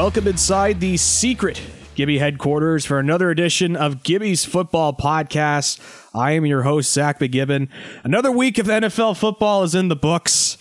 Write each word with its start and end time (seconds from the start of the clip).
Welcome 0.00 0.28
inside 0.28 0.80
the 0.80 0.96
secret 0.96 1.60
Gibby 1.94 2.18
headquarters 2.18 2.86
for 2.86 2.98
another 2.98 3.28
edition 3.28 3.76
of 3.76 4.02
Gibby's 4.02 4.46
Football 4.46 4.94
Podcast. 4.94 5.78
I 6.14 6.32
am 6.32 6.46
your 6.46 6.62
host, 6.62 6.90
Zach 6.90 7.18
McGibbon. 7.18 7.68
Another 8.02 8.32
week 8.32 8.56
of 8.56 8.66
NFL 8.66 9.18
football 9.18 9.62
is 9.62 9.74
in 9.74 9.88
the 9.88 9.94
books. 9.96 10.56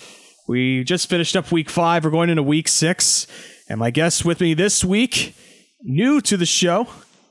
We 0.50 0.84
just 0.84 1.10
finished 1.10 1.38
up 1.38 1.54
week 1.54 1.70
five. 1.70 2.04
We're 2.04 2.12
going 2.12 2.30
into 2.30 2.44
week 2.44 2.68
six. 2.68 3.28
And 3.70 3.80
my 3.80 3.92
guest 3.92 4.26
with 4.26 4.42
me 4.42 4.54
this 4.54 4.84
week, 4.84 5.34
new 5.82 6.20
to 6.20 6.36
the 6.36 6.46
show, 6.46 6.90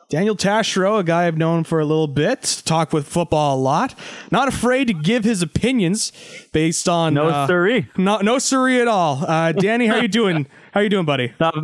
Daniel 0.09 0.35
Taschereau, 0.35 1.01
a 1.01 1.05
guy 1.05 1.27
I've 1.27 1.37
known 1.37 1.63
for 1.65 1.79
a 1.79 1.85
little 1.85 2.09
bit, 2.09 2.63
talk 2.65 2.95
with 2.95 3.07
football 3.07 3.59
a 3.59 3.61
lot. 3.61 3.95
Not 4.33 4.49
afraid 4.49 4.87
to 4.87 4.95
give 4.95 5.25
his 5.25 5.43
opinions 5.43 6.13
based 6.55 6.89
on 6.89 7.13
No 7.13 7.29
uh, 7.29 7.47
siree. 7.47 7.87
no 7.99 8.17
no 8.23 8.39
siree 8.39 8.81
at 8.81 8.89
all. 8.89 9.23
Uh, 9.27 9.53
Danny, 9.53 9.89
how 9.89 9.97
you 9.97 10.09
doing? 10.09 10.47
How 10.73 10.81
you 10.81 10.89
doing, 10.89 11.05
buddy? 11.05 11.35
Not, 11.39 11.55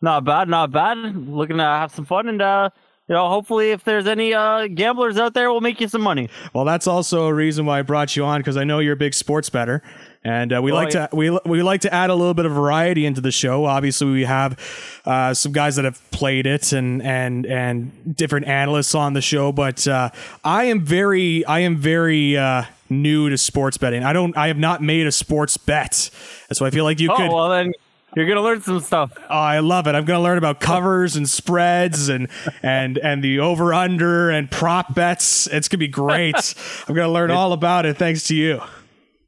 not 0.00 0.24
bad, 0.24 0.48
not 0.48 0.70
bad. 0.70 0.96
Looking 1.28 1.56
to 1.58 1.62
have 1.62 1.92
some 1.94 2.04
fun 2.04 2.28
and 2.28 2.40
uh, 2.40 2.70
you 3.08 3.14
know, 3.14 3.26
hopefully 3.28 3.70
if 3.70 3.84
there's 3.84 4.06
any 4.06 4.34
uh 4.34 4.66
gamblers 4.66 5.16
out 5.16 5.32
there, 5.32 5.50
we'll 5.50 5.62
make 5.62 5.80
you 5.80 5.88
some 5.88 6.02
money. 6.02 6.28
Well, 6.52 6.66
that's 6.66 6.86
also 6.86 7.26
a 7.26 7.32
reason 7.32 7.64
why 7.64 7.78
I 7.78 7.82
brought 7.82 8.14
you 8.14 8.24
on 8.24 8.40
because 8.40 8.58
I 8.58 8.64
know 8.64 8.80
you're 8.80 8.92
a 8.92 8.96
big 8.96 9.14
sports 9.14 9.48
bettor, 9.48 9.82
and 10.22 10.52
uh, 10.52 10.60
we 10.60 10.72
like 10.72 10.92
yeah. 10.92 11.06
to 11.06 11.16
we 11.16 11.30
we 11.46 11.62
like 11.62 11.80
to 11.82 11.92
add 11.92 12.10
a 12.10 12.14
little 12.14 12.34
bit 12.34 12.44
of 12.44 12.52
variety 12.52 13.06
into 13.06 13.22
the 13.22 13.32
show. 13.32 13.64
Obviously, 13.64 14.10
we 14.10 14.24
have 14.24 15.00
uh, 15.06 15.32
some 15.32 15.52
guys 15.52 15.76
that 15.76 15.86
have 15.86 15.98
played 16.10 16.46
it 16.46 16.72
and 16.74 17.02
and 17.02 17.46
and 17.46 18.14
different 18.14 18.46
analysts 18.46 18.94
on 18.94 19.14
the 19.14 19.22
show, 19.22 19.52
but 19.52 19.88
uh, 19.88 20.10
I 20.44 20.64
am 20.64 20.84
very 20.84 21.44
I 21.46 21.60
am 21.60 21.76
very. 21.76 22.36
Uh, 22.36 22.64
new 22.90 23.28
to 23.28 23.36
sports 23.36 23.76
betting 23.76 24.02
i 24.02 24.14
don't 24.14 24.34
i 24.34 24.46
have 24.46 24.56
not 24.56 24.82
made 24.82 25.06
a 25.06 25.12
sports 25.12 25.58
bet 25.58 26.08
so 26.50 26.64
i 26.64 26.70
feel 26.70 26.84
like 26.84 26.98
you 27.00 27.12
Oh 27.12 27.16
could 27.16 27.30
well 27.30 27.50
then 27.50 27.74
you're 28.16 28.26
gonna 28.26 28.42
learn 28.42 28.60
some 28.60 28.80
stuff. 28.80 29.12
Oh, 29.16 29.34
I 29.34 29.60
love 29.60 29.86
it. 29.86 29.94
I'm 29.94 30.04
going 30.04 30.18
to 30.18 30.22
learn 30.22 30.38
about 30.38 30.60
covers 30.60 31.14
and 31.16 31.28
spreads 31.28 32.08
and 32.08 32.28
and 32.62 32.98
and 32.98 33.22
the 33.22 33.40
over 33.40 33.74
under 33.74 34.30
and 34.30 34.50
prop 34.50 34.94
bets. 34.94 35.46
It's 35.46 35.68
going 35.68 35.78
to 35.78 35.78
be 35.78 35.88
great. 35.88 36.34
I'm 36.88 36.94
going 36.94 37.06
to 37.06 37.12
learn 37.12 37.30
all 37.30 37.52
about 37.52 37.86
it 37.86 37.96
thanks 37.96 38.24
to 38.28 38.34
you. 38.34 38.60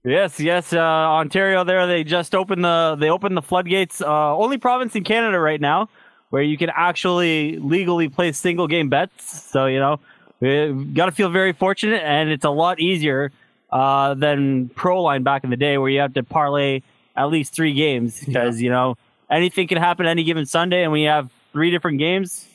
Yes, 0.02 0.40
yes. 0.40 0.72
Uh, 0.72 0.78
Ontario, 0.78 1.62
there 1.62 1.86
they 1.86 2.04
just 2.04 2.34
opened 2.34 2.64
the 2.64 2.96
they 2.98 3.10
opened 3.10 3.36
the 3.36 3.42
floodgates. 3.42 4.00
Uh, 4.00 4.36
only 4.36 4.56
province 4.56 4.96
in 4.96 5.04
Canada 5.04 5.38
right 5.38 5.60
now 5.60 5.88
where 6.30 6.42
you 6.42 6.56
can 6.56 6.70
actually 6.74 7.58
legally 7.58 8.08
place 8.08 8.38
single 8.38 8.66
game 8.66 8.88
bets. 8.88 9.50
So 9.50 9.66
you 9.66 9.78
know, 9.78 10.00
we 10.40 10.72
got 10.94 11.06
to 11.06 11.12
feel 11.12 11.28
very 11.28 11.52
fortunate, 11.52 12.02
and 12.02 12.30
it's 12.30 12.46
a 12.46 12.50
lot 12.50 12.80
easier 12.80 13.30
uh, 13.70 14.14
than 14.14 14.70
pro 14.70 15.02
line 15.02 15.22
back 15.22 15.44
in 15.44 15.50
the 15.50 15.56
day 15.56 15.76
where 15.76 15.90
you 15.90 16.00
have 16.00 16.14
to 16.14 16.22
parlay 16.22 16.80
at 17.20 17.30
least 17.30 17.52
three 17.52 17.74
games 17.74 18.24
because 18.24 18.60
you 18.60 18.70
know 18.70 18.96
anything 19.30 19.68
can 19.68 19.78
happen 19.78 20.06
any 20.06 20.24
given 20.24 20.46
Sunday, 20.46 20.82
and 20.82 20.92
when 20.92 21.00
you 21.00 21.08
have 21.08 21.30
three 21.52 21.70
different 21.70 21.98
games, 21.98 22.46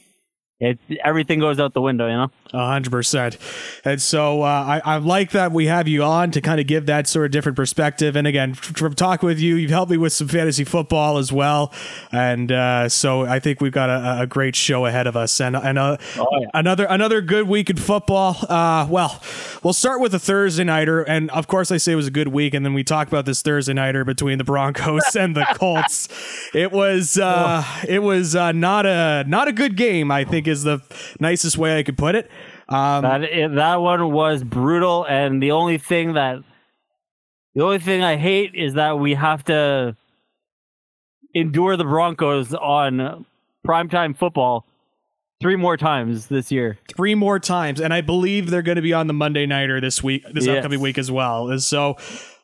it 0.60 0.80
everything 1.04 1.40
goes 1.40 1.60
out 1.60 1.74
the 1.74 1.82
window. 1.82 2.08
You 2.08 2.18
know. 2.18 2.32
A 2.56 2.68
hundred 2.68 2.92
percent. 2.92 3.38
And 3.84 4.02
so 4.02 4.44
uh, 4.44 4.46
I, 4.46 4.82
I 4.86 4.98
like 4.98 5.32
that 5.32 5.52
we 5.52 5.66
have 5.66 5.90
you 5.90 6.04
on 6.04 6.32
to 6.32 6.40
kind 6.40 6.62
of 6.62 6.68
give 6.68 6.86
that 6.86 7.06
sort 7.06 7.26
of 7.26 7.32
different 7.32 7.58
perspective. 7.58 8.16
And 8.16 8.26
again, 8.26 8.54
from 8.54 8.94
talking 8.94 9.28
with 9.28 9.40
you, 9.40 9.56
you've 9.56 9.72
helped 9.72 9.92
me 9.92 9.98
with 9.98 10.14
some 10.14 10.30
fantasy 10.30 10.64
football 10.64 11.18
as 11.18 11.34
well. 11.34 11.74
And 12.14 12.52
uh, 12.54 12.88
so 12.88 13.26
I 13.26 13.40
think 13.40 13.60
we've 13.60 13.74
got 13.74 13.90
a, 13.90 14.22
a 14.22 14.28
great 14.28 14.56
show 14.56 14.86
ahead 14.86 15.06
of 15.06 15.18
us. 15.18 15.42
And 15.42 15.56
and 15.56 15.78
uh, 15.78 15.98
yeah. 16.16 16.48
another 16.54 16.86
another 16.86 17.20
good 17.20 17.50
week 17.50 17.70
in 17.70 17.76
football. 17.76 18.38
Uh, 18.48 18.88
well, 18.90 19.22
we'll 19.62 19.74
start 19.74 20.00
with 20.00 20.14
a 20.14 20.20
Thursday 20.20 20.64
nighter, 20.64 21.02
and 21.02 21.30
of 21.32 21.48
course 21.48 21.72
I 21.72 21.78
say 21.78 21.92
it 21.92 21.96
was 21.96 22.08
a 22.08 22.12
good 22.12 22.30
week. 22.30 22.54
And 22.54 22.66
then 22.66 22.74
we 22.74 22.86
talk 22.86 23.10
about 23.10 23.26
this 23.26 23.42
Thursday 23.42 23.74
nighter 23.74 24.06
between 24.06 24.38
the 24.38 24.46
Broncos 24.46 25.16
and 25.16 25.36
the 25.36 25.46
Colts. 25.56 26.08
It 26.54 26.72
was 26.72 27.18
uh, 27.18 27.66
it 27.88 28.00
was 28.00 28.36
uh, 28.36 28.54
not 28.54 28.86
a 28.86 29.26
not 29.28 29.50
a 29.50 29.52
good 29.52 29.76
game. 29.76 30.10
I 30.10 30.24
think 30.24 30.48
is 30.48 30.64
the 30.64 30.82
nicest 31.20 31.58
way 31.58 31.78
I 31.78 31.84
could 31.84 31.98
put 31.98 32.16
it. 32.16 32.30
Um, 32.68 33.04
That 33.04 33.52
that 33.56 33.76
one 33.82 34.12
was 34.12 34.44
brutal, 34.44 35.06
and 35.06 35.42
the 35.42 35.52
only 35.52 35.78
thing 35.78 36.14
that 36.14 36.40
the 37.54 37.64
only 37.64 37.80
thing 37.80 38.04
I 38.04 38.16
hate 38.18 38.56
is 38.56 38.74
that 38.74 39.00
we 39.00 39.14
have 39.14 39.44
to 39.46 39.96
endure 41.34 41.78
the 41.78 41.84
Broncos 41.84 42.54
on 42.54 43.26
primetime 43.66 44.18
football 44.18 44.66
three 45.42 45.56
more 45.56 45.78
times 45.78 46.28
this 46.28 46.52
year. 46.52 46.78
three 46.96 47.14
more 47.16 47.40
times, 47.40 47.80
and 47.82 47.94
I 47.94 48.02
believe 48.02 48.50
they're 48.50 48.62
going 48.62 48.78
to 48.78 48.82
be 48.82 48.94
on 48.94 49.08
the 49.08 49.14
Monday 49.14 49.46
nighter 49.46 49.80
this 49.82 50.02
week, 50.02 50.24
this 50.34 50.46
Yes. 50.48 50.58
upcoming 50.58 50.80
week 50.80 50.98
as 50.98 51.12
well. 51.12 51.58
So, 51.60 51.98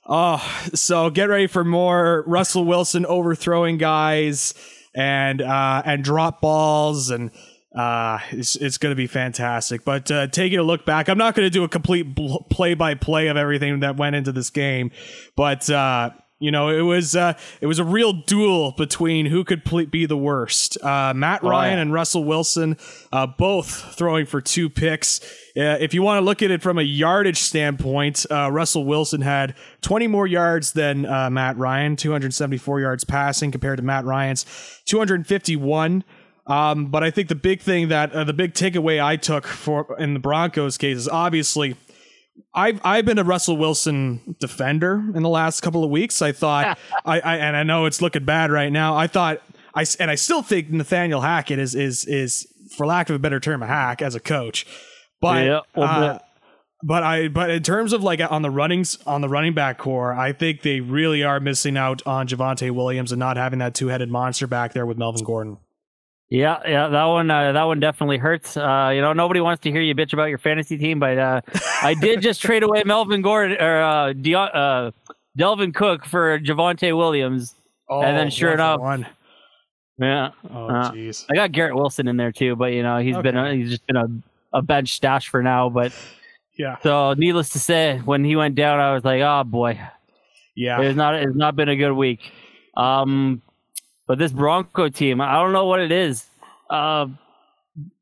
oh, 0.05 0.37
so 0.73 1.09
get 1.09 1.29
ready 1.29 1.47
for 1.47 1.63
more 1.63 2.23
Russell 2.27 2.65
Wilson 2.65 3.05
overthrowing 3.05 3.77
guys 3.77 4.53
and 4.93 5.41
uh, 5.41 5.81
and 5.85 6.03
drop 6.03 6.41
balls 6.41 7.09
and. 7.09 7.31
Uh, 7.73 8.19
it's, 8.31 8.55
it's 8.57 8.77
going 8.77 8.91
to 8.91 8.97
be 8.97 9.07
fantastic. 9.07 9.85
But 9.85 10.11
uh, 10.11 10.27
taking 10.27 10.59
a 10.59 10.63
look 10.63 10.85
back, 10.85 11.07
I'm 11.07 11.17
not 11.17 11.35
going 11.35 11.45
to 11.45 11.49
do 11.49 11.63
a 11.63 11.69
complete 11.69 12.15
play 12.49 12.73
by 12.73 12.95
play 12.95 13.27
of 13.27 13.37
everything 13.37 13.79
that 13.79 13.97
went 13.97 14.15
into 14.15 14.31
this 14.31 14.49
game, 14.49 14.91
but 15.35 15.69
uh, 15.69 16.11
you 16.41 16.49
know, 16.49 16.69
it 16.69 16.81
was 16.81 17.15
uh, 17.15 17.35
it 17.61 17.67
was 17.67 17.77
a 17.77 17.83
real 17.83 18.13
duel 18.13 18.71
between 18.71 19.27
who 19.27 19.43
could 19.43 19.63
pl- 19.63 19.85
be 19.85 20.07
the 20.07 20.17
worst. 20.17 20.75
Uh, 20.83 21.13
Matt 21.15 21.43
Ryan 21.43 21.75
yeah. 21.75 21.81
and 21.83 21.93
Russell 21.93 22.23
Wilson, 22.23 22.77
uh, 23.13 23.27
both 23.27 23.95
throwing 23.95 24.25
for 24.25 24.41
two 24.41 24.67
picks. 24.67 25.21
Uh, 25.55 25.77
if 25.79 25.93
you 25.93 26.01
want 26.01 26.19
to 26.19 26.25
look 26.25 26.41
at 26.41 26.49
it 26.49 26.63
from 26.63 26.79
a 26.79 26.81
yardage 26.81 27.37
standpoint, 27.37 28.25
uh, 28.31 28.51
Russell 28.51 28.85
Wilson 28.85 29.21
had 29.21 29.55
20 29.81 30.07
more 30.07 30.25
yards 30.25 30.73
than 30.73 31.05
uh, 31.05 31.29
Matt 31.29 31.57
Ryan, 31.57 31.95
274 31.95 32.81
yards 32.81 33.03
passing 33.03 33.51
compared 33.51 33.77
to 33.77 33.83
Matt 33.83 34.05
Ryan's 34.05 34.43
251. 34.85 36.03
Um, 36.51 36.87
but 36.87 37.03
I 37.03 37.11
think 37.11 37.29
the 37.29 37.35
big 37.35 37.61
thing 37.61 37.87
that 37.89 38.11
uh, 38.13 38.23
the 38.23 38.33
big 38.33 38.53
takeaway 38.53 39.01
I 39.03 39.15
took 39.15 39.45
for 39.47 39.95
in 39.99 40.13
the 40.13 40.19
Broncos 40.19 40.77
case 40.77 40.97
is 40.97 41.07
obviously 41.07 41.75
I've 42.53 42.81
I've 42.83 43.05
been 43.05 43.19
a 43.19 43.23
Russell 43.23 43.57
Wilson 43.57 44.35
defender 44.39 44.95
in 45.15 45.23
the 45.23 45.29
last 45.29 45.61
couple 45.61 45.83
of 45.83 45.89
weeks. 45.89 46.21
I 46.21 46.31
thought 46.31 46.77
I, 47.05 47.19
I 47.19 47.37
and 47.37 47.55
I 47.55 47.63
know 47.63 47.85
it's 47.85 48.01
looking 48.01 48.25
bad 48.25 48.51
right 48.51 48.71
now. 48.71 48.95
I 48.95 49.07
thought 49.07 49.41
I 49.73 49.81
s- 49.81 49.95
and 49.95 50.11
I 50.11 50.15
still 50.15 50.41
think 50.41 50.69
Nathaniel 50.69 51.21
Hackett 51.21 51.59
is 51.59 51.75
is 51.75 52.05
is 52.05 52.47
for 52.75 52.85
lack 52.85 53.09
of 53.09 53.15
a 53.15 53.19
better 53.19 53.39
term 53.39 53.63
a 53.63 53.67
hack 53.67 54.01
as 54.01 54.15
a 54.15 54.19
coach. 54.19 54.65
But 55.21 55.45
Yeah, 55.45 55.59
uh, 55.83 56.19
but 56.83 57.03
I 57.03 57.27
but 57.27 57.49
in 57.49 57.63
terms 57.63 57.93
of 57.93 58.03
like 58.03 58.19
on 58.19 58.41
the 58.41 58.49
runnings 58.49 58.97
on 59.05 59.21
the 59.21 59.29
running 59.29 59.53
back 59.53 59.77
core, 59.77 60.13
I 60.13 60.33
think 60.33 60.63
they 60.63 60.79
really 60.81 61.23
are 61.23 61.39
missing 61.39 61.77
out 61.77 62.01
on 62.05 62.27
Javonte 62.27 62.71
Williams 62.71 63.11
and 63.11 63.19
not 63.19 63.37
having 63.37 63.59
that 63.59 63.73
two 63.75 63.87
headed 63.87 64.09
monster 64.09 64.47
back 64.47 64.73
there 64.73 64.85
with 64.85 64.97
Melvin 64.97 65.23
Gordon. 65.23 65.57
Yeah, 66.33 66.59
yeah, 66.65 66.87
that 66.87 67.03
one, 67.03 67.29
uh, 67.29 67.51
that 67.51 67.63
one 67.63 67.81
definitely 67.81 68.17
hurts. 68.17 68.55
Uh, 68.55 68.91
you 68.95 69.01
know, 69.01 69.11
nobody 69.11 69.41
wants 69.41 69.61
to 69.63 69.71
hear 69.71 69.81
you 69.81 69.93
bitch 69.93 70.13
about 70.13 70.29
your 70.29 70.37
fantasy 70.37 70.77
team, 70.77 70.97
but 70.97 71.17
uh, 71.17 71.41
I 71.83 71.93
did 71.93 72.21
just 72.21 72.41
trade 72.47 72.63
away 72.63 72.83
Melvin 72.85 73.21
Gordon 73.21 73.57
or 73.61 73.81
uh, 73.81 74.13
Deion, 74.13 74.49
uh, 74.55 74.91
Dalvin 75.37 75.73
Cook 75.75 76.05
for 76.05 76.39
Javonte 76.39 76.95
Williams. 76.95 77.53
And 77.89 78.15
then 78.17 78.29
sure 78.29 78.53
enough- 78.53 78.79
one. 78.79 79.05
Yeah, 79.99 80.31
Oh 80.49 80.67
Uh, 80.67 80.91
jeez. 80.93 81.25
I 81.29 81.35
got 81.35 81.51
Garrett 81.51 81.75
Wilson 81.75 82.07
in 82.07 82.15
there 82.17 82.31
too, 82.31 82.55
but 82.55 82.71
you 82.71 82.81
know 82.81 82.97
he's 82.99 83.17
been 83.17 83.35
a, 83.37 83.53
he's 83.53 83.69
just 83.69 83.85
been 83.85 83.97
a, 83.97 84.07
a 84.53 84.61
bench 84.61 84.93
stash 84.93 85.27
for 85.27 85.43
now. 85.43 85.69
But 85.69 85.91
Yeah. 86.57 86.77
so 86.81 87.13
needless 87.13 87.49
to 87.49 87.59
say, 87.59 87.99
when 88.05 88.23
he 88.23 88.35
went 88.37 88.55
down, 88.55 88.79
I 88.79 88.93
was 88.93 89.03
like, 89.03 89.21
oh 89.21 89.43
boy, 89.43 89.79
Yeah. 90.55 90.81
it's 90.81 90.95
not 90.95 91.15
it's 91.15 91.35
not 91.35 91.55
been 91.57 91.67
a 91.69 91.75
good 91.75 91.91
week. 91.91 92.31
Um, 92.77 93.41
but 94.07 94.17
this 94.17 94.31
Bronco 94.31 94.89
team, 94.89 95.21
I 95.21 95.33
don't 95.35 95.51
know 95.53 95.65
what 95.67 95.79
it 95.81 95.91
is. 95.91 96.25
Uh, 96.71 97.07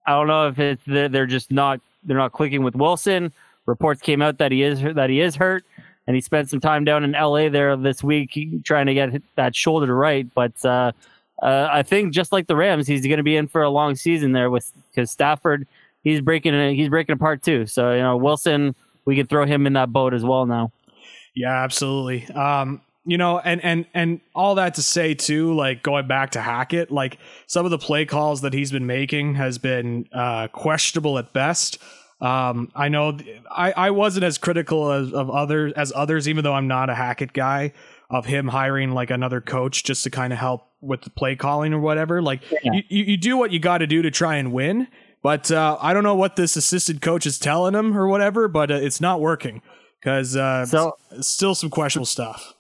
I 0.06 0.12
don't 0.12 0.27
know 0.27 0.48
if 0.48 0.60
it's 0.60 0.81
they're, 0.86 1.25
just 1.25 1.51
not 1.51 1.81
they're 2.04 2.18
not 2.18 2.31
clicking 2.31 2.63
with 2.63 2.75
Wilson. 2.75 3.33
Reports 3.66 4.01
came 4.01 4.21
out 4.21 4.38
that 4.38 4.51
he 4.51 4.63
is 4.63 4.81
that 4.81 5.10
he 5.10 5.19
is 5.19 5.36
hurt, 5.36 5.66
and 6.07 6.16
he 6.16 6.21
spent 6.21 6.50
some 6.50 6.60
time 6.60 6.86
down 6.86 7.04
in 7.04 7.16
L.A. 7.16 7.50
there 7.50 7.75
this 7.75 8.04
week 8.04 8.63
trying 8.63 8.86
to 8.86 8.94
get 8.94 9.21
that 9.36 9.56
shoulder 9.56 9.94
right. 9.95 10.27
But 10.33 10.54
uh, 10.63 10.92
uh, 11.42 11.68
I 11.71 11.83
think 11.83 12.13
just 12.13 12.31
like 12.31 12.48
the 12.48 12.56
Rams, 12.56 12.88
he's 12.88 13.06
going 13.06 13.18
to 13.18 13.24
be 13.24 13.36
in 13.36 13.48
for 13.48 13.63
a 13.63 13.69
long 13.69 13.95
season 13.95 14.31
there 14.31 14.50
with 14.50 14.72
because 14.92 15.12
Stafford 15.12 15.68
he's 16.04 16.22
breaking 16.22 16.75
he's 16.75 16.89
breaking 16.89 17.13
apart 17.13 17.44
too. 17.44 17.65
So 17.65 17.92
you 17.94 18.01
know 18.01 18.18
Wilson, 18.18 18.75
we 19.06 19.15
can 19.15 19.27
throw 19.27 19.45
him 19.45 19.68
in 19.68 19.74
that 19.74 19.92
boat 19.92 20.13
as 20.13 20.24
well 20.24 20.45
now. 20.45 20.72
Yeah, 21.36 21.63
absolutely. 21.63 22.25
Um, 22.33 22.81
you 23.09 23.17
know, 23.17 23.39
and 23.39 23.63
and 23.63 23.85
and 23.94 24.21
all 24.35 24.56
that 24.56 24.75
to 24.75 24.81
say 24.81 25.13
too, 25.13 25.53
like 25.56 25.83
going 25.83 26.07
back 26.07 26.31
to 26.31 26.41
Hackett, 26.41 26.91
like 26.91 27.17
some 27.47 27.65
of 27.65 27.71
the 27.71 27.77
play 27.77 28.06
calls 28.06 28.41
that 28.41 28.53
he's 28.53 28.71
been 28.71 28.85
making 28.85 29.35
has 29.35 29.57
been 29.57 30.07
uh, 30.13 30.47
questionable 30.50 31.17
at 31.17 31.33
best. 31.33 31.77
Um, 32.21 32.69
I 32.75 32.89
know 32.89 33.13
th- 33.13 33.41
I, 33.50 33.71
I 33.71 33.91
wasn't 33.91 34.25
as 34.25 34.38
critical 34.38 34.91
as 34.91 35.13
of 35.13 35.29
others 35.29 35.73
as 35.75 35.94
others, 35.95 36.27
even 36.27 36.44
though 36.44 36.53
I'm 36.53 36.67
not 36.67 36.89
a 36.89 36.95
Hackett 36.95 37.31
guy, 37.33 37.71
of 38.09 38.25
him 38.25 38.47
hiring 38.50 38.91
like 38.91 39.09
another 39.09 39.39
coach 39.41 39.83
just 39.85 40.03
to 40.03 40.09
kind 40.09 40.33
of 40.33 40.39
help 40.39 40.67
with 40.81 41.01
the 41.01 41.09
play 41.09 41.35
calling 41.38 41.73
or 41.73 41.79
whatever. 41.79 42.21
Like 42.21 42.41
Yeah. 42.51 42.73
you, 42.73 42.83
you, 42.89 43.03
you 43.05 43.17
do 43.17 43.38
what 43.38 43.51
you 43.51 43.59
got 43.59 43.77
to 43.79 43.88
do 43.88 44.01
to 44.01 44.12
try 44.12 44.35
and 44.35 44.51
win. 44.51 44.88
But 45.21 45.51
uh, 45.51 45.77
I 45.81 45.94
don't 45.94 46.03
know 46.03 46.15
what 46.15 46.35
this 46.38 46.55
assistant 46.55 47.01
coach 47.01 47.25
is 47.25 47.38
telling 47.39 47.73
him 47.75 47.97
or 47.97 48.07
whatever, 48.07 48.47
but 48.47 48.71
uh, 48.71 48.75
it's 48.75 49.01
not 49.01 49.19
working 49.21 49.62
because 50.00 50.35
uh, 50.35 50.65
So- 50.65 50.97
still 51.21 51.55
some 51.55 51.69
questionable 51.69 52.05
stuff. 52.05 52.53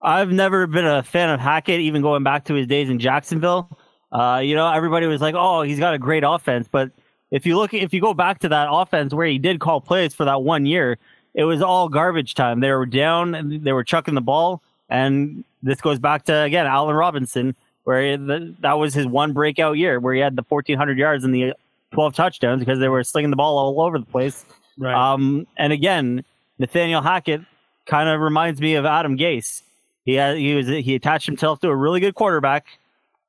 I've 0.00 0.30
never 0.30 0.66
been 0.66 0.86
a 0.86 1.02
fan 1.02 1.30
of 1.30 1.40
Hackett, 1.40 1.80
even 1.80 2.02
going 2.02 2.22
back 2.22 2.44
to 2.46 2.54
his 2.54 2.66
days 2.66 2.88
in 2.88 2.98
Jacksonville. 2.98 3.78
Uh, 4.12 4.40
you 4.42 4.54
know, 4.54 4.70
everybody 4.70 5.06
was 5.06 5.20
like, 5.20 5.34
"Oh, 5.36 5.62
he's 5.62 5.78
got 5.78 5.94
a 5.94 5.98
great 5.98 6.24
offense," 6.26 6.68
but 6.70 6.90
if 7.30 7.44
you 7.44 7.56
look, 7.56 7.74
if 7.74 7.92
you 7.92 8.00
go 8.00 8.14
back 8.14 8.38
to 8.40 8.48
that 8.48 8.68
offense 8.70 9.12
where 9.12 9.26
he 9.26 9.38
did 9.38 9.60
call 9.60 9.80
plays 9.80 10.14
for 10.14 10.24
that 10.24 10.42
one 10.42 10.66
year, 10.66 10.98
it 11.34 11.44
was 11.44 11.60
all 11.60 11.88
garbage 11.88 12.34
time. 12.34 12.60
They 12.60 12.70
were 12.70 12.86
down 12.86 13.34
and 13.34 13.62
they 13.62 13.72
were 13.72 13.84
chucking 13.84 14.14
the 14.14 14.20
ball, 14.20 14.62
and 14.88 15.44
this 15.62 15.80
goes 15.80 15.98
back 15.98 16.24
to 16.26 16.42
again 16.42 16.66
Allen 16.66 16.94
Robinson, 16.94 17.54
where 17.84 18.16
the, 18.16 18.54
that 18.60 18.74
was 18.74 18.94
his 18.94 19.06
one 19.06 19.32
breakout 19.32 19.76
year 19.76 20.00
where 20.00 20.14
he 20.14 20.20
had 20.20 20.36
the 20.36 20.44
1,400 20.48 20.98
yards 20.98 21.24
and 21.24 21.34
the 21.34 21.54
12 21.92 22.14
touchdowns 22.14 22.60
because 22.60 22.78
they 22.78 22.88
were 22.88 23.02
slinging 23.02 23.30
the 23.30 23.36
ball 23.36 23.58
all 23.58 23.80
over 23.80 23.98
the 23.98 24.06
place. 24.06 24.44
Right. 24.76 24.94
Um, 24.94 25.46
and 25.56 25.72
again, 25.72 26.24
Nathaniel 26.58 27.02
Hackett 27.02 27.42
kind 27.86 28.08
of 28.08 28.20
reminds 28.20 28.60
me 28.60 28.74
of 28.74 28.84
Adam 28.84 29.16
Gase. 29.16 29.62
He 30.08 30.14
had, 30.14 30.38
he 30.38 30.54
was 30.54 30.66
he 30.66 30.94
attached 30.94 31.26
himself 31.26 31.60
to 31.60 31.68
a 31.68 31.76
really 31.76 32.00
good 32.00 32.14
quarterback, 32.14 32.64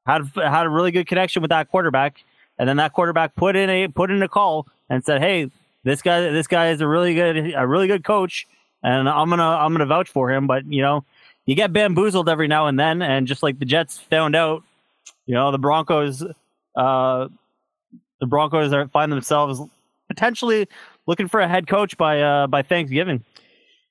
had 0.08 0.22
had 0.38 0.66
a 0.66 0.70
really 0.70 0.92
good 0.92 1.08
connection 1.08 1.42
with 1.42 1.50
that 1.50 1.70
quarterback, 1.70 2.24
and 2.58 2.70
then 2.70 2.78
that 2.78 2.94
quarterback 2.94 3.36
put 3.36 3.58
in 3.58 3.70
a 3.70 3.90
put 3.90 4.10
in 4.10 4.24
a 4.24 4.30
call 4.30 4.66
and 4.90 5.04
said, 5.04 5.20
"Hey, 5.20 5.52
this 5.84 6.02
guy 6.02 6.22
this 6.32 6.48
guy 6.48 6.70
is 6.70 6.80
a 6.80 6.88
really 6.88 7.14
good 7.14 7.54
a 7.54 7.68
really 7.68 7.88
good 7.88 8.06
coach, 8.06 8.48
and 8.82 9.10
I'm 9.10 9.30
gonna 9.30 9.44
I'm 9.44 9.74
gonna 9.74 9.88
vouch 9.88 10.08
for 10.08 10.32
him." 10.32 10.48
But 10.48 10.72
you 10.72 10.82
know, 10.82 11.04
you 11.46 11.54
get 11.54 11.74
bamboozled 11.74 12.30
every 12.30 12.48
now 12.48 12.68
and 12.68 12.80
then, 12.80 13.02
and 13.02 13.28
just 13.28 13.44
like 13.44 13.60
the 13.60 13.66
Jets 13.66 13.98
found 13.98 14.34
out, 14.34 14.64
you 15.26 15.36
know, 15.36 15.52
the 15.52 15.60
Broncos, 15.60 16.24
uh, 16.78 17.28
the 18.22 18.26
Broncos 18.26 18.72
are 18.72 18.88
find 18.88 19.12
themselves 19.12 19.60
potentially 20.08 20.66
looking 21.08 21.28
for 21.28 21.42
a 21.42 21.48
head 21.50 21.68
coach 21.68 21.98
by 21.98 22.22
uh, 22.22 22.48
by 22.48 22.62
Thanksgiving. 22.62 23.22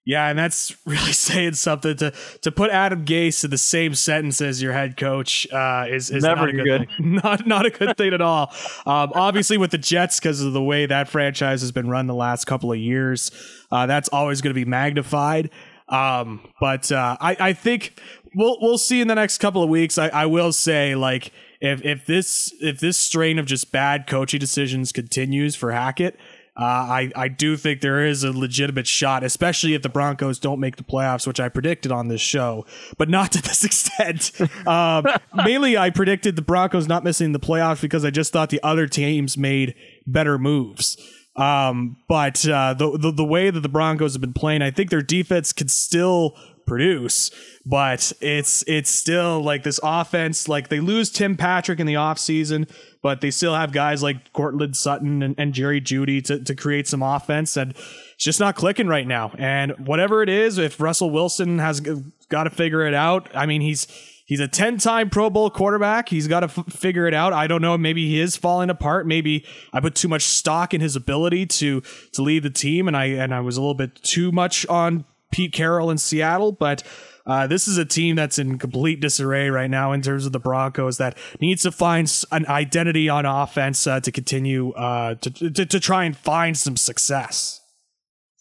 Yeah, 0.08 0.30
and 0.30 0.38
that's 0.38 0.74
really 0.86 1.12
saying 1.12 1.52
something 1.52 1.94
to 1.98 2.14
to 2.40 2.50
put 2.50 2.70
Adam 2.70 3.04
Gase 3.04 3.44
in 3.44 3.50
the 3.50 3.58
same 3.58 3.94
sentence 3.94 4.40
as 4.40 4.62
your 4.62 4.72
head 4.72 4.96
coach 4.96 5.46
uh, 5.52 5.84
is 5.86 6.10
is 6.10 6.24
Never 6.24 6.46
not 6.46 6.48
a 6.48 6.52
good, 6.52 6.64
good. 6.64 6.88
thing. 6.96 7.14
Not 7.22 7.46
not 7.46 7.66
a 7.66 7.70
good 7.70 7.94
thing 7.98 8.14
at 8.14 8.22
all. 8.22 8.50
Um, 8.86 9.12
obviously, 9.14 9.58
with 9.58 9.70
the 9.70 9.76
Jets, 9.76 10.18
because 10.18 10.40
of 10.40 10.54
the 10.54 10.62
way 10.62 10.86
that 10.86 11.08
franchise 11.08 11.60
has 11.60 11.72
been 11.72 11.90
run 11.90 12.06
the 12.06 12.14
last 12.14 12.46
couple 12.46 12.72
of 12.72 12.78
years, 12.78 13.30
uh, 13.70 13.84
that's 13.84 14.08
always 14.08 14.40
going 14.40 14.54
to 14.54 14.58
be 14.58 14.64
magnified. 14.64 15.50
Um, 15.90 16.40
but 16.58 16.90
uh, 16.90 17.18
I 17.20 17.36
I 17.38 17.52
think 17.52 18.00
we'll 18.34 18.56
we'll 18.62 18.78
see 18.78 19.02
in 19.02 19.08
the 19.08 19.14
next 19.14 19.38
couple 19.38 19.62
of 19.62 19.68
weeks. 19.68 19.98
I, 19.98 20.08
I 20.08 20.24
will 20.24 20.52
say 20.54 20.94
like 20.94 21.32
if 21.60 21.84
if 21.84 22.06
this 22.06 22.54
if 22.62 22.80
this 22.80 22.96
strain 22.96 23.38
of 23.38 23.44
just 23.44 23.72
bad 23.72 24.06
coaching 24.06 24.40
decisions 24.40 24.90
continues 24.90 25.54
for 25.54 25.72
Hackett. 25.72 26.18
Uh, 26.58 26.64
I, 26.64 27.12
I 27.14 27.28
do 27.28 27.56
think 27.56 27.80
there 27.80 28.04
is 28.04 28.24
a 28.24 28.32
legitimate 28.32 28.88
shot, 28.88 29.22
especially 29.22 29.74
if 29.74 29.82
the 29.82 29.88
Broncos 29.88 30.40
don't 30.40 30.58
make 30.58 30.74
the 30.74 30.82
playoffs, 30.82 31.24
which 31.24 31.38
I 31.38 31.48
predicted 31.48 31.92
on 31.92 32.08
this 32.08 32.20
show, 32.20 32.66
but 32.96 33.08
not 33.08 33.30
to 33.32 33.42
this 33.42 33.62
extent. 33.68 34.32
Um, 34.66 35.06
mainly, 35.44 35.78
I 35.78 35.90
predicted 35.90 36.34
the 36.34 36.42
Broncos 36.42 36.88
not 36.88 37.04
missing 37.04 37.30
the 37.30 37.38
playoffs 37.38 37.80
because 37.80 38.04
I 38.04 38.10
just 38.10 38.32
thought 38.32 38.50
the 38.50 38.60
other 38.64 38.88
teams 38.88 39.38
made 39.38 39.74
better 40.04 40.36
moves. 40.36 40.96
Um, 41.36 41.96
but 42.08 42.46
uh, 42.48 42.74
the, 42.74 42.98
the 42.98 43.12
the 43.12 43.24
way 43.24 43.50
that 43.50 43.60
the 43.60 43.68
Broncos 43.68 44.14
have 44.14 44.20
been 44.20 44.32
playing, 44.32 44.60
I 44.60 44.72
think 44.72 44.90
their 44.90 45.02
defense 45.02 45.52
could 45.52 45.70
still 45.70 46.36
produce, 46.68 47.30
but 47.66 48.12
it's 48.20 48.62
it's 48.66 48.90
still 48.90 49.42
like 49.42 49.62
this 49.62 49.80
offense. 49.82 50.48
Like 50.48 50.68
they 50.68 50.80
lose 50.80 51.10
Tim 51.10 51.36
Patrick 51.36 51.80
in 51.80 51.86
the 51.86 51.94
offseason, 51.94 52.70
but 53.02 53.20
they 53.20 53.30
still 53.30 53.54
have 53.54 53.72
guys 53.72 54.02
like 54.02 54.32
Courtland 54.32 54.76
Sutton 54.76 55.22
and, 55.22 55.34
and 55.38 55.52
Jerry 55.52 55.80
Jeudy 55.80 56.22
to, 56.24 56.42
to 56.44 56.54
create 56.54 56.86
some 56.86 57.02
offense, 57.02 57.56
and 57.56 57.72
it's 57.72 58.24
just 58.24 58.40
not 58.40 58.54
clicking 58.54 58.86
right 58.86 59.06
now. 59.06 59.32
And 59.38 59.72
whatever 59.86 60.22
it 60.22 60.28
is, 60.28 60.58
if 60.58 60.80
Russell 60.80 61.10
Wilson 61.10 61.58
has 61.58 61.80
got 62.28 62.44
to 62.44 62.50
figure 62.50 62.86
it 62.86 62.94
out, 62.94 63.28
I 63.34 63.46
mean 63.46 63.62
he's 63.62 63.86
He's 64.28 64.40
a 64.40 64.46
10 64.46 64.76
time 64.76 65.08
Pro 65.08 65.30
Bowl 65.30 65.48
quarterback. 65.48 66.10
He's 66.10 66.28
got 66.28 66.40
to 66.40 66.46
f- 66.46 66.70
figure 66.70 67.06
it 67.06 67.14
out. 67.14 67.32
I 67.32 67.46
don't 67.46 67.62
know. 67.62 67.78
Maybe 67.78 68.06
he 68.08 68.20
is 68.20 68.36
falling 68.36 68.68
apart. 68.68 69.06
Maybe 69.06 69.46
I 69.72 69.80
put 69.80 69.94
too 69.94 70.06
much 70.06 70.24
stock 70.24 70.74
in 70.74 70.82
his 70.82 70.94
ability 70.96 71.46
to 71.46 71.80
to 72.12 72.22
lead 72.22 72.42
the 72.42 72.50
team, 72.50 72.88
and 72.88 72.96
I 72.96 73.06
and 73.06 73.34
I 73.34 73.40
was 73.40 73.56
a 73.56 73.62
little 73.62 73.72
bit 73.72 73.94
too 74.02 74.30
much 74.30 74.66
on 74.66 75.06
Pete 75.30 75.52
Carroll 75.52 75.90
in 75.90 75.98
Seattle. 75.98 76.52
But 76.52 76.82
uh, 77.26 77.46
this 77.46 77.68
is 77.68 77.76
a 77.76 77.84
team 77.84 78.16
that's 78.16 78.38
in 78.38 78.58
complete 78.58 79.00
disarray 79.00 79.50
right 79.50 79.70
now 79.70 79.92
in 79.92 80.00
terms 80.00 80.24
of 80.24 80.32
the 80.32 80.40
Broncos 80.40 80.96
that 80.96 81.16
needs 81.40 81.62
to 81.62 81.70
find 81.70 82.10
an 82.32 82.46
identity 82.46 83.08
on 83.08 83.26
offense 83.26 83.86
uh, 83.86 84.00
to 84.00 84.10
continue 84.10 84.72
uh, 84.72 85.14
to, 85.16 85.30
to 85.50 85.66
to 85.66 85.80
try 85.80 86.04
and 86.04 86.16
find 86.16 86.56
some 86.56 86.76
success. 86.76 87.60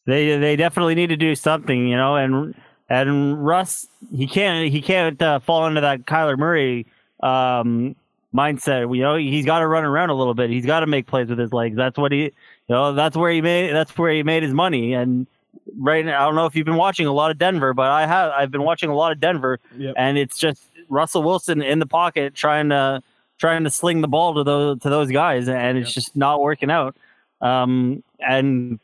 They 0.05 0.37
they 0.37 0.55
definitely 0.55 0.95
need 0.95 1.07
to 1.07 1.17
do 1.17 1.35
something, 1.35 1.87
you 1.87 1.97
know, 1.97 2.15
and 2.15 2.55
and 2.89 3.45
Russ 3.45 3.87
he 4.15 4.25
can't 4.25 4.71
he 4.71 4.81
can't 4.81 5.21
uh, 5.21 5.39
fall 5.39 5.67
into 5.67 5.81
that 5.81 6.05
Kyler 6.05 6.37
Murray 6.37 6.87
um, 7.21 7.93
mindset. 8.33 8.95
You 8.95 9.01
know, 9.01 9.17
he's 9.17 9.45
got 9.45 9.59
to 9.59 9.67
run 9.67 9.83
around 9.83 10.11
a 10.11 10.15
little 10.15 10.33
bit. 10.33 10.49
He's 10.49 10.65
got 10.65 10.79
to 10.79 10.87
make 10.87 11.07
plays 11.07 11.27
with 11.27 11.39
his 11.39 11.51
legs. 11.51 11.75
That's 11.75 11.97
what 11.97 12.13
he, 12.13 12.19
you 12.19 12.31
know, 12.69 12.93
that's 12.93 13.17
where 13.17 13.31
he 13.31 13.41
made 13.41 13.73
that's 13.73 13.97
where 13.97 14.13
he 14.13 14.23
made 14.23 14.43
his 14.43 14.53
money. 14.53 14.93
And 14.93 15.27
right 15.77 16.05
now, 16.05 16.21
I 16.21 16.25
don't 16.25 16.35
know 16.35 16.45
if 16.45 16.55
you've 16.55 16.65
been 16.65 16.75
watching 16.77 17.07
a 17.07 17.13
lot 17.13 17.31
of 17.31 17.37
Denver, 17.37 17.73
but 17.73 17.87
I 17.89 18.05
have. 18.05 18.31
I've 18.31 18.51
been 18.51 18.63
watching 18.63 18.89
a 18.89 18.95
lot 18.95 19.11
of 19.11 19.19
Denver, 19.19 19.59
Yep. 19.77 19.95
and 19.97 20.17
it's 20.17 20.37
just 20.37 20.69
Russell 20.89 21.23
Wilson 21.23 21.61
in 21.61 21.79
the 21.79 21.85
pocket 21.85 22.33
trying 22.35 22.69
to 22.69 23.01
trying 23.37 23.63
to 23.63 23.69
sling 23.69 24.01
the 24.01 24.07
ball 24.07 24.33
to 24.35 24.43
those 24.43 24.79
to 24.81 24.89
those 24.89 25.11
guys, 25.11 25.47
and 25.47 25.77
it's 25.77 25.93
just 25.93 26.15
not 26.15 26.41
working 26.41 26.71
out. 26.71 26.95
Um, 27.41 28.03
and 28.19 28.79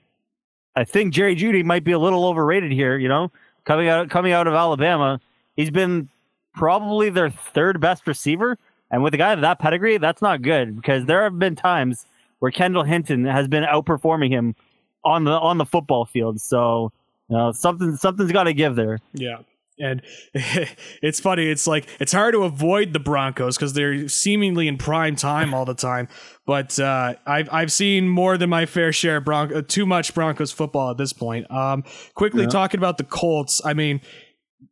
I 0.75 0.83
think 0.83 1.13
Jerry 1.13 1.35
Jeudy 1.35 1.63
might 1.63 1.83
be 1.83 1.91
a 1.91 1.99
little 1.99 2.25
overrated 2.25 2.71
here. 2.71 2.97
You 2.97 3.09
know, 3.09 3.31
coming 3.65 3.87
out 3.87 4.09
coming 4.09 4.31
out 4.33 4.47
of 4.47 4.53
Alabama, 4.53 5.19
he's 5.55 5.71
been 5.71 6.09
probably 6.53 7.09
their 7.09 7.29
third 7.29 7.79
best 7.79 8.05
receiver, 8.05 8.57
and 8.91 9.01
with 9.03 9.13
a 9.13 9.17
guy 9.17 9.33
of 9.33 9.41
that 9.41 9.59
pedigree, 9.59 9.97
that's 9.97 10.21
not 10.21 10.41
good 10.41 10.75
because 10.75 11.05
there 11.05 11.23
have 11.23 11.39
been 11.39 11.55
times 11.55 12.05
where 12.39 12.51
Kendall 12.51 12.83
Hinton 12.83 13.25
has 13.25 13.47
been 13.47 13.63
outperforming 13.63 14.29
him 14.29 14.55
on 15.03 15.23
the 15.23 15.31
on 15.31 15.57
the 15.57 15.65
football 15.65 16.05
field. 16.05 16.39
So, 16.39 16.91
you 17.29 17.37
know, 17.37 17.51
something 17.51 17.95
something's 17.95 18.31
got 18.31 18.43
to 18.43 18.53
give 18.53 18.75
there. 18.75 18.99
Yeah. 19.13 19.39
And 19.79 20.03
it's 20.33 21.19
funny. 21.19 21.47
It's 21.47 21.65
like 21.65 21.87
it's 21.99 22.11
hard 22.11 22.33
to 22.35 22.43
avoid 22.43 22.93
the 22.93 22.99
Broncos 22.99 23.57
because 23.57 23.73
they're 23.73 24.07
seemingly 24.07 24.67
in 24.67 24.77
prime 24.77 25.15
time 25.15 25.53
all 25.53 25.65
the 25.65 25.73
time. 25.73 26.07
But 26.45 26.79
uh, 26.79 27.15
I've 27.25 27.49
I've 27.51 27.71
seen 27.71 28.07
more 28.07 28.37
than 28.37 28.49
my 28.49 28.65
fair 28.65 28.91
share 28.91 29.17
of 29.17 29.25
Bronco, 29.25 29.61
too 29.61 29.85
much 29.85 30.13
Broncos 30.13 30.51
football 30.51 30.91
at 30.91 30.97
this 30.97 31.11
point. 31.11 31.49
Um, 31.49 31.83
quickly 32.13 32.45
talking 32.47 32.79
about 32.79 32.97
the 32.97 33.03
Colts. 33.03 33.61
I 33.65 33.73
mean, 33.73 34.01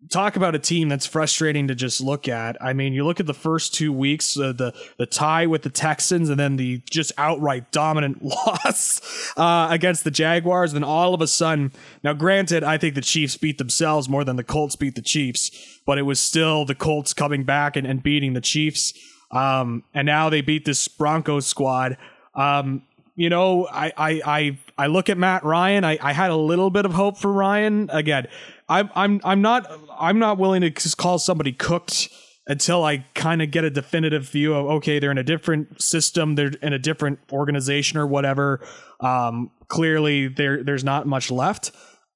talk 0.09 0.35
about 0.35 0.55
a 0.55 0.59
team 0.59 0.89
that's 0.89 1.05
frustrating 1.05 1.67
to 1.67 1.75
just 1.75 2.01
look 2.01 2.27
at. 2.27 2.61
I 2.61 2.73
mean, 2.73 2.93
you 2.93 3.05
look 3.05 3.19
at 3.19 3.25
the 3.25 3.33
first 3.33 3.73
two 3.73 3.93
weeks, 3.93 4.37
uh, 4.37 4.53
the 4.53 4.73
the 4.97 5.05
tie 5.05 5.45
with 5.45 5.63
the 5.63 5.69
Texans, 5.69 6.29
and 6.29 6.39
then 6.39 6.57
the 6.57 6.81
just 6.89 7.11
outright 7.17 7.71
dominant 7.71 8.21
loss 8.23 9.01
uh, 9.37 9.67
against 9.71 10.03
the 10.03 10.11
Jaguars. 10.11 10.73
Then 10.73 10.83
all 10.83 11.13
of 11.13 11.21
a 11.21 11.27
sudden, 11.27 11.71
now 12.03 12.13
granted, 12.13 12.63
I 12.63 12.77
think 12.77 12.95
the 12.95 13.01
Chiefs 13.01 13.37
beat 13.37 13.57
themselves 13.57 14.09
more 14.09 14.23
than 14.23 14.35
the 14.35 14.43
Colts 14.43 14.75
beat 14.75 14.95
the 14.95 15.01
Chiefs, 15.01 15.79
but 15.85 15.97
it 15.97 16.03
was 16.03 16.19
still 16.19 16.65
the 16.65 16.75
Colts 16.75 17.13
coming 17.13 17.43
back 17.43 17.75
and, 17.75 17.87
and 17.87 18.03
beating 18.03 18.33
the 18.33 18.41
Chiefs. 18.41 18.93
Um, 19.31 19.83
and 19.93 20.05
now 20.05 20.29
they 20.29 20.41
beat 20.41 20.65
this 20.65 20.87
Broncos 20.87 21.47
squad. 21.47 21.97
Um, 22.35 22.83
you 23.15 23.29
know, 23.29 23.67
I, 23.67 23.93
I, 23.97 24.21
I, 24.25 24.57
I 24.77 24.87
look 24.87 25.09
at 25.09 25.17
Matt 25.17 25.43
Ryan. 25.43 25.83
I, 25.83 25.97
I 26.01 26.13
had 26.13 26.31
a 26.31 26.35
little 26.35 26.69
bit 26.69 26.85
of 26.85 26.93
hope 26.93 27.17
for 27.17 27.31
Ryan. 27.31 27.89
Again, 27.91 28.27
I'm, 28.71 28.89
I'm, 28.95 29.21
I'm 29.25 29.41
not, 29.41 29.69
I'm 29.99 30.17
not 30.17 30.37
willing 30.37 30.61
to 30.61 30.69
just 30.69 30.97
call 30.97 31.19
somebody 31.19 31.51
cooked 31.51 32.07
until 32.47 32.83
I 32.83 33.05
kind 33.13 33.41
of 33.41 33.51
get 33.51 33.65
a 33.65 33.69
definitive 33.69 34.29
view 34.29 34.53
of 34.53 34.65
okay, 34.65 34.97
they're 34.97 35.11
in 35.11 35.17
a 35.17 35.23
different 35.23 35.81
system, 35.81 36.35
they're 36.35 36.53
in 36.61 36.73
a 36.73 36.79
different 36.79 37.19
organization 37.31 37.99
or 37.99 38.07
whatever. 38.07 38.65
Um, 39.01 39.51
clearly, 39.67 40.27
there, 40.27 40.63
there's 40.63 40.83
not 40.83 41.05
much 41.05 41.29
left. 41.29 41.71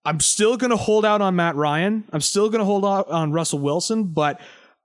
I'm 0.06 0.20
still 0.20 0.56
going 0.56 0.72
to 0.72 0.78
hold 0.78 1.04
out 1.04 1.22
on 1.22 1.36
Matt 1.36 1.56
Ryan. 1.56 2.06
I'm 2.14 2.22
still 2.22 2.50
going 2.50 2.60
to 2.60 2.66
hold 2.66 2.86
out 2.86 3.10
on 3.10 3.32
Russell 3.32 3.60
Wilson, 3.60 4.06
but 4.06 4.40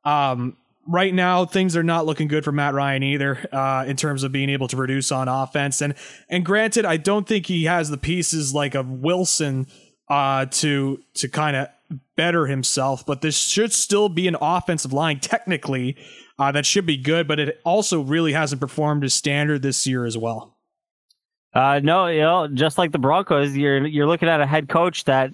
um, 0.04 0.56
right 0.88 1.14
now 1.14 1.44
things 1.44 1.76
are 1.76 1.82
not 1.82 2.04
looking 2.06 2.26
good 2.26 2.42
for 2.42 2.52
Matt 2.52 2.74
Ryan 2.74 3.02
either 3.02 3.46
uh, 3.52 3.84
in 3.86 3.96
terms 3.96 4.24
of 4.24 4.32
being 4.32 4.50
able 4.50 4.66
to 4.68 4.76
produce 4.76 5.12
on 5.12 5.28
offense. 5.28 5.80
And 5.80 5.94
and 6.28 6.44
granted, 6.44 6.84
I 6.84 6.96
don't 6.96 7.28
think 7.28 7.46
he 7.46 7.64
has 7.64 7.90
the 7.90 7.98
pieces 7.98 8.52
like 8.54 8.74
a 8.74 8.82
Wilson 8.82 9.66
uh, 10.10 10.46
to 10.46 11.00
to 11.14 11.28
kind 11.28 11.56
of 11.56 11.68
better 12.16 12.46
himself. 12.46 13.06
But 13.06 13.22
this 13.22 13.38
should 13.38 13.72
still 13.72 14.10
be 14.10 14.28
an 14.28 14.36
offensive 14.40 14.92
line 14.92 15.20
technically 15.20 15.96
uh, 16.38 16.52
that 16.52 16.66
should 16.66 16.84
be 16.84 16.96
good. 16.96 17.26
But 17.26 17.38
it 17.38 17.60
also 17.64 18.02
really 18.02 18.32
hasn't 18.32 18.60
performed 18.60 19.04
as 19.04 19.14
standard 19.14 19.62
this 19.62 19.86
year 19.86 20.04
as 20.04 20.18
well. 20.18 20.56
Uh, 21.54 21.80
no, 21.82 22.06
you 22.06 22.20
know, 22.20 22.48
just 22.48 22.78
like 22.78 22.92
the 22.92 22.98
Broncos, 22.98 23.56
you're 23.56 23.86
you're 23.86 24.06
looking 24.06 24.28
at 24.28 24.40
a 24.40 24.46
head 24.46 24.68
coach 24.68 25.04
that 25.04 25.32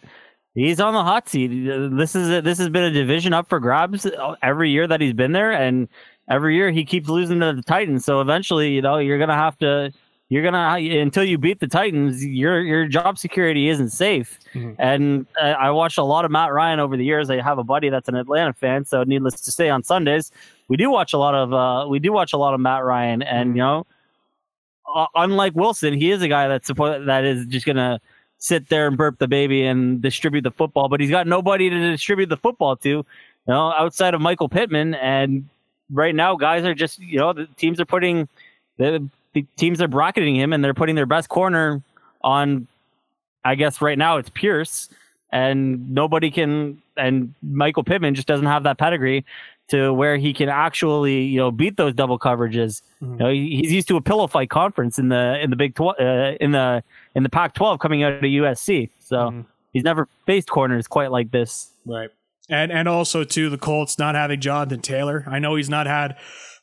he's 0.55 0.81
on 0.81 0.95
the 0.95 1.03
hot 1.03 1.29
seat. 1.29 1.49
This 1.49 2.15
is 2.15 2.43
this 2.43 2.59
has 2.59 2.69
been 2.69 2.85
a 2.85 2.91
division 2.91 3.33
up 3.33 3.49
for 3.49 3.61
grabs 3.61 4.07
every 4.43 4.71
year 4.71 4.87
that 4.87 5.01
he's 5.01 5.13
been 5.13 5.33
there, 5.33 5.53
and 5.53 5.89
every 6.31 6.57
year 6.57 6.71
he 6.71 6.85
keeps 6.85 7.09
losing 7.09 7.41
to 7.41 7.53
the 7.53 7.63
Titans. 7.63 8.05
So 8.05 8.21
eventually, 8.21 8.71
you 8.71 8.83
know, 8.83 8.99
you're 8.99 9.19
gonna 9.19 9.35
have 9.35 9.59
to. 9.59 9.93
You're 10.29 10.43
gonna 10.43 10.75
until 11.01 11.23
you 11.23 11.39
beat 11.39 11.61
the 11.61 11.69
Titans, 11.69 12.25
your 12.25 12.61
your 12.61 12.89
job 12.89 13.17
security 13.17 13.69
isn't 13.69 13.91
safe. 13.91 14.41
And 14.79 15.27
uh, 15.41 15.45
I 15.45 15.71
watched 15.71 15.99
a 15.99 16.03
lot 16.03 16.25
of 16.25 16.33
Matt 16.33 16.53
Ryan 16.53 16.81
over 16.81 16.97
the 16.97 17.05
years. 17.05 17.31
I 17.31 17.41
have 17.41 17.59
a 17.59 17.65
buddy 17.65 17.91
that's 17.91 18.09
an 18.09 18.17
Atlanta 18.17 18.53
fan, 18.53 18.85
so 18.85 19.05
needless 19.05 19.41
to 19.43 19.53
say, 19.53 19.69
on 19.69 19.85
Sundays 19.85 20.33
we 20.69 20.77
do 20.77 20.91
watch 20.91 21.13
a 21.13 21.19
lot 21.19 21.35
of 21.35 21.53
uh, 21.53 21.89
we 21.89 21.99
do 21.99 22.13
watch 22.13 22.33
a 22.33 22.37
lot 22.37 22.55
of 22.55 22.61
Matt 22.61 22.85
Ryan, 22.85 23.23
and 23.23 23.51
you 23.51 23.63
know, 23.63 23.87
uh, 24.95 25.07
unlike 25.15 25.55
Wilson, 25.55 25.95
he 25.95 26.11
is 26.11 26.23
a 26.23 26.29
guy 26.29 26.49
that's 26.49 26.67
supposed 26.67 27.09
that 27.09 27.25
is 27.25 27.47
just 27.47 27.67
gonna 27.67 28.01
sit 28.39 28.69
there 28.69 28.87
and 28.87 28.97
burp 28.97 29.19
the 29.19 29.29
baby 29.29 29.65
and 29.65 30.03
distribute 30.03 30.43
the 30.43 30.51
football, 30.51 30.89
but 30.89 31.01
he's 31.01 31.11
got 31.11 31.27
nobody 31.27 31.71
to 31.71 31.91
distribute 31.91 32.29
the 32.29 32.37
football 32.37 32.77
to, 32.77 32.89
you 32.89 33.05
know, 33.47 33.73
outside 33.73 34.13
of 34.13 34.21
Michael 34.21 34.49
Pittman. 34.49 34.95
And 34.95 35.49
right 35.91 36.15
now, 36.15 36.37
guys 36.37 36.65
are 36.65 36.75
just 36.75 36.99
you 36.99 37.19
know 37.19 37.33
the 37.33 37.47
teams 37.57 37.81
are 37.81 37.87
putting 37.87 38.29
the, 38.79 39.09
the 39.37 39.47
teams 39.57 39.83
are 39.83 39.89
bracketing 39.89 40.35
him, 40.35 40.53
and 40.55 40.65
they're 40.65 40.75
putting 40.75 40.97
their 40.97 41.07
best 41.07 41.29
corner 41.29 41.83
on. 42.23 42.67
I 43.45 43.55
guess 43.55 43.81
right 43.81 43.97
now 43.97 44.17
it's 44.17 44.31
Pierce 44.31 44.89
and 45.31 45.91
nobody 45.91 46.31
can 46.31 46.81
and 46.97 47.35
Michael 47.43 47.85
Pittman 47.85 48.15
just 48.15 48.27
doesn't 48.27 48.47
have 48.47 48.63
that 48.63 48.79
pedigree 48.79 49.25
to 49.69 49.93
where 49.93 50.17
he 50.17 50.33
can 50.33 50.49
actually 50.49 51.23
you 51.23 51.39
know 51.39 51.51
beat 51.51 51.77
those 51.77 51.95
double 51.95 52.19
coverages. 52.19 52.83
Mm-hmm. 53.03 53.13
You 53.13 53.19
know, 53.19 53.31
he's 53.31 53.73
used 53.73 53.89
to 53.89 53.97
a 53.97 54.01
pillow 54.01 54.27
fight 54.27 54.51
conference 54.51 54.99
in 54.99 55.09
the 55.09 55.39
in 55.41 55.51
the 55.51 55.57
Big 55.57 55.75
Twelve 55.75 55.97
uh, 56.01 56.33
in 56.41 56.53
the 56.53 56.83
in 57.15 57.23
the 57.23 57.29
Pac-12 57.29 57.79
coming 57.79 58.03
out 58.03 58.15
of 58.15 58.23
USC. 58.23 58.91
So 59.01 59.17
mm-hmm. 59.17 59.41
he's 59.73 59.85
never 59.85 60.09
faced 60.27 60.49
corners 60.49 60.87
quite 60.87 61.11
like 61.11 61.31
this. 61.31 61.71
Right. 61.85 62.11
And 62.49 62.71
and 62.73 62.89
also 62.89 63.25
too 63.25 63.51
the 63.51 63.59
Colts 63.59 63.99
not 63.99 64.15
having 64.15 64.41
Jonathan 64.41 64.81
Taylor. 64.81 65.25
I 65.27 65.39
know 65.39 65.57
he's 65.57 65.71
not 65.71 65.87
had 65.87 66.17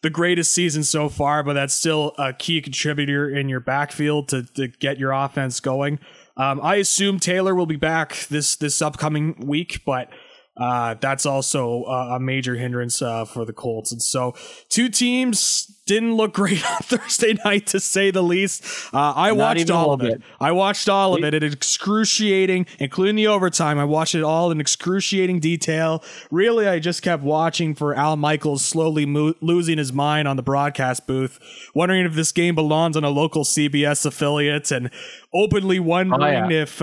the 0.03 0.09
greatest 0.09 0.51
season 0.51 0.83
so 0.83 1.09
far, 1.09 1.43
but 1.43 1.53
that's 1.53 1.73
still 1.73 2.13
a 2.19 2.33
key 2.33 2.61
contributor 2.61 3.29
in 3.29 3.49
your 3.49 3.61
backfield 3.61 4.27
to, 4.27 4.43
to 4.43 4.67
get 4.67 4.99
your 4.99 5.11
offense 5.11 5.59
going. 5.59 5.97
Um, 6.35 6.59
I 6.61 6.75
assume 6.75 7.19
Taylor 7.19 7.55
will 7.55 7.65
be 7.65 7.77
back 7.77 8.27
this 8.29 8.55
this 8.55 8.81
upcoming 8.81 9.35
week, 9.39 9.81
but 9.85 10.09
uh, 10.55 10.95
that's 10.99 11.25
also 11.25 11.83
a, 11.85 12.15
a 12.15 12.19
major 12.19 12.55
hindrance 12.55 13.01
uh, 13.01 13.25
for 13.25 13.43
the 13.43 13.53
Colts. 13.53 13.91
And 13.91 14.01
so, 14.01 14.35
two 14.69 14.87
teams 14.87 15.65
didn't 15.85 16.13
look 16.13 16.33
great 16.33 16.63
on 16.71 16.79
Thursday 16.79 17.35
night, 17.43 17.67
to 17.67 17.79
say 17.79 18.11
the 18.11 18.21
least. 18.21 18.63
Uh, 18.93 19.13
I 19.15 19.29
Not 19.29 19.37
watched 19.37 19.71
all 19.71 19.93
of 19.93 20.01
it. 20.01 20.21
I 20.39 20.51
watched 20.51 20.87
all 20.87 21.15
of 21.15 21.23
it. 21.23 21.33
It 21.33 21.43
excruciating, 21.43 22.67
including 22.79 23.15
the 23.15 23.27
overtime. 23.27 23.79
I 23.79 23.85
watched 23.85 24.13
it 24.13 24.23
all 24.23 24.51
in 24.51 24.61
excruciating 24.61 25.39
detail. 25.39 26.03
Really, 26.29 26.67
I 26.67 26.77
just 26.77 27.01
kept 27.01 27.23
watching 27.23 27.73
for 27.73 27.95
Al 27.95 28.15
Michaels 28.15 28.63
slowly 28.63 29.07
mo- 29.07 29.33
losing 29.41 29.79
his 29.79 29.91
mind 29.91 30.27
on 30.27 30.37
the 30.37 30.43
broadcast 30.43 31.07
booth, 31.07 31.39
wondering 31.73 32.05
if 32.05 32.13
this 32.13 32.31
game 32.31 32.53
belongs 32.53 32.95
on 32.95 33.03
a 33.03 33.09
local 33.09 33.43
CBS 33.43 34.05
affiliate, 34.05 34.69
and 34.71 34.91
openly 35.33 35.79
wondering 35.79 36.21
oh, 36.21 36.49
yeah. 36.49 36.61
if. 36.61 36.81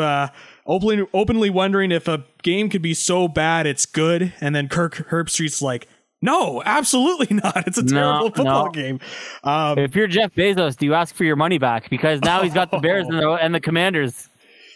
Openly 0.67 1.07
openly 1.13 1.51
wondering 1.51 1.91
if 1.93 2.07
a 2.09 2.25
game 2.43 2.69
could 2.69 2.83
be 2.83 2.95
so 2.95 3.29
bad 3.29 3.67
it's 3.67 3.87
good, 3.87 4.33
and 4.41 4.55
then 4.55 4.69
Kirk 4.69 5.09
Herbstreit's 5.11 5.63
like, 5.63 5.89
no, 6.23 6.63
absolutely 6.65 7.37
not. 7.43 7.67
It's 7.67 7.79
a 7.79 7.85
terrible 7.85 8.29
no, 8.29 8.35
football 8.35 8.65
no. 8.67 8.71
game. 8.71 9.01
Um, 9.43 9.79
if 9.79 9.95
you're 9.95 10.07
Jeff 10.07 10.35
Bezos, 10.35 10.77
do 10.77 10.87
you 10.87 10.95
ask 10.95 11.15
for 11.15 11.25
your 11.25 11.37
money 11.37 11.59
back? 11.59 11.89
Because 11.91 12.21
now 12.23 12.43
he's 12.43 12.55
got 12.55 12.71
the 12.71 12.79
Bears 12.83 13.07
and 13.09 13.19
the, 13.19 13.31
and 13.31 13.55
the 13.55 13.61
Commanders. 13.61 14.29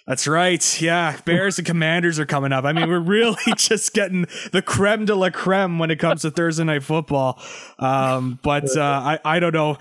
That's 0.07 0.27
right. 0.27 0.83
Yeah, 0.83 1.17
Bears 1.25 1.59
and 1.59 1.67
Commanders 1.67 2.19
are 2.19 2.27
coming 2.27 2.53
up. 2.53 2.67
I 2.67 2.73
mean, 2.75 2.89
we're 2.89 2.99
really 2.99 3.41
just 3.57 3.95
getting 3.95 4.27
the 4.53 4.61
creme 4.61 5.07
de 5.07 5.15
la 5.15 5.31
creme 5.31 5.79
when 5.79 5.91
it 5.91 5.99
comes 5.99 6.23
to 6.23 6.31
Thursday 6.31 6.65
night 6.65 6.83
football. 6.83 7.41
Um, 7.79 8.39
but 8.43 8.77
uh, 8.77 8.83
I, 8.83 9.19
I 9.25 9.41
don't 9.41 9.55
know. 9.55 9.79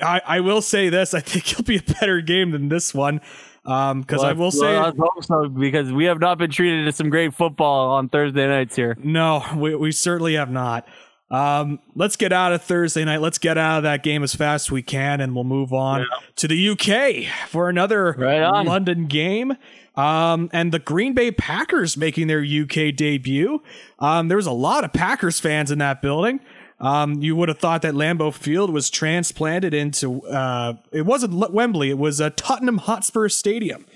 I, 0.00 0.22
I 0.24 0.40
will 0.40 0.62
say 0.62 0.90
this. 0.90 1.12
I 1.12 1.20
think 1.20 1.50
it'll 1.50 1.64
be 1.64 1.78
a 1.78 1.94
better 2.00 2.20
game 2.20 2.52
than 2.52 2.68
this 2.68 2.94
one. 2.94 3.20
Um, 3.66 4.02
because 4.02 4.20
well, 4.20 4.30
I 4.30 4.32
will 4.32 4.50
say, 4.50 4.78
well, 4.94 5.10
so 5.22 5.48
because 5.48 5.90
we 5.90 6.04
have 6.04 6.20
not 6.20 6.36
been 6.36 6.50
treated 6.50 6.84
to 6.84 6.92
some 6.92 7.08
great 7.08 7.32
football 7.32 7.92
on 7.92 8.10
Thursday 8.10 8.46
nights 8.46 8.76
here. 8.76 8.96
No, 9.02 9.42
we, 9.56 9.74
we 9.74 9.90
certainly 9.90 10.34
have 10.34 10.50
not. 10.50 10.86
Um, 11.30 11.80
let's 11.94 12.16
get 12.16 12.32
out 12.32 12.52
of 12.52 12.62
Thursday 12.62 13.04
night. 13.04 13.20
Let's 13.20 13.38
get 13.38 13.56
out 13.56 13.78
of 13.78 13.82
that 13.84 14.02
game 14.02 14.22
as 14.22 14.34
fast 14.34 14.68
as 14.68 14.70
we 14.70 14.82
can, 14.82 15.20
and 15.20 15.34
we'll 15.34 15.44
move 15.44 15.72
on 15.72 16.00
yeah. 16.00 16.06
to 16.36 16.48
the 16.48 16.68
UK 16.68 17.48
for 17.48 17.68
another 17.68 18.14
right 18.18 18.64
London 18.64 19.06
game. 19.06 19.56
Um, 19.96 20.50
and 20.52 20.72
the 20.72 20.78
Green 20.78 21.14
Bay 21.14 21.30
Packers 21.30 21.96
making 21.96 22.26
their 22.26 22.40
UK 22.44 22.94
debut. 22.94 23.62
Um, 23.98 24.28
there 24.28 24.36
was 24.36 24.46
a 24.46 24.52
lot 24.52 24.84
of 24.84 24.92
Packers 24.92 25.40
fans 25.40 25.70
in 25.70 25.78
that 25.78 26.02
building. 26.02 26.40
Um, 26.80 27.22
you 27.22 27.36
would 27.36 27.48
have 27.48 27.58
thought 27.58 27.82
that 27.82 27.94
Lambeau 27.94 28.32
Field 28.34 28.70
was 28.70 28.90
transplanted 28.90 29.72
into. 29.72 30.22
Uh, 30.26 30.74
it 30.92 31.02
wasn't 31.02 31.52
Wembley. 31.52 31.90
It 31.90 31.98
was 31.98 32.20
a 32.20 32.30
Tottenham 32.30 32.78
Hotspur 32.78 33.28
Stadium. 33.28 33.86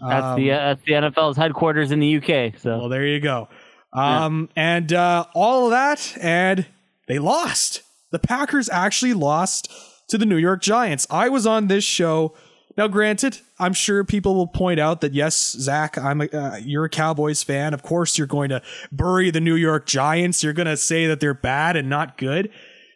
That's 0.00 0.36
the 0.36 0.52
um, 0.52 0.58
uh, 0.58 0.74
that's 0.74 0.84
the 0.84 0.92
NFL's 0.92 1.36
headquarters 1.36 1.92
in 1.92 2.00
the 2.00 2.16
UK. 2.16 2.58
So 2.58 2.78
well, 2.78 2.88
there 2.88 3.06
you 3.06 3.20
go. 3.20 3.48
Um, 3.92 4.48
yeah. 4.56 4.76
and 4.76 4.92
uh, 4.92 5.26
all 5.34 5.66
of 5.66 5.70
that, 5.72 6.16
and 6.20 6.66
they 7.06 7.18
lost. 7.18 7.82
The 8.10 8.18
Packers 8.18 8.68
actually 8.68 9.14
lost 9.14 9.70
to 10.08 10.18
the 10.18 10.26
New 10.26 10.36
York 10.36 10.62
Giants. 10.62 11.06
I 11.10 11.28
was 11.28 11.46
on 11.46 11.68
this 11.68 11.84
show 11.84 12.34
now, 12.76 12.88
granted, 12.88 13.38
I'm 13.58 13.74
sure 13.74 14.04
people 14.04 14.34
will 14.34 14.46
point 14.46 14.80
out 14.80 15.00
that 15.02 15.12
yes, 15.12 15.52
Zach, 15.58 15.98
I'm 15.98 16.22
a, 16.22 16.26
uh, 16.26 16.56
you're 16.56 16.84
a 16.84 16.90
Cowboys 16.90 17.42
fan. 17.42 17.74
Of 17.74 17.82
course, 17.82 18.16
you're 18.16 18.26
going 18.26 18.48
to 18.48 18.62
bury 18.90 19.30
the 19.30 19.40
New 19.40 19.56
York 19.56 19.86
Giants. 19.86 20.42
You're 20.42 20.52
going 20.52 20.66
to 20.66 20.76
say 20.76 21.06
that 21.06 21.20
they're 21.20 21.34
bad 21.34 21.76
and 21.76 21.88
not 21.88 22.16
good. 22.16 22.50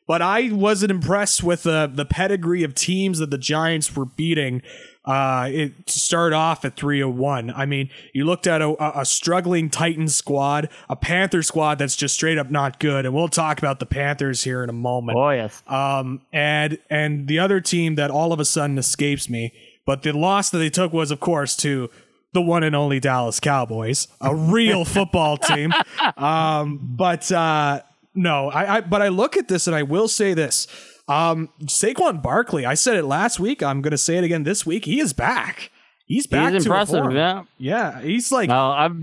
But 0.07 0.23
I 0.23 0.53
wasn't 0.53 0.93
impressed 0.93 1.43
with 1.43 1.67
uh, 1.67 1.89
the 1.89 2.05
pedigree 2.05 2.63
of 2.63 2.75
teams 2.75 3.19
that 3.19 3.31
the 3.31 3.39
Giants 3.39 3.95
were 3.97 4.05
beating 4.05 4.63
uh, 5.07 5.49
it, 5.51 5.87
to 5.87 5.99
start 5.99 6.33
off 6.33 6.65
at 6.65 6.77
301. 6.77 7.51
I 7.51 7.67
mean, 7.67 7.91
you 8.13 8.25
looked 8.25 8.47
at 8.47 8.61
a, 8.61 9.01
a 9.01 9.05
struggling 9.05 9.71
Titans 9.71 10.17
squad, 10.17 10.69
a 10.89 10.97
Panther 10.97 11.43
squad 11.43 11.79
that's 11.79 11.97
just 11.97 12.15
straight 12.15 12.39
up 12.39 12.51
not 12.51 12.81
good, 12.81 13.07
and 13.07 13.15
we'll 13.15 13.29
talk 13.29 13.59
about 13.59 13.79
the 13.79 13.87
Panthers 13.87 14.43
here 14.43 14.65
in 14.65 14.71
a 14.71 14.75
moment. 14.75 15.17
Oh 15.17 15.31
yes. 15.31 15.63
Um, 15.69 16.23
and 16.33 16.79
and 16.91 17.29
the 17.29 17.39
other 17.39 17.61
team 17.61 17.95
that 17.95 18.11
all 18.11 18.33
of 18.33 18.41
a 18.41 18.45
sudden 18.45 18.79
escapes 18.79 19.31
me 19.31 19.53
but 19.87 20.03
the 20.03 20.13
loss 20.13 20.51
that 20.51 20.59
they 20.59 20.69
took 20.69 20.93
was, 20.93 21.11
of 21.11 21.21
course, 21.21 21.57
to 21.59 21.89
the 22.33 22.43
one 22.43 22.63
and 22.63 22.77
only 22.77 23.01
Dallas 23.01 23.41
Cowboys, 23.41 24.09
a 24.21 24.35
real 24.35 24.85
football 24.97 25.39
team. 25.39 25.73
Um, 26.19 26.79
but 26.83 27.33
uh, 27.33 27.81
no, 28.15 28.51
I, 28.51 28.77
I, 28.77 28.81
but 28.83 29.01
I 29.01 29.09
look 29.09 29.37
at 29.39 29.49
this 29.49 29.67
and 29.67 29.75
I 29.75 29.83
will 29.85 30.09
say 30.09 30.35
this. 30.35 30.67
Um, 31.09 31.49
Saquon 31.63 32.21
Barkley, 32.21 32.67
I 32.67 32.75
said 32.75 32.97
it 32.97 33.05
last 33.05 33.41
week. 33.41 33.63
I'm 33.63 33.81
going 33.81 33.93
to 33.93 33.99
say 33.99 34.19
it 34.19 34.25
again 34.25 34.43
this 34.43 34.67
week. 34.67 34.85
He 34.85 35.01
is 35.01 35.13
back. 35.13 35.71
He's 36.05 36.27
back. 36.27 36.53
He's 36.53 36.67
impressive. 36.67 37.13
Yeah, 37.13 37.45
yeah. 37.59 38.01
He's 38.01 38.31
like. 38.31 38.49
Well, 38.49 38.73
I've 38.73 38.97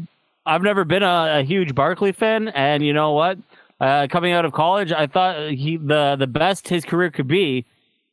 I've 0.46 0.62
never 0.62 0.84
been 0.84 1.04
a, 1.04 1.40
a 1.40 1.44
huge 1.44 1.74
Barkley 1.74 2.12
fan, 2.12 2.50
and 2.50 2.86
you 2.86 2.94
know 2.94 3.14
what? 3.14 3.38
Uh, 3.80 4.08
coming 4.10 4.34
out 4.34 4.46
of 4.46 4.54
college, 4.54 4.92
I 4.92 5.08
thought 5.08 5.52
he 5.52 5.78
the 5.78 6.16
the 6.18 6.28
best 6.28 6.68
his 6.68 6.86
career 6.86 7.10
could 7.10 7.28
be 7.28 7.66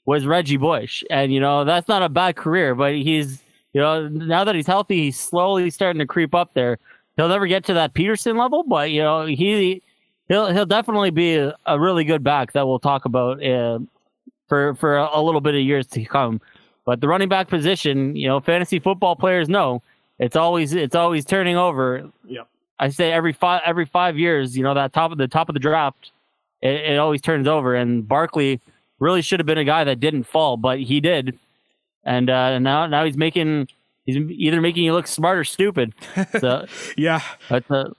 was 0.04 0.26
Reggie 0.26 0.56
Bush. 0.56 1.04
And, 1.10 1.32
you 1.32 1.40
know, 1.40 1.64
that's 1.64 1.88
not 1.88 2.02
a 2.02 2.08
bad 2.08 2.36
career, 2.36 2.74
but 2.74 2.94
he's, 2.94 3.42
you 3.72 3.80
know, 3.80 4.08
now 4.08 4.44
that 4.44 4.54
he's 4.54 4.66
healthy, 4.66 5.04
he's 5.04 5.18
slowly 5.18 5.70
starting 5.70 6.00
to 6.00 6.06
creep 6.06 6.34
up 6.34 6.54
there. 6.54 6.78
He'll 7.16 7.28
never 7.28 7.46
get 7.46 7.64
to 7.64 7.74
that 7.74 7.94
Peterson 7.94 8.36
level, 8.36 8.62
but, 8.64 8.90
you 8.90 9.02
know, 9.02 9.26
he, 9.26 9.82
he'll, 10.28 10.52
he'll 10.52 10.66
definitely 10.66 11.10
be 11.10 11.36
a, 11.36 11.54
a 11.66 11.78
really 11.78 12.04
good 12.04 12.24
back 12.24 12.52
that 12.52 12.66
we'll 12.66 12.78
talk 12.78 13.04
about 13.04 13.44
uh, 13.44 13.78
for, 14.48 14.74
for 14.74 14.96
a, 14.96 15.20
little 15.20 15.40
bit 15.40 15.54
of 15.54 15.60
years 15.60 15.86
to 15.88 16.04
come. 16.04 16.40
But 16.86 17.00
the 17.00 17.08
running 17.08 17.28
back 17.28 17.48
position, 17.48 18.16
you 18.16 18.26
know, 18.26 18.40
fantasy 18.40 18.78
football 18.78 19.16
players 19.16 19.48
know 19.48 19.82
it's 20.18 20.36
always, 20.36 20.72
it's 20.72 20.94
always 20.94 21.24
turning 21.24 21.56
over. 21.56 22.10
Yep. 22.26 22.48
I 22.78 22.88
say 22.88 23.12
every 23.12 23.34
five, 23.34 23.60
every 23.66 23.84
five 23.84 24.18
years, 24.18 24.56
you 24.56 24.62
know, 24.62 24.72
that 24.74 24.92
top 24.92 25.12
of 25.12 25.18
the 25.18 25.28
top 25.28 25.48
of 25.48 25.52
the 25.54 25.60
draft, 25.60 26.12
it, 26.62 26.92
it 26.92 26.98
always 26.98 27.20
turns 27.20 27.46
over. 27.46 27.74
And 27.74 28.08
Barkley, 28.08 28.60
really 29.00 29.22
should 29.22 29.40
have 29.40 29.46
been 29.46 29.58
a 29.58 29.64
guy 29.64 29.82
that 29.84 29.98
didn't 29.98 30.24
fall, 30.24 30.56
but 30.56 30.78
he 30.78 31.00
did. 31.00 31.38
And 32.04 32.30
uh, 32.30 32.58
now 32.58 32.86
now 32.86 33.04
he's 33.04 33.16
making 33.16 33.68
he's 34.06 34.16
either 34.16 34.60
making 34.60 34.84
you 34.84 34.92
look 34.92 35.06
smart 35.06 35.38
or 35.38 35.44
stupid. 35.44 35.92
So 36.38 36.66
yeah, 36.96 37.20
but, 37.48 37.64
uh, 37.70 37.90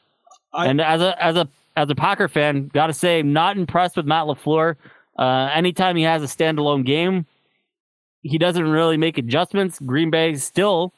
I, 0.53 0.67
and 0.67 0.81
as 0.81 1.01
a 1.01 1.21
as 1.23 1.35
a 1.35 1.47
as 1.75 1.89
a 1.89 1.95
Packer 1.95 2.27
fan, 2.27 2.69
gotta 2.73 2.93
say, 2.93 3.21
not 3.21 3.57
impressed 3.57 3.97
with 3.97 4.05
Matt 4.05 4.25
LaFleur. 4.25 4.75
Uh, 5.17 5.49
anytime 5.53 5.95
he 5.95 6.03
has 6.03 6.23
a 6.23 6.25
standalone 6.25 6.85
game, 6.85 7.25
he 8.23 8.37
doesn't 8.37 8.67
really 8.67 8.97
make 8.97 9.17
adjustments. 9.17 9.79
Green 9.79 10.09
Bay 10.09 10.35
still 10.35 10.93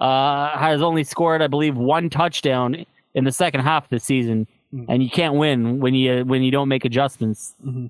uh, 0.00 0.56
has 0.56 0.82
only 0.82 1.04
scored, 1.04 1.42
I 1.42 1.46
believe, 1.46 1.76
one 1.76 2.10
touchdown 2.10 2.84
in 3.14 3.24
the 3.24 3.32
second 3.32 3.62
half 3.62 3.84
of 3.84 3.90
the 3.90 4.00
season, 4.00 4.46
mm-hmm. 4.72 4.90
and 4.90 5.02
you 5.02 5.10
can't 5.10 5.34
win 5.34 5.80
when 5.80 5.94
you 5.94 6.24
when 6.24 6.42
you 6.42 6.50
don't 6.50 6.68
make 6.68 6.84
adjustments. 6.84 7.54
Mm-hmm. 7.64 7.86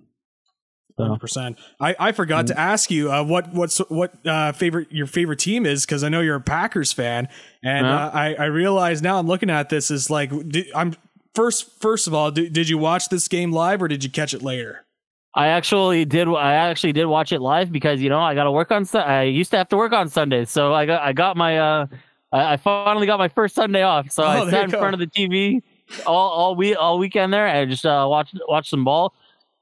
Hundred 0.98 1.20
percent. 1.20 1.58
I, 1.78 1.94
I 1.98 2.12
forgot 2.12 2.46
mm-hmm. 2.46 2.54
to 2.54 2.60
ask 2.60 2.90
you 2.90 3.12
uh, 3.12 3.22
what 3.22 3.52
what's 3.52 3.78
what 3.90 4.14
uh, 4.26 4.52
favorite 4.52 4.90
your 4.90 5.06
favorite 5.06 5.38
team 5.38 5.66
is 5.66 5.84
because 5.84 6.02
I 6.02 6.08
know 6.08 6.20
you're 6.20 6.36
a 6.36 6.40
Packers 6.40 6.92
fan, 6.92 7.28
and 7.62 7.86
uh-huh. 7.86 8.06
uh, 8.06 8.18
I 8.18 8.34
I 8.34 8.44
realize 8.46 9.02
now 9.02 9.18
I'm 9.18 9.26
looking 9.26 9.50
at 9.50 9.68
this 9.68 9.90
is 9.90 10.08
like 10.08 10.30
did, 10.48 10.68
I'm 10.74 10.96
first 11.34 11.80
first 11.82 12.06
of 12.06 12.14
all 12.14 12.30
did, 12.30 12.54
did 12.54 12.70
you 12.70 12.78
watch 12.78 13.10
this 13.10 13.28
game 13.28 13.52
live 13.52 13.82
or 13.82 13.88
did 13.88 14.04
you 14.04 14.10
catch 14.10 14.32
it 14.32 14.42
later? 14.42 14.86
I 15.34 15.48
actually 15.48 16.06
did. 16.06 16.28
I 16.28 16.54
actually 16.54 16.94
did 16.94 17.04
watch 17.04 17.30
it 17.30 17.42
live 17.42 17.70
because 17.70 18.00
you 18.00 18.08
know 18.08 18.20
I 18.20 18.34
got 18.34 18.44
to 18.44 18.50
work 18.50 18.72
on. 18.72 18.86
I 18.94 19.24
used 19.24 19.50
to 19.50 19.58
have 19.58 19.68
to 19.68 19.76
work 19.76 19.92
on 19.92 20.08
Sundays, 20.08 20.50
so 20.50 20.72
I 20.72 20.86
got 20.86 21.02
I 21.02 21.12
got 21.12 21.36
my 21.36 21.58
uh 21.58 21.86
I 22.32 22.56
finally 22.56 23.06
got 23.06 23.18
my 23.18 23.28
first 23.28 23.54
Sunday 23.54 23.82
off. 23.82 24.10
So 24.10 24.24
oh, 24.24 24.28
I 24.28 24.50
sat 24.50 24.64
in 24.64 24.70
front 24.70 24.94
of 24.94 25.00
the 25.00 25.06
TV 25.06 25.62
all 26.06 26.30
all 26.30 26.56
week 26.56 26.76
all 26.80 26.98
weekend 26.98 27.34
there 27.34 27.46
and 27.46 27.70
just 27.70 27.84
uh 27.84 28.06
watched 28.08 28.34
watched 28.48 28.70
some 28.70 28.82
ball. 28.82 29.12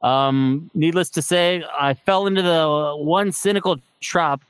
Um, 0.04 0.70
needless 0.74 1.08
to 1.10 1.22
say, 1.22 1.64
I 1.80 1.94
fell 1.94 2.26
into 2.26 2.42
the 2.42 2.94
one 2.96 3.32
cynical 3.32 3.80
trap 4.00 4.42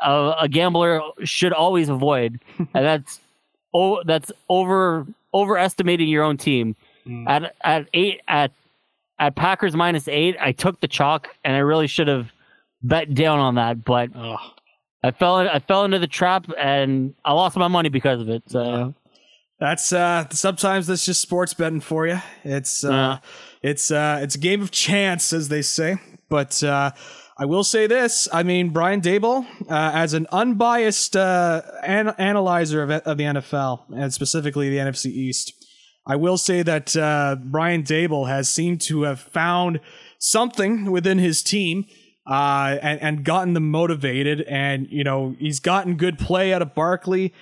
uh, 0.00 0.34
a 0.40 0.48
gambler 0.48 1.00
should 1.24 1.52
always 1.52 1.88
avoid, 1.88 2.40
and 2.58 2.68
that's 2.72 3.20
oh, 3.72 4.02
that's 4.04 4.30
over 4.48 5.06
overestimating 5.32 6.08
your 6.08 6.24
own 6.24 6.36
team. 6.36 6.76
Mm. 7.06 7.28
At 7.28 7.54
at 7.62 7.88
eight 7.94 8.20
at 8.28 8.52
at 9.18 9.34
Packers 9.34 9.74
minus 9.74 10.08
eight, 10.08 10.36
I 10.40 10.52
took 10.52 10.80
the 10.80 10.88
chalk, 10.88 11.28
and 11.44 11.54
I 11.54 11.60
really 11.60 11.86
should 11.86 12.08
have 12.08 12.32
bet 12.82 13.14
down 13.14 13.38
on 13.38 13.54
that, 13.54 13.84
but 13.84 14.10
Ugh. 14.14 14.38
I 15.02 15.10
fell 15.10 15.36
I 15.36 15.58
fell 15.58 15.84
into 15.84 15.98
the 15.98 16.06
trap, 16.06 16.46
and 16.58 17.14
I 17.24 17.32
lost 17.32 17.56
my 17.56 17.68
money 17.68 17.88
because 17.88 18.20
of 18.20 18.28
it. 18.28 18.42
So. 18.46 18.62
Yeah. 18.62 18.90
That's 19.60 19.92
uh 19.92 20.28
sometimes 20.30 20.88
that's 20.88 21.06
just 21.06 21.20
sports 21.20 21.54
betting 21.54 21.80
for 21.80 22.04
you. 22.08 22.18
It's 22.42 22.82
uh 22.82 23.18
it's 23.62 23.90
uh 23.90 24.20
it's 24.22 24.34
a 24.34 24.38
game 24.38 24.62
of 24.62 24.70
chance 24.70 25.32
as 25.32 25.48
they 25.48 25.62
say. 25.62 25.96
But 26.28 26.62
uh 26.62 26.92
I 27.38 27.46
will 27.46 27.64
say 27.64 27.86
this. 27.86 28.28
I 28.32 28.42
mean, 28.42 28.68
Brian 28.68 29.00
Daboll, 29.00 29.46
uh, 29.62 29.90
as 29.94 30.12
an 30.12 30.26
unbiased 30.30 31.16
uh, 31.16 31.62
an- 31.82 32.14
analyzer 32.18 32.82
of, 32.82 32.90
of 32.90 33.16
the 33.16 33.24
NFL 33.24 33.84
and 33.96 34.12
specifically 34.12 34.68
the 34.68 34.76
NFC 34.76 35.06
East, 35.06 35.54
I 36.06 36.16
will 36.16 36.36
say 36.36 36.62
that 36.62 36.96
uh, 36.96 37.36
Brian 37.42 37.84
Daboll 37.84 38.28
has 38.28 38.48
seemed 38.48 38.80
to 38.82 39.02
have 39.02 39.18
found 39.18 39.80
something 40.18 40.90
within 40.90 41.18
his 41.18 41.42
team 41.42 41.86
uh, 42.30 42.76
and, 42.82 43.00
and 43.00 43.24
gotten 43.24 43.54
them 43.54 43.70
motivated. 43.70 44.42
And, 44.42 44.88
you 44.90 45.02
know, 45.02 45.34
he's 45.38 45.58
gotten 45.58 45.96
good 45.96 46.18
play 46.18 46.52
out 46.52 46.60
of 46.60 46.74
Barkley. 46.74 47.32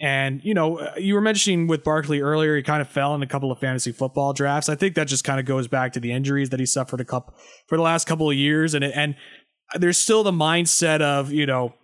Uh, 0.00 0.04
and, 0.04 0.44
you 0.44 0.54
know, 0.54 0.88
you 0.96 1.14
were 1.14 1.20
mentioning 1.20 1.66
with 1.66 1.84
Barkley 1.84 2.20
earlier, 2.20 2.56
he 2.56 2.62
kind 2.62 2.80
of 2.80 2.88
fell 2.88 3.14
in 3.14 3.22
a 3.22 3.26
couple 3.26 3.50
of 3.50 3.58
fantasy 3.58 3.92
football 3.92 4.32
drafts. 4.32 4.68
I 4.68 4.74
think 4.74 4.94
that 4.94 5.08
just 5.08 5.24
kind 5.24 5.40
of 5.40 5.46
goes 5.46 5.68
back 5.68 5.92
to 5.94 6.00
the 6.00 6.12
injuries 6.12 6.50
that 6.50 6.60
he 6.60 6.66
suffered 6.66 7.00
a 7.00 7.04
couple 7.04 7.34
for 7.66 7.76
the 7.76 7.82
last 7.82 8.06
couple 8.06 8.30
of 8.30 8.36
years. 8.36 8.74
And, 8.74 8.84
and 8.84 9.16
there's 9.74 9.98
still 9.98 10.22
the 10.22 10.32
mindset 10.32 11.00
of, 11.00 11.32
you 11.32 11.46
know, 11.46 11.74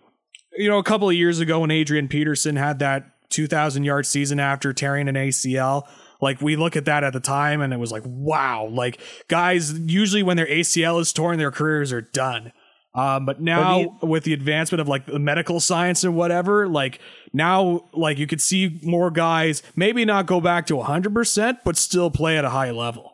you 0.57 0.69
know, 0.69 0.79
a 0.79 0.85
couple 0.85 1.09
of 1.09 1.15
years 1.15 1.41
ago 1.41 1.61
when 1.61 1.71
Adrian 1.71 2.09
Peterson 2.09 2.57
had 2.57 2.79
that 2.79 3.05
2,000 3.31 3.85
yard 3.85 4.07
season 4.07 4.39
after 4.39 4.73
tearing 4.73 5.09
an 5.09 5.17
ACL, 5.17 5.83
like 6.21 6.41
we 6.41 6.55
look 6.55 6.77
at 6.77 6.85
that 6.85 7.03
at 7.03 7.13
the 7.13 7.21
time 7.21 7.61
and 7.61 7.73
it 7.73 7.79
was 7.79 7.91
like, 7.91 8.05
wow, 8.07 8.69
like 8.71 9.01
guys, 9.29 9.77
usually 9.79 10.23
when 10.23 10.37
their 10.37 10.47
ACL 10.47 11.01
is 11.01 11.13
torn, 11.13 11.39
their 11.39 11.51
careers 11.51 11.93
are 11.93 12.01
done. 12.01 12.53
Um, 12.95 13.27
but 13.27 13.41
now 13.41 13.99
with 14.03 14.23
the 14.23 14.33
advancement 14.33 14.81
of 14.81 14.87
like 14.87 15.07
the 15.07 15.19
medical 15.19 15.59
science 15.59 16.05
and 16.05 16.15
whatever, 16.15 16.69
like 16.69 17.01
now, 17.33 17.85
like 17.93 18.19
you 18.19 18.27
could 18.29 18.41
see 18.41 18.79
more 18.83 19.11
guys 19.11 19.63
maybe 19.75 20.05
not 20.05 20.27
go 20.27 20.41
back 20.41 20.67
to 20.67 20.75
100%, 20.75 21.59
but 21.65 21.77
still 21.77 22.11
play 22.11 22.39
at 22.39 22.45
a 22.45 22.51
high 22.51 22.71
level. 22.71 23.11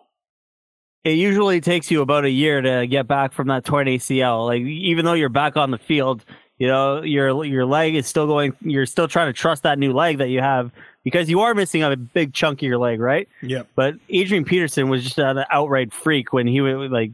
It 1.02 1.12
usually 1.12 1.62
takes 1.62 1.90
you 1.90 2.02
about 2.02 2.26
a 2.26 2.30
year 2.30 2.60
to 2.60 2.86
get 2.86 3.08
back 3.08 3.32
from 3.32 3.48
that 3.48 3.64
torn 3.64 3.86
ACL. 3.86 4.46
Like 4.46 4.60
even 4.60 5.06
though 5.06 5.14
you're 5.14 5.30
back 5.30 5.56
on 5.56 5.70
the 5.70 5.78
field, 5.78 6.26
you 6.58 6.66
know 6.66 7.02
your 7.02 7.42
your 7.46 7.64
leg 7.64 7.94
is 7.94 8.06
still 8.06 8.26
going. 8.26 8.54
You're 8.60 8.84
still 8.84 9.08
trying 9.08 9.28
to 9.28 9.32
trust 9.32 9.62
that 9.62 9.78
new 9.78 9.94
leg 9.94 10.18
that 10.18 10.28
you 10.28 10.42
have 10.42 10.70
because 11.04 11.30
you 11.30 11.40
are 11.40 11.54
missing 11.54 11.82
a 11.82 11.96
big 11.96 12.34
chunk 12.34 12.58
of 12.58 12.68
your 12.68 12.76
leg, 12.76 13.00
right? 13.00 13.26
Yeah. 13.40 13.62
But 13.74 13.94
Adrian 14.10 14.44
Peterson 14.44 14.90
was 14.90 15.02
just 15.02 15.18
an 15.18 15.42
outright 15.50 15.90
freak 15.90 16.34
when 16.34 16.46
he 16.46 16.60
was 16.60 16.90
like 16.90 17.12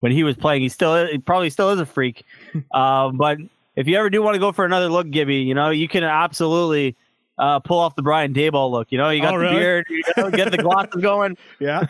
when 0.00 0.12
he 0.12 0.24
was 0.24 0.36
playing. 0.36 0.62
He 0.62 0.68
still 0.68 1.06
he 1.06 1.18
probably 1.18 1.50
still 1.50 1.70
is 1.70 1.80
a 1.80 1.86
freak. 1.86 2.24
uh, 2.72 3.10
but 3.10 3.38
if 3.76 3.86
you 3.86 3.96
ever 3.96 4.10
do 4.10 4.22
want 4.22 4.34
to 4.34 4.40
go 4.40 4.52
for 4.52 4.64
another 4.64 4.88
look, 4.88 5.10
Gibby, 5.10 5.36
you 5.36 5.54
know 5.54 5.70
you 5.70 5.88
can 5.88 6.04
absolutely 6.04 6.96
uh, 7.38 7.58
pull 7.60 7.78
off 7.78 7.94
the 7.96 8.02
Brian 8.02 8.34
Daboll 8.34 8.70
look. 8.70 8.88
You 8.90 8.98
know, 8.98 9.10
you 9.10 9.22
got 9.22 9.34
oh, 9.34 9.38
the 9.38 9.44
really? 9.44 9.58
beard, 9.58 9.86
you 9.88 10.02
know, 10.16 10.30
get 10.30 10.50
the 10.50 10.58
glasses 10.62 11.00
going. 11.00 11.36
Yeah. 11.58 11.86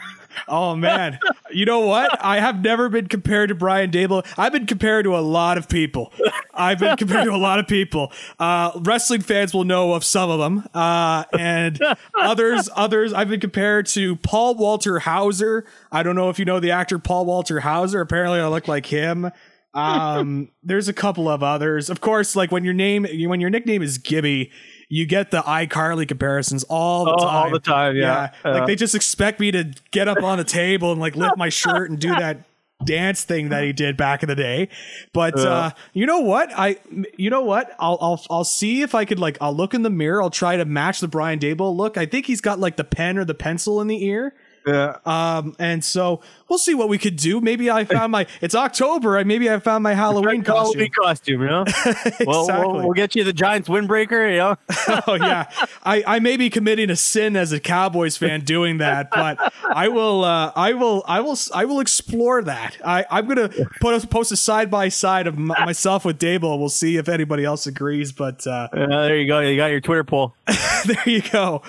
Oh 0.49 0.77
man, 0.77 1.19
you 1.51 1.65
know 1.65 1.81
what? 1.81 2.23
I 2.25 2.41
have 2.41 2.63
never 2.63 2.89
been 2.89 3.09
compared 3.09 3.49
to 3.49 3.55
Brian 3.55 3.91
Daboll. 3.91 4.27
I've 4.39 4.53
been 4.53 4.67
compared 4.67 5.05
to 5.05 5.17
a 5.17 5.21
lot 5.21 5.59
of 5.59 5.69
people. 5.69 6.13
I've 6.55 6.79
been 6.79 6.97
compared 6.97 7.25
to 7.25 7.33
a 7.33 7.37
lot 7.39 7.59
of 7.59 7.67
people. 7.67 8.13
Uh, 8.39 8.73
wrestling 8.81 9.23
fans 9.23 9.55
will 9.55 9.65
know 9.65 9.95
of 9.95 10.05
some 10.05 10.31
of 10.31 10.39
them, 10.39 10.69
uh, 10.75 11.25
and 11.39 11.81
others. 12.19 12.69
Others. 12.75 13.13
I've 13.13 13.29
been 13.29 13.41
compared 13.41 13.87
to 13.87 14.17
Paul 14.17 14.55
Walter 14.57 15.01
Hauser. 15.01 15.65
I 15.91 16.03
don't 16.03 16.17
know 16.17 16.31
if 16.31 16.39
you 16.39 16.45
know 16.45 16.61
the 16.61 16.71
actor 16.71 16.99
Paul 16.99 17.27
Walter 17.27 17.61
Hauser. 17.61 18.01
Apparently, 18.01 18.41
I 18.41 18.49
look 18.49 18.69
like 18.69 18.87
him. 18.87 19.31
Um, 19.73 20.51
there's 20.63 20.89
a 20.89 20.93
couple 20.93 21.29
of 21.29 21.43
others. 21.43 21.91
Of 21.91 22.01
course, 22.01 22.35
like 22.35 22.51
when 22.51 22.65
your 22.65 22.75
name, 22.75 23.07
when 23.29 23.41
your 23.41 23.51
nickname 23.51 23.83
is 23.83 23.99
Gibby, 23.99 24.51
you 24.91 25.07
get 25.07 25.31
the 25.31 25.41
iCarly 25.43 26.07
comparisons 26.07 26.65
all 26.65 27.05
the 27.05 27.13
oh, 27.13 27.17
time. 27.19 27.45
All 27.45 27.51
the 27.51 27.61
time, 27.61 27.97
yeah. 27.97 28.33
yeah. 28.45 28.51
Like 28.51 28.67
they 28.67 28.75
just 28.75 28.97
expect 28.97 29.39
me 29.39 29.53
to 29.53 29.73
get 29.93 30.09
up 30.09 30.23
on 30.23 30.37
the 30.37 30.45
table 30.45 30.91
and 30.91 31.01
like 31.01 31.15
lift 31.15 31.39
my 31.39 31.49
shirt 31.49 31.91
and 31.91 31.99
do 31.99 32.09
that 32.09 32.45
dance 32.85 33.23
thing 33.23 33.51
that 33.51 33.63
he 33.63 33.73
did 33.73 33.97
back 33.97 34.25
in 34.25 34.29
the 34.29 34.35
day. 34.35 34.69
But 35.13 35.39
uh, 35.39 35.49
uh, 35.49 35.71
you 35.93 36.07
know 36.07 36.19
what? 36.19 36.51
I 36.57 36.79
you 37.17 37.31
know 37.31 37.43
what? 37.43 37.75
I'll 37.79 37.99
I'll 38.01 38.25
I'll 38.31 38.45
see 38.45 38.83
if 38.83 38.97
I 38.97 39.05
could 39.05 39.21
like 39.21 39.39
I'll 39.41 39.55
look 39.55 39.75
in 39.75 39.83
the 39.83 39.91
mirror. 39.91 40.21
I'll 40.21 40.29
try 40.29 40.57
to 40.57 40.65
match 40.65 40.99
the 40.99 41.09
Brian 41.09 41.39
Daboll 41.39 41.77
look. 41.77 41.97
I 41.97 42.05
think 42.05 42.27
he's 42.27 42.41
got 42.41 42.59
like 42.59 42.77
the 42.77 42.85
pen 42.85 43.17
or 43.17 43.25
the 43.25 43.35
pencil 43.35 43.81
in 43.81 43.87
the 43.87 44.05
ear. 44.05 44.35
Yeah. 44.71 44.97
Um, 45.05 45.55
and 45.59 45.85
so 45.85 46.21
we'll 46.49 46.59
see 46.59 46.75
what 46.75 46.89
we 46.89 46.99
could 46.99 47.17
do. 47.17 47.41
Maybe 47.41 47.71
I 47.71 47.85
found 47.85 48.13
my. 48.13 48.27
It's 48.41 48.55
October. 48.55 49.19
I 49.19 49.25
Maybe 49.25 49.51
I 49.51 49.59
found 49.59 49.83
my 49.83 49.95
Halloween 49.95 50.43
costume. 50.43 50.81
Halloween 50.81 50.91
costume, 50.91 51.43
you 51.43 51.49
know. 51.49 51.63
exactly. 51.63 52.27
Well, 52.27 52.47
we'll, 52.47 52.75
we'll, 52.85 52.93
get 52.93 53.15
you 53.15 53.25
the 53.25 53.33
Giants 53.33 53.69
windbreaker. 53.69 54.31
You 54.31 54.39
know. 54.39 54.57
oh 55.07 55.15
yeah. 55.15 55.51
I 55.83 56.05
I 56.07 56.19
may 56.19 56.37
be 56.37 56.51
committing 56.51 56.91
a 56.91 56.97
sin 56.97 57.37
as 57.37 57.53
a 57.53 57.61
Cowboys 57.61 58.17
fan 58.17 58.43
doing 58.43 58.79
that, 58.79 59.11
but 59.11 59.53
I 59.65 59.89
will. 59.89 60.25
Uh, 60.25 60.53
I 60.55 60.75
will. 60.75 61.03
I 61.07 61.21
will. 61.21 61.39
I 61.55 61.65
will 61.65 61.81
explore 61.81 62.43
that. 62.43 62.77
I 62.85 63.07
I'm 63.11 63.27
gonna 63.27 63.49
put 63.81 64.03
a, 64.03 64.07
post 64.07 64.33
a 64.33 64.37
side 64.37 64.71
by 64.71 64.89
side 64.89 65.27
of 65.27 65.35
m- 65.35 65.47
myself 65.47 66.05
with 66.05 66.19
Daboll. 66.19 66.59
We'll 66.59 66.69
see 66.69 66.97
if 66.97 67.09
anybody 67.09 67.45
else 67.45 67.67
agrees. 67.67 68.13
But 68.13 68.47
uh, 68.47 68.69
uh, 68.73 68.87
there 68.87 69.17
you 69.17 69.27
go. 69.27 69.41
You 69.41 69.57
got 69.57 69.67
your 69.67 69.81
Twitter 69.81 70.05
poll. 70.05 70.35
there 70.85 71.09
you 71.09 71.23
go. 71.23 71.63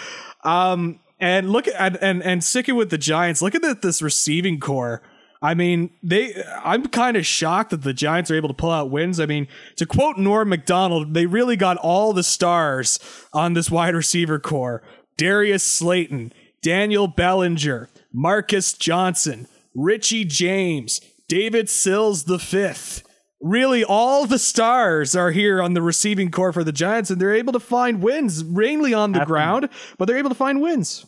Um, 0.43 0.99
and 1.21 1.51
look 1.51 1.67
at 1.67 2.01
and 2.01 2.21
and 2.23 2.43
sticking 2.43 2.75
with 2.75 2.89
the 2.89 2.97
Giants, 2.97 3.41
look 3.41 3.55
at 3.55 3.81
this 3.81 4.01
receiving 4.01 4.59
core. 4.59 5.01
I 5.41 5.53
mean, 5.53 5.91
they. 6.03 6.43
I'm 6.63 6.87
kind 6.87 7.15
of 7.15 7.25
shocked 7.25 7.69
that 7.69 7.83
the 7.83 7.93
Giants 7.93 8.29
are 8.29 8.35
able 8.35 8.49
to 8.49 8.53
pull 8.53 8.71
out 8.71 8.91
wins. 8.91 9.19
I 9.19 9.25
mean, 9.25 9.47
to 9.77 9.85
quote 9.85 10.17
Norm 10.17 10.49
Macdonald, 10.49 11.13
they 11.13 11.25
really 11.27 11.55
got 11.55 11.77
all 11.77 12.11
the 12.11 12.23
stars 12.23 12.99
on 13.33 13.53
this 13.53 13.71
wide 13.71 13.95
receiver 13.95 14.39
core: 14.39 14.83
Darius 15.17 15.63
Slayton, 15.63 16.33
Daniel 16.61 17.07
Bellinger, 17.07 17.89
Marcus 18.11 18.73
Johnson, 18.73 19.47
Richie 19.73 20.25
James, 20.25 21.01
David 21.27 21.69
Sills 21.69 22.25
the 22.25 22.39
fifth. 22.39 23.03
Really, 23.41 23.83
all 23.83 24.27
the 24.27 24.37
stars 24.37 25.15
are 25.15 25.31
here 25.31 25.63
on 25.63 25.73
the 25.73 25.81
receiving 25.81 26.29
core 26.29 26.53
for 26.53 26.63
the 26.63 26.71
Giants, 26.71 27.09
and 27.09 27.19
they're 27.19 27.33
able 27.33 27.53
to 27.53 27.59
find 27.59 28.03
wins, 28.03 28.43
mainly 28.43 28.93
on 28.93 29.13
the 29.13 29.25
ground, 29.25 29.69
but 29.97 30.05
they're 30.05 30.19
able 30.19 30.29
to 30.29 30.35
find 30.35 30.61
wins. 30.61 31.07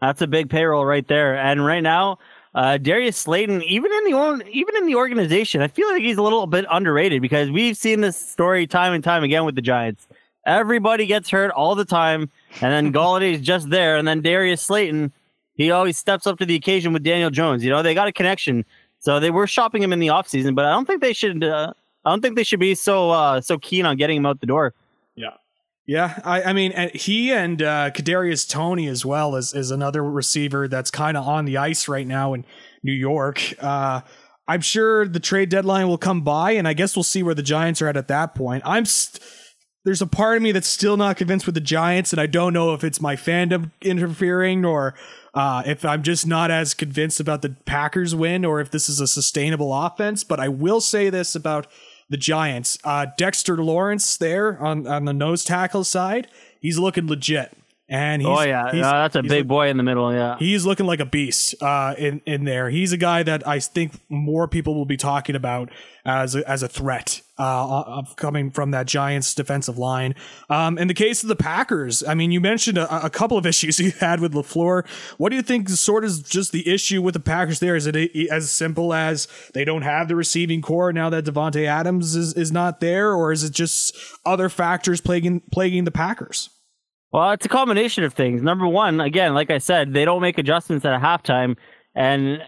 That's 0.00 0.20
a 0.20 0.26
big 0.26 0.50
payroll 0.50 0.84
right 0.84 1.06
there. 1.06 1.36
And 1.36 1.64
right 1.64 1.82
now, 1.82 2.18
uh, 2.54 2.78
Darius 2.78 3.16
Slayton, 3.16 3.62
even 3.62 3.92
in 3.92 4.04
the 4.04 4.48
even 4.50 4.76
in 4.76 4.86
the 4.86 4.94
organization, 4.94 5.60
I 5.60 5.68
feel 5.68 5.88
like 5.90 6.02
he's 6.02 6.16
a 6.16 6.22
little 6.22 6.46
bit 6.46 6.64
underrated 6.70 7.22
because 7.22 7.50
we've 7.50 7.76
seen 7.76 8.00
this 8.00 8.16
story 8.16 8.66
time 8.66 8.92
and 8.92 9.04
time 9.04 9.22
again 9.22 9.44
with 9.44 9.54
the 9.54 9.62
Giants. 9.62 10.06
Everybody 10.46 11.06
gets 11.06 11.28
hurt 11.28 11.50
all 11.50 11.74
the 11.74 11.84
time, 11.84 12.30
and 12.62 12.72
then 12.72 12.92
Golladay 12.94 13.34
is 13.34 13.40
just 13.40 13.68
there, 13.68 13.96
and 13.96 14.06
then 14.08 14.22
Darius 14.22 14.62
Slayton, 14.62 15.12
he 15.54 15.70
always 15.70 15.98
steps 15.98 16.26
up 16.26 16.38
to 16.38 16.46
the 16.46 16.54
occasion 16.54 16.92
with 16.92 17.02
Daniel 17.02 17.30
Jones. 17.30 17.64
You 17.64 17.70
know, 17.70 17.82
they 17.82 17.94
got 17.94 18.08
a 18.08 18.12
connection, 18.12 18.64
so 19.00 19.20
they 19.20 19.30
were 19.30 19.46
shopping 19.46 19.82
him 19.82 19.92
in 19.92 19.98
the 19.98 20.06
offseason, 20.06 20.54
but 20.54 20.64
I 20.64 20.70
don't 20.72 20.86
think 20.86 21.02
they 21.02 21.12
should. 21.12 21.44
Uh, 21.44 21.74
I 22.06 22.10
don't 22.10 22.22
think 22.22 22.36
they 22.36 22.44
should 22.44 22.60
be 22.60 22.74
so 22.74 23.10
uh, 23.10 23.40
so 23.40 23.58
keen 23.58 23.84
on 23.84 23.96
getting 23.96 24.16
him 24.16 24.24
out 24.24 24.40
the 24.40 24.46
door. 24.46 24.72
Yeah. 25.86 26.20
I, 26.24 26.42
I 26.42 26.52
mean, 26.52 26.90
he 26.94 27.32
and 27.32 27.62
uh, 27.62 27.90
Kadarius 27.92 28.48
Toney 28.48 28.88
as 28.88 29.04
well 29.04 29.36
is 29.36 29.54
is 29.54 29.70
another 29.70 30.02
receiver 30.02 30.66
that's 30.66 30.90
kind 30.90 31.16
of 31.16 31.26
on 31.26 31.44
the 31.44 31.58
ice 31.58 31.86
right 31.86 32.06
now 32.06 32.34
in 32.34 32.44
New 32.82 32.92
York. 32.92 33.54
Uh, 33.60 34.00
I'm 34.48 34.60
sure 34.60 35.06
the 35.06 35.20
trade 35.20 35.48
deadline 35.48 35.88
will 35.88 35.98
come 35.98 36.22
by, 36.22 36.52
and 36.52 36.66
I 36.68 36.72
guess 36.72 36.96
we'll 36.96 37.02
see 37.02 37.22
where 37.22 37.34
the 37.34 37.42
Giants 37.42 37.82
are 37.82 37.88
at 37.88 37.96
at 37.96 38.08
that 38.08 38.34
point. 38.34 38.62
I'm 38.66 38.84
st- 38.84 39.22
there's 39.84 40.02
a 40.02 40.06
part 40.06 40.36
of 40.36 40.42
me 40.42 40.50
that's 40.50 40.66
still 40.66 40.96
not 40.96 41.16
convinced 41.16 41.46
with 41.46 41.54
the 41.54 41.60
Giants, 41.60 42.12
and 42.12 42.20
I 42.20 42.26
don't 42.26 42.52
know 42.52 42.74
if 42.74 42.82
it's 42.82 43.00
my 43.00 43.14
fandom 43.14 43.70
interfering 43.80 44.64
or 44.64 44.94
uh, 45.34 45.62
if 45.64 45.84
I'm 45.84 46.02
just 46.02 46.26
not 46.26 46.50
as 46.50 46.74
convinced 46.74 47.20
about 47.20 47.42
the 47.42 47.50
Packers 47.66 48.12
win 48.12 48.44
or 48.44 48.60
if 48.60 48.72
this 48.72 48.88
is 48.88 49.00
a 49.00 49.06
sustainable 49.06 49.72
offense. 49.72 50.24
But 50.24 50.40
I 50.40 50.48
will 50.48 50.80
say 50.80 51.08
this 51.08 51.36
about 51.36 51.68
the 52.08 52.16
Giants. 52.16 52.78
Uh, 52.84 53.06
Dexter 53.16 53.56
Lawrence 53.56 54.16
there 54.16 54.58
on, 54.62 54.86
on 54.86 55.04
the 55.04 55.12
nose 55.12 55.44
tackle 55.44 55.84
side, 55.84 56.28
he's 56.60 56.78
looking 56.78 57.06
legit. 57.06 57.56
And 57.88 58.20
he's, 58.20 58.28
oh 58.28 58.42
yeah, 58.42 58.72
he's, 58.72 58.82
no, 58.82 58.90
that's 58.90 59.14
a 59.14 59.22
big 59.22 59.30
look- 59.30 59.46
boy 59.46 59.68
in 59.68 59.76
the 59.76 59.84
middle. 59.84 60.12
Yeah, 60.12 60.36
He's 60.38 60.66
looking 60.66 60.86
like 60.86 60.98
a 60.98 61.06
beast 61.06 61.54
uh, 61.62 61.94
in 61.96 62.20
in 62.26 62.44
there. 62.44 62.68
He's 62.68 62.92
a 62.92 62.96
guy 62.96 63.22
that 63.22 63.46
I 63.46 63.60
think 63.60 63.92
more 64.08 64.48
people 64.48 64.74
will 64.74 64.86
be 64.86 64.96
talking 64.96 65.36
about 65.36 65.70
as 66.04 66.34
a, 66.34 66.48
as 66.50 66.64
a 66.64 66.68
threat 66.68 67.20
uh, 67.38 68.02
coming 68.16 68.50
from 68.50 68.72
that 68.72 68.86
Giants 68.86 69.34
defensive 69.34 69.78
line. 69.78 70.16
Um, 70.50 70.78
in 70.78 70.88
the 70.88 70.94
case 70.94 71.22
of 71.22 71.28
the 71.28 71.36
Packers, 71.36 72.02
I 72.02 72.14
mean, 72.14 72.32
you 72.32 72.40
mentioned 72.40 72.76
a, 72.76 73.04
a 73.06 73.10
couple 73.10 73.38
of 73.38 73.46
issues 73.52 73.78
you 73.78 73.92
had 73.92 74.18
with 74.18 74.32
LaFleur. 74.32 74.84
What 75.18 75.28
do 75.30 75.36
you 75.36 75.42
think? 75.42 75.68
is 75.70 75.78
Sort 75.78 76.04
of 76.04 76.28
just 76.28 76.50
the 76.50 76.68
issue 76.68 77.00
with 77.02 77.14
the 77.14 77.20
Packers 77.20 77.60
there 77.60 77.76
is 77.76 77.86
it 77.86 77.94
a- 77.94 78.28
as 78.32 78.50
simple 78.50 78.94
as 78.94 79.28
they 79.54 79.64
don't 79.64 79.82
have 79.82 80.08
the 80.08 80.16
receiving 80.16 80.60
core 80.60 80.92
now 80.92 81.08
that 81.10 81.24
Davante 81.24 81.66
Adams 81.66 82.16
is, 82.16 82.34
is 82.34 82.50
not 82.50 82.80
there, 82.80 83.12
or 83.12 83.30
is 83.30 83.44
it 83.44 83.52
just 83.52 83.96
other 84.24 84.48
factors 84.48 85.00
plaguing 85.00 85.40
plaguing 85.52 85.84
the 85.84 85.92
Packers? 85.92 86.50
Well, 87.12 87.30
it's 87.32 87.46
a 87.46 87.48
combination 87.48 88.04
of 88.04 88.12
things. 88.14 88.42
Number 88.42 88.66
one, 88.66 89.00
again, 89.00 89.32
like 89.34 89.50
I 89.50 89.58
said, 89.58 89.94
they 89.94 90.04
don't 90.04 90.20
make 90.20 90.38
adjustments 90.38 90.84
at 90.84 90.94
a 90.94 90.98
halftime, 90.98 91.56
and 91.94 92.42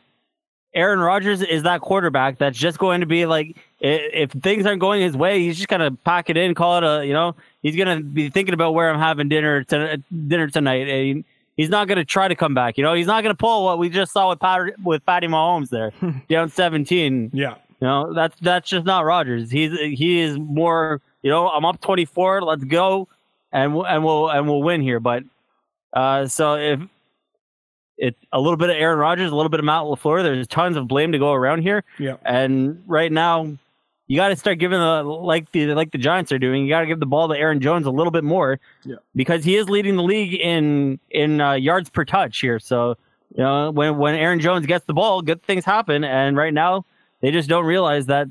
Aaron 0.75 0.99
Rodgers 1.01 1.43
is 1.43 1.63
that 1.63 1.81
quarterback 1.81 2.39
that's 2.39 2.59
just 2.59 2.79
going 2.79 3.01
to 3.01 3.07
be 3.07 3.27
like, 3.27 3.57
if 3.81 4.31
things 4.31 4.67
aren't 4.67 4.81
going 4.81 5.01
his 5.01 5.17
way, 5.17 5.41
he's 5.41 5.57
just 5.57 5.69
gonna 5.69 5.91
pack 5.91 6.31
it 6.31 6.37
in, 6.37 6.55
call 6.55 6.79
it 6.79 6.85
a, 6.85 7.07
you 7.07 7.13
know, 7.13 7.35
he's 7.63 7.77
gonna 7.77 8.01
be 8.01 8.29
thinking 8.29 8.55
about 8.55 8.75
where 8.75 8.91
I'm 8.91 8.99
having 8.99 9.29
dinner 9.29 9.65
to, 9.65 10.03
dinner 10.27 10.49
tonight, 10.49 10.89
and 10.89 11.25
he's 11.57 11.69
not 11.69 11.89
gonna 11.89 12.05
try 12.05 12.29
to 12.29 12.35
come 12.35 12.55
back. 12.55 12.77
You 12.77 12.85
know, 12.85 12.95
he's 12.95 13.07
not 13.07 13.23
gonna 13.23 13.35
pull 13.35 13.65
what 13.65 13.79
we 13.79 13.89
just 13.89 14.13
saw 14.13 14.31
with 14.31 14.41
Pat, 14.41 14.79
with 14.83 15.05
Patty 15.07 15.27
Mahomes 15.27 15.71
there, 15.71 15.93
down 16.29 16.51
17. 16.51 17.31
Yeah. 17.33 17.55
You 17.81 17.87
know, 17.87 18.13
that's 18.13 18.39
that's 18.41 18.69
just 18.69 18.85
not 18.85 19.05
Rodgers. 19.05 19.51
He's 19.51 19.73
he 19.79 20.21
is 20.21 20.37
more. 20.39 21.01
You 21.23 21.31
know, 21.31 21.49
I'm 21.49 21.65
up 21.65 21.81
24. 21.81 22.43
Let's 22.43 22.65
go, 22.65 23.09
and 23.53 23.75
we'll, 23.75 23.87
and 23.87 24.05
we'll 24.05 24.29
and 24.29 24.47
we'll 24.47 24.63
win 24.63 24.81
here. 24.81 25.01
But 25.01 25.25
uh, 25.93 26.27
so 26.27 26.55
if 26.55 26.81
it's 27.97 28.19
a 28.33 28.41
little 28.41 28.57
bit 28.57 28.71
of 28.71 28.77
Aaron 28.77 28.99
Rodgers, 28.99 29.31
a 29.31 29.37
little 29.37 29.51
bit 29.51 29.61
of 29.61 29.67
Matt 29.67 29.83
LaFleur, 29.83 30.23
there's 30.23 30.47
tons 30.47 30.77
of 30.77 30.89
blame 30.89 31.13
to 31.13 31.19
go 31.19 31.33
around 31.33 31.63
here. 31.63 31.85
Yeah. 31.99 32.17
And 32.25 32.83
right 32.87 33.11
now, 33.11 33.57
you 34.07 34.17
got 34.17 34.29
to 34.29 34.37
start 34.37 34.59
giving 34.59 34.79
the 34.79 35.03
like 35.03 35.51
the 35.53 35.75
like 35.75 35.91
the 35.91 35.99
Giants 35.99 36.33
are 36.33 36.39
doing. 36.39 36.65
You 36.65 36.69
got 36.71 36.81
to 36.81 36.87
give 36.87 37.01
the 37.01 37.07
ball 37.07 37.29
to 37.29 37.37
Aaron 37.37 37.61
Jones 37.61 37.87
a 37.87 37.91
little 37.91 38.11
bit 38.11 38.25
more. 38.25 38.61
Yeah. 38.85 38.97
Because 39.15 39.45
he 39.45 39.57
is 39.57 39.69
leading 39.69 39.97
the 39.97 40.03
league 40.03 40.35
in 40.35 40.99
in 41.11 41.41
uh, 41.41 41.55
yards 41.55 41.91
per 41.91 42.05
touch 42.05 42.41
here. 42.41 42.59
So 42.59 42.97
you 43.35 43.43
know 43.43 43.71
when 43.71 43.99
when 43.99 44.15
Aaron 44.15 44.41
Jones 44.41 44.67
gets 44.67 44.87
the 44.87 44.95
ball, 44.95 45.21
good 45.21 45.43
things 45.43 45.65
happen. 45.65 46.05
And 46.05 46.37
right 46.37 46.55
now, 46.55 46.85
they 47.21 47.31
just 47.31 47.49
don't 47.49 47.67
realize 47.67 48.07
that 48.07 48.29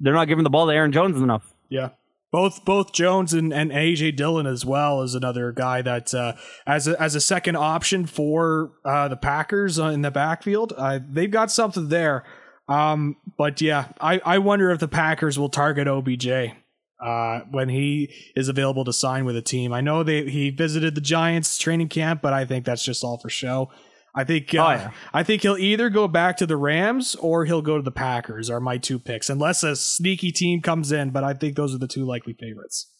they're 0.00 0.14
not 0.14 0.28
giving 0.28 0.44
the 0.44 0.50
ball 0.50 0.66
to 0.66 0.72
Aaron 0.74 0.92
Jones 0.92 1.16
enough. 1.20 1.54
Yeah. 1.68 1.90
Both 2.32 2.64
both 2.64 2.92
Jones 2.92 3.34
and, 3.34 3.52
and 3.52 3.72
AJ 3.72 4.16
Dillon 4.16 4.46
as 4.46 4.64
well 4.64 5.02
is 5.02 5.14
another 5.14 5.50
guy 5.50 5.82
that 5.82 6.14
uh, 6.14 6.34
as 6.66 6.86
a 6.86 7.00
as 7.00 7.14
a 7.14 7.20
second 7.20 7.56
option 7.56 8.06
for 8.06 8.72
uh, 8.84 9.08
the 9.08 9.16
Packers 9.16 9.78
uh, 9.78 9.86
in 9.86 10.02
the 10.02 10.12
backfield. 10.12 10.72
Uh, 10.76 11.00
they've 11.08 11.30
got 11.30 11.50
something 11.50 11.88
there. 11.88 12.24
Um, 12.68 13.16
but 13.36 13.60
yeah, 13.60 13.88
I, 14.00 14.20
I 14.24 14.38
wonder 14.38 14.70
if 14.70 14.78
the 14.78 14.86
Packers 14.86 15.38
will 15.38 15.48
target 15.48 15.88
OBJ 15.88 16.54
uh, 17.00 17.40
when 17.50 17.68
he 17.68 18.12
is 18.36 18.48
available 18.48 18.84
to 18.84 18.92
sign 18.92 19.24
with 19.24 19.36
a 19.36 19.42
team. 19.42 19.72
I 19.72 19.80
know 19.80 20.04
they 20.04 20.28
he 20.28 20.50
visited 20.50 20.94
the 20.94 21.00
Giants 21.00 21.58
training 21.58 21.88
camp, 21.88 22.22
but 22.22 22.32
I 22.32 22.44
think 22.44 22.64
that's 22.64 22.84
just 22.84 23.02
all 23.02 23.18
for 23.18 23.28
show. 23.28 23.70
I 24.14 24.24
think 24.24 24.52
uh, 24.54 24.58
Oh, 24.66 24.70
yeah. 24.70 24.90
I 25.14 25.22
think 25.22 25.42
he'll 25.42 25.56
either 25.56 25.88
go 25.90 26.08
back 26.08 26.36
to 26.38 26.46
the 26.46 26.56
Rams 26.56 27.14
or 27.16 27.44
he'll 27.44 27.62
go 27.62 27.76
to 27.76 27.82
the 27.82 27.92
Packers. 27.92 28.50
Are 28.50 28.60
my 28.60 28.76
two 28.78 28.98
picks, 28.98 29.30
unless 29.30 29.62
a 29.62 29.76
sneaky 29.76 30.32
team 30.32 30.60
comes 30.62 30.90
in. 30.92 31.10
But 31.10 31.22
I 31.24 31.34
think 31.34 31.56
those 31.56 31.74
are 31.74 31.78
the 31.78 31.86
two 31.88 32.04
likely 32.04 32.32
favorites. 32.32 32.90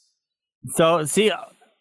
So 0.74 1.04
see, 1.04 1.32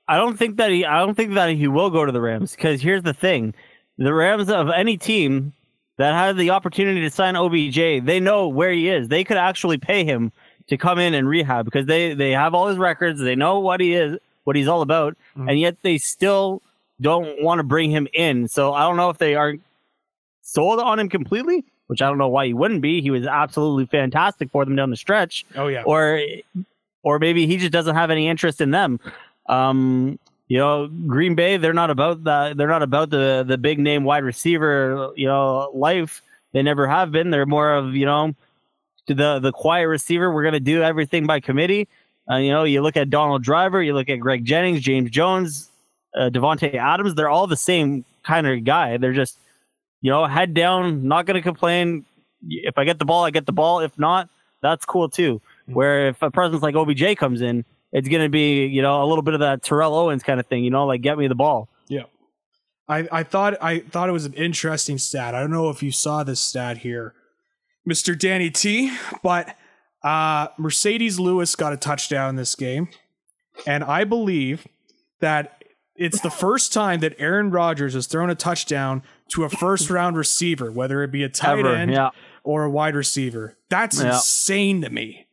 I 0.08 0.18
don't 0.18 0.38
think 0.38 0.58
that 0.58 0.72
he. 0.72 0.86
I 0.86 1.00
don't 1.00 1.16
think 1.16 1.34
that 1.36 1.50
he 1.50 1.68
will 1.68 1.90
go 1.90 2.06
to 2.06 2.12
the 2.12 2.22
Rams 2.22 2.56
because 2.56 2.82
here's 2.82 3.04
the 3.04 3.14
thing: 3.14 3.54
the 3.98 4.14
Rams 4.14 4.50
of 4.50 4.70
any 4.70 4.98
team 4.98 5.54
that 5.98 6.14
had 6.14 6.38
the 6.38 6.50
opportunity 6.52 7.02
to 7.02 7.10
sign 7.10 7.36
OBJ, 7.36 8.06
they 8.06 8.20
know 8.20 8.48
where 8.48 8.72
he 8.72 8.88
is. 8.90 9.10
They 9.10 9.24
could 9.26 9.38
actually 9.38 9.78
pay 9.78 10.06
him 10.06 10.32
to 10.70 10.78
come 10.78 10.98
in 10.98 11.14
and 11.14 11.28
rehab 11.28 11.66
because 11.66 11.86
they 11.86 12.14
they 12.14 12.32
have 12.32 12.54
all 12.56 12.68
his 12.68 12.78
records. 12.78 13.20
They 13.20 13.36
know 13.36 13.60
what 13.60 13.82
he 13.82 13.94
is, 13.94 14.18
what 14.46 14.56
he's 14.56 14.68
all 14.68 14.82
about, 14.82 15.18
Mhm. 15.38 15.50
and 15.52 15.60
yet 15.60 15.78
they 15.84 15.98
still 15.98 16.62
don't 17.02 17.42
want 17.42 17.60
to 17.60 17.64
bring 17.64 17.92
him 17.92 18.08
in. 18.14 18.48
So 18.48 18.74
I 18.74 18.84
don't 18.84 18.98
know 18.98 19.10
if 19.10 19.18
they 19.18 19.36
are 19.36 19.56
sold 20.42 20.80
on 20.80 21.00
him 21.00 21.10
completely, 21.10 21.64
which 21.88 22.02
I 22.02 22.08
don't 22.08 22.18
know 22.18 22.28
why 22.28 22.48
he 22.48 22.54
wouldn't 22.54 22.82
be. 22.82 23.02
He 23.02 23.12
was 23.12 23.26
absolutely 23.26 23.86
fantastic 23.86 24.52
for 24.52 24.66
them 24.66 24.76
down 24.76 24.90
the 24.90 24.98
stretch 24.98 25.46
Oh 25.56 25.68
yeah, 25.68 25.84
or 25.84 26.22
or 27.04 27.20
maybe 27.20 27.48
he 27.48 27.58
just 27.58 27.72
doesn't 27.72 27.96
have 27.96 28.12
any 28.12 28.28
interest 28.28 28.62
in 28.62 28.72
them. 28.72 29.00
Um, 29.48 30.20
you 30.48 30.58
know, 30.58 30.88
Green 30.88 31.36
Bay, 31.36 31.58
they're 31.58 31.74
not 31.74 31.90
about 31.92 32.24
the 32.24 32.54
they're 32.58 32.68
not 32.68 32.84
about 32.84 33.12
the 33.12 33.46
the 33.48 33.58
big 33.58 33.80
name 33.80 34.04
wide 34.04 34.24
receiver, 34.24 35.12
you 35.16 35.28
know, 35.28 35.72
life. 35.74 36.22
They 36.52 36.64
never 36.64 36.88
have 36.88 37.12
been. 37.12 37.30
They're 37.30 37.46
more 37.46 37.74
of, 37.74 37.94
you 37.94 38.06
know, 38.06 38.34
the 39.08 39.40
the 39.40 39.52
quiet 39.52 39.88
receiver. 39.88 40.34
We're 40.34 40.44
gonna 40.44 40.60
do 40.60 40.82
everything 40.82 41.28
by 41.28 41.40
committee. 41.40 41.88
Uh, 42.30 42.38
you 42.38 42.52
know, 42.52 42.64
you 42.64 42.82
look 42.82 42.98
at 42.98 43.10
Donald 43.10 43.44
Driver, 43.44 43.82
you 43.82 43.94
look 43.94 44.10
at 44.10 44.18
Greg 44.18 44.46
Jennings, 44.46 44.82
James 44.82 45.10
Jones, 45.10 45.69
uh, 46.16 46.30
Davante 46.30 46.74
Adams. 46.76 47.16
They're 47.16 47.30
all 47.30 47.48
the 47.48 47.58
same 47.58 48.06
kind 48.24 48.48
of 48.48 48.64
guy. 48.64 48.98
They're 48.98 49.14
just, 49.14 49.38
you 50.02 50.12
know, 50.12 50.26
head 50.26 50.54
down, 50.54 51.08
not 51.08 51.26
gonna 51.26 51.42
complain. 51.42 52.06
If 52.48 52.78
I 52.78 52.86
get 52.86 53.00
the 53.00 53.06
ball, 53.06 53.26
I 53.26 53.32
get 53.32 53.46
the 53.46 53.52
ball. 53.52 53.80
If 53.80 53.98
not, 54.00 54.30
that's 54.62 54.86
cool 54.86 55.10
too. 55.10 55.42
Where 55.68 56.08
if 56.08 56.22
a 56.22 56.32
presence 56.32 56.64
like 56.64 56.76
OBJ 56.76 57.18
comes 57.18 57.42
in, 57.42 57.66
it's 57.92 58.08
going 58.08 58.22
to 58.22 58.30
be, 58.30 58.66
you 58.66 58.82
know, 58.82 59.04
a 59.04 59.06
little 59.06 59.22
bit 59.22 59.34
of 59.34 59.40
that 59.42 59.64
Terrell 59.64 59.96
Owens 59.96 60.24
kind 60.24 60.40
of 60.40 60.46
thing, 60.48 60.64
you 60.64 60.70
know, 60.70 60.86
like 60.86 61.02
get 61.02 61.18
me 61.18 61.28
the 61.28 61.36
ball. 61.36 61.70
yeah. 61.88 62.04
I, 62.88 63.08
I 63.12 63.24
thought 63.24 63.56
I 63.62 63.80
thought 63.80 64.10
it 64.10 64.14
was 64.14 64.26
an 64.26 64.34
interesting 64.34 64.98
stat. 64.98 65.36
I 65.36 65.42
don't 65.42 65.52
know 65.52 65.70
if 65.70 65.84
you 65.84 65.92
saw 65.92 66.24
this 66.24 66.40
stat 66.40 66.80
here, 66.80 67.14
Mister 67.86 68.16
Danny 68.16 68.50
T, 68.50 68.92
but 69.22 69.56
uh, 70.04 70.48
Marcedes 70.60 71.20
Lewis 71.20 71.56
got 71.56 71.72
a 71.72 71.78
touchdown 71.78 72.36
this 72.36 72.56
game, 72.56 72.90
and 73.68 73.84
I 73.84 74.06
believe 74.06 74.68
that 75.20 75.59
it's 76.00 76.22
the 76.22 76.32
first 76.32 76.74
time 76.74 77.02
that 77.02 77.14
Aaron 77.20 77.52
Rodgers 77.52 77.94
has 77.94 78.08
thrown 78.08 78.30
a 78.30 78.36
touchdown 78.36 79.04
to 79.34 79.44
a 79.44 79.50
first 79.50 79.90
round 79.90 80.18
receiver, 80.18 80.72
whether 80.72 81.04
it 81.04 81.12
be 81.12 81.24
a 81.24 81.30
tight 81.30 81.60
Ever. 81.60 81.76
end 81.76 81.92
Yeah. 81.92 82.10
or 82.44 82.64
a 82.64 82.70
wide 82.70 82.96
receiver. 82.96 83.58
That's 83.70 84.02
Yeah. 84.02 84.14
insane 84.16 84.82
to 84.82 84.90
me. 84.90 85.28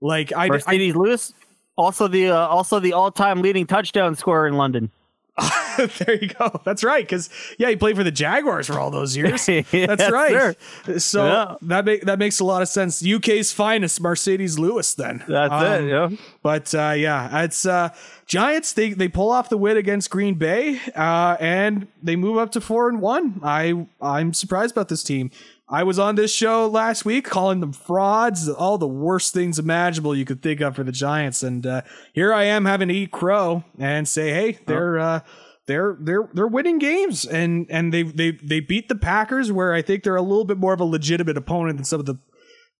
Like 0.00 0.32
I, 0.32 0.48
I 0.66 0.76
Lewis, 0.92 1.32
also 1.76 2.08
the 2.08 2.30
uh, 2.30 2.36
also 2.48 2.80
the 2.80 2.92
all 2.94 3.10
time 3.12 3.42
leading 3.42 3.66
touchdown 3.66 4.14
scorer 4.16 4.46
in 4.48 4.54
London. 4.54 4.90
there 5.98 6.16
you 6.16 6.28
go. 6.28 6.60
That's 6.64 6.82
right. 6.84 7.04
Because 7.04 7.30
yeah, 7.58 7.68
he 7.68 7.76
played 7.76 7.96
for 7.96 8.04
the 8.04 8.10
Jaguars 8.10 8.66
for 8.66 8.78
all 8.78 8.90
those 8.90 9.16
years. 9.16 9.46
That's 9.46 9.72
Yes, 9.72 10.10
right. 10.10 10.56
sir. 10.84 10.98
So 10.98 11.26
Yeah. 11.26 11.54
that 11.62 11.84
make 11.84 12.02
that 12.02 12.18
makes 12.18 12.40
a 12.40 12.44
lot 12.44 12.62
of 12.62 12.68
sense. 12.68 13.04
UK's 13.04 13.52
finest, 13.52 14.02
Marcedes 14.02 14.58
Lewis. 14.58 14.94
Then 14.94 15.22
That's 15.28 15.52
Um, 15.52 15.64
it. 15.64 15.88
Yeah. 15.88 16.10
But 16.42 16.74
uh, 16.74 16.94
yeah, 16.96 17.42
it's 17.44 17.64
uh, 17.66 17.90
Giants. 18.26 18.72
They 18.72 18.92
they 18.92 19.08
pull 19.08 19.30
off 19.30 19.48
the 19.48 19.56
win 19.58 19.76
against 19.76 20.10
Green 20.10 20.34
Bay, 20.34 20.80
uh, 20.96 21.36
and 21.40 21.86
they 22.02 22.16
move 22.16 22.38
up 22.38 22.52
to 22.52 22.60
four 22.60 22.88
and 22.88 23.00
one. 23.00 23.40
I 23.42 23.86
I'm 24.00 24.32
surprised 24.34 24.72
about 24.72 24.88
this 24.88 25.02
team. 25.02 25.30
I 25.70 25.82
was 25.82 25.98
on 25.98 26.14
this 26.14 26.32
show 26.32 26.66
last 26.66 27.04
week 27.04 27.26
calling 27.26 27.60
them 27.60 27.72
frauds, 27.72 28.48
all 28.48 28.78
the 28.78 28.88
worst 28.88 29.34
things 29.34 29.58
imaginable 29.58 30.16
you 30.16 30.24
could 30.24 30.42
think 30.42 30.60
of 30.60 30.74
for 30.74 30.82
the 30.82 30.92
Giants, 30.92 31.42
and 31.42 31.66
uh, 31.66 31.82
here 32.14 32.32
I 32.32 32.44
am 32.44 32.64
having 32.64 32.88
to 32.88 32.94
eat 32.94 33.10
crow 33.10 33.64
and 33.78 34.08
say, 34.08 34.30
hey, 34.30 34.58
they're 34.66 34.98
uh, 34.98 35.20
they're 35.66 35.96
they're 36.00 36.28
they're 36.32 36.46
winning 36.46 36.78
games, 36.78 37.26
and 37.26 37.66
and 37.68 37.92
they 37.92 38.02
they 38.02 38.30
they 38.30 38.60
beat 38.60 38.88
the 38.88 38.94
Packers, 38.94 39.52
where 39.52 39.74
I 39.74 39.82
think 39.82 40.04
they're 40.04 40.16
a 40.16 40.22
little 40.22 40.46
bit 40.46 40.56
more 40.56 40.72
of 40.72 40.80
a 40.80 40.84
legitimate 40.84 41.36
opponent 41.36 41.76
than 41.76 41.84
some 41.84 42.00
of 42.00 42.06
the 42.06 42.18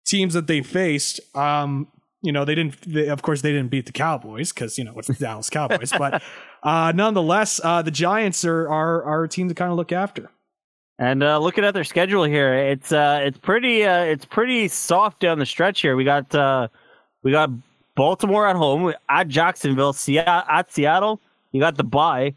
teams 0.06 0.32
that 0.32 0.46
they 0.46 0.62
faced. 0.62 1.20
Um, 1.36 1.88
you 2.22 2.32
know, 2.32 2.46
they 2.46 2.54
didn't. 2.54 2.80
They, 2.90 3.08
of 3.08 3.20
course, 3.20 3.42
they 3.42 3.52
didn't 3.52 3.70
beat 3.70 3.84
the 3.84 3.92
Cowboys 3.92 4.52
because 4.52 4.78
you 4.78 4.84
know 4.84 4.94
it's 4.96 5.08
the 5.08 5.14
Dallas 5.14 5.50
Cowboys. 5.50 5.92
But 5.96 6.22
uh, 6.62 6.92
nonetheless, 6.94 7.60
uh, 7.62 7.82
the 7.82 7.90
Giants 7.90 8.44
are 8.46 8.66
are 8.68 9.04
are 9.04 9.24
a 9.24 9.28
team 9.28 9.48
to 9.48 9.54
kind 9.54 9.70
of 9.70 9.76
look 9.76 9.92
after. 9.92 10.30
And 11.00 11.22
uh, 11.22 11.38
looking 11.38 11.64
at 11.64 11.74
their 11.74 11.84
schedule 11.84 12.24
here, 12.24 12.54
it's 12.54 12.90
uh, 12.90 13.20
it's 13.22 13.38
pretty 13.38 13.84
uh, 13.84 14.02
it's 14.02 14.24
pretty 14.24 14.66
soft 14.68 15.20
down 15.20 15.38
the 15.38 15.46
stretch 15.46 15.80
here. 15.80 15.94
We 15.94 16.02
got 16.04 16.34
uh, 16.34 16.68
we 17.22 17.30
got 17.30 17.50
Baltimore 17.94 18.48
at 18.48 18.56
home, 18.56 18.92
at 19.08 19.28
Jacksonville, 19.28 19.92
Se- 19.92 20.18
at 20.18 20.72
Seattle. 20.72 21.20
You 21.52 21.60
got 21.60 21.76
the 21.76 21.84
bye. 21.84 22.34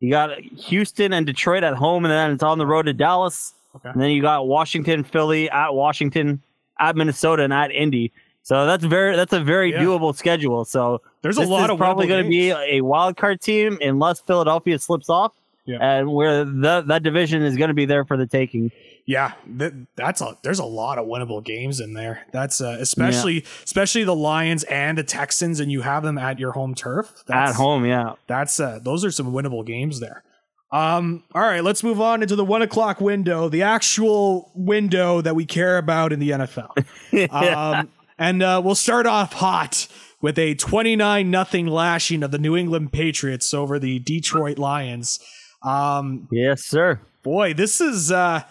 You 0.00 0.10
got 0.10 0.38
Houston 0.38 1.12
and 1.12 1.26
Detroit 1.26 1.64
at 1.64 1.74
home, 1.74 2.04
and 2.04 2.12
then 2.12 2.30
it's 2.30 2.42
on 2.42 2.58
the 2.58 2.66
road 2.66 2.82
to 2.86 2.92
Dallas. 2.92 3.54
Okay. 3.74 3.88
And 3.88 4.00
then 4.00 4.10
you 4.10 4.22
got 4.22 4.46
Washington, 4.46 5.02
Philly, 5.02 5.50
at 5.50 5.74
Washington, 5.74 6.40
at 6.78 6.96
Minnesota, 6.96 7.42
and 7.42 7.52
at 7.52 7.70
Indy. 7.72 8.12
So 8.42 8.66
that's 8.66 8.84
very 8.84 9.16
that's 9.16 9.32
a 9.32 9.40
very 9.40 9.72
Yeah. 9.72 9.80
doable 9.80 10.14
schedule. 10.14 10.64
So 10.64 11.02
There's 11.22 11.38
a 11.38 11.42
lot 11.42 11.64
is 11.64 11.70
of 11.70 11.78
probably 11.78 12.06
going 12.06 12.22
going 12.22 12.30
to 12.32 12.60
be 12.68 12.76
a 12.78 12.82
wild 12.82 13.16
card 13.16 13.40
team 13.40 13.78
unless 13.82 14.20
Philadelphia 14.20 14.78
slips 14.78 15.10
off. 15.10 15.32
Yeah. 15.66 15.78
And 15.80 16.12
where 16.12 16.44
the, 16.44 16.84
that 16.86 17.02
division 17.02 17.42
is 17.42 17.56
going 17.56 17.68
to 17.68 17.74
be 17.74 17.86
there 17.86 18.04
for 18.04 18.16
the 18.16 18.26
taking. 18.26 18.70
Yeah, 19.04 19.32
that, 19.56 19.72
that's 19.94 20.20
a 20.20 20.36
there's 20.42 20.58
a 20.58 20.64
lot 20.64 20.98
of 20.98 21.06
winnable 21.06 21.44
games 21.44 21.78
in 21.78 21.92
there. 21.92 22.26
That's 22.32 22.60
uh, 22.60 22.76
especially 22.80 23.44
especially 23.64 24.04
the 24.04 24.16
Lions 24.16 24.64
and 24.64 24.98
the 24.98 25.04
Texans, 25.04 25.60
and 25.60 25.70
you 25.70 25.82
have 25.82 26.02
them 26.02 26.18
at 26.18 26.40
your 26.40 26.52
home 26.52 26.74
turf. 26.74 27.12
That's, 27.26 27.50
At 27.50 27.56
home, 27.56 27.84
yeah. 27.84 28.14
That's 28.26 28.58
uh, 28.58 28.80
those 28.82 29.04
are 29.04 29.10
some 29.12 29.32
winnable 29.32 29.64
games 29.64 30.00
there. 30.00 30.24
Um, 30.72 31.22
all 31.34 31.42
right, 31.42 31.62
let's 31.62 31.84
move 31.84 32.00
on 32.00 32.22
into 32.22 32.34
the 32.34 32.44
one 32.44 32.62
o'clock 32.62 33.00
window, 33.00 33.48
the 33.48 33.62
actual 33.62 34.50
window 34.54 35.20
that 35.20 35.36
we 35.36 35.46
care 35.46 35.78
about 35.78 36.12
in 36.12 36.18
the 36.18 36.30
NFL. 36.30 37.30
um, 37.30 37.88
and 38.18 38.42
uh, 38.42 38.60
we'll 38.64 38.74
start 38.74 39.06
off 39.06 39.34
hot 39.34 39.86
with 40.20 40.38
a 40.38 40.54
29 40.54 41.30
nothing 41.30 41.66
lashing 41.66 42.22
of 42.22 42.32
the 42.32 42.38
New 42.38 42.56
England 42.56 42.92
Patriots 42.92 43.54
over 43.54 43.78
the 43.78 44.00
Detroit 44.00 44.58
Lions. 44.58 45.20
Um, 45.66 46.28
Yes, 46.30 46.64
sir. 46.64 47.00
boy, 47.22 47.54
this 47.54 47.80
is 47.80 48.12
uh, 48.12 48.42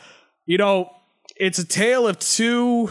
you 0.46 0.58
know, 0.58 0.92
it's 1.38 1.60
a 1.60 1.66
tale 1.66 2.08
of 2.08 2.20
two. 2.20 2.90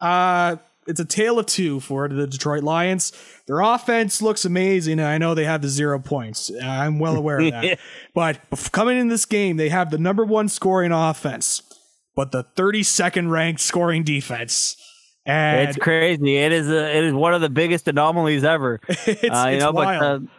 Uh, 0.00 0.56
it's 0.86 1.00
a 1.00 1.04
tale 1.04 1.38
of 1.40 1.46
two 1.46 1.80
for 1.80 2.08
the 2.08 2.26
Detroit 2.28 2.62
Lions. 2.62 3.12
Their 3.48 3.60
offense 3.60 4.22
looks 4.22 4.44
amazing, 4.44 5.00
and 5.00 5.08
I 5.08 5.18
know 5.18 5.34
they 5.34 5.44
have 5.44 5.62
the 5.62 5.68
zero 5.68 5.98
points. 5.98 6.50
I'm 6.62 6.98
well 7.00 7.16
aware 7.16 7.38
of 7.40 7.50
that. 7.50 7.78
but 8.14 8.38
coming 8.72 8.96
in 8.98 9.08
this 9.08 9.24
game, 9.26 9.56
they 9.56 9.68
have 9.68 9.90
the 9.90 9.98
number 9.98 10.24
one 10.24 10.48
scoring 10.48 10.92
offense, 10.92 11.62
but 12.14 12.30
the 12.30 12.44
32nd 12.56 13.30
ranked 13.30 13.60
scoring 13.60 14.04
defense. 14.04 14.76
And 15.24 15.68
It's 15.70 15.78
crazy. 15.78 16.36
It 16.36 16.52
is 16.52 16.70
a, 16.70 16.96
it 16.96 17.02
is 17.04 17.12
one 17.12 17.34
of 17.34 17.40
the 17.40 17.48
biggest 17.48 17.88
anomalies 17.88 18.44
ever. 18.44 18.80
it's, 18.88 19.06
Uh, 19.24 19.46
you 19.48 19.56
it's 19.56 19.64
know, 19.64 19.72
wild. 19.72 20.00
but 20.00 20.30
uh, 20.30 20.32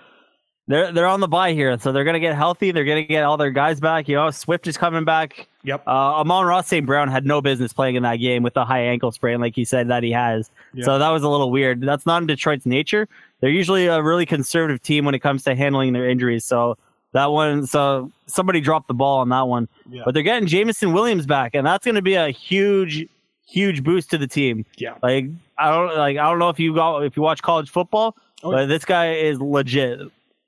they're 0.67 0.91
they're 0.91 1.05
on 1.07 1.19
the 1.21 1.27
bye 1.27 1.53
here, 1.53 1.77
so 1.79 1.91
they're 1.91 2.03
gonna 2.03 2.19
get 2.19 2.35
healthy. 2.35 2.71
They're 2.71 2.83
gonna 2.85 3.03
get 3.03 3.23
all 3.23 3.37
their 3.37 3.51
guys 3.51 3.79
back. 3.79 4.07
You 4.07 4.15
know, 4.15 4.29
Swift 4.31 4.67
is 4.67 4.77
coming 4.77 5.05
back. 5.05 5.47
yep. 5.63 5.81
Uh, 5.87 6.19
Amon-Ra 6.21 6.61
St. 6.61 6.85
Brown 6.85 7.07
had 7.07 7.25
no 7.25 7.41
business 7.41 7.71
playing 7.73 7.95
in 7.95 8.03
that 8.03 8.17
game 8.17 8.43
with 8.43 8.53
the 8.53 8.65
high 8.65 8.81
ankle 8.81 9.11
sprain, 9.11 9.39
like 9.39 9.55
he 9.55 9.63
said 9.65 9.87
that 9.89 10.03
he 10.03 10.11
has. 10.11 10.49
Yeah. 10.73 10.85
So 10.85 10.99
that 10.99 11.09
was 11.09 11.23
a 11.23 11.29
little 11.29 11.51
weird. 11.51 11.81
That's 11.81 12.05
not 12.05 12.21
in 12.21 12.27
Detroit's 12.27 12.65
nature. 12.65 13.07
They're 13.39 13.49
usually 13.49 13.85
a 13.87 14.01
really 14.01 14.25
conservative 14.25 14.81
team 14.81 15.05
when 15.05 15.15
it 15.15 15.19
comes 15.19 15.43
to 15.43 15.55
handling 15.55 15.93
their 15.93 16.09
injuries. 16.09 16.43
So 16.43 16.77
that 17.13 17.27
one, 17.31 17.65
so 17.67 18.11
somebody 18.25 18.59
dropped 18.59 18.87
the 18.87 18.93
ball 18.93 19.19
on 19.19 19.29
that 19.29 19.47
one. 19.47 19.67
Yeah. 19.89 20.01
But 20.03 20.13
they're 20.15 20.23
getting 20.23 20.47
Jameson 20.47 20.91
Williams 20.91 21.25
back, 21.25 21.55
and 21.55 21.65
that's 21.65 21.85
going 21.85 21.95
to 21.95 22.01
be 22.01 22.15
a 22.15 22.29
huge, 22.29 23.07
huge 23.47 23.83
boost 23.83 24.09
to 24.11 24.17
the 24.17 24.27
team. 24.27 24.65
yeah. 24.77 24.95
Like 25.01 25.25
I 25.57 25.69
don't 25.71 25.95
like 25.97 26.17
I 26.17 26.29
don't 26.29 26.39
know 26.39 26.49
if 26.49 26.59
you 26.59 26.73
got 26.75 27.03
if 27.03 27.15
you 27.15 27.23
watch 27.23 27.41
college 27.41 27.69
football, 27.69 28.15
Oh, 28.43 28.51
but 28.51 28.65
this 28.67 28.83
guy 28.85 29.13
is 29.13 29.39
legit 29.41 29.99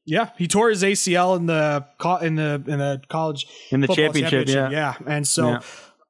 Yeah, 0.05 0.29
he 0.37 0.47
tore 0.47 0.69
his 0.69 0.81
ACL 0.83 1.37
in 1.37 1.45
the 1.45 1.85
co- 1.99 2.17
in 2.17 2.35
the 2.35 2.63
in 2.67 2.79
the 2.79 3.01
college 3.09 3.45
in 3.71 3.81
the 3.81 3.87
football 3.87 4.05
championship. 4.13 4.47
Yeah. 4.47 4.69
yeah. 4.71 4.95
And 5.05 5.27
so, 5.27 5.47
Yeah. 5.49 5.59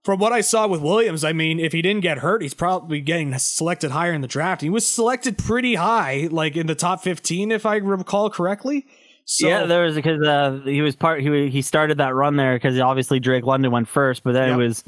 from 0.03 0.19
what 0.19 0.31
I 0.31 0.39
saw 0.41 0.67
with 0.67 0.81
Williams, 0.81 1.23
I 1.25 1.33
mean, 1.33 1.59
if 1.59 1.73
he 1.73 1.81
didn't 1.81 2.01
get 2.01 2.19
hurt, 2.19 2.41
he's 2.41 2.53
probably 2.53 3.01
getting 3.01 3.37
selected 3.37 3.91
higher 3.91 4.13
in 4.13 4.21
the 4.21 4.27
draft. 4.27 4.61
He 4.61 4.69
was 4.69 4.87
selected 4.87 5.37
pretty 5.37 5.75
high, 5.75 6.29
like 6.31 6.55
in 6.55 6.67
the 6.67 6.75
top 6.75 7.01
fifteen, 7.03 7.51
if 7.51 7.65
I 7.65 7.75
recall 7.77 8.29
correctly. 8.29 8.85
So, 9.25 9.47
yeah, 9.47 9.65
there 9.65 9.83
was 9.83 9.95
because 9.95 10.21
uh, 10.25 10.61
he 10.63 10.81
was 10.81 10.95
part. 10.95 11.21
He 11.21 11.49
he 11.49 11.61
started 11.61 11.97
that 11.97 12.15
run 12.15 12.35
there 12.37 12.55
because 12.55 12.79
obviously 12.79 13.19
Drake 13.19 13.43
London 13.45 13.71
went 13.71 13.87
first, 13.87 14.23
but 14.23 14.31
then 14.31 14.49
Yep. 14.49 14.59
it 14.59 14.63
was 14.63 14.83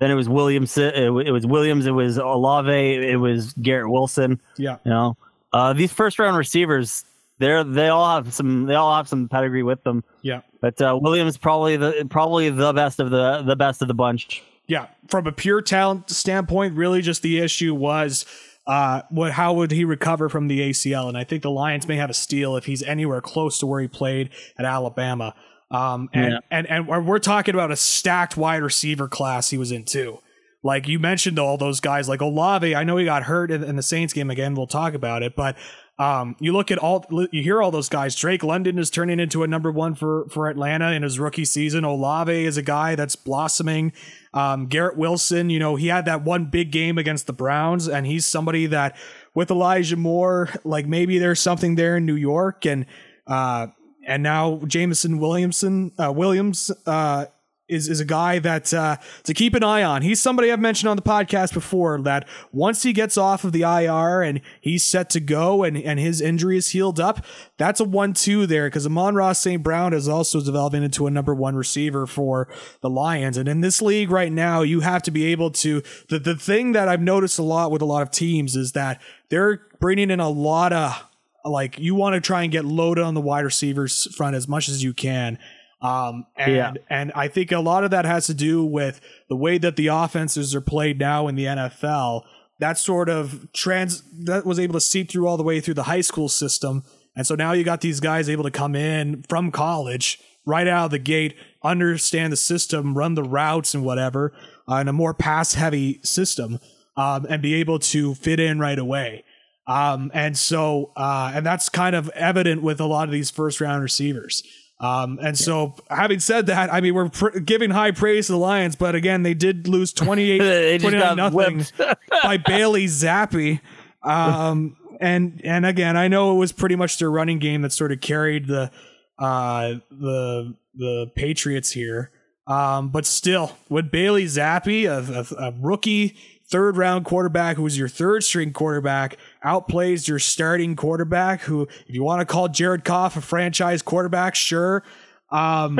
then 0.00 0.10
it 0.10 0.14
was 0.14 0.28
Williams. 0.28 0.76
It, 0.76 0.94
it 0.96 1.30
was 1.32 1.46
Williams. 1.46 1.86
It 1.86 1.92
was 1.92 2.18
Olave. 2.18 2.70
It 2.72 3.18
was 3.20 3.52
Garrett 3.54 3.90
Wilson. 3.90 4.40
yeah, 4.56 4.76
You 4.84 4.90
know, 4.90 5.16
uh, 5.52 5.72
these 5.72 5.92
first 5.92 6.18
round 6.18 6.36
receivers, 6.36 7.04
they're 7.38 7.64
they 7.64 7.88
all 7.88 8.16
have 8.16 8.32
some 8.34 8.66
they 8.66 8.74
all 8.74 8.94
have 8.96 9.08
some 9.08 9.28
pedigree 9.28 9.62
with 9.62 9.82
them. 9.84 10.04
yeah, 10.22 10.40
But 10.60 10.80
uh, 10.80 10.98
Williams 11.00 11.36
probably 11.36 11.76
the 11.76 12.06
probably 12.10 12.50
the 12.50 12.72
best 12.72 13.00
of 13.00 13.10
the 13.10 13.42
the 13.42 13.56
best 13.56 13.82
of 13.82 13.88
the 13.88 13.94
bunch. 13.94 14.42
yeah. 14.66 14.86
From 15.08 15.26
a 15.26 15.32
pure 15.32 15.62
talent 15.62 16.10
standpoint, 16.10 16.74
really, 16.74 17.00
just 17.02 17.22
the 17.22 17.38
issue 17.38 17.74
was. 17.74 18.24
Uh, 18.66 19.00
what? 19.08 19.32
How 19.32 19.54
would 19.54 19.70
he 19.70 19.82
recover 19.82 20.28
from 20.28 20.46
the 20.48 20.60
ACL? 20.60 21.08
And 21.08 21.16
I 21.16 21.24
think 21.24 21.42
the 21.42 21.50
Lions 21.50 21.88
may 21.88 21.96
have 21.96 22.10
a 22.10 22.14
steal 22.14 22.54
if 22.54 22.66
he's 22.66 22.82
anywhere 22.82 23.22
close 23.22 23.58
to 23.60 23.66
where 23.66 23.80
he 23.80 23.88
played 23.88 24.28
at 24.58 24.66
Alabama. 24.66 25.34
Um, 25.70 26.10
and, 26.12 26.32
Yeah. 26.32 26.38
and 26.50 26.66
and 26.68 27.06
we're 27.06 27.18
talking 27.18 27.54
about 27.54 27.70
a 27.70 27.76
stacked 27.76 28.36
wide 28.36 28.62
receiver 28.62 29.08
class 29.08 29.48
he 29.48 29.56
was 29.56 29.72
in 29.72 29.84
too. 29.84 30.18
Like 30.62 30.86
you 30.86 30.98
mentioned, 30.98 31.38
all 31.38 31.56
those 31.56 31.80
guys 31.80 32.10
like 32.10 32.20
Olave. 32.20 32.74
I 32.74 32.84
know 32.84 32.98
he 32.98 33.06
got 33.06 33.22
hurt 33.22 33.50
in, 33.50 33.64
in 33.64 33.76
the 33.76 33.82
Saints 33.82 34.12
game 34.12 34.28
again. 34.28 34.54
We'll 34.54 34.66
talk 34.66 34.92
about 34.92 35.22
it, 35.22 35.34
but 35.34 35.56
um, 35.98 36.36
you 36.38 36.52
look 36.52 36.70
at 36.70 36.78
all 36.78 37.04
you 37.32 37.42
hear 37.42 37.60
all 37.60 37.72
those 37.72 37.88
guys. 37.88 38.14
Drake 38.14 38.44
London 38.44 38.78
is 38.78 38.88
turning 38.88 39.18
into 39.18 39.42
a 39.42 39.48
number 39.48 39.70
one 39.72 39.94
for 39.94 40.28
for 40.28 40.48
Atlanta 40.48 40.92
in 40.92 41.02
his 41.02 41.18
rookie 41.18 41.44
season. 41.44 41.82
Olave 41.82 42.44
is 42.44 42.56
a 42.56 42.62
guy 42.62 42.94
that's 42.94 43.16
blossoming. 43.16 43.92
Um, 44.32 44.66
Garrett 44.66 44.96
Wilson, 44.96 45.50
you 45.50 45.58
know, 45.58 45.74
he 45.74 45.88
had 45.88 46.04
that 46.04 46.22
one 46.22 46.46
big 46.46 46.70
game 46.70 46.98
against 46.98 47.26
the 47.26 47.32
Browns, 47.32 47.88
and 47.88 48.06
he's 48.06 48.26
somebody 48.26 48.66
that 48.66 48.96
with 49.34 49.50
Elijah 49.50 49.96
Moore, 49.96 50.50
like 50.64 50.86
maybe 50.86 51.18
there's 51.18 51.40
something 51.40 51.74
there 51.74 51.96
in 51.96 52.06
New 52.06 52.14
York, 52.14 52.64
and 52.64 52.86
uh, 53.26 53.66
and 54.06 54.22
now 54.22 54.60
Jameson 54.66 55.18
Williamson 55.18 55.90
uh, 55.98 56.12
Williams 56.12 56.70
uh, 56.86 57.26
is 57.68 57.88
is 57.88 58.00
a 58.00 58.04
guy 58.04 58.38
that 58.38 58.72
uh, 58.72 58.96
to 59.24 59.34
keep 59.34 59.54
an 59.54 59.62
eye 59.62 59.82
on. 59.82 60.02
He's 60.02 60.20
somebody 60.20 60.50
I've 60.50 60.60
mentioned 60.60 60.88
on 60.88 60.96
the 60.96 61.02
podcast 61.02 61.52
before 61.52 62.00
that 62.02 62.28
once 62.52 62.82
he 62.82 62.92
gets 62.92 63.16
off 63.16 63.44
of 63.44 63.52
the 63.52 63.62
IR 63.62 64.22
and 64.22 64.40
he's 64.60 64.84
set 64.84 65.10
to 65.10 65.20
go 65.20 65.62
and 65.62 65.76
and 65.76 65.98
his 65.98 66.20
injury 66.20 66.56
is 66.56 66.70
healed 66.70 66.98
up, 66.98 67.24
that's 67.56 67.80
a 67.80 67.84
one 67.84 68.12
two 68.12 68.46
there 68.46 68.68
because 68.68 68.86
Amon-Ra 68.86 69.32
St. 69.32 69.62
Brown 69.62 69.92
is 69.92 70.08
also 70.08 70.40
developing 70.40 70.82
into 70.82 71.06
a 71.06 71.10
number 71.10 71.34
one 71.34 71.56
receiver 71.56 72.06
for 72.06 72.48
the 72.80 72.90
Lions. 72.90 73.36
And 73.36 73.48
in 73.48 73.60
this 73.60 73.82
league 73.82 74.10
right 74.10 74.32
now, 74.32 74.62
you 74.62 74.80
have 74.80 75.02
to 75.04 75.10
be 75.10 75.26
able 75.26 75.50
to 75.52 75.82
the 76.08 76.18
the 76.18 76.36
thing 76.36 76.72
that 76.72 76.88
I've 76.88 77.02
noticed 77.02 77.38
a 77.38 77.42
lot 77.42 77.70
with 77.70 77.82
a 77.82 77.86
lot 77.86 78.02
of 78.02 78.10
teams 78.10 78.56
is 78.56 78.72
that 78.72 79.00
they're 79.28 79.62
bringing 79.80 80.10
in 80.10 80.20
a 80.20 80.28
lot 80.28 80.72
of 80.72 81.04
like 81.44 81.78
you 81.78 81.94
want 81.94 82.14
to 82.14 82.20
try 82.20 82.42
and 82.42 82.52
get 82.52 82.64
loaded 82.64 83.04
on 83.04 83.14
the 83.14 83.20
wide 83.20 83.44
receivers 83.44 84.12
front 84.14 84.36
as 84.36 84.48
much 84.48 84.68
as 84.68 84.82
you 84.82 84.92
can. 84.92 85.38
Um, 85.80 86.26
and 86.36 86.52
Yeah. 86.54 86.72
and 86.90 87.12
I 87.14 87.28
think 87.28 87.52
a 87.52 87.60
lot 87.60 87.84
of 87.84 87.90
that 87.92 88.04
has 88.04 88.26
to 88.26 88.34
do 88.34 88.64
with 88.64 89.00
the 89.28 89.36
way 89.36 89.58
that 89.58 89.76
the 89.76 89.86
offenses 89.88 90.54
are 90.54 90.60
played 90.60 90.98
now 90.98 91.28
in 91.28 91.36
the 91.36 91.46
NFL. 91.46 92.24
That 92.58 92.78
sort 92.78 93.08
of 93.08 93.46
trans 93.52 94.02
that 94.24 94.44
was 94.44 94.58
able 94.58 94.74
to 94.74 94.80
seep 94.80 95.10
through 95.10 95.28
all 95.28 95.36
the 95.36 95.44
way 95.44 95.60
through 95.60 95.74
the 95.74 95.84
high 95.84 96.00
school 96.00 96.28
system, 96.28 96.82
and 97.14 97.24
so 97.26 97.36
now 97.36 97.52
you 97.52 97.62
got 97.62 97.80
these 97.80 98.00
guys 98.00 98.28
able 98.28 98.42
to 98.44 98.50
come 98.50 98.74
in 98.74 99.24
from 99.28 99.52
college 99.52 100.20
right 100.44 100.66
out 100.66 100.86
of 100.86 100.90
the 100.90 100.98
gate, 100.98 101.34
understand 101.62 102.32
the 102.32 102.36
system, 102.36 102.96
run 102.96 103.14
the 103.14 103.22
routes 103.22 103.74
and 103.74 103.84
whatever 103.84 104.32
uh, 104.68 104.76
in 104.76 104.88
a 104.88 104.92
more 104.92 105.12
pass 105.14 105.54
heavy 105.54 106.00
system, 106.02 106.58
um, 106.96 107.26
and 107.28 107.42
be 107.42 107.54
able 107.54 107.78
to 107.78 108.14
fit 108.14 108.40
in 108.40 108.58
right 108.58 108.78
away. 108.78 109.22
Um, 109.68 110.10
and 110.14 110.36
so, 110.38 110.92
uh, 110.96 111.30
and 111.34 111.44
that's 111.44 111.68
kind 111.68 111.94
of 111.94 112.08
evident 112.10 112.62
with 112.62 112.80
a 112.80 112.86
lot 112.86 113.06
of 113.06 113.12
these 113.12 113.30
first 113.30 113.60
round 113.60 113.82
receivers. 113.82 114.42
Um, 114.80 115.18
and 115.20 115.36
so, 115.36 115.74
having 115.90 116.20
said 116.20 116.46
that, 116.46 116.72
I 116.72 116.80
mean, 116.80 116.94
we're 116.94 117.08
pr- 117.08 117.40
giving 117.40 117.70
high 117.70 117.90
praise 117.90 118.26
to 118.26 118.32
the 118.32 118.38
Lions, 118.38 118.76
but 118.76 118.94
again, 118.94 119.24
they 119.24 119.34
did 119.34 119.66
lose 119.66 119.92
28 119.94 120.80
29 120.80 121.16
nothing 121.16 121.64
by 122.22 122.36
Bailey 122.36 122.86
Zappe. 122.86 123.60
Um, 124.02 124.76
and, 125.00 125.40
and 125.44 125.66
again, 125.66 125.96
I 125.96 126.06
know 126.08 126.32
it 126.32 126.38
was 126.38 126.52
pretty 126.52 126.76
much 126.76 126.98
their 126.98 127.10
running 127.10 127.40
game 127.40 127.62
that 127.62 127.72
sort 127.72 127.90
of 127.90 128.00
carried 128.00 128.46
the, 128.46 128.70
uh, 129.18 129.74
the, 129.90 130.54
the 130.74 131.10
Patriots 131.16 131.72
here. 131.72 132.12
Um, 132.46 132.88
but 132.90 133.04
still, 133.04 133.52
with 133.68 133.90
Bailey 133.90 134.24
Zappe, 134.24 134.84
a, 134.86 135.36
a, 135.36 135.48
a 135.48 135.54
rookie 135.60 136.16
third 136.48 136.76
round 136.76 137.04
quarterback 137.04 137.56
who 137.56 137.62
was 137.62 137.76
your 137.76 137.88
third 137.88 138.24
string 138.24 138.52
quarterback, 138.52 139.18
outplays 139.44 140.08
your 140.08 140.18
starting 140.18 140.76
quarterback, 140.76 141.40
who, 141.42 141.62
if 141.86 141.94
you 141.94 142.02
want 142.02 142.20
to 142.20 142.26
call 142.26 142.48
Jared 142.48 142.84
Goff 142.84 143.16
a 143.16 143.20
franchise 143.20 143.82
quarterback, 143.82 144.34
sure. 144.34 144.82
Um, 145.30 145.78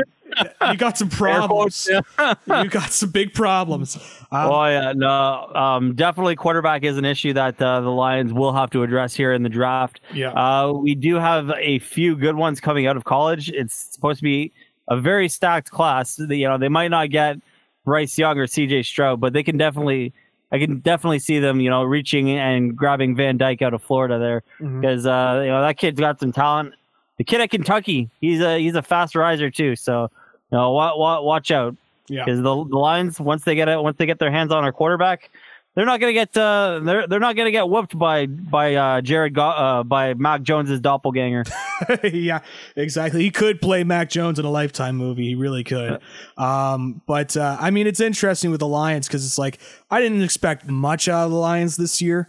you 0.69 0.77
got 0.77 0.99
some 0.99 1.09
problems. 1.11 1.89
you 1.89 2.69
got 2.69 2.91
some 2.91 3.11
big 3.11 3.33
problems. 3.33 3.97
Um, 4.31 4.51
Oh 4.51 4.65
yeah, 4.67 4.93
no, 4.95 5.47
um, 5.55 5.95
definitely 5.95 6.37
quarterback 6.37 6.85
is 6.85 6.99
an 6.99 7.07
issue 7.07 7.33
that 7.33 7.61
uh, 7.63 7.81
the 7.81 7.89
Lions 7.91 8.33
will 8.33 8.53
have 8.53 8.69
to 8.71 8.83
address 8.83 9.15
here 9.15 9.33
in 9.33 9.43
the 9.43 9.49
draft. 9.49 10.01
yeah. 10.13 10.33
Uh, 10.33 10.73
we 10.73 10.95
do 10.95 11.15
have 11.15 11.51
a 11.57 11.79
few 11.79 12.15
good 12.15 12.37
ones 12.37 12.61
coming 12.61 12.87
out 12.87 12.97
of 12.97 13.05
college. 13.05 13.49
It's 13.51 13.75
supposed 13.75 14.19
to 14.19 14.25
be 14.25 14.53
a 14.89 14.99
very 15.01 15.29
stacked 15.31 15.71
class. 15.71 16.19
You 16.19 16.47
know, 16.49 16.59
they 16.59 16.69
might 16.69 16.89
not 16.89 17.09
get 17.11 17.39
Bryce 17.87 18.19
Young 18.19 18.39
or 18.39 18.47
C.J. 18.47 18.83
Stroud, 18.83 19.21
but 19.21 19.33
they 19.33 19.43
can 19.43 19.57
definitely, 19.57 20.13
I 20.51 20.59
can 20.59 20.79
definitely 20.79 21.19
see 21.19 21.39
them, 21.41 21.61
you 21.61 21.69
know, 21.71 21.83
reaching 21.83 22.31
and 22.31 22.75
grabbing 22.77 23.15
Van 23.15 23.37
Dyke 23.37 23.61
out 23.63 23.75
of 23.75 23.83
Florida 23.83 24.19
there 24.19 24.43
because 24.81 25.05
uh, 25.07 25.41
you 25.45 25.51
know 25.51 25.61
that 25.61 25.77
kid's 25.77 26.01
got 26.01 26.19
some 26.21 26.33
talent. 26.33 26.75
The 27.19 27.25
kid 27.25 27.41
at 27.41 27.51
Kentucky, 27.51 28.09
he's 28.21 28.41
a 28.41 28.59
he's 28.59 28.75
a 28.75 28.83
fast 28.83 29.15
riser 29.15 29.51
too. 29.51 29.77
So, 29.77 30.11
you 30.51 30.57
know, 30.59 30.73
wa- 30.73 30.97
wa- 30.97 31.21
watch 31.21 31.51
out 31.51 31.77
Yeah. 32.09 32.25
because 32.25 32.39
the, 32.41 32.65
the 32.65 32.79
Lions 32.79 33.21
once 33.21 33.45
they 33.45 33.55
get 33.55 33.69
it, 33.69 33.83
once 33.83 33.97
they 33.99 34.07
get 34.07 34.19
their 34.21 34.31
hands 34.31 34.53
on 34.53 34.65
our 34.65 34.73
quarterback, 34.73 35.31
they're 35.79 35.87
not 35.87 36.01
gonna 36.01 36.13
get 36.13 36.37
uh, 36.37 36.81
they're 36.83 37.07
they're 37.07 37.21
not 37.21 37.37
gonna 37.37 37.53
get 37.53 37.69
whooped 37.69 37.97
by 37.97 38.27
by 38.27 38.75
uh, 38.75 39.01
Jared 39.01 39.33
Go- 39.33 39.43
uh, 39.43 39.85
by 39.85 40.13
Mac 40.15 40.43
Jones's 40.43 40.81
doppelganger. 40.81 41.45
yeah, 42.03 42.41
exactly. 42.75 43.23
He 43.23 43.31
could 43.31 43.61
play 43.61 43.85
Mac 43.85 44.11
Jones 44.11 44.41
in 44.41 44.45
a 44.45 44.51
Lifetime 44.51 44.97
movie. 44.97 45.29
He 45.29 45.35
really 45.37 45.63
could. 45.63 46.01
Um, 46.37 47.01
but 47.07 47.37
uh, 47.37 47.59
I 47.61 47.71
mean, 47.71 47.87
it's 47.87 48.01
interesting 48.01 48.51
with 48.51 48.59
the 48.59 48.67
Lions 48.67 49.07
because 49.07 49.25
it's 49.25 49.39
like 49.39 49.61
I 49.89 50.01
didn't 50.01 50.23
expect 50.23 50.67
much 50.67 51.07
out 51.09 51.27
of 51.27 51.31
the 51.31 51.39
Lions 51.39 51.77
this 51.77 52.03
year. 52.03 52.27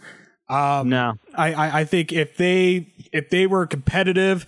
Um, 0.48 0.88
no, 0.88 1.14
I, 1.34 1.52
I 1.52 1.80
I 1.80 1.84
think 1.84 2.12
if 2.12 2.36
they 2.36 2.94
if 3.12 3.30
they 3.30 3.48
were 3.48 3.66
competitive. 3.66 4.46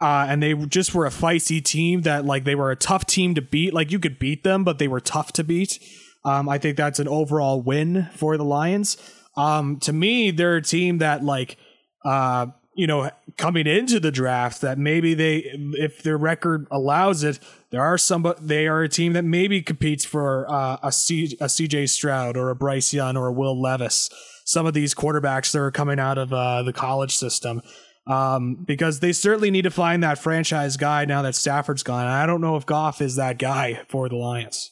Uh, 0.00 0.26
and 0.28 0.40
they 0.40 0.54
just 0.54 0.94
were 0.94 1.06
a 1.06 1.10
feisty 1.10 1.60
team 1.60 2.02
that 2.02 2.24
like 2.24 2.44
they 2.44 2.54
were 2.54 2.70
a 2.70 2.76
tough 2.76 3.04
team 3.04 3.34
to 3.34 3.42
beat. 3.42 3.74
Like 3.74 3.90
you 3.90 3.98
could 3.98 4.20
beat 4.20 4.44
them, 4.44 4.62
but 4.62 4.78
they 4.78 4.86
were 4.86 5.00
tough 5.00 5.32
to 5.32 5.42
beat. 5.42 5.80
Um, 6.28 6.48
I 6.48 6.58
think 6.58 6.76
that's 6.76 6.98
an 6.98 7.08
overall 7.08 7.62
win 7.62 8.08
for 8.14 8.36
the 8.36 8.44
Lions. 8.44 8.98
Um, 9.36 9.78
to 9.80 9.92
me, 9.94 10.30
they're 10.30 10.56
a 10.56 10.62
team 10.62 10.98
that 10.98 11.24
like, 11.24 11.56
uh, 12.04 12.48
you 12.74 12.86
know, 12.86 13.10
coming 13.38 13.66
into 13.66 13.98
the 13.98 14.10
draft 14.10 14.60
that 14.60 14.78
maybe 14.78 15.14
they, 15.14 15.50
if 15.72 16.02
their 16.02 16.18
record 16.18 16.66
allows 16.70 17.24
it, 17.24 17.38
there 17.70 17.80
are 17.80 17.96
some, 17.96 18.30
they 18.40 18.66
are 18.66 18.82
a 18.82 18.88
team 18.88 19.14
that 19.14 19.24
maybe 19.24 19.62
competes 19.62 20.04
for 20.04 20.46
uh, 20.50 20.76
a, 20.82 20.92
C, 20.92 21.36
a 21.40 21.46
CJ 21.46 21.88
Stroud 21.88 22.36
or 22.36 22.50
a 22.50 22.54
Bryce 22.54 22.92
Young 22.92 23.16
or 23.16 23.28
a 23.28 23.32
Will 23.32 23.60
Levis. 23.60 24.10
Some 24.44 24.66
of 24.66 24.74
these 24.74 24.94
quarterbacks 24.94 25.52
that 25.52 25.60
are 25.60 25.70
coming 25.70 25.98
out 25.98 26.18
of 26.18 26.32
uh, 26.32 26.62
the 26.62 26.72
college 26.72 27.16
system. 27.16 27.62
Um, 28.06 28.64
because 28.66 29.00
they 29.00 29.12
certainly 29.12 29.50
need 29.50 29.62
to 29.62 29.70
find 29.70 30.02
that 30.02 30.18
franchise 30.18 30.78
guy 30.78 31.04
now 31.04 31.20
that 31.22 31.34
Stafford's 31.34 31.82
gone. 31.82 32.06
I 32.06 32.24
don't 32.24 32.40
know 32.40 32.56
if 32.56 32.64
Goff 32.64 33.02
is 33.02 33.16
that 33.16 33.38
guy 33.38 33.82
for 33.88 34.08
the 34.08 34.16
Lions. 34.16 34.70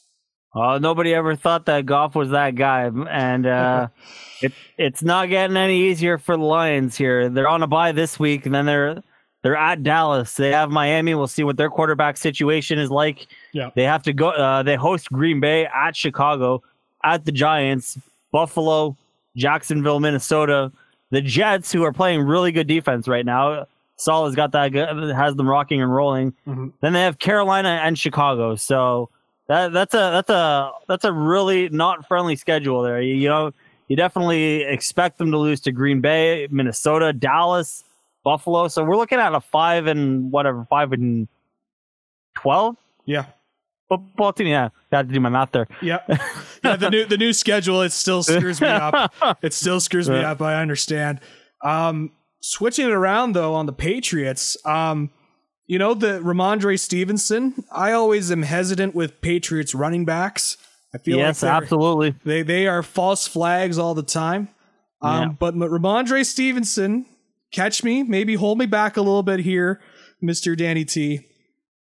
Uh, 0.57 0.79
nobody 0.79 1.13
ever 1.13 1.37
thought 1.37 1.67
that 1.67 1.85
Goff 1.85 2.15
was 2.15 2.31
that 2.31 2.55
guy, 2.55 2.91
and 3.11 3.47
uh, 3.47 3.89
it 4.43 4.53
it's 4.79 5.03
not 5.03 5.29
getting 5.29 5.57
any 5.57 5.91
easier 5.91 6.17
for 6.17 6.37
the 6.37 6.43
Lions 6.43 6.97
here. 6.97 7.29
They're 7.29 7.49
on 7.49 7.63
a 7.63 7.67
bye 7.67 7.93
this 7.93 8.19
week, 8.19 8.47
and 8.47 8.55
then 8.55 8.65
they're 8.65 9.03
they're 9.43 9.57
at 9.57 9.83
Dallas. 9.83 10.35
They 10.35 10.51
have 10.53 10.71
Miami. 10.71 11.15
We'll 11.15 11.27
see 11.27 11.45
what 11.45 11.59
their 11.59 11.69
quarterback 11.69 12.17
situation 12.17 12.79
is 12.79 12.91
like. 12.91 13.27
Yeah, 13.53 13.69
they 13.75 13.83
have 13.83 14.03
to 14.05 14.15
go. 14.15 14.31
Uh, 14.31 14.63
they 14.63 14.77
host 14.77 15.11
Green 15.13 15.41
Bay 15.41 15.67
at 15.67 15.95
Chicago, 15.95 16.63
at 17.05 17.27
the 17.27 17.33
Giants, 17.33 17.99
Buffalo, 18.33 18.97
Jacksonville, 19.37 20.01
Minnesota, 20.01 20.73
the 21.11 21.21
Jets, 21.21 21.71
who 21.71 21.83
are 21.85 21.93
playing 21.93 22.23
really 22.23 22.51
good 22.51 22.67
defense 22.67 23.07
right 23.07 23.27
now. 23.27 23.67
Saul 23.99 24.25
has 24.25 24.35
got 24.35 24.53
that 24.53 24.73
has 24.75 25.35
them 25.37 25.49
rocking 25.49 25.83
and 25.83 25.95
rolling. 25.95 26.33
Mm-hmm. 26.47 26.69
Then 26.81 26.95
they 26.95 27.03
have 27.03 27.19
Carolina 27.19 27.81
and 27.83 27.99
Chicago. 27.99 28.55
So 28.55 29.11
that 29.49 29.73
that's 29.73 29.95
a 29.95 29.99
that's 29.99 30.31
a 30.31 30.73
that's 30.89 31.05
a 31.05 31.13
really 31.13 31.69
not 31.69 32.07
friendly 32.07 32.37
schedule 32.37 32.83
there. 32.83 33.01
You, 33.01 33.15
you 33.15 33.29
know, 33.29 33.53
you 33.89 33.97
definitely 33.97 34.63
expect 34.63 35.19
them 35.19 35.31
to 35.31 35.39
lose 35.39 35.61
to 35.63 35.73
Green 35.73 36.01
Bay, 36.01 36.49
Minnesota, 36.51 37.13
Dallas, 37.13 37.85
Buffalo. 38.25 38.69
So 38.69 38.85
we're 38.85 38.97
looking 38.97 39.19
at 39.19 39.35
a 39.35 39.41
five 39.41 39.87
and 39.87 40.33
whatever, 40.33 40.67
five 40.69 40.93
and 40.93 41.29
twelve. 42.35 42.77
Yeah. 43.05 43.27
Football 43.89 44.33
team, 44.33 44.49
yeah. 44.49 44.71
I 44.91 44.97
had 44.97 45.09
to 45.09 45.15
do 45.15 45.21
my 45.21 45.29
math 45.29 45.53
there. 45.53 45.69
Yeah. 45.81 46.01
yeah 46.65 46.75
the 46.75 46.91
new 46.91 47.05
the 47.05 47.17
new 47.17 47.33
schedule, 47.33 47.83
it 47.83 47.93
still 47.93 48.25
screws 48.25 48.61
me 48.61 48.67
up. 48.67 49.15
It 49.43 49.55
still 49.55 49.79
screws 49.79 50.09
me 50.11 50.19
up, 50.19 50.41
I 50.43 50.61
understand. 50.61 51.21
Um 51.63 52.11
switching 52.41 52.87
it 52.87 52.93
around 52.93 53.33
though 53.33 53.55
on 53.55 53.67
the 53.67 53.73
Patriots, 53.73 54.57
um, 54.65 55.11
you 55.67 55.79
know, 55.79 55.95
the 55.95 56.21
Rhamondre 56.21 56.79
Stevenson, 56.79 57.65
I 57.73 57.93
always 57.93 58.31
am 58.31 58.43
hesitant 58.43 58.95
with 58.95 59.21
Patriots 59.21 59.75
running 59.75 60.05
backs. 60.05 60.57
I 60.95 60.99
feel 60.99 61.19
yes, 61.19 61.43
like 61.43 61.53
absolutely. 61.53 62.15
They 62.25 62.43
they 62.43 62.67
are 62.67 62.83
false 62.83 63.27
flags 63.27 63.79
all 63.79 63.95
the 63.95 64.03
time. 64.03 64.49
Um, 65.03 65.23
yeah. 65.23 65.29
But 65.39 65.55
Rhamondre 65.55 66.25
Stevenson, 66.25 67.07
catch 67.53 67.85
me, 67.85 68.03
maybe 68.03 68.35
hold 68.35 68.59
me 68.59 68.67
back 68.67 68.97
a 68.97 69.03
little 69.03 69.23
bit 69.23 69.41
here, 69.41 69.81
Mister 70.21 70.57
Danny 70.57 70.85
T. 70.85 71.27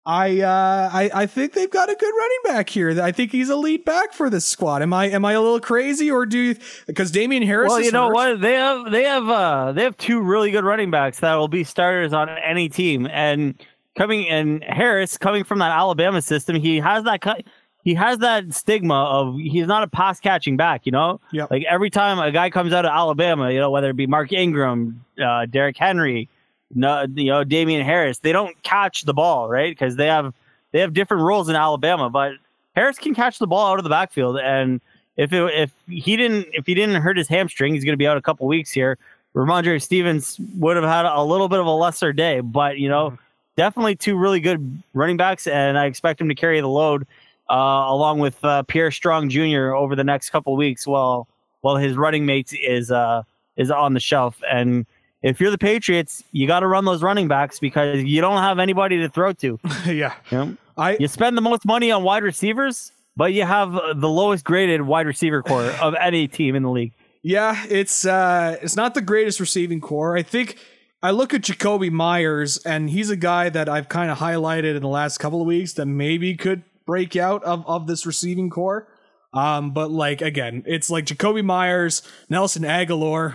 I 0.06 0.40
uh, 0.40 0.90
I 0.92 1.10
I 1.14 1.26
think 1.26 1.52
they've 1.52 1.70
got 1.70 1.88
a 1.88 1.94
good 1.94 2.12
running 2.12 2.38
back 2.44 2.68
here. 2.68 3.00
I 3.00 3.10
think 3.12 3.32
he's 3.32 3.48
a 3.48 3.56
lead 3.56 3.84
back 3.84 4.12
for 4.12 4.28
this 4.28 4.44
squad. 4.44 4.82
Am 4.82 4.92
I 4.92 5.06
am 5.06 5.24
I 5.24 5.32
a 5.32 5.40
little 5.40 5.60
crazy 5.60 6.10
or 6.10 6.26
do 6.26 6.38
you 6.38 6.56
because 6.86 7.10
Damien 7.10 7.42
Harris? 7.42 7.70
Well, 7.70 7.80
you 7.80 7.90
know 7.90 8.08
hurt. 8.08 8.14
what 8.14 8.40
they 8.40 8.54
have 8.54 8.90
they 8.90 9.04
have 9.04 9.28
uh 9.28 9.72
they 9.72 9.82
have 9.84 9.96
two 9.96 10.20
really 10.20 10.50
good 10.50 10.64
running 10.64 10.90
backs 10.90 11.20
that 11.20 11.34
will 11.36 11.48
be 11.48 11.64
starters 11.64 12.12
on 12.12 12.28
any 12.28 12.68
team 12.68 13.06
and 13.06 13.58
coming 13.96 14.28
and 14.28 14.62
Harris 14.64 15.16
coming 15.16 15.44
from 15.44 15.58
that 15.58 15.70
Alabama 15.70 16.22
system, 16.22 16.56
he 16.56 16.78
has 16.78 17.04
that 17.04 17.44
he 17.84 17.94
has 17.94 18.18
that 18.18 18.52
stigma 18.54 18.94
of 18.94 19.36
he's 19.38 19.66
not 19.66 19.82
a 19.82 19.86
pass 19.86 20.18
catching 20.18 20.56
back, 20.56 20.86
you 20.86 20.92
know. 20.92 21.20
Yeah. 21.32 21.46
Like 21.50 21.64
every 21.64 21.90
time 21.90 22.18
a 22.18 22.32
guy 22.32 22.50
comes 22.50 22.72
out 22.72 22.84
of 22.84 22.90
Alabama, 22.90 23.50
you 23.50 23.60
know, 23.60 23.70
whether 23.70 23.90
it 23.90 23.96
be 23.96 24.06
Mark 24.06 24.32
Ingram, 24.32 25.04
uh, 25.22 25.46
Derrick 25.46 25.76
Henry, 25.76 26.28
no, 26.74 27.06
you 27.14 27.26
know, 27.26 27.44
Damien 27.44 27.84
Harris, 27.84 28.18
they 28.18 28.32
don't 28.32 28.60
catch 28.62 29.02
the 29.02 29.14
ball, 29.14 29.48
right? 29.48 29.70
Because 29.70 29.96
they 29.96 30.06
have 30.06 30.34
they 30.72 30.80
have 30.80 30.94
different 30.94 31.22
roles 31.22 31.48
in 31.48 31.56
Alabama, 31.56 32.10
but 32.10 32.32
Harris 32.74 32.98
can 32.98 33.14
catch 33.14 33.38
the 33.38 33.46
ball 33.46 33.72
out 33.72 33.78
of 33.78 33.84
the 33.84 33.90
backfield, 33.90 34.38
and 34.38 34.80
if 35.16 35.32
it, 35.32 35.42
if 35.54 35.72
he 35.86 36.16
didn't 36.16 36.48
if 36.52 36.66
he 36.66 36.74
didn't 36.74 37.00
hurt 37.00 37.16
his 37.16 37.28
hamstring, 37.28 37.74
he's 37.74 37.84
going 37.84 37.92
to 37.92 37.98
be 37.98 38.06
out 38.06 38.16
a 38.16 38.22
couple 38.22 38.46
weeks 38.46 38.70
here. 38.70 38.98
Rhamondre 39.36 39.82
Stevens 39.82 40.40
would 40.56 40.76
have 40.76 40.84
had 40.84 41.04
a 41.06 41.22
little 41.22 41.48
bit 41.48 41.60
of 41.60 41.66
a 41.66 41.70
lesser 41.70 42.12
day, 42.12 42.40
but 42.40 42.78
you 42.78 42.88
know. 42.88 43.18
Definitely 43.56 43.96
two 43.96 44.16
really 44.16 44.40
good 44.40 44.82
running 44.94 45.16
backs, 45.16 45.46
and 45.46 45.78
I 45.78 45.86
expect 45.86 46.20
him 46.20 46.28
to 46.28 46.34
carry 46.34 46.60
the 46.60 46.68
load 46.68 47.06
uh, 47.50 47.54
along 47.54 48.18
with 48.18 48.42
uh, 48.44 48.62
Pierre 48.64 48.90
Strong 48.90 49.28
Jr. 49.28 49.74
over 49.74 49.94
the 49.94 50.04
next 50.04 50.30
couple 50.30 50.56
weeks 50.56 50.86
while 50.86 51.28
while 51.60 51.76
his 51.76 51.96
running 51.96 52.26
mate 52.26 52.52
is 52.52 52.90
uh, 52.90 53.22
is 53.56 53.70
on 53.70 53.94
the 53.94 54.00
shelf. 54.00 54.40
And 54.50 54.86
if 55.22 55.40
you're 55.40 55.50
the 55.50 55.58
Patriots, 55.58 56.22
you 56.32 56.46
got 56.46 56.60
to 56.60 56.66
run 56.66 56.84
those 56.84 57.02
running 57.02 57.28
backs 57.28 57.58
because 57.58 58.02
you 58.02 58.20
don't 58.20 58.42
have 58.42 58.58
anybody 58.58 58.98
to 58.98 59.08
throw 59.08 59.32
to. 59.34 59.58
yeah, 59.86 60.14
you, 60.30 60.38
know? 60.38 60.56
I 60.76 60.96
you 60.98 61.08
spend 61.08 61.36
the 61.36 61.42
most 61.42 61.64
money 61.64 61.90
on 61.90 62.02
wide 62.02 62.22
receivers, 62.22 62.92
but 63.16 63.32
you 63.32 63.44
have 63.44 63.72
the 63.72 64.08
lowest 64.08 64.44
graded 64.44 64.82
wide 64.82 65.06
receiver 65.06 65.42
core 65.42 65.70
of 65.80 65.94
any 66.00 66.28
team 66.28 66.54
in 66.54 66.62
the 66.62 66.70
league. 66.70 66.92
Yeah, 67.22 67.64
it's 67.70 68.04
uh, 68.04 68.58
it's 68.60 68.76
not 68.76 68.94
the 68.94 69.00
greatest 69.00 69.40
receiving 69.40 69.80
core. 69.80 70.16
I 70.16 70.22
think 70.22 70.58
I 71.04 71.10
look 71.10 71.34
at 71.34 71.42
Jakobi 71.42 71.90
Meyers, 71.90 72.56
and 72.64 72.88
he's 72.88 73.10
a 73.10 73.16
guy 73.16 73.50
that 73.50 73.68
I've 73.68 73.90
kind 73.90 74.10
of 74.10 74.16
highlighted 74.16 74.74
in 74.74 74.80
the 74.80 74.88
last 74.88 75.18
couple 75.18 75.42
of 75.42 75.46
weeks 75.46 75.74
that 75.74 75.84
maybe 75.84 76.34
could 76.34 76.62
break 76.86 77.14
out 77.14 77.44
of, 77.44 77.62
of 77.66 77.86
this 77.86 78.06
receiving 78.06 78.48
core. 78.48 78.88
Um, 79.34 79.72
but 79.72 79.90
like 79.90 80.22
again, 80.22 80.62
it's 80.64 80.88
like 80.88 81.04
Jakobi 81.04 81.44
Meyers, 81.44 82.00
Nelson 82.30 82.62
Agholor, 82.62 83.34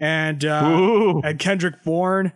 and 0.00 0.42
uh, 0.42 1.20
and 1.24 1.38
Kendrick 1.38 1.84
Bourne. 1.84 2.32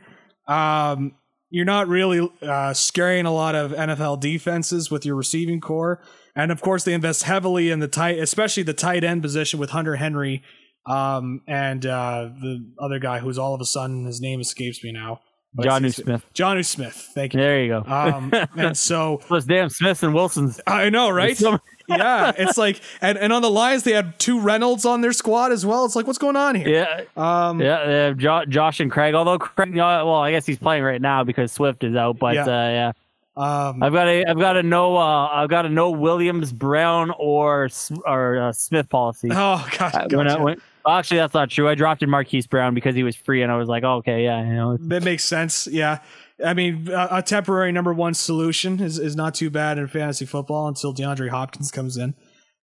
Um, 0.46 1.14
you're 1.48 1.64
not 1.64 1.88
really 1.88 2.30
uh, 2.42 2.74
scaring 2.74 3.24
a 3.24 3.32
lot 3.32 3.54
of 3.54 3.72
NFL 3.72 4.20
defenses 4.20 4.90
with 4.90 5.06
your 5.06 5.16
receiving 5.16 5.62
core, 5.62 6.02
and 6.36 6.52
of 6.52 6.60
course 6.60 6.84
they 6.84 6.92
invest 6.92 7.22
heavily 7.22 7.70
in 7.70 7.78
the 7.78 7.88
tight, 7.88 8.18
especially 8.18 8.64
the 8.64 8.74
tight 8.74 9.02
end 9.02 9.22
position 9.22 9.58
with 9.58 9.70
Hunter 9.70 9.96
Henry 9.96 10.42
um, 10.86 11.42
and 11.46 11.84
uh, 11.86 12.30
the 12.40 12.64
other 12.78 12.98
guy 12.98 13.18
who's 13.18 13.38
all 13.38 13.54
of 13.54 13.60
a 13.60 13.66
sudden 13.66 14.04
his 14.04 14.20
name 14.20 14.40
escapes 14.40 14.82
me 14.82 14.92
now. 14.92 15.20
Jonnu 15.58 15.94
Smith. 15.94 16.24
Jonnu 16.34 16.64
Smith. 16.64 17.10
Thank 17.14 17.34
you. 17.34 17.40
There 17.40 17.62
you 17.62 17.68
go. 17.68 17.84
Um, 17.86 18.32
and 18.56 18.76
so 18.76 19.20
those 19.28 19.44
damn 19.44 19.68
Smiths 19.68 20.02
and 20.02 20.14
Wilsons. 20.14 20.60
I 20.66 20.88
know, 20.88 21.10
right? 21.10 21.38
yeah, 21.88 22.32
it's 22.36 22.56
like, 22.56 22.80
and, 23.02 23.18
and 23.18 23.32
on 23.32 23.42
the 23.42 23.50
Lions 23.50 23.82
they 23.82 23.92
had 23.92 24.18
two 24.18 24.40
Reynolds 24.40 24.86
on 24.86 25.02
their 25.02 25.12
squad 25.12 25.52
as 25.52 25.66
well. 25.66 25.84
It's 25.84 25.94
like, 25.94 26.06
what's 26.06 26.18
going 26.18 26.36
on 26.36 26.54
here? 26.54 26.68
Yeah, 26.68 27.02
um, 27.16 27.60
yeah, 27.60 27.84
they 27.84 27.92
have 28.04 28.16
jo- 28.16 28.44
Josh 28.46 28.80
and 28.80 28.90
Craig. 28.90 29.14
Although 29.14 29.38
Craig, 29.38 29.74
well, 29.74 30.14
I 30.14 30.30
guess 30.30 30.46
he's 30.46 30.58
playing 30.58 30.84
right 30.84 31.02
now 31.02 31.22
because 31.22 31.52
Swift 31.52 31.84
is 31.84 31.96
out. 31.96 32.18
But 32.18 32.34
yeah, 32.34 32.44
uh, 32.44 32.46
yeah. 32.46 32.92
Um, 33.34 33.82
I've 33.82 33.92
got 33.92 34.08
a, 34.08 34.24
I've 34.26 34.38
got 34.38 34.56
a 34.58 34.62
no, 34.62 34.96
uh, 34.96 35.28
I've 35.28 35.48
got 35.48 35.64
a 35.64 35.68
no 35.68 35.90
Williams, 35.90 36.52
Brown, 36.52 37.12
or 37.18 37.68
or 38.06 38.38
uh, 38.38 38.52
Smith 38.52 38.88
policy. 38.88 39.28
Oh 39.30 39.66
God, 39.78 39.92
gotcha. 39.92 40.16
when 40.16 40.28
I, 40.28 40.40
when, 40.40 40.60
Actually, 40.86 41.18
that's 41.18 41.34
not 41.34 41.50
true. 41.50 41.68
I 41.68 41.74
drafted 41.74 42.08
Marquise 42.08 42.46
Brown 42.46 42.74
because 42.74 42.94
he 42.94 43.02
was 43.02 43.16
free, 43.16 43.42
and 43.42 43.52
I 43.52 43.56
was 43.56 43.68
like, 43.68 43.84
oh, 43.84 43.96
okay, 43.96 44.24
yeah, 44.24 44.44
you 44.44 44.54
know. 44.54 44.76
That 44.76 45.02
makes 45.04 45.24
sense. 45.24 45.66
Yeah. 45.66 46.00
I 46.44 46.54
mean, 46.54 46.88
a, 46.88 47.08
a, 47.12 47.22
temporary 47.22 47.70
number 47.72 47.92
one 47.92 48.14
solution 48.14 48.80
is, 48.80 48.98
is 48.98 49.14
not 49.14 49.34
too 49.34 49.48
bad 49.48 49.78
in 49.78 49.86
fantasy 49.86 50.24
football 50.24 50.66
until 50.66 50.92
DeAndre 50.92 51.28
Hopkins 51.28 51.70
comes 51.70 51.96
in. 51.96 52.14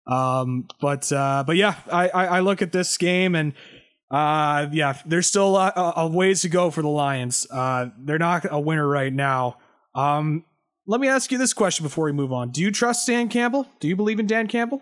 Um, 0.07 0.67
but 0.81 1.13
uh, 1.13 1.45
but 1.47 1.57
yeah, 1.57 1.77
I, 1.93 2.09
I, 2.09 2.25
I 2.25 2.41
look 2.41 2.63
at 2.63 2.73
this 2.73 2.97
game 2.97 3.35
and 3.35 3.53
uh, 4.11 4.67
yeah, 4.73 4.99
there's 5.05 5.27
still 5.27 5.57
a, 5.57 5.93
a, 5.97 6.07
ways 6.09 6.41
to 6.43 6.49
go 6.49 6.71
for 6.71 6.81
the 6.81 6.89
Lions. 6.89 7.47
Uh, 7.51 7.89
they're 7.99 8.19
not 8.19 8.47
a 8.51 8.59
winner 8.59 8.89
right 8.89 9.13
now. 9.13 9.59
Um, 9.95 10.45
let 10.87 11.01
me 11.01 11.09
ask 11.09 11.31
you 11.31 11.37
this 11.37 11.53
question 11.53 11.83
before 11.83 12.07
we 12.07 12.13
move 12.13 12.33
on. 12.33 12.51
Do 12.51 12.63
you 12.63 12.71
trust 12.71 13.07
Dan 13.07 13.29
Campbell? 13.29 13.69
Do 13.81 13.89
you 13.89 13.97
believe 13.97 14.19
in 14.19 14.27
Dan 14.27 14.47
Campbell? 14.47 14.81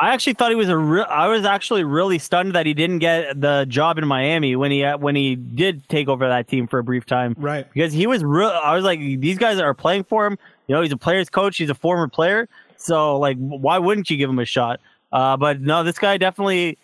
I 0.00 0.14
actually 0.14 0.34
thought 0.34 0.50
he 0.50 0.56
was 0.56 0.68
a 0.68 0.76
real. 0.76 1.06
I 1.08 1.26
was 1.26 1.44
actually 1.44 1.82
really 1.82 2.18
stunned 2.18 2.54
that 2.54 2.66
he 2.66 2.74
didn't 2.74 3.00
get 3.00 3.40
the 3.40 3.66
job 3.68 3.98
in 3.98 4.06
Miami 4.06 4.54
when 4.54 4.70
he 4.70 4.82
when 4.84 5.16
he 5.16 5.34
did 5.34 5.88
take 5.88 6.08
over 6.08 6.28
that 6.28 6.46
team 6.46 6.68
for 6.68 6.78
a 6.78 6.84
brief 6.84 7.04
time. 7.04 7.34
Right. 7.36 7.66
Because 7.72 7.92
he 7.92 8.06
was 8.06 8.22
real. 8.22 8.48
I 8.48 8.74
was 8.74 8.84
like, 8.84 9.00
these 9.00 9.38
guys 9.38 9.58
are 9.58 9.74
playing 9.74 10.04
for 10.04 10.26
him. 10.26 10.38
You 10.68 10.74
know, 10.74 10.82
he's 10.82 10.92
a 10.92 10.96
player's 10.96 11.28
coach. 11.28 11.56
He's 11.56 11.70
a 11.70 11.74
former 11.74 12.06
player. 12.06 12.48
So 12.76 13.18
like, 13.18 13.36
why 13.38 13.78
wouldn't 13.78 14.08
you 14.08 14.16
give 14.16 14.30
him 14.30 14.38
a 14.38 14.44
shot? 14.44 14.80
Uh, 15.10 15.36
but 15.36 15.60
no, 15.60 15.82
this 15.82 15.98
guy 15.98 16.16
definitely 16.16 16.78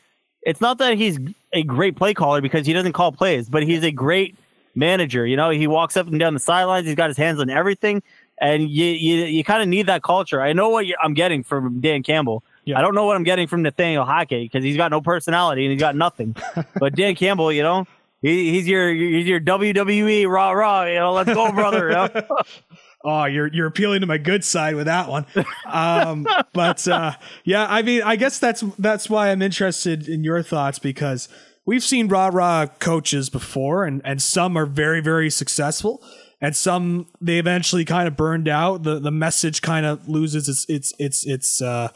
it's 0.45 0.61
not 0.61 0.79
that 0.79 0.97
he's 0.97 1.19
a 1.53 1.63
great 1.63 1.97
play 1.97 2.15
caller 2.15 2.41
because 2.41 2.67
he 2.67 2.73
doesn't 2.73 2.93
call 2.93 3.13
plays, 3.13 3.49
but 3.49 3.63
he's 3.63 3.83
a 3.83 3.91
great 3.91 4.37
manager. 4.75 5.27
You 5.27 5.37
know, 5.37 5.51
he 5.51 5.67
walks 5.67 5.97
up 5.97 6.07
and 6.07 6.19
down 6.19 6.35
the 6.35 6.41
sidelines. 6.41 6.87
He's 6.87 6.95
got 6.95 7.09
his 7.09 7.17
hands 7.17 7.41
on 7.41 7.51
everything, 7.51 8.03
and 8.41 8.69
you 8.69 8.87
you, 8.87 9.25
you 9.25 9.45
kind 9.45 9.63
of 9.63 9.69
need 9.69 9.87
that 9.87 10.03
culture. 10.03 10.41
I 10.41 10.53
know 10.53 10.69
what 10.69 10.87
I'm 11.03 11.15
getting 11.15 11.43
from 11.43 11.81
Dan 11.81 12.03
Campbell. 12.03 12.43
Yeah. 12.65 12.79
I 12.79 12.83
don't 12.83 12.95
know 12.95 13.05
what 13.05 13.17
I'm 13.17 13.25
getting 13.25 13.47
from 13.47 13.63
Nathaniel 13.63 14.05
Hackett 14.05 14.51
because 14.51 14.65
he's 14.65 14.77
got 14.77 14.91
no 14.91 15.01
personality 15.01 15.65
and 15.65 15.73
he's 15.73 15.81
got 15.81 15.97
nothing. 15.97 16.35
but 16.81 16.95
Dan 16.95 17.15
Campbell, 17.15 17.53
you 17.53 17.63
know, 17.63 17.87
he, 18.23 18.53
he's 18.53 18.67
your 18.67 18.93
he's 18.93 19.27
your 19.27 19.41
WWE 19.41 20.27
rah 20.29 20.51
rah. 20.53 20.85
You 20.85 20.99
know, 20.99 21.13
let's 21.13 21.33
go, 21.33 21.53
brother. 21.55 21.89
You 21.89 21.95
know? 21.95 22.39
Oh, 23.07 23.27
you're 23.27 23.49
you're 23.49 23.67
appealing 23.67 24.01
to 24.01 24.07
my 24.07 24.17
good 24.17 24.43
side 24.47 24.77
with 24.77 24.87
that 24.87 25.11
one. 25.11 25.27
Um, 25.67 26.27
but 26.55 26.89
uh, 26.89 27.13
yeah, 27.45 27.67
I 27.69 27.83
mean, 27.83 28.01
I 28.03 28.17
guess 28.17 28.39
that's 28.39 28.63
that's 28.79 29.11
why 29.11 29.29
I'm 29.29 29.43
interested 29.43 30.09
in 30.09 30.25
your 30.25 30.43
thoughts 30.43 30.79
because 30.79 31.29
we've 31.67 31.83
seen 31.83 32.09
rah 32.09 32.31
rah 32.33 32.65
coaches 32.79 33.29
before, 33.29 33.85
and 33.85 34.01
and 34.07 34.23
some 34.23 34.57
are 34.57 34.65
very 34.65 35.03
very 35.03 35.29
successful, 35.29 36.03
and 36.41 36.57
some 36.57 37.09
they 37.21 37.39
eventually 37.39 37.85
kind 37.85 38.09
of 38.09 38.17
burned 38.17 38.49
out. 38.49 38.85
The 38.85 38.99
the 38.99 39.11
message 39.11 39.61
kind 39.61 39.85
of 39.85 40.09
loses 40.09 40.49
its 40.49 40.65
its 40.71 40.95
its 40.99 41.27
its 41.27 41.61
uh, 41.61 41.89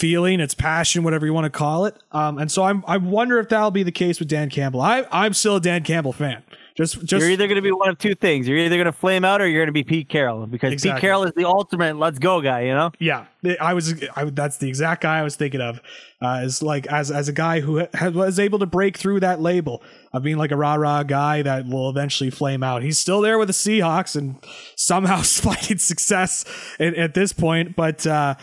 feeling, 0.00 0.40
its 0.40 0.54
passion, 0.54 1.04
whatever 1.04 1.26
you 1.26 1.34
want 1.34 1.44
to 1.44 1.50
call 1.50 1.84
it. 1.84 1.94
Um, 2.10 2.38
and 2.38 2.50
so 2.50 2.64
I'm 2.64 2.82
I 2.86 2.96
wonder 2.96 3.38
if 3.38 3.50
that'll 3.50 3.70
be 3.70 3.82
the 3.82 3.92
case 3.92 4.18
with 4.18 4.28
Dan 4.28 4.50
Campbell. 4.50 4.80
I 4.80 5.06
I'm 5.12 5.34
still 5.34 5.56
a 5.56 5.60
Dan 5.60 5.84
Campbell 5.84 6.12
fan. 6.12 6.42
Just 6.74 7.04
just 7.04 7.20
You're 7.20 7.30
either 7.30 7.46
going 7.46 7.56
to 7.56 7.62
be 7.62 7.72
one 7.72 7.90
of 7.90 7.98
two 7.98 8.14
things. 8.14 8.48
You're 8.48 8.56
either 8.56 8.76
going 8.76 8.86
to 8.86 8.92
flame 8.92 9.22
out 9.24 9.42
or 9.42 9.46
you're 9.46 9.60
going 9.60 9.68
to 9.68 9.72
be 9.72 9.84
Pete 9.84 10.08
Carroll 10.08 10.46
because 10.46 10.72
Exactly. 10.72 10.96
Pete 10.96 11.00
Carroll 11.02 11.24
is 11.24 11.32
the 11.36 11.44
ultimate 11.44 11.96
let's 11.96 12.18
go 12.18 12.40
guy. 12.40 12.62
You 12.62 12.74
know. 12.74 12.92
Yeah, 12.98 13.26
I 13.60 13.74
was. 13.74 14.02
I, 14.16 14.24
that's 14.24 14.56
the 14.56 14.68
exact 14.68 15.02
guy 15.02 15.18
I 15.18 15.22
was 15.22 15.36
thinking 15.36 15.60
of. 15.60 15.80
Uh, 16.22 16.40
as 16.42 16.62
like 16.62 16.86
as 16.86 17.10
as 17.10 17.28
a 17.28 17.32
guy 17.32 17.60
who 17.60 17.86
ha- 17.94 18.08
was 18.08 18.38
able 18.38 18.58
to 18.60 18.66
break 18.66 18.96
through 18.96 19.20
that 19.20 19.40
label 19.42 19.82
of 20.12 20.22
being 20.22 20.38
like 20.38 20.52
a 20.52 20.56
rah 20.56 20.74
rah 20.74 21.02
guy 21.02 21.42
that 21.42 21.66
will 21.66 21.90
eventually 21.90 22.30
flame 22.30 22.62
out. 22.62 22.82
He's 22.82 22.98
still 22.98 23.20
there 23.20 23.38
with 23.38 23.48
the 23.48 23.54
Seahawks 23.54 24.16
and 24.16 24.36
somehow 24.76 25.22
finding 25.22 25.78
success 25.78 26.44
at, 26.78 26.94
at 26.94 27.14
this 27.14 27.32
point. 27.32 27.76
But 27.76 28.06
uh, 28.06 28.36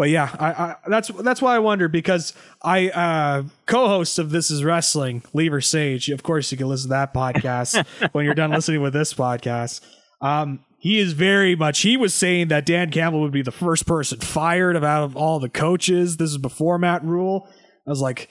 but 0.00 0.08
yeah, 0.08 0.34
I, 0.40 0.46
I 0.50 0.76
that's 0.88 1.08
that's 1.08 1.42
why 1.42 1.54
I 1.54 1.58
wonder 1.58 1.86
because 1.86 2.32
I 2.62 2.88
uh, 2.88 3.42
co-host 3.66 4.18
of 4.18 4.30
This 4.30 4.50
Is 4.50 4.64
Wrestling, 4.64 5.22
Lever 5.34 5.60
Sage. 5.60 6.08
Of 6.08 6.22
course, 6.22 6.50
you 6.50 6.56
can 6.56 6.68
listen 6.68 6.88
to 6.88 6.94
that 6.94 7.12
podcast 7.12 7.86
when 8.12 8.24
you're 8.24 8.32
done 8.32 8.50
listening 8.50 8.80
with 8.80 8.94
this 8.94 9.12
podcast. 9.12 9.82
Um, 10.22 10.64
he 10.78 10.98
is 10.98 11.12
very 11.12 11.54
much. 11.54 11.80
He 11.80 11.98
was 11.98 12.14
saying 12.14 12.48
that 12.48 12.64
Dan 12.64 12.90
Campbell 12.90 13.20
would 13.20 13.30
be 13.30 13.42
the 13.42 13.52
first 13.52 13.86
person 13.86 14.20
fired 14.20 14.74
of 14.74 14.82
out 14.82 15.02
of 15.02 15.18
all 15.18 15.38
the 15.38 15.50
coaches. 15.50 16.16
This 16.16 16.30
is 16.30 16.38
before 16.38 16.78
Matt 16.78 17.04
Rhule. 17.04 17.46
I 17.86 17.90
was 17.90 18.00
like, 18.00 18.30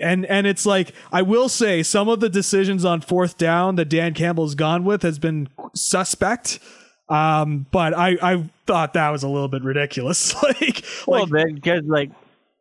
and 0.00 0.24
and 0.24 0.46
it's 0.46 0.66
like 0.66 0.92
I 1.10 1.22
will 1.22 1.48
say 1.48 1.82
some 1.82 2.08
of 2.08 2.20
the 2.20 2.28
decisions 2.28 2.84
on 2.84 3.00
fourth 3.00 3.36
down 3.36 3.74
that 3.74 3.88
Dan 3.88 4.14
Campbell's 4.14 4.54
gone 4.54 4.84
with 4.84 5.02
has 5.02 5.18
been 5.18 5.48
suspect. 5.74 6.60
Um, 7.08 7.66
but 7.70 7.94
I 7.94 8.16
I 8.20 8.50
thought 8.66 8.92
that 8.94 9.10
was 9.10 9.22
a 9.22 9.28
little 9.28 9.48
bit 9.48 9.62
ridiculous. 9.62 10.34
like 10.42 10.84
Well, 11.06 11.22
like 11.26 11.30
then 11.32 11.54
because 11.54 11.84
like 11.84 12.10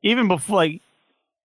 even 0.04 0.28
before 0.28 0.56
like 0.56 0.82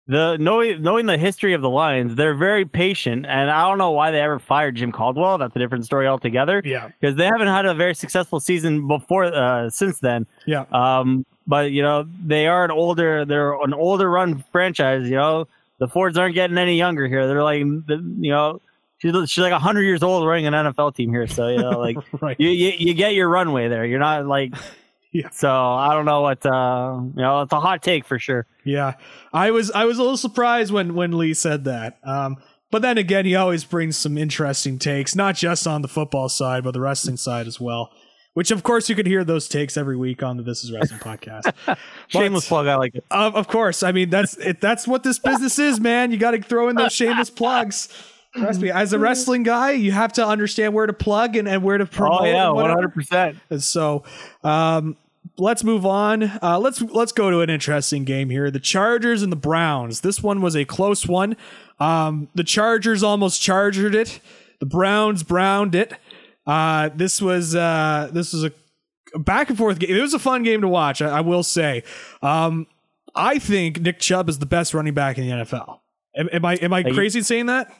the 0.08 0.38
knowing 0.38 0.82
knowing 0.84 1.08
the 1.08 1.18
history 1.18 1.54
of 1.54 1.62
the 1.62 1.70
Lions, 1.70 2.16
they're 2.16 2.36
very 2.36 2.64
patient, 2.64 3.26
and 3.26 3.50
I 3.50 3.68
don't 3.68 3.78
know 3.80 3.91
why 3.91 4.12
they 4.12 4.22
ever 4.22 4.38
fired 4.39 4.76
Jim 4.76 4.91
Caldwell. 4.91 5.38
That's 5.39 5.56
a 5.56 5.60
different 5.60 5.84
story 5.86 6.08
altogether. 6.08 6.62
yeah 6.64 6.89
because 7.00 7.16
they 7.16 7.26
haven't 7.26 7.48
had 7.48 7.66
a 7.66 7.74
very 7.74 7.96
successful 7.96 8.39
season 8.39 8.88
before 8.88 9.26
uh, 9.26 9.70
since 9.70 10.00
then. 10.00 10.28
yeah 10.46 10.66
Um, 10.72 11.26
but 11.48 11.72
you 11.72 11.82
know 11.82 12.08
they 12.24 12.48
are 12.48 12.64
an 12.66 12.72
older 12.72 13.26
they're 13.26 13.54
an 13.62 13.74
older 13.74 14.10
run 14.10 14.43
franchise. 14.52 15.10
You 15.10 15.16
know 15.16 15.48
the 15.80 15.88
Fords 15.88 16.18
aren't 16.18 16.36
getting 16.36 16.58
any 16.58 16.78
younger 16.78 17.08
here. 17.08 17.28
They're 17.28 17.43
like 17.43 17.64
the- 17.88 18.16
you 18.20 18.32
know 18.32 18.62
she's 19.06 19.32
she's 19.32 19.41
like 19.41 19.53
hundred 19.53 19.84
years 19.84 20.03
old 20.03 20.28
running 20.28 20.47
an 20.47 20.53
NFL 20.53 20.95
team 20.95 21.10
here. 21.10 21.28
So 21.28 21.47
you 21.47 21.58
know 21.58 21.80
like 21.80 21.97
right 22.22 22.39
you, 22.39 22.49
you 22.49 22.74
you 22.78 22.93
get 22.93 23.14
your 23.14 23.30
runway 23.30 23.68
there. 23.68 23.86
You're 23.86 23.99
not 23.99 24.26
like 24.26 24.53
Yeah. 25.12 25.30
So 25.30 25.49
I 25.49 25.93
don't 25.93 26.03
know 26.03 26.22
what 26.22 26.45
uh 26.45 26.99
you 27.01 27.22
know 27.22 27.41
it's 27.41 27.53
a 27.53 27.60
hot 27.60 27.82
take 27.82 28.06
for 28.06 28.20
sure. 28.20 28.45
Yeah, 28.66 28.95
I 29.32 29.51
was 29.51 29.72
I 29.72 29.86
was 29.86 29.97
a 29.97 30.01
little 30.01 30.18
surprised 30.18 30.74
when 30.74 30.93
when 30.93 31.18
Lee 31.18 31.34
said 31.34 31.64
that. 31.64 31.99
Um, 32.03 32.36
but 32.70 32.82
then 32.82 32.97
again, 32.97 33.26
he 33.26 33.34
always 33.34 33.64
brings 33.64 33.95
some 33.95 34.18
interesting 34.18 34.78
takes, 34.78 35.16
not 35.16 35.36
just 35.36 35.66
on 35.68 35.82
the 35.82 35.88
football 35.88 36.28
side, 36.28 36.66
but 36.66 36.72
the 36.72 36.82
wrestling 36.82 37.16
side 37.16 37.47
as 37.47 37.62
well. 37.62 37.91
Which, 38.34 38.51
of 38.51 38.64
course, 38.64 38.89
you 38.89 38.95
could 38.95 39.08
hear 39.08 39.24
those 39.24 39.47
takes 39.47 39.78
every 39.78 39.95
week 39.95 40.22
on 40.22 40.36
the 40.36 40.43
This 40.43 40.66
Is 40.66 40.74
Wrestling 40.74 40.99
podcast. 41.18 41.53
Shameless 42.10 42.49
plug. 42.49 42.68
I 42.68 42.76
like 42.76 42.93
it. 42.93 43.06
Of, 43.10 43.38
of 43.38 43.47
course, 43.47 43.82
I 43.84 43.93
mean 43.93 44.10
that's 44.10 44.36
it. 44.36 44.60
That's 44.60 44.86
what 44.86 45.03
this 45.03 45.20
business 45.20 45.58
is, 45.58 45.80
man. 45.80 46.12
You 46.12 46.18
got 46.18 46.32
to 46.32 46.41
throw 46.41 46.68
in 46.68 46.76
those 46.76 46.91
shameless 46.91 47.30
plugs. 47.30 47.88
Trust 48.38 48.61
me, 48.61 48.69
as 48.69 48.93
a 48.93 48.99
wrestling 48.99 49.43
guy, 49.43 49.71
you 49.71 49.91
have 49.91 50.13
to 50.13 50.25
understand 50.25 50.73
where 50.73 50.86
to 50.86 50.93
plug 50.93 51.36
and, 51.36 51.47
and 51.47 51.63
where 51.63 51.77
to 51.77 51.86
promote. 51.86 52.21
Oh 52.21 52.25
yeah, 52.25 52.49
one 52.49 52.69
hundred 52.69 52.93
percent. 52.93 53.38
So, 53.59 54.03
um, 54.43 54.97
let's 55.38 55.63
move 55.63 55.86
on. 55.86 56.23
Uh, 56.23 56.59
let's 56.59 56.81
let's 56.81 57.11
go 57.11 57.31
to 57.31 57.39
an 57.41 57.49
interesting 57.49 58.03
game 58.03 58.29
here: 58.29 58.51
the 58.51 58.59
Chargers 58.59 59.21
and 59.23 59.31
the 59.31 59.36
Browns. 59.38 60.01
This 60.01 60.21
one 60.21 60.41
was 60.41 60.55
a 60.55 60.65
close 60.65 61.07
one. 61.07 61.38
Um, 61.79 62.27
the 62.36 62.43
Chargers 62.43 63.03
almost 63.03 63.41
chargered 63.41 63.95
it. 63.95 64.19
The 64.59 64.65
Browns 64.65 65.23
browned 65.23 65.75
it. 65.75 65.93
Uh, 66.45 66.89
this 66.95 67.21
was 67.21 67.55
uh, 67.55 68.09
this 68.11 68.33
was 68.33 68.43
a 68.43 68.51
back 69.17 69.49
and 69.49 69.57
forth 69.57 69.79
game. 69.79 69.95
It 69.95 70.01
was 70.01 70.13
a 70.13 70.19
fun 70.19 70.43
game 70.43 70.61
to 70.61 70.67
watch. 70.67 71.01
I, 71.01 71.17
I 71.17 71.21
will 71.21 71.43
say. 71.43 71.83
Um, 72.21 72.67
I 73.15 73.39
think 73.39 73.79
Nick 73.79 73.99
Chubb 73.99 74.27
is 74.27 74.39
the 74.39 74.45
best 74.45 74.73
running 74.73 74.93
back 74.93 75.17
in 75.17 75.25
the 75.25 75.31
NFL. 75.45 75.79
Am, 76.17 76.29
am 76.31 76.45
I 76.45 76.55
am 76.55 76.73
I 76.73 76.79
you- 76.79 76.93
crazy 76.93 77.21
saying 77.21 77.45
that? 77.47 77.73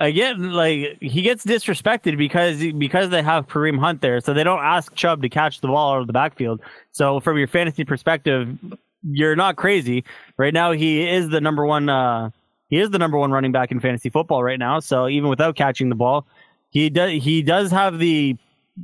Again, 0.00 0.52
like 0.52 0.96
he 1.00 1.20
gets 1.20 1.44
disrespected 1.44 2.16
because 2.16 2.58
because 2.78 3.10
they 3.10 3.22
have 3.22 3.48
Kareem 3.48 3.78
Hunt 3.78 4.00
there, 4.00 4.20
so 4.22 4.32
they 4.32 4.42
don't 4.42 4.64
ask 4.64 4.94
Chubb 4.94 5.20
to 5.20 5.28
catch 5.28 5.60
the 5.60 5.68
ball 5.68 5.94
out 5.94 6.00
of 6.00 6.06
the 6.06 6.14
backfield. 6.14 6.62
So 6.92 7.20
from 7.20 7.36
your 7.36 7.46
fantasy 7.46 7.84
perspective, 7.84 8.58
you're 9.02 9.36
not 9.36 9.56
crazy. 9.56 10.04
Right 10.38 10.54
now, 10.54 10.72
he 10.72 11.06
is 11.06 11.28
the 11.28 11.40
number 11.40 11.66
one. 11.66 11.90
Uh, 11.90 12.30
he 12.68 12.78
is 12.78 12.90
the 12.90 12.98
number 12.98 13.18
one 13.18 13.30
running 13.30 13.52
back 13.52 13.70
in 13.72 13.78
fantasy 13.78 14.08
football 14.08 14.42
right 14.42 14.58
now. 14.58 14.80
So 14.80 15.06
even 15.06 15.28
without 15.28 15.54
catching 15.54 15.90
the 15.90 15.94
ball, 15.94 16.26
he 16.70 16.88
does 16.88 17.22
he 17.22 17.42
does 17.42 17.70
have 17.70 17.98
the 17.98 18.36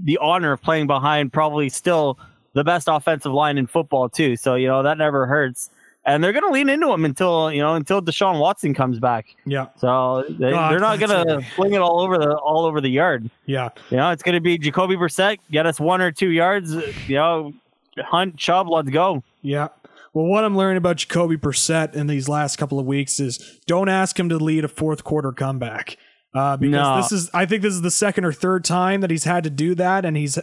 the 0.05 0.19
honor 0.19 0.53
of 0.53 0.61
playing 0.61 0.87
behind 0.87 1.33
probably 1.33 1.71
still 1.71 2.19
the 2.53 2.65
best 2.65 2.89
offensive 2.91 3.33
line 3.33 3.57
in 3.57 3.67
football 3.67 4.11
too. 4.11 4.37
So 4.37 4.55
you 4.55 4.67
know 4.67 4.83
that 4.83 4.99
never 4.99 5.27
hurts. 5.27 5.71
And 6.07 6.23
they're 6.23 6.33
gonna 6.33 6.53
lean 6.53 6.69
into 6.69 6.93
him 6.93 7.05
until 7.05 7.51
you 7.53 7.61
know 7.61 7.75
until 7.75 8.01
Deshaun 8.01 8.39
Watson 8.41 8.73
comes 8.75 9.01
back. 9.01 9.27
Yeah, 9.45 9.67
So 9.77 10.25
they, 10.29 10.51
they're 10.51 10.79
not 10.79 11.01
gonna 11.01 11.43
fling 11.57 11.75
it 11.75 11.81
all 11.81 12.01
over 12.01 12.17
the 12.17 12.37
all 12.37 12.65
over 12.65 12.81
the 12.81 12.89
yard. 12.89 13.29
yeah. 13.47 13.71
You 13.91 13.97
know, 13.97 14.11
it's 14.13 14.23
gonna 14.23 14.41
be 14.41 14.57
Jacoby 14.57 14.95
Brissett 14.97 15.39
get 15.51 15.67
us 15.67 15.81
one 15.81 16.01
or 16.01 16.13
two 16.13 16.31
yards. 16.31 16.73
You 17.09 17.17
know, 17.17 17.53
Hunt 17.99 18.37
Chubb, 18.37 18.69
let's 18.69 18.89
go. 18.89 19.25
Yeah. 19.43 19.69
Well, 20.15 20.27
what 20.27 20.45
I'm 20.45 20.57
learning 20.57 20.79
about 20.79 20.97
Jacoby 20.97 21.37
Brissett 21.37 21.95
in 21.95 22.07
these 22.07 22.29
last 22.29 22.57
couple 22.57 22.79
of 22.79 22.87
weeks 22.87 23.19
is 23.21 23.59
don't 23.67 23.89
ask 23.89 24.19
him 24.19 24.29
to 24.31 24.37
lead 24.39 24.65
a 24.65 24.69
fourth 24.69 25.05
quarter 25.05 25.33
comeback. 25.33 25.99
Uh, 26.37 26.57
because 26.59 26.73
No. 26.73 26.97
this 26.99 27.13
is, 27.13 27.31
I 27.33 27.47
think 27.47 27.63
this 27.63 27.73
is 27.73 27.81
the 27.81 27.91
second 27.91 28.25
or 28.27 28.33
third 28.33 28.63
time 28.63 29.01
that 29.01 29.11
he's 29.11 29.25
had 29.25 29.45
to 29.45 29.51
do 29.51 29.75
that, 29.77 30.05
and 30.05 30.17
he's 30.17 30.39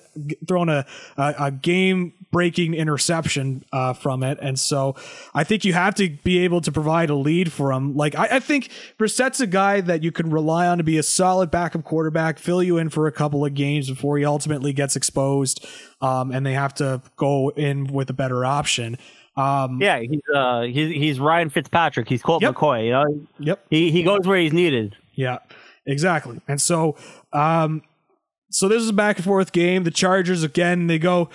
thrown 0.48 0.68
a 0.70 0.86
a, 1.18 1.36
a 1.40 1.52
game 1.52 2.14
breaking 2.32 2.74
interception 2.74 3.64
uh, 3.72 3.94
from 3.94 4.24
it, 4.24 4.40
and 4.42 4.60
so 4.60 4.96
I 5.36 5.44
think 5.44 5.64
you 5.64 5.74
have 5.74 5.94
to 5.96 6.10
be 6.24 6.40
able 6.40 6.62
to 6.62 6.72
provide 6.72 7.12
a 7.12 7.16
lead 7.16 7.52
for 7.52 7.72
him. 7.72 7.96
Like 7.96 8.16
I, 8.16 8.28
I 8.38 8.40
think 8.40 8.70
Brissett's 8.98 9.40
a 9.40 9.46
guy 9.46 9.82
that 9.82 10.02
you 10.02 10.12
can 10.12 10.32
rely 10.32 10.66
on 10.68 10.80
to 10.80 10.84
be 10.84 10.98
a 10.98 11.04
solid 11.04 11.52
backup 11.52 11.84
quarterback, 11.84 12.40
fill 12.40 12.64
you 12.64 12.78
in 12.80 12.90
for 12.90 13.06
a 13.06 13.12
couple 13.12 13.46
of 13.46 13.54
games 13.54 13.88
before 13.90 14.18
he 14.18 14.26
ultimately 14.26 14.74
gets 14.74 14.96
exposed, 14.96 15.64
um, 16.02 16.32
and 16.32 16.44
they 16.44 16.54
have 16.54 16.74
to 16.76 17.04
go 17.18 17.50
in 17.50 17.86
with 17.86 18.10
a 18.10 18.14
better 18.14 18.44
option. 18.46 18.98
Um, 19.38 19.80
Yeah, 19.82 20.00
he's 20.00 20.22
uh 20.34 20.62
he's 20.62 20.90
he's 20.92 21.20
Ryan 21.20 21.50
Fitzpatrick. 21.52 22.08
He's 22.10 22.24
Colt 22.24 22.42
Yep. 22.42 22.56
McCoy. 22.56 22.86
You 22.86 22.92
know, 22.92 23.28
Yep. 23.40 23.66
he 23.70 23.92
he 23.92 24.02
goes 24.04 24.22
where 24.26 24.40
he's 24.40 24.54
needed. 24.54 24.96
Yeah. 25.14 25.38
Exactly. 25.86 26.40
And 26.48 26.62
so, 26.62 26.96
um, 27.34 27.82
so 28.50 28.68
this 28.68 28.82
is 28.82 28.90
a 28.90 28.94
back 28.94 29.18
and 29.18 29.26
forth 29.26 29.52
game. 29.52 29.84
The 29.84 29.92
Chargers 29.92 30.44
again. 30.44 30.88
They 30.88 31.00
go. 31.00 31.30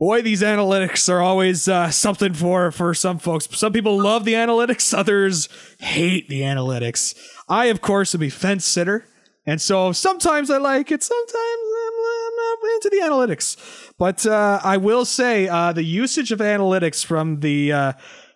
Boy, 0.00 0.22
these 0.22 0.42
analytics 0.42 1.08
are 1.08 1.20
always 1.20 1.68
uh, 1.68 1.90
something 1.90 2.32
for 2.32 2.70
for 2.70 2.94
some 2.94 3.18
folks. 3.18 3.48
Some 3.58 3.72
people 3.72 4.00
love 4.00 4.24
the 4.24 4.34
analytics. 4.34 4.96
Others 4.96 5.48
hate 5.80 6.28
the 6.28 6.42
analytics. 6.42 7.16
I, 7.48 7.66
of 7.66 7.80
course, 7.80 8.14
am 8.14 8.22
a 8.22 8.28
fence 8.28 8.64
sitter, 8.64 9.06
and 9.44 9.60
so 9.60 9.90
sometimes 9.90 10.50
I 10.50 10.58
like 10.58 10.92
it. 10.92 11.02
Sometimes 11.02 11.34
I'm, 11.34 11.98
not 12.38 12.74
into 12.74 12.90
the 12.90 13.02
analytics. 13.02 13.92
But 13.98 14.24
uh, 14.26 14.60
I 14.62 14.76
will 14.76 15.04
say 15.04 15.48
uh, 15.48 15.72
the 15.72 15.82
usage 15.82 16.32
of 16.32 16.38
analytics 16.38 17.04
from 17.04 17.40
the 17.40 17.72
uh, 17.72 17.92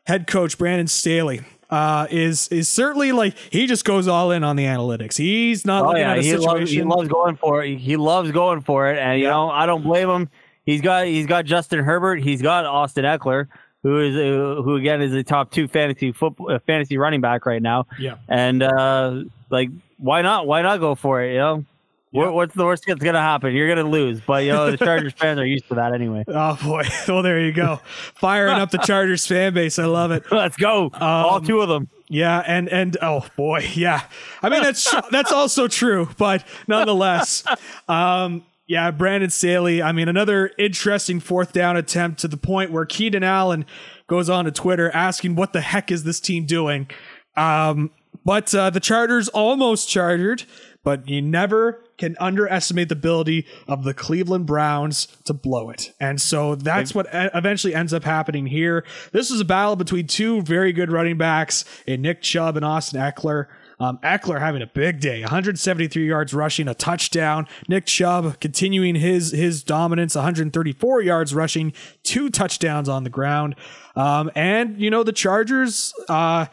head 0.06 0.26
coach 0.26 0.58
Brandon 0.58 0.88
Staley 0.88 1.42
uh, 1.72 2.06
is 2.10 2.46
is 2.48 2.68
certainly 2.68 3.10
like 3.12 3.34
he 3.50 3.66
just 3.66 3.84
goes 3.84 4.06
all 4.06 4.30
in 4.30 4.44
on 4.44 4.54
the 4.56 4.64
analytics. 4.64 5.16
He's 5.16 5.64
not 5.66 5.82
Oh 5.84 5.86
looking 5.88 6.02
yeah, 6.02 6.16
he 6.20 6.32
loves, 6.36 6.44
situation. 6.44 6.76
he 6.76 6.82
loves 6.84 7.08
going 7.08 7.36
for 7.36 7.64
it. 7.64 7.78
He 7.78 7.96
loves 7.96 8.30
going 8.30 8.60
for 8.60 8.88
it, 8.92 8.98
and 8.98 9.18
you 9.18 9.24
Yeah. 9.24 9.30
know 9.30 9.50
I 9.50 9.66
don't 9.66 9.82
blame 9.82 10.08
him. 10.08 10.28
He's 10.64 10.80
got 10.82 11.06
he's 11.06 11.26
got 11.26 11.44
Justin 11.46 11.80
Herbert. 11.82 12.20
He's 12.22 12.42
got 12.42 12.66
Austin 12.66 13.04
Ekeler. 13.04 13.48
who 13.82 13.98
is 13.98 14.14
uh, 14.16 14.62
who 14.62 14.76
again 14.76 15.02
is 15.02 15.12
a 15.12 15.24
top 15.24 15.50
two 15.50 15.66
fantasy 15.66 16.12
football 16.12 16.52
uh, 16.52 16.58
fantasy 16.66 16.98
running 16.98 17.20
back 17.20 17.46
right 17.46 17.62
now. 17.62 17.86
Yeah. 17.98 18.16
And 18.28 18.62
uh, 18.62 19.24
like, 19.50 19.70
why 19.96 20.22
not? 20.22 20.46
Why 20.46 20.62
not 20.62 20.78
go 20.78 20.94
for 20.94 21.20
it? 21.22 21.32
You 21.32 21.38
know, 21.38 21.64
What, 22.12 22.34
what's 22.34 22.54
the 22.54 22.64
worst 22.64 22.84
that's 22.86 23.02
gonna 23.02 23.20
happen? 23.20 23.54
You're 23.54 23.68
gonna 23.74 23.88
lose, 23.88 24.20
but 24.20 24.44
you 24.44 24.52
know 24.52 24.70
the 24.70 24.76
Chargers 24.76 25.12
fans 25.14 25.40
are 25.40 25.46
used 25.46 25.66
to 25.68 25.74
that 25.76 25.92
anyway. 25.92 26.24
Oh 26.28 26.58
boy. 26.62 26.84
Well, 27.08 27.22
there 27.22 27.40
you 27.40 27.52
go. 27.52 27.80
Firing 28.14 28.54
up 28.54 28.70
the 28.70 28.78
Chargers 28.86 29.26
fan 29.26 29.54
base. 29.54 29.78
I 29.78 29.86
love 29.86 30.10
it. 30.12 30.22
Let's 30.30 30.56
go, 30.56 30.90
all 31.00 31.36
Um, 31.36 31.44
two 31.44 31.60
of 31.60 31.68
them. 31.68 31.88
Yeah, 32.08 32.42
and 32.46 32.68
and 32.68 32.96
oh 33.00 33.26
boy, 33.36 33.66
yeah. 33.74 34.02
I 34.42 34.50
mean 34.50 34.62
that's 34.62 34.94
that's 35.10 35.32
also 35.32 35.66
true, 35.68 36.10
but 36.18 36.46
nonetheless, 36.68 37.42
um, 37.88 38.44
yeah, 38.66 38.90
Brandon 38.90 39.30
Staley. 39.30 39.82
I 39.82 39.92
mean, 39.92 40.08
another 40.08 40.50
interesting 40.58 41.18
fourth 41.20 41.52
down 41.52 41.76
attempt 41.78 42.20
to 42.20 42.28
the 42.28 42.36
point 42.36 42.70
where 42.70 42.84
Keenan 42.84 43.24
Allen 43.24 43.64
goes 44.06 44.28
on 44.28 44.44
to 44.44 44.50
Twitter 44.50 44.90
asking, 44.90 45.36
"What 45.36 45.54
the 45.54 45.62
heck 45.62 45.90
is 45.90 46.04
this 46.04 46.20
team 46.20 46.44
doing?" 46.44 46.88
Um, 47.36 47.90
but 48.24 48.54
uh, 48.54 48.68
the 48.70 48.80
Chargers 48.80 49.28
almost 49.30 49.88
chargered, 49.88 50.44
but 50.84 51.08
you 51.08 51.22
never 51.22 51.82
can 52.02 52.16
underestimate 52.18 52.88
the 52.88 52.96
ability 52.96 53.46
of 53.68 53.84
the 53.84 53.94
Cleveland 53.94 54.44
Browns 54.44 55.06
to 55.22 55.32
blow 55.32 55.70
it. 55.70 55.94
And 56.00 56.20
so 56.20 56.56
that's 56.56 56.96
what 56.96 57.06
eventually 57.12 57.76
ends 57.76 57.94
up 57.94 58.02
happening 58.02 58.46
here. 58.46 58.84
This 59.12 59.30
is 59.30 59.40
a 59.40 59.44
battle 59.44 59.76
between 59.76 60.08
two 60.08 60.42
very 60.42 60.72
good 60.72 60.90
running 60.90 61.16
backs 61.16 61.64
in 61.86 62.02
Nick 62.02 62.20
Chubb 62.20 62.56
and 62.56 62.64
Austin 62.64 63.00
Ekeler. 63.00 63.46
Um, 63.78 63.98
Ekeler 63.98 64.40
having 64.40 64.62
a 64.62 64.66
big 64.66 64.98
day, 64.98 65.20
173 65.20 66.04
yards 66.04 66.34
rushing, 66.34 66.66
a 66.66 66.74
touchdown. 66.74 67.46
Nick 67.68 67.86
Chubb 67.86 68.40
continuing 68.40 68.96
his 68.96 69.30
his 69.30 69.62
dominance, 69.62 70.16
134 70.16 71.02
yards 71.02 71.32
rushing, 71.32 71.72
two 72.02 72.30
touchdowns 72.30 72.88
on 72.88 73.04
the 73.04 73.10
ground. 73.10 73.54
Um, 73.94 74.28
and 74.34 74.76
you 74.80 74.90
know 74.90 75.04
the 75.04 75.12
Chargers, 75.12 75.94
uh, 76.08 76.46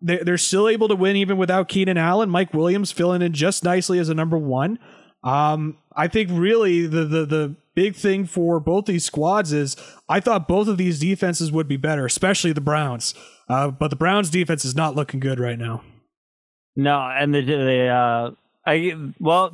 they, 0.00 0.18
they're 0.18 0.38
still 0.38 0.68
able 0.68 0.86
to 0.88 0.96
win 0.96 1.16
even 1.16 1.38
without 1.38 1.68
Keenan 1.68 1.98
Allen. 1.98 2.30
Mike 2.30 2.54
Williams 2.54 2.92
filling 2.92 3.22
in 3.22 3.32
just 3.32 3.64
nicely 3.64 3.98
as 3.98 4.08
a 4.08 4.14
number 4.14 4.38
one. 4.38 4.78
Um, 5.24 5.78
I 5.94 6.08
think 6.08 6.30
really 6.32 6.86
the 6.86 7.04
the 7.04 7.26
the 7.26 7.56
big 7.74 7.94
thing 7.94 8.26
for 8.26 8.60
both 8.60 8.86
these 8.86 9.04
squads 9.04 9.52
is 9.52 9.76
I 10.08 10.20
thought 10.20 10.48
both 10.48 10.68
of 10.68 10.78
these 10.78 10.98
defenses 10.98 11.52
would 11.52 11.68
be 11.68 11.76
better, 11.76 12.04
especially 12.04 12.52
the 12.52 12.60
Browns. 12.60 13.14
Uh, 13.48 13.70
but 13.70 13.88
the 13.88 13.96
Browns 13.96 14.30
defense 14.30 14.64
is 14.64 14.74
not 14.74 14.94
looking 14.94 15.20
good 15.20 15.38
right 15.38 15.58
now. 15.58 15.82
No, 16.76 17.00
and 17.00 17.34
the 17.34 17.42
the 17.42 17.86
uh, 17.88 18.30
I 18.66 18.96
well, 19.20 19.52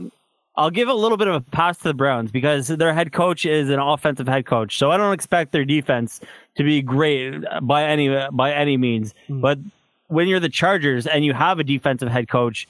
I'll 0.57 0.71
give 0.71 0.89
a 0.89 0.95
little 0.95 1.16
bit 1.16 1.29
of 1.29 1.35
a 1.35 1.41
pass 1.41 1.79
to 1.79 1.85
the 1.85 1.95
Browns 1.95 2.31
because 2.31 2.69
their 2.69 2.95
head 2.95 3.12
coach 3.12 3.45
is 3.45 3.71
an 3.71 3.81
offensive 3.81 4.29
head 4.29 4.47
coach, 4.47 4.79
so 4.79 4.91
I 4.91 4.97
don't 4.97 5.12
expect 5.12 5.53
their 5.53 5.64
defense 5.64 6.21
to 6.57 6.64
be 6.64 6.81
great 6.81 7.43
by 7.62 7.85
any 7.85 8.09
by 8.33 8.53
any 8.53 8.77
means. 8.77 9.14
But 9.29 9.59
when 10.07 10.29
you're 10.29 10.41
the 10.41 10.49
Chargers 10.49 11.07
and 11.07 11.25
you 11.25 11.35
have 11.35 11.59
a 11.59 11.64
defensive 11.64 12.09
head 12.09 12.29
coach, 12.29 12.69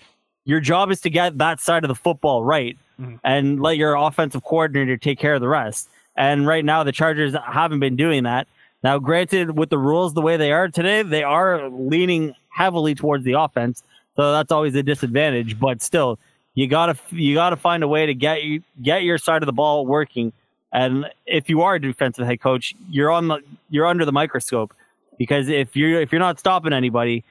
your 0.48 0.60
job 0.60 0.90
is 0.90 1.02
to 1.02 1.10
get 1.10 1.36
that 1.36 1.60
side 1.60 1.84
of 1.84 1.88
the 1.88 1.94
football 1.94 2.42
right 2.42 2.78
mm-hmm. 2.98 3.16
and 3.22 3.60
let 3.60 3.76
your 3.76 3.94
offensive 3.94 4.42
coordinator 4.42 4.96
take 4.96 5.18
care 5.18 5.34
of 5.34 5.42
the 5.42 5.48
rest. 5.48 5.90
And 6.16 6.46
right 6.46 6.64
now, 6.64 6.82
the 6.82 6.90
Chargers 6.90 7.34
haven't 7.46 7.80
been 7.80 7.96
doing 7.96 8.24
that. 8.24 8.48
Now, 8.82 8.98
granted, 8.98 9.58
with 9.58 9.68
the 9.68 9.76
rules 9.76 10.14
the 10.14 10.22
way 10.22 10.38
they 10.38 10.50
are 10.50 10.68
today, 10.68 11.02
they 11.02 11.22
are 11.22 11.68
leaning 11.68 12.34
heavily 12.48 12.94
towards 12.94 13.24
the 13.24 13.32
offense, 13.32 13.82
so 14.16 14.32
that's 14.32 14.50
always 14.50 14.74
a 14.74 14.82
disadvantage. 14.82 15.60
But 15.60 15.82
still, 15.82 16.18
you 16.54 16.66
gotta 16.66 16.96
you 17.10 17.34
gotta 17.34 17.56
find 17.56 17.82
a 17.82 17.88
way 17.88 18.06
to 18.06 18.14
get 18.14 18.42
you 18.42 18.62
get 18.80 19.02
your 19.02 19.18
side 19.18 19.42
of 19.42 19.46
the 19.46 19.52
ball 19.52 19.84
working. 19.84 20.32
And 20.72 21.10
if 21.26 21.50
you 21.50 21.60
are 21.60 21.74
a 21.74 21.80
defensive 21.80 22.26
head 22.26 22.40
coach, 22.40 22.74
you're 22.88 23.10
on 23.10 23.28
the 23.28 23.40
you're 23.68 23.86
under 23.86 24.06
the 24.06 24.12
microscope 24.12 24.72
because 25.18 25.48
if 25.48 25.76
you're 25.76 26.00
if 26.00 26.10
you're 26.10 26.20
not 26.20 26.38
stopping 26.38 26.72
anybody, 26.72 27.22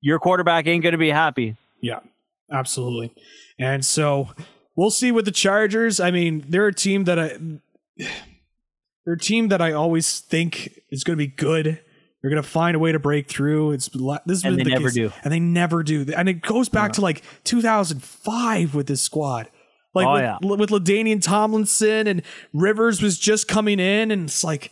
your 0.00 0.18
quarterback 0.18 0.66
ain't 0.66 0.82
gonna 0.82 0.98
be 0.98 1.10
happy. 1.10 1.56
Yeah, 1.80 2.00
absolutely. 2.52 3.12
And 3.58 3.84
so 3.84 4.28
we'll 4.76 4.90
see 4.90 5.12
with 5.12 5.24
the 5.24 5.30
Chargers. 5.30 6.00
I 6.00 6.10
mean, 6.10 6.44
they're 6.48 6.66
a 6.66 6.74
team 6.74 7.04
that 7.04 7.18
I 7.18 7.38
they're 9.04 9.14
a 9.14 9.18
team 9.18 9.48
that 9.48 9.60
I 9.60 9.72
always 9.72 10.20
think 10.20 10.80
is 10.90 11.04
going 11.04 11.18
to 11.18 11.24
be 11.24 11.26
good. 11.30 11.80
They're 12.22 12.30
going 12.30 12.42
to 12.42 12.48
find 12.48 12.76
a 12.76 12.78
way 12.78 12.92
to 12.92 12.98
break 12.98 13.28
through. 13.28 13.72
It's 13.72 13.88
this 14.26 14.42
has 14.42 14.44
And 14.44 14.58
they 14.58 14.64
the 14.64 14.70
never 14.70 14.88
case. 14.88 14.94
do. 14.94 15.12
and 15.24 15.32
they 15.32 15.40
never 15.40 15.82
do. 15.82 16.04
And 16.14 16.28
it 16.28 16.42
goes 16.42 16.68
back 16.68 16.92
to 16.94 17.00
like 17.00 17.22
2005 17.44 18.74
with 18.74 18.86
this 18.86 19.00
squad. 19.02 19.48
Like 19.94 20.06
Oh, 20.06 20.12
with, 20.12 20.22
yeah. 20.22 20.38
with 20.42 20.70
LaDainian 20.70 21.22
Tomlinson 21.22 22.06
and 22.06 22.22
Rivers 22.52 23.02
was 23.02 23.18
just 23.18 23.48
coming 23.48 23.80
in, 23.80 24.10
and 24.12 24.24
it's 24.24 24.44
like, 24.44 24.70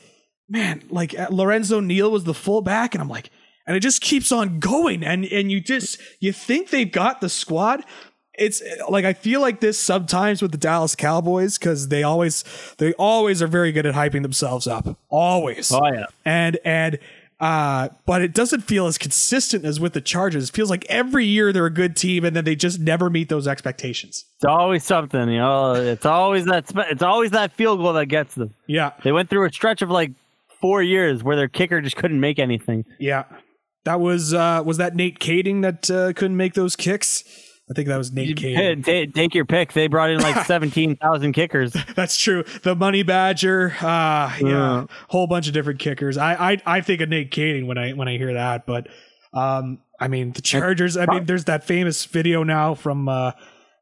man, 0.49 0.83
like 0.91 1.19
uh, 1.19 1.27
Lorenzo 1.31 1.81
Neal 1.81 2.11
was 2.11 2.23
the 2.25 2.35
fullback, 2.35 2.95
and 2.95 3.03
I'm 3.03 3.09
like, 3.09 3.31
and 3.69 3.77
it 3.77 3.81
just 3.81 4.01
keeps 4.01 4.33
on 4.33 4.59
going, 4.59 5.05
and 5.05 5.25
and 5.27 5.53
you 5.53 5.61
just 5.61 6.01
you 6.19 6.33
think 6.33 6.71
they've 6.71 6.91
got 6.91 7.21
the 7.21 7.29
squad. 7.29 7.85
It's 8.37 8.63
like 8.89 9.05
I 9.05 9.13
feel 9.13 9.41
like 9.41 9.61
this 9.61 9.79
sometimes 9.79 10.43
with 10.43 10.53
the 10.53 10.59
Dallas 10.59 10.95
Cowboys 10.97 11.59
because 11.59 11.89
they 11.89 12.03
always 12.03 12.45
they 12.79 12.93
always 12.95 13.43
are 13.43 13.49
very 13.49 13.71
good 13.73 13.85
at 13.87 13.95
hyping 13.95 14.23
themselves 14.23 14.67
up, 14.67 14.97
always 15.09 15.71
Oh 15.73 15.87
yeah. 15.93 16.07
and 16.25 16.57
and 16.65 16.99
uh 17.41 17.89
but 18.07 18.21
it 18.23 18.35
doesn't 18.35 18.63
feel 18.63 18.87
as 18.89 18.99
consistent 18.99 19.65
as 19.65 19.79
with 19.79 19.93
the 19.93 20.01
charges 20.01 20.49
it 20.49 20.53
feels 20.57 20.71
like 20.71 20.85
every 20.89 21.25
year 21.25 21.53
they're 21.53 21.67
a 21.67 21.71
good 21.71 21.95
team 21.97 22.25
and 22.25 22.35
then 22.35 22.43
they 22.45 22.57
just 22.57 22.81
never 22.81 23.09
meet 23.09 23.29
those 23.29 23.47
expectations 23.47 24.25
It's 24.37 24.45
always 24.45 24.83
something, 24.85 25.29
you 25.29 25.39
know. 25.39 25.75
It's 25.75 26.05
always 26.05 26.47
that. 26.47 26.65
It's 26.91 27.03
always 27.03 27.31
that 27.33 27.53
field 27.53 27.79
goal 27.79 27.93
that 27.93 28.07
gets 28.07 28.35
them. 28.35 28.55
yeah 28.67 28.91
They 29.05 29.13
went 29.13 29.31
through 29.31 29.47
a 29.47 29.53
stretch 29.53 29.83
of 29.83 29.91
like 29.91 30.11
four 30.61 30.83
years 30.83 31.23
where 31.23 31.37
their 31.37 31.47
kicker 31.49 31.81
just 31.81 31.95
couldn't 31.97 32.21
make 32.21 32.39
anything. 32.41 32.85
yeah 32.99 33.25
that 33.89 34.01
was 34.01 34.35
uh 34.35 34.63
was 34.65 34.77
that 34.77 34.95
nate 34.95 35.19
kaeding 35.19 35.63
that 35.63 35.91
uh, 35.91 36.13
couldn't 36.13 36.37
make 36.37 36.53
those 36.55 36.77
kicks 36.77 37.25
i 37.71 37.75
think 37.75 37.89
that 37.89 37.97
was 37.97 38.13
nate 38.13 38.37
kaeding 38.37 38.85
Ta- 38.85 39.11
Take 39.15 39.35
your 39.35 39.45
pick. 39.47 39.73
They 39.73 39.87
brought 39.89 40.11
in 40.11 40.21
like 40.21 40.45
seventeen 40.53 40.97
thousand 40.97 41.33
kickers. 41.33 41.73
that's 41.97 42.17
true 42.17 42.45
the 42.63 42.75
money 42.77 43.03
badger 43.03 43.75
uh 43.81 43.85
yeah 43.87 44.39
Yeah. 44.41 44.87
whole 45.09 45.27
bunch 45.27 45.47
of 45.49 45.55
different 45.55 45.81
kickers 45.81 46.17
i 46.19 46.53
i, 46.53 46.63
I 46.67 46.81
think 46.83 47.01
of 47.01 47.09
nate 47.09 47.31
kaeding 47.31 47.67
when 47.67 47.79
i 47.79 47.93
when 47.93 48.09
i 48.09 48.17
hear 48.19 48.35
that 48.35 48.67
but 48.67 48.89
um 49.33 49.79
i 49.99 50.07
mean 50.09 50.33
the 50.33 50.43
chargers 50.43 50.97
i 50.97 51.07
mean 51.07 51.25
there's 51.25 51.45
that 51.47 51.65
famous 51.65 52.05
video 52.05 52.43
now 52.43 52.75
from 52.75 53.09
uh 53.09 53.33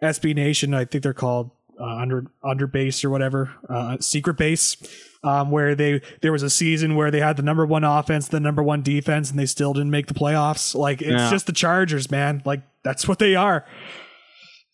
sb 0.03 0.35
nation 0.35 0.73
i 0.75 0.85
think 0.85 1.03
they're 1.03 1.13
called 1.15 1.51
uh, 1.81 1.85
under 1.85 2.27
under 2.43 2.67
base 2.67 3.05
or 3.05 3.11
whatever 3.11 3.53
uh 3.69 3.97
secret 4.01 4.37
base 4.37 4.77
um 5.25 5.51
where 5.51 5.75
they 5.75 6.01
there 6.23 6.33
was 6.33 6.43
a 6.43 6.51
season 6.51 6.95
where 6.95 7.11
they 7.11 7.21
had 7.21 7.37
the 7.37 7.43
number 7.43 7.65
one 7.67 7.85
offense 7.85 8.29
the 8.29 8.41
number 8.41 8.63
one 8.63 8.83
defense 8.83 9.31
and 9.31 9.39
they 9.39 9.47
still 9.47 9.73
didn't 9.73 9.91
make 9.91 10.07
the 10.07 10.15
playoffs 10.15 10.75
like 10.75 11.01
it's 11.01 11.11
Yeah. 11.11 11.31
just 11.31 11.47
the 11.47 11.53
chargers 11.53 12.11
man 12.11 12.43
like 12.45 12.63
that's 12.85 13.09
what 13.09 13.19
they 13.19 13.35
are 13.35 13.65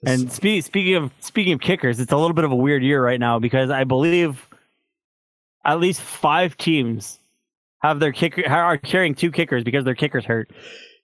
And 0.04 0.30
spe- 0.32 0.62
speaking 0.64 0.94
of 0.96 1.12
speaking 1.20 1.52
of 1.52 1.60
kickers, 1.60 2.00
it's 2.00 2.10
a 2.12 2.16
little 2.16 2.34
bit 2.34 2.44
of 2.44 2.50
a 2.50 2.56
weird 2.56 2.82
year 2.82 3.02
right 3.02 3.20
now 3.20 3.38
because 3.38 3.70
I 3.70 3.84
believe 3.84 4.48
at 5.64 5.78
least 5.78 6.00
five 6.00 6.56
teams 6.56 7.20
have 7.82 8.00
their 8.00 8.10
kicker 8.12 8.48
are 8.48 8.76
carrying 8.78 9.14
two 9.14 9.30
kickers 9.30 9.62
because 9.64 9.84
their 9.84 9.94
kickers 9.94 10.24
hurt. 10.24 10.50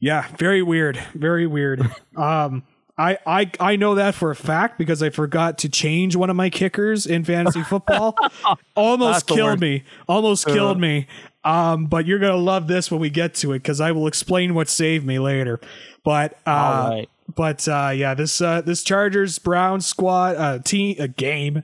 Yeah, 0.01 0.27
very 0.37 0.63
weird. 0.63 0.97
Very 1.15 1.47
weird. 1.47 1.81
um 2.17 2.65
I, 2.99 3.17
I 3.25 3.51
I 3.61 3.77
know 3.77 3.95
that 3.95 4.15
for 4.17 4.31
a 4.33 4.37
fact 4.37 4.77
because 4.77 5.03
I 5.03 5.11
forgot 5.11 5.59
to 5.59 5.69
change 5.69 6.17
one 6.17 6.31
of 6.31 6.37
my 6.37 6.51
kickers 6.51 7.07
in 7.07 7.25
fantasy 7.25 7.63
football. 7.63 8.17
Almost 8.77 9.29
killed 9.29 9.61
me. 9.61 9.85
Almost 10.09 10.49
Uh. 10.49 10.53
killed 10.53 10.81
me. 10.81 11.07
Um, 11.45 11.87
but 11.87 12.05
you're 12.07 12.19
gonna 12.19 12.37
love 12.37 12.67
this 12.67 12.91
when 12.91 13.01
we 13.01 13.09
get 13.09 13.35
to 13.37 13.53
it 13.53 13.61
because 13.61 13.81
I 13.81 13.93
will 13.93 14.07
explain 14.09 14.55
what 14.55 14.69
saved 14.69 15.07
me 15.07 15.19
later. 15.21 15.61
But 16.05 16.33
uh, 16.45 16.89
right. 16.91 17.09
but 17.35 17.67
uh, 17.69 17.93
yeah, 17.95 18.15
this 18.15 18.41
uh, 18.41 18.61
this 18.63 18.83
Chargers 18.83 19.39
Browns 19.39 19.87
squad 19.87 20.37
uh, 20.37 20.59
team 20.59 20.97
a 20.99 21.07
game 21.09 21.63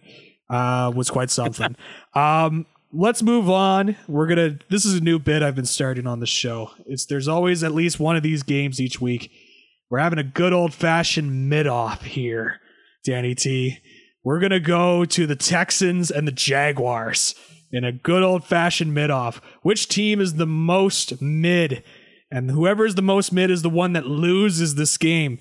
uh, 0.49 0.93
was 0.95 1.11
quite 1.11 1.31
something. 1.31 1.75
um, 2.15 2.65
let's 2.93 3.23
move 3.23 3.51
on. 3.51 3.97
We're 4.07 4.29
gonna. 4.29 4.59
This 4.71 4.85
is 4.85 4.95
a 4.95 5.01
new 5.01 5.19
bit 5.19 5.43
I've 5.43 5.57
been 5.57 5.67
starting 5.67 6.07
on 6.07 6.21
the 6.21 6.27
show. 6.27 6.71
It's 6.87 7.05
there's 7.07 7.27
always 7.27 7.65
at 7.65 7.73
least 7.75 7.99
one 7.99 8.15
of 8.17 8.23
these 8.23 8.45
games 8.45 8.81
each 8.81 9.01
week. 9.01 9.33
We're 9.91 9.99
having 9.99 10.19
a 10.19 10.25
good 10.25 10.53
old 10.53 10.73
fashioned 10.73 11.49
mid 11.49 11.67
off 11.67 12.03
here, 12.03 12.61
Danny 13.05 13.35
T. 13.35 13.79
We're 14.25 14.41
gonna 14.41 14.61
go 14.61 15.05
to 15.05 15.27
the 15.27 15.37
Texans 15.37 16.11
and 16.11 16.27
the 16.27 16.33
Jaguars 16.33 17.35
in 17.71 17.85
a 17.85 17.93
good 17.93 18.23
old 18.23 18.45
fashioned 18.45 18.95
mid 18.95 19.11
off. 19.11 19.41
Which 19.63 19.89
team 19.89 20.21
is 20.21 20.35
the 20.35 20.47
most 20.47 21.21
mid? 21.21 21.83
And 22.31 22.51
whoever 22.51 22.87
is 22.87 22.95
the 22.95 23.03
most 23.03 23.33
mid 23.33 23.51
is 23.51 23.63
the 23.63 23.71
one 23.71 23.93
that 23.93 24.07
loses 24.07 24.75
this 24.75 24.97
game. 24.97 25.39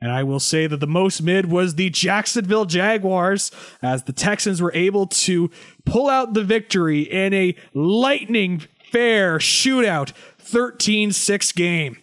And 0.00 0.12
I 0.12 0.22
will 0.24 0.40
say 0.40 0.66
that 0.66 0.80
the 0.80 0.86
most 0.86 1.22
mid 1.22 1.50
was 1.50 1.74
the 1.74 1.88
Jacksonville 1.88 2.66
Jaguars, 2.66 3.50
as 3.80 4.02
the 4.02 4.12
Texans 4.12 4.60
were 4.60 4.72
able 4.74 5.06
to 5.06 5.50
pull 5.86 6.10
out 6.10 6.34
the 6.34 6.44
victory 6.44 7.00
in 7.00 7.32
a 7.32 7.56
lightning 7.72 8.62
fair 8.92 9.38
shootout 9.38 10.12
13 10.38 11.12
6 11.12 11.52
game. 11.52 11.96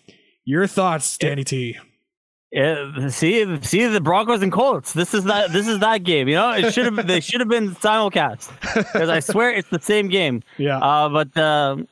Your 0.46 0.68
thoughts, 0.68 1.18
Danny 1.18 1.44
T. 1.44 1.78
Yeah, 2.52 3.08
see, 3.08 3.62
see 3.64 3.88
the 3.88 4.00
Broncos 4.00 4.44
and 4.44 4.52
Colts. 4.52 4.94
This 4.94 5.16
is 5.16 5.24
that. 5.24 5.52
This 5.52 5.68
is 5.68 5.80
that 5.80 6.04
game. 6.04 6.28
You 6.28 6.36
know, 6.36 6.52
it 6.52 6.72
should 6.72 6.86
have. 6.86 7.08
they 7.08 7.20
should 7.20 7.40
have 7.40 7.50
been 7.50 7.72
simulcast 7.76 8.52
because 8.94 9.10
I 9.10 9.22
swear 9.22 9.52
it's 9.52 9.70
the 9.70 9.80
same 9.80 10.08
game. 10.08 10.44
Yeah. 10.58 10.78
Uh, 10.78 11.10
but 11.10 11.36
um 11.36 11.88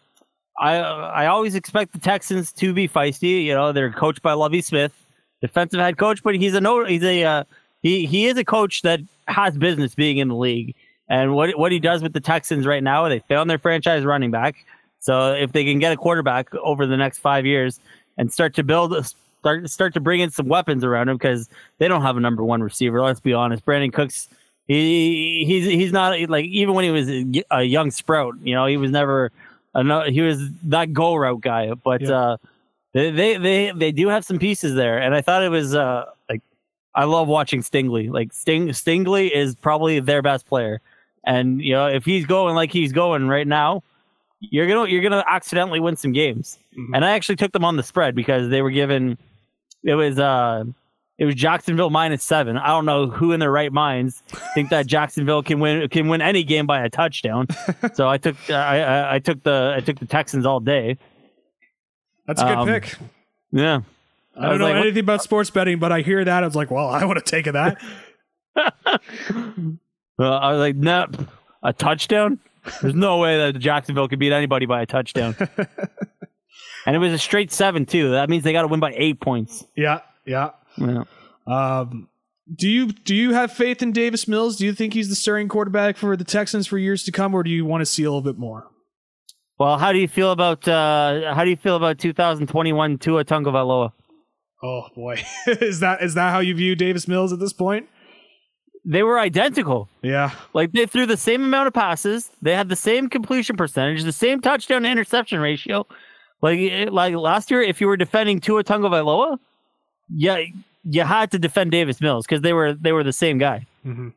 I 0.59 0.77
I 0.77 1.25
always 1.27 1.55
expect 1.55 1.93
the 1.93 1.99
Texans 1.99 2.51
to 2.53 2.73
be 2.73 2.87
feisty. 2.87 3.43
You 3.43 3.55
know, 3.55 3.71
they're 3.71 3.91
coached 3.91 4.21
by 4.21 4.33
Lovie 4.33 4.61
Smith, 4.61 4.93
defensive 5.41 5.79
head 5.79 5.97
coach, 5.97 6.21
but 6.21 6.35
he's 6.35 6.53
a 6.53 6.61
no 6.61 6.85
he's 6.85 7.03
a 7.03 7.23
uh, 7.23 7.43
he 7.81 8.05
he 8.05 8.27
is 8.27 8.37
a 8.37 8.45
coach 8.45 8.83
that 8.83 8.99
has 9.27 9.57
business 9.57 9.95
being 9.95 10.19
in 10.19 10.27
the 10.27 10.35
league. 10.35 10.75
And 11.09 11.33
what 11.33 11.57
what 11.57 11.71
he 11.71 11.79
does 11.79 12.03
with 12.03 12.13
the 12.13 12.19
Texans 12.21 12.67
right 12.67 12.83
now, 12.83 13.09
they 13.09 13.19
found 13.19 13.49
their 13.49 13.57
franchise 13.57 14.03
running 14.03 14.29
back. 14.29 14.63
So 14.99 15.33
if 15.33 15.51
they 15.51 15.65
can 15.65 15.79
get 15.79 15.91
a 15.91 15.97
quarterback 15.97 16.53
over 16.55 16.85
the 16.85 16.97
next 16.97 17.17
five 17.17 17.47
years 17.47 17.79
and 18.17 18.31
start 18.31 18.53
to 18.55 18.63
build 18.63 18.93
start 19.05 19.69
start 19.69 19.93
to 19.93 19.99
bring 19.99 20.19
in 20.19 20.29
some 20.29 20.47
weapons 20.47 20.83
around 20.83 21.09
him 21.09 21.17
because 21.17 21.49
they 21.79 21.87
don't 21.87 22.01
have 22.01 22.17
a 22.17 22.19
number 22.19 22.43
one 22.43 22.61
receiver. 22.61 23.01
Let's 23.01 23.19
be 23.19 23.33
honest, 23.33 23.65
Brandin 23.65 23.91
Cooks. 23.93 24.27
He 24.67 25.43
he's 25.45 25.65
he's 25.65 25.91
not 25.91 26.17
like 26.29 26.45
even 26.45 26.75
when 26.75 26.85
he 26.85 26.91
was 26.91 27.09
a 27.51 27.63
young 27.63 27.91
sprout, 27.91 28.35
you 28.41 28.53
know, 28.55 28.65
he 28.67 28.77
was 28.77 28.91
never 28.91 29.31
a, 29.73 30.11
he 30.11 30.21
was 30.21 30.39
that 30.63 30.93
go 30.93 31.15
route 31.15 31.41
guy. 31.41 31.73
But 31.73 32.01
Yeah. 32.01 32.11
uh, 32.17 32.37
they, 32.93 33.09
they 33.11 33.37
they 33.37 33.71
they 33.75 33.91
do 33.91 34.07
have 34.07 34.23
some 34.23 34.37
pieces 34.39 34.75
there, 34.75 34.99
and 34.99 35.15
I 35.15 35.21
thought 35.21 35.43
it 35.43 35.49
was 35.49 35.73
uh 35.75 36.05
like 36.29 36.41
I 36.93 37.05
love 37.05 37.27
watching 37.27 37.61
Stingley. 37.61 38.09
Like 38.11 38.33
Sting 38.33 38.67
Stingley 38.69 39.31
is 39.31 39.55
probably 39.55 39.99
their 39.99 40.21
best 40.21 40.45
player, 40.45 40.79
and 41.25 41.61
you 41.61 41.73
know 41.73 41.87
if 41.87 42.05
he's 42.05 42.25
going 42.25 42.53
like 42.55 42.71
he's 42.71 42.91
going 42.93 43.27
right 43.27 43.47
now, 43.47 43.81
you're 44.41 44.67
gonna 44.67 44.89
you're 44.89 45.01
gonna 45.03 45.23
accidentally 45.27 45.79
win 45.79 45.95
some 45.95 46.11
games. 46.11 46.57
Mhm. 46.77 46.89
And 46.95 47.05
I 47.05 47.11
actually 47.11 47.35
took 47.37 47.51
them 47.51 47.63
on 47.63 47.77
the 47.77 47.83
spread 47.83 48.15
because 48.15 48.49
they 48.49 48.61
were 48.61 48.71
given 48.71 49.17
it 49.83 49.95
was 49.95 50.19
uh 50.19 50.63
it 51.17 51.25
was 51.25 51.35
Jacksonville 51.35 51.91
minus 51.91 52.23
seven. 52.23 52.57
I 52.57 52.67
don't 52.69 52.85
know 52.85 53.05
who 53.07 53.31
in 53.31 53.39
their 53.39 53.51
right 53.51 53.71
minds 53.71 54.23
think 54.55 54.69
that 54.71 54.87
Jacksonville 54.87 55.43
can 55.43 55.59
win 55.59 55.87
can 55.89 56.07
win 56.07 56.21
any 56.21 56.43
game 56.43 56.65
by 56.65 56.81
a 56.83 56.89
touchdown. 56.89 57.45
so 57.93 58.07
I 58.09 58.17
took 58.17 58.35
I, 58.49 58.81
I 58.81 59.15
I 59.15 59.19
took 59.19 59.43
the 59.43 59.73
I 59.77 59.81
took 59.81 59.99
the 59.99 60.05
Texans 60.07 60.45
all 60.45 60.59
day. 60.59 60.97
That's 62.25 62.41
a 62.41 62.45
good 62.45 62.57
Um, 62.57 62.67
pick. 62.67 62.95
Yeah. 63.51 63.81
I 64.35 64.47
don't 64.49 64.57
know 64.59 64.65
like, 64.65 64.73
what- 64.75 64.81
anything 64.83 65.01
about 65.03 65.21
sports 65.21 65.49
betting, 65.51 65.77
but 65.77 65.91
I 65.91 66.01
hear 66.01 66.23
that. 66.25 66.43
I 66.43 66.45
was 66.47 66.55
like, 66.55 66.71
well, 66.71 66.87
I 66.89 67.03
would 67.05 67.17
have 67.17 67.25
taken 67.25 67.53
that. 67.53 67.77
Well, 70.17 70.33
I 70.33 70.51
was 70.51 70.59
like, 70.59 70.75
no, 70.75 71.07
a 71.63 71.73
touchdown? 71.73 72.37
There's 72.81 72.95
no 72.95 73.17
way 73.17 73.37
that 73.37 73.59
Jacksonville 73.59 74.07
could 74.07 74.19
beat 74.19 74.31
anybody 74.31 74.65
by 74.65 74.81
a 74.81 74.85
touchdown. 74.85 75.35
and 76.85 76.95
it 76.95 76.99
was 76.99 77.13
a 77.13 77.17
straight 77.17 77.51
seven 77.51 77.85
too. 77.85 78.11
That 78.11 78.29
means 78.29 78.43
they 78.43 78.53
got 78.53 78.61
to 78.61 78.67
win 78.67 78.79
by 78.79 78.93
eight 78.95 79.19
points. 79.19 79.65
yeah, 79.75 80.01
yeah. 80.25 80.51
Yeah. 80.77 81.03
Um, 81.47 82.07
do 82.53 82.69
you 82.69 82.87
do 82.91 83.15
you 83.15 83.33
have 83.33 83.51
faith 83.51 83.81
in 83.81 83.91
Davis 83.91 84.27
Mills? 84.27 84.57
Do 84.57 84.65
you 84.65 84.73
think 84.73 84.93
he's 84.93 85.09
the 85.09 85.15
starting 85.15 85.47
quarterback 85.47 85.97
for 85.97 86.15
the 86.15 86.23
Texans 86.23 86.67
for 86.67 86.77
years 86.77 87.03
to 87.03 87.11
come, 87.11 87.33
or 87.33 87.43
do 87.43 87.49
you 87.49 87.65
want 87.65 87.81
to 87.81 87.85
see 87.85 88.03
a 88.03 88.11
little 88.11 88.21
bit 88.21 88.37
more? 88.37 88.67
Well, 89.57 89.77
how 89.77 89.91
do 89.91 89.99
you 89.99 90.07
feel 90.07 90.31
about 90.31 90.67
uh, 90.67 91.33
how 91.33 91.43
do 91.43 91.49
you 91.49 91.55
feel 91.55 91.75
about 91.75 91.99
2021 91.99 92.97
Tua 92.97 93.23
Tagovailoa? 93.23 93.93
Oh 94.63 94.87
boy, 94.95 95.23
is 95.47 95.79
that 95.79 96.01
is 96.01 96.13
that 96.15 96.31
how 96.31 96.39
you 96.39 96.55
view 96.55 96.75
Davis 96.75 97.07
Mills 97.07 97.31
at 97.31 97.39
this 97.39 97.53
point? 97.53 97.87
They 98.83 99.03
were 99.03 99.19
identical. 99.19 99.87
Yeah, 100.01 100.31
Like 100.53 100.71
they 100.71 100.85
threw 100.87 101.05
the 101.05 101.17
same 101.17 101.43
amount 101.43 101.67
of 101.67 101.73
passes. 101.73 102.31
They 102.41 102.55
had 102.55 102.67
the 102.69 102.75
same 102.75 103.09
completion 103.09 103.55
percentage, 103.55 104.03
the 104.03 104.11
same 104.11 104.41
touchdown 104.41 104.81
to 104.83 104.89
interception 104.89 105.39
ratio. 105.39 105.85
Like 106.41 106.89
like 106.91 107.13
last 107.15 107.51
year, 107.51 107.61
if 107.61 107.79
you 107.79 107.85
were 107.87 107.97
defending 107.97 108.39
Tua 108.39 108.63
Tagovailoa, 108.63 109.37
yeah, 110.09 110.39
you 110.83 111.03
had 111.03 111.29
to 111.31 111.39
defend 111.39 111.69
Davis 111.71 112.01
Mills 112.01 112.25
because 112.25 112.41
they 112.41 112.53
were 112.53 112.73
they 112.73 112.91
were 112.91 113.03
the 113.03 113.13
same 113.13 113.37
guy. 113.37 113.67
hmm 113.83 114.09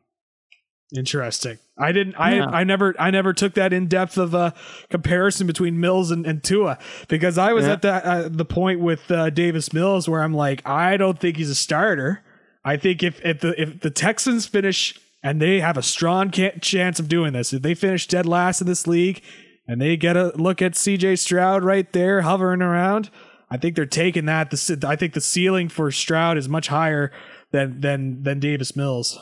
Interesting. 0.95 1.57
I 1.77 1.91
didn't. 1.91 2.15
I 2.15 2.35
Yeah. 2.35 2.45
I 2.45 2.63
never. 2.63 2.93
I 2.99 3.11
never 3.11 3.33
took 3.33 3.55
that 3.55 3.73
in 3.73 3.87
depth 3.87 4.17
of 4.17 4.33
a 4.33 4.53
comparison 4.89 5.45
between 5.47 5.79
Mills 5.79 6.09
and, 6.11 6.25
and 6.25 6.43
Tua 6.43 6.77
because 7.07 7.37
I 7.37 7.53
was 7.53 7.65
Yeah. 7.65 7.73
at 7.73 7.81
that 7.81 8.05
uh, 8.05 8.29
the 8.29 8.45
point 8.45 8.79
with 8.79 9.09
uh, 9.11 9.29
Davis 9.31 9.73
Mills 9.73 10.07
where 10.07 10.21
I'm 10.21 10.33
like, 10.33 10.65
I 10.67 10.95
don't 10.97 11.19
think 11.19 11.37
he's 11.37 11.49
a 11.49 11.55
starter. 11.55 12.21
I 12.65 12.77
think 12.77 13.03
if 13.03 13.23
if 13.23 13.39
the 13.41 13.61
if 13.61 13.79
the 13.81 13.91
Texans 13.91 14.47
finish 14.47 14.99
and 15.23 15.39
they 15.39 15.59
have 15.59 15.77
a 15.77 15.83
strong 15.83 16.31
chance 16.31 16.99
of 16.99 17.07
doing 17.07 17.33
this, 17.33 17.53
if 17.53 17.61
they 17.61 17.75
finish 17.75 18.07
dead 18.07 18.25
last 18.25 18.59
in 18.59 18.67
this 18.67 18.87
league 18.87 19.21
and 19.67 19.79
they 19.79 19.95
get 19.95 20.17
a 20.17 20.33
look 20.35 20.61
at 20.61 20.75
C.J. 20.75 21.17
Stroud 21.17 21.63
right 21.63 21.91
there 21.93 22.21
hovering 22.21 22.61
around, 22.61 23.11
I 23.51 23.57
think 23.57 23.75
they're 23.75 23.85
taking 23.85 24.25
that. 24.25 24.49
The 24.49 24.85
I 24.87 24.95
think 24.95 25.13
the 25.13 25.21
ceiling 25.21 25.69
for 25.69 25.91
Stroud 25.91 26.37
is 26.37 26.49
much 26.49 26.67
higher 26.67 27.11
than 27.51 27.81
than 27.81 28.23
than 28.23 28.39
Davis 28.39 28.75
Mills. 28.75 29.19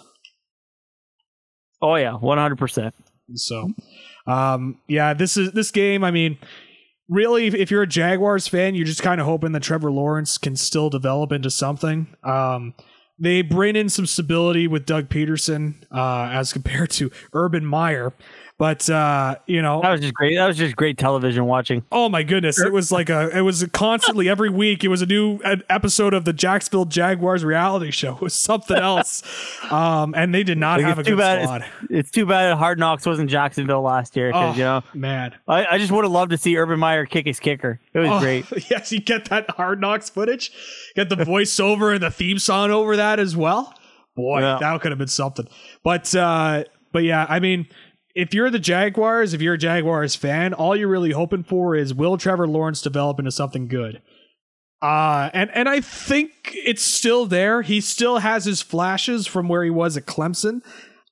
Oh 1.82 1.96
yeah, 1.96 2.14
100. 2.14 2.58
percent 2.58 2.96
So, 3.36 3.74
um, 4.26 4.80
yeah, 4.88 5.14
this 5.14 5.36
is 5.36 5.52
this 5.52 5.70
game. 5.70 6.06
I 6.06 6.12
mean, 6.12 6.38
really, 7.10 7.48
if, 7.48 7.54
if 7.54 7.72
you're 7.72 7.82
a 7.84 7.88
Jaguars 7.88 8.48
fan, 8.48 8.74
you're 8.74 8.86
just 8.86 9.04
kind 9.04 9.20
of 9.20 9.28
hoping 9.28 9.52
that 9.52 9.64
Trevor 9.64 9.92
Lawrence 9.92 10.38
can 10.38 10.56
still 10.56 10.90
develop 10.90 11.34
into 11.34 11.50
something. 11.52 12.08
Um, 12.24 12.74
they 13.20 13.42
bring 13.42 13.76
in 13.76 13.90
some 13.90 14.06
stability 14.06 14.68
with 14.68 14.86
Doug 14.86 15.10
Pederson 15.10 15.76
uh, 15.92 16.30
as 16.32 16.52
compared 16.54 16.90
to 16.92 17.12
Urban 17.34 17.66
Meyer, 17.66 18.14
but 18.64 18.90
uh, 18.90 19.36
you 19.46 19.62
know, 19.62 19.82
That 19.82 19.92
was 19.92 20.00
just 20.00 20.14
great. 20.14 20.36
That 20.38 20.48
was 20.48 20.56
just 20.58 20.78
great 20.78 20.98
television 20.98 21.44
watching. 21.44 21.84
Oh 21.92 22.08
my 22.08 22.24
goodness! 22.24 22.62
It 22.62 22.72
was 22.72 22.94
like 22.94 23.10
a. 23.10 23.30
It 23.38 23.42
was 23.42 23.66
constantly 23.74 24.30
every 24.30 24.50
week. 24.50 24.86
It 24.86 24.88
was 24.88 25.02
a 25.02 25.06
new 25.06 25.40
episode 25.44 26.14
of 26.14 26.24
the 26.24 26.32
Jacksonville 26.32 26.86
Jaguars 26.86 27.44
reality 27.44 27.92
show. 27.92 28.16
It 28.16 28.22
was 28.22 28.34
something 28.34 28.78
else, 28.78 29.22
um, 29.70 30.14
and 30.16 30.34
they 30.34 30.44
did 30.44 30.58
not 30.58 30.80
Like, 30.80 30.88
have 30.88 30.98
a 30.98 31.02
it's 31.02 31.10
too 31.10 31.16
good 31.16 31.22
bad. 31.22 31.44
squad. 31.44 31.62
It's, 31.82 31.92
it's 31.92 32.12
too 32.12 32.26
bad 32.26 32.56
Hard 32.56 32.80
Knocks 32.80 33.06
wasn't 33.06 33.30
Jacksonville 33.30 33.82
last 33.82 34.16
year 34.16 34.30
because 34.30 34.56
Oh 34.56 34.58
you 34.58 34.64
know 34.64 34.82
man, 34.94 35.36
I, 35.46 35.66
I 35.72 35.78
just 35.78 35.92
would 35.92 36.06
have 36.06 36.14
loved 36.14 36.32
to 36.32 36.38
see 36.38 36.56
Urban 36.56 36.80
Meyer 36.80 37.06
kick 37.06 37.26
his 37.26 37.42
kicker. 37.42 37.82
It 37.94 38.00
was 38.00 38.10
Oh, 38.12 38.20
great. 38.22 38.46
Yes, 38.72 38.94
you 38.94 39.02
get 39.02 39.26
that 39.26 39.50
Hard 39.50 39.82
Knocks 39.82 40.10
footage, 40.10 40.54
get 40.96 41.10
the 41.10 41.18
voiceover 41.18 41.94
and 41.94 42.02
the 42.02 42.12
theme 42.12 42.40
song 42.40 42.72
over 42.72 42.96
that 42.96 43.20
as 43.20 43.36
well. 43.36 43.74
Boy, 44.16 44.40
Yeah. 44.40 44.58
that 44.62 44.80
could 44.80 44.94
have 44.94 45.00
been 45.00 45.08
something. 45.10 45.48
But 45.84 46.16
uh, 46.16 46.64
but 46.94 47.04
yeah, 47.04 47.26
I 47.28 47.40
mean, 47.40 47.66
if 48.16 48.34
you're 48.34 48.50
the 48.50 48.60
Jaguars, 48.60 49.34
if 49.34 49.42
you're 49.42 49.56
a 49.56 49.58
Jaguars 49.58 50.16
fan, 50.16 50.54
all 50.54 50.76
you're 50.76 50.88
really 50.88 51.12
hoping 51.12 51.44
for 51.44 51.76
is 51.76 51.94
will 51.94 52.18
Trevor 52.18 52.48
Lawrence 52.48 52.82
develop 52.82 53.20
into 53.20 53.32
something 53.32 53.68
good. 53.68 54.02
Uh, 54.82 55.30
and 55.34 55.50
and 55.54 55.70
I 55.70 55.80
think 55.80 56.32
it's 56.54 56.84
still 56.84 57.26
there. 57.26 57.62
He 57.62 57.80
still 57.80 58.18
has 58.18 58.44
his 58.46 58.62
flashes 58.62 59.26
from 59.28 59.48
where 59.48 59.64
he 59.64 59.70
was 59.70 59.96
at 59.96 60.06
Clemson. 60.06 60.62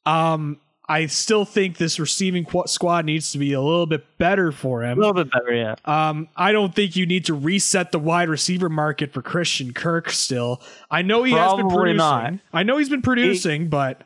Um, 0.05 0.59
I 0.89 1.05
still 1.05 1.45
think 1.45 1.77
this 1.77 1.97
receiving 1.97 2.43
qu- 2.43 2.67
squad 2.67 3.05
needs 3.05 3.31
to 3.31 3.37
be 3.37 3.53
a 3.53 3.61
little 3.61 3.85
bit 3.85 4.03
better 4.17 4.51
for 4.51 4.83
him. 4.83 4.97
A 4.97 4.99
little 4.99 5.13
bit 5.13 5.31
better, 5.31 5.53
yeah. 5.53 5.75
Um, 5.85 6.27
I 6.35 6.51
don't 6.51 6.75
think 6.75 6.97
you 6.97 7.05
need 7.05 7.23
to 7.25 7.33
reset 7.33 7.93
the 7.93 7.99
wide 7.99 8.27
receiver 8.27 8.67
market 8.67 9.13
for 9.13 9.21
Christian 9.21 9.71
Kirk. 9.73 10.09
Still, 10.09 10.61
I 10.89 11.01
know 11.01 11.23
he 11.23 11.31
has 11.31 11.53
been 11.53 11.61
Probably 11.69 11.93
producing. 11.93 11.97
not. 11.97 12.33
I 12.51 12.63
know 12.63 12.77
he's 12.77 12.89
been 12.89 13.01
producing, 13.01 13.69
but 13.69 14.01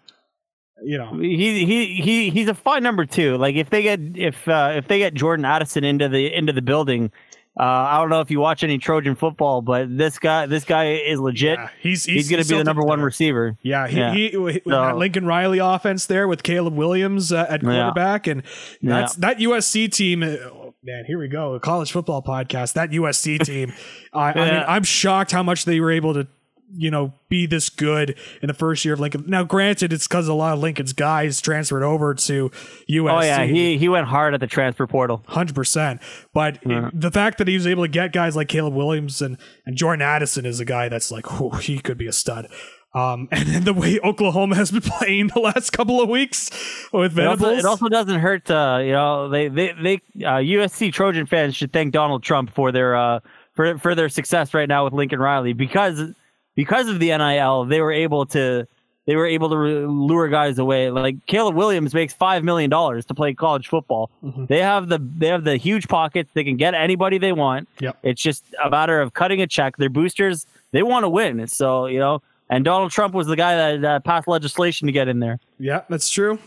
you 0.84 0.98
know, 0.98 1.18
He 1.20 1.66
he 1.66 2.02
he 2.02 2.30
he's 2.30 2.48
a 2.50 2.54
fine 2.54 2.84
number 2.84 3.06
two. 3.06 3.38
Like 3.38 3.56
if 3.56 3.70
they 3.70 3.84
get 3.84 4.00
if 4.16 4.48
uh, 4.48 4.74
if 4.76 4.88
they 4.88 5.00
get 5.00 5.14
Jordan 5.14 5.46
Addison 5.46 5.84
into 5.84 6.10
the 6.10 6.34
into 6.34 6.52
the 6.54 6.62
building, 6.62 7.12
uh, 7.58 7.64
I 7.64 7.98
don't 8.00 8.10
know 8.10 8.20
if 8.20 8.30
you 8.30 8.40
watch 8.42 8.64
any 8.64 8.78
Trojan 8.78 9.16
football, 9.16 9.62
but 9.62 9.98
this 9.98 10.20
guy 10.20 10.46
this 10.46 10.66
guy 10.66 10.94
is 10.96 11.20
legit. 11.20 11.58
yeah, 11.58 11.70
he's 11.80 12.04
he's, 12.04 12.16
he's, 12.16 12.30
going 12.30 12.44
to 12.44 12.50
be 12.50 12.58
the 12.58 12.64
number 12.66 12.84
one 12.84 13.02
receiver. 13.02 13.58
Yeah, 13.62 13.88
he, 13.88 13.98
Yeah. 13.98 14.14
he, 14.14 14.38
with 14.38 14.62
So- 14.68 14.96
Lincoln 14.98 15.26
Riley 15.26 15.60
offense 15.60 16.06
there 16.08 16.28
with 16.28 16.44
Caleb 16.44 16.76
Williams 16.76 17.32
uh, 17.32 17.46
at 17.50 17.64
Yeah. 17.64 17.70
quarterback, 17.70 18.28
and 18.28 18.44
Yeah. 18.82 19.00
that's 19.00 19.16
that 19.16 19.38
USC 19.40 19.88
team. 19.88 20.22
uh, 20.24 20.28
oh, 20.52 20.74
man, 20.84 21.06
here 21.08 21.18
we 21.18 21.30
go, 21.30 21.54
a 21.56 21.60
college 21.62 21.92
football 21.94 22.22
podcast. 22.22 22.74
That 22.74 22.90
USC 22.92 23.38
team. 23.40 23.72
I, 24.14 24.32
I 24.34 24.34
mean, 24.52 24.64
I'm 24.68 24.84
shocked 24.84 25.32
how 25.32 25.42
much 25.42 25.64
they 25.64 25.80
were 25.80 25.92
able 25.92 26.14
to, 26.16 26.28
you 26.74 26.90
know, 26.92 27.14
be 27.30 27.46
this 27.46 27.70
good 27.70 28.18
in 28.42 28.48
the 28.48 28.54
first 28.54 28.84
year 28.86 28.94
of 28.96 29.00
Lincoln. 29.00 29.26
Now, 29.28 29.44
granted, 29.44 29.94
it's 29.94 30.08
because 30.08 30.28
a 30.28 30.34
lot 30.34 30.54
of 30.54 30.60
Lincoln's 30.60 30.94
guys 30.94 31.40
transferred 31.42 31.84
over 31.84 32.14
to 32.14 32.50
USC. 32.90 33.12
Oh 33.12 33.22
yeah, 33.22 33.44
he 33.46 33.78
he 33.78 33.88
went 33.90 34.08
hard 34.08 34.34
at 34.34 34.40
the 34.40 34.48
transfer 34.48 34.88
portal. 34.88 35.24
Hundred 35.28 35.56
percent, 35.56 36.02
but 36.34 36.60
it- 36.64 37.00
the 37.00 37.12
fact 37.12 37.38
that 37.38 37.48
he 37.48 37.54
was 37.56 37.68
able 37.68 37.84
to 37.84 37.88
get 37.90 38.12
guys 38.14 38.36
like 38.36 38.48
Caleb 38.48 38.74
Williams 38.74 39.22
and, 39.22 39.38
and 39.66 39.76
Jordan 39.76 40.02
Addison 40.02 40.46
is 40.46 40.60
a 40.60 40.66
guy 40.66 40.90
that's 40.90 41.12
like, 41.12 41.40
whew, 41.40 41.52
he 41.62 41.80
could 41.80 41.98
be 41.98 42.08
a 42.08 42.14
stud. 42.14 42.48
Um, 42.94 43.28
and 43.32 43.48
then 43.50 43.64
the 43.66 43.74
way 43.74 44.00
Oklahoma 44.04 44.56
has 44.56 44.72
been 44.72 44.82
playing 44.82 45.28
the 45.28 45.40
last 45.42 45.72
couple 45.72 46.02
of 46.02 46.08
weeks 46.10 46.50
with 46.94 47.20
It 47.20 47.28
also, 47.28 47.50
it 47.50 47.66
also 47.66 47.90
doesn't 47.90 48.20
hurt. 48.22 48.50
Uh, 48.50 48.80
you 48.82 48.94
know, 48.94 49.28
they 49.30 49.50
they 49.50 49.74
they 49.74 49.94
uh, 50.26 50.38
USC 50.40 50.94
Trojan 50.94 51.26
fans 51.26 51.56
should 51.56 51.74
thank 51.74 51.94
Donald 51.94 52.24
Trump 52.24 52.54
for 52.54 52.72
their 52.72 52.96
uh, 52.96 53.20
for 53.54 53.78
for 53.80 53.96
their 53.96 54.08
success 54.10 54.54
right 54.54 54.68
now 54.70 54.86
with 54.86 54.94
Lincoln 54.94 55.20
Riley 55.20 55.52
because 55.54 56.14
because 56.56 56.88
of 56.88 57.00
the 57.00 57.08
NIL 57.18 57.66
they 57.66 57.82
were 57.82 57.92
able 57.92 58.26
to 58.28 58.68
they 59.08 59.16
were 59.16 59.28
able 59.28 59.50
to 59.52 59.58
re- 59.58 59.86
lure 59.86 60.28
guys 60.30 60.58
away. 60.58 60.90
Like 60.90 61.24
Caleb 61.28 61.54
Williams 61.56 61.94
makes 61.94 62.12
five 62.14 62.44
million 62.44 62.70
dollars 62.72 63.06
to 63.06 63.14
play 63.14 63.34
college 63.36 63.68
football. 63.68 64.10
Mhm. 64.24 64.48
They 64.48 64.60
have 64.62 64.88
the 64.90 64.98
they 65.18 65.28
have 65.28 65.44
the 65.44 65.58
huge 65.58 65.88
pockets. 65.88 66.32
They 66.34 66.44
can 66.44 66.58
get 66.58 66.74
anybody 66.74 67.18
they 67.20 67.32
want. 67.32 67.68
Yep. 67.80 67.98
It's 68.02 68.22
just 68.22 68.44
a 68.64 68.70
matter 68.70 69.00
of 69.02 69.14
cutting 69.14 69.42
a 69.42 69.48
check. 69.48 69.78
Their 69.78 69.90
boosters 69.90 70.48
they 70.72 70.82
want 70.84 71.04
to 71.04 71.10
win. 71.10 71.46
So 71.48 71.86
you 71.86 72.00
know. 72.00 72.22
And 72.48 72.64
Donald 72.64 72.92
Trump 72.92 73.16
was 73.16 73.26
the 73.26 73.36
guy 73.36 73.56
that 73.56 73.84
uh, 73.84 74.00
passed 74.02 74.28
legislation 74.28 74.86
to 74.86 74.92
get 74.92 75.08
in 75.08 75.20
there. 75.20 75.40
yeah, 75.58 75.82
that's 75.90 76.08
true. 76.12 76.38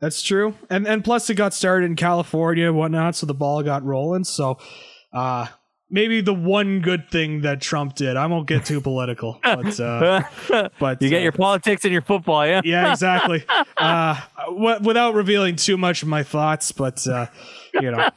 That's 0.00 0.22
true. 0.22 0.54
And 0.68 0.86
and 0.86 1.02
plus 1.02 1.30
it 1.30 1.34
got 1.36 1.54
started 1.54 1.86
in 1.86 1.96
California 1.96 2.66
and 2.66 2.76
whatnot, 2.76 3.14
so 3.16 3.24
the 3.24 3.32
ball 3.32 3.62
got 3.62 3.82
rolling. 3.82 4.24
So 4.24 4.58
uh, 5.14 5.46
maybe 5.90 6.20
the 6.20 6.34
one 6.34 6.80
good 6.80 7.08
thing 7.10 7.42
that 7.42 7.60
Trump 7.60 7.94
did. 7.94 8.16
I 8.16 8.26
won't 8.26 8.46
get 8.46 8.64
too 8.64 8.80
political, 8.80 9.38
but 9.42 9.78
uh, 9.80 10.22
but 10.78 11.02
you 11.02 11.08
get 11.08 11.20
uh, 11.20 11.24
your 11.24 11.32
politics 11.32 11.84
and 11.84 11.92
your 11.92 12.02
football, 12.02 12.46
yeah. 12.46 12.60
yeah, 12.64 12.90
exactly. 12.92 13.44
Uh, 13.78 14.18
w- 14.46 14.78
without 14.80 15.12
revealing 15.12 15.54
too 15.54 15.76
much 15.76 16.02
of 16.02 16.08
my 16.08 16.22
thoughts, 16.22 16.72
but 16.72 17.06
uh, 17.06 17.26
you 17.74 17.90
know, 17.90 18.08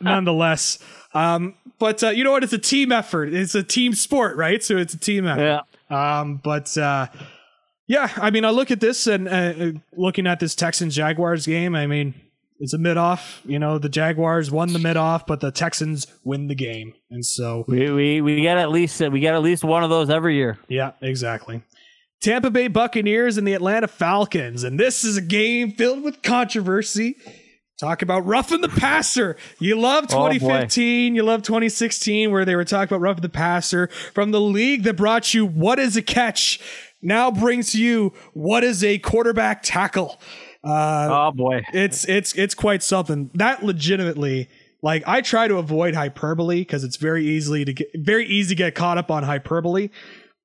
nonetheless. 0.00 0.78
Um, 1.12 1.54
but 1.78 2.02
uh, 2.02 2.08
you 2.08 2.24
know 2.24 2.30
what? 2.30 2.42
It's 2.42 2.54
a 2.54 2.58
team 2.58 2.90
effort. 2.90 3.34
It's 3.34 3.54
a 3.54 3.62
team 3.62 3.92
sport, 3.92 4.38
right? 4.38 4.64
So 4.64 4.78
it's 4.78 4.94
a 4.94 4.98
team 4.98 5.26
effort. 5.26 5.62
Yeah. 5.90 6.20
Um, 6.20 6.40
but 6.42 6.76
uh, 6.78 7.08
yeah, 7.86 8.10
I 8.16 8.30
mean, 8.30 8.46
I 8.46 8.50
look 8.50 8.70
at 8.70 8.80
this 8.80 9.06
and 9.06 9.28
uh, 9.28 9.78
looking 9.94 10.26
at 10.26 10.40
this 10.40 10.54
Texans 10.54 10.96
Jaguars 10.96 11.46
game. 11.46 11.74
I 11.76 11.86
mean, 11.86 12.14
it's 12.64 12.72
a 12.74 12.78
mid 12.78 12.96
off. 12.96 13.40
You 13.44 13.58
know, 13.60 13.78
the 13.78 13.88
Jaguars 13.88 14.50
won 14.50 14.72
the 14.72 14.78
mid 14.80 14.96
off, 14.96 15.26
but 15.26 15.38
the 15.40 15.52
Texans 15.52 16.06
win 16.24 16.48
the 16.48 16.54
game, 16.56 16.94
and 17.10 17.24
so 17.24 17.64
We 17.68 17.90
we 17.92 18.20
we 18.20 18.42
get 18.42 18.58
at 18.58 18.70
least 18.70 19.00
we 19.00 19.20
get 19.20 19.34
at 19.34 19.42
least 19.42 19.62
one 19.62 19.84
of 19.84 19.90
those 19.90 20.10
every 20.10 20.34
year. 20.34 20.58
yeah, 20.68 20.92
exactly. 21.00 21.62
Tampa 22.22 22.50
Bay 22.50 22.68
Buccaneers 22.68 23.36
and 23.36 23.46
the 23.46 23.52
Atlanta 23.52 23.86
Falcons, 23.86 24.64
and 24.64 24.80
this 24.80 25.04
is 25.04 25.16
a 25.18 25.20
game 25.20 25.70
filled 25.72 26.02
with 26.02 26.22
controversy. 26.22 27.16
Talk 27.78 28.02
about 28.02 28.24
roughing 28.24 28.60
the 28.60 28.68
passer. 28.68 29.36
You 29.58 29.78
love 29.78 30.04
Oh, 30.04 30.28
2015, 30.30 31.14
you 31.16 31.22
love 31.24 31.42
2016, 31.42 32.30
where 32.30 32.44
they 32.44 32.54
were 32.56 32.64
talking 32.64 32.94
about 32.94 33.02
roughing 33.02 33.22
the 33.22 33.28
passer 33.28 33.88
from 34.14 34.30
the 34.30 34.40
league 34.40 34.84
that 34.84 34.94
brought 34.94 35.34
you 35.34 35.44
what 35.44 35.78
is 35.78 35.96
a 35.96 36.02
catch, 36.02 36.60
now 37.02 37.30
brings 37.32 37.72
to 37.72 37.82
you 37.82 38.12
what 38.32 38.62
is 38.64 38.82
a 38.84 38.98
quarterback 39.00 39.62
tackle. 39.62 40.18
Uh, 40.64 41.08
Oh 41.10 41.32
boy. 41.32 41.62
it's 41.72 42.04
it's 42.08 42.32
it's 42.34 42.54
quite 42.54 42.82
something 42.82 43.30
that 43.34 43.62
legitimately 43.64 44.48
like 44.82 45.02
i 45.06 45.20
try 45.20 45.46
to 45.48 45.56
avoid 45.56 45.94
hyperbole 45.94 46.60
because 46.60 46.84
it's 46.84 46.96
very 46.96 47.26
easily 47.26 47.64
to 47.64 47.72
get 47.72 47.88
very 47.94 48.26
easy 48.26 48.54
to 48.54 48.58
get 48.58 48.74
caught 48.74 48.96
up 48.98 49.10
on 49.10 49.22
hyperbole 49.22 49.90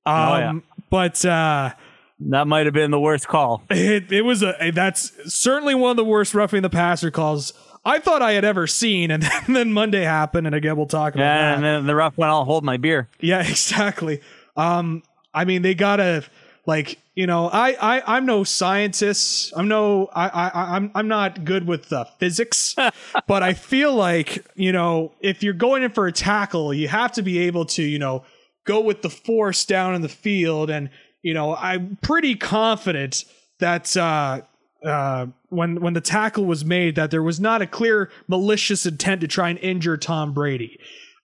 um 0.05 0.15
Oh, 0.15 0.37
yeah. 0.37 0.53
but 0.89 1.23
uh 1.25 1.71
That 2.19 2.47
might 2.47 2.65
have 2.65 2.73
been 2.73 2.91
the 2.91 2.99
worst 2.99 3.27
call. 3.27 3.63
it, 3.69 4.11
it 4.11 4.23
was 4.23 4.43
a 4.43 4.71
that's 4.73 5.11
certainly 5.33 5.73
one 5.75 5.91
of 5.91 5.97
the 5.97 6.03
worst 6.05 6.33
roughing 6.33 6.61
the 6.63 6.69
passer 6.69 7.11
calls 7.11 7.53
i 7.85 7.97
thought 7.99 8.21
i 8.21 8.33
had 8.33 8.43
ever 8.43 8.67
seen 8.67 9.11
and 9.11 9.23
then, 9.47 9.53
then 9.53 9.71
monday 9.73 10.03
happened 10.03 10.47
and 10.47 10.55
again 10.55 10.75
we'll 10.75 10.85
talk 10.85 11.15
about 11.15 11.23
that 11.23 11.55
And 11.55 11.63
then 11.63 11.85
the 11.87 11.95
ref 11.95 12.17
went, 12.17 12.29
I'll 12.29 12.43
hold 12.45 12.63
my 12.65 12.75
beer. 12.77 13.07
yeah, 13.21 13.39
exactly. 13.47 14.21
Um, 14.57 15.03
I 15.33 15.45
mean, 15.45 15.61
they 15.61 15.75
gotta 15.75 16.23
like 16.65 16.97
you 17.19 17.27
know, 17.27 17.49
I 17.49 17.73
I 17.73 18.15
I'm 18.15 18.25
no 18.25 18.45
scientist. 18.45 19.51
I'm 19.53 19.67
no 19.67 20.09
I 20.13 20.29
I 20.29 20.75
I'm 20.77 20.89
I'm 20.95 21.09
not 21.09 21.43
good 21.43 21.67
with 21.67 21.89
the 21.89 22.05
physics, 22.17 22.77
but 23.27 23.43
I 23.43 23.53
feel 23.55 23.93
like 23.93 24.45
you 24.55 24.71
know 24.71 25.11
if 25.19 25.43
you're 25.43 25.51
going 25.51 25.83
in 25.83 25.91
for 25.91 26.07
a 26.07 26.13
tackle, 26.13 26.73
you 26.73 26.87
have 26.87 27.11
to 27.11 27.21
be 27.21 27.39
able 27.39 27.65
to 27.65 27.83
you 27.83 27.99
know 27.99 28.23
go 28.63 28.79
with 28.79 29.01
the 29.01 29.09
force 29.09 29.65
down 29.65 29.95
in 29.95 30.01
the 30.01 30.07
field, 30.07 30.69
and 30.69 30.89
you 31.21 31.33
know 31.33 31.57
I'm 31.57 31.97
pretty 32.01 32.35
confident 32.35 33.25
that. 33.59 33.97
uh 33.97 34.41
uh, 34.81 35.25
when 35.49 35.81
when 35.81 35.91
the 35.91 35.99
tackle 35.99 36.45
was 36.45 36.63
made, 36.63 36.95
that 36.95 37.11
there 37.11 37.21
was 37.21 37.37
not 37.37 37.61
a 37.61 37.67
clear 37.67 38.09
malicious 38.29 38.85
intent 38.85 39.19
to 39.19 39.27
try 39.27 39.49
and 39.49 39.59
injure 39.59 39.97
Tom 39.97 40.33
Brady. 40.33 40.79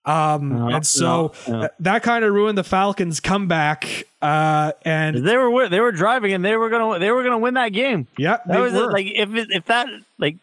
Um, 0.06 0.50
No, 0.50 0.68
and 0.68 0.86
so 0.86 1.32
no, 1.48 1.60
no. 1.62 1.68
that 1.80 2.02
kind 2.04 2.24
of 2.24 2.32
ruined 2.32 2.56
the 2.56 2.62
Falcons' 2.64 3.18
comeback. 3.20 4.04
Uh, 4.22 4.72
and 4.84 5.26
They 5.26 5.36
were 5.36 5.68
they 5.68 5.80
were 5.80 5.92
driving 5.92 6.32
and 6.32 6.44
they 6.44 6.56
were 6.56 6.70
gonna 6.70 6.98
they 7.00 7.10
were 7.10 7.22
gonna 7.24 7.38
win 7.38 7.54
that 7.54 7.70
game. 7.70 8.06
yeah, 8.16 8.38
That 8.46 8.54
they 8.54 8.60
was 8.60 8.72
were. 8.72 8.90
like 8.92 9.06
if 9.06 9.30
if 9.34 9.64
that 9.66 9.88
like 10.18 10.36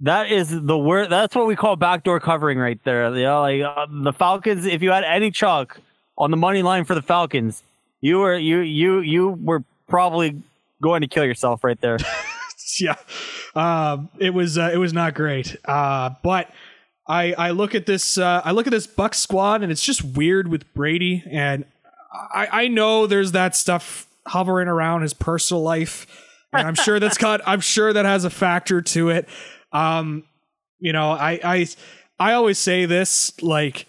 that 0.00 0.30
is 0.30 0.50
the 0.50 0.76
word. 0.78 1.08
That's 1.08 1.34
what 1.34 1.46
we 1.46 1.56
call 1.56 1.76
backdoor 1.76 2.20
covering 2.20 2.58
right 2.58 2.78
there. 2.84 3.08
You 3.16 3.22
know, 3.24 3.40
like 3.40 3.62
uh, 3.62 3.86
the 3.90 4.12
Falcons. 4.12 4.66
If 4.66 4.82
you 4.82 4.90
had 4.90 5.04
any 5.04 5.30
chalk 5.30 5.80
on 6.18 6.30
the 6.30 6.36
money 6.36 6.62
line 6.62 6.84
for 6.84 6.94
the 6.94 7.00
Falcons, 7.02 7.62
you 8.02 8.18
were 8.18 8.36
you 8.36 8.58
you 8.60 9.00
you 9.00 9.28
were 9.30 9.64
probably 9.88 10.42
going 10.82 11.00
to 11.00 11.06
kill 11.06 11.24
yourself 11.24 11.64
right 11.64 11.80
there. 11.80 11.96
yeah, 12.78 12.96
um, 13.54 14.10
it 14.18 14.34
was 14.34 14.58
uh, 14.58 14.70
it 14.72 14.76
was 14.76 14.92
not 14.92 15.14
great. 15.14 15.56
Uh, 15.64 16.10
but 16.22 16.50
I 17.08 17.32
I 17.34 17.50
look 17.50 17.74
at 17.74 17.86
this 17.86 18.18
uh, 18.18 18.42
I 18.44 18.52
look 18.52 18.66
at 18.66 18.70
this 18.70 18.86
Buck 18.86 19.14
squad 19.14 19.62
and 19.62 19.70
it's 19.70 19.82
just 19.82 20.02
weird 20.04 20.48
with 20.48 20.72
Brady 20.74 21.22
and 21.30 21.64
I 22.12 22.48
I 22.64 22.68
know 22.68 23.06
there's 23.06 23.32
that 23.32 23.54
stuff 23.54 24.06
hovering 24.26 24.68
around 24.68 25.02
his 25.02 25.14
personal 25.14 25.62
life 25.62 26.06
and 26.52 26.66
I'm 26.66 26.74
sure 26.74 26.98
that's 26.98 27.18
got 27.18 27.40
I'm 27.46 27.60
sure 27.60 27.92
that 27.92 28.04
has 28.04 28.24
a 28.24 28.30
factor 28.30 28.82
to 28.82 29.10
it. 29.10 29.28
Um, 29.72 30.24
you 30.78 30.92
know 30.92 31.12
I 31.12 31.40
I 31.42 31.66
I 32.18 32.32
always 32.32 32.58
say 32.58 32.86
this 32.86 33.40
like. 33.42 33.86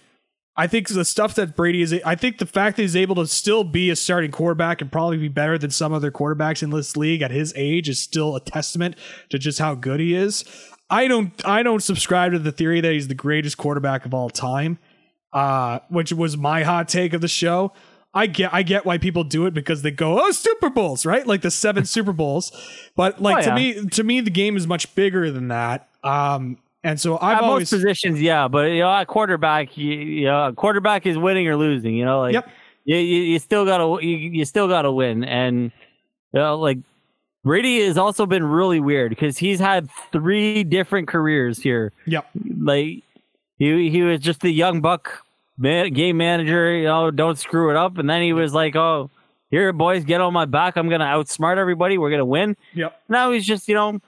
I 0.59 0.65
think 0.65 0.87
the 0.87 1.05
stuff 1.05 1.35
that 1.35 1.55
Brady 1.55 1.83
is, 1.83 1.93
I 2.03 2.15
think 2.15 2.39
the 2.39 2.47
fact 2.47 2.77
that 2.77 2.81
he's 2.81 2.95
able 2.95 3.13
to 3.17 3.27
still 3.27 3.63
be 3.63 3.91
a 3.91 3.95
starting 3.95 4.31
quarterback 4.31 4.81
and 4.81 4.91
probably 4.91 5.17
be 5.17 5.27
better 5.27 5.55
than 5.55 5.69
some 5.69 5.93
other 5.93 6.09
quarterbacks 6.09 6.63
in 6.63 6.71
this 6.71 6.97
league 6.97 7.21
at 7.21 7.29
his 7.29 7.53
age 7.55 7.87
is 7.87 8.01
still 8.01 8.35
a 8.35 8.39
testament 8.39 8.95
to 9.29 9.37
just 9.37 9.59
how 9.59 9.75
good 9.75 9.99
he 9.99 10.15
is. 10.15 10.43
I 10.89 11.07
don't, 11.07 11.31
I 11.45 11.63
don't 11.63 11.81
subscribe 11.83 12.31
to 12.31 12.39
the 12.39 12.51
theory 12.51 12.81
that 12.81 12.91
he's 12.91 13.07
the 13.07 13.15
greatest 13.15 13.57
quarterback 13.57 14.05
of 14.05 14.13
all 14.13 14.29
time, 14.29 14.79
uh, 15.33 15.79
which 15.89 16.13
was 16.13 16.37
my 16.37 16.63
hot 16.63 16.87
take 16.87 17.13
of 17.13 17.21
the 17.21 17.27
show. 17.27 17.73
I 18.13 18.25
get, 18.25 18.53
I 18.53 18.63
get 18.63 18.85
why 18.85 18.97
people 18.97 19.23
do 19.23 19.45
it 19.45 19.53
because 19.53 19.81
they 19.81 19.91
go, 19.91 20.19
oh, 20.23 20.31
Super 20.31 20.69
Bowls, 20.69 21.05
right? 21.05 21.27
Like 21.27 21.41
the 21.41 21.51
seven 21.51 21.85
Super 21.95 22.13
Bowls. 22.13 22.51
But 22.95 23.21
like 23.21 23.37
Oh, 23.39 23.41
to 23.41 23.47
yeah. 23.49 23.55
me, 23.55 23.85
to 23.89 24.03
me, 24.03 24.21
the 24.21 24.29
game 24.31 24.55
is 24.57 24.65
much 24.65 24.93
bigger 24.95 25.29
than 25.29 25.49
that. 25.49 25.89
Um, 26.03 26.57
and 26.83 26.99
so 26.99 27.17
I've 27.19 27.37
At 27.39 27.43
always, 27.43 27.71
most 27.71 27.81
positions, 27.81 28.21
yeah, 28.21 28.47
but 28.47 28.67
you 28.71 28.79
know, 28.79 28.91
at 28.91 29.07
quarterback, 29.07 29.75
you, 29.77 29.91
you 29.93 30.25
know, 30.25 30.53
quarterback 30.55 31.05
is 31.05 31.17
winning 31.17 31.47
or 31.47 31.57
losing. 31.57 31.95
You 31.95 32.05
know, 32.05 32.21
like 32.21 32.33
Yep. 32.33 32.49
you, 32.85 32.95
you, 32.97 33.21
you 33.23 33.39
still 33.39 33.65
gotta 33.65 34.03
you, 34.05 34.15
you 34.15 34.45
still 34.45 34.67
gotta 34.69 34.91
win, 34.91 35.23
and 35.25 35.63
you 36.33 36.39
know, 36.39 36.57
like 36.57 36.77
Brady 37.47 37.85
has 37.85 37.97
also 37.97 38.25
been 38.25 38.43
really 38.43 38.79
weird 38.79 39.09
because 39.09 39.37
he's 39.37 39.59
had 39.59 39.89
three 40.11 40.63
different 40.63 41.07
careers 41.07 41.59
here. 41.59 41.91
yep, 42.05 42.27
Like 42.59 43.03
he 43.57 43.89
he 43.89 44.01
was 44.03 44.19
just 44.19 44.41
the 44.41 44.51
young 44.51 44.81
buck 44.81 45.23
man, 45.57 45.91
game 45.93 46.17
manager. 46.17 46.75
You 46.75 46.83
know, 46.85 47.09
don't 47.11 47.37
screw 47.37 47.69
it 47.71 47.75
up, 47.75 47.97
and 47.97 48.09
then 48.09 48.21
he 48.21 48.33
was 48.33 48.53
like, 48.53 48.75
oh. 48.75 49.09
Here, 49.49 49.71
boys, 49.71 50.03
get 50.03 50.19
on 50.19 50.33
my 50.33 50.43
back. 50.43 50.75
I'm 50.75 50.89
gonna 50.89 51.05
outsmart 51.05 51.55
everybody. 51.55 51.97
We're 51.97 52.09
gonna 52.11 52.25
win. 52.25 52.57
yep. 52.73 53.01
Now 53.07 53.31
he's 53.31 53.45
just, 53.47 53.69
you 53.69 53.75
know, 53.75 54.01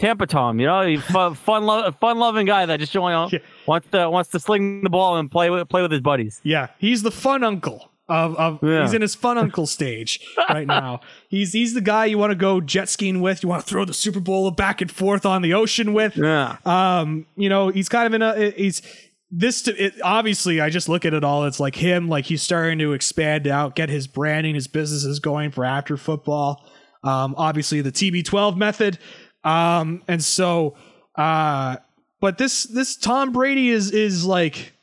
Tampa 0.00 0.26
Tom. 0.26 0.58
You 0.58 0.66
know, 0.66 0.84
he's 0.84 1.00
fun, 1.04 1.34
fun, 1.46 1.64
lo- 1.66 1.88
fun-loving 2.00 2.46
guy 2.46 2.66
that 2.66 2.80
just 2.80 2.92
you 2.92 3.00
know 3.00 3.28
Yeah. 3.30 3.38
wants 3.64 3.86
to 3.92 4.10
wants 4.10 4.30
to 4.30 4.40
sling 4.40 4.82
the 4.82 4.90
ball 4.90 5.18
and 5.18 5.30
play 5.30 5.50
with 5.50 5.68
play 5.68 5.82
with 5.82 5.92
his 5.92 6.00
buddies. 6.00 6.40
Yeah, 6.42 6.66
he's 6.78 7.04
the 7.04 7.12
fun 7.12 7.44
uncle 7.44 7.91
of, 8.12 8.36
of 8.36 8.58
Yeah. 8.62 8.82
he's 8.82 8.92
in 8.94 9.02
his 9.02 9.14
fun 9.14 9.38
uncle 9.38 9.66
stage 9.66 10.20
right 10.48 10.66
now. 10.66 11.00
He's 11.28 11.52
he's 11.52 11.72
the 11.74 11.80
guy 11.80 12.04
you 12.06 12.18
want 12.18 12.30
to 12.30 12.34
go 12.36 12.60
jet 12.60 12.88
skiing 12.90 13.20
with. 13.22 13.42
You 13.42 13.48
want 13.48 13.64
to 13.64 13.68
throw 13.68 13.84
the 13.86 13.94
Super 13.94 14.20
Bowl 14.20 14.50
back 14.50 14.80
and 14.82 14.90
forth 14.90 15.24
on 15.24 15.40
the 15.42 15.54
ocean 15.54 15.94
with. 15.94 16.16
Yeah, 16.16 16.56
Um, 16.66 17.26
you 17.36 17.48
know, 17.48 17.68
he's 17.68 17.88
kind 17.88 18.06
of 18.06 18.12
in 18.14 18.20
a 18.22 18.50
he's 18.50 18.82
this 19.30 19.62
to, 19.62 19.74
it, 19.82 19.94
obviously 20.04 20.60
I 20.60 20.68
just 20.68 20.90
look 20.90 21.06
at 21.06 21.14
it 21.14 21.24
all 21.24 21.46
it's 21.46 21.58
like 21.58 21.74
him 21.74 22.08
like 22.10 22.26
he's 22.26 22.42
starting 22.42 22.78
to 22.80 22.92
expand 22.92 23.46
out, 23.46 23.74
get 23.74 23.88
his 23.88 24.06
branding, 24.06 24.54
his 24.54 24.68
businesses 24.68 25.20
going 25.20 25.50
for 25.52 25.64
after 25.64 25.96
football. 25.96 26.62
Um, 27.02 27.34
obviously 27.38 27.80
the 27.80 27.90
TB12 27.92 28.56
method. 28.58 28.98
Um, 29.42 30.02
and 30.06 30.22
so 30.22 30.76
uh 31.16 31.76
but 32.20 32.36
this 32.38 32.64
this 32.64 32.96
Tom 32.96 33.32
Brady 33.32 33.70
is 33.70 33.90
is 33.90 34.24
like 34.26 34.74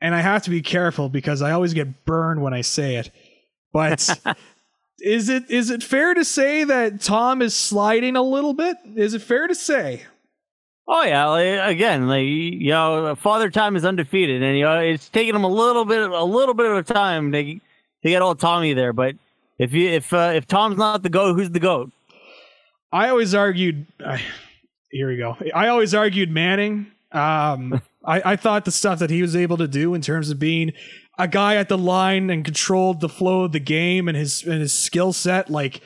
and 0.00 0.14
I 0.14 0.20
have 0.20 0.42
to 0.44 0.50
be 0.50 0.62
careful 0.62 1.08
because 1.08 1.42
I 1.42 1.52
always 1.52 1.74
get 1.74 2.04
burned 2.04 2.42
when 2.42 2.54
I 2.54 2.60
say 2.62 2.96
it. 2.96 3.10
But 3.72 4.08
is 4.98 5.28
it 5.28 5.50
is 5.50 5.70
it 5.70 5.82
fair 5.82 6.14
to 6.14 6.24
say 6.24 6.64
that 6.64 7.00
Tom 7.00 7.42
is 7.42 7.54
sliding 7.54 8.16
a 8.16 8.22
little 8.22 8.54
bit? 8.54 8.76
Is 8.96 9.14
it 9.14 9.22
fair 9.22 9.46
to 9.46 9.54
say? 9.54 10.02
Oh 10.88 11.04
yeah, 11.04 11.26
like, 11.26 11.70
again, 11.70 12.08
like 12.08 12.24
you 12.24 12.70
know, 12.70 13.14
Father 13.14 13.48
Time 13.48 13.76
is 13.76 13.84
undefeated, 13.84 14.42
and 14.42 14.58
you 14.58 14.64
know 14.64 14.80
it's 14.80 15.08
taking 15.08 15.34
him 15.34 15.44
a 15.44 15.48
little 15.48 15.84
bit, 15.84 16.10
a 16.10 16.24
little 16.24 16.54
bit 16.54 16.66
of 16.66 16.78
a 16.78 16.82
time 16.82 17.30
to 17.32 17.54
to 17.54 17.60
get 18.02 18.22
old 18.22 18.40
Tommy 18.40 18.74
there. 18.74 18.92
But 18.92 19.14
if 19.58 19.72
you 19.72 19.88
if 19.88 20.12
uh, 20.12 20.32
if 20.34 20.46
Tom's 20.46 20.78
not 20.78 21.02
the 21.02 21.08
goat, 21.08 21.34
who's 21.34 21.50
the 21.50 21.60
goat? 21.60 21.92
I 22.92 23.08
always 23.08 23.34
argued. 23.34 23.86
I 24.04 24.20
here 24.90 25.08
we 25.08 25.16
go. 25.16 25.36
I 25.54 25.68
always 25.68 25.94
argued 25.94 26.30
Manning. 26.30 26.88
Um, 27.12 27.80
I, 28.04 28.32
I 28.32 28.36
thought 28.36 28.64
the 28.64 28.70
stuff 28.70 28.98
that 29.00 29.10
he 29.10 29.22
was 29.22 29.36
able 29.36 29.56
to 29.58 29.68
do 29.68 29.94
in 29.94 30.00
terms 30.00 30.30
of 30.30 30.38
being 30.38 30.72
a 31.18 31.28
guy 31.28 31.56
at 31.56 31.68
the 31.68 31.78
line 31.78 32.30
and 32.30 32.44
controlled 32.44 33.00
the 33.00 33.08
flow 33.08 33.44
of 33.44 33.52
the 33.52 33.60
game 33.60 34.08
and 34.08 34.16
his 34.16 34.42
and 34.42 34.60
his 34.60 34.72
skill 34.72 35.12
set, 35.12 35.50
like. 35.50 35.80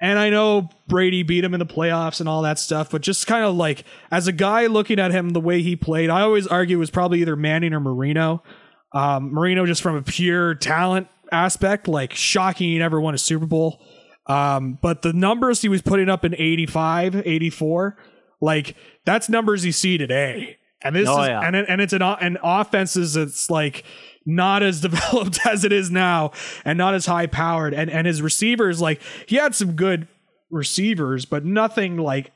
And 0.00 0.16
I 0.16 0.30
know 0.30 0.68
Brady 0.86 1.24
beat 1.24 1.42
him 1.42 1.54
in 1.54 1.58
the 1.58 1.66
playoffs 1.66 2.20
and 2.20 2.28
all 2.28 2.42
that 2.42 2.60
stuff, 2.60 2.88
but 2.88 3.02
just 3.02 3.26
kind 3.26 3.44
of 3.44 3.56
like 3.56 3.82
as 4.12 4.28
a 4.28 4.32
guy 4.32 4.66
looking 4.66 5.00
at 5.00 5.10
him 5.10 5.30
the 5.30 5.40
way 5.40 5.60
he 5.60 5.74
played, 5.74 6.08
I 6.08 6.20
always 6.20 6.46
argue 6.46 6.76
it 6.76 6.78
was 6.78 6.90
probably 6.90 7.20
either 7.20 7.34
Manning 7.34 7.74
or 7.74 7.80
Marino. 7.80 8.44
Um, 8.92 9.32
Marino 9.32 9.66
just 9.66 9.82
from 9.82 9.96
a 9.96 10.02
pure 10.02 10.54
talent 10.54 11.08
aspect, 11.32 11.88
like 11.88 12.14
shocking 12.14 12.68
he 12.68 12.78
never 12.78 13.00
won 13.00 13.14
a 13.14 13.18
Super 13.18 13.46
Bowl. 13.46 13.84
Um, 14.26 14.78
but 14.80 15.02
the 15.02 15.12
numbers 15.12 15.62
he 15.62 15.68
was 15.68 15.82
putting 15.82 16.08
up 16.08 16.24
in 16.24 16.34
85, 16.34 17.26
84, 17.26 17.96
like 18.40 18.76
that's 19.04 19.28
numbers 19.28 19.64
you 19.64 19.72
see 19.72 19.98
today. 19.98 20.57
And 20.82 20.94
this 20.94 21.08
Oh, 21.08 21.22
is 21.22 21.28
yeah. 21.28 21.40
and 21.40 21.56
it, 21.56 21.66
and 21.68 21.80
it's 21.80 21.92
an 21.92 22.02
and 22.02 22.38
offenses 22.42 23.16
it's 23.16 23.50
like 23.50 23.84
not 24.24 24.62
as 24.62 24.80
developed 24.88 25.38
as 25.46 25.64
it 25.64 25.72
is 25.72 25.90
now 25.90 26.32
and 26.64 26.76
not 26.78 26.94
as 26.94 27.06
high 27.06 27.26
powered 27.26 27.74
and 27.74 27.90
and 27.90 28.06
his 28.06 28.20
receivers 28.22 28.80
like 28.80 29.00
he 29.26 29.36
had 29.36 29.54
some 29.54 29.72
good 29.72 30.06
receivers 30.50 31.24
but 31.24 31.44
nothing 31.44 31.96
like 31.96 32.30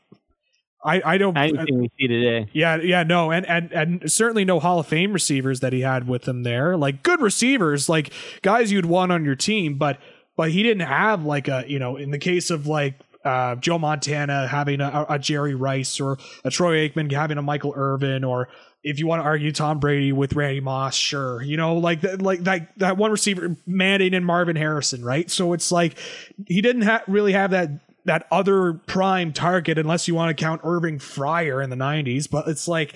I 0.84 1.00
I 1.04 1.18
don't 1.18 1.36
Anything 1.36 1.78
we 1.78 1.90
see 2.00 2.08
today. 2.08 2.48
yeah, 2.52 2.74
yeah, 2.76 3.04
no, 3.04 3.30
and 3.30 3.46
and 3.46 3.70
and 3.72 4.10
certainly 4.10 4.44
no 4.44 4.58
Hall 4.58 4.80
of 4.80 4.86
Fame 4.88 5.12
receivers 5.12 5.60
that 5.60 5.72
he 5.72 5.82
had 5.82 6.08
with 6.08 6.26
him 6.26 6.42
there. 6.42 6.76
Like 6.76 7.04
good 7.04 7.20
receivers, 7.20 7.88
like 7.88 8.12
guys 8.42 8.72
you'd 8.72 8.86
want 8.86 9.12
on 9.12 9.24
your 9.24 9.36
team, 9.36 9.78
but 9.78 9.98
but 10.36 10.50
he 10.50 10.64
didn't 10.64 10.88
have 10.88 11.24
like 11.24 11.46
a 11.46 11.62
you 11.68 11.78
know 11.78 11.96
in 11.96 12.10
the 12.10 12.18
case 12.18 12.50
of 12.50 12.66
like 12.66 12.98
uh, 13.24 13.56
Joe 13.56 13.78
Montana 13.78 14.46
having 14.46 14.80
a, 14.80 15.06
a 15.08 15.18
Jerry 15.18 15.54
Rice 15.54 16.00
or 16.00 16.18
a 16.44 16.50
Troy 16.50 16.88
Aikman 16.88 17.10
having 17.12 17.38
a 17.38 17.42
Michael 17.42 17.72
Irvin 17.76 18.24
or 18.24 18.48
if 18.84 18.98
you 18.98 19.06
want 19.06 19.20
to 19.20 19.24
argue 19.24 19.52
Tom 19.52 19.78
Brady 19.78 20.12
with 20.12 20.32
Randy 20.32 20.60
Moss, 20.60 20.96
sure, 20.96 21.40
you 21.40 21.56
know 21.56 21.76
like 21.76 22.00
that 22.00 22.20
like 22.20 22.40
that 22.40 22.76
that 22.78 22.96
one 22.96 23.10
receiver 23.12 23.56
Manning 23.66 24.14
and 24.14 24.26
Marvin 24.26 24.56
Harrison, 24.56 25.04
right? 25.04 25.30
So 25.30 25.52
it's 25.52 25.70
like 25.70 25.96
he 26.46 26.60
didn't 26.60 26.82
ha- 26.82 27.04
really 27.06 27.32
have 27.32 27.52
that 27.52 27.70
that 28.04 28.26
other 28.30 28.74
prime 28.74 29.32
target 29.32 29.78
unless 29.78 30.08
you 30.08 30.14
want 30.14 30.36
to 30.36 30.42
count 30.42 30.60
Irving 30.64 30.98
Fryar 30.98 31.62
in 31.62 31.70
the 31.70 31.76
90s 31.76 32.28
but 32.28 32.48
it's 32.48 32.66
like 32.66 32.94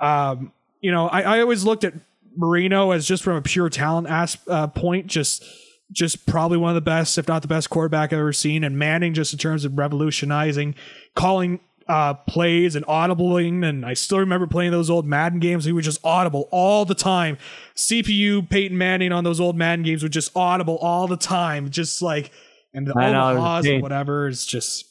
um 0.00 0.50
you 0.80 0.90
know 0.90 1.08
I, 1.08 1.36
I 1.36 1.40
always 1.40 1.64
looked 1.64 1.84
at 1.84 1.92
Marino 2.36 2.90
as 2.90 3.06
just 3.06 3.22
from 3.22 3.36
a 3.36 3.42
pure 3.42 3.68
talent 3.68 4.08
as, 4.08 4.36
uh, 4.48 4.66
point 4.68 5.06
just 5.06 5.44
just 5.92 6.26
probably 6.26 6.58
one 6.58 6.70
of 6.70 6.74
the 6.74 6.80
best 6.80 7.16
if 7.18 7.28
not 7.28 7.42
the 7.42 7.48
best 7.48 7.70
quarterback 7.70 8.12
I've 8.12 8.18
ever 8.18 8.32
seen 8.32 8.64
and 8.64 8.78
Manning 8.78 9.14
just 9.14 9.32
in 9.32 9.38
terms 9.38 9.64
of 9.64 9.78
revolutionizing 9.78 10.74
calling 11.14 11.60
uh, 11.88 12.14
plays 12.14 12.74
and 12.74 12.84
audibling 12.86 13.64
and 13.64 13.86
I 13.86 13.94
still 13.94 14.18
remember 14.18 14.48
playing 14.48 14.72
those 14.72 14.90
old 14.90 15.06
Madden 15.06 15.38
games 15.38 15.64
he 15.64 15.70
was 15.72 15.84
just 15.84 16.04
audible 16.04 16.48
all 16.50 16.84
the 16.84 16.96
time 16.96 17.38
CPU 17.76 18.48
Peyton 18.50 18.76
Manning 18.76 19.12
on 19.12 19.22
those 19.22 19.38
old 19.40 19.56
Madden 19.56 19.84
games 19.84 20.02
was 20.02 20.10
just 20.10 20.36
audible 20.36 20.76
all 20.82 21.06
the 21.06 21.16
time 21.16 21.70
just 21.70 22.02
like 22.02 22.32
and 22.74 22.86
the 22.86 22.98
I 22.98 23.12
know, 23.12 23.30
it 23.30 23.34
was 23.40 23.64
Omahas 23.64 23.74
and 23.74 23.82
whatever 23.82 24.26
is 24.28 24.44
just 24.44 24.86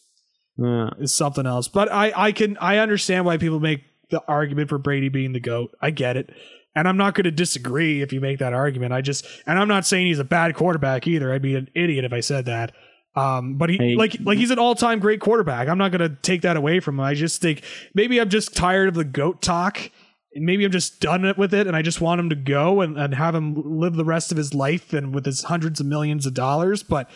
Yeah. 0.57 0.89
is 0.99 1.11
something 1.11 1.45
else. 1.45 1.67
But 1.67 1.91
I, 1.91 2.13
I 2.15 2.31
can 2.31 2.57
I 2.57 2.77
understand 2.77 3.25
why 3.25 3.37
people 3.37 3.59
make 3.59 3.83
the 4.09 4.23
argument 4.27 4.69
for 4.69 4.77
Brady 4.77 5.09
being 5.09 5.33
the 5.33 5.39
GOAT. 5.39 5.75
I 5.81 5.91
get 5.91 6.15
it. 6.15 6.29
And 6.75 6.87
I'm 6.87 6.97
not 6.97 7.15
going 7.15 7.23
to 7.23 7.31
disagree 7.31 8.01
if 8.01 8.11
you 8.11 8.19
make 8.19 8.39
that 8.39 8.53
argument. 8.53 8.91
I 8.93 9.01
just 9.01 9.25
and 9.47 9.57
I'm 9.57 9.67
not 9.67 9.85
saying 9.85 10.07
he's 10.07 10.19
a 10.19 10.25
bad 10.25 10.55
quarterback 10.55 11.07
either. 11.07 11.33
I'd 11.33 11.41
be 11.41 11.55
an 11.55 11.69
idiot 11.73 12.03
if 12.05 12.11
I 12.13 12.19
said 12.19 12.45
that. 12.45 12.73
Um, 13.15 13.55
but 13.55 13.69
he 13.69 13.77
Hey. 13.77 13.95
like 13.95 14.17
like 14.21 14.37
he's 14.37 14.51
an 14.51 14.59
all 14.59 14.75
time 14.75 14.99
great 14.99 15.21
quarterback. 15.21 15.69
I'm 15.69 15.77
not 15.77 15.91
going 15.91 16.01
to 16.01 16.17
take 16.21 16.41
that 16.41 16.57
away 16.57 16.81
from 16.81 16.95
him. 16.95 17.05
I 17.05 17.13
just 17.13 17.41
think 17.41 17.61
maybe 17.93 18.19
I'm 18.19 18.29
just 18.29 18.55
tired 18.55 18.89
of 18.89 18.93
the 18.95 19.05
goat 19.05 19.41
talk. 19.41 19.89
And 20.33 20.45
maybe 20.45 20.65
I'm 20.65 20.71
just 20.71 20.99
done 20.99 21.33
with 21.37 21.53
it, 21.53 21.65
and 21.65 21.77
I 21.77 21.81
just 21.81 22.01
want 22.01 22.19
him 22.19 22.29
to 22.29 22.35
go 22.35 22.81
and, 22.81 22.97
and 22.97 23.15
have 23.15 23.33
him 23.33 23.79
live 23.79 23.93
the 23.95 24.03
rest 24.03 24.33
of 24.33 24.37
his 24.37 24.53
life 24.53 24.91
and 24.91 25.15
with 25.15 25.25
his 25.25 25.43
hundreds 25.43 25.79
of 25.79 25.85
millions 25.85 26.25
of 26.25 26.33
dollars. 26.33 26.83
But 26.83 27.09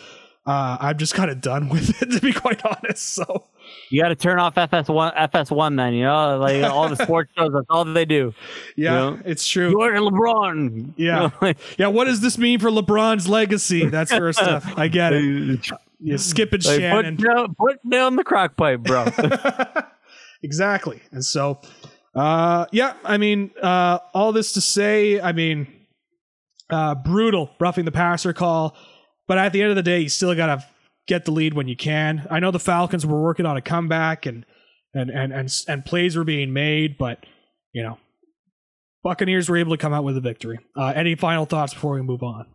uh, 0.46 0.78
I'm 0.80 0.96
just 0.96 1.12
kind 1.12 1.30
of 1.30 1.42
done 1.42 1.68
with 1.74 2.00
it, 2.00 2.12
to 2.12 2.20
be 2.22 2.32
quite 2.32 2.64
honest. 2.64 3.02
So 3.12 3.44
You 3.90 4.00
got 4.02 4.08
to 4.08 4.14
turn 4.14 4.38
off 4.38 4.54
FS1, 4.54 5.16
FS1, 5.16 5.76
then. 5.76 5.94
You 5.94 6.04
know, 6.04 6.38
like 6.38 6.62
all 6.70 6.88
the 6.88 6.96
sports 6.96 7.30
shows. 7.36 7.50
That's 7.52 7.66
all 7.68 7.84
they 7.84 8.04
do. 8.04 8.32
Yeah, 8.76 9.10
Yeah. 9.10 9.16
it's 9.24 9.46
true. 9.46 9.72
Jordan 9.72 10.02
LeBron. 10.04 10.94
Yeah. 10.96 11.04
You 11.22 11.28
know, 11.28 11.32
like- 11.42 11.58
Yeah, 11.78 11.86
what 11.88 12.04
does 12.06 12.20
this 12.20 12.38
mean 12.38 12.58
for 12.60 12.70
LeBron's 12.70 13.28
legacy? 13.28 13.86
That 13.86 14.08
sort 14.08 14.28
of 14.28 14.34
stuff. 14.36 14.72
I 14.76 14.88
get 14.88 15.12
it. 15.12 15.66
You 16.02 16.16
skip 16.16 16.54
it, 16.54 16.64
Like, 16.64 16.80
Shannon. 16.80 17.18
put, 17.18 17.26
down, 17.26 17.54
put 17.56 17.90
down 17.90 18.16
the 18.16 18.24
crack 18.24 18.56
pipe, 18.56 18.80
bro. 18.80 19.04
exactly. 20.42 21.00
And 21.12 21.24
so, 21.24 21.60
uh, 22.14 22.66
yeah, 22.72 22.94
I 23.04 23.18
mean, 23.18 23.50
uh, 23.62 23.98
all 24.14 24.32
this 24.32 24.52
to 24.54 24.60
say, 24.60 25.20
I 25.20 25.32
mean, 25.32 25.66
uh, 26.70 26.94
brutal 26.94 27.50
roughing 27.60 27.84
the 27.84 27.92
passer 27.92 28.32
call, 28.32 28.76
but 29.26 29.38
at 29.38 29.52
the 29.52 29.60
end 29.60 29.70
of 29.70 29.76
the 29.76 29.82
day, 29.82 30.00
you 30.00 30.08
still 30.08 30.34
got 30.34 30.46
to 30.46 30.64
get 31.10 31.24
the 31.24 31.32
lead 31.32 31.52
when 31.54 31.66
you 31.68 31.76
can. 31.76 32.24
I 32.30 32.38
know 32.38 32.52
the 32.52 32.60
Falcons 32.60 33.04
were 33.04 33.20
working 33.20 33.44
on 33.44 33.56
a 33.56 33.60
comeback 33.60 34.24
and 34.26 34.46
and 34.94 35.10
and 35.10 35.32
and 35.32 35.52
and 35.68 35.84
plays 35.84 36.16
were 36.16 36.24
being 36.24 36.52
made, 36.52 36.96
but 36.96 37.26
you 37.72 37.82
know, 37.82 37.98
Buccaneers 39.02 39.48
were 39.48 39.56
able 39.56 39.72
to 39.72 39.76
come 39.76 39.92
out 39.92 40.04
with 40.04 40.16
a 40.16 40.20
victory. 40.20 40.58
Uh, 40.76 40.92
any 40.94 41.14
final 41.16 41.46
thoughts 41.46 41.74
before 41.74 41.94
we 41.94 42.02
move 42.02 42.22
on? 42.22 42.46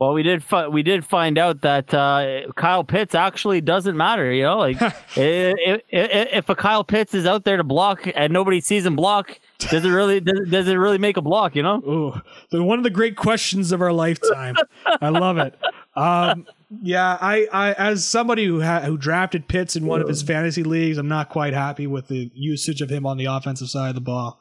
well, 0.00 0.12
we 0.12 0.24
did 0.24 0.42
fi- 0.42 0.66
we 0.66 0.82
did 0.82 1.04
find 1.04 1.38
out 1.38 1.60
that 1.60 1.94
uh, 1.94 2.50
Kyle 2.56 2.82
Pitts 2.82 3.14
actually 3.14 3.60
doesn't 3.60 3.96
matter. 3.96 4.32
You 4.32 4.42
know, 4.42 4.58
like 4.58 4.76
if, 5.16 5.80
if, 5.88 6.28
if 6.32 6.48
a 6.48 6.54
Kyle 6.56 6.82
Pitts 6.84 7.14
is 7.14 7.26
out 7.26 7.44
there 7.44 7.56
to 7.58 7.64
block 7.64 8.08
and 8.14 8.32
nobody 8.32 8.60
sees 8.60 8.84
him 8.84 8.96
block, 8.96 9.38
does 9.58 9.84
it 9.84 9.90
really 9.90 10.18
does, 10.20 10.40
it- 10.40 10.50
does 10.50 10.68
it 10.68 10.74
really 10.74 10.98
make 10.98 11.16
a 11.16 11.22
block? 11.22 11.54
You 11.54 11.62
know. 11.62 11.76
Ooh, 11.86 12.20
the 12.50 12.62
one 12.64 12.78
of 12.78 12.84
the 12.84 12.90
great 12.90 13.16
questions 13.16 13.70
of 13.70 13.80
our 13.80 13.92
lifetime. 13.92 14.56
I 15.00 15.10
love 15.10 15.38
it. 15.38 15.54
Um, 15.96 16.46
yeah, 16.82 17.16
I, 17.20 17.46
I 17.52 17.72
as 17.72 18.06
somebody 18.06 18.44
who 18.46 18.60
ha- 18.62 18.80
who 18.82 18.96
drafted 18.96 19.48
Pitts 19.48 19.76
in 19.76 19.86
one 19.86 20.00
of 20.00 20.08
his 20.08 20.22
fantasy 20.22 20.62
leagues, 20.62 20.98
I'm 20.98 21.08
not 21.08 21.28
quite 21.28 21.52
happy 21.54 21.86
with 21.86 22.08
the 22.08 22.30
usage 22.34 22.80
of 22.82 22.90
him 22.90 23.06
on 23.06 23.16
the 23.16 23.26
offensive 23.26 23.68
side 23.68 23.90
of 23.90 23.94
the 23.94 24.00
ball. 24.00 24.40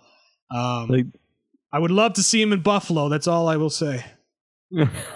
Um, 0.51 0.87
Like- 0.89 1.05
I 1.71 1.79
would 1.79 1.91
love 1.91 2.13
to 2.13 2.23
see 2.23 2.39
him 2.41 2.53
in 2.53 2.61
Buffalo. 2.61 3.09
That's 3.09 3.27
all 3.27 3.47
I 3.47 3.57
will 3.57 3.69
say. 3.71 4.05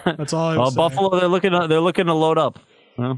That's 0.06 0.34
all 0.34 0.48
I 0.50 0.54
will 0.56 0.62
Well, 0.64 0.72
say. 0.72 0.76
Buffalo, 0.78 1.20
they're 1.20 1.30
looking 1.30 1.52
to, 1.52 1.68
they're 1.68 1.80
looking 1.80 2.06
to 2.08 2.14
load 2.14 2.38
up. 2.38 2.60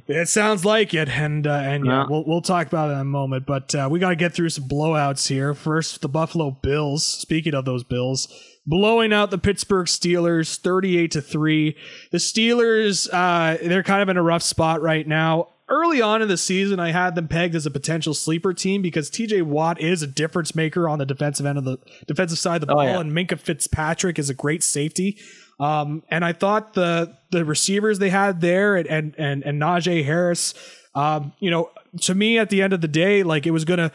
It 0.10 0.28
sounds 0.28 0.66
like 0.66 0.94
it, 0.94 1.08
and 1.08 1.48
uh, 1.48 1.52
and 1.54 1.86
yeah, 1.86 2.02
Yeah. 2.02 2.06
we'll 2.10 2.26
we'll 2.28 2.42
talk 2.42 2.68
about 2.68 2.90
it 2.90 2.96
in 2.96 3.00
a 3.00 3.04
moment. 3.06 3.46
But 3.46 3.74
uh, 3.74 3.88
we 3.90 3.98
got 4.00 4.10
to 4.10 4.18
get 4.18 4.34
through 4.34 4.50
some 4.50 4.68
blowouts 4.68 5.30
here. 5.30 5.54
First, 5.54 6.02
the 6.02 6.10
Buffalo 6.10 6.52
Bills. 6.52 7.06
Speaking 7.06 7.54
of 7.54 7.64
those 7.64 7.86
Bills, 7.86 8.28
blowing 8.70 9.12
out 9.12 9.32
the 9.32 9.38
Pittsburgh 9.38 9.88
Steelers, 9.88 10.58
thirty-eight 10.58 11.12
to 11.12 11.22
three. 11.22 11.76
The 12.12 12.20
Steelers, 12.20 13.10
uh, 13.12 13.58
they're 13.62 13.84
kind 13.84 14.02
of 14.02 14.10
in 14.10 14.18
a 14.18 14.24
rough 14.24 14.44
spot 14.44 14.82
right 14.82 15.08
now. 15.08 15.50
Early 15.68 16.02
on 16.02 16.24
in 16.24 16.28
the 16.28 16.38
season, 16.38 16.80
I 16.80 16.92
had 16.92 17.14
them 17.14 17.28
pegged 17.28 17.54
as 17.54 17.68
a 17.68 17.72
potential 17.72 18.16
sleeper 18.16 18.54
team 18.56 18.82
because 18.82 19.08
T.J. 19.10 19.44
Watt 19.44 19.80
is 19.80 20.02
a 20.02 20.08
difference 20.08 20.56
maker 20.56 20.90
on 20.90 20.98
the 20.98 21.06
defensive 21.06 21.46
end 21.46 21.60
of 21.60 21.64
the 21.64 21.78
defensive 22.08 22.40
side 22.40 22.64
of 22.64 22.68
the 22.68 22.74
Oh, 22.74 22.78
ball, 22.78 22.86
yeah. 22.86 23.00
and 23.00 23.12
Minkah 23.12 23.40
Fitzpatrick 23.40 24.18
is 24.18 24.32
a 24.32 24.34
great 24.34 24.64
safety. 24.64 25.20
Um, 25.60 26.02
and 26.10 26.26
I 26.26 26.34
thought 26.34 26.74
the 26.74 27.16
the 27.32 27.46
receivers 27.46 28.00
they 28.00 28.10
had 28.10 28.42
there 28.42 28.78
and 28.78 28.88
and 28.88 29.16
and, 29.20 29.44
and 29.44 29.62
Najee 29.62 30.04
Harris, 30.06 30.54
um, 30.96 31.34
you 31.40 31.52
know, 31.52 31.70
to 32.02 32.16
me 32.16 32.38
at 32.38 32.50
the 32.50 32.62
end 32.62 32.74
of 32.74 32.82
the 32.82 32.88
day, 32.88 33.24
like 33.24 33.46
it 33.48 33.52
was 33.52 33.66
gonna 33.66 33.92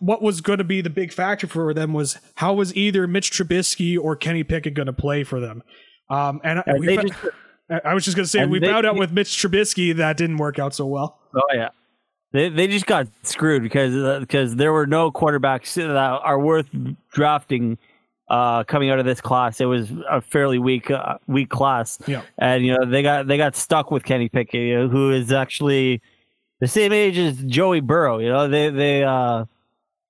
what 0.00 0.22
was 0.22 0.40
gonna 0.40 0.64
be 0.64 0.80
the 0.80 0.90
big 0.90 1.12
factor 1.12 1.46
for 1.46 1.72
them 1.74 1.92
was 1.92 2.18
how 2.36 2.54
was 2.54 2.74
either 2.76 3.06
Mitch 3.06 3.30
Trubisky 3.30 3.98
or 3.98 4.16
Kenny 4.16 4.44
Pickett 4.44 4.74
gonna 4.74 4.92
play 4.92 5.24
for 5.24 5.40
them. 5.40 5.62
Um, 6.10 6.40
and 6.44 6.58
I- 6.60 6.62
And 6.66 6.80
we 6.80 6.96
just- 6.96 7.14
I 7.84 7.92
was 7.94 8.04
just 8.04 8.16
gonna 8.16 8.26
say 8.26 8.46
we 8.46 8.58
they- 8.58 8.66
found 8.68 8.86
out 8.86 8.96
with 8.96 9.12
Mitch 9.12 9.28
Trubisky 9.28 9.94
that 9.96 10.16
didn't 10.16 10.38
work 10.38 10.58
out 10.58 10.74
so 10.74 10.86
well. 10.86 11.18
Oh 11.34 11.40
yeah, 11.54 11.68
they 12.32 12.48
they 12.48 12.66
just 12.66 12.86
got 12.86 13.08
screwed 13.22 13.62
because 13.62 13.94
uh, 13.94 14.20
because 14.20 14.56
there 14.56 14.72
were 14.72 14.86
no 14.86 15.10
quarterbacks 15.10 15.74
that 15.74 15.90
are 15.90 16.38
worth 16.40 16.68
drafting 17.12 17.76
uh, 18.30 18.62
coming 18.64 18.90
out 18.90 18.98
of 18.98 19.04
this 19.06 19.20
class. 19.20 19.60
It 19.60 19.64
was 19.66 19.90
a 20.10 20.20
fairly 20.20 20.58
weak 20.58 20.90
uh, 20.90 21.18
weak 21.26 21.48
class, 21.50 21.98
Yeah. 22.06 22.22
and 22.38 22.64
you 22.64 22.74
know 22.76 22.84
they 22.86 23.02
got 23.02 23.26
they 23.26 23.36
got 23.36 23.54
stuck 23.56 23.90
with 23.90 24.04
Kenny 24.04 24.28
Pickett, 24.30 24.60
you 24.60 24.78
know, 24.78 24.88
who 24.88 25.10
is 25.12 25.30
actually 25.32 26.00
the 26.60 26.68
same 26.68 26.92
age 26.92 27.18
as 27.18 27.36
Joey 27.44 27.80
Burrow. 27.80 28.18
You 28.18 28.28
know 28.28 28.48
they 28.48 28.70
they. 28.70 29.04
Uh, 29.04 29.44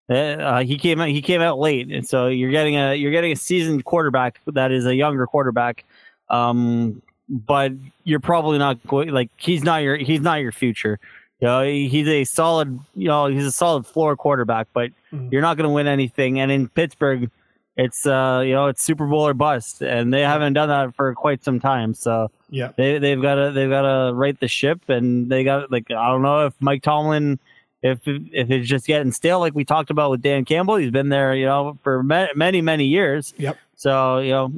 they- 0.09 0.35
uh, 0.35 0.63
he 0.63 0.79
came 0.79 1.01
out. 1.01 1.09
He 1.09 1.21
came 1.21 1.43
out 1.43 1.59
late, 1.59 1.91
and 1.93 2.07
so 2.09 2.29
you're 2.29 2.51
getting 2.51 2.77
a 2.77 2.95
you're 2.95 3.11
getting 3.13 3.33
a 3.33 3.37
seasoned 3.37 3.85
quarterback 3.85 4.41
that 4.47 4.73
is 4.73 4.87
a 4.87 4.95
younger 4.95 5.27
quarterback. 5.27 5.85
Um, 6.31 7.03
but 7.29 7.73
you're 8.05 8.21
probably 8.21 8.57
not 8.59 8.79
going 8.87 9.11
like 9.11 9.29
he's 9.37 9.63
not 9.63 9.83
your 9.83 9.97
he's 9.97 10.21
not 10.23 10.41
your 10.41 10.53
future. 10.53 10.99
You 11.41 11.47
know, 11.49 11.63
he's 11.63 12.09
a 12.09 12.25
solid 12.25 12.81
you 12.95 13.09
know 13.09 13.27
he's 13.27 13.45
a 13.45 13.53
solid 13.53 13.87
floor 13.87 14.17
quarterback, 14.17 14.69
but 14.73 14.91
Mhm. 15.13 15.31
you're 15.31 15.43
not 15.43 15.57
going 15.59 15.69
to 15.69 15.75
win 15.75 15.87
anything. 15.87 16.41
And 16.41 16.51
in 16.51 16.69
Pittsburgh, 16.69 17.31
it's 17.79 18.05
uh 18.07 18.43
you 18.45 18.53
know 18.53 18.67
it's 18.67 18.83
Super 18.83 19.07
Bowl 19.07 19.27
or 19.27 19.33
bust, 19.33 19.81
and 19.83 20.13
they 20.13 20.21
haven't 20.21 20.53
done 20.53 20.69
that 20.69 20.95
for 20.95 21.15
quite 21.15 21.43
some 21.43 21.61
time. 21.61 21.95
So 21.95 22.31
Yeah. 22.51 22.73
they 22.77 22.99
they've 22.99 23.23
got 23.23 23.37
to 23.37 23.53
they've 23.53 23.71
got 23.71 23.83
to 23.83 24.13
right 24.15 24.39
the 24.39 24.49
ship, 24.49 24.81
and 24.89 25.31
they 25.31 25.45
got 25.45 25.71
like 25.73 25.91
I 25.91 26.09
don't 26.11 26.23
know 26.23 26.47
if 26.47 26.55
Mike 26.61 26.83
Tomlin. 26.83 27.39
If 27.81 28.01
if 28.07 28.51
it's 28.51 28.69
just 28.69 28.87
getting 28.89 29.13
stale, 29.13 29.39
like 29.39 29.55
we 29.55 29.65
talked 29.65 29.91
about 29.91 30.11
with 30.11 30.21
Dan 30.21 30.45
Campbell, 30.45 30.75
he's 30.77 30.91
been 30.91 31.11
there, 31.11 31.33
you 31.37 31.47
know, 31.47 31.79
for 31.85 32.03
ma- 32.03 32.27
many 32.35 32.61
many 32.61 32.87
years. 32.87 33.33
Yep. 33.39 33.57
So 33.77 34.19
you 34.19 34.33
know, 34.33 34.53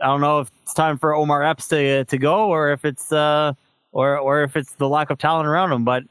I 0.00 0.06
don't 0.06 0.22
know 0.22 0.40
if 0.40 0.50
it's 0.62 0.72
time 0.72 0.96
for 0.96 1.14
Omar 1.14 1.42
Epps 1.44 1.68
to 1.68 2.06
to 2.06 2.16
go, 2.16 2.46
or 2.48 2.72
if 2.72 2.86
it's 2.86 3.12
uh, 3.12 3.52
or 3.92 4.16
or 4.18 4.42
if 4.42 4.56
it's 4.56 4.72
the 4.76 4.88
lack 4.88 5.10
of 5.10 5.18
talent 5.18 5.48
around 5.48 5.70
him. 5.70 5.84
But 5.84 6.04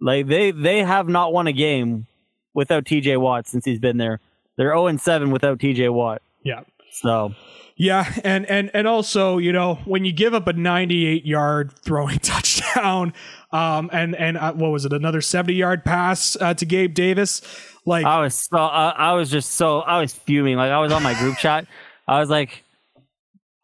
like 0.00 0.26
they 0.28 0.50
they 0.50 0.82
have 0.82 1.08
not 1.08 1.34
won 1.34 1.46
a 1.46 1.52
game 1.52 2.06
without 2.54 2.86
T.J. 2.86 3.18
Watt 3.18 3.46
since 3.46 3.66
he's 3.66 3.78
been 3.78 3.98
there. 3.98 4.18
They're 4.58 4.68
zero 4.68 4.88
and 4.88 5.00
seven 5.00 5.30
without 5.30 5.60
T.J. 5.60 5.88
Watt. 5.88 6.20
Yeah. 6.42 6.64
So 6.90 7.34
Yeah, 7.76 8.12
and 8.24 8.44
and 8.46 8.70
and 8.74 8.88
also, 8.88 9.38
you 9.38 9.52
know, 9.52 9.76
when 9.84 10.04
you 10.04 10.12
give 10.12 10.34
up 10.34 10.48
a 10.48 10.52
98 10.52 11.24
yard 11.24 11.72
throwing 11.72 12.18
touchdown, 12.22 13.14
um, 13.52 13.88
and 13.92 14.14
and 14.16 14.36
uh, 14.36 14.52
what 14.52 14.72
was 14.72 14.84
it, 14.84 14.92
another 14.92 15.20
70 15.20 15.54
yard 15.54 15.84
pass 15.84 16.36
uh, 16.40 16.54
to 16.54 16.66
Gabe 16.66 16.92
Davis, 16.92 17.40
like 17.86 18.04
I 18.04 18.20
was 18.20 18.34
so 18.34 18.58
I, 18.58 18.90
I 18.90 19.12
was 19.12 19.30
just 19.30 19.52
so 19.52 19.80
I 19.80 20.00
was 20.00 20.12
fuming. 20.12 20.56
Like 20.56 20.72
I 20.72 20.80
was 20.80 20.92
on 20.92 21.02
my 21.02 21.14
group 21.14 21.36
chat. 21.38 21.66
I 22.08 22.18
was 22.18 22.28
like, 22.28 22.64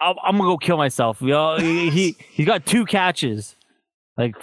I'm, 0.00 0.14
I'm 0.22 0.36
gonna 0.38 0.48
go 0.48 0.58
kill 0.58 0.76
myself. 0.76 1.20
You 1.20 1.28
know, 1.28 1.56
he, 1.58 1.90
he 1.90 2.16
he's 2.30 2.46
got 2.46 2.64
two 2.64 2.86
catches. 2.86 3.56
Like 4.16 4.36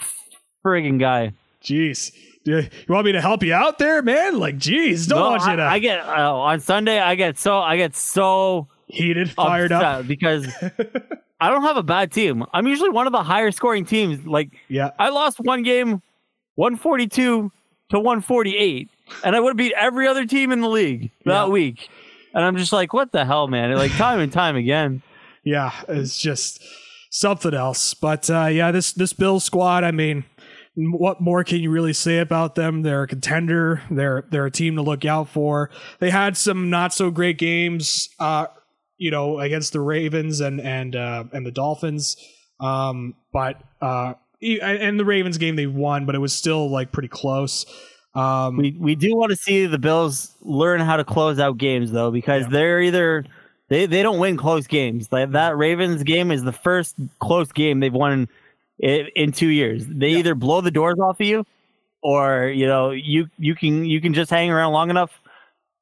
friggin' 0.62 1.00
guy. 1.00 1.32
jeez, 1.64 2.12
you 2.44 2.68
want 2.88 3.06
me 3.06 3.12
to 3.12 3.20
help 3.20 3.42
you 3.42 3.54
out 3.54 3.78
there, 3.78 4.02
man? 4.02 4.38
Like, 4.38 4.56
jeez, 4.56 5.06
don't 5.08 5.18
No, 5.20 5.30
want 5.30 5.44
you 5.46 5.56
to 5.56 5.62
I, 5.62 5.72
I 5.74 5.78
get 5.78 6.00
uh, 6.00 6.34
on 6.34 6.60
Sunday. 6.60 6.98
I 6.98 7.14
get 7.14 7.38
so 7.38 7.58
I 7.58 7.76
get 7.76 7.94
so 7.96 8.68
heated, 8.86 9.30
fired 9.30 9.72
up. 9.72 10.06
because 10.08 10.46
I 11.40 11.50
don't 11.50 11.62
have 11.62 11.76
a 11.76 11.82
bad 11.82 12.12
team. 12.12 12.44
I'm 12.52 12.66
usually 12.66 12.90
one 12.90 13.06
of 13.06 13.12
the 13.12 13.22
higher 13.22 13.50
scoring 13.50 13.84
teams. 13.84 14.26
Like 14.26 14.50
Yeah, 14.68 14.90
I 14.98 15.08
lost 15.10 15.38
one 15.40 15.62
game, 15.62 16.02
142 16.56 17.50
to 17.90 17.98
148, 18.00 18.88
and 19.24 19.36
I 19.36 19.40
would 19.40 19.50
have 19.50 19.56
beat 19.56 19.74
every 19.76 20.06
other 20.06 20.24
team 20.26 20.52
in 20.52 20.60
the 20.60 20.68
league 20.68 21.10
that 21.24 21.44
Yeah. 21.44 21.48
week. 21.48 21.88
And 22.34 22.44
I'm 22.44 22.56
just 22.56 22.72
like, 22.72 22.92
what 22.94 23.12
the 23.12 23.24
hell, 23.26 23.46
man? 23.48 23.72
Like 23.76 23.92
time 23.96 24.18
and 24.20 24.32
time 24.32 24.56
again. 24.56 25.02
yeah, 25.44 25.72
it's 25.88 26.18
just 26.20 26.64
something 27.10 27.52
else. 27.52 27.92
But 27.94 28.30
uh, 28.30 28.46
yeah, 28.46 28.70
this 28.70 28.92
this 28.92 29.12
Bills 29.12 29.44
squad, 29.44 29.84
I 29.84 29.90
mean, 29.90 30.24
what 30.74 31.20
more 31.20 31.44
can 31.44 31.58
you 31.60 31.70
really 31.70 31.92
say 31.92 32.18
about 32.18 32.54
them? 32.54 32.82
They're 32.82 33.02
a 33.02 33.06
contender. 33.08 33.82
They're 33.90 34.24
they're 34.30 34.46
a 34.46 34.50
team 34.50 34.76
to 34.76 34.82
look 34.82 35.04
out 35.04 35.28
for. 35.28 35.70
They 35.98 36.10
had 36.10 36.36
some 36.36 36.70
not 36.70 36.94
so 36.94 37.10
great 37.10 37.38
games, 37.38 38.08
uh, 38.18 38.46
you 38.96 39.10
know, 39.10 39.38
against 39.38 39.72
the 39.72 39.80
Ravens 39.80 40.40
and 40.40 40.60
and 40.60 40.96
uh, 40.96 41.24
and 41.32 41.44
the 41.46 41.50
Dolphins. 41.50 42.16
Um, 42.60 43.14
but 43.32 43.62
uh, 43.80 44.14
and 44.40 44.60
and 44.78 45.00
the 45.00 45.04
Ravens 45.04 45.36
game 45.38 45.56
they 45.56 45.66
won, 45.66 46.06
but 46.06 46.14
it 46.14 46.18
was 46.20 46.32
still 46.32 46.70
like 46.70 46.90
pretty 46.92 47.08
close. 47.08 47.66
Um, 48.14 48.56
We 48.56 48.76
we 48.78 48.94
do 48.94 49.14
want 49.16 49.30
to 49.30 49.36
see 49.36 49.66
the 49.66 49.78
Bills 49.78 50.34
learn 50.42 50.80
how 50.80 50.96
to 50.96 51.04
close 51.04 51.38
out 51.38 51.58
games 51.58 51.92
though, 51.92 52.10
because 52.10 52.42
Yeah. 52.44 52.48
they're 52.50 52.80
either 52.82 53.24
they, 53.68 53.86
they 53.86 54.02
don't 54.02 54.18
win 54.18 54.36
close 54.36 54.66
games. 54.66 55.08
Like 55.10 55.32
that 55.32 55.56
Ravens 55.56 56.02
game 56.02 56.30
is 56.30 56.42
the 56.42 56.52
first 56.52 56.94
close 57.20 57.50
game 57.52 57.80
they've 57.80 57.92
won 57.92 58.28
in, 58.78 59.06
in 59.16 59.32
two 59.32 59.48
years. 59.48 59.86
They 59.86 60.10
Yeah. 60.10 60.18
either 60.18 60.34
blow 60.34 60.60
the 60.60 60.70
doors 60.70 60.98
off 60.98 61.20
of 61.20 61.26
you, 61.26 61.44
or 62.02 62.48
you 62.48 62.66
know 62.66 62.90
you 62.90 63.28
you 63.38 63.54
can 63.54 63.84
you 63.84 64.00
can 64.00 64.14
just 64.14 64.30
hang 64.30 64.50
around 64.50 64.72
long 64.72 64.90
enough 64.90 65.20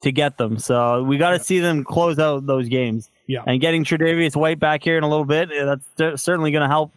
to 0.03 0.13
get 0.13 0.39
them. 0.39 0.59
So 0.59 1.03
we 1.03 1.19
got 1.19 1.31
to 1.31 1.37
Yeah. 1.37 1.43
see 1.43 1.59
them 1.61 1.85
close 1.85 2.19
out 2.19 2.47
those 2.47 2.69
games. 2.69 3.11
Yeah. 3.27 3.45
and 3.47 3.61
getting 3.61 3.85
Tre'Davious 3.85 4.35
White 4.35 4.59
back 4.59 4.83
here 4.83 4.99
in 4.99 5.05
a 5.05 5.09
little 5.09 5.25
bit 5.25 5.51
eh, 5.53 5.77
that's 5.97 6.21
certainly 6.21 6.51
going 6.51 6.63
to 6.63 6.67
help. 6.69 6.91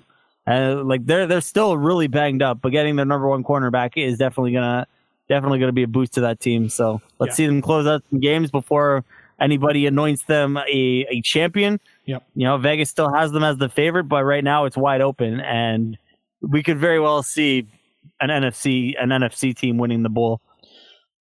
And 0.47 0.87
like 0.87 1.05
they're 1.05 1.27
they're 1.27 1.41
still 1.41 1.77
really 1.77 2.07
banged 2.07 2.41
up, 2.41 2.59
but 2.61 2.71
getting 2.71 2.95
their 2.95 3.05
number 3.05 3.27
one 3.27 3.43
cornerback 3.43 3.91
is 3.95 4.17
definitely 4.17 4.51
gonna 4.51 4.87
definitely 5.29 5.59
gonna 5.59 5.71
be 5.73 5.83
a 5.83 5.87
boost 5.87 6.13
to 6.15 6.21
that 6.21 6.39
team. 6.39 6.69
So 6.69 7.01
let's 7.19 7.31
Yeah. 7.31 7.35
see 7.35 7.45
them 7.45 7.61
close 7.61 7.85
out 7.85 8.01
some 8.09 8.19
games 8.19 8.49
before 8.51 9.05
anybody 9.39 9.85
anoints 9.85 10.23
them 10.23 10.57
a, 10.57 11.05
a 11.09 11.21
champion. 11.21 11.79
Yep. 12.05 12.23
You 12.35 12.45
know, 12.45 12.57
Vegas 12.57 12.89
still 12.89 13.11
has 13.11 13.31
them 13.31 13.43
as 13.43 13.57
the 13.57 13.69
favorite, 13.69 14.05
but 14.05 14.23
right 14.23 14.43
now 14.43 14.65
it's 14.65 14.75
wide 14.75 15.01
open, 15.01 15.39
and 15.39 15.97
we 16.41 16.61
could 16.61 16.77
very 16.77 16.99
well 16.99 17.23
see 17.23 17.67
an 18.19 18.29
NFC 18.29 18.93
an 18.99 19.09
NFC 19.09 19.55
team 19.55 19.77
winning 19.77 20.03
the 20.03 20.09
bowl. 20.09 20.41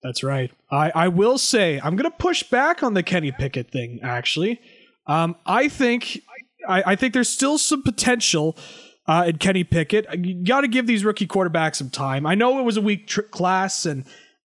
That's 0.01 0.23
right. 0.23 0.51
I, 0.69 0.91
I 0.93 1.07
will 1.07 1.37
say 1.37 1.79
I'm 1.81 1.95
going 1.95 2.09
to 2.09 2.17
push 2.17 2.43
back 2.43 2.83
on 2.83 2.93
the 2.93 3.03
Kenny 3.03 3.31
Pickett 3.31 3.71
thing. 3.71 3.99
Actually, 4.03 4.59
um, 5.07 5.37
I 5.45 5.69
think 5.69 6.21
I, 6.67 6.83
I 6.87 6.95
think 6.95 7.13
there's 7.13 7.29
still 7.29 7.57
some 7.57 7.81
potential 7.83 8.57
uh, 9.07 9.23
in 9.27 9.37
Kenny 9.37 9.63
Pickett. 9.63 10.05
You 10.25 10.43
got 10.43 10.61
to 10.61 10.67
give 10.67 10.85
these 10.85 11.05
rookie 11.05 11.27
quarterbacks 11.27 11.77
some 11.77 11.89
time. 11.89 12.25
I 12.25 12.35
know 12.35 12.59
it 12.59 12.63
was 12.63 12.77
a 12.77 12.81
weak 12.81 13.07
class 13.31 13.85
and. 13.85 14.05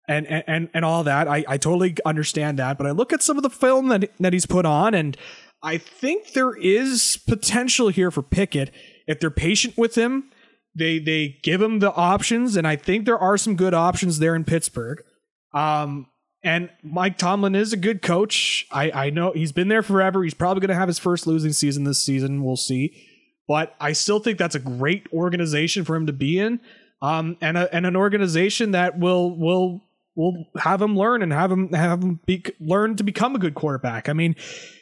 And, 0.10 0.26
and 0.26 0.70
and 0.74 0.86
all 0.86 1.04
that, 1.04 1.28
I, 1.28 1.44
I 1.50 1.58
totally 1.58 1.98
understand 2.06 2.60
that. 2.60 2.78
But 2.78 2.88
I 2.88 2.92
look 2.92 3.12
at 3.12 3.22
some 3.22 3.36
of 3.36 3.44
the 3.44 3.50
film 3.50 3.90
that 3.90 4.10
that 4.22 4.32
he's 4.32 4.46
put 4.46 4.66
on, 4.66 4.94
and 4.94 5.18
I 5.64 5.78
think 5.78 6.34
there 6.34 6.56
is 6.56 7.20
potential 7.28 7.90
here 7.90 8.12
for 8.12 8.22
Pickett 8.22 8.72
if 9.08 9.20
they're 9.20 9.32
patient 9.32 9.78
with 9.78 9.96
him. 9.96 10.32
They 10.76 11.00
they 11.00 11.40
give 11.42 11.62
him 11.62 11.80
the 11.80 11.92
options, 11.94 12.56
and 12.56 12.68
I 12.68 12.76
think 12.76 13.06
there 13.06 13.18
are 13.18 13.38
some 13.38 13.56
good 13.56 13.74
options 13.74 14.20
there 14.20 14.36
in 14.36 14.44
Pittsburgh. 14.44 15.04
Um, 15.54 16.08
and 16.44 16.70
Mike 16.84 17.18
Tomlin 17.18 17.56
is 17.56 17.74
a 17.74 17.78
good 17.78 18.02
coach. 18.02 18.68
I, 18.72 18.92
I 18.92 19.10
know 19.10 19.32
he's 19.34 19.52
been 19.52 19.70
there 19.70 19.82
forever. 19.82 20.24
He's 20.24 20.36
probably 20.36 20.62
going 20.62 20.70
to 20.70 20.76
have 20.76 20.88
his 20.88 21.00
first 21.00 21.26
losing 21.26 21.52
season 21.52 21.84
this 21.84 22.02
season. 22.02 22.44
We'll 22.44 22.56
see. 22.58 22.96
But 23.48 23.76
I 23.80 23.94
still 23.94 24.20
think 24.20 24.38
that's 24.38 24.56
a 24.56 24.60
great 24.60 25.08
organization 25.12 25.84
for 25.84 25.96
him 25.96 26.06
to 26.06 26.14
be 26.14 26.38
in. 26.38 26.60
Um, 27.02 27.38
and 27.42 27.58
a, 27.58 27.74
and 27.74 27.86
an 27.86 27.96
organization 27.96 28.72
that 28.72 29.00
will 29.00 29.36
will 29.38 29.87
will 30.18 30.48
have 30.58 30.82
him 30.82 30.98
learn 30.98 31.22
and 31.22 31.32
have 31.32 31.52
him 31.52 31.72
have 31.72 32.02
him 32.02 32.20
be, 32.26 32.44
learn 32.60 32.96
to 32.96 33.04
become 33.04 33.36
a 33.36 33.40
good 33.40 33.54
quarterback. 33.54 34.10
I 34.10 34.14
mean, 34.14 34.36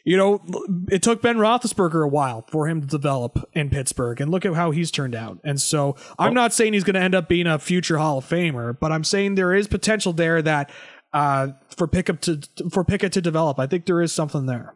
you 0.05 0.15
know, 0.15 0.41
it 0.89 1.03
took 1.03 1.21
Ben 1.21 1.36
Roethlisberger 1.36 2.03
a 2.03 2.07
while 2.07 2.45
for 2.49 2.67
him 2.67 2.81
to 2.81 2.88
develop 2.88 3.47
in 3.53 3.69
Pittsburgh, 3.69 4.21
and 4.21 4.31
look 4.31 4.45
at 4.45 4.53
how 4.53 4.71
he's 4.71 4.89
turned 4.89 5.13
out. 5.13 5.39
And 5.43 5.61
so, 5.61 5.97
I'm 6.17 6.33
not 6.33 6.53
saying 6.53 6.73
he's 6.73 6.86
going 6.86 6.95
to 6.95 7.01
end 7.01 7.13
up 7.13 7.27
being 7.27 7.47
a 7.47 7.59
future 7.59 7.97
Hall 7.97 8.19
of 8.19 8.25
Famer, 8.25 8.79
but 8.79 8.91
I'm 8.91 9.03
saying 9.03 9.36
there 9.36 9.53
is 9.53 9.67
potential 9.67 10.13
there 10.13 10.41
that 10.41 10.71
uh, 11.13 11.49
for 11.75 11.88
Pickett 11.88 12.21
to 12.23 12.41
for 12.71 12.86
Pickett 12.86 13.11
to 13.13 13.21
develop. 13.21 13.59
I 13.59 13.67
think 13.67 13.86
there 13.86 14.01
is 14.01 14.13
something 14.13 14.45
there. 14.45 14.73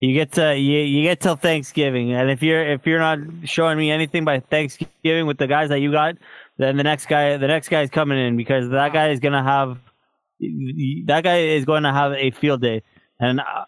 You 0.00 0.14
get 0.14 0.32
to 0.32 0.56
you, 0.56 0.80
you 0.80 1.04
get 1.04 1.20
till 1.20 1.36
Thanksgiving, 1.36 2.12
and 2.12 2.28
if 2.28 2.42
you're 2.42 2.64
if 2.72 2.84
you're 2.84 2.98
not 2.98 3.18
showing 3.44 3.78
me 3.78 3.92
anything 3.92 4.24
by 4.24 4.40
Thanksgiving 4.40 5.26
with 5.26 5.38
the 5.38 5.46
guys 5.46 5.68
that 5.68 5.78
you 5.78 5.92
got, 5.92 6.16
then 6.58 6.76
the 6.76 6.82
next 6.84 7.06
guy 7.06 7.36
the 7.36 7.46
next 7.48 7.68
guy 7.68 7.82
is 7.82 7.90
coming 7.90 8.18
in 8.18 8.36
because 8.36 8.70
that 8.70 8.92
guy 8.92 9.10
is 9.10 9.20
gonna 9.20 9.42
have 9.42 9.78
that 11.06 11.22
guy 11.22 11.38
is 11.38 11.64
going 11.64 11.84
to 11.84 11.92
have 11.92 12.12
a 12.14 12.32
field 12.32 12.60
day. 12.62 12.82
And 13.20 13.38
uh, 13.38 13.64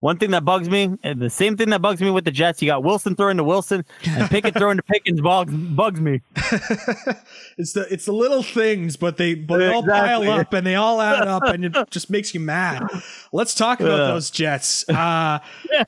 one 0.00 0.16
thing 0.16 0.30
that 0.30 0.42
bugs 0.42 0.70
me, 0.70 0.96
and 1.02 1.20
the 1.20 1.28
same 1.28 1.54
thing 1.58 1.68
that 1.68 1.82
bugs 1.82 2.00
me 2.00 2.10
with 2.10 2.24
the 2.24 2.30
Jets, 2.30 2.62
you 2.62 2.68
got 2.68 2.82
Wilson 2.82 3.14
throwing 3.14 3.36
to 3.36 3.44
Wilson 3.44 3.84
and 4.06 4.30
Pickett 4.30 4.54
throwing 4.56 4.78
to 4.78 4.82
Pickens 4.90 5.20
bugs 5.20 5.52
bugs 5.52 6.00
me. 6.00 6.22
it's 7.58 7.72
the 7.74 7.86
it's 7.90 8.06
the 8.06 8.12
little 8.12 8.42
things, 8.42 8.96
but 8.96 9.16
they 9.16 9.34
but 9.34 9.58
they 9.58 9.68
all 9.72 9.82
pile 9.84 10.22
up 10.30 10.52
and 10.52 10.66
they 10.66 10.74
all 10.76 11.00
add 11.00 11.26
up, 11.28 11.42
and 11.44 11.64
it 11.64 11.76
just 11.90 12.08
makes 12.10 12.32
you 12.34 12.40
mad. 12.40 12.86
Let's 13.32 13.54
talk 13.54 13.80
about 13.80 13.98
Yeah. 13.98 14.06
those 14.06 14.30
Jets. 14.30 14.88
Uh, 14.88 15.40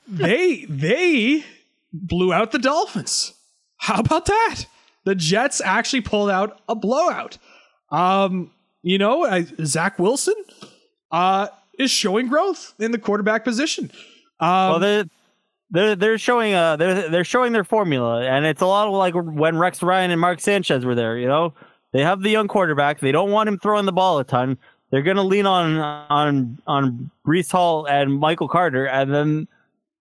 they 0.07 0.65
they 0.69 1.43
blew 1.91 2.31
out 2.33 2.51
the 2.51 2.59
Dolphins. 2.59 3.33
How 3.77 3.99
about 3.99 4.25
that? 4.25 4.65
The 5.07 5.15
Jets 5.15 5.61
actually 5.61 6.01
pulled 6.01 6.29
out 6.29 6.59
a 6.67 6.75
blowout. 6.75 7.37
Um, 7.91 8.51
you 8.83 8.97
know, 8.97 9.23
I, 9.23 9.45
Zach 9.63 9.97
Wilson 9.99 10.33
uh, 11.11 11.47
is 11.79 11.89
showing 11.89 12.27
growth 12.27 12.73
in 12.77 12.91
the 12.91 12.97
quarterback 12.97 13.45
position. 13.45 13.89
Um, 14.41 14.49
Well, 14.49 14.79
they're 14.79 15.05
they're 15.71 15.95
they're 15.95 16.17
showing 16.17 16.53
uh 16.53 16.75
they're 16.75 17.07
they're 17.09 17.23
showing 17.23 17.53
their 17.53 17.63
formula, 17.63 18.27
and 18.27 18.45
it's 18.45 18.61
a 18.61 18.65
lot 18.65 18.89
like 18.91 19.13
when 19.13 19.57
Rex 19.57 19.81
Ryan 19.81 20.11
and 20.11 20.19
Mark 20.19 20.41
Sanchez 20.41 20.83
were 20.83 20.93
there. 20.93 21.17
You 21.17 21.27
know, 21.27 21.53
they 21.93 22.01
have 22.01 22.21
the 22.21 22.29
young 22.29 22.49
quarterback. 22.49 22.99
They 22.99 23.13
don't 23.13 23.31
want 23.31 23.47
him 23.47 23.57
throwing 23.59 23.85
the 23.85 23.93
ball 23.93 24.19
a 24.19 24.25
ton. 24.25 24.57
They're 24.91 25.03
gonna 25.03 25.23
lean 25.23 25.45
on 25.45 25.77
on 25.77 26.59
on 26.67 27.09
Breece 27.25 27.49
Hall 27.49 27.85
and 27.85 28.19
Michael 28.19 28.49
Carter, 28.49 28.89
and 28.89 29.13
then 29.13 29.47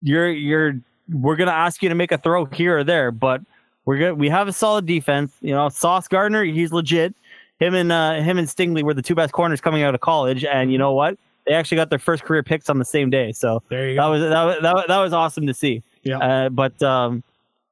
you're 0.02 0.30
you're 0.30 0.74
we're 1.10 1.36
gonna 1.36 1.50
ask 1.50 1.82
you 1.82 1.88
to 1.88 1.94
make 1.94 2.12
a 2.12 2.18
throw 2.18 2.44
here 2.44 2.76
or 2.76 2.84
there, 2.84 3.10
but 3.10 3.40
we're 3.84 3.98
gonna 3.98 4.14
we 4.14 4.28
have 4.28 4.48
a 4.48 4.52
solid 4.52 4.86
defense. 4.86 5.32
You 5.40 5.52
know, 5.52 5.68
Sauce 5.68 6.08
Gardner, 6.08 6.44
he's 6.44 6.72
legit. 6.72 7.14
Him 7.58 7.74
and 7.74 7.92
uh, 7.92 8.14
him 8.14 8.38
and 8.38 8.48
Stingley 8.48 8.82
were 8.82 8.94
the 8.94 9.02
two 9.02 9.14
best 9.14 9.32
corners 9.32 9.60
coming 9.60 9.82
out 9.82 9.94
of 9.94 10.00
college, 10.00 10.44
and 10.44 10.72
you 10.72 10.78
know 10.78 10.92
what? 10.92 11.16
They 11.46 11.54
actually 11.54 11.76
got 11.76 11.90
their 11.90 11.98
first 11.98 12.24
career 12.24 12.42
picks 12.42 12.70
on 12.70 12.78
the 12.78 12.84
same 12.84 13.10
day. 13.10 13.32
So 13.32 13.62
there 13.68 13.88
you 13.88 13.96
that 13.96 14.02
go. 14.02 14.10
was 14.10 14.20
that 14.22 14.42
was, 14.44 14.56
that 14.62 14.74
was, 14.74 14.84
that 14.88 14.98
was 14.98 15.12
awesome 15.12 15.46
to 15.46 15.54
see. 15.54 15.82
Yeah. 16.02 16.18
Uh, 16.18 16.48
but 16.48 16.80
um, 16.82 17.22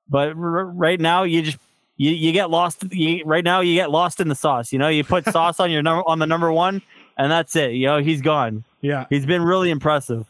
but 0.09 0.29
r- 0.29 0.67
right 0.67 1.01
now 1.01 1.23
you 1.23 1.43
just 1.43 1.59
you, 1.97 2.11
you 2.11 2.33
get 2.33 2.51
lost. 2.51 2.85
You, 2.93 3.25
right 3.25 3.45
now 3.45 3.61
you 3.61 3.75
get 3.75 3.91
lost 3.91 4.21
in 4.21 4.29
the 4.29 4.35
sauce. 4.35 4.73
You 4.73 4.79
know, 4.79 4.89
you 4.89 5.05
put 5.05 5.25
sauce 5.33 5.61
on 5.61 5.71
your 5.71 5.83
number 5.83 6.03
on 6.09 6.19
the 6.19 6.27
number 6.27 6.53
one, 6.53 6.83
and 7.17 7.31
that's 7.31 7.55
it. 7.57 7.73
You 7.73 7.87
know, 7.87 7.99
he's 7.99 8.23
gone. 8.23 8.65
Yeah. 8.81 9.07
He's 9.11 9.27
been 9.27 9.43
really 9.43 9.71
impressive. 9.71 10.27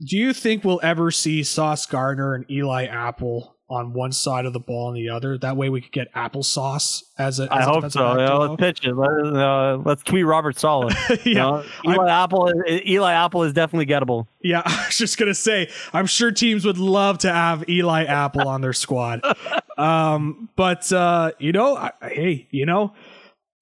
Do 0.00 0.16
you 0.16 0.32
think 0.32 0.64
we'll 0.64 0.80
ever 0.82 1.10
see 1.10 1.42
Sauce 1.42 1.86
Gardner 1.86 2.34
and 2.34 2.50
Eli 2.50 2.86
Apple 2.86 3.53
on 3.74 3.92
one 3.92 4.12
side 4.12 4.46
of 4.46 4.52
the 4.52 4.60
ball 4.60 4.88
and 4.88 4.96
the 4.96 5.08
other? 5.10 5.36
That 5.36 5.56
way 5.56 5.68
we 5.68 5.80
could 5.80 5.92
get 5.92 6.12
applesauce 6.14 7.04
as 7.18 7.40
a. 7.40 7.44
As 7.44 7.48
I 7.50 7.70
a 7.70 7.74
hope 7.74 7.90
so. 7.90 8.00
back 8.00 8.12
You 8.12 8.24
know, 8.24 8.26
duo? 8.26 8.48
let's 8.48 8.60
pitch 8.60 8.84
it. 8.84 8.94
Let, 8.94 9.36
uh, 9.36 9.78
let's 9.84 10.02
tweet 10.02 10.24
Robert 10.26 10.58
Saleh. 10.58 10.94
yeah, 11.10 11.16
You 11.24 11.34
know, 11.34 11.64
Eli 11.84 12.08
Apple. 12.10 12.52
Eli 12.68 13.12
Apple 13.12 13.42
is 13.42 13.52
definitely 13.52 13.86
gettable. 13.86 14.26
yeah. 14.42 14.62
I 14.66 14.86
was 14.86 14.96
just 14.98 15.18
gonna 15.18 15.34
say, 15.34 15.70
I'm 15.92 16.06
sure 16.06 16.30
teams 16.30 16.64
would 16.64 16.78
love 16.78 17.18
to 17.18 17.32
have 17.32 17.68
Eli 17.68 18.04
Apple 18.04 18.48
on 18.48 18.60
their 18.60 18.72
squad. 18.72 19.22
Um, 19.76 20.48
but 20.56 20.90
uh, 20.92 21.32
you 21.38 21.52
know, 21.52 21.76
I, 21.76 21.90
hey, 22.02 22.46
you 22.50 22.66
know, 22.66 22.92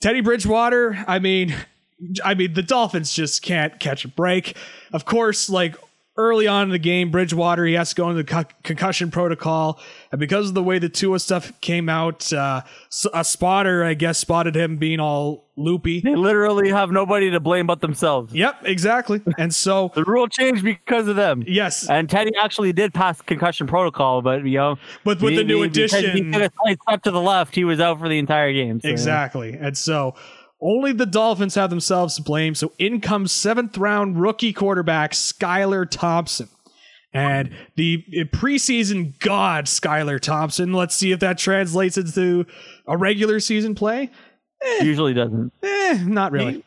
Teddy 0.00 0.20
Bridgewater. 0.20 1.04
I 1.06 1.18
mean, 1.18 1.54
I 2.24 2.34
mean, 2.34 2.52
the 2.52 2.62
Dolphins 2.62 3.12
just 3.12 3.42
can't 3.42 3.78
catch 3.80 4.04
a 4.04 4.08
break. 4.08 4.56
Of 4.92 5.04
course, 5.04 5.48
like 5.48 5.76
early 6.16 6.46
on 6.46 6.64
in 6.64 6.70
the 6.70 6.78
game, 6.78 7.10
Bridgewater, 7.10 7.64
he 7.64 7.74
has 7.74 7.90
to 7.90 7.94
go 7.94 8.10
into 8.10 8.22
the 8.22 8.28
co- 8.28 8.44
concussion 8.62 9.10
protocol. 9.10 9.80
And 10.10 10.18
because 10.18 10.48
of 10.48 10.54
the 10.54 10.62
way 10.62 10.78
the 10.78 10.88
Tua 10.88 11.18
stuff 11.18 11.58
came 11.60 11.88
out, 11.88 12.32
uh, 12.32 12.62
a 13.14 13.24
spotter, 13.24 13.82
I 13.84 13.94
guess, 13.94 14.18
spotted 14.18 14.54
him 14.54 14.76
being 14.76 15.00
all 15.00 15.50
loopy. 15.56 16.00
They 16.00 16.14
literally 16.14 16.70
have 16.70 16.90
nobody 16.90 17.30
to 17.30 17.40
blame 17.40 17.66
but 17.66 17.80
themselves. 17.80 18.34
Yep, 18.34 18.62
exactly. 18.64 19.20
And 19.38 19.54
so 19.54 19.90
the 19.94 20.04
rule 20.04 20.28
changed 20.28 20.64
because 20.64 21.08
of 21.08 21.16
them. 21.16 21.44
Yes. 21.46 21.88
And 21.88 22.08
Teddy 22.08 22.32
actually 22.40 22.72
did 22.72 22.92
pass 22.92 23.20
concussion 23.22 23.66
protocol, 23.66 24.22
but 24.22 24.44
you 24.44 24.58
know, 24.58 24.76
but 25.04 25.20
with 25.20 25.32
he, 25.32 25.36
the 25.38 25.44
new 25.44 25.62
he, 25.62 25.68
addition, 25.68 26.10
he 26.10 26.30
took 26.30 26.42
a 26.42 26.50
slight 26.62 26.78
step 26.82 27.02
to 27.04 27.10
the 27.10 27.20
left, 27.20 27.54
he 27.54 27.64
was 27.64 27.80
out 27.80 27.98
for 27.98 28.08
the 28.08 28.18
entire 28.18 28.52
game. 28.52 28.80
So. 28.80 28.88
Exactly. 28.88 29.54
And 29.54 29.76
so 29.76 30.14
only 30.62 30.92
the 30.92 31.06
Dolphins 31.06 31.56
have 31.56 31.70
themselves 31.70 32.16
to 32.16 32.22
blame. 32.22 32.54
So 32.54 32.72
in 32.78 33.00
comes 33.00 33.32
seventh 33.32 33.76
round 33.76 34.20
rookie 34.20 34.52
quarterback 34.52 35.12
Skylar 35.12 35.90
Thompson. 35.90 36.48
And 37.12 37.50
the 37.76 38.04
preseason 38.32 39.18
god 39.18 39.66
Skylar 39.66 40.18
Thompson. 40.18 40.72
Let's 40.72 40.94
see 40.94 41.12
if 41.12 41.20
that 41.20 41.36
translates 41.36 41.98
into 41.98 42.46
a 42.86 42.96
regular 42.96 43.38
season 43.38 43.74
play. 43.74 44.10
Eh, 44.62 44.84
Usually 44.84 45.12
doesn't. 45.12 45.52
Eh, 45.62 46.04
not 46.06 46.32
really. 46.32 46.54
He, 46.54 46.64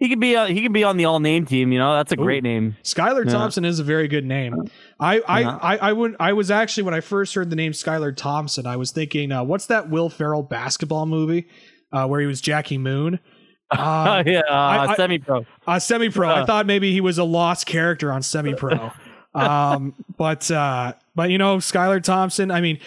he 0.00 0.08
could 0.08 0.20
be 0.20 0.36
uh, 0.36 0.46
he 0.46 0.62
could 0.62 0.74
be 0.74 0.84
on 0.84 0.98
the 0.98 1.06
all 1.06 1.20
name 1.20 1.46
team. 1.46 1.72
You 1.72 1.78
know, 1.78 1.94
that's 1.94 2.12
a 2.12 2.20
Ooh. 2.20 2.24
great 2.24 2.42
name. 2.42 2.76
Skylar 2.82 3.24
yeah. 3.24 3.32
Thompson 3.32 3.64
is 3.64 3.78
a 3.78 3.84
very 3.84 4.08
good 4.08 4.26
name. 4.26 4.54
I 4.98 5.20
I, 5.20 5.40
yeah. 5.40 5.58
I 5.62 5.76
I 5.78 5.92
would 5.92 6.16
I 6.20 6.32
was 6.34 6.50
actually 6.50 6.82
when 6.82 6.94
I 6.94 7.00
first 7.00 7.34
heard 7.34 7.48
the 7.48 7.56
name 7.56 7.72
Skylar 7.72 8.14
Thompson, 8.14 8.66
I 8.66 8.76
was 8.76 8.90
thinking, 8.90 9.32
uh, 9.32 9.44
what's 9.44 9.66
that 9.66 9.88
Will 9.88 10.10
Ferrell 10.10 10.42
basketball 10.42 11.06
movie 11.06 11.46
uh, 11.92 12.06
where 12.06 12.20
he 12.20 12.26
was 12.26 12.40
Jackie 12.40 12.78
Moon? 12.78 13.20
Uh, 13.72 14.24
yeah, 14.26 14.40
uh, 14.50 14.96
semi 14.96 15.20
pro. 15.20 15.46
Uh, 15.64 15.78
semi 15.78 16.08
pro. 16.08 16.28
I 16.28 16.44
thought 16.44 16.66
maybe 16.66 16.92
he 16.92 17.00
was 17.00 17.18
a 17.18 17.24
lost 17.24 17.66
character 17.66 18.10
on 18.10 18.20
semi 18.20 18.52
pro. 18.52 18.90
um, 19.34 19.94
but 20.16 20.50
uh, 20.50 20.94
but 21.14 21.30
you 21.30 21.38
know, 21.38 21.58
Skylar 21.58 22.02
Thompson. 22.02 22.50
I 22.50 22.60
mean, 22.60 22.80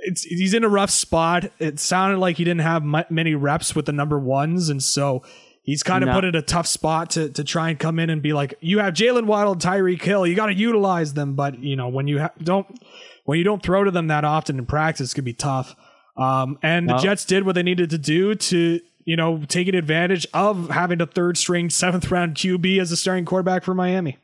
it's 0.00 0.24
he's 0.24 0.54
in 0.54 0.64
a 0.64 0.68
rough 0.68 0.90
spot. 0.90 1.52
It 1.60 1.78
sounded 1.78 2.18
like 2.18 2.36
he 2.36 2.42
didn't 2.42 2.62
have 2.62 2.82
many 3.10 3.36
reps 3.36 3.76
with 3.76 3.86
the 3.86 3.92
number 3.92 4.18
ones, 4.18 4.68
and 4.68 4.82
so 4.82 5.22
he's 5.62 5.82
kind 5.82 6.02
of 6.02 6.08
no. 6.08 6.14
put 6.14 6.24
in 6.24 6.34
a 6.34 6.42
tough 6.42 6.66
spot 6.66 7.10
to 7.10 7.28
to 7.30 7.44
try 7.44 7.70
and 7.70 7.78
come 7.78 7.98
in 7.98 8.10
and 8.10 8.22
be 8.22 8.32
like, 8.32 8.54
you 8.60 8.78
have 8.78 8.94
Jaylen 8.94 9.26
Waddle, 9.26 9.54
Tyreek 9.54 10.02
Hill, 10.02 10.26
you 10.26 10.34
got 10.34 10.46
to 10.46 10.54
utilize 10.54 11.14
them. 11.14 11.34
But 11.34 11.62
you 11.62 11.76
know, 11.76 11.88
when 11.88 12.08
you 12.08 12.20
ha- 12.20 12.32
don't 12.42 12.66
when 13.24 13.38
you 13.38 13.44
don't 13.44 13.62
throw 13.62 13.84
to 13.84 13.90
them 13.90 14.08
that 14.08 14.24
often 14.24 14.58
in 14.58 14.66
practice, 14.66 15.12
it 15.12 15.14
can 15.14 15.24
be 15.24 15.34
tough. 15.34 15.76
Um, 16.18 16.58
and 16.62 16.88
the 16.88 16.96
Jets 16.96 17.24
did 17.24 17.46
what 17.46 17.54
they 17.54 17.62
needed 17.62 17.90
to 17.90 17.98
do 17.98 18.34
to 18.34 18.80
you 19.04 19.16
know 19.16 19.42
taking 19.48 19.74
advantage 19.74 20.26
of 20.34 20.68
having 20.70 21.00
a 21.00 21.06
third 21.06 21.38
string 21.38 21.70
seventh 21.70 22.10
round 22.10 22.34
QB 22.34 22.80
as 22.80 22.92
a 22.92 22.96
starting 22.96 23.24
quarterback 23.24 23.64
for 23.64 23.74
Miami. 23.74 24.18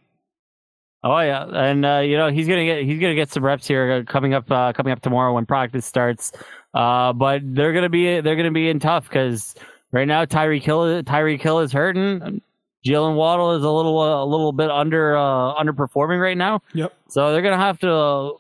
Oh 1.04 1.20
yeah, 1.20 1.44
and 1.44 1.84
uh, 1.84 1.98
you 1.98 2.16
know 2.16 2.30
he's 2.30 2.48
gonna 2.48 2.64
get 2.64 2.82
he's 2.84 2.98
gonna 2.98 3.14
get 3.14 3.30
some 3.30 3.44
reps 3.44 3.66
here 3.66 4.04
coming 4.04 4.34
up 4.34 4.50
uh, 4.50 4.72
coming 4.72 4.92
up 4.92 5.02
tomorrow 5.02 5.34
when 5.34 5.46
practice 5.46 5.86
starts. 5.86 6.32
Uh, 6.72 7.12
but 7.12 7.42
they're 7.44 7.72
gonna 7.72 7.88
be 7.88 8.20
they're 8.20 8.36
gonna 8.36 8.50
be 8.50 8.68
in 8.68 8.80
tough 8.80 9.08
because 9.08 9.54
right 9.92 10.08
now 10.08 10.24
Tyree 10.24 10.60
Kill 10.60 11.02
Tyreek 11.02 11.40
Hill 11.40 11.60
is 11.60 11.72
hurting. 11.72 12.42
Jaylen 12.84 13.14
Waddle 13.16 13.52
is 13.52 13.62
a 13.62 13.70
little 13.70 13.98
uh, 13.98 14.22
a 14.22 14.26
little 14.26 14.52
bit 14.52 14.70
under 14.70 15.16
uh, 15.16 15.54
underperforming 15.54 16.20
right 16.20 16.36
now. 16.36 16.62
Yep. 16.74 16.92
So 17.08 17.32
they're 17.32 17.42
gonna 17.42 17.56
have 17.56 17.78
to 17.80 18.32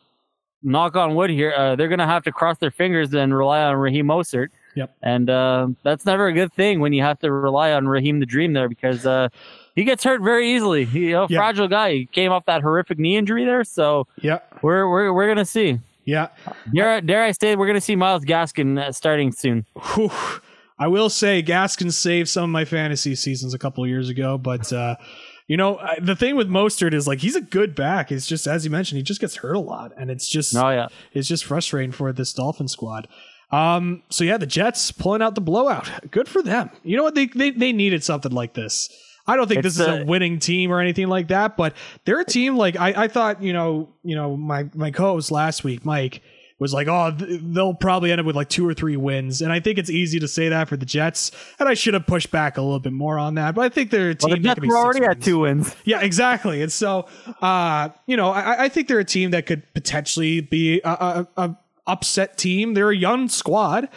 knock 0.64 0.96
on 0.96 1.14
wood 1.14 1.30
here. 1.30 1.76
they're 1.76 1.88
gonna 1.88 2.06
have 2.06 2.24
to 2.24 2.32
cross 2.32 2.58
their 2.58 2.70
fingers 2.70 3.14
and 3.14 3.36
rely 3.36 3.62
on 3.62 3.76
Raheem 3.76 4.06
Mostert. 4.06 4.48
Yep. 4.74 4.96
And 5.02 5.28
that's 5.82 6.04
never 6.04 6.26
a 6.26 6.32
good 6.32 6.52
thing 6.54 6.80
when 6.80 6.92
you 6.92 7.02
have 7.02 7.20
to 7.20 7.30
rely 7.30 7.72
on 7.72 7.86
Raheem 7.86 8.18
the 8.18 8.26
Dream 8.26 8.52
there 8.54 8.68
because 8.68 9.06
he 9.74 9.84
gets 9.84 10.02
hurt 10.04 10.22
very 10.22 10.54
easily. 10.54 10.84
He, 10.84 11.12
a 11.12 11.26
yeah. 11.28 11.38
fragile 11.38 11.68
guy. 11.68 11.92
He 11.92 12.06
came 12.06 12.32
off 12.32 12.46
that 12.46 12.62
horrific 12.62 12.98
knee 12.98 13.16
injury 13.16 13.44
there. 13.44 13.64
So 13.64 14.06
yeah, 14.20 14.40
we're 14.62 14.88
we're 14.88 15.12
we're 15.12 15.28
gonna 15.28 15.44
see. 15.44 15.80
Yeah. 16.04 16.28
Dare, 16.74 17.00
dare 17.00 17.24
I 17.24 17.32
say 17.32 17.56
we're 17.56 17.66
gonna 17.66 17.80
see 17.80 17.96
Myles 17.96 18.24
Gaskin 18.24 18.78
uh, 18.78 18.92
starting 18.92 19.32
soon. 19.32 19.64
Whew. 19.94 20.10
I 20.78 20.88
will 20.88 21.08
say 21.08 21.42
Gaskin 21.42 21.92
saved 21.92 22.28
some 22.28 22.44
of 22.44 22.50
my 22.50 22.64
fantasy 22.64 23.14
seasons 23.14 23.54
a 23.54 23.58
couple 23.58 23.86
years 23.86 24.08
ago, 24.08 24.36
but 24.36 24.72
uh, 24.72 24.96
you 25.46 25.56
know 25.56 25.80
the 26.00 26.16
thing 26.16 26.36
with 26.36 26.48
Mostert 26.48 26.94
is 26.94 27.06
like 27.06 27.20
he's 27.20 27.36
a 27.36 27.40
good 27.40 27.74
back. 27.74 28.10
It's 28.10 28.26
just 28.26 28.46
as 28.46 28.64
you 28.64 28.70
mentioned, 28.70 28.96
he 28.98 29.02
just 29.02 29.20
gets 29.20 29.36
hurt 29.36 29.56
a 29.56 29.60
lot, 29.60 29.92
and 29.96 30.10
it's 30.10 30.28
just 30.28 30.54
oh 30.56 30.70
yeah, 30.70 30.88
it's 31.12 31.28
just 31.28 31.44
frustrating 31.44 31.92
for 31.92 32.12
this 32.12 32.32
Dolphin 32.32 32.68
squad. 32.68 33.08
Um, 33.50 34.02
so 34.10 34.24
yeah, 34.24 34.36
the 34.36 34.46
Jets 34.46 34.90
pulling 34.90 35.22
out 35.22 35.34
the 35.34 35.40
blowout. 35.40 35.88
Good 36.10 36.28
for 36.28 36.42
them. 36.42 36.70
You 36.82 36.96
know 36.96 37.02
what? 37.02 37.14
They 37.14 37.26
they, 37.26 37.50
they 37.50 37.72
needed 37.72 38.02
something 38.02 38.32
like 38.32 38.54
this. 38.54 38.88
I 39.26 39.36
don't 39.36 39.48
think 39.48 39.64
it's 39.64 39.76
this 39.76 39.86
is 39.86 39.86
a, 39.86 40.02
a 40.02 40.04
winning 40.04 40.38
team 40.38 40.70
or 40.70 40.80
anything 40.80 41.08
like 41.08 41.28
that, 41.28 41.56
but 41.56 41.74
they're 42.04 42.20
a 42.20 42.24
team 42.24 42.56
like 42.56 42.76
I, 42.76 43.04
I 43.04 43.08
thought, 43.08 43.42
you 43.42 43.52
know, 43.52 43.88
you 44.02 44.16
know, 44.16 44.36
my 44.36 44.68
my 44.74 44.90
co-host 44.90 45.30
last 45.30 45.64
week, 45.64 45.84
Mike, 45.84 46.22
was 46.64 46.72
like, 46.72 46.88
oh, 46.88 47.10
they'll 47.10 47.74
probably 47.74 48.10
end 48.10 48.20
up 48.20 48.26
with 48.26 48.34
like 48.34 48.48
two 48.48 48.66
or 48.66 48.72
three 48.72 48.96
wins, 48.96 49.42
and 49.42 49.52
I 49.52 49.60
think 49.60 49.78
it's 49.78 49.90
easy 49.90 50.18
to 50.18 50.26
say 50.26 50.48
that 50.48 50.68
for 50.68 50.76
the 50.76 50.86
Jets, 50.86 51.30
and 51.58 51.68
I 51.68 51.74
should 51.74 51.92
have 51.92 52.06
pushed 52.06 52.30
back 52.30 52.56
a 52.56 52.62
little 52.62 52.80
bit 52.80 52.94
more 52.94 53.18
on 53.18 53.34
that, 53.34 53.54
but 53.54 53.66
I 53.66 53.68
think 53.68 53.90
they're 53.90 54.10
a 54.10 54.14
team. 54.14 54.30
Well, 54.30 54.38
the 54.38 54.42
Jets 54.42 54.66
were 54.66 54.76
already 54.76 55.04
at 55.04 55.20
two 55.20 55.40
wins. 55.40 55.74
Yeah, 55.84 56.00
exactly, 56.00 56.62
and 56.62 56.72
so, 56.72 57.06
uh, 57.42 57.90
you 58.06 58.16
know, 58.16 58.30
I, 58.30 58.64
I 58.64 58.68
think 58.70 58.88
they're 58.88 58.98
a 58.98 59.04
team 59.04 59.32
that 59.32 59.44
could 59.44 59.62
potentially 59.74 60.40
be 60.40 60.80
a, 60.82 60.88
a, 60.88 61.28
a 61.36 61.56
upset 61.86 62.38
team. 62.38 62.72
They're 62.72 62.90
a 62.90 62.96
young 62.96 63.28
squad. 63.28 63.88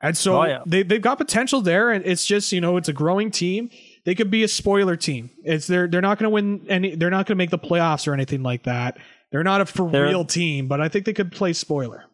And 0.00 0.16
so 0.16 0.42
oh, 0.42 0.44
yeah. 0.44 0.62
they, 0.66 0.82
they've 0.82 1.02
got 1.02 1.18
potential 1.18 1.60
there, 1.60 1.90
and 1.90 2.04
it's 2.06 2.24
just, 2.24 2.52
you 2.52 2.60
know, 2.60 2.76
it's 2.76 2.88
a 2.88 2.92
growing 2.92 3.30
team 3.30 3.70
they 4.04 4.14
could 4.14 4.30
be 4.30 4.44
a 4.44 4.48
spoiler 4.48 4.96
team. 4.96 5.30
It's 5.42 5.66
they're 5.66 5.88
they're 5.88 6.02
not 6.02 6.18
going 6.18 6.30
to 6.30 6.30
win 6.30 6.66
any. 6.68 6.94
They're 6.94 7.10
not 7.10 7.26
going 7.26 7.36
to 7.36 7.38
make 7.38 7.50
the 7.50 7.58
playoffs 7.58 8.06
or 8.06 8.12
anything 8.12 8.42
like 8.42 8.64
that. 8.64 8.98
They're 9.30 9.42
not 9.42 9.60
a 9.60 9.66
for 9.66 9.90
they're, 9.90 10.04
real 10.04 10.24
team, 10.24 10.68
but 10.68 10.80
I 10.80 10.88
think 10.88 11.06
they 11.06 11.12
could 11.12 11.32
play 11.32 11.52
spoiler. 11.52 12.04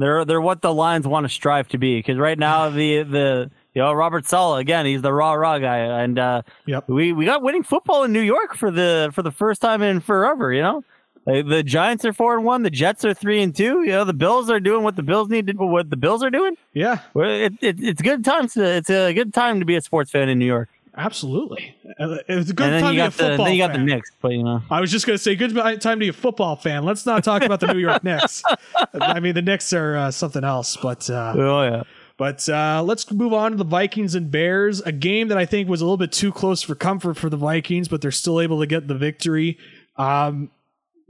They're 0.00 0.24
they're 0.24 0.40
what 0.40 0.62
the 0.62 0.72
Lions 0.72 1.06
want 1.06 1.24
to 1.24 1.28
strive 1.28 1.68
to 1.68 1.78
be 1.78 1.98
because 1.98 2.16
right 2.16 2.38
now 2.38 2.70
the 2.70 3.02
the 3.02 3.50
you 3.74 3.82
know 3.82 3.92
Robert 3.92 4.26
Saleh 4.26 4.60
again 4.60 4.86
he's 4.86 5.02
the 5.02 5.12
raw 5.12 5.34
raw 5.34 5.58
guy 5.58 5.78
and 5.78 6.18
uh, 6.18 6.42
yep. 6.64 6.88
we 6.88 7.12
we 7.12 7.26
got 7.26 7.42
winning 7.42 7.62
football 7.62 8.04
in 8.04 8.12
New 8.12 8.22
York 8.22 8.56
for 8.56 8.70
the 8.70 9.10
for 9.12 9.22
the 9.22 9.30
first 9.30 9.60
time 9.60 9.82
in 9.82 10.00
forever. 10.00 10.52
You 10.52 10.62
know. 10.62 10.84
The 11.26 11.62
Giants 11.62 12.04
are 12.06 12.14
four 12.14 12.34
and 12.34 12.44
one. 12.44 12.62
The 12.62 12.70
Jets 12.70 13.04
are 13.04 13.12
three 13.12 13.42
and 13.42 13.54
two. 13.54 13.82
You 13.82 13.90
know 13.90 14.04
the 14.04 14.14
Bills 14.14 14.50
are 14.50 14.58
doing 14.58 14.82
what 14.82 14.96
the 14.96 15.02
Bills 15.02 15.28
need 15.28 15.46
to. 15.48 15.52
What 15.52 15.90
the 15.90 15.96
Bills 15.96 16.24
are 16.24 16.30
doing. 16.30 16.56
Yeah, 16.72 17.00
it, 17.14 17.52
it, 17.60 17.76
it's 17.78 18.02
good 18.02 18.24
time 18.24 18.48
to. 18.48 18.64
It's 18.64 18.90
a 18.90 19.12
good 19.12 19.34
time 19.34 19.60
to 19.60 19.66
be 19.66 19.76
a 19.76 19.82
sports 19.82 20.10
fan 20.10 20.28
in 20.30 20.38
New 20.38 20.46
York. 20.46 20.70
Absolutely, 20.96 21.76
uh, 21.98 22.18
it's 22.28 22.50
a 22.50 22.54
good 22.54 22.80
time 22.80 22.82
to 22.82 22.90
be 22.92 22.98
a 23.00 23.10
football. 23.10 23.36
The, 23.36 23.44
then 23.44 23.52
you 23.54 23.62
got 23.62 23.70
fan. 23.70 23.86
the 23.86 23.92
Knicks, 23.94 24.10
but 24.20 24.32
you 24.32 24.42
know. 24.42 24.62
I 24.70 24.80
was 24.80 24.90
just 24.90 25.06
going 25.06 25.16
to 25.16 25.22
say, 25.22 25.36
good 25.36 25.54
time 25.54 25.80
to 25.80 25.96
be 25.96 26.08
a 26.08 26.12
football 26.12 26.56
fan. 26.56 26.84
Let's 26.84 27.06
not 27.06 27.22
talk 27.22 27.42
about 27.42 27.60
the 27.60 27.72
New 27.72 27.78
York 27.78 28.02
Knicks. 28.02 28.42
I 29.00 29.20
mean, 29.20 29.34
the 29.34 29.42
Knicks 29.42 29.72
are 29.72 29.96
uh, 29.96 30.10
something 30.10 30.44
else, 30.44 30.76
but 30.76 31.08
uh, 31.08 31.34
oh 31.36 31.62
yeah. 31.62 31.82
But 32.20 32.46
uh, 32.50 32.82
let's 32.84 33.10
move 33.10 33.32
on 33.32 33.52
to 33.52 33.56
the 33.56 33.64
Vikings 33.64 34.14
and 34.14 34.30
Bears, 34.30 34.82
a 34.82 34.92
game 34.92 35.28
that 35.28 35.38
I 35.38 35.46
think 35.46 35.70
was 35.70 35.80
a 35.80 35.84
little 35.84 35.96
bit 35.96 36.12
too 36.12 36.30
close 36.32 36.60
for 36.60 36.74
comfort 36.74 37.16
for 37.16 37.30
the 37.30 37.38
Vikings, 37.38 37.88
but 37.88 38.02
they're 38.02 38.10
still 38.10 38.42
able 38.42 38.60
to 38.60 38.66
get 38.66 38.88
the 38.88 38.94
victory. 38.94 39.56
Um, 39.96 40.50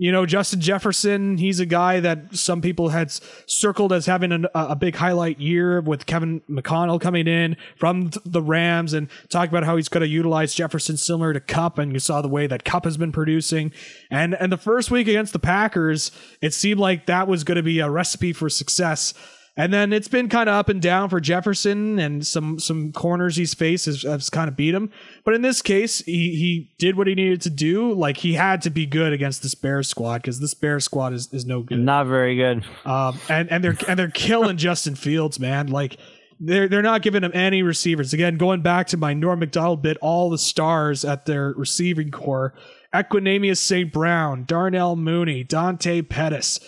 you 0.01 0.11
know, 0.11 0.25
Justin 0.25 0.63
Jefferson, 0.63 1.37
he's 1.37 1.61
a 1.61 1.67
guy 1.67 2.01
that 2.01 2.35
some 2.35 2.63
people 2.63 2.89
had 2.89 3.13
circled 3.45 3.93
as 3.93 4.07
having 4.07 4.33
an, 4.33 4.47
a 4.55 4.75
big 4.75 4.95
highlight 4.95 5.39
year 5.39 5.83
with 5.83 6.07
Kevin 6.07 6.41
McConnell 6.49 6.99
coming 6.99 7.29
in 7.29 7.55
from 7.77 8.11
the 8.25 8.41
Rams 8.41 8.95
and 8.95 9.11
talking 9.29 9.51
about 9.51 9.65
how 9.65 9.77
he's 9.77 9.91
going 9.91 10.01
to 10.01 10.09
utilize 10.09 10.55
Jefferson 10.55 10.97
similar 10.97 11.35
to 11.35 11.41
Kupp. 11.41 11.77
And 11.79 11.93
you 11.93 11.99
saw 11.99 12.23
the 12.23 12.29
way 12.29 12.47
that 12.47 12.65
Kupp 12.65 12.85
has 12.85 12.97
been 12.97 13.13
producing. 13.13 13.73
And, 14.11 14.35
and 14.35 14.51
the 14.51 14.57
first 14.57 14.91
week 14.91 15.07
against 15.07 15.35
the 15.35 15.39
Packers, 15.39 16.13
it 16.41 16.55
seemed 16.55 16.81
like 16.81 17.05
that 17.05 17.29
was 17.29 17.45
going 17.45 17.57
to 17.57 17.63
be 17.63 17.81
a 17.81 17.91
recipe 17.91 18.33
for 18.33 18.49
success. 18.49 19.13
And 19.57 19.75
then 19.75 19.93
it's 19.93 20.09
been 20.09 20.29
kind 20.29 20.49
of 20.49 20.55
up 20.55 20.69
and 20.69 20.81
down 20.81 21.09
for 21.09 21.21
Jefferson, 21.21 21.99
and 21.99 22.27
some 22.27 22.59
some 22.59 22.93
corners 22.93 23.37
he's 23.37 23.53
faced 23.53 23.87
has, 23.87 24.03
has 24.03 24.31
kind 24.31 24.49
of 24.49 24.57
beat 24.57 24.75
him. 24.75 24.91
But 25.25 25.35
in 25.35 25.43
this 25.43 25.61
case, 25.61 25.99
he 26.01 26.35
he 26.37 26.71
did 26.79 26.97
what 26.97 27.07
he 27.07 27.15
needed 27.15 27.43
to 27.43 27.51
do. 27.51 27.93
Like 27.93 28.19
he 28.19 28.35
had 28.35 28.63
to 28.63 28.71
be 28.71 28.87
good 28.87 29.13
against 29.13 29.43
this 29.43 29.55
Bears 29.55 29.89
squad 29.89 30.23
because 30.23 30.41
this 30.41 30.55
Bears 30.55 30.85
squad 30.85 31.13
is, 31.13 31.33
is 31.33 31.45
no 31.45 31.63
good, 31.63 31.79
not 31.79 32.07
very 32.07 32.37
good. 32.37 32.65
Um, 32.85 33.19
and 33.29 33.51
and 33.51 33.63
they're 33.65 33.77
and 33.89 33.99
they're 33.99 34.09
killing 34.09 34.57
Justin 34.57 34.95
Fields, 34.95 35.41
man. 35.41 35.67
Like 35.67 35.99
they're 36.39 36.69
they're 36.69 36.81
not 36.81 37.03
giving 37.03 37.23
him 37.23 37.33
any 37.35 37.63
receivers. 37.63 38.13
Again, 38.13 38.39
going 38.39 38.63
back 38.63 38.87
to 38.89 38.97
my 38.97 39.13
Norm 39.13 39.41
Macdonald 39.41 39.83
bit, 39.83 39.99
all 40.01 40.31
the 40.31 40.39
stars 40.39 41.05
at 41.05 41.27
their 41.27 41.53
receiving 41.57 42.11
core: 42.11 42.55
Equanimeous 42.95 43.59
St. 43.59 43.93
Brown, 43.93 44.45
Darnell 44.45 44.97
Mooney, 44.97 45.45
Dante 45.45 46.03
Pettis, 46.03 46.61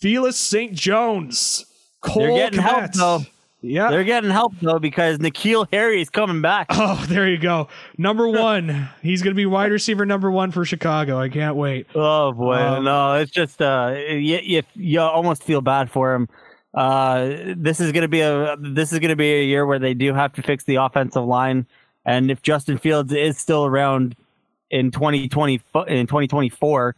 Velus 0.00 0.34
St. 0.34 0.74
Jones. 0.74 1.66
Cole 2.06 2.22
They're 2.22 2.50
getting 2.50 2.60
help 2.60 2.92
though. 2.92 3.20
Yeah. 3.62 3.90
They're 3.90 4.04
getting 4.04 4.30
help 4.30 4.54
though 4.60 4.78
because 4.78 5.18
N'Keal 5.18 5.66
Harry 5.72 6.00
is 6.00 6.08
coming 6.10 6.40
back. 6.40 6.66
Oh, 6.70 7.04
there 7.08 7.28
you 7.28 7.38
go. 7.38 7.68
Number 7.98 8.28
one. 8.42 8.88
He's 9.02 9.22
going 9.22 9.34
to 9.34 9.36
be 9.36 9.46
wide 9.46 9.72
receiver 9.72 10.06
number 10.06 10.30
one 10.30 10.50
for 10.52 10.64
Chicago. 10.64 11.18
I 11.18 11.28
can't 11.28 11.56
wait. 11.56 11.86
Oh 11.94 12.32
boy, 12.32 12.54
um, 12.54 12.84
no, 12.84 13.14
it's 13.14 13.30
just 13.32 13.60
uh, 13.60 13.94
you, 14.08 14.38
you, 14.42 14.62
you 14.74 15.00
almost 15.00 15.42
feel 15.42 15.60
bad 15.60 15.90
for 15.90 16.14
him. 16.14 16.28
Uh, 16.74 17.54
this 17.56 17.80
is 17.80 17.90
going 17.92 18.02
to 18.02 18.08
be 18.08 18.20
a 18.20 18.56
this 18.60 18.92
is 18.92 18.98
going 18.98 19.08
to 19.08 19.16
be 19.16 19.32
a 19.32 19.42
year 19.44 19.64
where 19.64 19.78
they 19.78 19.94
do 19.94 20.12
have 20.12 20.32
to 20.34 20.42
fix 20.42 20.64
the 20.64 20.76
offensive 20.76 21.24
line, 21.24 21.66
and 22.04 22.30
if 22.30 22.42
Justin 22.42 22.76
Fields 22.76 23.12
is 23.12 23.38
still 23.38 23.64
around 23.64 24.14
in 24.70 24.90
2020 24.90 25.54
in 25.88 26.06
2024, 26.06 26.94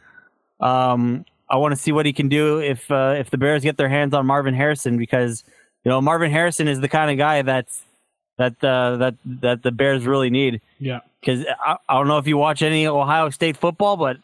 Um, 0.60 1.24
I 1.50 1.56
want 1.56 1.72
to 1.72 1.76
see 1.80 1.92
what 1.92 2.06
he 2.06 2.12
can 2.12 2.28
do 2.28 2.58
if 2.60 2.90
uh, 2.90 3.14
if 3.18 3.30
the 3.30 3.38
Bears 3.38 3.62
get 3.62 3.76
their 3.76 3.88
hands 3.88 4.14
on 4.14 4.26
Marvin 4.26 4.54
Harrison 4.54 4.96
because 4.98 5.44
you 5.84 5.90
know 5.90 6.00
Marvin 6.00 6.30
Harrison 6.30 6.68
is 6.68 6.80
the 6.80 6.88
kind 6.88 7.10
of 7.10 7.16
guy 7.18 7.42
that's 7.42 7.82
that 8.36 8.62
uh, 8.62 8.96
that 8.98 9.14
that 9.24 9.62
the 9.62 9.72
Bears 9.72 10.06
really 10.06 10.30
need. 10.30 10.60
Yeah. 10.78 11.00
Because 11.20 11.44
I, 11.64 11.76
I 11.88 11.94
don't 11.94 12.06
know 12.08 12.18
if 12.18 12.26
you 12.28 12.36
watch 12.36 12.62
any 12.62 12.86
Ohio 12.86 13.30
State 13.30 13.56
football, 13.56 13.96
but 13.96 14.18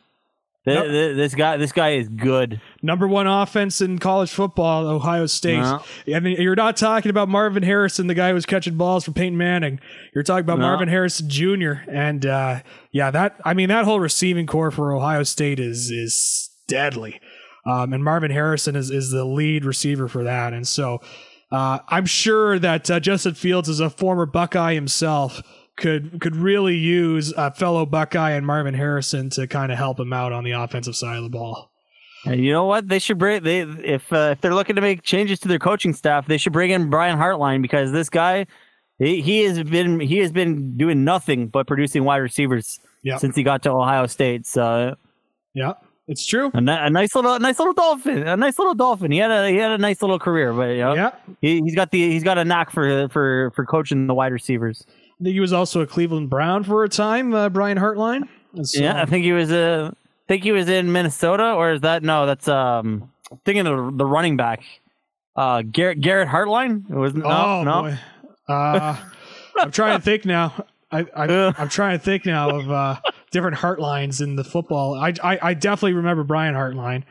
th- 0.64 0.76
Nope. 0.78 0.86
th- 0.86 1.16
this 1.16 1.34
guy 1.34 1.56
this 1.56 1.72
guy 1.72 1.94
is 1.94 2.08
good. 2.08 2.60
Number 2.82 3.08
one 3.08 3.26
offense 3.26 3.80
in 3.80 3.98
college 3.98 4.30
football, 4.30 4.86
Ohio 4.86 5.26
State. 5.26 5.58
No. 5.58 5.82
I 6.14 6.20
mean, 6.20 6.40
you're 6.40 6.54
not 6.54 6.76
talking 6.76 7.10
about 7.10 7.28
Marvin 7.28 7.64
Harrison, 7.64 8.06
the 8.06 8.14
guy 8.14 8.28
who 8.28 8.34
was 8.34 8.46
catching 8.46 8.76
balls 8.76 9.04
for 9.06 9.10
Peyton 9.10 9.36
Manning. 9.36 9.80
You're 10.14 10.22
talking 10.22 10.44
about 10.44 10.60
No. 10.60 10.66
Marvin 10.68 10.88
Harrison 10.88 11.28
Jr. 11.28 11.72
And 11.90 12.24
uh, 12.26 12.60
yeah, 12.92 13.10
that 13.10 13.40
I 13.44 13.54
mean 13.54 13.70
that 13.70 13.84
whole 13.84 13.98
receiving 13.98 14.46
core 14.46 14.70
for 14.70 14.94
Ohio 14.94 15.24
State 15.24 15.58
is 15.58 15.90
is 15.90 16.50
deadly. 16.66 17.20
Um, 17.66 17.92
and 17.92 18.04
Marvin 18.04 18.30
Harrison 18.30 18.76
is 18.76 18.90
is 18.90 19.10
the 19.10 19.24
lead 19.24 19.64
receiver 19.64 20.08
for 20.08 20.24
that. 20.24 20.52
And 20.52 20.66
so 20.68 21.00
uh, 21.50 21.78
I'm 21.88 22.06
sure 22.06 22.58
that 22.58 22.90
uh, 22.90 23.00
Justin 23.00 23.34
Fields, 23.34 23.68
as 23.68 23.80
a 23.80 23.88
former 23.90 24.26
Buckeye 24.26 24.74
himself, 24.74 25.40
could 25.76 26.20
could 26.20 26.36
really 26.36 26.76
use 26.76 27.32
a 27.36 27.50
fellow 27.52 27.86
Buckeye 27.86 28.32
and 28.32 28.46
Marvin 28.46 28.74
Harrison 28.74 29.30
to 29.30 29.46
kind 29.46 29.72
of 29.72 29.78
help 29.78 29.98
him 29.98 30.12
out 30.12 30.32
on 30.32 30.44
the 30.44 30.52
offensive 30.52 30.94
side 30.96 31.16
of 31.16 31.22
the 31.24 31.30
ball. 31.30 31.70
And 32.26 32.42
you 32.42 32.52
know 32.52 32.64
what? 32.64 32.88
They 32.88 32.98
should 32.98 33.18
bring 33.18 33.42
they 33.42 33.60
if 33.62 34.12
uh, 34.12 34.30
if 34.32 34.40
they're 34.40 34.54
looking 34.54 34.76
to 34.76 34.82
make 34.82 35.02
changes 35.02 35.38
to 35.40 35.48
their 35.48 35.58
coaching 35.58 35.92
staff, 35.94 36.26
they 36.26 36.38
should 36.38 36.52
bring 36.52 36.70
in 36.70 36.90
Brian 36.90 37.18
Hartline 37.18 37.62
because 37.62 37.92
this 37.92 38.08
guy 38.10 38.46
he, 38.98 39.20
he 39.22 39.40
has 39.44 39.62
been 39.62 40.00
he 40.00 40.18
has 40.18 40.32
been 40.32 40.76
doing 40.76 41.02
nothing 41.04 41.48
but 41.48 41.66
producing 41.66 42.04
wide 42.04 42.18
receivers 42.18 42.78
Yeah. 43.02 43.16
since 43.18 43.36
he 43.36 43.42
got 43.42 43.62
to 43.64 43.70
Ohio 43.70 44.06
State. 44.06 44.46
So 44.46 44.96
Yeah, 45.54 45.72
it's 46.08 46.26
true. 46.26 46.50
a, 46.52 46.58
a 46.58 46.90
nice 46.90 47.14
little 47.14 47.34
a 47.34 47.38
nice 47.38 47.58
little 47.58 47.74
dolphin, 47.74 48.26
a 48.26 48.36
nice 48.36 48.58
little 48.58 48.74
dolphin. 48.74 49.10
He 49.10 49.18
had 49.18 49.30
a 49.30 49.48
he 49.50 49.56
had 49.56 49.70
a 49.72 49.78
nice 49.78 50.02
little 50.02 50.18
career, 50.18 50.52
but 50.52 50.70
you 50.70 50.78
know, 50.78 50.94
Yeah. 50.94 51.10
he, 51.40 51.60
he's 51.62 51.74
got 51.74 51.90
the 51.90 52.10
he's 52.10 52.22
got 52.24 52.38
a 52.38 52.44
knack 52.44 52.70
for 52.70 53.08
for 53.08 53.52
for 53.54 53.64
coaching 53.64 54.06
the 54.06 54.14
wide 54.14 54.32
receivers. 54.32 54.84
I 54.88 55.24
think 55.24 55.34
he 55.34 55.40
was 55.40 55.52
also 55.52 55.80
a 55.80 55.86
Cleveland 55.86 56.28
Brown 56.28 56.64
for 56.64 56.84
a 56.84 56.88
time, 56.88 57.32
uh, 57.34 57.48
Brian 57.48 57.78
Hartline. 57.78 58.28
So- 58.62 58.80
Yeah, 58.82 59.00
I 59.00 59.06
think 59.06 59.24
he 59.24 59.32
was 59.32 59.50
uh, 59.52 59.92
think 60.28 60.42
he 60.42 60.52
was 60.52 60.68
in 60.68 60.92
Minnesota, 60.92 61.52
or 61.54 61.72
is 61.72 61.80
that 61.82 62.02
no? 62.02 62.26
That's 62.26 62.48
um, 62.48 63.10
thinking 63.44 63.66
of 63.66 63.96
the 63.96 64.04
running 64.06 64.36
back, 64.36 64.62
uh, 65.36 65.62
Garrett 65.62 66.00
Garrett 66.00 66.28
Hartline. 66.28 66.88
It 66.90 66.96
was 66.96 67.14
no, 67.14 67.24
oh 67.26 67.62
no. 67.64 67.82
boy. 67.82 67.98
Uh, 68.52 68.96
I'm 69.58 69.70
trying 69.70 69.98
to 69.98 70.02
think 70.04 70.24
now. 70.24 70.52
I, 70.90 71.06
I, 71.16 71.54
I'm 71.58 71.68
trying 71.68 71.98
to 71.98 72.04
think 72.04 72.26
now 72.26 72.50
of 72.50 72.70
uh, 72.70 72.96
different 73.34 73.58
Hartlines 73.58 74.22
in 74.22 74.36
the 74.36 74.44
football. 74.44 74.94
I, 74.94 75.12
I, 75.22 75.38
I 75.42 75.54
definitely 75.54 75.92
remember 75.94 76.24
Brian 76.24 76.54
Hartline. 76.54 77.02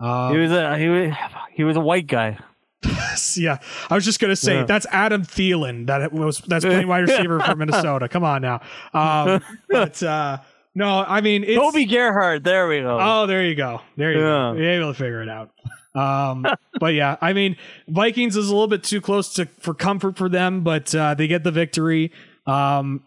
He 0.00 0.06
Uh, 0.06 0.32
was 0.32 0.50
a 0.52 0.78
he 0.78 0.88
was 0.88 1.12
he 1.52 1.64
was 1.64 1.76
a 1.76 1.80
white 1.80 2.06
guy. 2.06 2.38
yeah, 3.36 3.58
I 3.90 3.94
was 3.94 4.04
just 4.04 4.18
gonna 4.20 4.34
say 4.36 4.56
Yeah. 4.56 4.64
that's 4.64 4.86
Adam 4.90 5.24
Thielen. 5.24 5.86
That 5.88 6.12
was 6.12 6.38
that's 6.46 6.64
playing 6.64 6.88
wide 6.88 7.00
receiver 7.08 7.38
for 7.40 7.54
Minnesota. 7.62 8.08
Come 8.08 8.24
on 8.24 8.42
now. 8.42 8.60
Um, 8.94 9.42
but 9.68 10.02
uh, 10.02 10.38
no, 10.74 11.04
I 11.06 11.20
mean 11.20 11.44
it's, 11.44 11.60
Toby 11.60 11.84
Gerhart. 11.84 12.42
There 12.44 12.66
we 12.68 12.80
go. 12.80 12.98
Oh, 13.00 13.26
there 13.26 13.44
you 13.44 13.54
go. 13.54 13.80
There 13.96 14.12
you 14.12 14.18
go. 14.20 14.52
Yeah. 14.52 14.60
You're 14.60 14.70
able 14.80 14.92
to 14.94 14.98
figure 14.98 15.22
it 15.22 15.28
out. 15.28 15.50
Um, 15.94 16.46
but 16.80 16.94
yeah, 16.94 17.16
I 17.20 17.32
mean, 17.34 17.56
Vikings 17.88 18.36
is 18.36 18.48
a 18.48 18.52
little 18.52 18.66
bit 18.68 18.82
too 18.82 19.00
close 19.00 19.34
to 19.34 19.46
for 19.60 19.74
comfort 19.74 20.16
for 20.16 20.28
them, 20.28 20.62
but 20.62 20.94
uh, 20.94 21.14
they 21.14 21.26
get 21.28 21.44
the 21.44 21.52
victory. 21.52 22.10
Um, 22.46 23.04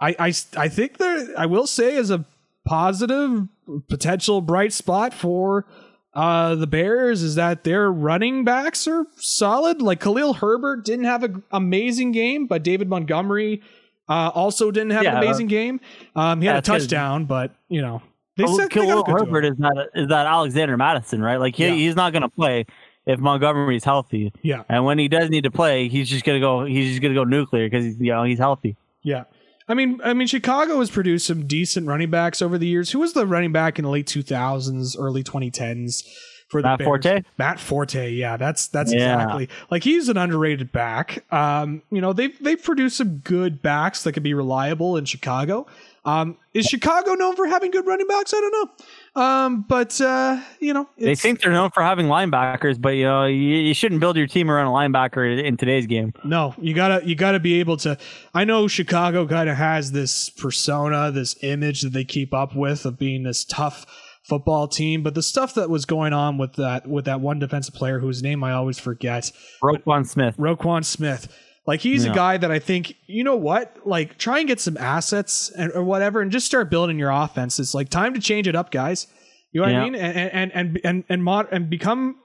I, 0.00 0.14
I 0.18 0.32
I 0.56 0.68
think 0.68 0.98
there 0.98 1.26
I 1.36 1.46
will 1.46 1.66
say 1.66 1.94
is 1.94 2.10
a 2.10 2.24
positive 2.64 3.48
potential 3.88 4.40
bright 4.40 4.72
spot 4.72 5.12
for 5.14 5.66
uh, 6.14 6.54
the 6.54 6.66
Bears 6.66 7.22
is 7.22 7.34
that 7.36 7.64
their 7.64 7.90
running 7.92 8.44
backs 8.44 8.86
are 8.88 9.06
solid. 9.16 9.80
Like 9.82 10.00
Khalil 10.00 10.34
Herbert 10.34 10.84
didn't 10.84 11.04
have 11.04 11.22
an 11.22 11.42
amazing 11.50 12.12
game, 12.12 12.46
but 12.46 12.62
David 12.62 12.88
Montgomery 12.88 13.62
uh, 14.08 14.30
also 14.34 14.70
didn't 14.70 14.90
have 14.90 15.04
Yeah. 15.04 15.18
an 15.18 15.22
amazing 15.22 15.46
game. 15.48 15.80
Um, 16.16 16.40
he 16.40 16.46
had 16.46 16.56
a 16.56 16.62
touchdown, 16.62 17.24
but 17.26 17.52
you 17.68 17.82
know 17.82 18.02
they 18.36 18.44
Khalil 18.44 18.56
said 18.58 18.70
they 18.70 18.86
got 18.86 19.00
a 19.00 19.12
good 19.12 19.26
Herbert 19.26 19.44
is 19.44 19.56
that 19.58 19.88
is 19.94 20.08
that 20.08 20.26
Alexander 20.26 20.76
Mattison, 20.76 21.20
right? 21.22 21.36
Like 21.36 21.56
he, 21.56 21.66
Yeah. 21.66 21.74
he's 21.74 21.96
not 21.96 22.12
going 22.12 22.22
to 22.22 22.28
play 22.28 22.66
if 23.06 23.18
Montgomery's 23.20 23.84
healthy, 23.84 24.32
Yeah, 24.42 24.64
and 24.68 24.84
when 24.84 24.98
he 24.98 25.08
does 25.08 25.30
need 25.30 25.44
to 25.44 25.50
play, 25.50 25.88
he's 25.88 26.08
just 26.10 26.24
going 26.24 26.36
to 26.36 26.44
go. 26.44 26.64
He's 26.64 26.90
just 26.90 27.00
going 27.02 27.14
to 27.14 27.18
go 27.18 27.24
nuclear 27.24 27.66
because 27.68 27.98
you 27.98 28.12
know 28.12 28.24
he's 28.24 28.38
healthy. 28.38 28.76
yeah. 29.02 29.24
I 29.68 29.74
mean, 29.74 30.00
I 30.02 30.14
mean, 30.14 30.26
Chicago 30.26 30.78
has 30.80 30.90
produced 30.90 31.26
some 31.26 31.46
decent 31.46 31.86
running 31.86 32.10
backs 32.10 32.40
over 32.40 32.56
the 32.58 32.66
years. 32.66 32.90
Who 32.90 33.00
was 33.00 33.12
the 33.12 33.26
running 33.26 33.52
back 33.52 33.78
in 33.78 33.84
the 33.84 33.90
late 33.90 34.06
2000s, 34.06 34.96
early 34.98 35.22
2010s 35.22 36.04
for 36.48 36.62
the 36.62 36.68
Matt? 36.68 36.82
Forte? 36.82 37.22
Matt 37.36 37.60
Forte, 37.60 38.10
yeah, 38.12 38.36
that's 38.38 38.68
that's 38.68 38.92
Yeah. 38.92 39.14
exactly 39.14 39.48
like 39.70 39.84
he's 39.84 40.08
an 40.08 40.16
underrated 40.16 40.72
back. 40.72 41.24
Um, 41.32 41.82
you 41.90 42.00
know, 42.00 42.12
they've 42.12 42.36
they've 42.42 42.62
produced 42.62 42.96
some 42.96 43.18
good 43.18 43.60
backs 43.60 44.02
that 44.04 44.12
can 44.12 44.22
be 44.22 44.32
reliable 44.34 44.96
in 44.96 45.04
Chicago. 45.04 45.66
Um, 46.04 46.38
is 46.54 46.64
Chicago 46.64 47.12
known 47.14 47.36
for 47.36 47.46
having 47.46 47.70
good 47.70 47.86
running 47.86 48.06
backs? 48.06 48.32
I 48.32 48.40
don't 48.40 48.52
know. 48.52 48.86
Um, 49.18 49.62
but 49.62 50.00
uh, 50.00 50.40
you 50.60 50.72
know, 50.72 50.88
They 50.96 51.16
think 51.16 51.40
they're 51.40 51.52
known 51.52 51.70
for 51.70 51.82
having 51.82 52.06
linebackers, 52.06 52.80
but 52.80 52.90
you 52.90 53.04
know 53.04 53.24
you, 53.24 53.36
you 53.36 53.74
shouldn't 53.74 54.00
build 54.00 54.16
your 54.16 54.28
team 54.28 54.48
around 54.50 54.66
a 54.66 54.70
linebacker 54.70 55.42
in 55.42 55.56
today's 55.56 55.86
game. 55.86 56.14
No, 56.24 56.54
you 56.58 56.72
gotta 56.72 57.04
you 57.04 57.16
gotta 57.16 57.40
be 57.40 57.58
able 57.58 57.76
to. 57.78 57.98
I 58.32 58.44
know 58.44 58.68
Chicago 58.68 59.26
kind 59.26 59.48
of 59.48 59.56
has 59.56 59.90
this 59.90 60.30
persona, 60.30 61.10
this 61.10 61.34
image 61.42 61.82
that 61.82 61.92
they 61.92 62.04
keep 62.04 62.32
up 62.32 62.54
with 62.54 62.86
of 62.86 62.96
being 62.96 63.24
this 63.24 63.44
tough 63.44 63.86
football 64.22 64.68
team, 64.68 65.02
but 65.02 65.14
the 65.14 65.22
stuff 65.22 65.54
that 65.54 65.68
was 65.70 65.84
going 65.84 66.12
on 66.12 66.38
with 66.38 66.54
that 66.54 66.86
with 66.86 67.06
that 67.06 67.20
one 67.20 67.40
defensive 67.40 67.74
player 67.74 67.98
whose 67.98 68.22
name 68.22 68.44
I 68.44 68.52
always 68.52 68.78
forget, 68.78 69.32
Roquan 69.62 70.06
Smith. 70.06 70.36
Roquan 70.36 70.84
Smith. 70.84 71.28
Like 71.68 71.80
he's 71.80 72.06
a 72.06 72.10
guy 72.10 72.38
that 72.38 72.50
I 72.50 72.58
think 72.60 72.94
you 73.06 73.22
know 73.22 73.36
what, 73.36 73.76
like 73.86 74.16
try 74.16 74.38
and 74.38 74.48
get 74.48 74.58
some 74.58 74.78
assets 74.78 75.50
and 75.50 75.70
or 75.74 75.84
whatever, 75.84 76.22
and 76.22 76.32
just 76.32 76.46
start 76.46 76.70
building 76.70 76.98
your 76.98 77.10
offense. 77.10 77.60
It's 77.60 77.74
like 77.74 77.90
time 77.90 78.14
to 78.14 78.20
change 78.20 78.48
it 78.48 78.56
up, 78.56 78.70
guys. 78.70 79.06
You 79.52 79.60
know 79.60 79.66
what 79.66 79.76
I 79.76 79.84
mean? 79.84 79.94
And 79.94 80.16
and 80.32 80.52
and 80.54 80.80
and 80.82 81.04
and, 81.10 81.22
mod- 81.22 81.48
and 81.52 81.68
become 81.68 82.16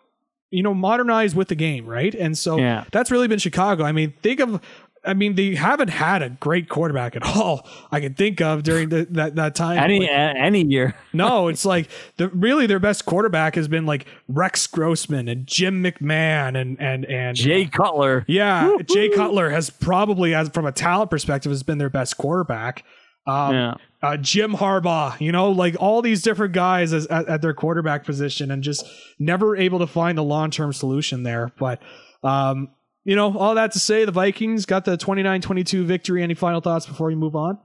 you 0.50 0.64
know 0.64 0.74
modernize 0.74 1.36
with 1.36 1.50
the 1.50 1.56
game, 1.56 1.86
right? 1.86 2.16
And 2.16 2.38
so 2.38 2.58
Yeah. 2.58 2.86
that's 2.94 3.12
really 3.12 3.28
been 3.28 3.40
Chicago. 3.40 3.84
I 3.84 3.92
mean, 3.92 4.14
think 4.24 4.40
of. 4.40 4.62
I 5.06 5.14
mean, 5.14 5.36
they 5.36 5.56
haven't 5.56 5.90
had 5.90 6.22
a 6.22 6.30
great 6.30 6.70
quarterback 6.70 7.16
at 7.16 7.24
all. 7.36 7.68
I 7.92 8.00
can 8.00 8.14
think 8.14 8.40
of 8.42 8.64
during 8.64 8.90
the, 8.90 9.06
that 9.12 9.36
that 9.36 9.56
time. 9.56 9.78
Any 9.78 10.00
Like, 10.02 10.10
any 10.12 10.64
year. 10.66 10.96
no, 11.14 11.48
it's 11.50 11.66
like 11.66 11.90
the 12.18 12.30
really 12.30 12.68
their 12.68 12.80
best 12.80 13.06
quarterback 13.06 13.56
has 13.56 13.68
been 13.68 13.86
like 13.86 14.06
Rex 14.28 14.66
Grossman 14.68 15.28
and 15.28 15.46
Jim 15.46 15.84
McMahon 15.84 16.60
and 16.60 16.80
and 16.82 17.06
and 17.06 17.36
Jay 17.36 17.66
Cutler. 17.66 18.24
yeah, 18.28 18.78
Jay 18.90 19.10
Cutler 19.10 19.50
has 19.50 19.70
probably, 19.70 20.34
as 20.34 20.50
from 20.50 20.66
a 20.66 20.72
talent 20.72 21.12
perspective, 21.12 21.52
has 21.52 21.64
been 21.64 21.78
their 21.80 21.90
best 21.90 22.18
quarterback. 22.18 22.84
Um, 23.26 23.54
Yeah. 23.56 23.74
uh, 24.02 24.18
Jim 24.18 24.54
Harbaugh, 24.54 25.20
you 25.22 25.32
know, 25.32 25.50
like 25.50 25.78
all 25.80 26.02
these 26.02 26.22
different 26.22 26.52
guys 26.54 26.92
as, 26.92 27.08
at, 27.08 27.26
at 27.30 27.42
their 27.42 27.54
quarterback 27.54 28.04
position, 28.06 28.52
and 28.52 28.62
just 28.64 28.86
never 29.18 29.56
able 29.56 29.80
to 29.80 29.88
find 29.88 30.18
a 30.18 30.22
long 30.22 30.50
term 30.52 30.74
solution 30.74 31.24
there. 31.24 31.52
But, 31.58 31.82
um, 32.22 32.70
you 33.06 33.16
know, 33.16 33.38
all 33.38 33.56
that 33.56 33.72
to 33.74 33.80
say, 33.80 34.06
the 34.06 34.12
Vikings 34.12 34.66
got 34.66 34.86
the 34.86 34.98
29-22 34.98 35.86
victory. 35.86 36.24
Any 36.24 36.34
final 36.34 36.62
thoughts 36.62 36.86
before 36.86 37.08
we 37.08 37.16
move 37.16 37.36
on? 37.36 37.58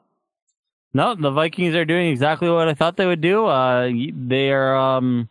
No, 0.94 1.14
the 1.14 1.30
Vikings 1.30 1.74
are 1.74 1.84
doing 1.84 2.08
exactly 2.10 2.48
what 2.48 2.68
I 2.68 2.74
thought 2.74 2.96
they 2.96 3.06
would 3.06 3.20
do. 3.20 3.46
Uh, 3.46 3.90
they 4.12 4.50
are, 4.50 4.74
um, 4.74 5.28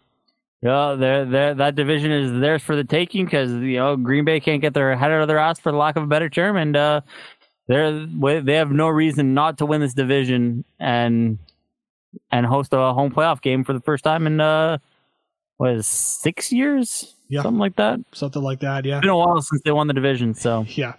yeah, 0.62 0.96
they're, 0.98 1.26
they're, 1.26 1.54
that 1.56 1.76
division 1.76 2.12
is 2.12 2.40
theirs 2.40 2.62
for 2.62 2.76
the 2.76 2.84
taking 2.84 3.26
because 3.26 3.52
you 3.52 3.78
know 3.78 3.96
Green 3.96 4.24
Bay 4.24 4.40
can't 4.40 4.62
get 4.62 4.74
their 4.74 4.96
head 4.96 5.12
out 5.12 5.22
of 5.22 5.28
their 5.28 5.40
ass 5.40 5.60
for 5.60 5.72
the 5.72 5.78
lack 5.78 5.96
of 5.96 6.04
a 6.04 6.08
better 6.08 6.30
term, 6.30 6.58
and 6.58 6.76
uh, 6.76 7.02
they're 7.68 8.06
they 8.42 8.54
have 8.54 8.72
no 8.72 8.88
reason 8.88 9.34
not 9.34 9.58
to 9.58 9.66
win 9.66 9.82
this 9.82 9.94
division 9.94 10.64
and 10.80 11.38
and 12.32 12.46
host 12.46 12.74
a 12.74 12.94
home 12.94 13.12
playoff 13.12 13.42
game 13.42 13.64
for 13.64 13.74
the 13.74 13.82
first 13.82 14.04
time 14.04 14.26
in 14.26 14.40
uh, 14.40 14.78
what 15.58 15.72
is 15.72 15.86
six 15.88 16.52
years, 16.52 17.16
Yeah. 17.30 17.42
something 17.44 17.60
like 17.60 17.76
that. 17.78 18.00
Something 18.14 18.42
like 18.42 18.60
that, 18.62 18.86
yeah. 18.86 18.98
It's 18.98 19.02
been 19.02 19.10
a 19.10 19.18
while 19.18 19.42
since 19.42 19.62
they 19.64 19.72
won 19.72 19.88
the 19.88 19.94
division, 19.94 20.34
so 20.34 20.66
Yeah. 20.70 20.94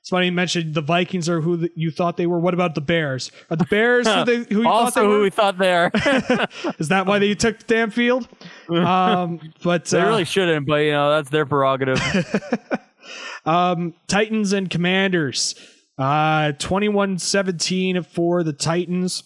It's 0.00 0.10
funny 0.10 0.26
you 0.26 0.32
mentioned 0.32 0.74
the 0.74 0.82
Vikings 0.82 1.30
are 1.30 1.40
who 1.40 1.66
you 1.74 1.90
thought 1.90 2.18
they 2.18 2.26
were. 2.26 2.38
What 2.38 2.52
about 2.52 2.74
the 2.74 2.82
Bears? 2.82 3.32
Are 3.48 3.56
the 3.56 3.64
Bears 3.64 4.06
who, 4.06 4.24
they, 4.26 4.36
who 4.54 4.58
you 4.58 4.62
thought 4.64 4.72
also 4.84 5.00
they 5.00 5.06
who 5.06 5.22
we 5.22 5.30
thought 5.30 5.56
they 5.56 5.72
are. 5.74 5.90
Is 6.78 6.88
that 6.88 7.06
why 7.06 7.18
they 7.18 7.34
took 7.34 7.58
the 7.60 7.64
damn 7.66 7.90
field? 7.90 8.28
Um, 8.70 9.40
but 9.62 9.86
they 9.86 9.98
uh, 10.00 10.06
really 10.06 10.24
shouldn't, 10.26 10.66
but 10.66 10.76
you 10.76 10.92
know 10.92 11.10
that's 11.10 11.30
their 11.30 11.46
prerogative. 11.46 11.98
um, 13.46 13.94
Titans 14.06 14.52
and 14.52 14.68
Commanders. 14.70 15.54
Uh, 15.96 16.52
21-17 16.58 18.04
for 18.06 18.42
the 18.42 18.52
Titans. 18.52 19.22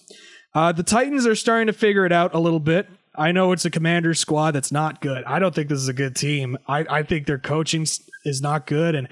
Uh, 0.55 0.73
the 0.73 0.83
Titans 0.83 1.27
are 1.27 1.35
starting 1.35 1.67
to 1.69 1.73
figure 1.73 2.05
it 2.05 2.13
out 2.13 2.35
a 2.35 2.39
little 2.39 2.61
bit. 2.61 2.89
I 3.19 3.33
know 3.33 3.53
it's 3.53 3.65
a 3.65 3.71
commander 3.71 4.15
squad 4.15 4.53
that's 4.53 4.73
not 4.73 5.01
good. 5.01 5.25
I 5.25 5.39
don't 5.39 5.55
think 5.55 5.69
this 5.69 5.81
is 5.81 5.89
a 5.89 5.93
good 5.93 6.17
team. 6.17 6.57
I, 6.67 6.87
I 6.89 7.03
think 7.03 7.27
their 7.27 7.39
coaching 7.39 7.87
is 8.25 8.41
not 8.41 8.67
good, 8.67 8.95
and 8.95 9.09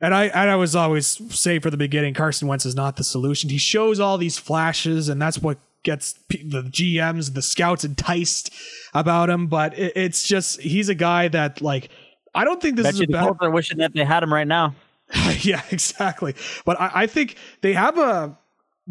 and 0.00 0.14
I 0.14 0.26
and 0.26 0.50
I 0.50 0.56
was 0.56 0.76
always 0.76 1.06
say 1.34 1.58
for 1.58 1.70
the 1.70 1.76
beginning, 1.76 2.14
Carson 2.14 2.48
Wentz 2.48 2.66
is 2.66 2.74
not 2.74 2.96
the 2.96 3.04
solution. 3.04 3.50
He 3.50 3.58
shows 3.58 4.00
all 4.00 4.18
these 4.18 4.38
flashes, 4.38 5.08
and 5.08 5.20
that's 5.20 5.38
what 5.38 5.58
gets 5.82 6.12
the 6.28 6.62
GMs, 6.62 7.34
the 7.34 7.42
scouts 7.42 7.84
enticed 7.84 8.52
about 8.94 9.30
him. 9.30 9.46
But 9.46 9.78
it, 9.78 9.92
it's 9.96 10.26
just 10.26 10.60
he's 10.60 10.88
a 10.88 10.94
guy 10.94 11.28
that 11.28 11.60
like 11.60 11.90
I 12.34 12.44
don't 12.44 12.60
think 12.60 12.76
this 12.76 12.84
Bet 12.84 12.94
is 12.94 13.00
a 13.00 13.06
bad. 13.06 13.36
Are 13.40 13.50
wishing 13.50 13.78
that 13.78 13.92
they 13.94 14.04
had 14.04 14.22
him 14.22 14.32
right 14.32 14.46
now. 14.46 14.74
yeah, 15.40 15.62
exactly. 15.70 16.34
But 16.64 16.80
I, 16.80 16.90
I 16.94 17.06
think 17.06 17.36
they 17.62 17.72
have 17.72 17.98
a 17.98 18.36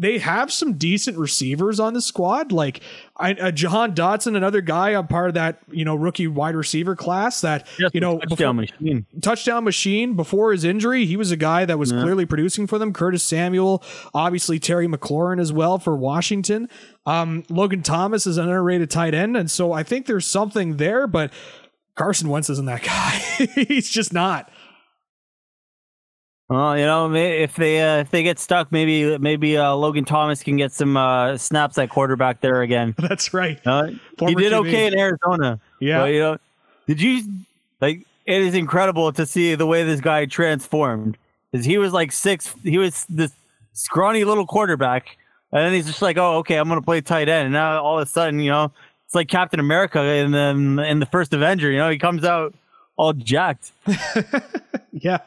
they 0.00 0.16
have 0.18 0.50
some 0.50 0.74
decent 0.74 1.18
receivers 1.18 1.78
on 1.78 1.92
the 1.92 2.00
squad. 2.00 2.52
Like 2.52 2.80
I, 3.18 3.34
uh, 3.34 3.50
Jahan 3.50 3.94
Dotson, 3.94 4.34
another 4.34 4.62
guy, 4.62 4.90
I'm 4.90 5.06
part 5.06 5.28
of 5.28 5.34
that 5.34 5.58
you 5.70 5.84
know 5.84 5.94
rookie 5.94 6.26
wide 6.26 6.56
receiver 6.56 6.96
class 6.96 7.42
that 7.42 7.66
Just 7.78 7.94
you 7.94 8.00
know 8.00 8.18
touchdown 8.18 8.56
machine. 8.56 9.06
touchdown 9.20 9.64
machine 9.64 10.14
before 10.16 10.52
his 10.52 10.64
injury. 10.64 11.04
He 11.04 11.16
was 11.16 11.30
a 11.30 11.36
guy 11.36 11.66
that 11.66 11.78
was 11.78 11.92
clearly 11.92 12.24
producing 12.24 12.66
for 12.66 12.78
them. 12.78 12.92
Curtis 12.94 13.22
Samuel, 13.22 13.84
obviously 14.14 14.58
Terry 14.58 14.88
McLaurin 14.88 15.38
as 15.38 15.52
well 15.52 15.78
for 15.78 15.94
Washington. 15.94 16.68
Um, 17.04 17.44
Logan 17.50 17.82
Thomas 17.82 18.26
is 18.26 18.38
an 18.38 18.44
underrated 18.44 18.90
tight 18.90 19.12
end, 19.14 19.36
and 19.36 19.50
so 19.50 19.72
I 19.72 19.82
think 19.82 20.06
there's 20.06 20.26
something 20.26 20.78
there. 20.78 21.06
But 21.06 21.30
Carson 21.94 22.30
Wentz 22.30 22.48
isn't 22.48 22.66
that 22.66 22.82
guy. 22.82 23.10
He's 23.68 23.90
just 23.90 24.12
not. 24.14 24.50
Well, 26.50 26.76
you 26.76 26.84
know, 26.84 27.14
if 27.14 27.54
they 27.54 27.80
uh, 27.80 27.98
if 27.98 28.10
they 28.10 28.24
get 28.24 28.40
stuck, 28.40 28.72
maybe 28.72 29.16
maybe 29.18 29.56
uh, 29.56 29.72
Logan 29.72 30.04
Thomas 30.04 30.42
can 30.42 30.56
get 30.56 30.72
some 30.72 30.96
uh, 30.96 31.38
snaps 31.38 31.78
at 31.78 31.90
quarterback 31.90 32.40
there 32.40 32.62
again. 32.62 32.92
That's 32.98 33.32
right. 33.32 33.60
He 34.18 34.34
did 34.34 34.52
okay 34.52 34.88
in 34.88 34.98
Arizona. 34.98 35.60
Yeah. 35.78 36.00
But, 36.00 36.04
you 36.06 36.18
know, 36.18 36.38
did 36.88 37.00
you 37.00 37.22
like? 37.80 38.04
It 38.26 38.42
is 38.42 38.54
incredible 38.54 39.12
to 39.12 39.26
see 39.26 39.54
the 39.54 39.66
way 39.66 39.84
this 39.84 40.00
guy 40.00 40.26
transformed. 40.26 41.16
Because 41.52 41.64
he 41.64 41.78
was 41.78 41.92
like 41.92 42.10
six, 42.10 42.52
he 42.64 42.78
was 42.78 43.06
this 43.08 43.32
scrawny 43.72 44.24
little 44.24 44.46
quarterback, 44.46 45.16
and 45.52 45.64
then 45.64 45.72
he's 45.72 45.86
just 45.86 46.02
like, 46.02 46.18
"Oh, 46.18 46.38
okay, 46.38 46.56
I'm 46.56 46.68
gonna 46.68 46.82
play 46.82 47.00
tight 47.00 47.28
end." 47.28 47.46
And 47.46 47.52
now 47.52 47.80
all 47.80 48.00
of 48.00 48.02
a 48.02 48.10
sudden, 48.10 48.40
you 48.40 48.50
know, 48.50 48.72
it's 49.06 49.14
like 49.14 49.28
Captain 49.28 49.60
America 49.60 50.02
in 50.02 50.32
the 50.32 50.84
in 50.84 50.98
the 50.98 51.06
first 51.06 51.32
Avenger. 51.32 51.70
You 51.70 51.78
know, 51.78 51.90
he 51.90 51.98
comes 51.98 52.24
out 52.24 52.54
all 53.00 53.14
jacked. 53.14 53.72
yeah, 54.92 55.20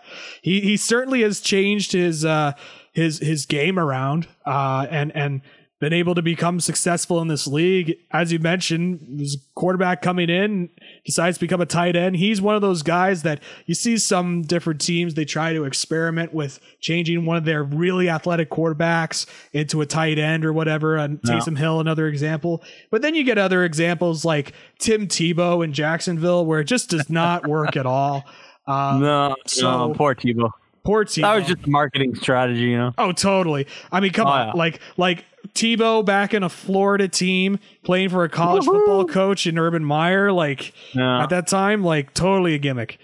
he 0.44 0.62
he 0.62 0.78
certainly 0.78 1.24
has 1.24 1.40
changed 1.40 1.92
his 1.92 2.24
uh 2.24 2.54
his 2.92 3.18
his 3.18 3.48
game 3.48 3.80
around 3.80 4.28
uh 4.46 4.86
and 4.92 5.12
and 5.16 5.42
been 5.84 5.92
able 5.92 6.16
to 6.16 6.22
become 6.22 6.62
successful 6.62 7.20
in 7.22 7.28
this 7.28 7.46
league. 7.46 7.98
As 8.12 8.32
you 8.32 8.40
mentioned, 8.40 9.06
there's 9.06 9.36
a 9.36 9.40
quarterback 9.60 10.02
coming 10.02 10.30
in, 10.30 10.70
decides 11.06 11.36
to 11.38 11.42
become 11.42 11.60
a 11.60 11.66
tight 11.66 11.98
end. 11.98 12.16
He's 12.16 12.42
one 12.42 12.56
of 12.56 12.62
those 12.62 12.84
guys 12.84 13.24
that 13.24 13.44
you 13.66 13.76
see 13.76 13.98
some 13.98 14.44
different 14.44 14.80
teams 14.80 15.16
they 15.16 15.26
try 15.26 15.52
to 15.52 15.66
experiment 15.66 16.34
with 16.34 16.62
changing 16.80 17.26
one 17.26 17.36
of 17.36 17.44
their 17.44 17.64
really 17.66 18.10
athletic 18.10 18.50
quarterbacks 18.50 19.26
into 19.52 19.82
a 19.82 19.86
tight 19.86 20.18
end 20.18 20.46
or 20.46 20.54
whatever. 20.54 20.96
And 20.96 21.20
Taysom 21.22 21.58
Hill, 21.58 21.82
another 21.82 22.08
example. 22.08 22.64
But 22.90 23.02
then 23.02 23.14
you 23.14 23.26
get 23.26 23.38
other 23.38 23.66
examples 23.66 24.24
like 24.24 24.54
Tim 24.80 25.06
Tebow 25.08 25.66
in 25.66 25.74
Jacksonville, 25.74 26.46
where 26.46 26.62
it 26.62 26.66
just 26.66 26.90
does 26.92 27.10
not 27.10 27.46
work 27.46 27.76
at 27.76 27.86
all. 27.86 28.24
Um, 28.66 29.02
No, 29.02 29.36
so- 29.46 29.88
no, 29.90 29.94
poor 29.94 30.16
Tebow. 30.16 30.50
Poor 30.86 31.06
Tebow. 31.06 31.22
That 31.22 31.36
was 31.36 31.48
just 31.48 31.66
a 31.66 31.70
marketing 31.70 32.16
strategy, 32.16 32.62
you 32.62 32.78
know. 32.78 32.94
oh, 32.98 33.12
totally. 33.14 33.68
I 33.92 34.00
mean, 34.02 34.12
come 34.12 34.28
Oh, 34.28 34.32
on, 34.32 34.48
yeah. 34.48 34.54
like 34.54 34.80
like 34.98 35.26
Tebow 35.54 36.04
back 36.06 36.34
in 36.34 36.44
a 36.44 36.50
Florida 36.50 37.08
team 37.08 37.60
playing 37.84 38.10
for 38.10 38.24
a 38.24 38.30
college 38.30 38.66
football 38.66 39.06
coach 39.06 39.48
in 39.48 39.58
Urban 39.58 39.84
Meyer, 39.86 40.32
like 40.32 40.74
Yeah. 40.94 41.24
at 41.24 41.30
that 41.30 41.48
time, 41.48 41.84
like 41.84 42.14
totally 42.14 42.54
a 42.54 42.58
gimmick. 42.58 42.98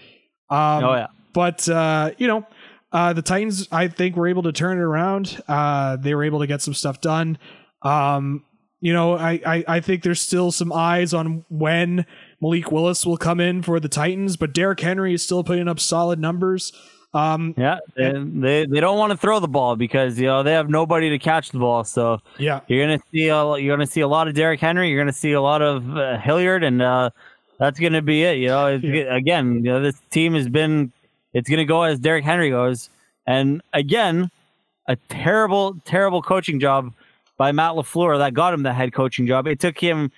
Um, 0.50 0.84
Oh 0.84 0.94
yeah. 0.94 1.06
but 1.32 1.68
uh, 1.68 2.10
you 2.18 2.26
know, 2.26 2.46
uh, 2.92 3.12
the 3.12 3.22
Titans, 3.22 3.68
I 3.72 3.88
think, 3.88 4.16
were 4.16 4.26
able 4.28 4.42
to 4.42 4.52
turn 4.52 4.78
it 4.78 4.82
around. 4.82 5.40
Uh, 5.48 5.96
they 5.96 6.14
were 6.14 6.24
able 6.24 6.40
to 6.40 6.46
get 6.46 6.60
some 6.60 6.74
stuff 6.74 7.00
done. 7.00 7.38
Um, 7.82 8.44
you 8.80 8.92
know, 8.92 9.16
I, 9.16 9.40
I, 9.46 9.64
I 9.68 9.80
think 9.80 10.02
there's 10.02 10.20
still 10.20 10.50
some 10.50 10.72
eyes 10.72 11.12
on 11.14 11.44
when 11.50 12.04
Malik 12.40 12.72
Willis 12.72 13.04
will 13.06 13.16
come 13.18 13.38
in 13.40 13.62
for 13.62 13.78
the 13.78 13.88
Titans, 13.88 14.36
but 14.36 14.52
Derrick 14.54 14.80
Henry 14.80 15.14
is 15.14 15.22
still 15.22 15.44
putting 15.44 15.68
up 15.68 15.78
solid 15.78 16.18
numbers. 16.18 16.72
Um, 17.12 17.54
Yeah, 17.56 17.78
they, 17.96 18.12
they 18.12 18.66
they 18.66 18.80
don't 18.80 18.96
want 18.98 19.10
to 19.10 19.16
throw 19.16 19.40
the 19.40 19.48
ball 19.48 19.74
because 19.74 20.18
you 20.18 20.26
know 20.26 20.42
they 20.44 20.52
have 20.52 20.68
nobody 20.70 21.10
to 21.10 21.18
catch 21.18 21.50
the 21.50 21.58
ball. 21.58 21.82
So 21.84 22.20
yeah, 22.38 22.60
you're 22.68 22.84
gonna 22.86 23.00
see 23.12 23.28
a, 23.28 23.56
you're 23.58 23.76
gonna 23.76 23.86
see 23.86 24.00
a 24.02 24.08
lot 24.08 24.28
of 24.28 24.34
Derrick 24.34 24.60
Henry. 24.60 24.88
You're 24.90 25.00
gonna 25.00 25.12
see 25.12 25.32
a 25.32 25.40
lot 25.42 25.60
of 25.62 25.96
uh, 25.96 26.18
Hilliard, 26.18 26.62
and 26.62 26.80
uh, 26.80 27.10
that's 27.58 27.80
gonna 27.80 28.00
be 28.02 28.22
it. 28.22 28.38
You 28.38 28.48
know, 28.48 28.66
It's- 28.68 28.84
Yeah. 28.94 29.14
again, 29.16 29.56
you 29.56 29.62
know, 29.72 29.80
this 29.82 30.00
team 30.10 30.34
has 30.34 30.48
been 30.48 30.92
it's 31.32 31.48
gonna 31.50 31.64
go 31.64 31.82
as 31.82 31.98
Derrick 31.98 32.24
Henry 32.24 32.50
goes, 32.50 32.90
and 33.26 33.60
again, 33.72 34.30
a 34.86 34.94
terrible 35.08 35.76
terrible 35.84 36.22
coaching 36.22 36.60
job 36.60 36.92
by 37.36 37.50
Matt 37.50 37.72
LaFleur 37.72 38.18
that 38.18 38.34
got 38.34 38.54
him 38.54 38.62
the 38.62 38.72
head 38.72 38.92
coaching 38.92 39.26
job. 39.26 39.48
It 39.48 39.58
took 39.58 39.78
him 39.80 40.12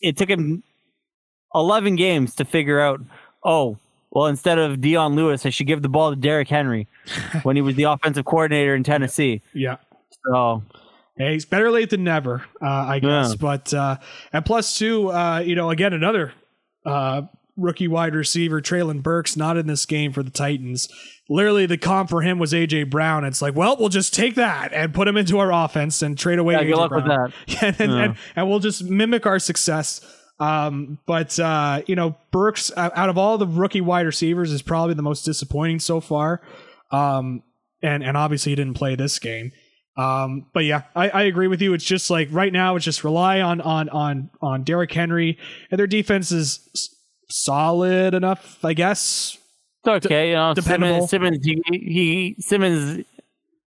it 0.00 0.16
took 0.16 0.30
him 0.30 0.62
eleven 1.54 1.94
games 1.96 2.34
to 2.36 2.44
figure 2.46 2.80
out. 2.80 3.00
Oh, 3.44 3.76
well, 4.16 4.26
instead 4.26 4.58
of 4.58 4.80
Dion 4.80 5.14
Lewis, 5.14 5.44
I 5.44 5.50
should 5.50 5.66
give 5.66 5.82
the 5.82 5.88
ball 5.90 6.08
to 6.10 6.16
Derrick 6.16 6.48
Henry 6.48 6.88
when 7.42 7.54
he 7.54 7.60
was 7.62 7.74
the 7.74 7.82
offensive 7.84 8.24
coordinator 8.24 8.74
in 8.74 8.82
Tennessee. 8.82 9.42
yeah. 9.52 9.76
So 10.32 10.62
Hey, 11.18 11.34
it's 11.34 11.44
better 11.44 11.70
late 11.70 11.90
than 11.90 12.02
never, 12.04 12.44
uh, 12.62 12.66
I 12.66 12.98
guess. 12.98 13.30
Yeah. 13.30 13.34
But 13.40 13.72
uh, 13.74 13.96
and 14.32 14.44
plus 14.44 14.76
two, 14.78 15.10
uh, 15.10 15.38
you 15.40 15.54
know, 15.54 15.70
again 15.70 15.92
another 15.92 16.32
uh, 16.84 17.22
rookie 17.56 17.88
wide 17.88 18.14
receiver, 18.14 18.60
Treylon 18.60 19.02
Burks, 19.02 19.36
not 19.36 19.56
in 19.56 19.66
this 19.66 19.86
game 19.86 20.12
for 20.12 20.22
the 20.22 20.30
Titans. 20.30 20.88
Literally, 21.28 21.64
the 21.66 21.78
comp 21.78 22.08
for 22.10 22.20
him 22.22 22.38
was 22.38 22.52
AJ 22.52 22.90
Brown. 22.90 23.24
It's 23.24 23.40
like, 23.42 23.54
well, 23.56 23.76
we'll 23.78 23.88
just 23.88 24.14
take 24.14 24.34
that 24.36 24.72
and 24.74 24.92
put 24.94 25.08
him 25.08 25.16
into 25.16 25.38
our 25.38 25.52
offense 25.52 26.02
and 26.02 26.16
trade 26.18 26.38
away. 26.38 26.54
yeah, 26.54 26.60
AJ 26.62 26.66
good 26.68 26.76
luck 26.76 26.90
Brown. 26.90 27.02
with 27.46 27.58
that. 27.60 27.80
And, 27.80 27.90
Yeah. 27.92 28.02
and, 28.04 28.16
and 28.36 28.48
we'll 28.48 28.58
just 28.60 28.84
mimic 28.84 29.24
our 29.26 29.38
success. 29.38 30.00
Um, 30.38 30.98
but 31.06 31.38
uh, 31.38 31.82
you 31.86 31.96
know, 31.96 32.16
Burks 32.30 32.70
out 32.76 33.08
of 33.08 33.16
all 33.16 33.38
the 33.38 33.46
rookie 33.46 33.80
wide 33.80 34.06
receivers 34.06 34.52
is 34.52 34.62
probably 34.62 34.94
the 34.94 35.02
most 35.02 35.24
disappointing 35.24 35.80
so 35.80 36.00
far. 36.00 36.42
Um, 36.90 37.42
and 37.82 38.04
and 38.04 38.16
obviously 38.16 38.52
he 38.52 38.56
didn't 38.56 38.74
play 38.74 38.94
this 38.94 39.18
game. 39.18 39.52
Um, 39.96 40.46
but 40.52 40.64
yeah, 40.64 40.82
I, 40.94 41.08
I 41.08 41.22
agree 41.22 41.48
with 41.48 41.62
you. 41.62 41.72
It's 41.72 41.84
just 41.84 42.10
like 42.10 42.28
right 42.30 42.52
now, 42.52 42.76
it's 42.76 42.84
just 42.84 43.02
rely 43.02 43.40
on 43.40 43.60
on 43.60 43.88
on 43.88 44.30
on 44.42 44.62
Derrick 44.62 44.92
Henry, 44.92 45.38
and 45.70 45.78
their 45.78 45.86
defense 45.86 46.32
is 46.32 46.94
solid 47.30 48.14
enough, 48.14 48.62
I 48.64 48.74
guess. 48.74 49.38
It's 49.84 50.06
okay. 50.06 50.30
You 50.30 50.34
know, 50.34 50.54
dependable. 50.54 51.06
Simmons, 51.06 51.42
Simmons, 51.42 51.62
he, 51.70 51.78
he 51.78 52.36
Simmons, 52.40 52.96
Sim- 52.96 53.04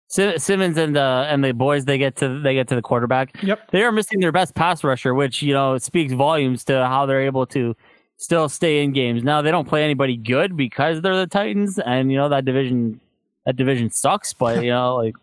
Simmons, 0.08 0.78
and 0.78 0.96
the 0.96 1.26
and 1.28 1.44
the 1.44 1.52
boys 1.52 1.84
they 1.84 1.98
get 1.98 2.16
to 2.16 2.40
they 2.40 2.54
get 2.54 2.66
to 2.68 2.74
the 2.74 2.82
quarterback. 2.82 3.42
Yep. 3.42 3.70
They 3.72 3.82
are 3.82 3.92
missing 3.92 4.20
their 4.20 4.32
best 4.32 4.54
pass 4.54 4.82
rusher, 4.82 5.14
which 5.14 5.42
you 5.42 5.52
know 5.52 5.76
speaks 5.78 6.14
volumes 6.14 6.64
to 6.64 6.86
how 6.86 7.04
they're 7.04 7.22
able 7.22 7.44
to 7.46 7.76
still 8.16 8.48
stay 8.48 8.82
in 8.82 8.92
games. 8.92 9.22
Now 9.22 9.42
they 9.42 9.50
don't 9.50 9.68
play 9.68 9.84
anybody 9.84 10.16
good 10.16 10.56
because 10.56 11.02
they're 11.02 11.16
the 11.16 11.26
Titans, 11.26 11.78
and 11.78 12.10
you 12.10 12.16
know 12.16 12.30
that 12.30 12.46
division 12.46 13.00
that 13.44 13.56
division 13.56 13.90
sucks. 13.90 14.32
But 14.32 14.64
you 14.64 14.70
know, 14.70 14.96
like 14.96 15.14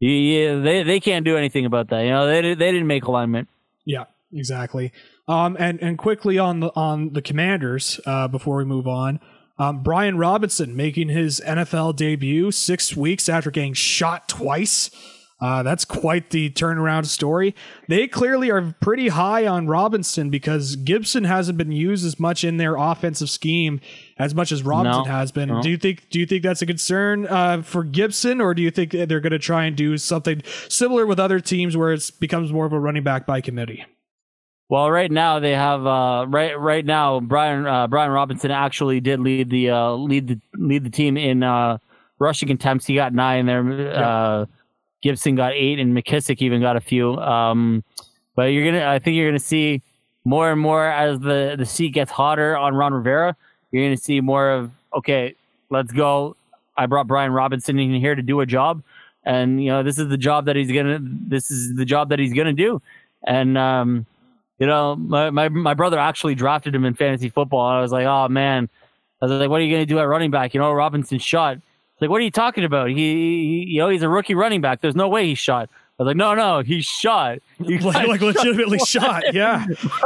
yeah, 0.00 0.58
they 0.58 0.82
they 0.82 1.00
can't 1.00 1.24
do 1.24 1.36
anything 1.36 1.66
about 1.66 1.88
that. 1.88 2.00
You 2.02 2.10
know, 2.10 2.26
they 2.26 2.40
they 2.54 2.72
didn't 2.72 2.86
make 2.86 3.04
alignment. 3.04 3.48
Yeah, 3.84 4.04
exactly. 4.32 4.92
Um, 5.28 5.56
and 5.58 5.80
and 5.82 5.98
quickly 5.98 6.38
on 6.38 6.60
the 6.60 6.70
on 6.74 7.12
the 7.12 7.22
Commanders 7.22 8.00
uh, 8.06 8.28
before 8.28 8.56
we 8.56 8.64
move 8.64 8.86
on. 8.86 9.20
Um, 9.58 9.82
Brian 9.82 10.18
Robinson 10.18 10.76
making 10.76 11.08
his 11.08 11.40
NFL 11.46 11.96
debut 11.96 12.50
six 12.50 12.94
weeks 12.96 13.28
after 13.28 13.50
getting 13.50 13.72
shot 13.74 14.28
twice. 14.28 14.90
Uh, 15.38 15.62
that's 15.62 15.84
quite 15.84 16.30
the 16.30 16.48
turnaround 16.48 17.04
story. 17.04 17.54
They 17.88 18.06
clearly 18.08 18.50
are 18.50 18.74
pretty 18.80 19.08
high 19.08 19.46
on 19.46 19.66
Robinson 19.66 20.30
because 20.30 20.76
Gibson 20.76 21.24
hasn't 21.24 21.58
been 21.58 21.72
used 21.72 22.06
as 22.06 22.18
much 22.18 22.42
in 22.42 22.56
their 22.56 22.76
offensive 22.76 23.28
scheme 23.28 23.80
as 24.18 24.34
much 24.34 24.50
as 24.50 24.62
Robinson 24.62 25.04
No, 25.04 25.10
has 25.10 25.32
been. 25.32 25.50
no. 25.50 25.60
Do 25.60 25.68
you 25.68 25.76
think 25.76 26.08
do 26.08 26.18
you 26.18 26.24
think 26.24 26.42
that's 26.42 26.62
a 26.62 26.66
concern 26.66 27.26
uh, 27.26 27.60
for 27.60 27.84
Gibson, 27.84 28.40
or 28.40 28.54
do 28.54 28.62
you 28.62 28.70
think 28.70 28.92
they're 28.92 29.20
going 29.20 29.32
to 29.32 29.38
try 29.38 29.64
and 29.66 29.76
do 29.76 29.98
something 29.98 30.42
similar 30.70 31.04
with 31.04 31.20
other 31.20 31.38
teams 31.38 31.76
where 31.76 31.92
it 31.92 32.10
becomes 32.18 32.50
more 32.50 32.64
of 32.64 32.72
a 32.72 32.80
running 32.80 33.02
back 33.02 33.26
by 33.26 33.42
committee? 33.42 33.84
Well, 34.68 34.90
right 34.90 35.10
now 35.10 35.38
they 35.38 35.52
have 35.52 35.86
uh, 35.86 36.26
right 36.28 36.58
right 36.58 36.84
now 36.84 37.20
Brian 37.20 37.66
uh, 37.66 37.86
Brian 37.86 38.10
Robinson 38.10 38.50
actually 38.50 39.00
did 39.00 39.20
lead 39.20 39.48
the 39.48 39.70
uh, 39.70 39.90
lead 39.92 40.26
the 40.26 40.40
lead 40.54 40.82
the 40.82 40.90
team 40.90 41.16
in 41.16 41.44
uh, 41.44 41.78
rushing 42.18 42.50
attempts. 42.50 42.86
He 42.86 42.94
got 42.94 43.14
nine 43.14 43.46
there. 43.46 43.94
Uh, 43.94 44.46
Gibson 45.02 45.36
got 45.36 45.52
eight, 45.52 45.78
and 45.78 45.96
McKissick 45.96 46.42
even 46.42 46.60
got 46.60 46.74
a 46.74 46.80
few. 46.80 47.16
Um, 47.18 47.84
but 48.34 48.44
you're 48.44 48.64
gonna, 48.64 48.86
I 48.86 48.98
think 48.98 49.16
you're 49.16 49.28
gonna 49.28 49.38
see 49.38 49.82
more 50.24 50.50
and 50.50 50.60
more 50.60 50.86
as 50.88 51.20
the 51.20 51.54
the 51.56 51.66
seat 51.66 51.90
gets 51.90 52.10
hotter 52.10 52.56
on 52.56 52.74
Ron 52.74 52.92
Rivera. 52.92 53.36
You're 53.70 53.84
gonna 53.84 53.96
see 53.96 54.20
more 54.20 54.50
of 54.50 54.72
okay, 54.94 55.36
let's 55.70 55.92
go. 55.92 56.34
I 56.76 56.86
brought 56.86 57.06
Brian 57.06 57.30
Robinson 57.30 57.78
in 57.78 57.94
here 57.94 58.16
to 58.16 58.22
do 58.22 58.40
a 58.40 58.46
job, 58.46 58.82
and 59.24 59.62
you 59.62 59.70
know 59.70 59.84
this 59.84 59.96
is 59.96 60.08
the 60.08 60.18
job 60.18 60.46
that 60.46 60.56
he's 60.56 60.72
gonna 60.72 60.98
this 61.00 61.52
is 61.52 61.76
the 61.76 61.84
job 61.84 62.08
that 62.08 62.18
he's 62.18 62.32
gonna 62.32 62.52
do, 62.52 62.82
and 63.24 63.56
um, 63.56 64.06
you 64.58 64.66
know 64.66 64.96
my, 64.96 65.30
my 65.30 65.48
my 65.48 65.74
brother 65.74 65.98
actually 65.98 66.34
drafted 66.34 66.74
him 66.74 66.84
in 66.84 66.94
fantasy 66.94 67.28
football. 67.28 67.66
I 67.66 67.80
was 67.80 67.92
like, 67.92 68.06
oh 68.06 68.28
man, 68.28 68.68
I 69.20 69.26
was 69.26 69.32
like, 69.40 69.50
what 69.50 69.60
are 69.60 69.64
you 69.64 69.74
gonna 69.74 69.86
do 69.86 69.98
at 69.98 70.04
running 70.08 70.30
back? 70.30 70.54
You 70.54 70.60
know, 70.60 70.72
Robinson 70.72 71.18
shot. 71.18 71.56
It's 71.56 72.02
like, 72.02 72.10
what 72.10 72.20
are 72.20 72.24
you 72.24 72.30
talking 72.30 72.64
about? 72.64 72.88
He, 72.90 72.94
he, 72.96 73.64
you 73.68 73.78
know, 73.80 73.88
he's 73.88 74.02
a 74.02 74.08
rookie 74.08 74.34
running 74.34 74.60
back. 74.60 74.82
There's 74.82 74.94
no 74.96 75.08
way 75.08 75.26
he 75.26 75.34
shot. 75.34 75.70
I 75.98 76.02
was 76.02 76.08
like, 76.08 76.16
no, 76.18 76.34
no, 76.34 76.60
he's 76.60 76.84
shot. 76.84 77.38
He 77.56 77.78
like, 77.78 78.06
like 78.06 78.20
shot. 78.20 78.26
legitimately 78.36 78.78
shot. 78.86 79.32
Yeah. 79.32 79.64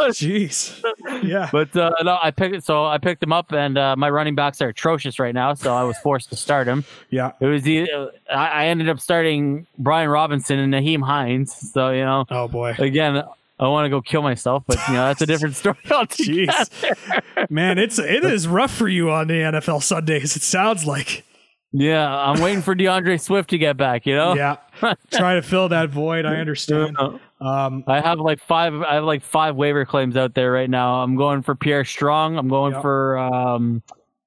Jeez. 0.08 0.80
Yeah. 1.24 1.48
But 1.50 1.74
uh, 1.76 1.90
no, 2.02 2.16
I 2.22 2.30
picked 2.30 2.62
so 2.64 2.86
I 2.86 2.98
picked 2.98 3.22
him 3.22 3.32
up, 3.32 3.50
and 3.52 3.76
uh, 3.76 3.96
my 3.96 4.08
running 4.10 4.34
backs 4.36 4.60
are 4.62 4.68
atrocious 4.68 5.18
right 5.18 5.34
now, 5.34 5.54
so 5.54 5.74
I 5.74 5.82
was 5.82 5.98
forced 5.98 6.28
to 6.30 6.36
start 6.36 6.68
him. 6.68 6.84
Yeah. 7.10 7.32
It 7.40 7.46
was 7.46 7.62
the 7.62 7.90
I, 8.32 8.46
I 8.48 8.64
ended 8.66 8.88
up 8.88 9.00
starting 9.00 9.66
Brian 9.78 10.08
Robinson 10.10 10.58
and 10.58 10.72
Nyheim 10.72 11.02
Hines. 11.02 11.72
So 11.72 11.90
you 11.90 12.04
know, 12.04 12.24
Oh 12.30 12.46
boy. 12.48 12.74
again, 12.78 13.22
I 13.60 13.68
want 13.68 13.84
to 13.84 13.90
go 13.90 14.00
kill 14.00 14.22
myself, 14.22 14.64
but 14.66 14.78
you 14.88 14.94
know 14.94 15.06
that's 15.06 15.20
a 15.22 15.26
different 15.26 15.54
story 15.54 15.76
altogether. 15.90 16.32
Jeez. 16.46 17.50
Man, 17.50 17.78
it's 17.78 17.98
it 17.98 18.24
is 18.24 18.48
rough 18.48 18.72
for 18.74 18.88
you 18.88 19.10
on 19.10 19.28
the 19.28 19.34
NFL 19.34 19.82
Sundays. 19.82 20.34
It 20.34 20.42
sounds 20.42 20.86
like. 20.86 21.24
Yeah, 21.72 22.08
I'm 22.08 22.40
waiting 22.40 22.62
for 22.62 22.74
D'Andre 22.74 23.16
Swift 23.16 23.50
to 23.50 23.58
get 23.58 23.76
back. 23.76 24.04
You 24.04 24.16
know, 24.16 24.34
Yeah. 24.34 24.56
Try 25.12 25.36
to 25.36 25.42
fill 25.42 25.68
that 25.68 25.90
void. 25.90 26.24
I 26.26 26.36
understand. 26.36 26.96
Um, 27.40 27.84
I 27.86 28.00
have 28.00 28.18
like 28.18 28.40
five. 28.40 28.74
I 28.82 28.94
have 28.94 29.04
like 29.04 29.22
five 29.22 29.54
waiver 29.54 29.84
claims 29.84 30.16
out 30.16 30.34
there 30.34 30.50
right 30.50 30.68
now. 30.68 30.94
I'm 31.02 31.14
going 31.14 31.42
for 31.42 31.54
Pierre 31.54 31.84
Strong. 31.84 32.36
I'm 32.38 32.48
going 32.48 32.72
Yep. 32.72 32.82
for 32.82 33.18
um, 33.18 33.82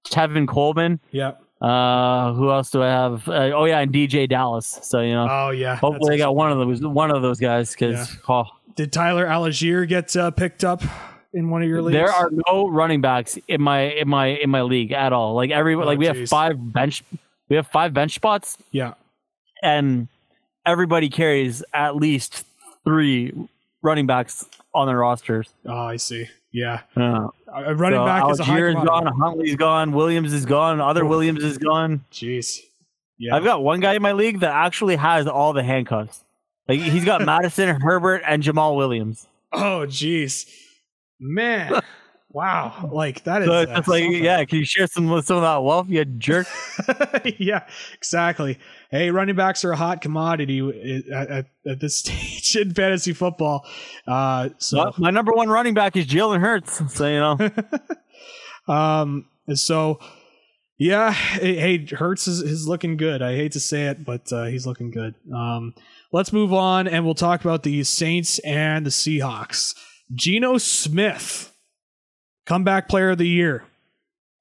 Tevin 0.07 0.47
Coleman. 0.47 0.99
yeah. 1.11 1.31
Uh, 1.61 2.33
who 2.33 2.51
else 2.51 2.69
do 2.71 2.83
I 2.83 2.87
have? 2.87 3.25
Uh, 3.27 3.51
oh 3.55 3.63
yeah, 3.63 3.79
and 3.79 3.91
DeeJay 3.93 4.27
Dallas. 4.27 4.79
So 4.83 4.99
you 4.99 5.13
know, 5.13 5.27
Oh 5.29 5.49
yeah. 5.51 5.77
hopefully 5.77 6.15
I 6.15 6.17
got 6.17 6.35
one 6.35 6.51
of 6.51 6.57
those. 6.57 6.81
One 6.81 7.09
of 7.09 7.21
those 7.21 7.39
guys 7.39 7.71
because 7.71 8.17
oh, 8.27 8.43
Did 8.75 8.91
Tyler 8.91 9.25
Allgeier 9.25 9.87
get 9.87 10.15
uh, 10.15 10.31
picked 10.31 10.63
up 10.63 10.81
in 11.33 11.49
one 11.49 11.61
of 11.61 11.69
your 11.69 11.81
leagues? 11.81 11.93
there 11.93 12.11
are 12.11 12.29
no 12.47 12.67
running 12.67 13.01
backs 13.01 13.37
in 13.47 13.61
my 13.61 13.81
in 13.81 14.07
my 14.09 14.27
in 14.27 14.49
my 14.49 14.61
league 14.63 14.91
at 14.91 15.13
all. 15.13 15.35
Like 15.35 15.51
every 15.51 15.75
like 15.75 15.97
we 15.99 16.05
have 16.07 16.17
Oh, 16.17 16.25
five 16.25 16.73
bench. 16.73 17.03
We 17.49 17.55
have 17.57 17.67
five 17.67 17.93
bench 17.93 18.15
spots, 18.15 18.57
Yeah. 18.71 18.93
and 19.61 20.07
everybody 20.65 21.09
carries 21.09 21.63
at 21.73 21.95
least 21.95 22.45
three 22.83 23.33
running 23.81 24.07
backs 24.07 24.45
on 24.73 24.87
their 24.87 24.97
rosters. 24.97 25.49
Oh, 25.65 25.73
I 25.77 25.97
see. 25.97 26.27
Yeah. 26.51 26.81
Uh, 26.95 27.27
A 27.53 27.75
running 27.75 27.99
so 27.99 28.05
back 28.05 28.29
is 28.31 28.39
a 28.39 28.43
high 28.43 28.59
Allgeier 28.59 28.69
is 28.69 28.75
commodity. 28.75 29.05
gone. 29.09 29.19
Huntley's 29.19 29.55
gone. 29.55 29.91
Williams 29.91 30.33
is 30.33 30.45
gone. 30.45 30.79
Other 30.79 31.05
Williams 31.05 31.43
is 31.43 31.57
gone. 31.57 32.05
Jeez. 32.11 32.59
Yeah. 33.19 33.35
I've 33.35 33.43
got 33.43 33.61
one 33.63 33.79
guy 33.81 33.93
in 33.95 34.01
my 34.01 34.13
league 34.13 34.39
that 34.39 34.51
actually 34.53 34.95
has 34.95 35.27
all 35.27 35.53
the 35.53 35.63
handcuffs. 35.63 36.23
Like 36.67 36.79
he's 36.79 37.05
got 37.05 37.21
Mattison, 37.25 37.79
Herbert, 37.81 38.23
and 38.25 38.41
Jamaal 38.41 38.75
Williams. 38.75 39.27
oh, 39.51 39.85
jeez. 39.87 40.49
Man. 41.19 41.81
wow. 42.31 42.89
Like 42.91 43.23
that 43.25 43.41
is. 43.41 43.47
So 43.47 43.61
it's 43.61 43.71
uh, 43.71 43.73
like, 43.75 44.03
something. 44.03 44.23
yeah, 44.23 44.43
can 44.45 44.59
you 44.59 44.65
share 44.65 44.87
some 44.87 45.05
some 45.21 45.37
of 45.37 45.43
that 45.43 45.63
wealth, 45.63 45.87
you 45.89 46.03
jerk? 46.05 46.47
yeah, 47.37 47.67
exactly. 47.93 48.57
Hey, 48.91 49.11
running 49.11 49.35
backs 49.35 49.63
are 49.65 49.71
a 49.71 49.77
hot 49.77 50.01
commodity 50.01 51.05
at, 51.11 51.29
at, 51.29 51.45
at 51.67 51.79
this 51.79 51.97
stage 51.97 52.55
in 52.55 52.73
fantasy 52.73 53.13
football. 53.13 53.65
Uh, 54.07 54.49
so, 54.57 54.77
Well, 54.77 54.95
my 54.97 55.09
number 55.09 55.31
one 55.31 55.49
running 55.49 55.73
back 55.73 55.95
is 55.95 56.05
Jalen 56.05 56.39
Hurts. 56.39 56.93
So 56.93 57.07
you 57.07 57.19
know, 57.19 58.73
um, 58.73 59.25
so, 59.53 59.99
yeah. 60.77 61.11
Hey, 61.11 61.85
Hurts 61.85 62.27
is, 62.27 62.41
is 62.41 62.67
looking 62.67 62.97
good. 62.97 63.21
I 63.21 63.35
hate 63.35 63.51
to 63.53 63.59
say 63.59 63.87
it, 63.87 64.05
but 64.05 64.31
uh, 64.31 64.45
he's 64.45 64.65
looking 64.65 64.91
good. 64.91 65.15
Um, 65.33 65.73
let's 66.13 66.31
move 66.31 66.53
on, 66.53 66.87
and 66.87 67.03
we'll 67.03 67.15
talk 67.15 67.41
about 67.41 67.63
the 67.63 67.83
Saints 67.83 68.39
and 68.39 68.85
the 68.85 68.89
Seahawks. 68.91 69.75
Geno 70.13 70.57
Smith, 70.57 71.53
comeback 72.45 72.87
player 72.87 73.09
of 73.09 73.17
the 73.17 73.27
year. 73.27 73.65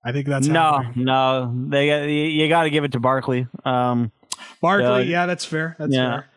I 0.05 0.13
think 0.13 0.27
that's 0.27 0.47
no, 0.47 0.83
happening. 0.83 1.05
no, 1.05 1.53
they 1.69 2.13
you, 2.31 2.49
got 2.49 2.65
to 2.65 2.71
give 2.71 2.85
it 2.85 2.93
to 2.93 3.01
Barkley. 3.01 3.47
Um, 3.65 4.13
Barkley. 4.61 4.87
Uh, 4.87 4.99
yeah, 4.99 5.27
that's 5.27 5.45
fair. 5.45 5.77
That's 5.79 5.95
yeah. 5.95 6.11
fair. 6.11 6.29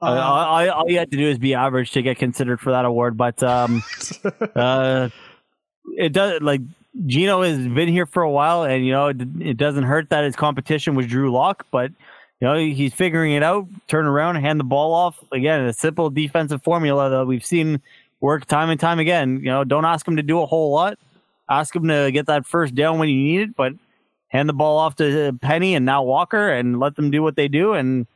all, 0.00 0.14
Uh, 0.14 0.20
all, 0.20 0.70
all 0.70 0.90
you 0.90 0.98
have 0.98 1.10
to 1.10 1.16
do 1.16 1.28
is 1.28 1.38
be 1.38 1.54
average 1.54 1.92
to 1.92 2.02
get 2.02 2.18
considered 2.18 2.60
for 2.60 2.70
that 2.70 2.84
award. 2.84 3.16
But 3.16 3.42
um, 3.42 3.82
uh, 4.54 5.08
it 5.96 6.12
does 6.12 6.42
like 6.42 6.60
Geno 7.06 7.42
has 7.42 7.66
been 7.66 7.88
here 7.88 8.06
for 8.06 8.22
a 8.22 8.30
while, 8.30 8.64
and 8.64 8.84
you 8.84 8.92
know 8.92 9.08
it, 9.08 9.16
it 9.40 9.56
doesn't 9.56 9.84
hurt 9.84 10.10
that 10.10 10.24
his 10.24 10.36
competition 10.36 10.94
was 10.94 11.06
Drew 11.06 11.32
Lock, 11.32 11.66
but 11.70 11.92
you 12.40 12.48
know 12.48 12.56
he's 12.56 12.92
figuring 12.92 13.32
it 13.32 13.42
out. 13.42 13.66
Turn 13.88 14.06
around, 14.06 14.36
hand 14.36 14.60
the 14.60 14.64
ball 14.64 14.92
off 14.92 15.18
again. 15.32 15.62
A 15.62 15.72
simple 15.72 16.10
defensive 16.10 16.62
formula 16.62 17.08
that 17.10 17.26
we've 17.26 17.44
seen 17.44 17.80
work 18.20 18.46
time 18.46 18.70
and 18.70 18.78
time 18.78 18.98
again. 18.98 19.38
You 19.38 19.46
know, 19.46 19.64
don't 19.64 19.84
ask 19.84 20.06
him 20.06 20.16
to 20.16 20.22
do 20.22 20.40
a 20.40 20.46
whole 20.46 20.72
lot. 20.72 20.98
Ask 21.48 21.74
him 21.74 21.88
to 21.88 22.10
get 22.10 22.26
that 22.26 22.46
first 22.46 22.74
down 22.74 22.98
when 22.98 23.08
you 23.08 23.16
need 23.16 23.40
it, 23.40 23.56
but 23.56 23.72
hand 24.28 24.48
the 24.48 24.52
ball 24.52 24.78
off 24.78 24.96
to 24.96 25.32
Penny 25.40 25.74
and 25.74 25.86
now 25.86 26.02
Walker, 26.02 26.50
and 26.50 26.80
let 26.80 26.96
them 26.96 27.10
do 27.10 27.22
what 27.22 27.36
they 27.36 27.48
do, 27.48 27.72
and 27.72 28.06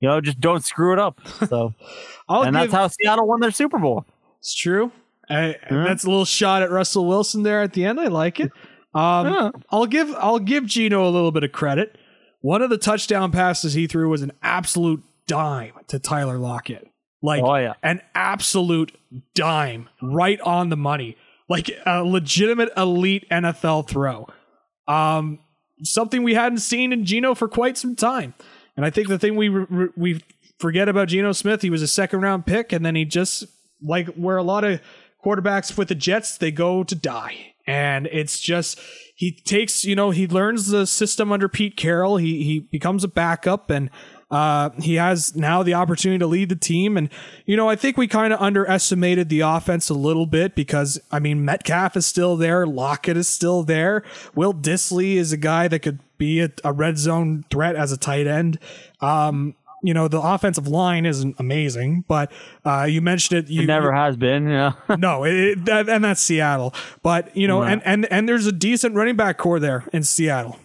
you 0.00 0.08
know 0.08 0.20
just 0.20 0.40
don't 0.40 0.64
screw 0.64 0.92
it 0.92 0.98
up. 0.98 1.20
So, 1.48 1.74
and 2.28 2.44
give, 2.46 2.54
that's 2.54 2.72
how 2.72 2.88
Seattle 2.88 3.26
won 3.26 3.40
their 3.40 3.50
Super 3.50 3.78
Bowl. 3.78 4.04
It's 4.40 4.54
true. 4.54 4.90
I, 5.30 5.56
Yeah. 5.70 5.84
That's 5.84 6.04
a 6.04 6.08
little 6.08 6.24
shot 6.24 6.62
at 6.62 6.70
Russell 6.70 7.06
Wilson 7.06 7.42
there 7.42 7.62
at 7.62 7.74
the 7.74 7.84
end. 7.84 8.00
I 8.00 8.06
like 8.06 8.40
it. 8.40 8.50
Um, 8.94 9.26
Yeah. 9.26 9.50
I'll 9.70 9.86
give 9.86 10.14
I'll 10.16 10.38
give 10.38 10.64
Geno 10.64 11.06
a 11.06 11.10
little 11.10 11.30
bit 11.32 11.44
of 11.44 11.52
credit. 11.52 11.96
One 12.40 12.62
of 12.62 12.70
the 12.70 12.78
touchdown 12.78 13.32
passes 13.32 13.74
he 13.74 13.86
threw 13.86 14.08
was 14.08 14.22
an 14.22 14.32
absolute 14.42 15.02
dime 15.26 15.72
to 15.88 15.98
Tyler 15.98 16.38
Lockett. 16.38 16.88
Like 17.22 17.42
Oh 17.42 17.56
yeah. 17.56 17.74
an 17.82 18.00
absolute 18.14 18.96
dime, 19.34 19.88
right 20.00 20.40
on 20.40 20.68
the 20.68 20.76
money. 20.76 21.16
Like 21.48 21.70
a 21.86 22.04
legitimate 22.04 22.70
elite 22.76 23.26
NFL 23.30 23.88
throw. 23.88 24.28
Um, 24.86 25.40
something 25.82 26.22
we 26.22 26.34
hadn't 26.34 26.58
seen 26.58 26.92
in 26.92 27.04
Geno 27.04 27.34
for 27.34 27.48
quite 27.48 27.76
some 27.78 27.96
time. 27.96 28.34
And 28.76 28.84
I 28.86 28.90
think 28.90 29.08
the 29.08 29.18
thing 29.18 29.34
we 29.34 29.48
re- 29.48 29.88
we 29.96 30.22
forget 30.58 30.88
about 30.88 31.08
Geno 31.08 31.32
Smith, 31.32 31.62
he 31.62 31.70
was 31.70 31.82
a 31.82 31.88
second 31.88 32.20
round 32.20 32.46
pick, 32.46 32.72
and 32.72 32.84
then 32.84 32.94
he 32.94 33.04
just 33.04 33.44
like 33.82 34.08
where 34.08 34.36
a 34.36 34.42
lot 34.42 34.62
of 34.64 34.80
quarterbacks 35.24 35.76
with 35.76 35.88
the 35.88 35.94
Jets, 35.94 36.36
they 36.38 36.50
go 36.50 36.84
to 36.84 36.94
die. 36.94 37.54
And 37.68 38.06
it's 38.06 38.40
just 38.40 38.80
he 39.14 39.30
takes, 39.30 39.84
you 39.84 39.94
know, 39.94 40.10
he 40.10 40.26
learns 40.26 40.68
the 40.68 40.86
system 40.86 41.30
under 41.30 41.48
Pete 41.48 41.76
Carroll. 41.76 42.16
He 42.16 42.42
he 42.42 42.60
becomes 42.60 43.04
a 43.04 43.08
backup 43.08 43.70
and 43.70 43.90
uh, 44.30 44.70
he 44.80 44.96
has 44.96 45.34
now 45.34 45.62
the 45.62 45.74
opportunity 45.74 46.18
to 46.18 46.26
lead 46.26 46.48
the 46.50 46.56
team. 46.56 46.96
And, 46.96 47.08
you 47.46 47.56
know, 47.56 47.68
I 47.68 47.76
think 47.76 47.96
we 47.96 48.06
kind 48.06 48.32
of 48.32 48.40
underestimated 48.40 49.28
the 49.28 49.40
offense 49.40 49.88
a 49.88 49.94
little 49.94 50.26
bit 50.26 50.54
because, 50.54 51.00
I 51.10 51.18
mean, 51.18 51.44
Metcalf 51.44 51.96
is 51.96 52.06
still 52.06 52.36
there. 52.36 52.66
Lockett 52.66 53.16
is 53.16 53.28
still 53.28 53.62
there. 53.62 54.04
Will 54.34 54.52
Dissly 54.52 55.14
is 55.14 55.32
a 55.32 55.38
guy 55.38 55.68
that 55.68 55.80
could 55.80 56.00
be 56.18 56.40
a, 56.40 56.50
a 56.62 56.72
red 56.72 56.98
zone 56.98 57.44
threat 57.50 57.74
as 57.74 57.90
a 57.90 57.96
tight 57.96 58.26
end. 58.26 58.58
Um, 59.00 59.54
you 59.82 59.94
know, 59.94 60.08
the 60.08 60.20
offensive 60.20 60.66
line 60.66 61.06
isn't 61.06 61.36
amazing, 61.38 62.04
but 62.08 62.32
uh, 62.64 62.84
you 62.84 63.00
mentioned 63.00 63.44
it. 63.44 63.50
You 63.50 63.62
It 63.62 63.66
never 63.66 63.92
has 63.92 64.16
been. 64.16 64.48
Yeah. 64.48 64.72
no, 64.98 65.24
it, 65.24 65.34
it- 65.34 65.64
that, 65.66 65.88
and 65.88 66.02
that's 66.04 66.20
Seattle. 66.20 66.74
But 67.02 67.36
you 67.36 67.46
know, 67.46 67.60
Right. 67.60 67.72
and, 67.72 67.82
and 67.86 68.06
and 68.12 68.28
there's 68.28 68.46
a 68.46 68.52
decent 68.52 68.94
running 68.94 69.16
back 69.16 69.38
core 69.38 69.60
there 69.60 69.84
in 69.92 70.02
Seattle. 70.02 70.58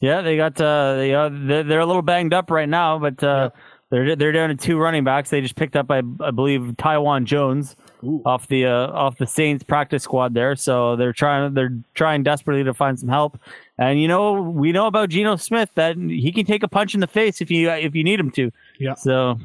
yeah, 0.00 0.20
they 0.22 0.36
got 0.36 0.60
uh, 0.60 0.94
they, 0.96 1.14
uh 1.14 1.28
they're, 1.30 1.80
a 1.80 1.86
little 1.86 2.02
banged 2.02 2.32
up 2.34 2.50
right 2.50 2.68
now, 2.68 2.98
but 2.98 3.22
uh, 3.22 3.50
they're 3.90 4.16
they're 4.16 4.32
down 4.32 4.48
to 4.48 4.54
two 4.56 4.78
running 4.78 5.04
backs. 5.04 5.30
They 5.30 5.40
just 5.40 5.56
picked 5.56 5.76
up, 5.76 5.90
I, 5.90 6.02
I 6.20 6.30
believe, 6.30 6.76
Taiwan 6.78 7.26
Jones 7.26 7.76
off 8.24 8.48
the 8.48 8.66
uh, 8.66 8.88
off 8.88 9.18
the 9.18 9.26
Saints 9.26 9.64
practice 9.64 10.02
squad 10.02 10.34
there. 10.34 10.56
So 10.56 10.96
they're 10.96 11.12
trying 11.12 11.54
they're 11.54 11.76
trying 11.94 12.22
desperately 12.22 12.64
to 12.64 12.74
find 12.74 12.98
some 12.98 13.08
help. 13.08 13.38
And 13.78 14.00
you 14.00 14.08
know, 14.08 14.34
we 14.40 14.72
know 14.72 14.86
about 14.86 15.08
Geno 15.08 15.36
Smith 15.36 15.70
that 15.74 15.96
he 15.96 16.32
can 16.32 16.44
take 16.44 16.62
a 16.62 16.68
punch 16.68 16.94
in 16.94 17.00
the 17.00 17.06
face 17.06 17.40
if 17.40 17.50
you 17.50 17.70
if 17.70 17.94
you 17.94 18.04
need 18.04 18.20
him 18.20 18.30
to. 18.32 18.50
Yeah. 18.78 18.94
So 18.94 19.38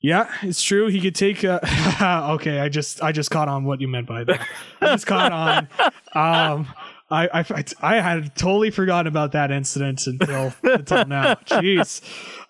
Yeah, 0.00 0.32
it's 0.42 0.62
true. 0.62 0.88
He 0.88 1.00
could 1.00 1.14
take. 1.14 1.44
Uh, 1.44 1.60
okay, 2.34 2.60
I 2.60 2.68
just 2.68 3.02
I 3.02 3.12
just 3.12 3.30
caught 3.30 3.48
on 3.48 3.64
what 3.64 3.80
you 3.80 3.88
meant 3.88 4.06
by 4.06 4.24
that. 4.24 4.46
I 4.80 4.86
just 4.86 5.06
caught 5.06 5.32
on. 5.32 5.68
Um, 6.14 6.68
I, 7.10 7.28
I 7.32 7.64
I 7.82 8.00
had 8.00 8.34
totally 8.34 8.70
forgotten 8.70 9.06
about 9.06 9.32
that 9.32 9.50
incident 9.50 10.06
until 10.06 10.54
until 10.62 11.04
now. 11.04 11.34
Jeez. 11.46 12.00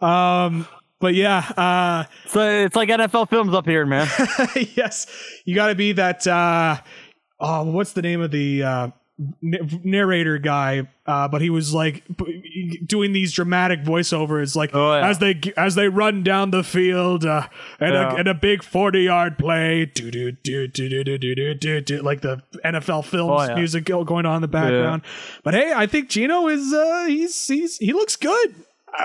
Um, 0.02 0.66
but 1.02 1.14
yeah. 1.14 1.40
Uh, 1.56 2.04
so 2.28 2.40
it's 2.64 2.74
like 2.76 2.88
NFL 2.88 3.28
films 3.28 3.52
up 3.52 3.66
here, 3.66 3.84
man. 3.84 4.08
yes, 4.74 5.06
you 5.44 5.54
got 5.54 5.66
to 5.66 5.74
be 5.74 5.92
that. 5.92 6.26
Uh, 6.26 6.78
oh, 7.40 7.64
what's 7.64 7.92
the 7.92 8.00
name 8.02 8.22
of 8.22 8.30
the 8.30 8.62
uh, 8.62 8.88
narrator 9.40 10.38
guy? 10.38 10.88
Uh, 11.04 11.26
but 11.26 11.42
he 11.42 11.50
was 11.50 11.74
like 11.74 12.04
doing 12.86 13.12
these 13.12 13.32
dramatic 13.32 13.82
voiceovers, 13.82 14.54
like 14.54 14.70
Oh, 14.72 14.94
yeah. 14.94 15.08
as 15.08 15.18
they 15.18 15.40
as 15.56 15.74
they 15.74 15.88
run 15.88 16.22
down 16.22 16.52
the 16.52 16.62
field, 16.62 17.24
uh, 17.24 17.48
and, 17.80 17.92
Yeah. 17.94 18.12
a, 18.12 18.16
and 18.16 18.28
a 18.28 18.34
big 18.34 18.62
forty 18.62 19.02
yard 19.02 19.36
play, 19.38 19.84
do 19.86 20.10
do 20.12 20.30
do 20.32 20.68
do 20.68 20.88
do 20.88 21.02
do 21.04 21.18
do 21.18 21.34
do 21.34 21.54
do 21.54 21.80
do, 21.80 22.02
like 22.02 22.20
the 22.20 22.40
NFL 22.64 23.04
films 23.04 23.32
Oh, 23.42 23.44
yeah. 23.48 23.54
music 23.56 23.84
going 23.84 24.26
on 24.26 24.36
in 24.36 24.42
the 24.42 24.48
background. 24.48 25.02
But 25.42 25.54
hey, 25.54 25.72
I 25.74 25.86
think 25.86 26.08
Geno 26.08 26.46
is 26.48 26.72
uh, 26.72 27.06
he's 27.08 27.48
he's 27.48 27.78
he 27.78 27.92
looks 27.92 28.14
good. 28.14 28.54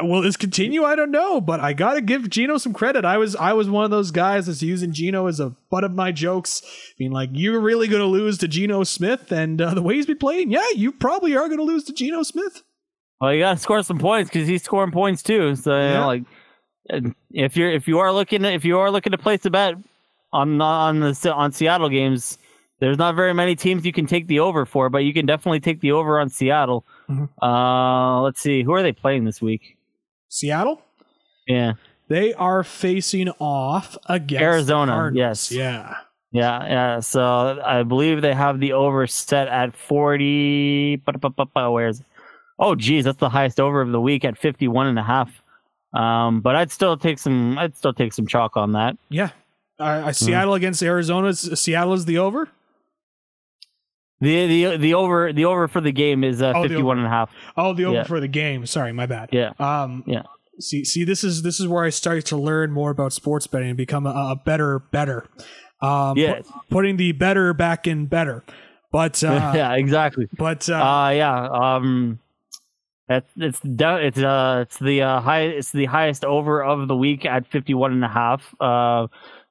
Will 0.02 0.22
this 0.22 0.36
continue? 0.36 0.84
I 0.84 0.96
don't 0.96 1.12
know, 1.12 1.40
but 1.40 1.60
I 1.62 1.72
gotta 1.74 2.02
give 2.02 2.30
Geno 2.30 2.58
some 2.58 2.74
credit. 2.74 3.06
I 3.06 3.18
was 3.18 3.36
I 3.38 3.54
was 3.54 3.70
one 3.70 3.86
of 3.86 3.92
those 3.92 4.12
guys 4.12 4.48
that's 4.48 4.62
using 4.62 4.92
Geno 4.92 5.28
as 5.28 5.40
a 5.40 5.52
butt 5.70 5.84
of 5.86 5.94
my 5.94 6.12
jokes, 6.12 6.62
being 6.98 7.12
like, 7.12 7.30
"You're 7.32 7.60
really 7.62 7.88
gonna 7.88 8.06
lose 8.06 8.38
to 8.40 8.48
Geno 8.48 8.84
Smith," 8.84 9.32
and 9.32 9.62
uh, 9.62 9.74
the 9.74 9.82
way 9.82 9.96
he's 9.96 10.06
been 10.06 10.18
playing, 10.18 10.52
yeah, 10.52 10.66
you 10.76 10.92
probably 10.92 11.36
are 11.38 11.48
gonna 11.48 11.62
lose 11.64 11.86
to 11.86 11.94
Geno 11.94 12.24
Smith. 12.24 12.64
Well, 13.22 13.34
you 13.34 13.40
got 13.40 13.54
to 13.54 13.58
score 13.60 13.82
some 13.82 13.98
points 13.98 14.30
because 14.30 14.48
he's 14.48 14.62
scoring 14.64 14.92
points 14.92 15.24
too. 15.24 15.56
So 15.56 15.72
you 15.76 15.94
know, 15.94 16.06
like 16.08 16.24
if 17.32 17.56
you're 17.58 17.72
if 17.72 17.88
you 17.88 18.00
are 18.00 18.12
looking 18.12 18.44
if 18.46 18.66
you 18.66 18.78
are 18.80 18.92
looking 18.92 19.12
to 19.12 19.18
place 19.18 19.46
a 19.46 19.50
bet 19.50 19.76
on 20.34 20.62
on 20.62 21.00
the 21.00 21.34
on 21.34 21.52
Seattle 21.54 21.90
games, 21.90 22.38
there's 22.80 22.98
not 22.98 23.16
very 23.16 23.34
many 23.34 23.56
teams 23.56 23.86
you 23.86 23.94
can 23.94 24.06
take 24.06 24.28
the 24.28 24.40
over 24.42 24.66
for, 24.66 24.90
but 24.90 25.00
you 25.00 25.14
can 25.14 25.26
definitely 25.26 25.62
take 25.62 25.80
the 25.80 25.94
over 25.94 26.20
on 26.20 26.30
Seattle. 26.30 26.86
Mhm. 27.10 27.30
Uh, 27.42 28.22
let's 28.22 28.42
see, 28.42 28.64
who 28.64 28.74
are 28.74 28.84
they 28.84 28.92
playing 28.92 29.24
this 29.24 29.42
week? 29.42 29.77
Seattle. 30.30 30.82
Yeah, 31.48 31.74
They 32.10 32.34
are 32.34 32.64
facing 32.64 33.30
off 33.40 33.98
against 34.08 34.42
Arizona, 34.44 35.12
yes. 35.14 35.52
Yeah. 35.52 35.96
yeah, 36.32 36.66
yeah. 36.68 37.00
So 37.00 37.62
I 37.66 37.84
believe 37.84 38.22
they 38.22 38.34
have 38.34 38.60
the 38.60 38.74
over 38.74 39.08
set 39.08 39.48
at 39.48 39.76
forty. 39.76 40.98
ba-da-ba-ba-ba, 40.98 41.72
Where's? 41.72 42.02
Oh, 42.60 42.76
geez, 42.76 43.06
that's 43.06 43.20
the 43.20 43.30
highest 43.30 43.60
over 43.60 43.82
of 43.82 43.92
the 43.92 44.02
week 44.02 44.26
at 44.26 44.38
fifty-one 44.38 44.88
and 44.88 45.00
a 45.00 45.04
half. 45.04 45.32
Um, 45.94 46.42
but 46.42 46.56
I'd 46.56 46.72
still 46.72 46.98
take 46.98 47.18
some. 47.20 47.58
I'd 47.58 47.78
still 47.78 47.94
take 47.94 48.14
some 48.14 48.28
chalk 48.28 48.58
on 48.58 48.74
that. 48.74 48.98
Yeah. 49.10 49.30
Uh, 49.80 49.84
uh, 50.08 50.12
Seattle 50.12 50.56
against 50.56 50.82
Arizona. 50.84 51.34
Seattle 51.34 51.94
is 51.94 52.06
the 52.06 52.18
over. 52.18 52.50
The 54.20 54.48
the 54.48 54.78
the 54.78 54.94
over 54.96 55.32
the 55.32 55.46
over 55.46 55.68
for 55.68 55.80
the 55.82 55.92
game 55.92 56.24
is 56.24 56.42
uh, 56.42 56.54
Oh, 56.56 56.64
the 56.64 56.70
51 56.70 56.98
and 56.98 57.06
a 57.08 57.10
half. 57.10 57.30
Oh, 57.56 57.74
the 57.74 57.86
over 57.86 57.98
Yeah. 57.98 58.04
for 58.04 58.20
the 58.20 58.28
game. 58.28 58.66
Sorry, 58.66 58.92
my 58.92 59.06
bad. 59.06 59.30
Yeah. 59.32 59.52
Um, 59.60 60.04
Yeah. 60.08 60.24
See, 60.60 60.84
see, 60.84 61.04
this 61.04 61.24
is 61.24 61.44
this 61.44 61.60
is 61.60 61.68
where 61.68 61.84
I 61.84 61.90
started 61.92 62.26
to 62.28 62.38
learn 62.38 62.72
more 62.72 62.90
about 62.90 63.14
sports 63.14 63.46
betting 63.46 63.70
and 63.70 63.78
become 63.78 64.08
a, 64.08 64.10
a 64.10 64.36
better, 64.44 64.80
better. 64.80 65.28
Um, 65.82 66.18
Yeah. 66.18 66.42
pu- 66.42 66.50
putting 66.72 66.98
the 66.98 67.12
better 67.12 67.54
back 67.54 67.86
in 67.86 68.08
better. 68.08 68.44
But 68.92 69.24
uh, 69.32 69.52
yeah, 69.56 69.74
exactly. 69.76 70.28
but 70.36 70.68
uh, 70.68 70.74
Uh 70.76 71.10
yeah. 71.12 71.48
Um 71.76 72.20
it's 73.10 73.30
it's 73.38 73.62
it's 73.64 74.18
uh 74.18 74.60
it's 74.64 74.80
the 74.80 75.02
uh 75.04 75.20
high 75.22 75.42
it's 75.42 75.72
the 75.72 75.86
highest 75.86 76.26
over 76.26 76.64
of 76.64 76.88
the 76.88 76.96
week 76.96 77.24
at 77.26 77.46
51 77.46 77.92
and 77.94 78.04
a 78.04 78.08
half. 78.08 78.42
Uh 78.60 79.08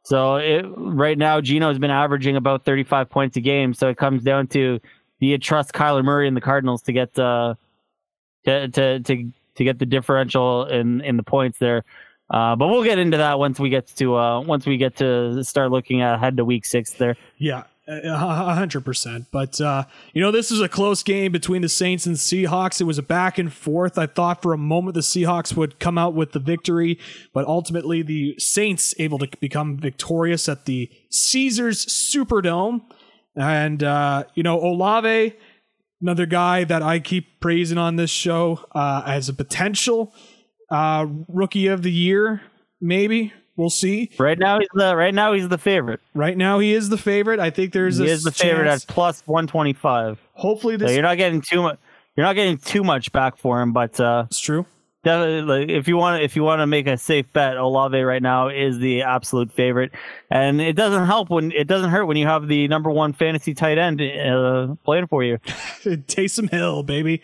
so 0.06 0.36
it 0.36 0.64
right 0.76 1.18
now 1.18 1.40
Geno's 1.40 1.80
been 1.80 1.90
averaging 1.90 2.36
about 2.36 2.64
35 2.64 3.10
points 3.10 3.36
a 3.36 3.40
game, 3.40 3.74
so 3.74 3.88
it 3.88 3.96
comes 3.96 4.22
down 4.22 4.46
to 4.48 4.78
do 5.20 5.26
you 5.26 5.36
trust 5.36 5.72
Kyler 5.72 6.04
Murray 6.04 6.28
and 6.28 6.36
the 6.36 6.40
Cardinals 6.40 6.82
to 6.82 6.92
get 6.92 7.18
uh 7.18 7.56
to 8.44 8.68
to 8.68 9.00
to, 9.00 9.32
to 9.56 9.64
get 9.64 9.80
the 9.80 9.86
differential 9.86 10.66
in 10.66 11.00
in 11.00 11.16
the 11.16 11.24
points 11.24 11.58
there. 11.58 11.82
Uh, 12.30 12.54
but 12.54 12.68
we'll 12.68 12.84
get 12.84 13.00
into 13.00 13.16
that 13.16 13.40
once 13.40 13.58
we 13.58 13.68
get 13.68 13.88
to 13.96 14.16
uh, 14.16 14.40
once 14.40 14.64
we 14.64 14.76
get 14.76 14.94
to 14.98 15.42
start 15.42 15.72
looking 15.72 16.02
ahead 16.02 16.36
to 16.36 16.44
week 16.44 16.64
six 16.66 16.92
there. 16.92 17.16
Yeah, 17.38 17.64
hundred 17.88 18.84
percent. 18.84 19.26
But 19.30 19.60
uh, 19.60 19.84
you 20.12 20.20
know, 20.20 20.30
this 20.30 20.50
was 20.50 20.60
a 20.60 20.68
close 20.68 21.02
game 21.02 21.32
between 21.32 21.62
the 21.62 21.68
Saints 21.68 22.06
and 22.06 22.16
Seahawks. 22.16 22.80
It 22.80 22.84
was 22.84 22.98
a 22.98 23.02
back 23.02 23.38
and 23.38 23.52
forth. 23.52 23.98
I 23.98 24.06
thought 24.06 24.42
for 24.42 24.52
a 24.52 24.58
moment 24.58 24.94
the 24.94 25.00
Seahawks 25.00 25.56
would 25.56 25.78
come 25.78 25.98
out 25.98 26.14
with 26.14 26.32
the 26.32 26.38
victory, 26.38 26.98
but 27.32 27.46
ultimately 27.46 28.02
the 28.02 28.34
Saints 28.38 28.94
able 28.98 29.18
to 29.18 29.28
become 29.40 29.76
victorious 29.76 30.48
at 30.48 30.64
the 30.64 30.90
Caesars 31.10 31.86
Superdome. 31.86 32.82
And 33.36 33.82
uh, 33.82 34.24
you 34.34 34.42
know, 34.42 34.60
Olave, 34.60 35.34
another 36.00 36.26
guy 36.26 36.64
that 36.64 36.82
I 36.82 36.98
keep 36.98 37.40
praising 37.40 37.78
on 37.78 37.96
this 37.96 38.10
show 38.10 38.64
uh, 38.74 39.02
as 39.06 39.28
a 39.28 39.34
potential 39.34 40.12
uh, 40.70 41.06
rookie 41.28 41.68
of 41.68 41.82
the 41.82 41.92
year. 41.92 42.42
Maybe 42.80 43.32
we'll 43.56 43.70
see. 43.70 44.10
Right 44.18 44.38
now 44.38 44.58
he's 44.58 44.68
the 44.74 44.94
right 44.96 45.14
now 45.14 45.32
he's 45.32 45.48
the 45.48 45.58
favorite. 45.58 46.00
Right 46.14 46.36
now, 46.36 46.58
he 46.58 46.72
is 46.74 46.88
the 46.88 46.98
favorite. 46.98 47.40
I 47.40 47.50
think 47.50 47.72
there's 47.72 47.98
He 47.98 48.08
a 48.08 48.12
is 48.12 48.22
the 48.24 48.32
favorite 48.32 48.64
chance- 48.66 48.84
at 48.84 48.88
plus 48.88 49.22
one 49.26 49.46
twenty 49.46 49.72
five. 49.72 50.18
Hopefully, 50.34 50.78
So 50.78 50.88
you're 50.90 51.02
not 51.02 51.16
getting 51.16 51.40
too 51.40 51.62
much. 51.62 51.78
You're 52.16 52.24
not 52.26 52.34
getting 52.34 52.56
too 52.58 52.82
much 52.84 53.12
back 53.12 53.36
for 53.36 53.60
him, 53.60 53.72
but 53.72 53.98
uh, 54.00 54.24
is 54.30 54.38
true. 54.40 54.64
definitely, 55.04 55.74
if 55.74 55.86
you 55.86 55.96
want, 55.98 56.22
if 56.22 56.34
you 56.34 56.42
want 56.42 56.60
to 56.60 56.66
make 56.66 56.86
a 56.86 56.96
safe 56.96 57.30
bet, 57.34 57.56
Olave 57.58 58.00
right 58.00 58.22
now 58.22 58.48
is 58.48 58.78
the 58.78 59.02
absolute 59.02 59.52
favorite, 59.52 59.92
and 60.30 60.60
it 60.60 60.74
doesn't 60.76 61.04
help 61.04 61.28
when 61.28 61.52
it 61.52 61.66
doesn't 61.66 61.90
hurt 61.90 62.06
when 62.06 62.16
you 62.16 62.26
have 62.26 62.48
the 62.48 62.68
number 62.68 62.90
one 62.90 63.12
fantasy 63.12 63.52
tight 63.52 63.76
end 63.76 64.00
uh, 64.00 64.74
playing 64.84 65.06
for 65.08 65.22
you. 65.22 65.36
Taysom 65.84 66.50
Hill, 66.50 66.82
baby, 66.82 67.20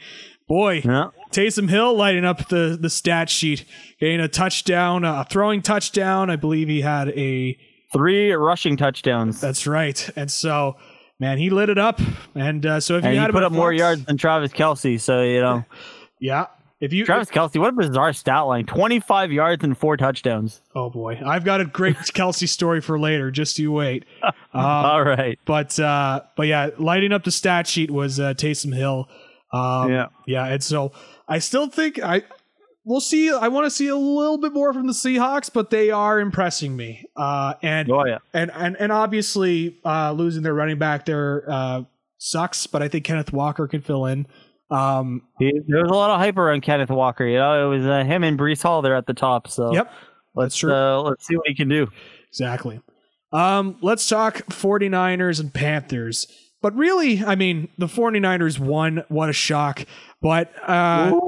boy, 0.46 0.82
Yeah. 0.84 1.08
Taysom 1.32 1.68
Hill 1.68 1.94
lighting 1.96 2.24
up 2.24 2.48
the 2.48 2.78
the 2.80 2.90
stat 2.90 3.28
sheet, 3.30 3.64
getting 3.98 4.20
a 4.20 4.28
touchdown, 4.28 5.04
a 5.04 5.24
throwing 5.28 5.62
touchdown. 5.62 6.30
I 6.30 6.36
believe 6.36 6.68
he 6.68 6.80
had 6.82 7.08
a. 7.10 7.58
Three 7.94 8.32
rushing 8.32 8.78
touchdowns, 8.78 9.38
That's 9.38 9.66
right, 9.66 10.08
and 10.16 10.30
so 10.30 10.76
man, 11.20 11.36
he 11.36 11.50
lit 11.50 11.68
it 11.68 11.76
up. 11.76 12.00
And 12.34 12.64
uh, 12.64 12.80
so 12.80 12.96
if 12.96 13.04
and 13.04 13.12
you 13.12 13.20
he 13.20 13.22
had 13.22 13.32
put 13.32 13.42
up 13.42 13.52
more 13.52 13.70
yards 13.70 14.02
than 14.06 14.16
Travis 14.16 14.50
Kelce. 14.50 14.98
So 14.98 15.20
you 15.20 15.42
know, 15.42 15.66
yeah. 16.18 16.46
If 16.80 16.94
you, 16.94 17.04
Travis 17.04 17.28
Kelce, 17.28 17.60
what 17.60 17.68
a 17.68 17.72
bizarre 17.76 18.14
stat 18.14 18.46
line: 18.46 18.64
twenty 18.64 18.98
five 18.98 19.30
yards 19.30 19.62
and 19.62 19.76
four 19.76 19.98
touchdowns. 19.98 20.62
oh 20.74 20.88
boy, 20.88 21.20
I've 21.22 21.44
got 21.44 21.60
a 21.60 21.66
great 21.66 21.96
Kelce 22.14 22.48
story 22.48 22.80
for 22.80 22.98
later. 22.98 23.30
Just 23.30 23.58
you 23.58 23.70
wait. 23.72 24.06
Um, 24.54 24.64
All 24.64 25.02
right. 25.04 25.38
But 25.44 25.78
uh, 25.78 26.22
but 26.34 26.46
yeah, 26.46 26.70
lighting 26.78 27.12
up 27.12 27.24
the 27.24 27.30
stat 27.30 27.66
sheet 27.66 27.90
was 27.90 28.18
uh, 28.18 28.32
Taysom 28.32 28.74
Hill. 28.74 29.06
Um, 29.52 29.90
Yeah. 29.92 30.06
yeah, 30.26 30.46
and 30.46 30.62
so 30.62 30.92
I 31.32 31.38
still 31.38 31.66
think 31.66 31.98
I 32.02 32.22
we'll 32.84 33.00
see. 33.00 33.32
I 33.32 33.48
want 33.48 33.64
to 33.64 33.70
see 33.70 33.88
a 33.88 33.96
little 33.96 34.36
bit 34.36 34.52
more 34.52 34.72
from 34.74 34.86
the 34.86 34.92
Seahawks, 34.92 35.50
but 35.50 35.70
they 35.70 35.90
are 35.90 36.20
impressing 36.20 36.76
me. 36.76 37.06
Uh, 37.16 37.54
and 37.62 37.90
Oh 37.90 38.04
yeah. 38.04 38.18
and 38.34 38.50
and 38.52 38.76
and 38.78 38.92
obviously 38.92 39.78
uh, 39.82 40.12
losing 40.12 40.42
their 40.42 40.52
running 40.52 40.78
back 40.78 41.06
there 41.06 41.44
uh, 41.48 41.82
sucks, 42.18 42.66
but 42.66 42.82
I 42.82 42.88
think 42.88 43.04
Kenneth 43.04 43.32
Walker 43.32 43.66
can 43.66 43.80
fill 43.80 44.04
in. 44.04 44.26
Um, 44.70 45.22
there 45.38 45.82
was 45.82 45.90
a 45.90 45.94
lot 45.94 46.10
of 46.10 46.18
hype 46.20 46.36
around 46.36 46.62
Kenneth 46.62 46.90
Walker. 46.90 47.26
You 47.26 47.38
know, 47.38 47.66
it 47.72 47.78
was 47.78 47.86
uh, 47.86 48.04
him 48.04 48.24
and 48.24 48.38
Breece 48.38 48.62
Hall 48.62 48.82
there 48.82 48.96
at 48.96 49.06
the 49.06 49.14
top. 49.14 49.48
So 49.48 49.72
yep, 49.72 49.90
let's 50.34 50.56
true. 50.56 50.74
Uh, 50.74 51.00
let's 51.02 51.26
see 51.26 51.36
what 51.36 51.46
he 51.46 51.54
can 51.54 51.68
do. 51.68 51.88
Exactly. 52.28 52.78
Um, 53.32 53.78
let's 53.80 54.06
talk 54.06 54.36
49ers 54.48 55.40
and 55.40 55.54
Panthers. 55.54 56.26
But 56.62 56.74
really, 56.74 57.24
I 57.24 57.34
mean, 57.34 57.68
the 57.76 57.86
49ers 57.86 58.58
won. 58.58 59.04
What 59.08 59.28
a 59.28 59.32
shock. 59.32 59.84
But 60.20 60.52
uh, 60.66 61.18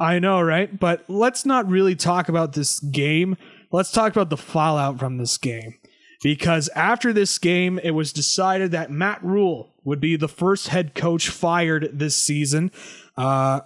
I 0.00 0.18
know, 0.18 0.40
right? 0.40 0.80
But 0.80 1.04
let's 1.08 1.44
not 1.44 1.68
really 1.68 1.94
talk 1.94 2.28
about 2.28 2.54
this 2.54 2.80
game. 2.80 3.36
Let's 3.70 3.92
talk 3.92 4.12
about 4.12 4.30
the 4.30 4.36
fallout 4.36 4.98
from 4.98 5.18
this 5.18 5.36
game. 5.36 5.74
Because 6.22 6.68
after 6.70 7.12
this 7.12 7.38
game, 7.38 7.78
it 7.82 7.92
was 7.92 8.12
decided 8.12 8.72
that 8.72 8.90
Matt 8.90 9.22
Rhule 9.22 9.74
would 9.84 10.00
be 10.00 10.16
the 10.16 10.28
first 10.28 10.68
head 10.68 10.94
coach 10.94 11.28
fired 11.28 11.90
this 11.92 12.16
season. 12.16 12.70
Uh, 13.16 13.60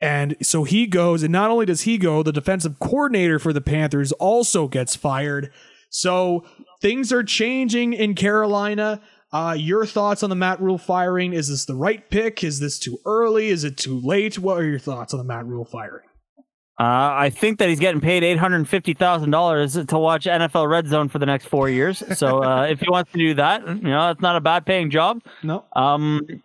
and 0.00 0.36
so 0.40 0.64
he 0.64 0.86
goes, 0.86 1.22
and 1.22 1.32
not 1.32 1.50
only 1.50 1.66
does 1.66 1.82
he 1.82 1.98
go, 1.98 2.22
the 2.22 2.32
defensive 2.32 2.78
coordinator 2.78 3.38
for 3.38 3.52
the 3.52 3.60
Panthers 3.60 4.12
also 4.12 4.68
gets 4.68 4.96
fired. 4.96 5.52
So 5.90 6.44
things 6.80 7.12
are 7.12 7.24
changing 7.24 7.92
in 7.92 8.14
Carolina. 8.14 9.00
Uh, 9.32 9.54
your 9.56 9.86
thoughts 9.86 10.22
on 10.22 10.30
the 10.30 10.36
Matt 10.36 10.60
Rhule 10.60 10.78
firing? 10.78 11.32
Is 11.32 11.48
this 11.48 11.64
the 11.64 11.74
right 11.74 12.08
pick? 12.10 12.42
Is 12.42 12.58
this 12.58 12.78
too 12.78 12.98
early? 13.04 13.48
Is 13.48 13.62
it 13.62 13.76
too 13.76 14.00
late? 14.00 14.38
What 14.38 14.58
are 14.58 14.64
your 14.64 14.78
thoughts 14.78 15.14
on 15.14 15.18
the 15.18 15.24
Matt 15.24 15.46
Rhule 15.46 15.64
firing? 15.64 16.06
Uh, 16.80 17.12
I 17.14 17.30
think 17.30 17.58
that 17.58 17.68
he's 17.68 17.78
getting 17.78 18.00
paid 18.00 18.24
eight 18.24 18.38
hundred 18.38 18.66
fifty 18.66 18.94
thousand 18.94 19.30
dollars 19.30 19.74
to 19.74 19.98
watch 19.98 20.24
NFL 20.24 20.68
Red 20.68 20.88
Zone 20.88 21.10
for 21.10 21.18
the 21.18 21.26
next 21.26 21.46
four 21.46 21.68
years. 21.68 22.02
So 22.18 22.42
uh, 22.42 22.62
if 22.70 22.80
he 22.80 22.88
wants 22.88 23.12
to 23.12 23.18
do 23.18 23.34
that, 23.34 23.66
you 23.68 23.82
know, 23.82 24.10
it's 24.10 24.22
not 24.22 24.34
a 24.34 24.40
bad 24.40 24.64
paying 24.64 24.90
job. 24.90 25.22
No. 25.42 25.64
Um, 25.76 26.42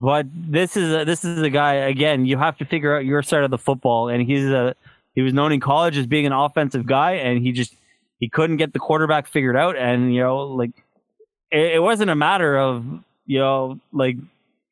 but 0.00 0.26
this 0.32 0.76
is 0.76 0.94
a, 0.94 1.04
this 1.04 1.24
is 1.24 1.42
a 1.42 1.50
guy 1.50 1.74
again. 1.74 2.24
You 2.24 2.38
have 2.38 2.56
to 2.58 2.64
figure 2.64 2.96
out 2.96 3.04
your 3.04 3.22
side 3.22 3.44
of 3.44 3.50
the 3.50 3.58
football, 3.58 4.08
and 4.08 4.26
he's 4.26 4.46
a 4.46 4.74
he 5.14 5.20
was 5.20 5.34
known 5.34 5.52
in 5.52 5.60
college 5.60 5.96
as 5.96 6.06
being 6.06 6.26
an 6.26 6.32
offensive 6.32 6.86
guy, 6.86 7.12
and 7.12 7.42
he 7.42 7.52
just 7.52 7.74
he 8.18 8.30
couldn't 8.30 8.56
get 8.56 8.72
the 8.72 8.78
quarterback 8.78 9.26
figured 9.26 9.56
out, 9.56 9.76
and 9.76 10.14
you 10.14 10.22
know, 10.22 10.38
like 10.38 10.70
it, 11.50 11.74
it 11.74 11.82
wasn't 11.82 12.10
a 12.10 12.14
matter 12.14 12.58
of 12.58 12.84
you 13.26 13.38
know 13.38 13.78
like 13.92 14.16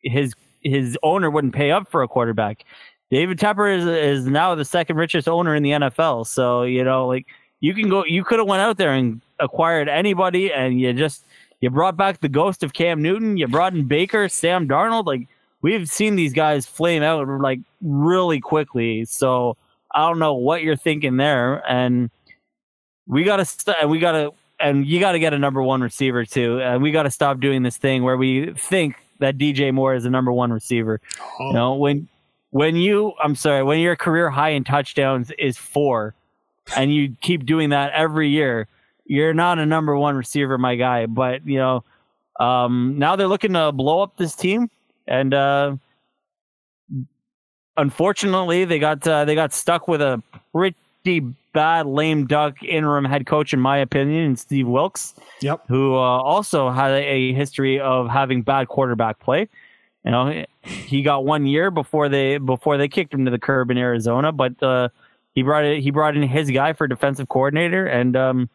his 0.02 0.34
his 0.62 0.98
owner 1.02 1.30
wouldn't 1.30 1.54
pay 1.54 1.70
up 1.70 1.90
for 1.90 2.02
a 2.02 2.08
quarterback. 2.08 2.64
David 3.10 3.38
Tepper 3.38 3.76
is 3.76 3.86
is 3.86 4.26
now 4.26 4.54
the 4.54 4.64
second 4.64 4.96
richest 4.96 5.28
owner 5.28 5.54
in 5.54 5.62
the 5.62 5.70
NFL, 5.70 6.26
so 6.26 6.62
you 6.62 6.84
know 6.84 7.06
like 7.06 7.26
you 7.60 7.74
can 7.74 7.88
go 7.88 8.04
you 8.04 8.24
could 8.24 8.38
have 8.38 8.48
went 8.48 8.62
out 8.62 8.76
there 8.76 8.92
and 8.92 9.20
acquired 9.40 9.88
anybody, 9.88 10.52
and 10.52 10.80
you 10.80 10.92
just 10.92 11.24
you 11.60 11.70
brought 11.70 11.96
back 11.96 12.20
the 12.20 12.28
ghost 12.28 12.62
of 12.62 12.72
Cam 12.72 13.00
Newton. 13.02 13.36
You 13.36 13.48
brought 13.48 13.74
in 13.74 13.86
Baker, 13.86 14.28
Sam 14.28 14.68
Darnold. 14.68 15.06
Like 15.06 15.28
we've 15.62 15.88
seen 15.88 16.16
these 16.16 16.34
guys 16.34 16.66
flame 16.66 17.02
out 17.02 17.26
like 17.40 17.60
really 17.80 18.38
quickly. 18.38 19.06
So 19.06 19.56
I 19.94 20.06
don't 20.06 20.18
know 20.18 20.34
what 20.34 20.62
you're 20.62 20.76
thinking 20.76 21.16
there. 21.16 21.62
And 21.70 22.10
we 23.06 23.24
got 23.24 23.36
to 23.36 23.44
st- 23.44 23.88
we 23.88 23.98
got 23.98 24.12
to 24.12 24.32
and 24.64 24.86
you 24.86 25.00
got 25.00 25.12
to 25.12 25.18
get 25.18 25.32
a 25.32 25.38
number 25.38 25.62
one 25.62 25.80
receiver 25.80 26.24
too. 26.24 26.60
And 26.60 26.82
we 26.82 26.90
got 26.90 27.04
to 27.04 27.10
stop 27.10 27.40
doing 27.40 27.62
this 27.62 27.76
thing 27.76 28.02
where 28.02 28.16
we 28.16 28.52
think 28.54 28.96
that 29.20 29.38
DJ 29.38 29.72
Moore 29.72 29.94
is 29.94 30.04
a 30.04 30.10
number 30.10 30.32
one 30.32 30.52
receiver. 30.52 31.00
Oh, 31.40 31.48
You 31.48 31.52
know 31.54 31.74
when 31.74 32.08
when 32.50 32.76
you 32.76 33.12
I'm 33.22 33.34
sorry 33.34 33.62
when 33.62 33.80
your 33.80 33.96
career 33.96 34.30
high 34.30 34.50
in 34.50 34.64
touchdowns 34.64 35.30
is 35.38 35.56
four, 35.56 36.14
and 36.76 36.94
you 36.94 37.14
keep 37.20 37.46
doing 37.46 37.70
that 37.70 37.92
every 37.92 38.28
year 38.28 38.68
you're 39.06 39.34
not 39.34 39.58
a 39.58 39.66
number 39.66 39.96
one 39.96 40.16
receiver, 40.16 40.58
my 40.58 40.76
guy. 40.76 41.06
But 41.06 41.46
you 41.46 41.58
know, 41.58 41.84
um, 42.40 42.94
now 42.98 43.16
they're 43.16 43.28
looking 43.28 43.52
to 43.52 43.72
blow 43.72 44.02
up 44.02 44.16
this 44.16 44.34
team, 44.34 44.70
and 45.06 45.34
uh, 45.34 45.76
unfortunately, 47.76 48.64
they 48.64 48.78
got 48.78 49.06
uh, 49.06 49.24
they 49.24 49.34
got 49.34 49.52
stuck 49.52 49.88
with 49.88 50.00
a 50.00 50.22
pretty 50.52 51.34
bad 51.54 51.86
lame 51.86 52.26
duck 52.26 52.62
interim 52.62 53.06
head 53.06 53.24
coach, 53.26 53.54
in 53.54 53.60
my 53.60 53.78
opinion, 53.78 54.36
Steve 54.36 54.66
Wilks, 54.68 55.14
Yep. 55.40 55.62
who 55.68 55.94
uh, 55.94 55.98
also 55.98 56.68
had 56.70 56.90
a 56.92 57.32
history 57.32 57.80
of 57.80 58.08
having 58.10 58.42
bad 58.42 58.68
quarterback 58.68 59.18
play. 59.20 59.48
You 60.04 60.10
know, 60.10 60.44
he 60.62 61.00
got 61.02 61.24
one 61.24 61.46
year 61.46 61.70
before 61.70 62.10
they 62.10 62.36
before 62.36 62.76
they 62.76 62.88
kicked 62.88 63.14
him 63.14 63.24
to 63.24 63.30
the 63.30 63.38
curb 63.38 63.70
in 63.70 63.78
Arizona, 63.78 64.32
but 64.32 64.62
uh, 64.62 64.90
he 65.34 65.42
brought 65.42 65.64
it. 65.64 65.80
He 65.82 65.90
brought 65.90 66.14
in 66.14 66.22
his 66.24 66.50
guy 66.50 66.74
for 66.74 66.86
defensive 66.86 67.30
coordinator, 67.30 67.86
and 67.86 68.14
um, 68.14 68.50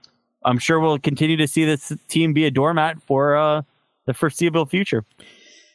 I'm 0.45 0.59
sure 0.59 0.80
we'll 0.80 0.99
continue 0.99 1.38
to 1.38 1.47
see 1.47 1.65
this 1.65 1.91
team 2.07 2.34
be 2.34 2.45
a 2.45 2.51
doormat 2.51 3.01
for 3.01 3.35
uh, 3.35 3.63
the 4.05 4.13
foreseeable 4.13 4.67
future. 4.67 5.05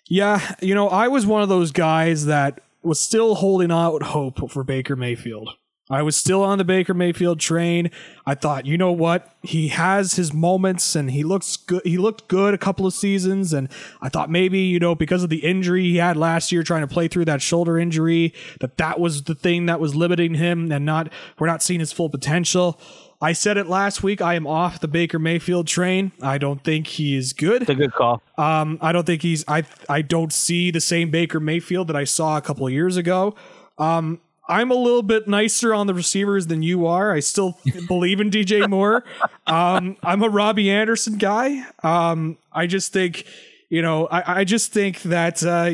Yeah, 0.06 0.54
you 0.60 0.74
know, 0.74 0.88
I 0.88 1.08
was 1.08 1.26
one 1.26 1.42
of 1.42 1.48
those 1.48 1.72
guys 1.72 2.26
that 2.26 2.60
was 2.82 3.00
still 3.00 3.34
holding 3.34 3.72
out 3.72 4.02
hope 4.02 4.50
for 4.52 4.62
Baker 4.62 4.94
Mayfield. 4.94 5.50
I 5.90 6.00
was 6.00 6.16
still 6.16 6.42
on 6.42 6.56
the 6.56 6.64
Baker 6.64 6.94
Mayfield 6.94 7.40
train. 7.40 7.90
I 8.24 8.34
thought, 8.34 8.64
you 8.64 8.78
know 8.78 8.92
what? 8.92 9.34
He 9.42 9.68
has 9.68 10.14
his 10.14 10.32
moments 10.32 10.96
and 10.96 11.10
he 11.10 11.22
looks 11.22 11.58
good. 11.58 11.82
He 11.84 11.98
looked 11.98 12.26
good 12.26 12.54
a 12.54 12.58
couple 12.58 12.86
of 12.86 12.94
seasons. 12.94 13.52
And 13.52 13.68
I 14.00 14.08
thought 14.08 14.30
maybe, 14.30 14.60
you 14.60 14.78
know, 14.78 14.94
because 14.94 15.22
of 15.22 15.28
the 15.28 15.44
injury 15.44 15.82
he 15.82 15.96
had 15.98 16.16
last 16.16 16.50
year 16.50 16.62
trying 16.62 16.80
to 16.80 16.86
play 16.86 17.06
through 17.06 17.26
that 17.26 17.42
shoulder 17.42 17.78
injury, 17.78 18.32
that 18.60 18.78
that 18.78 18.98
was 18.98 19.24
the 19.24 19.34
thing 19.34 19.66
that 19.66 19.78
was 19.78 19.94
limiting 19.94 20.34
him 20.34 20.72
and 20.72 20.86
not, 20.86 21.12
we're 21.38 21.46
not 21.46 21.62
seeing 21.62 21.80
his 21.80 21.92
full 21.92 22.08
potential. 22.08 22.80
I 23.20 23.32
said 23.32 23.58
it 23.58 23.66
last 23.66 24.02
week. 24.02 24.22
I 24.22 24.34
am 24.34 24.46
off 24.46 24.80
the 24.80 24.88
Baker 24.88 25.18
Mayfield 25.18 25.66
train. 25.66 26.12
I 26.22 26.38
don't 26.38 26.64
think 26.64 26.86
he 26.86 27.14
is 27.14 27.32
good. 27.34 27.62
It's 27.62 27.70
a 27.70 27.74
good 27.74 27.92
call. 27.92 28.22
Um, 28.36 28.78
I 28.82 28.92
don't 28.92 29.06
think 29.06 29.22
he's. 29.22 29.44
I 29.48 29.64
I 29.88 30.02
don't 30.02 30.30
see 30.30 30.70
the 30.70 30.80
same 30.80 31.10
Baker 31.10 31.40
Mayfield 31.40 31.88
that 31.88 31.96
I 31.96 32.04
saw 32.04 32.36
a 32.36 32.42
couple 32.42 32.66
of 32.66 32.72
years 32.74 32.98
ago. 32.98 33.34
Um, 33.78 34.20
I'm 34.48 34.70
a 34.70 34.74
little 34.74 35.02
bit 35.02 35.26
nicer 35.26 35.72
on 35.72 35.86
the 35.86 35.94
receivers 35.94 36.46
than 36.48 36.62
you 36.62 36.86
are. 36.86 37.12
I 37.12 37.20
still 37.20 37.58
believe 37.88 38.20
in 38.20 38.30
DJ 38.30 38.68
Moore. 38.68 39.04
Um, 39.46 39.96
I'm 40.02 40.22
a 40.22 40.28
Robbie 40.28 40.70
Anderson 40.70 41.16
guy. 41.18 41.64
Um, 41.82 42.36
I 42.52 42.66
just 42.66 42.92
think, 42.92 43.24
you 43.70 43.82
know, 43.82 44.06
I, 44.06 44.40
I 44.40 44.44
just 44.44 44.72
think 44.72 45.02
that 45.02 45.42
uh, 45.42 45.70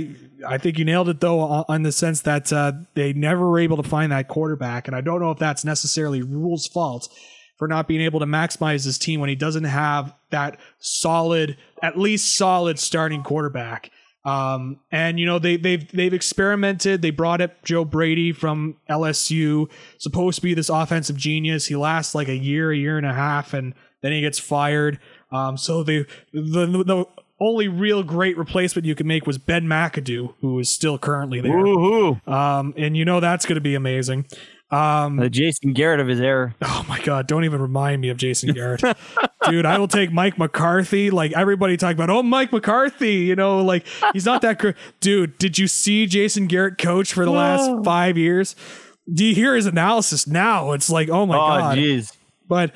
I 0.47 0.59
think 0.59 0.79
you 0.79 0.85
nailed 0.85 1.09
it 1.09 1.21
though, 1.21 1.41
on, 1.41 1.65
on 1.69 1.83
the 1.83 1.93
sense 1.93 2.23
that 2.23 2.53
uh, 2.53 2.73
they 2.95 3.13
never 3.13 3.49
were 3.49 3.59
able 3.59 3.77
to 3.77 3.89
find 3.89 4.13
that 4.13 4.29
quarterback, 4.29 4.87
and 4.87 4.97
I 4.97 5.01
don't 5.01 5.21
know 5.21 5.31
if 5.31 5.39
that's 5.39 5.65
necessarily 5.65 6.23
Rhule's 6.23 6.67
fault 6.67 7.09
for 7.57 7.69
not 7.69 7.87
being 7.87 8.01
able 8.01 8.21
to 8.21 8.27
maximize 8.27 8.85
his 8.85 8.97
team 8.97 9.21
when 9.21 9.29
he 9.29 9.35
doesn't 9.35 9.65
have 9.65 10.15
that 10.31 10.59
solid, 10.79 11.59
at 11.83 11.99
least 11.99 12.37
solid 12.37 12.79
starting 12.79 13.23
quarterback. 13.23 13.91
Um, 14.25 14.81
and 14.91 15.19
you 15.19 15.25
know 15.25 15.39
they 15.39 15.57
they've 15.57 15.91
they've 15.93 16.13
experimented. 16.13 17.01
They 17.01 17.11
brought 17.11 17.41
up 17.41 17.65
Joe 17.65 17.85
Brady 17.85 18.33
from 18.33 18.77
LSU, 18.89 19.71
supposed 19.99 20.37
to 20.37 20.43
be 20.43 20.55
this 20.55 20.69
offensive 20.69 21.17
genius. 21.17 21.67
He 21.67 21.77
lasts 21.77 22.15
like 22.15 22.29
a 22.29 22.37
year, 22.37 22.71
a 22.71 22.77
year 22.77 22.99
and 22.99 23.07
a 23.07 23.15
half, 23.15 23.55
and 23.55 23.75
then 24.03 24.13
he 24.13 24.21
gets 24.21 24.39
fired. 24.39 24.99
Um, 25.33 25.57
so 25.57 25.83
they 25.83 26.05
the 26.33 26.67
the 26.67 27.07
only 27.41 27.69
real 27.69 28.03
great 28.03 28.37
replacement 28.37 28.85
you 28.85 28.95
could 28.95 29.07
make 29.07 29.27
was 29.27 29.39
Ben 29.39 29.65
McAdoo, 29.65 30.35
who 30.43 30.59
is 30.59 30.69
still 30.69 30.99
currently 30.99 31.41
there. 31.41 31.57
Um, 32.27 32.75
and 32.77 32.97
you 32.97 33.07
know 33.07 33.21
that's 33.21 33.47
going 33.47 33.55
to 33.55 33.63
be 33.63 33.75
amazing. 33.75 34.27
Um, 34.71 35.17
The 35.17 35.29
Jason 35.29 35.73
Garrett 35.73 35.99
of 36.01 36.07
his 36.07 36.21
era. 36.21 36.55
Oh 36.63 36.85
my 36.89 37.01
god, 37.01 37.27
don't 37.27 37.45
even 37.45 37.61
remind 37.61 38.01
me 38.01 38.09
of 38.09 38.17
Jason 38.17 38.53
Garrett. 38.55 38.83
Dude, 39.49 39.67
I 39.67 39.79
will 39.79 39.89
take 39.89 40.13
Mike 40.13 40.39
McCarthy. 40.39 41.11
Like 41.11 41.33
everybody 41.33 41.77
talk 41.77 41.95
about, 41.95 42.09
oh 42.11 42.23
Mike 42.23 42.53
McCarthy, 42.53 43.15
you 43.15 43.35
know, 43.35 43.63
like 43.65 43.85
he's 44.13 44.25
not 44.27 44.43
that 44.43 44.59
good. 44.59 44.77
Dude, 45.01 45.39
did 45.39 45.59
you 45.59 45.67
see 45.67 46.07
Jason 46.07 46.47
Garrett 46.47 46.79
coach 46.79 47.13
for 47.13 47.25
the 47.25 47.33
last 47.33 47.85
five 47.85 48.17
years? 48.17 48.55
Do 49.13 49.25
you 49.25 49.35
hear 49.35 49.57
his 49.57 49.67
analysis 49.67 50.27
now? 50.29 50.71
It's 50.73 50.89
like, 50.89 51.09
oh 51.09 51.27
my 51.27 51.35
Oh, 51.37 51.39
god. 51.59 51.79
jeez. 51.79 52.17
But 52.47 52.73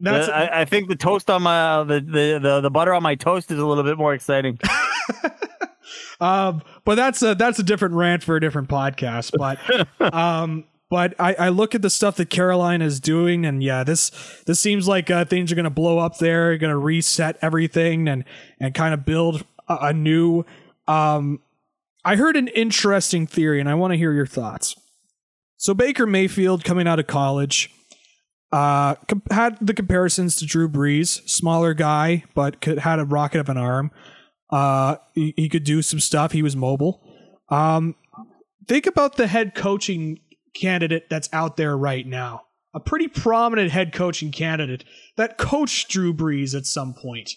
that's 0.00 0.28
I, 0.28 0.60
I 0.60 0.64
think 0.66 0.88
the 0.88 0.96
toast 0.96 1.30
on 1.30 1.42
my 1.42 1.82
the, 1.84 2.00
the 2.00 2.38
the 2.42 2.60
the 2.60 2.70
butter 2.70 2.92
on 2.92 3.02
my 3.02 3.14
toast 3.14 3.50
is 3.50 3.58
a 3.58 3.64
little 3.66 3.84
bit 3.84 3.96
more 3.96 4.12
exciting. 4.12 4.58
um, 6.20 6.62
but 6.84 6.96
that's 6.96 7.22
a 7.22 7.34
that's 7.34 7.58
a 7.58 7.62
different 7.62 7.94
rant 7.94 8.22
for 8.22 8.36
a 8.36 8.40
different 8.40 8.68
podcast. 8.68 9.32
But 9.38 10.12
um, 10.14 10.64
but 10.90 11.14
I, 11.18 11.34
I 11.34 11.48
look 11.50 11.74
at 11.74 11.82
the 11.82 11.90
stuff 11.90 12.16
that 12.16 12.30
Carolina 12.30 12.84
is 12.84 13.00
doing, 13.00 13.44
and 13.44 13.62
yeah, 13.62 13.84
this 13.84 14.10
this 14.46 14.58
seems 14.58 14.88
like 14.88 15.10
uh, 15.10 15.24
things 15.24 15.52
are 15.52 15.54
going 15.54 15.64
to 15.64 15.70
blow 15.70 15.98
up 15.98 16.18
there, 16.18 16.56
going 16.56 16.70
to 16.70 16.78
reset 16.78 17.36
everything, 17.42 18.08
and 18.08 18.24
and 18.58 18.74
kind 18.74 18.94
of 18.94 19.04
build 19.04 19.44
a, 19.68 19.76
a 19.82 19.92
new. 19.92 20.44
Um, 20.86 21.40
I 22.04 22.16
heard 22.16 22.36
an 22.36 22.48
interesting 22.48 23.26
theory, 23.26 23.60
and 23.60 23.68
I 23.68 23.74
want 23.74 23.92
to 23.92 23.98
hear 23.98 24.12
your 24.12 24.26
thoughts. 24.26 24.76
So 25.58 25.74
Baker 25.74 26.06
Mayfield 26.06 26.64
coming 26.64 26.86
out 26.86 26.98
of 26.98 27.06
college. 27.06 27.70
Uh, 28.50 28.94
com- 29.08 29.22
had 29.30 29.58
the 29.60 29.74
comparisons 29.74 30.36
to 30.36 30.46
Drew 30.46 30.70
Brees, 30.70 31.28
smaller 31.28 31.74
guy, 31.74 32.24
but 32.34 32.62
could, 32.62 32.78
had 32.78 32.98
a 32.98 33.04
rocket 33.04 33.40
of 33.40 33.50
an 33.50 33.58
arm. 33.58 33.90
Uh, 34.48 34.96
he, 35.14 35.34
he 35.36 35.50
could 35.50 35.64
do 35.64 35.82
some 35.82 36.00
stuff. 36.00 36.32
He 36.32 36.42
was 36.42 36.56
mobile. 36.56 37.02
Um, 37.50 37.94
think 38.66 38.86
about 38.86 39.16
the 39.16 39.26
head 39.26 39.54
coaching 39.54 40.20
candidate 40.54 41.08
that's 41.08 41.28
out 41.32 41.56
there 41.56 41.76
right 41.76 42.06
now. 42.06 42.42
A 42.74 42.80
pretty 42.80 43.08
prominent 43.08 43.70
head 43.70 43.92
coaching 43.92 44.30
candidate 44.30 44.84
that 45.16 45.38
coached 45.38 45.88
Drew 45.88 46.12
Brees 46.12 46.54
at 46.56 46.66
some 46.66 46.94
point. 46.94 47.32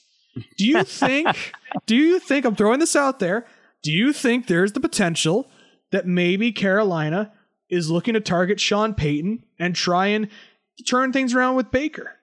Do 0.58 0.66
you 0.66 0.84
think? 0.86 1.54
do 1.86 1.96
you 1.96 2.20
think? 2.20 2.46
I'm 2.46 2.56
throwing 2.56 2.80
this 2.80 2.96
out 2.96 3.20
there. 3.20 3.46
Do 3.84 3.92
you 3.92 4.14
think 4.14 4.48
there's 4.48 4.74
the 4.74 4.80
potential 4.80 5.48
that 5.92 6.06
maybe 6.06 6.52
Carolina 6.52 7.32
is 7.70 7.90
looking 7.90 8.14
to 8.14 8.20
target 8.20 8.60
Sean 8.60 8.94
Payton 8.94 9.44
and 9.58 9.76
try 9.76 10.08
and 10.08 10.28
turn 10.88 11.12
things 11.14 11.34
around 11.34 11.56
with 11.56 11.72
Baker? 11.72 12.18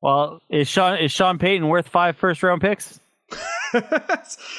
well, 0.00 0.40
is 0.48 0.68
Sean 0.68 0.98
is 0.98 1.10
Sean 1.10 1.38
Payton 1.38 1.66
worth 1.66 1.88
five 1.88 2.16
first 2.16 2.42
round 2.42 2.60
picks? 2.60 3.00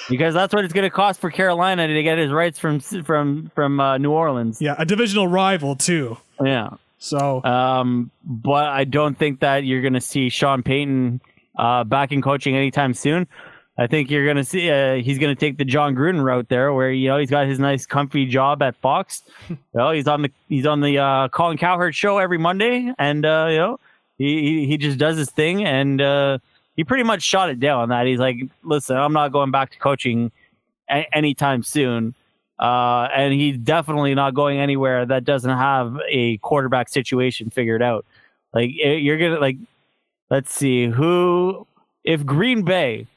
Because 0.10 0.34
that's 0.34 0.54
what 0.54 0.64
it's 0.64 0.74
going 0.74 0.84
to 0.84 0.90
cost 0.90 1.20
for 1.20 1.32
Carolina 1.32 1.88
to 1.88 2.04
get 2.04 2.18
his 2.18 2.32
rights 2.32 2.60
from 2.60 2.80
from 2.80 3.52
from 3.56 3.80
uh, 3.80 3.98
New 3.98 4.12
Orleans. 4.12 4.62
yeah, 4.62 4.76
a 4.78 4.86
divisional 4.86 5.28
rival 5.28 5.76
too. 5.76 6.18
Yeah. 6.44 6.70
So 7.00 7.44
Um, 7.44 8.12
but 8.24 8.68
I 8.68 8.84
don't 8.84 9.18
think 9.18 9.40
that 9.40 9.64
you're 9.64 9.82
going 9.82 9.94
to 9.94 10.02
see 10.02 10.30
Sean 10.30 10.62
Payton 10.64 11.22
uh, 11.58 11.84
back 11.86 12.12
in 12.12 12.22
coaching 12.22 12.56
anytime 12.56 12.94
soon. 12.94 13.28
I 13.78 13.88
think 13.88 14.12
you're 14.12 14.26
going 14.26 14.38
to 14.38 14.44
see 14.44 14.70
uh, 14.70 14.96
he's 14.96 15.18
going 15.18 15.34
to 15.34 15.40
take 15.40 15.58
the 15.58 15.64
Jon 15.64 15.96
Gruden 15.96 16.22
route 16.22 16.50
there, 16.50 16.74
where 16.74 16.92
you 16.92 17.08
know 17.08 17.18
he's 17.18 17.30
got 17.30 17.48
his 17.48 17.60
nice, 17.60 17.86
comfy 17.86 18.26
job 18.26 18.62
at 18.62 18.76
Fox. 18.76 19.24
you 19.50 19.58
know, 19.74 19.92
he's 19.92 20.08
on 20.08 20.22
the 20.24 20.32
he's 20.50 20.66
on 20.66 20.82
the 20.82 20.98
uh, 20.98 21.30
Colin 21.30 21.58
Cowherd 21.58 21.96
show 21.96 22.18
every 22.18 22.38
Monday, 22.38 22.94
and 23.00 23.26
uh, 23.26 23.48
you 23.50 23.58
know 23.58 23.80
he, 24.18 24.42
he 24.42 24.68
he 24.68 24.78
just 24.78 24.98
does 24.98 25.18
his 25.18 25.32
thing, 25.32 25.64
and 25.64 26.02
uh, 26.02 26.40
he 26.80 26.86
pretty 26.86 27.04
much 27.04 27.22
shot 27.22 27.50
it 27.50 27.60
down. 27.60 27.90
That 27.90 28.08
he's 28.08 28.20
like, 28.20 28.38
listen, 28.64 28.96
I'm 28.96 29.12
not 29.12 29.34
going 29.34 29.52
back 29.52 29.72
to 29.72 29.80
coaching 29.80 30.32
a- 30.90 31.14
anytime 31.14 31.62
soon. 31.62 32.16
Uh, 32.58 33.10
and 33.14 33.34
he's 33.34 33.58
definitely 33.58 34.16
not 34.16 34.34
going 34.34 34.62
anywhere 34.62 35.06
that 35.06 35.26
doesn't 35.26 35.58
have 35.58 35.98
a 36.08 36.38
quarterback 36.38 36.88
situation 36.88 37.50
figured 37.50 37.82
out. 37.82 38.06
Like 38.54 38.70
eh, 38.82 38.94
you're 38.94 39.18
gonna 39.18 39.42
like, 39.42 39.58
let's 40.30 40.54
see 40.54 40.88
who 40.88 41.68
if 42.06 42.26
Green 42.26 42.62
Bay 42.62 43.08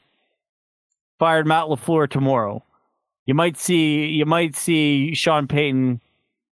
fired 1.17 1.47
Matt 1.47 1.67
LaFleur 1.67 2.09
tomorrow, 2.09 2.61
you 3.25 3.33
might 3.33 3.55
see 3.57 4.07
you 4.07 4.25
might 4.25 4.57
see 4.57 5.15
Sean 5.15 5.47
Payton 5.47 6.01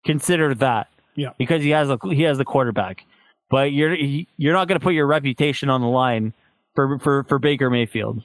consider 0.05 0.55
that. 0.55 0.87
Yeah. 1.15 1.31
because 1.37 1.61
he 1.61 1.71
has 1.71 1.89
a 1.89 1.99
he 2.03 2.21
has 2.21 2.37
the 2.37 2.45
quarterback, 2.45 3.03
but 3.49 3.73
you're 3.73 3.95
you're 3.95 4.53
not 4.53 4.69
going 4.69 4.79
to 4.79 4.83
put 4.83 4.93
your 4.93 5.07
reputation 5.07 5.69
on 5.69 5.81
the 5.81 5.87
line 5.87 6.33
for 6.75 6.99
for 6.99 7.23
for 7.23 7.39
Baker 7.39 7.69
Mayfield. 7.69 8.23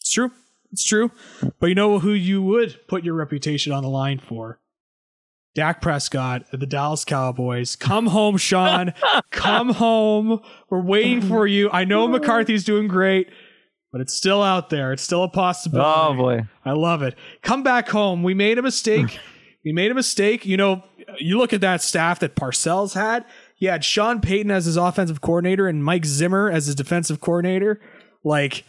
It's 0.00 0.10
true. 0.10 0.30
It's 0.72 0.84
true. 0.84 1.10
But 1.60 1.68
you 1.68 1.74
know 1.74 1.98
who 1.98 2.12
you 2.12 2.42
would 2.42 2.86
put 2.88 3.04
your 3.04 3.14
reputation 3.14 3.72
on 3.72 3.82
the 3.82 3.88
line 3.88 4.18
for? 4.18 4.60
Dak 5.54 5.80
Prescott, 5.80 6.44
the 6.52 6.66
Dallas 6.66 7.04
Cowboys. 7.04 7.74
Come 7.74 8.06
home, 8.06 8.36
Sean. 8.36 8.92
Come 9.30 9.70
home. 9.70 10.40
We're 10.70 10.80
waiting 10.80 11.20
for 11.20 11.46
you. 11.46 11.68
I 11.70 11.84
know 11.84 12.06
McCarthy's 12.08 12.64
doing 12.64 12.86
great, 12.86 13.28
but 13.90 14.00
it's 14.00 14.14
still 14.14 14.42
out 14.42 14.70
there. 14.70 14.92
It's 14.92 15.02
still 15.02 15.24
a 15.24 15.28
possibility. 15.28 15.90
Oh 15.90 16.14
boy. 16.14 16.46
I 16.64 16.72
love 16.72 17.02
it. 17.02 17.16
Come 17.42 17.62
back 17.62 17.88
home. 17.88 18.22
We 18.22 18.34
made 18.34 18.58
a 18.58 18.62
mistake. 18.62 19.18
we 19.64 19.72
made 19.72 19.90
a 19.90 19.94
mistake. 19.94 20.46
You 20.46 20.56
know, 20.56 20.84
you 21.18 21.38
look 21.38 21.52
at 21.52 21.60
that 21.62 21.82
staff 21.82 22.20
that 22.20 22.36
Parcells 22.36 22.94
had. 22.94 23.24
He 23.58 23.66
had 23.66 23.84
Sean 23.84 24.20
Payton 24.20 24.50
as 24.50 24.64
his 24.66 24.76
offensive 24.76 25.20
coordinator 25.20 25.66
and 25.68 25.84
Mike 25.84 26.04
Zimmer 26.06 26.48
as 26.50 26.66
his 26.66 26.74
defensive 26.76 27.20
coordinator. 27.20 27.80
Like, 28.24 28.64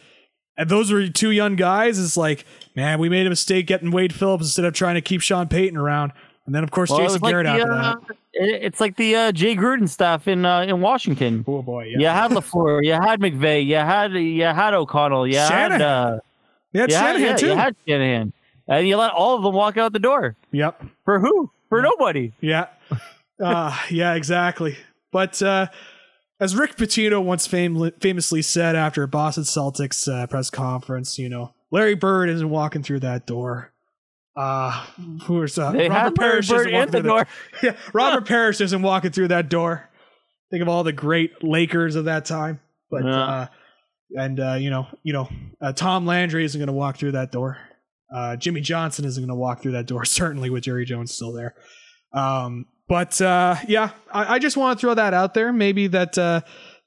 and 0.58 0.68
those 0.68 0.90
were 0.92 1.08
two 1.08 1.30
young 1.30 1.54
guys. 1.56 1.98
It's 1.98 2.16
like, 2.16 2.44
man, 2.74 2.98
we 2.98 3.08
made 3.08 3.26
a 3.26 3.30
mistake 3.30 3.66
getting 3.66 3.92
Wade 3.92 4.12
Phillips 4.12 4.44
instead 4.44 4.64
of 4.64 4.74
trying 4.74 4.96
to 4.96 5.00
keep 5.00 5.20
Sean 5.20 5.46
Payton 5.48 5.76
around. 5.78 6.12
And 6.46 6.54
then, 6.54 6.64
of 6.64 6.70
course, 6.72 6.90
Well, 6.90 6.98
Jason 6.98 7.12
was 7.14 7.22
like 7.22 7.30
Garrett 7.32 7.46
the, 7.46 7.50
after 7.52 7.72
uh, 7.72 7.94
that. 8.08 8.16
it- 8.32 8.62
It's 8.64 8.80
like 8.80 8.96
the 8.96 9.14
uh, 9.14 9.32
Jay 9.32 9.54
Gruden 9.54 9.88
stuff 9.88 10.26
in 10.26 10.44
uh, 10.44 10.62
in 10.62 10.80
Washington. 10.80 11.44
Oh 11.46 11.62
boy, 11.62 11.84
yeah. 11.84 11.98
You 11.98 12.06
had 12.06 12.30
LaFleur, 12.32 12.84
you 12.84 12.92
had 12.92 13.20
McVay, 13.20 13.64
you 13.64 13.76
had 13.76 14.12
you 14.12 14.42
had 14.44 14.74
O'Connell, 14.74 15.26
you 15.28 15.36
had 15.38 15.80
uh, 15.80 16.18
They 16.72 16.80
had 16.80 16.90
you 16.90 16.96
had, 16.96 17.04
Shanahan 17.14 17.28
yeah, 17.28 17.36
too. 17.36 17.46
you 17.46 17.54
had 17.56 17.76
Shanahan, 17.86 18.32
and 18.66 18.88
you 18.88 18.96
let 18.96 19.12
all 19.12 19.36
of 19.36 19.42
them 19.44 19.54
walk 19.54 19.76
out 19.76 19.92
the 19.92 19.98
door 20.00 20.34
yep. 20.50 20.82
for 21.04 21.20
who? 21.20 21.50
For 21.68 21.82
nobody. 21.82 22.32
Yeah. 22.40 22.66
Uh, 23.42 23.76
yeah, 23.90 24.14
exactly. 24.14 24.76
But 25.12 25.40
uh, 25.42 25.66
as 26.40 26.54
Rick 26.56 26.76
Pitino 26.76 27.22
once 27.22 27.46
fam- 27.46 27.90
famously 28.00 28.42
said 28.42 28.76
after 28.76 29.02
a 29.02 29.08
Boston 29.08 29.44
Celtics 29.44 30.06
uh, 30.12 30.26
press 30.26 30.50
conference, 30.50 31.18
you 31.18 31.28
know, 31.28 31.54
Larry 31.70 31.94
Bird 31.94 32.28
isn't 32.30 32.50
walking 32.50 32.82
through 32.82 33.00
that 33.00 33.26
door. 33.26 33.72
Uh, 34.36 34.84
who's 35.24 35.58
uh, 35.58 35.72
They 35.72 35.88
Robert 35.88 36.16
Parish 36.16 36.48
Bird 36.48 36.68
isn't 36.70 36.90
the 36.92 37.00
through 37.00 37.08
door. 37.10 37.18
that- 37.24 37.28
Yeah, 37.62 37.76
Robert 37.92 38.26
Parish 38.26 38.60
isn't 38.60 38.82
walking 38.82 39.10
through 39.10 39.28
that 39.28 39.48
door. 39.48 39.88
Think 40.50 40.62
of 40.62 40.68
all 40.68 40.82
the 40.84 40.92
great 40.92 41.42
Lakers 41.42 41.96
of 41.96 42.06
that 42.06 42.24
time. 42.24 42.60
But 42.90 43.04
Yeah. 43.04 43.22
uh, 43.24 43.46
and 44.16 44.40
uh, 44.40 44.54
you 44.54 44.70
know, 44.70 44.86
you 45.02 45.12
know, 45.12 45.28
uh, 45.60 45.72
Tom 45.72 46.06
Landry 46.06 46.44
isn't 46.44 46.58
going 46.58 46.66
to 46.68 46.72
walk 46.72 46.96
through 46.96 47.12
that 47.12 47.30
door. 47.32 47.58
Uh, 48.12 48.34
Jimmy 48.36 48.60
Johnson 48.60 49.04
isn't 49.04 49.20
going 49.22 49.28
to 49.28 49.34
walk 49.40 49.62
through 49.62 49.72
that 49.72 49.86
door. 49.86 50.04
Certainly 50.04 50.50
with 50.50 50.64
Jerry 50.64 50.84
Jones 50.84 51.12
still 51.14 51.32
there. 51.32 51.54
Um, 52.12 52.66
but 52.90 53.20
uh, 53.22 53.54
yeah, 53.68 53.90
I, 54.12 54.34
I 54.34 54.38
just 54.40 54.56
want 54.56 54.76
to 54.76 54.80
throw 54.80 54.94
that 54.94 55.14
out 55.14 55.32
there. 55.32 55.52
Maybe 55.52 55.86
that 55.86 56.18
uh, 56.18 56.40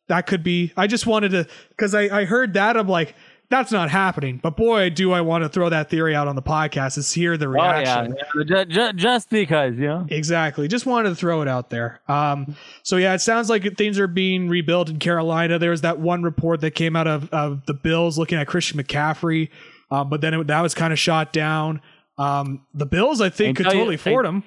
that 0.10 0.28
could 0.28 0.44
be. 0.44 0.74
I 0.76 0.86
just 0.86 1.08
wanted 1.08 1.30
to 1.32 1.48
because 1.70 1.96
I, 1.96 2.02
I 2.20 2.26
heard 2.26 2.56
that 2.56 2.76
I'm 2.76 2.90
like 2.90 3.16
that's 3.50 3.72
not 3.72 3.90
happening. 3.90 4.38
But 4.44 4.58
boy, 4.58 4.90
do 4.90 5.14
I 5.14 5.22
want 5.22 5.46
to 5.46 5.50
throw 5.50 5.70
that 5.70 5.90
theory 5.90 6.14
out 6.14 6.28
on 6.28 6.36
the 6.36 6.42
podcast. 6.42 6.98
Is 6.98 7.14
hear 7.14 7.38
the 7.38 7.48
reaction. 7.48 8.12
Oh 8.12 8.16
yeah, 8.18 8.34
reaction. 8.34 8.48
yeah. 8.50 8.64
Ju- 8.64 8.66
ju- 8.66 8.94
just 8.98 9.30
because 9.30 9.78
you 9.78 9.88
know. 9.88 10.06
Exactly. 10.10 10.68
Just 10.68 10.86
wanted 10.86 11.08
to 11.10 11.16
throw 11.16 11.42
it 11.42 11.48
out 11.48 11.70
there. 11.70 12.02
Um, 12.10 12.58
so 12.82 12.98
yeah, 12.98 13.14
it 13.14 13.20
sounds 13.20 13.50
like 13.50 13.78
things 13.78 13.98
are 13.98 14.08
being 14.08 14.50
rebuilt 14.50 14.90
in 14.90 15.00
Carolina. 15.00 15.58
There 15.58 15.72
was 15.72 15.82
that 15.82 16.00
one 16.00 16.24
report 16.24 16.60
that 16.62 16.72
came 16.72 16.98
out 16.98 17.08
of, 17.08 17.30
of 17.32 17.66
the 17.66 17.74
Bills 17.74 18.18
looking 18.18 18.38
at 18.38 18.48
Christian 18.48 18.78
McCaffrey, 18.78 19.48
um, 19.90 20.10
but 20.10 20.20
then 20.20 20.34
it, 20.34 20.48
that 20.48 20.60
was 20.60 20.74
kind 20.74 20.92
of 20.92 21.00
shot 21.00 21.32
down. 21.32 21.80
Um, 22.18 22.66
the 22.74 22.86
Bills, 22.86 23.22
I 23.22 23.30
think, 23.30 23.56
could 23.56 23.68
you- 23.68 23.72
totally 23.72 23.96
afford 23.96 24.26
him. 24.26 24.44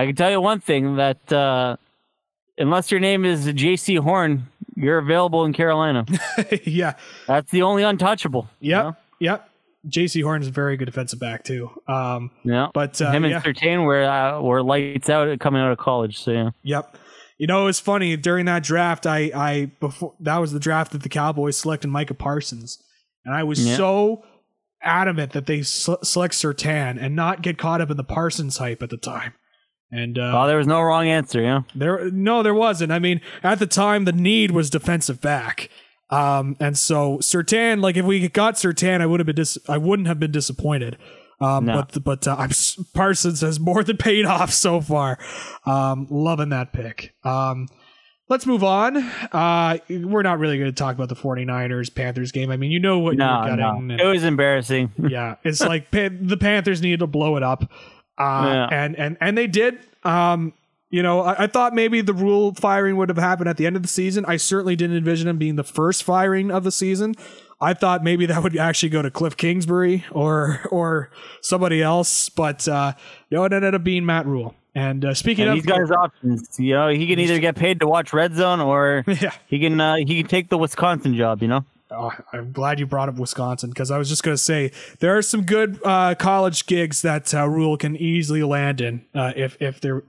I 0.00 0.06
can 0.06 0.16
tell 0.16 0.30
you 0.30 0.40
one 0.40 0.60
thing 0.60 0.96
that 0.96 1.32
uh, 1.32 1.76
unless 2.58 2.90
your 2.90 3.00
name 3.00 3.24
is 3.24 3.46
Jaycee 3.46 3.98
Horn, 3.98 4.48
you're 4.76 4.98
available 4.98 5.44
in 5.44 5.52
Carolina. 5.52 6.06
yeah. 6.64 6.94
That's 7.26 7.50
the 7.50 7.62
only 7.62 7.82
untouchable. 7.82 8.48
you 8.60 8.70
Yep. 8.70 8.84
know? 8.84 8.96
Yep. 9.20 9.50
Jaycee 9.88 10.22
Horn 10.22 10.42
is 10.42 10.48
a 10.48 10.50
very 10.50 10.76
good 10.76 10.84
defensive 10.86 11.20
back 11.20 11.44
too. 11.44 11.70
Um, 11.88 12.30
Yeah. 12.44 12.68
but 12.72 13.00
uh, 13.00 13.10
Him 13.12 13.24
and 13.24 13.32
yeah. 13.32 13.40
Surtain 13.40 13.84
were 13.84 14.04
uh, 14.04 14.40
were 14.40 14.62
lights 14.62 15.08
out 15.10 15.38
coming 15.40 15.60
out 15.60 15.72
of 15.72 15.78
college. 15.78 16.18
So 16.18 16.30
yeah. 16.32 16.50
Yep. 16.62 16.96
You 17.38 17.46
know, 17.46 17.66
it's 17.68 17.80
funny 17.80 18.16
during 18.16 18.44
that 18.46 18.62
draft. 18.62 19.06
I, 19.06 19.30
I 19.34 19.70
before 19.80 20.14
that 20.20 20.36
was 20.38 20.52
the 20.52 20.60
draft 20.60 20.92
that 20.92 21.02
the 21.02 21.08
Cowboys 21.08 21.56
selected 21.56 21.88
Micah 21.88 22.12
Parsons, 22.14 22.78
and 23.24 23.34
I 23.34 23.42
was 23.44 23.66
Yeah. 23.66 23.76
so 23.76 24.24
adamant 24.82 25.32
that 25.32 25.46
they 25.46 25.62
se- 25.62 25.96
select 26.02 26.34
Surtain 26.34 26.98
and 27.02 27.16
not 27.16 27.40
get 27.42 27.56
caught 27.58 27.80
up 27.80 27.90
in 27.90 27.96
the 27.96 28.04
Parsons 28.04 28.58
hype 28.58 28.82
at 28.82 28.90
the 28.90 28.96
time. 28.98 29.32
And 29.92 30.18
uh, 30.18 30.32
Oh, 30.42 30.46
there 30.46 30.56
was 30.58 30.66
no 30.66 30.80
wrong 30.80 31.08
answer. 31.08 31.40
Yeah. 31.42 31.62
there, 31.74 32.10
no, 32.10 32.42
there 32.42 32.54
wasn't. 32.54 32.92
I 32.92 32.98
mean, 32.98 33.20
at 33.42 33.58
the 33.58 33.66
time, 33.66 34.04
the 34.04 34.12
need 34.12 34.52
was 34.52 34.70
defensive 34.70 35.20
back. 35.20 35.68
Um, 36.10 36.56
and 36.60 36.76
so 36.78 37.18
Surtain, 37.18 37.80
like 37.80 37.96
if 37.96 38.04
we 38.04 38.28
got 38.28 38.54
Surtain, 38.54 39.00
I 39.00 39.06
would 39.06 39.20
have 39.20 39.26
been 39.26 39.36
dis- 39.36 39.58
I 39.68 39.78
wouldn't 39.78 40.08
have 40.08 40.18
been 40.20 40.32
disappointed. 40.32 40.96
Um, 41.40 41.64
No. 41.66 41.74
but 41.92 42.04
but 42.04 42.28
uh, 42.28 42.36
I'm 42.38 42.50
Parsons 42.94 43.40
has 43.40 43.58
more 43.58 43.82
than 43.82 43.96
paid 43.96 44.26
off 44.36 44.52
so 44.52 44.80
far. 44.80 45.18
Um, 45.64 46.06
loving 46.10 46.50
that 46.50 46.72
pick. 46.72 47.14
Um, 47.24 47.66
let's 48.28 48.44
move 48.44 48.62
on. 48.62 48.96
Uh, 49.32 49.78
we're 49.88 50.22
not 50.22 50.38
really 50.38 50.58
going 50.58 50.70
to 50.70 50.76
talk 50.76 50.94
about 50.94 51.08
the 51.08 51.16
49ers 51.16 51.94
Panthers 51.94 52.30
game. 52.32 52.50
I 52.50 52.56
mean, 52.56 52.70
you 52.70 52.78
know 52.80 52.98
what 52.98 53.16
No, 53.16 53.46
you're 53.46 53.56
no. 53.56 53.72
getting. 53.72 53.90
and- 53.92 54.00
It 54.00 54.06
was 54.06 54.24
embarrassing. 54.24 54.92
yeah, 55.08 55.36
it's 55.44 55.60
like 55.60 55.90
the 55.90 56.36
Panthers 56.38 56.82
needed 56.82 57.00
to 57.00 57.06
blow 57.06 57.36
it 57.36 57.42
up, 57.42 57.70
uh, 58.20 58.44
Yeah. 58.46 58.68
and 58.70 58.96
and 58.98 59.16
and 59.20 59.36
they 59.38 59.46
did. 59.46 59.78
Um, 60.04 60.52
you 60.90 61.02
know, 61.04 61.20
I, 61.20 61.44
I 61.44 61.46
thought 61.46 61.72
maybe 61.72 62.00
the 62.00 62.12
Rhule 62.14 62.52
firing 62.54 62.96
would 62.96 63.08
have 63.08 63.18
happened 63.18 63.48
at 63.48 63.56
the 63.56 63.64
end 63.66 63.76
of 63.76 63.82
the 63.82 63.88
season. 63.88 64.24
I 64.26 64.36
certainly 64.36 64.74
didn't 64.76 64.96
envision 64.96 65.28
him 65.28 65.38
being 65.38 65.54
the 65.56 65.62
first 65.64 66.02
firing 66.02 66.50
of 66.50 66.64
the 66.64 66.72
season. 66.72 67.14
I 67.60 67.74
thought 67.74 68.02
maybe 68.02 68.26
that 68.26 68.42
would 68.42 68.56
actually 68.56 68.88
go 68.88 69.02
to 69.02 69.10
Cliff 69.10 69.36
Kingsbury 69.36 70.04
or 70.10 70.60
or 70.70 71.10
somebody 71.42 71.82
else, 71.82 72.28
but 72.28 72.66
uh, 72.66 72.94
no, 73.30 73.44
it 73.44 73.52
ended 73.52 73.74
up 73.74 73.84
being 73.84 74.04
Matt 74.06 74.26
Rhule. 74.26 74.54
And 74.74 75.04
uh, 75.04 75.14
speaking 75.14 75.42
And 75.44 75.50
of, 75.50 75.56
he's 75.56 75.66
got 75.66 75.80
his 75.80 75.90
options. 75.90 76.58
You 76.58 76.74
know, 76.74 76.88
he 76.88 77.06
can 77.08 77.18
either 77.18 77.38
get 77.40 77.56
paid 77.56 77.80
to 77.80 77.86
watch 77.88 78.12
Red 78.12 78.34
Zone 78.34 78.60
or 78.60 79.04
yeah, 79.20 79.32
he 79.46 79.58
can 79.60 79.80
uh, 79.80 79.96
he 79.96 80.22
can 80.22 80.26
take 80.26 80.48
the 80.48 80.58
Wisconsin 80.58 81.14
job. 81.16 81.42
You 81.42 81.48
know. 81.48 81.64
Oh, 81.92 82.12
I'm 82.32 82.52
glad 82.52 82.78
you 82.78 82.86
brought 82.86 83.08
up 83.08 83.16
Wisconsin 83.16 83.70
because 83.70 83.90
I 83.90 83.98
was 83.98 84.08
just 84.08 84.22
going 84.22 84.34
to 84.34 84.42
say 84.42 84.70
there 85.00 85.16
are 85.16 85.22
some 85.22 85.42
good 85.42 85.80
uh, 85.84 86.14
college 86.14 86.66
gigs 86.66 87.02
that 87.02 87.34
uh, 87.34 87.48
Rhule 87.48 87.76
can 87.76 87.96
easily 87.96 88.42
land 88.42 88.80
in 88.80 89.04
uh, 89.14 89.32
if 89.36 89.56
if 89.60 89.80
there 89.80 90.04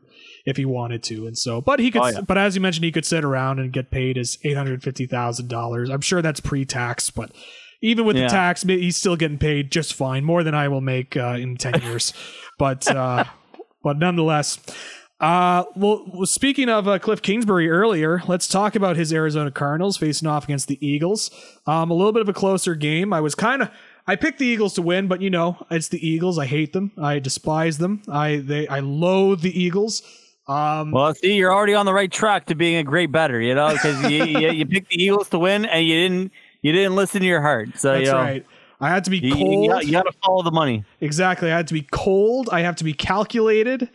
if 0.45 0.57
he 0.57 0.65
wanted 0.65 1.03
to, 1.03 1.27
and 1.27 1.37
so 1.37 1.61
but 1.61 1.79
he 1.79 1.89
could. 1.91 2.01
Oh, 2.01 2.07
yeah. 2.07 2.21
But 2.21 2.37
as 2.37 2.55
you 2.55 2.61
mentioned, 2.61 2.83
he 2.85 2.91
could 2.91 3.05
sit 3.05 3.23
around 3.23 3.59
and 3.59 3.71
get 3.73 3.89
paid 3.91 4.15
his 4.17 4.37
eight 4.43 4.55
hundred 4.57 4.83
fifty 4.83 5.05
thousand 5.05 5.47
dollars. 5.49 5.89
I'm 5.89 6.01
sure 6.01 6.21
that's 6.21 6.39
pre-tax, 6.39 7.09
but 7.09 7.31
even 7.81 8.05
with 8.05 8.15
Yeah. 8.15 8.23
the 8.23 8.29
tax, 8.29 8.61
he's 8.63 8.97
still 8.97 9.15
getting 9.15 9.37
paid 9.39 9.71
just 9.71 9.93
fine, 9.93 10.23
more 10.23 10.43
than 10.43 10.53
I 10.53 10.67
will 10.67 10.81
make 10.81 11.17
uh, 11.17 11.37
in 11.39 11.57
ten 11.57 11.81
years. 11.81 12.13
but 12.59 12.87
uh, 12.87 13.25
but 13.83 13.97
nonetheless. 13.97 14.59
Uh, 15.21 15.65
well, 15.75 16.25
speaking 16.25 16.67
of 16.67 16.87
uh, 16.87 16.97
Cliff 16.97 17.21
Kingsbury 17.21 17.69
earlier, 17.69 18.23
let's 18.27 18.47
talk 18.47 18.75
about 18.75 18.95
his 18.95 19.13
Arizona 19.13 19.51
Cardinals 19.51 19.95
facing 19.95 20.27
off 20.27 20.45
against 20.45 20.67
the 20.67 20.83
Eagles. 20.85 21.29
Um, 21.67 21.91
a 21.91 21.93
little 21.93 22.11
bit 22.11 22.23
of 22.23 22.29
a 22.29 22.33
closer 22.33 22.73
game. 22.73 23.13
I 23.13 23.21
was 23.21 23.35
kind 23.35 23.61
of 23.61 23.69
I 24.07 24.15
picked 24.15 24.39
the 24.39 24.47
Eagles 24.47 24.73
to 24.73 24.81
win, 24.81 25.07
but 25.07 25.21
you 25.21 25.29
know 25.29 25.63
it's 25.69 25.89
the 25.89 26.05
Eagles. 26.05 26.39
I 26.39 26.47
hate 26.47 26.73
them. 26.73 26.91
I 26.97 27.19
despise 27.19 27.77
them. 27.77 28.01
I 28.11 28.37
they 28.37 28.67
I 28.67 28.79
loathe 28.79 29.41
the 29.41 29.57
Eagles. 29.57 30.01
Um, 30.47 30.91
Well, 30.91 31.13
see, 31.13 31.35
you're 31.35 31.53
already 31.53 31.75
on 31.75 31.85
the 31.85 31.93
right 31.93 32.11
track 32.11 32.47
to 32.47 32.55
being 32.55 32.77
a 32.77 32.83
great 32.83 33.11
bettor. 33.11 33.39
You 33.39 33.53
know, 33.53 33.71
because 33.73 34.01
you, 34.11 34.23
you 34.25 34.49
you 34.51 34.65
picked 34.65 34.89
the 34.89 35.01
Eagles 35.03 35.29
to 35.29 35.37
win 35.39 35.65
and 35.65 35.85
you 35.85 35.93
didn't 35.95 36.31
you 36.63 36.71
didn't 36.71 36.95
listen 36.95 37.21
to 37.21 37.27
your 37.27 37.41
heart. 37.41 37.77
So 37.77 37.91
that's 37.91 38.05
you 38.07 38.11
know, 38.11 38.17
right. 38.17 38.45
I 38.79 38.89
had 38.89 39.03
to 39.03 39.11
be 39.11 39.19
You, 39.19 39.35
cold. 39.35 39.83
you, 39.83 39.91
got 39.91 40.07
to 40.07 40.11
follow 40.25 40.41
the 40.41 40.49
money. 40.49 40.83
Exactly. 41.01 41.51
I 41.51 41.57
had 41.57 41.67
to 41.67 41.73
be 41.75 41.83
cold. 41.91 42.49
I 42.51 42.61
have 42.61 42.75
to 42.77 42.83
be 42.83 42.93
calculated. 42.93 43.87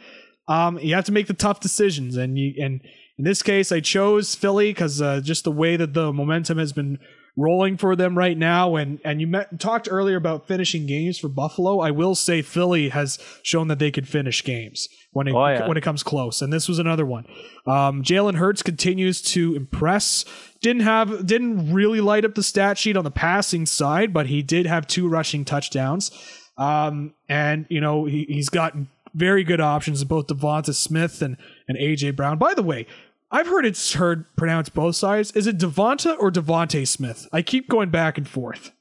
Um, 0.49 0.79
you 0.79 0.95
have 0.95 1.05
to 1.07 1.13
make 1.13 1.27
the 1.27 1.35
tough 1.35 1.61
decisions, 1.61 2.17
and 2.17 2.39
you 2.39 2.55
and 2.63 2.81
in 3.19 3.25
this 3.25 3.43
case, 3.43 3.73
I 3.73 3.81
chose 3.81 4.35
Philly 4.35 4.71
because 4.71 5.01
uh, 5.03 5.21
just 5.21 5.45
the 5.45 5.51
way 5.53 5.77
that 5.77 5.95
the 5.95 6.13
momentum 6.13 6.59
has 6.59 6.73
been 6.73 6.99
rolling 7.39 7.77
for 7.77 7.95
them 7.97 8.17
right 8.17 8.37
now, 8.39 8.77
and 8.77 9.01
and 9.05 9.21
you 9.21 9.27
met, 9.27 9.59
talked 9.59 9.89
earlier 9.91 10.17
about 10.17 10.47
finishing 10.47 10.87
games 10.87 11.19
for 11.19 11.29
Buffalo. 11.29 11.81
I 11.81 11.91
will 11.91 12.15
say 12.15 12.43
Philly 12.43 12.91
has 12.91 13.19
shown 13.43 13.69
that 13.69 13.79
they 13.79 13.91
could 13.91 14.09
finish 14.09 14.45
games 14.45 14.89
when 15.13 15.27
it 15.29 15.35
Oh, 15.35 15.47
yeah. 15.47 15.67
when 15.67 15.77
it 15.77 15.83
comes 15.83 16.03
close, 16.03 16.41
and 16.43 16.53
this 16.53 16.69
was 16.69 16.79
another 16.79 17.05
one. 17.05 17.25
Um, 17.67 18.03
Jalen 18.03 18.37
Hurts 18.37 18.63
continues 18.63 19.21
to 19.33 19.55
impress. 19.57 20.25
Didn't 20.63 20.83
have 20.83 21.27
didn't 21.27 21.73
really 21.73 22.01
light 22.01 22.25
up 22.25 22.35
the 22.35 22.43
stat 22.43 22.79
sheet 22.79 22.97
on 22.97 23.05
the 23.05 23.11
passing 23.11 23.67
side, 23.67 24.13
but 24.13 24.27
he 24.27 24.43
did 24.43 24.67
have 24.67 24.87
two 24.87 25.09
rushing 25.09 25.45
touchdowns. 25.45 26.11
Um, 26.59 27.13
and 27.29 27.67
you 27.69 27.81
know 27.81 28.07
he, 28.07 28.25
he's 28.29 28.49
got 28.49 28.75
very 29.17 29.43
good 29.43 29.61
options 29.61 30.03
in 30.03 30.09
both 30.09 30.29
DeVonta 30.29 30.75
Smith 30.75 31.23
and 31.23 31.37
and 31.67 31.77
AJ 31.79 32.15
Brown. 32.15 32.39
By 32.39 32.55
the 32.55 32.63
way, 32.63 32.87
I've 33.31 33.49
heard 33.49 33.67
it's 33.67 33.95
heard 33.95 34.25
pronounced 34.37 34.75
both 34.75 34.95
sides. 34.95 35.33
Is 35.33 35.47
it 35.47 35.59
Devonta 35.59 36.17
or 36.19 36.31
Devonte 36.31 36.87
Smith? 36.87 37.27
I 37.33 37.43
keep 37.43 37.69
going 37.69 37.91
back 37.91 38.19
and 38.19 38.29
forth. 38.29 38.73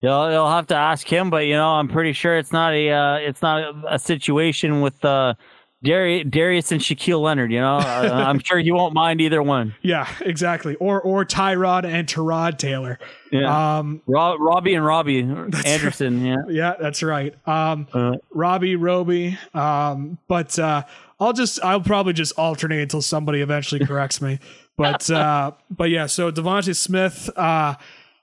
You'll, 0.00 0.30
you'll 0.32 0.50
have 0.50 0.66
to 0.68 0.74
ask 0.74 1.06
him, 1.06 1.30
but 1.30 1.46
you 1.46 1.54
know, 1.54 1.68
I'm 1.68 1.88
pretty 1.88 2.12
sure 2.12 2.36
it's 2.36 2.52
not 2.52 2.74
a 2.74 2.90
uh, 2.90 3.14
it's 3.16 3.40
not 3.40 3.60
a, 3.60 3.94
a 3.94 3.98
situation 3.98 4.80
with 4.80 5.04
uh, 5.04 5.34
Darius, 5.84 6.26
Darius 6.30 6.72
and 6.72 6.80
Shaquille 6.80 7.20
Leonard. 7.20 7.50
You 7.52 7.60
know, 7.60 7.78
uh, 7.78 8.10
I'm 8.26 8.38
sure 8.38 8.58
you 8.58 8.74
won't 8.74 8.94
mind 8.94 9.20
either 9.20 9.42
one. 9.42 9.74
Yeah, 9.82 10.08
exactly. 10.20 10.74
Or 10.76 11.00
or 11.00 11.24
Tyrod 11.24 11.84
and 11.84 12.06
Tyrod 12.06 12.58
Taylor. 12.58 12.98
Yeah, 13.30 13.78
Um, 13.78 14.02
Rob, 14.06 14.38
Robbie 14.40 14.74
and 14.74 14.84
Robbie 14.84 15.20
Anderson. 15.66 16.24
Yeah, 16.24 16.36
yeah, 16.48 16.74
that's 16.80 17.02
right. 17.02 17.34
Um, 17.48 17.86
Uh, 17.92 18.12
Robbie, 18.32 18.76
Roby. 18.76 19.38
Um, 19.54 20.18
but 20.28 20.58
uh, 20.58 20.82
I'll 21.18 21.32
just 21.32 21.62
I'll 21.64 21.80
probably 21.80 22.12
just 22.12 22.32
alternate 22.38 22.80
until 22.82 23.02
somebody 23.02 23.40
eventually 23.40 23.84
corrects 23.86 24.20
me. 24.20 24.38
But 24.76 25.10
uh, 25.10 25.52
but 25.70 25.90
yeah, 25.90 26.06
so 26.06 26.30
Devontae 26.32 26.74
Smith, 26.76 27.28
uh, 27.36 27.74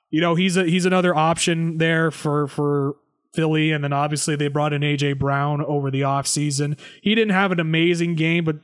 you 0.10 0.22
know, 0.22 0.36
he's 0.36 0.57
a 0.57 0.64
he's 0.64 0.86
another 0.86 1.15
option 1.15 1.77
there 1.77 2.10
for 2.11 2.48
for 2.48 2.95
Philly, 3.34 3.72
and 3.72 3.84
then 3.84 3.93
obviously 3.93 4.35
they 4.35 4.47
brought 4.47 4.73
in 4.73 4.81
AJ 4.81 5.19
Brown 5.19 5.64
over 5.64 5.91
the 5.91 6.01
offseason. 6.01 6.80
He 7.01 7.15
didn't 7.15 7.34
have 7.34 7.51
an 7.51 7.60
amazing 7.60 8.15
game, 8.15 8.43
but 8.43 8.57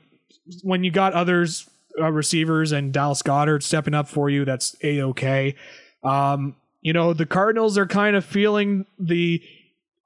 when 0.64 0.84
you 0.84 0.92
got 0.92 1.14
others 1.14 1.70
uh, 2.00 2.12
receivers 2.12 2.72
and 2.72 2.92
Dallas 2.92 3.22
Goedert 3.22 3.64
stepping 3.64 3.94
up 3.94 4.08
for 4.08 4.30
you, 4.30 4.46
that's 4.46 4.76
a 4.84 5.02
okay. 5.02 5.56
Um, 6.04 6.56
you 6.82 6.94
know, 6.94 7.14
the 7.14 7.26
Cardinals 7.26 7.78
are 7.78 7.88
kind 7.88 8.16
of 8.16 8.26
feeling 8.26 8.86
the 9.00 9.42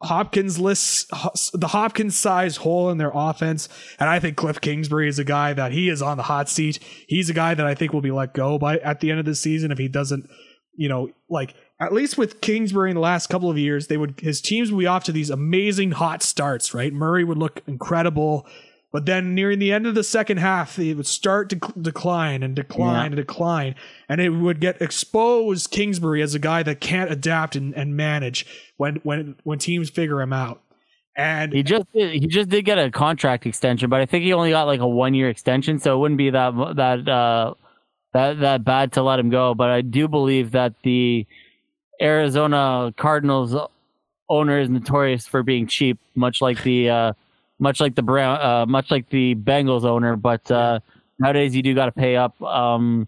Hopkins 0.01 0.57
list, 0.59 1.09
the 1.53 1.67
Hopkins 1.67 2.17
size 2.17 2.57
hole 2.57 2.89
in 2.89 2.97
their 2.97 3.11
offense, 3.13 3.67
and 3.99 4.09
I 4.09 4.19
think 4.19 4.37
Cliff 4.37 4.61
Kingsbury 4.61 5.09
is 5.09 5.19
a 5.19 5.25
guy 5.25 5.53
that 5.53 5.73
he 5.73 5.89
is 5.89 6.01
on 6.01 6.15
the 6.15 6.23
hot 6.23 6.47
seat. 6.47 6.79
He's 7.07 7.29
a 7.29 7.33
guy 7.33 7.53
that 7.53 7.65
I 7.65 7.75
think 7.75 7.91
will 7.91 8.01
be 8.01 8.11
let 8.11 8.33
go 8.33 8.57
by 8.57 8.77
at 8.77 9.01
the 9.01 9.11
end 9.11 9.19
of 9.19 9.25
the 9.25 9.35
season 9.35 9.71
if 9.71 9.77
he 9.77 9.89
doesn't, 9.89 10.29
you 10.75 10.87
know, 10.87 11.09
like 11.29 11.53
at 11.79 11.93
least 11.93 12.17
with 12.17 12.41
Kingsbury 12.41 12.89
in 12.91 12.95
the 12.95 13.01
last 13.01 13.27
couple 13.27 13.49
of 13.49 13.57
years, 13.57 13.87
they 13.87 13.97
would 13.97 14.19
his 14.19 14.41
teams 14.41 14.71
would 14.71 14.79
be 14.79 14.87
off 14.87 15.03
to 15.05 15.11
these 15.11 15.29
amazing 15.29 15.91
hot 15.91 16.21
starts. 16.23 16.73
Right, 16.73 16.93
Murray 16.93 17.23
would 17.23 17.37
look 17.37 17.61
incredible. 17.67 18.45
But 18.91 19.05
then 19.05 19.35
nearing 19.35 19.59
the 19.59 19.71
end 19.71 19.85
of 19.85 19.93
the 19.93 20.03
second 20.03 20.37
half, 20.37 20.79
it 20.79 20.95
would 20.95 21.05
start 21.05 21.49
to 21.51 21.59
cl- 21.61 21.75
decline 21.79 22.41
and 22.41 22.55
decline 22.55 22.95
Yeah. 22.95 23.05
and 23.05 23.15
decline. 23.17 23.75
And 24.09 24.19
it 24.19 24.29
would 24.29 24.59
get 24.59 24.81
exposed 24.81 25.69
Kingsbury 25.69 26.23
as 26.23 26.33
a 26.33 26.39
guy 26.39 26.63
that 26.63 26.81
can't 26.81 27.11
adapt 27.11 27.55
and, 27.55 27.71
and 27.75 27.95
manage 27.95 28.47
when, 28.77 28.95
when, 29.03 29.35
when 29.43 29.59
teams 29.59 29.91
figure 29.91 30.19
him 30.19 30.33
out. 30.33 30.63
And 31.15 31.53
He 31.53 31.61
just 31.61 31.85
did, 31.93 32.13
he 32.13 32.25
just 32.25 32.49
did 32.49 32.65
get 32.65 32.79
a 32.79 32.89
contract 32.89 33.45
extension, 33.45 33.91
but 33.91 34.01
I 34.01 34.07
think 34.07 34.23
he 34.23 34.33
only 34.33 34.49
got 34.49 34.63
like 34.63 34.79
a 34.79 34.87
one 34.87 35.13
year 35.13 35.29
extension, 35.29 35.77
so 35.77 35.95
it 35.95 35.99
wouldn't 35.99 36.17
be 36.17 36.31
that 36.31 36.53
that 36.77 37.07
uh, 37.07 37.53
that 38.13 38.39
that 38.39 38.63
bad 38.63 38.93
to 38.93 39.03
let 39.03 39.19
him 39.19 39.29
go. 39.29 39.53
But 39.53 39.69
I 39.69 39.81
do 39.81 40.07
believe 40.07 40.51
that 40.51 40.73
the 40.83 41.27
Arizona 42.01 42.93
Cardinals 42.97 43.55
owner 44.29 44.59
is 44.59 44.69
notorious 44.69 45.27
for 45.27 45.43
being 45.43 45.67
cheap, 45.67 45.99
much 46.15 46.41
like 46.41 46.61
the 46.63 46.89
uh, 46.89 47.13
much 47.59 47.79
like 47.79 47.95
the 47.95 48.01
Brown, 48.01 48.41
uh, 48.41 48.65
much 48.65 48.91
like 48.91 49.09
the 49.09 49.35
Bengals 49.35 49.83
owner. 49.83 50.15
But 50.15 50.49
uh, 50.49 50.79
nowadays 51.19 51.55
you 51.55 51.61
do 51.61 51.73
got 51.73 51.85
to 51.85 51.91
pay 51.91 52.15
up. 52.15 52.41
Um, 52.41 53.07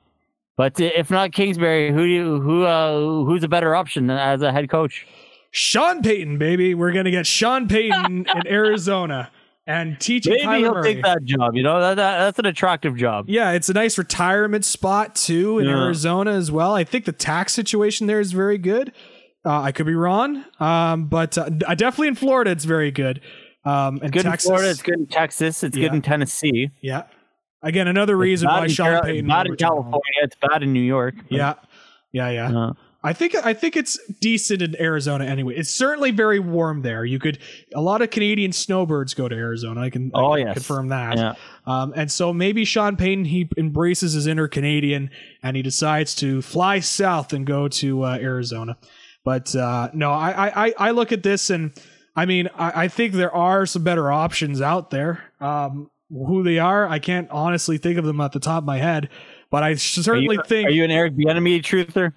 but 0.58 0.80
if 0.80 1.10
not 1.10 1.32
Kingsbury, 1.32 1.92
who 1.92 2.04
do 2.04 2.12
you, 2.12 2.42
who 2.42 2.64
uh, 2.64 3.26
who's 3.26 3.44
a 3.44 3.48
better 3.48 3.76
option 3.76 4.10
as 4.10 4.42
a 4.42 4.52
head 4.52 4.70
coach? 4.70 5.08
Sean 5.52 6.02
Payton, 6.02 6.38
baby. 6.38 6.76
We're 6.76 6.92
going 6.92 7.06
to 7.06 7.12
get 7.12 7.28
Sean 7.28 7.68
Payton 7.68 8.28
in 8.36 8.48
Arizona 8.48 9.30
and 9.72 10.00
teaching 10.00 10.34
Maybe 10.34 10.46
Kyler 10.46 10.58
he'll 10.60 10.74
Murray. 10.74 10.94
take 10.96 11.04
that 11.04 11.24
job. 11.24 11.56
You 11.56 11.64
know 11.64 11.80
that, 11.80 11.96
that 11.96 12.18
that's 12.20 12.40
an 12.40 12.46
attractive 12.46 12.96
job. 12.98 13.26
Yeah, 13.30 13.52
it's 13.52 13.70
a 13.70 13.74
nice 13.74 13.98
retirement 13.98 14.66
spot 14.66 15.16
too 15.16 15.60
in 15.60 15.66
Yeah. 15.68 15.84
Arizona 15.84 16.32
as 16.32 16.52
well. 16.52 16.74
I 16.76 16.84
think 16.84 17.06
the 17.06 17.12
tax 17.12 17.54
situation 17.54 18.08
there 18.08 18.20
is 18.20 18.32
very 18.32 18.58
good. 18.58 18.92
Uh, 19.46 19.62
I 19.62 19.72
could 19.72 19.86
be 19.88 19.96
wrong, 19.96 20.44
um, 20.60 21.06
but 21.08 21.38
uh, 21.38 21.50
definitely 21.50 22.10
in 22.10 22.16
Florida 22.16 22.52
it's 22.52 22.66
very 22.66 22.92
good. 22.92 23.22
Um, 23.66 24.00
and 24.04 24.12
good 24.12 24.24
Texas, 24.24 24.46
in 24.46 24.50
Florida. 24.50 24.70
It's 24.72 24.82
good 24.82 25.00
in 25.00 25.08
Texas. 25.08 25.64
It's 25.64 25.76
Yeah. 25.78 25.88
good 25.90 25.96
in 25.96 26.02
Tennessee. 26.02 26.70
yeah. 26.82 27.04
Again, 27.64 27.88
another 27.88 28.18
reason 28.18 28.48
why 28.50 28.66
Sean 28.68 28.88
Cali- 29.02 29.12
Payton. 29.14 29.28
Bad 29.28 29.46
in. 29.48 29.56
California. 29.56 30.00
It's 30.24 30.36
bad 30.42 30.64
in 30.64 30.74
New 30.74 30.80
York. 30.82 31.14
Yeah, 31.30 31.54
yeah, 32.12 32.30
yeah. 32.30 32.58
Uh, 32.58 32.74
I 33.04 33.14
think 33.14 33.34
I 33.36 33.54
think 33.54 33.76
it's 33.76 33.98
decent 34.20 34.62
in 34.62 34.80
Arizona 34.80 35.26
anyway. 35.26 35.56
It's 35.56 35.72
certainly 35.72 36.12
very 36.12 36.40
warm 36.40 36.84
there. 36.84 37.04
You 37.04 37.18
could 37.18 37.40
a 37.74 37.82
lot 37.82 38.02
of 38.04 38.12
Canadian 38.12 38.52
snowbirds 38.52 39.16
go 39.16 39.28
to 39.28 39.36
Arizona. 39.36 39.82
I 39.82 39.90
can, 39.90 40.12
I 40.14 40.20
Oh, 40.20 40.36
can 40.36 40.46
yes. 40.48 40.54
confirm 40.54 40.90
that. 40.90 41.18
yeah. 41.18 41.34
Um, 41.66 41.94
and 41.96 42.12
so 42.12 42.32
maybe 42.32 42.64
Sean 42.64 42.96
Payton 42.98 43.26
he 43.26 43.50
embraces 43.58 44.14
his 44.14 44.28
inner 44.28 44.48
Canadian 44.48 45.10
and 45.42 45.56
he 45.58 45.64
decides 45.64 46.14
to 46.16 46.44
fly 46.44 46.80
south 46.80 47.34
and 47.34 47.46
go 47.46 47.68
to 47.68 48.04
uh, 48.04 48.18
Arizona. 48.22 48.78
But 49.24 49.56
uh, 49.56 49.90
no, 49.94 50.12
I, 50.12 50.32
I 50.50 50.66
I- 50.68 50.74
I 50.78 50.92
look 50.92 51.12
at 51.12 51.24
this 51.24 51.50
and 51.50 51.72
I 52.16 52.26
mean 52.28 52.50
I, 52.56 52.84
I 52.84 52.88
think 52.88 53.14
there 53.14 53.34
are 53.34 53.66
some 53.66 53.84
better 53.84 54.12
options 54.12 54.62
out 54.62 54.92
there. 54.92 55.24
Um, 55.40 55.90
who 56.12 56.44
they 56.44 56.60
are, 56.60 56.88
I 56.88 57.00
can't 57.00 57.30
honestly 57.32 57.78
think 57.78 57.98
of 57.98 58.04
them 58.06 58.20
at 58.22 58.34
the 58.34 58.40
top 58.42 58.64
of 58.64 58.66
my 58.66 58.78
head. 58.78 59.10
But 59.50 59.64
I 59.64 59.70
Are 59.72 59.76
certainly 59.78 60.36
you, 60.36 60.44
think 60.46 60.68
are 60.68 60.72
you 60.72 60.84
an 60.84 60.92
Eric 60.92 61.14
Bieniemy 61.16 61.62
truther? 61.64 62.14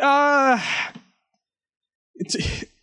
Uh 0.00 0.60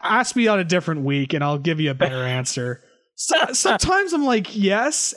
ask 0.02 0.36
me 0.36 0.48
on 0.48 0.60
a 0.60 0.64
different 0.64 1.02
week 1.02 1.34
and 1.34 1.44
I'll 1.44 1.58
give 1.58 1.80
you 1.80 1.92
a 1.92 1.96
better 1.96 2.24
answer. 2.24 2.82
So, 3.16 3.36
sometimes 3.54 4.12
I'm 4.12 4.26
like, 4.26 4.56
yes, 4.56 5.14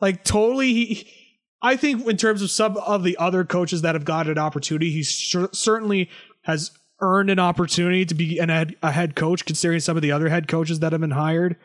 like 0.00 0.22
totally. 0.22 0.72
He, 0.72 1.12
I 1.60 1.74
think 1.76 2.06
in 2.06 2.16
terms 2.16 2.42
of 2.42 2.50
some 2.50 2.76
of 2.76 3.02
the 3.02 3.16
other 3.16 3.44
coaches 3.44 3.82
that 3.82 3.96
have 3.96 4.04
got 4.04 4.28
an 4.28 4.38
opportunity, 4.38 4.92
he 4.92 5.02
cer- 5.02 5.48
certainly 5.52 6.08
has 6.42 6.70
earned 7.00 7.28
an 7.28 7.40
opportunity 7.40 8.04
to 8.06 8.14
be 8.14 8.38
an 8.38 8.50
head, 8.50 8.76
a 8.84 8.92
head 8.92 9.16
coach, 9.16 9.44
considering 9.46 9.80
some 9.80 9.96
of 9.96 10.02
the 10.02 10.12
other 10.12 10.28
head 10.28 10.46
coaches 10.46 10.78
that 10.78 10.92
have 10.92 11.00
been 11.00 11.10
hired. 11.10 11.56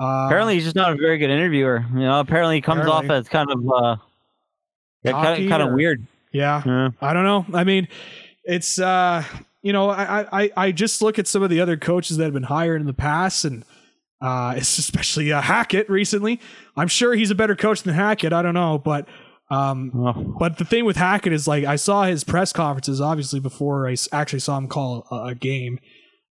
Uh, 0.00 0.26
Apparently, 0.28 0.54
he's 0.54 0.64
just 0.64 0.76
not 0.76 0.92
a 0.92 0.96
very 0.96 1.18
good 1.18 1.30
interviewer. 1.30 1.84
You 1.92 1.98
know, 2.02 2.20
apparently 2.20 2.54
he 2.54 2.60
comes 2.60 2.82
Apparently. 2.82 3.10
off 3.10 3.20
as 3.22 3.28
kind 3.28 3.50
of 3.50 3.68
uh, 3.68 3.96
yeah, 5.02 5.12
kind 5.12 5.42
of 5.42 5.48
kind 5.50 5.62
of 5.64 5.70
or- 5.70 5.74
weird. 5.74 6.06
yeah, 6.30 6.62
Yeah. 6.64 6.90
I 7.02 7.12
don't 7.12 7.24
know. 7.24 7.44
I 7.58 7.64
mean, 7.64 7.88
it's 8.44 8.78
uh, 8.78 9.24
you 9.62 9.72
know, 9.72 9.90
I, 9.90 10.42
I 10.42 10.50
I 10.56 10.72
just 10.72 11.02
look 11.02 11.18
at 11.18 11.26
some 11.26 11.42
of 11.42 11.50
the 11.50 11.60
other 11.60 11.76
coaches 11.76 12.16
that 12.18 12.24
have 12.24 12.34
been 12.34 12.42
hired 12.42 12.80
in 12.80 12.86
the 12.86 12.92
past, 12.94 13.44
and 13.44 13.64
uh, 14.20 14.54
especially 14.56 15.32
uh, 15.32 15.40
Hackett 15.40 15.88
recently. 15.88 16.40
I'm 16.76 16.88
sure 16.88 17.14
he's 17.14 17.30
a 17.30 17.34
better 17.34 17.56
coach 17.56 17.82
than 17.82 17.94
Hackett. 17.94 18.32
I 18.32 18.42
don't 18.42 18.54
know, 18.54 18.78
but 18.78 19.08
um, 19.50 19.92
Oh, 19.94 20.36
but 20.38 20.58
the 20.58 20.64
thing 20.64 20.84
with 20.84 20.96
Hackett 20.96 21.32
is 21.32 21.46
like 21.46 21.64
I 21.64 21.76
saw 21.76 22.04
his 22.04 22.24
press 22.24 22.52
conferences 22.52 23.00
obviously 23.00 23.40
before 23.40 23.88
I 23.88 23.96
actually 24.12 24.40
saw 24.40 24.56
him 24.56 24.68
call 24.68 25.06
a, 25.10 25.26
a 25.26 25.34
game. 25.34 25.78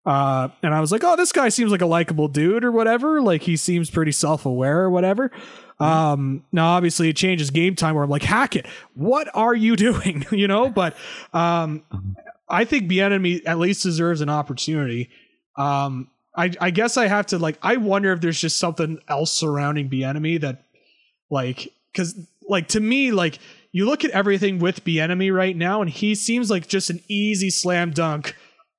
Uh, 0.06 0.50
and 0.62 0.74
I 0.74 0.82
was 0.82 0.92
like, 0.92 1.04
oh, 1.06 1.16
this 1.16 1.32
guy 1.32 1.48
seems 1.48 1.72
like 1.72 1.82
a 1.82 1.86
likable 1.86 2.28
dude 2.28 2.66
or 2.66 2.72
whatever. 2.72 3.22
Like 3.22 3.44
he 3.44 3.56
seems 3.56 3.90
pretty 3.90 4.12
self 4.12 4.46
aware 4.46 4.82
or 4.82 4.90
whatever. 4.90 5.32
Um, 5.84 6.46
now 6.52 6.72
obviously 6.72 7.10
it 7.10 7.16
changes 7.16 7.50
game 7.50 7.76
time 7.76 7.96
where 7.96 8.04
I'm 8.04 8.10
like, 8.10 8.24
Hackett, 8.24 8.68
what 8.94 9.28
are 9.34 9.56
you 9.56 9.76
doing? 9.88 10.26
you 10.32 10.48
know, 10.48 10.70
but 10.70 10.96
um, 11.34 11.84
I 12.48 12.66
think 12.66 12.90
Bieniemy 12.90 13.42
at 13.46 13.60
least 13.60 13.84
deserves 13.84 14.22
an 14.22 14.30
opportunity. 14.30 15.10
Um, 15.58 16.10
I, 16.36 16.52
I 16.60 16.72
guess 16.72 16.98
I 16.98 17.08
have 17.08 17.28
to 17.28 17.38
like, 17.38 17.58
I 17.62 17.78
wonder 17.78 18.12
if 18.12 18.22
there's 18.22 18.40
just 18.40 18.58
something 18.58 19.00
else 19.08 19.32
surrounding 19.32 19.90
Bieniemy 19.90 20.42
that 20.42 20.64
like, 21.30 21.72
cause 21.96 22.16
like 22.50 22.68
to 22.70 22.80
me, 22.80 23.12
like 23.12 23.40
you 23.72 23.86
look 23.86 24.04
at 24.04 24.12
everything 24.12 24.60
with 24.60 24.84
Bieniemy 24.84 25.34
right 25.34 25.56
now 25.56 25.82
and 25.82 25.90
he 25.90 26.16
seems 26.16 26.50
like 26.50 26.68
just 26.68 26.90
an 26.90 27.02
easy 27.08 27.50
slam 27.50 27.92
dunk 27.92 28.36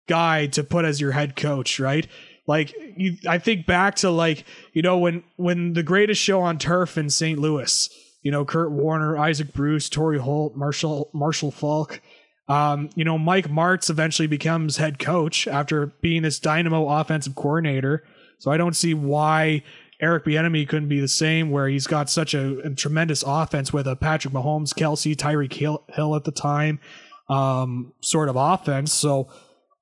guy 0.09 0.47
to 0.49 0.65
put 0.65 0.85
as 0.85 1.01
your 1.01 1.13
head 1.13 1.37
coach, 1.37 1.81
right? 1.81 2.07
Like 2.47 2.75
you, 2.97 3.17
I 3.27 3.39
think 3.39 3.67
back 3.67 3.97
to 3.97 4.11
like 4.11 4.45
you 4.73 4.83
know 4.83 4.99
when 4.99 5.25
when 5.37 5.73
the 5.73 5.83
greatest 5.83 6.21
show 6.21 6.43
on 6.43 6.59
turf 6.59 6.99
in 6.99 7.09
St. 7.09 7.39
Louis, 7.39 7.89
you 8.23 8.31
know 8.31 8.45
Kurt 8.45 8.71
Warner, 8.71 9.17
Isaac 9.17 9.53
Bruce, 9.53 9.89
Torry 9.89 10.19
Holt, 10.19 10.57
Marshall 10.57 11.11
Marshall 11.13 11.51
Faulk. 11.51 12.01
Um, 12.47 12.91
you 12.95 13.05
know 13.05 13.17
Mike 13.17 13.49
Martz 13.49 13.89
eventually 13.89 14.29
becomes 14.29 14.77
head 14.77 14.99
coach 14.99 15.49
after 15.49 15.87
being 16.03 16.23
this 16.23 16.39
dynamo 16.39 16.89
offensive 16.89 17.35
coordinator. 17.35 18.05
So 18.39 18.51
I 18.51 18.59
don't 18.59 18.77
see 18.77 18.93
why 18.93 19.63
Eric 20.01 20.25
Bieniemy 20.25 20.69
couldn't 20.69 20.89
be 20.89 21.01
the 21.01 21.09
same, 21.09 21.51
where 21.51 21.69
he's 21.69 21.87
got 21.87 22.11
such 22.11 22.35
a, 22.35 22.59
a 22.59 22.71
tremendous 22.75 23.25
offense 23.27 23.73
with 23.73 23.87
a 23.87 23.97
Patrick 23.97 24.35
Mahomes, 24.35 24.75
Kelce, 24.75 25.17
Tyreek 25.17 25.53
Hill, 25.55 25.83
Hill 25.89 26.15
at 26.15 26.25
the 26.25 26.33
time, 26.33 26.79
um, 27.31 27.95
sort 28.03 28.29
of 28.29 28.37
offense. 28.37 28.93
So 28.93 29.29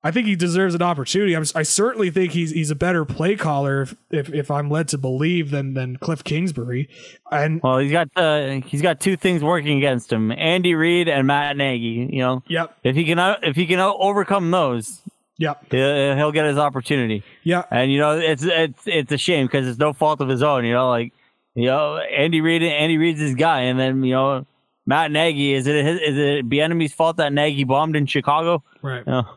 I 0.05 0.11
think 0.11 0.27
he 0.27 0.35
deserves 0.35 0.75
an 0.75 0.83
opportunity. 0.83 1.37
I'm, 1.37 1.45
I 1.55 1.63
certainly 1.63 2.11
think 2.11 2.33
he's 2.33 2.51
he's 2.51 2.73
a 2.73 2.75
better 2.75 3.05
play 3.05 3.37
caller 3.37 3.83
if, 3.83 3.95
if 4.11 4.35
if 4.35 4.51
I'm 4.51 4.69
led 4.69 4.89
to 4.89 4.99
believe 4.99 5.51
than 5.51 5.75
than 5.75 5.97
Cliff 5.97 6.25
Kingsbury. 6.25 6.89
And 7.31 7.61
well, 7.63 7.79
he's 7.79 7.93
got 7.93 8.09
uh, 8.17 8.61
he's 8.67 8.83
got 8.83 9.01
two 9.01 9.17
things 9.17 9.45
working 9.45 9.79
against 9.79 10.13
him: 10.13 10.33
Andy 10.33 10.75
Reid 10.75 11.09
and 11.09 11.27
Matt 11.27 11.57
Nagy. 11.57 12.09
You 12.11 12.19
know, 12.19 12.43
yep, 12.49 12.77
if 12.83 12.97
he 12.97 13.05
can 13.05 13.21
uh, 13.21 13.37
if 13.43 13.55
he 13.55 13.67
can 13.67 13.79
uh, 13.79 13.93
overcome 13.93 14.51
those, 14.51 15.01
yep, 15.39 15.65
he'll, 15.71 15.85
uh, 15.85 16.17
he'll 16.17 16.33
get 16.33 16.47
his 16.47 16.59
opportunity. 16.59 17.23
yeah, 17.45 17.63
And 17.71 17.93
you 17.93 18.01
know, 18.01 18.19
it's 18.19 18.43
it's 18.43 18.83
it's 18.87 19.13
a 19.13 19.19
shame 19.19 19.47
because 19.47 19.69
it's 19.69 19.79
no 19.79 19.93
fault 19.93 20.21
of 20.21 20.29
his 20.29 20.43
own. 20.43 20.65
You 20.65 20.73
know, 20.73 20.89
like 20.89 21.13
you 21.55 21.67
know, 21.67 21.99
Andy 21.99 22.41
Reid 22.41 22.65
Andy 22.65 22.99
Reid's 22.99 23.21
his 23.21 23.37
guy, 23.37 23.63
and 23.63 23.79
then 23.79 24.03
you 24.03 24.15
know, 24.15 24.47
Matt 24.85 25.13
Nagy 25.13 25.55
is 25.55 25.69
it 25.69 25.85
his, 25.85 26.01
is 26.01 26.19
it 26.19 26.93
fault 26.93 27.19
that 27.19 27.33
Nagy 27.33 27.63
bombed 27.63 27.95
in 27.95 28.07
Chicago? 28.07 28.65
right. 28.83 29.05
You 29.07 29.13
know, 29.13 29.29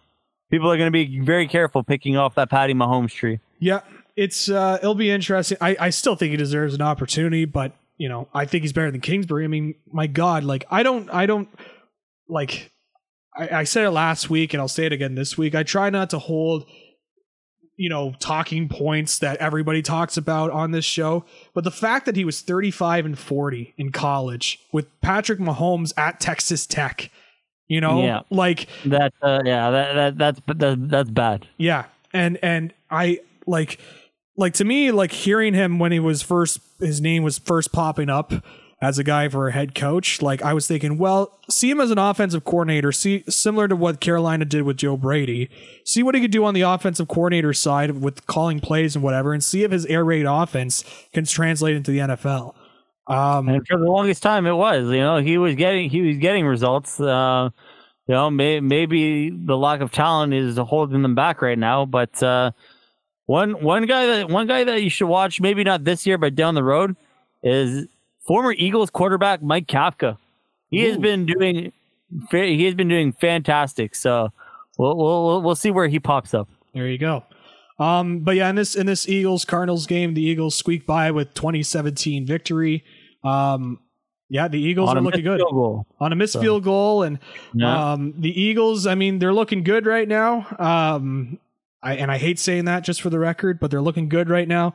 people 0.50 0.72
are 0.72 0.78
going 0.78 0.88
to 0.88 0.92
be 0.92 1.20
very 1.20 1.48
careful 1.48 1.84
picking 1.84 2.18
off 2.18 2.36
that 2.36 2.50
Patty 2.50 2.74
Mahomes 2.74 3.12
tree. 3.12 3.40
Yeah, 3.60 3.82
it's 4.16 4.50
uh, 4.50 4.78
it'll 4.82 4.96
be 4.96 5.10
interesting. 5.10 5.58
I, 5.62 5.76
I 5.80 5.90
still 5.90 6.16
think 6.16 6.32
he 6.32 6.38
deserves 6.38 6.74
an 6.74 6.82
opportunity, 6.82 7.46
but 7.46 7.74
you 7.98 8.10
know, 8.10 8.28
I 8.34 8.46
think 8.46 8.64
he's 8.64 8.74
better 8.74 8.92
than 8.92 9.02
Kingsbury. 9.02 9.46
I 9.46 9.48
mean, 9.48 9.76
my 9.92 10.08
God, 10.08 10.44
like 10.44 10.66
I 10.70 10.84
don't, 10.84 11.10
I 11.10 11.26
don't 11.26 11.50
like. 12.28 12.72
I, 13.38 13.60
I 13.60 13.64
said 13.64 13.86
it 13.86 13.92
last 13.92 14.30
week, 14.30 14.54
and 14.54 14.62
I'll 14.62 14.68
say 14.68 14.86
it 14.86 14.94
again 14.94 15.16
this 15.16 15.38
week. 15.38 15.56
I 15.56 15.64
try 15.64 15.90
not 15.90 16.10
to 16.10 16.20
hold, 16.20 16.66
you 17.78 17.90
know, 17.90 18.14
talking 18.20 18.68
points 18.68 19.20
that 19.20 19.38
everybody 19.38 19.82
talks 19.82 20.18
about 20.18 20.52
on 20.52 20.72
this 20.72 20.86
show, 20.86 21.26
but 21.54 21.64
the 21.64 21.72
fact 21.72 22.06
that 22.06 22.16
he 22.16 22.26
was 22.26 22.42
thirty-five 22.42 23.06
and 23.06 23.18
forty 23.18 23.74
in 23.78 23.92
college 23.92 24.60
with 24.72 24.88
Patrick 25.02 25.40
Mahomes 25.40 25.94
at 25.98 26.20
Texas 26.20 26.66
Tech, 26.66 27.10
you 27.68 27.82
know, 27.82 28.04
Yeah. 28.04 28.22
like 28.30 28.68
That 28.86 29.14
uh, 29.22 29.42
yeah, 29.46 29.70
that, 29.72 29.94
that 29.94 30.18
that's 30.18 30.42
that, 30.60 30.90
that's 30.90 31.10
bad. 31.10 31.48
yeah, 31.58 31.86
and 32.14 32.38
and 32.42 32.74
I 32.90 33.20
like 33.48 33.80
like 34.38 34.54
to 34.56 34.66
me 34.66 34.92
like 34.92 35.12
hearing 35.12 35.54
him 35.54 35.80
when 35.80 35.92
he 35.92 36.00
was 36.00 36.22
first 36.22 36.60
his 36.80 37.00
name 37.02 37.24
was 37.24 37.38
first 37.40 37.72
popping 37.72 38.10
up 38.10 38.34
as 38.82 39.00
a 39.00 39.04
guy 39.04 39.30
for 39.30 39.48
a 39.48 39.52
head 39.54 39.74
coach. 39.74 40.22
Like 40.22 40.42
I 40.44 40.54
was 40.54 40.68
thinking, 40.68 40.98
well, 40.98 41.40
see 41.50 41.70
him 41.72 41.80
as 41.80 41.92
an 41.92 41.98
offensive 41.98 42.44
coordinator, 42.44 42.92
see 42.92 43.24
similar 43.30 43.68
to 43.70 43.76
what 43.76 44.02
Carolina 44.02 44.44
did 44.44 44.64
with 44.64 44.76
Joe 44.78 44.98
Brady. 44.98 45.50
See 45.86 46.04
what 46.04 46.14
he 46.14 46.22
could 46.22 46.32
do 46.32 46.44
on 46.44 46.54
the 46.54 46.62
offensive 46.62 47.08
coordinator 47.08 47.54
side 47.54 48.02
with 48.02 48.28
calling 48.28 48.60
plays 48.60 48.94
and 48.96 49.04
whatever, 49.04 49.34
and 49.34 49.42
see 49.44 49.64
if 49.64 49.72
his 49.72 49.86
air 49.86 50.04
raid 50.04 50.26
offense 50.28 50.84
can 51.14 51.24
translate 51.26 51.76
into 51.78 51.90
the 51.92 52.00
NFL. 52.00 52.54
Um, 53.08 53.48
And 53.50 53.66
for 53.68 53.78
the 53.78 53.86
longest 53.86 54.24
time, 54.24 54.46
it 54.48 54.54
was. 54.56 54.90
You 54.90 55.00
know, 55.00 55.18
he 55.18 55.38
was 55.38 55.56
getting 55.56 55.90
he 55.90 56.02
was 56.02 56.18
getting 56.18 56.46
results. 56.46 57.00
Uh, 57.00 57.50
you 58.08 58.14
know, 58.14 58.30
may, 58.30 58.60
maybe 58.60 59.30
the 59.32 59.58
lack 59.58 59.82
of 59.82 59.92
talent 59.92 60.34
is 60.34 60.58
holding 60.58 61.02
them 61.02 61.16
back 61.16 61.42
right 61.42 61.58
now. 61.58 61.86
But 61.86 62.22
uh, 62.24 62.52
One 63.28 63.62
one 63.64 63.86
guy 63.88 64.06
that 64.08 64.30
one 64.30 64.48
guy 64.48 64.64
that 64.66 64.84
you 64.84 64.90
should 64.90 65.08
watch, 65.08 65.42
maybe 65.42 65.64
not 65.64 65.84
this 65.84 66.06
year, 66.06 66.18
but 66.18 66.36
down 66.36 66.56
the 66.56 66.64
road, 66.64 66.96
is 67.44 67.88
former 68.22 68.54
Eagles 68.54 68.90
quarterback 68.92 69.42
Mike 69.42 69.68
Kafka. 69.68 70.18
He 70.70 70.82
has 70.84 70.98
been 70.98 71.26
doing 71.26 71.72
he 72.32 72.66
has 72.66 72.76
been 72.76 72.88
doing 72.88 73.14
fantastic. 73.14 73.96
So 73.96 74.32
we'll 74.78 74.96
we'll 74.98 75.42
we'll 75.42 75.56
see 75.56 75.72
where 75.72 75.88
he 75.88 76.00
pops 76.00 76.34
up. 76.36 76.48
There 76.74 76.88
you 76.88 76.98
go. 77.00 77.24
Um, 77.80 78.20
but 78.20 78.36
yeah, 78.36 78.50
in 78.50 78.56
this 78.56 78.76
in 78.76 78.86
this 78.86 79.10
Eagles 79.10 79.44
Cardinals 79.46 79.88
game, 79.88 80.14
the 80.14 80.22
Eagles 80.24 80.56
squeaked 80.56 80.86
by 80.88 81.12
with 81.12 81.34
2017 81.34 82.26
victory. 82.26 82.84
Um, 83.26 83.80
yeah, 84.30 84.48
the 84.48 84.60
Eagles 84.60 84.90
are 84.92 85.02
looking 85.02 85.24
good 85.24 85.40
goal. 85.40 85.86
on 86.00 86.12
a 86.12 86.16
missed 86.16 86.40
field 86.40 86.64
goal, 86.64 87.04
and 87.04 87.20
Yeah. 87.54 87.94
um, 87.94 88.14
the 88.18 88.30
Eagles. 88.40 88.88
I 88.88 88.96
mean, 88.96 89.20
they're 89.20 89.34
looking 89.34 89.64
good 89.64 89.86
right 89.86 90.08
now. 90.08 90.48
Um, 90.58 91.40
I 91.84 91.96
and 91.96 92.12
I 92.12 92.18
hate 92.18 92.40
saying 92.40 92.66
that 92.66 92.84
just 92.84 93.02
for 93.02 93.10
the 93.10 93.20
record, 93.20 93.60
but 93.60 93.70
they're 93.72 93.82
looking 93.82 94.10
good 94.10 94.30
right 94.30 94.48
now. 94.48 94.74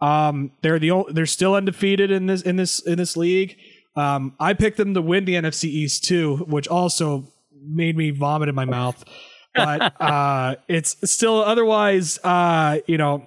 Um, 0.00 0.52
they're 0.62 0.78
the 0.78 0.90
o- 0.90 1.08
they're 1.10 1.26
still 1.26 1.54
undefeated 1.54 2.10
in 2.10 2.26
this 2.26 2.42
in 2.42 2.56
this 2.56 2.80
in 2.80 2.98
this 2.98 3.16
league. 3.16 3.56
Um, 3.96 4.34
I 4.38 4.52
picked 4.54 4.76
them 4.76 4.92
to 4.94 5.02
win 5.02 5.24
the 5.24 5.34
NFC 5.34 5.64
East 5.64 6.04
too, 6.04 6.38
which 6.48 6.68
also 6.68 7.26
made 7.62 7.96
me 7.96 8.10
vomit 8.10 8.48
in 8.48 8.54
my 8.54 8.64
mouth. 8.66 9.02
But 9.54 9.94
uh, 10.00 10.56
it's 10.68 10.96
still 11.10 11.42
otherwise, 11.42 12.18
uh, 12.22 12.78
you 12.86 12.98
know, 12.98 13.26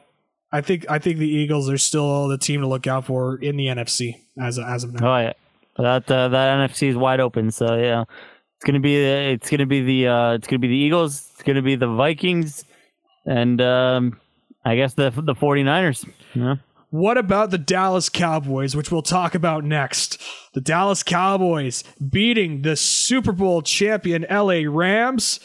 I 0.52 0.62
think 0.62 0.86
I 0.90 1.00
think 1.00 1.18
the 1.18 1.28
Eagles 1.30 1.70
are 1.70 1.78
still 1.80 2.28
the 2.28 2.38
team 2.38 2.62
to 2.62 2.68
look 2.68 2.86
out 2.88 3.06
for 3.06 3.38
in 3.38 3.58
the 3.58 3.66
NFC 3.68 4.16
as 4.42 4.58
of, 4.58 4.66
as 4.66 4.84
of 4.84 4.94
now. 4.94 5.14
Oh 5.16 5.20
yeah, 5.20 5.34
that 5.78 6.10
uh, 6.12 6.28
that 6.30 6.70
NFC 6.70 6.90
is 6.90 6.96
wide 6.96 7.20
open. 7.20 7.52
So 7.52 7.76
yeah, 7.76 8.04
it's 8.58 8.66
gonna 8.66 8.80
be 8.80 8.96
it's 8.96 9.50
gonna 9.50 9.66
be 9.66 9.82
the 9.82 10.08
uh, 10.08 10.34
it's 10.34 10.48
gonna 10.48 10.60
be 10.60 10.68
the 10.68 10.78
Eagles. 10.78 11.30
It's 11.34 11.44
gonna 11.44 11.62
be 11.62 11.76
the 11.76 11.88
Vikings, 11.88 12.64
and 13.26 13.62
um, 13.62 14.20
I 14.66 14.76
guess 14.76 14.94
the 14.94 15.10
the 15.12 15.36
49ers. 15.36 16.08
Yeah. 16.34 16.56
What 16.90 17.18
about 17.18 17.50
the 17.50 17.58
Dallas 17.58 18.08
Cowboys, 18.08 18.76
which 18.76 18.92
we'll 18.92 19.02
talk 19.02 19.34
about 19.34 19.64
next? 19.64 20.22
The 20.54 20.62
Dallas 20.62 21.02
Cowboys 21.02 21.84
beating 22.12 22.62
the 22.62 22.76
Super 22.76 23.32
Bowl 23.32 23.64
champion 23.64 24.28
LA 24.30 24.62
Rams 24.70 25.40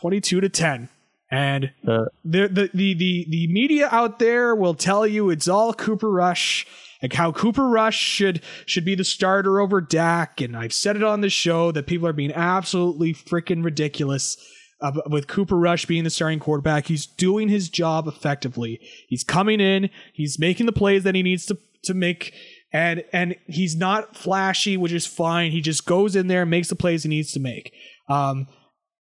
22 0.00 0.40
to 0.40 0.48
10. 0.48 0.88
And 1.30 1.72
Uh, 1.86 2.06
the, 2.24 2.48
the, 2.48 2.70
the, 2.72 2.94
the, 2.94 3.26
the 3.28 3.46
media 3.52 3.88
out 3.92 4.18
there 4.18 4.54
will 4.54 4.72
tell 4.72 5.06
you 5.06 5.28
it's 5.28 5.46
all 5.48 5.74
Cooper 5.74 6.10
Rush 6.10 6.66
and 7.02 7.12
how 7.12 7.32
Cooper 7.32 7.68
Rush 7.68 7.98
should 7.98 8.42
should 8.64 8.84
be 8.84 8.94
the 8.94 9.04
starter 9.04 9.60
over 9.60 9.80
Dak. 9.80 10.40
And 10.40 10.56
I've 10.56 10.72
said 10.72 10.96
it 10.96 11.02
on 11.02 11.20
the 11.20 11.30
show 11.30 11.72
that 11.72 11.86
people 11.86 12.06
are 12.06 12.12
being 12.12 12.32
absolutely 12.32 13.14
freaking 13.14 13.64
ridiculous 13.64 14.36
uh, 14.80 14.92
with 15.06 15.26
Cooper 15.26 15.56
Rush 15.56 15.86
being 15.86 16.04
the 16.04 16.10
starting 16.10 16.38
quarterback. 16.38 16.86
He's 16.86 17.06
doing 17.06 17.48
his 17.48 17.68
job 17.68 18.06
effectively. 18.06 18.80
He's 19.08 19.24
coming 19.24 19.60
in, 19.60 19.90
he's 20.12 20.38
making 20.38 20.66
the 20.66 20.72
plays 20.72 21.02
that 21.04 21.14
he 21.14 21.22
needs 21.22 21.46
to 21.46 21.58
to 21.84 21.94
make. 21.94 22.34
And 22.72 23.04
and 23.12 23.36
he's 23.46 23.76
not 23.76 24.16
flashy, 24.16 24.76
which 24.76 24.92
is 24.92 25.06
fine. 25.06 25.52
He 25.52 25.60
just 25.60 25.86
goes 25.86 26.16
in 26.16 26.26
there 26.26 26.42
and 26.42 26.50
makes 26.50 26.68
the 26.68 26.76
plays 26.76 27.04
he 27.04 27.08
needs 27.08 27.32
to 27.32 27.40
make. 27.40 27.72
Um, 28.08 28.48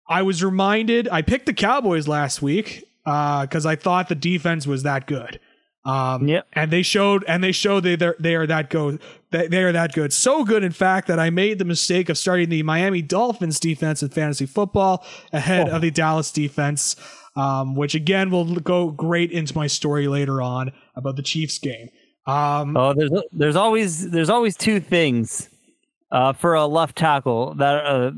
I 0.09 0.23
was 0.23 0.45
reminded. 0.45 1.09
I 1.09 1.23
picked 1.23 1.47
the 1.47 1.55
Cowboys 1.55 2.07
last 2.07 2.43
week 2.43 2.85
because 3.05 3.67
I 3.67 3.77
thought 3.77 4.09
the 4.09 4.15
defense 4.15 4.67
was 4.67 4.83
that 4.83 5.07
good. 5.07 5.41
Um, 5.87 6.27
Yep. 6.29 6.47
and 6.55 6.71
they 6.71 6.83
showed, 6.83 7.25
and 7.29 7.45
they 7.45 7.53
showed 7.53 7.81
they 7.81 7.97
they're, 7.97 8.47
that 8.47 8.71
go 8.71 8.99
they, 9.31 9.49
they 9.49 9.63
are 9.63 9.73
that 9.73 9.93
good. 9.93 10.13
So 10.13 10.45
good, 10.45 10.65
in 10.65 10.73
fact, 10.73 11.09
that 11.09 11.19
I 11.19 11.29
made 11.31 11.59
the 11.59 11.65
mistake 11.65 12.09
of 12.09 12.17
starting 12.17 12.49
the 12.49 12.63
Miami 12.63 13.03
Dolphins 13.03 13.61
defense 13.61 14.03
in 14.03 14.09
fantasy 14.09 14.47
football 14.47 15.05
ahead 15.33 15.69
of 15.69 15.83
the 15.83 15.91
Dallas 15.91 16.31
defense, 16.33 16.97
um, 17.37 17.75
which 17.75 17.95
again 17.95 18.31
will 18.31 18.57
go 18.61 18.91
great 18.91 19.31
into 19.31 19.55
my 19.57 19.67
story 19.67 20.09
later 20.09 20.41
on 20.41 20.73
about 20.97 21.17
the 21.17 21.23
Chiefs 21.23 21.59
game. 21.59 21.89
Um, 22.27 22.77
Oh, 22.77 22.95
there's 22.95 23.11
there's 23.33 23.57
always 23.57 24.11
there's 24.11 24.31
always 24.31 24.57
two 24.57 24.81
things 24.81 25.51
uh, 26.11 26.33
for 26.33 26.55
a 26.55 26.65
left 26.67 26.97
tackle 26.97 27.55
that 27.57 27.85
uh, 27.85 28.13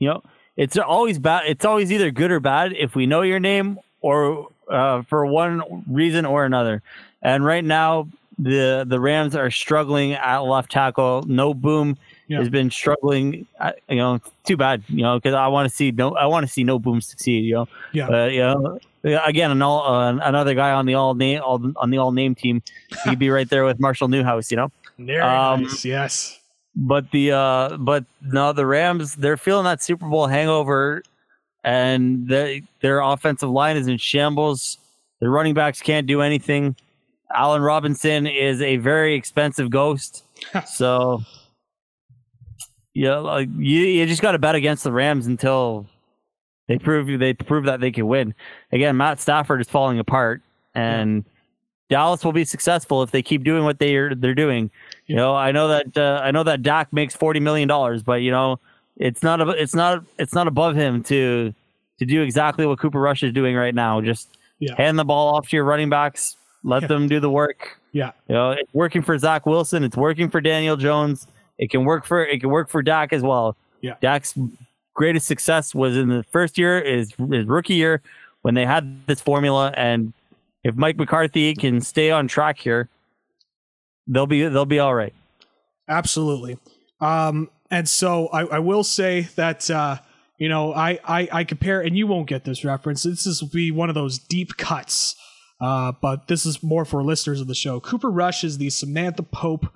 you 0.00 0.08
know 0.08 0.22
it's 0.56 0.76
always 0.76 1.18
bad. 1.20 1.44
It's 1.46 1.64
always 1.64 1.92
either 1.92 2.10
good 2.10 2.32
or 2.32 2.40
bad 2.40 2.72
if 2.72 2.96
we 2.96 3.06
know 3.06 3.22
your 3.22 3.38
name 3.38 3.78
or 4.00 4.48
uh, 4.68 5.02
for 5.02 5.24
one 5.26 5.84
reason 5.88 6.24
or 6.26 6.44
another. 6.44 6.82
And 7.22 7.44
right 7.44 7.64
now 7.64 8.08
the 8.38 8.84
the 8.86 8.98
Rams 9.00 9.36
are 9.36 9.50
struggling 9.50 10.12
at 10.14 10.38
left 10.38 10.70
tackle. 10.72 11.22
Noteboom 11.24 11.96
Yeah. 12.28 12.38
has 12.38 12.48
been 12.48 12.70
struggling. 12.70 13.46
You 13.88 13.96
know, 13.96 14.20
too 14.44 14.56
bad. 14.56 14.82
You 14.88 15.02
know, 15.02 15.18
because 15.18 15.34
I 15.34 15.46
want 15.48 15.68
to 15.68 15.74
see 15.74 15.90
no 15.90 16.14
I 16.16 16.26
want 16.26 16.46
to 16.46 16.52
see 16.52 16.64
Noteboom 16.64 17.02
succeed. 17.02 17.44
You 17.44 17.54
know, 17.54 17.68
Yeah. 17.92 18.06
But 18.08 18.32
you 18.32 18.40
know. 18.40 18.78
Again, 19.04 19.50
an 19.50 19.60
all, 19.62 19.82
uh, 19.82 20.12
another 20.22 20.54
guy 20.54 20.70
on 20.70 20.86
the 20.86 20.94
all 20.94 21.14
name 21.14 21.40
all, 21.44 21.60
on 21.74 21.90
the 21.90 21.98
all 21.98 22.12
name 22.12 22.36
team, 22.36 22.62
he'd 23.04 23.18
be 23.18 23.30
right 23.30 23.50
there 23.50 23.64
with 23.64 23.80
Marshall 23.80 24.06
Newhouse, 24.06 24.48
you 24.52 24.56
know. 24.56 24.70
very 24.96 25.20
um, 25.20 25.62
nice. 25.64 25.84
Yes. 25.84 26.38
But 26.76 27.10
the 27.10 27.32
uh, 27.32 27.76
but 27.78 28.04
no, 28.20 28.52
the 28.52 28.64
Rams 28.64 29.16
they're 29.16 29.36
feeling 29.36 29.64
that 29.64 29.82
Super 29.82 30.08
Bowl 30.08 30.28
hangover, 30.28 31.02
and 31.64 32.28
they, 32.28 32.62
their 32.80 33.00
offensive 33.00 33.50
line 33.50 33.76
is 33.76 33.88
in 33.88 33.98
shambles. 33.98 34.78
The 35.18 35.28
running 35.28 35.54
backs 35.54 35.80
can't 35.80 36.06
do 36.06 36.20
anything. 36.22 36.76
Allen 37.34 37.62
Robinson 37.62 38.26
is 38.26 38.60
a 38.60 38.76
very 38.76 39.14
expensive 39.14 39.70
ghost, 39.70 40.24
so 40.66 41.22
yeah, 42.94 43.16
like 43.16 43.48
you, 43.56 43.80
you 43.80 44.06
just 44.06 44.22
got 44.22 44.32
to 44.32 44.38
bet 44.38 44.54
against 44.54 44.84
the 44.84 44.92
Rams 44.92 45.26
until 45.26 45.86
they 46.68 46.78
prove 46.78 47.08
you 47.08 47.18
they 47.18 47.32
prove 47.34 47.64
that 47.64 47.80
they 47.80 47.90
can 47.90 48.06
win. 48.06 48.34
Again, 48.70 48.96
Matt 48.96 49.20
Stafford 49.20 49.60
is 49.60 49.68
falling 49.68 49.98
apart, 49.98 50.42
and 50.74 51.24
Dallas 51.88 52.24
will 52.24 52.32
be 52.32 52.44
successful 52.44 53.02
if 53.02 53.10
they 53.10 53.22
keep 53.22 53.44
doing 53.44 53.64
what 53.64 53.78
they're 53.78 54.14
they're 54.14 54.34
doing. 54.34 54.70
You 55.06 55.16
know, 55.16 55.34
I 55.34 55.52
know 55.52 55.68
that 55.68 55.96
uh, 55.96 56.20
I 56.22 56.30
know 56.30 56.42
that 56.42 56.62
Dak 56.62 56.92
makes 56.92 57.14
forty 57.16 57.40
million 57.40 57.68
dollars, 57.68 58.02
but 58.02 58.20
you 58.22 58.30
know, 58.30 58.60
it's 58.96 59.22
not 59.22 59.40
ab- 59.40 59.56
it's 59.58 59.74
not 59.74 60.04
it's 60.18 60.34
not 60.34 60.46
above 60.46 60.76
him 60.76 61.02
to 61.04 61.54
to 61.98 62.04
do 62.06 62.22
exactly 62.22 62.66
what 62.66 62.78
Cooper 62.78 63.00
Rush 63.00 63.22
is 63.22 63.32
doing 63.32 63.56
right 63.56 63.74
now. 63.74 64.00
Just 64.00 64.36
Yeah. 64.58 64.74
hand 64.76 64.98
the 64.98 65.04
ball 65.04 65.34
off 65.34 65.48
to 65.48 65.56
your 65.56 65.64
running 65.64 65.88
backs, 65.88 66.36
let 66.64 66.82
Yeah. 66.82 66.88
them 66.88 67.08
do 67.08 67.20
the 67.20 67.30
work. 67.30 67.78
Yeah. 67.92 68.12
You 68.28 68.34
know, 68.34 68.50
it's 68.52 68.72
working 68.74 69.02
for 69.02 69.16
Zach 69.18 69.46
Wilson. 69.46 69.84
It's 69.84 69.96
working 69.96 70.30
for 70.30 70.40
Daniel 70.40 70.76
Jones. 70.76 71.26
It 71.58 71.70
can 71.70 71.84
work 71.84 72.04
for 72.06 72.24
it 72.24 72.40
can 72.40 72.50
work 72.50 72.68
for 72.68 72.82
Dak 72.82 73.12
as 73.12 73.22
well. 73.22 73.56
Yeah. 73.80 73.94
Dak's 74.00 74.34
greatest 74.94 75.26
success 75.26 75.74
was 75.74 75.96
in 75.96 76.08
the 76.08 76.22
first 76.24 76.56
year, 76.58 76.78
is 76.78 77.12
his 77.30 77.46
rookie 77.46 77.74
year, 77.74 78.02
when 78.42 78.54
they 78.54 78.64
had 78.66 79.06
this 79.06 79.20
formula. 79.20 79.72
And 79.76 80.12
if 80.64 80.74
Mike 80.76 80.96
McCarthy 80.96 81.54
can 81.54 81.80
stay 81.80 82.10
on 82.10 82.28
track 82.28 82.58
here, 82.58 82.88
they'll 84.06 84.26
be 84.26 84.42
they'll 84.48 84.64
be 84.64 84.78
all 84.78 84.94
right. 84.94 85.14
Absolutely. 85.88 86.58
Um, 87.00 87.50
and 87.70 87.88
so 87.88 88.28
I, 88.28 88.42
I 88.44 88.58
will 88.60 88.84
say 88.84 89.22
that 89.36 89.68
uh, 89.70 89.98
you 90.38 90.48
know 90.48 90.72
I, 90.72 90.98
I 91.04 91.28
I 91.32 91.44
compare, 91.44 91.80
and 91.80 91.96
you 91.96 92.06
won't 92.06 92.28
get 92.28 92.44
this 92.44 92.64
reference. 92.64 93.02
This 93.02 93.26
is 93.26 93.42
will 93.42 93.50
be 93.50 93.70
one 93.70 93.88
of 93.88 93.94
those 93.94 94.18
deep 94.18 94.56
cuts, 94.56 95.16
uh, 95.62 95.92
but 96.02 96.26
this 96.28 96.44
is 96.44 96.62
more 96.62 96.84
for 96.84 97.02
listeners 97.02 97.40
of 97.40 97.46
the 97.46 97.54
show. 97.54 97.80
Cooper 97.80 98.10
Rush 98.10 98.44
is 98.44 98.58
the 98.58 98.68
Samantha 98.70 99.22
Pope 99.22 99.66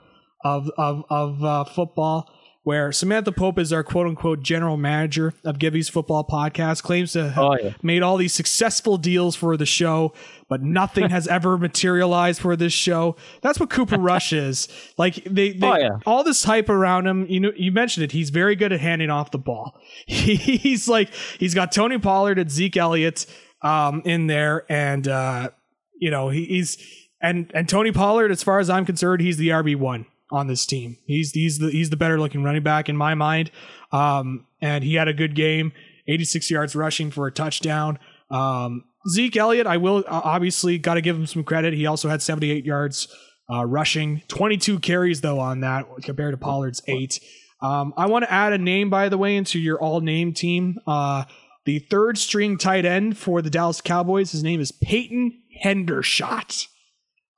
of 0.44 0.70
of 0.76 1.04
of 1.08 1.42
uh, 1.44 1.64
football. 1.64 2.28
Where 2.64 2.90
Samantha 2.90 3.30
Pope 3.30 3.60
is 3.60 3.72
our 3.72 3.84
quote 3.84 4.08
unquote 4.08 4.42
general 4.42 4.76
manager 4.76 5.32
of 5.44 5.60
Gibby's 5.60 5.88
football 5.88 6.26
podcast, 6.28 6.82
claims 6.82 7.12
to 7.12 7.28
have 7.30 7.38
Oh, 7.44 7.56
yeah. 7.56 7.74
made 7.80 8.02
all 8.02 8.16
these 8.16 8.32
successful 8.32 8.98
deals 8.98 9.36
for 9.36 9.56
the 9.56 9.64
show, 9.64 10.12
but 10.48 10.62
nothing 10.64 11.08
has 11.10 11.28
ever 11.28 11.56
materialized 11.68 12.40
for 12.40 12.56
this 12.56 12.72
show. 12.72 13.14
That's 13.40 13.60
what 13.60 13.70
Cooper 13.70 13.98
Rush 14.00 14.32
is. 14.32 14.66
Like 14.98 15.22
they, 15.26 15.52
they 15.52 15.64
Oh, 15.64 15.76
yeah. 15.76 15.98
all 16.06 16.24
this 16.24 16.42
hype 16.42 16.68
around 16.68 17.06
him. 17.06 17.26
You 17.28 17.38
know, 17.38 17.52
you 17.56 17.70
mentioned 17.70 18.02
it. 18.02 18.10
He's 18.10 18.30
very 18.30 18.56
good 18.56 18.72
at 18.72 18.80
handing 18.80 19.10
off 19.10 19.30
the 19.30 19.38
ball. 19.38 19.78
He's 20.08 20.88
like 20.88 21.14
he's 21.38 21.54
got 21.54 21.70
Tony 21.70 21.98
Pollard 21.98 22.36
and 22.40 22.50
Zeke 22.50 22.76
Elliott 22.78 23.26
um, 23.62 24.02
in 24.04 24.26
there, 24.26 24.64
and 24.68 25.06
uh, 25.06 25.50
you 25.98 26.10
know 26.10 26.28
he, 26.28 26.44
he's 26.44 26.78
and 27.20 27.50
and 27.54 27.68
Tony 27.68 27.92
Pollard, 27.92 28.30
as 28.30 28.42
far 28.42 28.58
as 28.58 28.70
I'm 28.70 28.84
concerned, 28.84 29.20
he's 29.22 29.36
the 29.36 29.48
RB 29.48 29.76
one 29.76 30.06
on 30.30 30.46
this 30.46 30.66
team. 30.66 30.98
He's 31.06 31.32
he's 31.32 31.58
the 31.58 31.70
he's 31.70 31.90
the 31.90 31.96
better 31.96 32.18
looking 32.18 32.42
running 32.42 32.62
back 32.62 32.88
in 32.88 32.96
my 32.96 33.14
mind. 33.14 33.50
Um, 33.92 34.46
and 34.60 34.82
he 34.84 34.94
had 34.94 35.08
a 35.08 35.14
good 35.14 35.34
game, 35.34 35.72
86 36.08 36.50
yards 36.50 36.74
rushing 36.74 37.10
for 37.10 37.26
a 37.26 37.32
touchdown. 37.32 37.98
Um, 38.30 38.84
Zeke 39.08 39.36
Elliott, 39.36 39.66
I 39.66 39.76
will 39.76 40.04
obviously 40.08 40.78
got 40.78 40.94
to 40.94 41.00
give 41.00 41.16
him 41.16 41.26
some 41.26 41.44
credit. 41.44 41.74
He 41.74 41.86
also 41.86 42.08
had 42.08 42.20
78 42.22 42.64
yards 42.64 43.08
uh, 43.48 43.64
rushing, 43.64 44.22
22 44.26 44.80
carries 44.80 45.20
though 45.20 45.38
on 45.38 45.60
that 45.60 45.86
compared 46.02 46.32
to 46.32 46.36
Pollard's 46.36 46.82
eight. 46.88 47.20
Um, 47.62 47.94
I 47.96 48.06
want 48.06 48.24
to 48.24 48.32
add 48.32 48.52
a 48.52 48.58
name, 48.58 48.90
by 48.90 49.08
the 49.08 49.16
way, 49.16 49.36
into 49.36 49.58
your 49.58 49.80
all 49.80 50.00
name 50.00 50.32
team. 50.32 50.78
Uh, 50.86 51.24
the 51.64 51.78
third 51.78 52.18
string 52.18 52.58
tight 52.58 52.84
end 52.84 53.16
for 53.16 53.40
the 53.42 53.50
Dallas 53.50 53.80
Cowboys. 53.80 54.32
His 54.32 54.42
name 54.42 54.60
is 54.60 54.72
Peyton 54.72 55.42
Hendershot. 55.64 56.66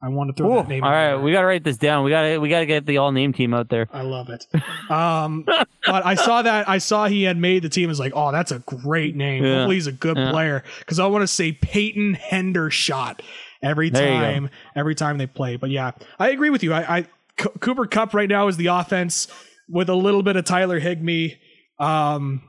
I 0.00 0.08
want 0.10 0.28
to 0.30 0.40
throw 0.40 0.52
Ooh, 0.52 0.56
that 0.58 0.68
name. 0.68 0.84
All 0.84 0.90
right, 0.90 1.16
we 1.16 1.32
gotta 1.32 1.46
write 1.46 1.64
this 1.64 1.76
down. 1.76 2.04
We 2.04 2.10
gotta 2.10 2.38
we 2.40 2.48
gotta 2.48 2.66
get 2.66 2.86
the 2.86 2.98
all 2.98 3.10
name 3.10 3.32
team 3.32 3.52
out 3.52 3.68
there. 3.68 3.88
I 3.92 4.02
love 4.02 4.28
it. 4.30 4.46
Um, 4.88 5.42
but 5.86 6.06
I 6.06 6.14
saw 6.14 6.42
that 6.42 6.68
I 6.68 6.78
saw 6.78 7.06
he 7.08 7.24
had 7.24 7.36
made 7.36 7.64
the 7.64 7.68
team. 7.68 7.88
I 7.88 7.90
was 7.90 7.98
like, 7.98 8.12
oh, 8.14 8.30
that's 8.30 8.52
a 8.52 8.60
great 8.60 9.16
name. 9.16 9.44
Yeah. 9.44 9.54
Hopefully 9.56 9.74
he's 9.76 9.88
a 9.88 9.92
good 9.92 10.16
Yeah. 10.16 10.30
player 10.30 10.62
because 10.78 11.00
I 11.00 11.06
want 11.06 11.22
to 11.22 11.26
say 11.26 11.50
Peyton 11.52 12.14
Hendershot. 12.14 13.20
every 13.60 13.90
There 13.90 14.06
time, 14.08 14.50
every 14.76 14.94
time 14.94 15.18
they 15.18 15.26
play. 15.26 15.56
But 15.56 15.70
yeah, 15.70 15.90
I 16.20 16.30
agree 16.30 16.50
with 16.50 16.62
you. 16.62 16.72
I, 16.72 16.98
I 16.98 17.02
C- 17.40 17.48
Cooper 17.60 17.86
Kupp 17.86 18.14
right 18.14 18.28
now 18.28 18.46
is 18.46 18.56
the 18.56 18.68
offense 18.68 19.26
with 19.68 19.88
a 19.88 19.94
little 19.96 20.22
bit 20.22 20.36
of 20.36 20.44
Tyler 20.44 20.78
Higbee. 20.78 21.34
Um, 21.80 22.42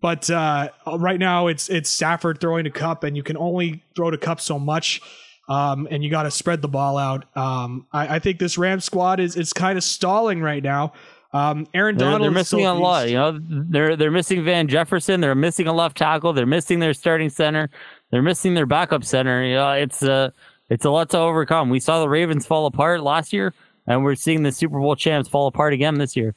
but 0.00 0.28
uh, 0.30 0.68
right 0.98 1.18
now 1.18 1.46
it's 1.46 1.68
it's 1.68 1.88
Stafford 1.88 2.40
throwing 2.40 2.64
to 2.64 2.70
Kupp, 2.70 3.04
and 3.04 3.16
you 3.16 3.22
can 3.22 3.36
only 3.36 3.82
throw 3.94 4.10
to 4.10 4.18
Kupp 4.18 4.40
so 4.40 4.58
much. 4.58 5.00
Um, 5.48 5.88
and 5.90 6.04
you 6.04 6.10
got 6.10 6.24
to 6.24 6.30
spread 6.30 6.60
the 6.60 6.68
ball 6.68 6.98
out. 6.98 7.24
Um, 7.34 7.86
I, 7.90 8.16
I 8.16 8.18
think 8.18 8.38
this 8.38 8.58
Rams 8.58 8.84
squad 8.84 9.18
is 9.18 9.34
is 9.34 9.52
kind 9.52 9.78
of 9.78 9.84
stalling 9.84 10.42
right 10.42 10.62
now. 10.62 10.92
Um, 11.32 11.66
Aaron 11.74 11.96
They're, 11.96 12.06
Donald 12.06 12.22
they're 12.22 12.30
missing 12.30 12.64
a 12.64 12.74
lot. 12.74 13.08
You 13.08 13.16
know, 13.16 13.38
they're 13.42 13.96
they're 13.96 14.10
missing 14.10 14.44
Van 14.44 14.68
Jefferson. 14.68 15.20
They're 15.20 15.34
missing 15.34 15.66
a 15.66 15.72
left 15.72 15.96
tackle. 15.96 16.32
They're 16.32 16.46
missing 16.46 16.78
their 16.78 16.94
starting 16.94 17.30
center. 17.30 17.70
They're 18.10 18.22
missing 18.22 18.54
their 18.54 18.66
backup 18.66 19.04
center. 19.04 19.44
You 19.44 19.54
know, 19.54 19.72
it's 19.72 20.02
a 20.02 20.32
it's 20.70 20.84
a 20.84 20.90
lot 20.90 21.10
to 21.10 21.18
overcome. 21.18 21.70
We 21.70 21.80
saw 21.80 22.00
the 22.00 22.08
Ravens 22.08 22.46
fall 22.46 22.66
apart 22.66 23.02
last 23.02 23.32
year, 23.32 23.54
and 23.86 24.04
we're 24.04 24.14
seeing 24.14 24.42
the 24.42 24.52
Super 24.52 24.78
Bowl 24.78 24.96
champs 24.96 25.28
fall 25.28 25.46
apart 25.46 25.72
again 25.72 25.96
this 25.96 26.16
year. 26.16 26.34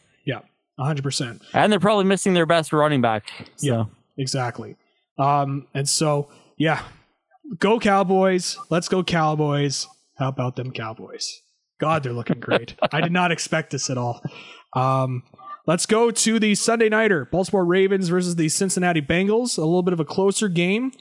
Yeah, 0.82 0.86
hundred 0.86 1.04
percent. 1.04 1.42
And 1.54 1.72
they're 1.72 1.80
probably 1.80 2.06
missing 2.06 2.34
their 2.34 2.46
best 2.46 2.74
running 2.74 3.02
back. 3.02 3.28
So. 3.58 3.68
Yeah. 3.68 3.86
Exactly. 4.18 4.76
Um, 5.18 5.68
and 5.74 5.88
so 5.88 6.30
yeah, 6.58 6.84
go 7.58 7.80
Cowboys. 7.80 8.58
Let's 8.70 8.88
go 8.88 9.04
Cowboys. 9.04 9.88
How 10.18 10.30
about 10.30 10.56
them 10.56 10.72
Cowboys? 10.72 11.42
God, 11.80 12.04
they're 12.04 12.14
looking 12.14 12.40
great. 12.40 12.76
I 12.92 13.02
did 13.02 13.12
not 13.12 13.32
expect 13.32 13.72
this 13.72 13.90
at 13.90 13.98
all. 13.98 14.22
Um, 14.76 15.24
let's 15.66 15.88
go 15.88 16.12
to 16.12 16.40
the 16.40 16.54
Sunday 16.56 16.90
nighter: 16.90 17.26
Baltimore 17.26 17.66
Ravens 17.66 18.10
versus 18.10 18.36
the 18.36 18.50
Cincinnati 18.50 19.02
Bengals. 19.02 19.58
A 19.58 19.62
little 19.62 19.84
bit 19.84 19.94
of 19.94 20.00
a 20.00 20.06
closer 20.06 20.48
game 20.48 20.92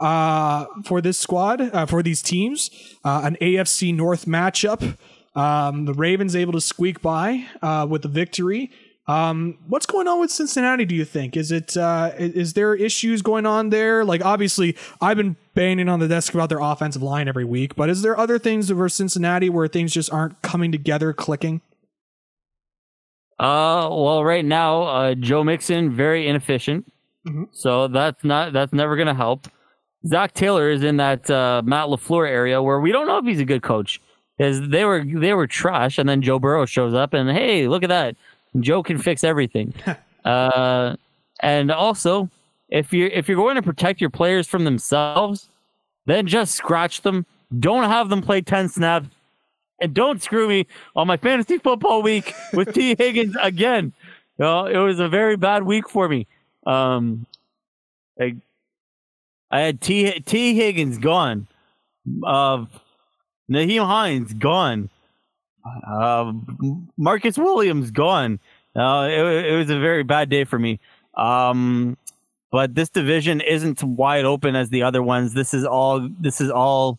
uh, 0.00 0.64
for 0.84 1.02
this 1.02 1.18
squad, 1.18 1.60
uh, 1.60 1.84
for 1.84 2.02
these 2.02 2.22
teams. 2.22 2.70
Uh, 3.04 3.20
an 3.24 3.36
AFC 3.40 3.94
North 3.94 4.24
matchup. 4.24 4.96
Um, 5.34 5.84
the 5.84 5.94
Ravens 5.94 6.34
able 6.34 6.52
to 6.54 6.60
squeak 6.60 7.02
by 7.02 7.46
uh, 7.60 7.86
with 7.88 8.02
the 8.02 8.08
victory. 8.08 8.70
Um, 9.06 9.58
what's 9.66 9.86
going 9.86 10.06
on 10.06 10.20
with 10.20 10.30
Cincinnati? 10.30 10.84
Do 10.84 10.94
you 10.94 11.04
think 11.04 11.36
is 11.36 11.50
it 11.50 11.76
uh, 11.76 12.12
is, 12.16 12.32
is 12.34 12.52
there 12.52 12.74
issues 12.74 13.22
going 13.22 13.44
on 13.46 13.70
there? 13.70 14.04
Like 14.04 14.24
obviously, 14.24 14.76
I've 15.00 15.16
been 15.16 15.36
banging 15.54 15.88
on 15.88 15.98
the 15.98 16.06
desk 16.06 16.32
about 16.34 16.48
their 16.48 16.60
offensive 16.60 17.02
line 17.02 17.26
every 17.26 17.44
week, 17.44 17.74
but 17.74 17.88
is 17.90 18.02
there 18.02 18.16
other 18.16 18.38
things 18.38 18.70
over 18.70 18.88
Cincinnati 18.88 19.48
where 19.48 19.66
things 19.66 19.92
just 19.92 20.12
aren't 20.12 20.40
coming 20.42 20.70
together, 20.70 21.12
clicking? 21.12 21.60
Uh, 23.38 23.88
well, 23.90 24.22
right 24.22 24.44
now, 24.44 24.82
uh, 24.82 25.14
Joe 25.14 25.42
Mixon 25.42 25.90
very 25.90 26.28
inefficient, 26.28 26.92
Mhm. 27.26 27.48
so 27.52 27.88
that's 27.88 28.22
not 28.22 28.52
that's 28.52 28.72
never 28.72 28.96
gonna 28.96 29.14
help. 29.14 29.48
Zac 30.06 30.34
Taylor 30.34 30.70
is 30.70 30.84
in 30.84 30.98
that 30.98 31.28
uh, 31.30 31.62
Matt 31.64 31.88
LaFleur 31.88 32.28
area 32.28 32.62
where 32.62 32.80
we 32.80 32.92
don't 32.92 33.06
know 33.06 33.18
if 33.18 33.24
he's 33.24 33.40
a 33.40 33.44
good 33.44 33.62
coach, 33.62 34.00
Is 34.38 34.68
they 34.68 34.84
were 34.84 35.04
they 35.04 35.32
were 35.34 35.46
trash, 35.46 35.98
and 35.98 36.08
then 36.08 36.22
Joe 36.22 36.38
Burrow 36.38 36.64
shows 36.66 36.94
up, 36.94 37.12
and 37.14 37.28
hey, 37.30 37.66
look 37.66 37.82
at 37.82 37.88
that, 37.88 38.14
Joe 38.58 38.82
can 38.82 38.98
fix 38.98 39.22
everything. 39.22 39.72
uh, 40.24 40.96
and 41.40 41.70
also, 41.70 42.28
if 42.68 42.92
you're 42.92 43.08
if 43.08 43.28
you're 43.28 43.36
going 43.36 43.56
to 43.56 43.62
protect 43.62 44.00
your 44.00 44.10
players 44.10 44.46
from 44.46 44.64
themselves, 44.64 45.48
then 46.06 46.26
just 46.26 46.54
scratch 46.54 47.02
them. 47.02 47.26
Don't 47.58 47.84
have 47.84 48.08
them 48.08 48.22
play 48.22 48.40
ten 48.40 48.68
snaps 48.68 49.08
and 49.80 49.94
don't 49.94 50.22
screw 50.22 50.48
me 50.48 50.66
on 50.94 51.06
my 51.06 51.16
fantasy 51.16 51.58
football 51.58 52.02
week 52.02 52.34
with 52.52 52.72
T. 52.74 52.94
Higgins 52.98 53.36
again. 53.40 53.92
You 54.38 54.44
know, 54.44 54.66
it 54.66 54.76
was 54.76 55.00
a 55.00 55.08
very 55.08 55.36
bad 55.36 55.62
week 55.64 55.88
for 55.88 56.08
me. 56.08 56.26
Um, 56.66 57.26
I, 58.20 58.36
I 59.50 59.60
had 59.60 59.80
T. 59.80 60.20
T. 60.20 60.54
Higgins 60.54 60.98
gone, 60.98 61.46
uh, 62.24 62.66
Nyheim 63.50 63.86
Hines 63.86 64.34
gone, 64.34 64.89
uh, 65.86 66.32
Marcus 66.96 67.36
Williams 67.38 67.90
gone. 67.90 68.38
Uh, 68.74 69.08
it, 69.10 69.46
it 69.46 69.56
was 69.56 69.70
a 69.70 69.78
very 69.78 70.02
bad 70.02 70.28
day 70.28 70.44
for 70.44 70.58
me. 70.58 70.78
Um, 71.14 71.96
but 72.50 72.74
this 72.74 72.88
division 72.88 73.40
isn't 73.40 73.82
wide 73.82 74.24
open 74.24 74.56
as 74.56 74.70
the 74.70 74.82
other 74.82 75.02
ones. 75.02 75.34
This 75.34 75.54
is 75.54 75.64
all. 75.64 76.08
This 76.20 76.40
is 76.40 76.50
all 76.50 76.98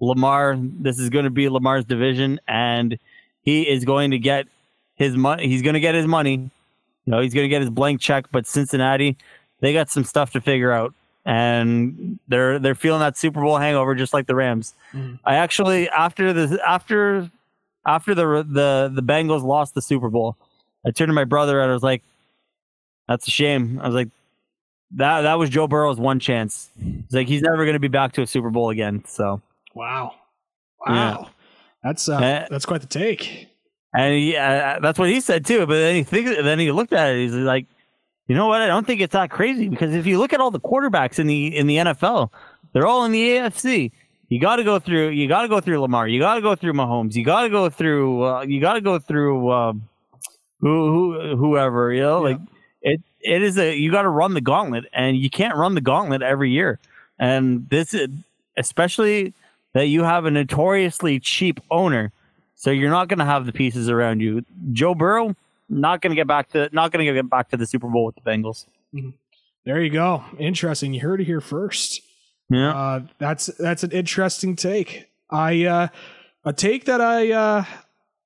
Lamar. 0.00 0.56
This 0.58 0.98
is 0.98 1.10
going 1.10 1.24
to 1.24 1.30
be 1.30 1.48
Lamar's 1.48 1.84
division, 1.84 2.40
and 2.48 2.98
he 3.42 3.68
is 3.68 3.84
going 3.84 4.10
to 4.10 4.18
get 4.18 4.46
his 4.96 5.16
money. 5.16 5.46
He's 5.48 5.62
going 5.62 5.74
to 5.74 5.80
get 5.80 5.94
his 5.94 6.06
money. 6.06 6.50
You 7.06 7.10
know, 7.10 7.20
he's 7.20 7.34
going 7.34 7.44
to 7.44 7.48
get 7.48 7.60
his 7.60 7.70
blank 7.70 8.00
check. 8.00 8.26
But 8.32 8.46
Cincinnati, 8.46 9.16
they 9.60 9.72
got 9.72 9.90
some 9.90 10.04
stuff 10.04 10.32
to 10.32 10.40
figure 10.40 10.72
out, 10.72 10.92
and 11.24 12.18
they're 12.28 12.58
they're 12.58 12.74
feeling 12.74 13.00
that 13.00 13.16
Super 13.16 13.40
Bowl 13.40 13.58
hangover 13.58 13.94
just 13.94 14.12
like 14.12 14.26
the 14.26 14.34
Rams. 14.34 14.74
Mhm. 14.92 15.20
I 15.24 15.36
actually 15.36 15.88
after 15.90 16.32
the 16.32 16.60
after 16.66 17.30
after 17.86 18.14
the 18.14 18.44
the 18.48 18.90
the 18.94 19.02
Bengals 19.02 19.42
lost 19.42 19.74
the 19.74 19.82
Super 19.82 20.08
Bowl, 20.10 20.36
I 20.86 20.90
turned 20.90 21.08
to 21.08 21.14
my 21.14 21.24
brother 21.24 21.60
and 21.60 21.70
I 21.70 21.74
was 21.74 21.82
like, 21.82 22.02
"That's 23.08 23.26
a 23.26 23.30
shame." 23.30 23.80
I 23.82 23.86
was 23.86 23.94
like, 23.94 24.08
"That 24.92 25.22
that 25.22 25.38
was 25.38 25.50
Joe 25.50 25.66
Burrow's 25.66 25.98
one 25.98 26.20
chance." 26.20 26.70
It's 26.80 27.14
like 27.14 27.28
he's 27.28 27.42
never 27.42 27.64
going 27.64 27.74
to 27.74 27.80
be 27.80 27.88
back 27.88 28.12
to 28.12 28.22
a 28.22 28.26
Super 28.26 28.50
Bowl 28.50 28.70
again. 28.70 29.04
So. 29.06 29.40
Wow, 29.74 30.14
Yeah. 30.86 30.92
wow, 31.16 31.30
that's 31.84 32.08
uh, 32.08 32.16
Uh, 32.16 32.46
that's 32.50 32.66
quite 32.66 32.80
the 32.80 32.86
take. 32.88 33.46
And 33.94 34.14
he, 34.14 34.36
uh, 34.36 34.78
that's 34.80 34.98
what 34.98 35.08
he 35.08 35.20
said 35.20 35.44
too. 35.46 35.60
But 35.66 35.74
then 35.74 35.94
he 35.96 36.02
think, 36.04 36.26
then 36.26 36.58
he 36.58 36.70
looked 36.72 36.92
at 36.92 37.14
it. 37.14 37.22
He's 37.22 37.32
like, 37.34 37.66
you 38.28 38.34
know 38.36 38.46
what? 38.46 38.60
I 38.62 38.66
don't 38.68 38.86
think 38.86 39.00
it's 39.00 39.12
that 39.12 39.30
crazy 39.30 39.68
because 39.68 39.94
if 39.94 40.06
you 40.06 40.18
look 40.18 40.32
at 40.32 40.40
all 40.40 40.50
the 40.50 40.60
quarterbacks 40.60 41.18
in 41.18 41.26
the 41.26 41.56
in 41.56 41.66
the 41.66 41.76
NFL, 41.76 42.30
they're 42.72 42.86
all 42.86 43.04
in 43.04 43.12
the 43.12 43.22
AFC. 43.30 43.90
You 44.30 44.40
got 44.40 44.56
to 44.56 44.64
go 44.64 44.78
through. 44.78 45.08
You 45.10 45.28
got 45.28 45.42
to 45.42 45.48
go 45.48 45.60
through 45.60 45.80
Lamar. 45.80 46.08
You 46.08 46.18
got 46.20 46.36
to 46.36 46.40
go 46.40 46.54
through 46.54 46.72
Mahomes. 46.72 47.14
You 47.14 47.24
got 47.24 47.42
to 47.42 47.50
go 47.50 47.68
through. 47.68 48.22
Uh, 48.24 48.42
you 48.42 48.60
got 48.60 48.74
to 48.74 48.80
go 48.80 48.98
through 48.98 49.50
um, 49.50 49.88
who, 50.60 51.20
who 51.20 51.36
whoever. 51.36 51.92
You 51.92 52.00
know, 52.02 52.26
Yeah. 52.26 52.32
like 52.36 52.40
it. 52.82 53.00
It 53.22 53.42
is 53.42 53.58
a. 53.58 53.76
You 53.76 53.90
got 53.90 54.02
to 54.02 54.08
run 54.08 54.32
the 54.34 54.40
gauntlet, 54.40 54.86
and 54.94 55.16
you 55.16 55.28
can't 55.28 55.54
run 55.56 55.74
the 55.74 55.80
gauntlet 55.82 56.22
every 56.22 56.50
year. 56.50 56.78
And 57.18 57.68
this, 57.68 57.92
is, 57.92 58.08
especially 58.56 59.34
that 59.74 59.88
you 59.88 60.04
have 60.04 60.24
a 60.24 60.30
notoriously 60.30 61.20
cheap 61.20 61.60
owner, 61.70 62.12
so 62.54 62.70
you're 62.70 62.88
not 62.90 63.08
going 63.08 63.18
to 63.18 63.24
have 63.26 63.44
the 63.46 63.52
pieces 63.52 63.90
around 63.90 64.20
you. 64.20 64.42
Joe 64.72 64.94
Burrow 64.94 65.34
not 65.68 66.00
going 66.00 66.10
to 66.12 66.16
get 66.16 66.26
back 66.26 66.50
to 66.52 66.70
not 66.72 66.92
going 66.92 67.04
to 67.04 67.12
get 67.12 67.28
back 67.28 67.50
to 67.50 67.56
the 67.58 67.66
Super 67.66 67.88
Bowl 67.88 68.06
with 68.06 68.14
the 68.14 68.22
Bengals. 68.22 68.64
There 69.64 69.82
you 69.82 69.90
go. 69.90 70.24
Interesting. 70.38 70.94
You 70.94 71.00
heard 71.00 71.20
it 71.20 71.24
here 71.26 71.40
first. 71.42 72.00
Yeah, 72.50 72.72
Uh, 72.74 73.00
that's 73.18 73.46
that's 73.58 73.84
an 73.84 73.92
interesting 73.92 74.56
take. 74.56 75.06
I 75.30 75.64
uh, 75.64 75.88
a 76.44 76.52
take 76.52 76.84
that 76.86 77.00
I 77.00 77.30
uh, 77.32 77.64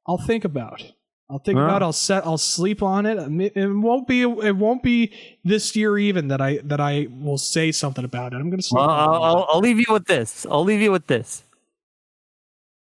I'll 0.06 0.18
think 0.18 0.44
about. 0.44 0.82
I'll 1.30 1.38
think 1.38 1.56
Yeah. 1.56 1.64
about. 1.64 1.82
I'll 1.82 1.92
set. 1.92 2.24
I'll 2.26 2.38
sleep 2.38 2.82
on 2.82 3.06
it. 3.06 3.18
It 3.56 3.66
won't 3.68 4.06
be. 4.08 4.22
It 4.22 4.56
won't 4.56 4.82
be 4.82 5.12
this 5.44 5.74
year 5.76 5.98
even 5.98 6.28
that 6.28 6.40
I 6.40 6.58
that 6.64 6.80
I 6.80 7.08
will 7.10 7.38
say 7.38 7.70
something 7.72 8.04
about 8.04 8.32
it. 8.32 8.36
I'm 8.36 8.50
gonna 8.50 8.62
sleep. 8.62 8.78
well, 8.80 8.90
on 8.90 8.98
I'll. 9.14 9.22
I'll, 9.22 9.46
I'll 9.52 9.60
leave 9.60 9.78
you 9.78 9.92
with 9.92 10.06
this. 10.06 10.46
I'll 10.50 10.64
leave 10.64 10.80
you 10.80 10.90
with 10.92 11.06
this. 11.06 11.42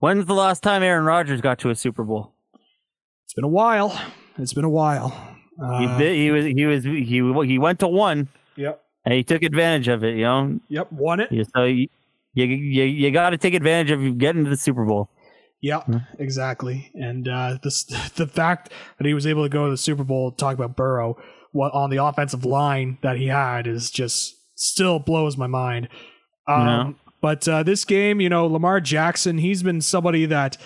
When's 0.01 0.27
the 0.27 0.35
last 0.35 0.63
time 0.63 0.83
Aaron 0.83 1.05
Rodgers 1.05 1.41
got 1.41 1.59
to 1.61 1.71
a 1.71 1.75
Super 1.75 2.03
Bowl? 2.05 2.33
It's 3.25 3.35
been 3.35 3.45
a 3.45 3.49
while. 3.49 3.99
It's 4.39 4.53
been 4.53 4.65
a 4.65 4.71
while. 4.71 5.11
He 5.57 5.87
Uh, 5.87 5.99
did, 5.99 6.17
he 6.17 6.31
was 6.31 6.45
he 6.47 6.65
was 6.67 6.85
he 6.85 7.47
he 7.47 7.59
went 7.59 7.79
to 7.81 7.89
one 7.89 8.29
Yep. 8.57 8.83
And 9.05 9.15
he 9.15 9.23
took 9.23 9.43
advantage 9.43 9.89
of 9.89 10.05
it. 10.05 10.16
You 10.16 10.24
know, 10.24 10.61
Yep. 10.69 10.93
Won 10.93 11.20
it. 11.20 11.49
So 11.55 11.65
you 11.65 11.89
you 12.35 12.47
you, 12.47 12.85
you 12.85 13.11
got 13.11 13.31
to 13.31 13.39
take 13.39 13.55
advantage 13.55 13.91
of 13.91 14.19
getting 14.19 14.45
to 14.45 14.51
the 14.51 14.57
Super 14.57 14.85
Bowl. 14.85 15.11
Yeah, 15.61 15.83
exactly. 16.19 16.91
And 16.95 17.29
uh, 17.29 17.59
this 17.62 17.85
the 18.16 18.27
fact 18.27 18.73
that 18.99 19.07
he 19.07 19.15
was 19.15 19.27
able 19.27 19.45
to 19.45 19.49
go 19.49 19.66
to 19.66 19.70
the 19.70 19.77
Super 19.77 20.05
Bowl, 20.05 20.33
talk 20.33 20.55
about 20.55 20.77
Burrow, 20.77 21.16
what 21.53 21.73
on 21.73 21.91
the 21.91 22.05
offensive 22.05 22.45
line 22.45 22.99
that 23.03 23.16
he 23.16 23.29
had 23.29 23.66
is 23.66 23.91
just 23.91 24.35
still 24.57 24.99
blows 24.99 25.37
my 25.37 25.47
mind. 25.47 25.89
Um. 26.47 26.99
But 27.20 27.47
uh, 27.47 27.62
this 27.62 27.85
game, 27.85 28.20
you 28.20 28.29
know, 28.29 28.49
Lamar 28.49 28.81
Jackson, 28.81 29.39
he's 29.39 29.62
been 29.62 29.81
somebody 29.81 30.27
that 30.27 30.57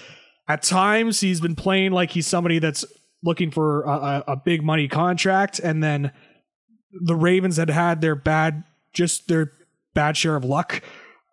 at 0.49 0.63
times 0.63 1.21
he's 1.21 1.39
been 1.39 1.55
playing 1.55 1.93
like 1.93 2.13
he's 2.13 2.27
somebody 2.27 2.59
that's 2.59 2.83
looking 3.23 3.51
for 3.51 3.83
a, 3.83 3.91
a, 3.91 4.25
a 4.29 4.37
big 4.37 4.63
money 4.63 4.89
contract, 4.89 5.59
and 5.59 5.85
then 5.85 6.13
the 7.01 7.17
Ravens 7.17 7.57
had 7.57 7.71
had 7.71 8.01
their 8.01 8.15
bad, 8.15 8.65
just 8.93 9.29
their 9.29 9.53
bad 9.95 10.17
share 10.17 10.37
of 10.37 10.45
luck. 10.45 10.83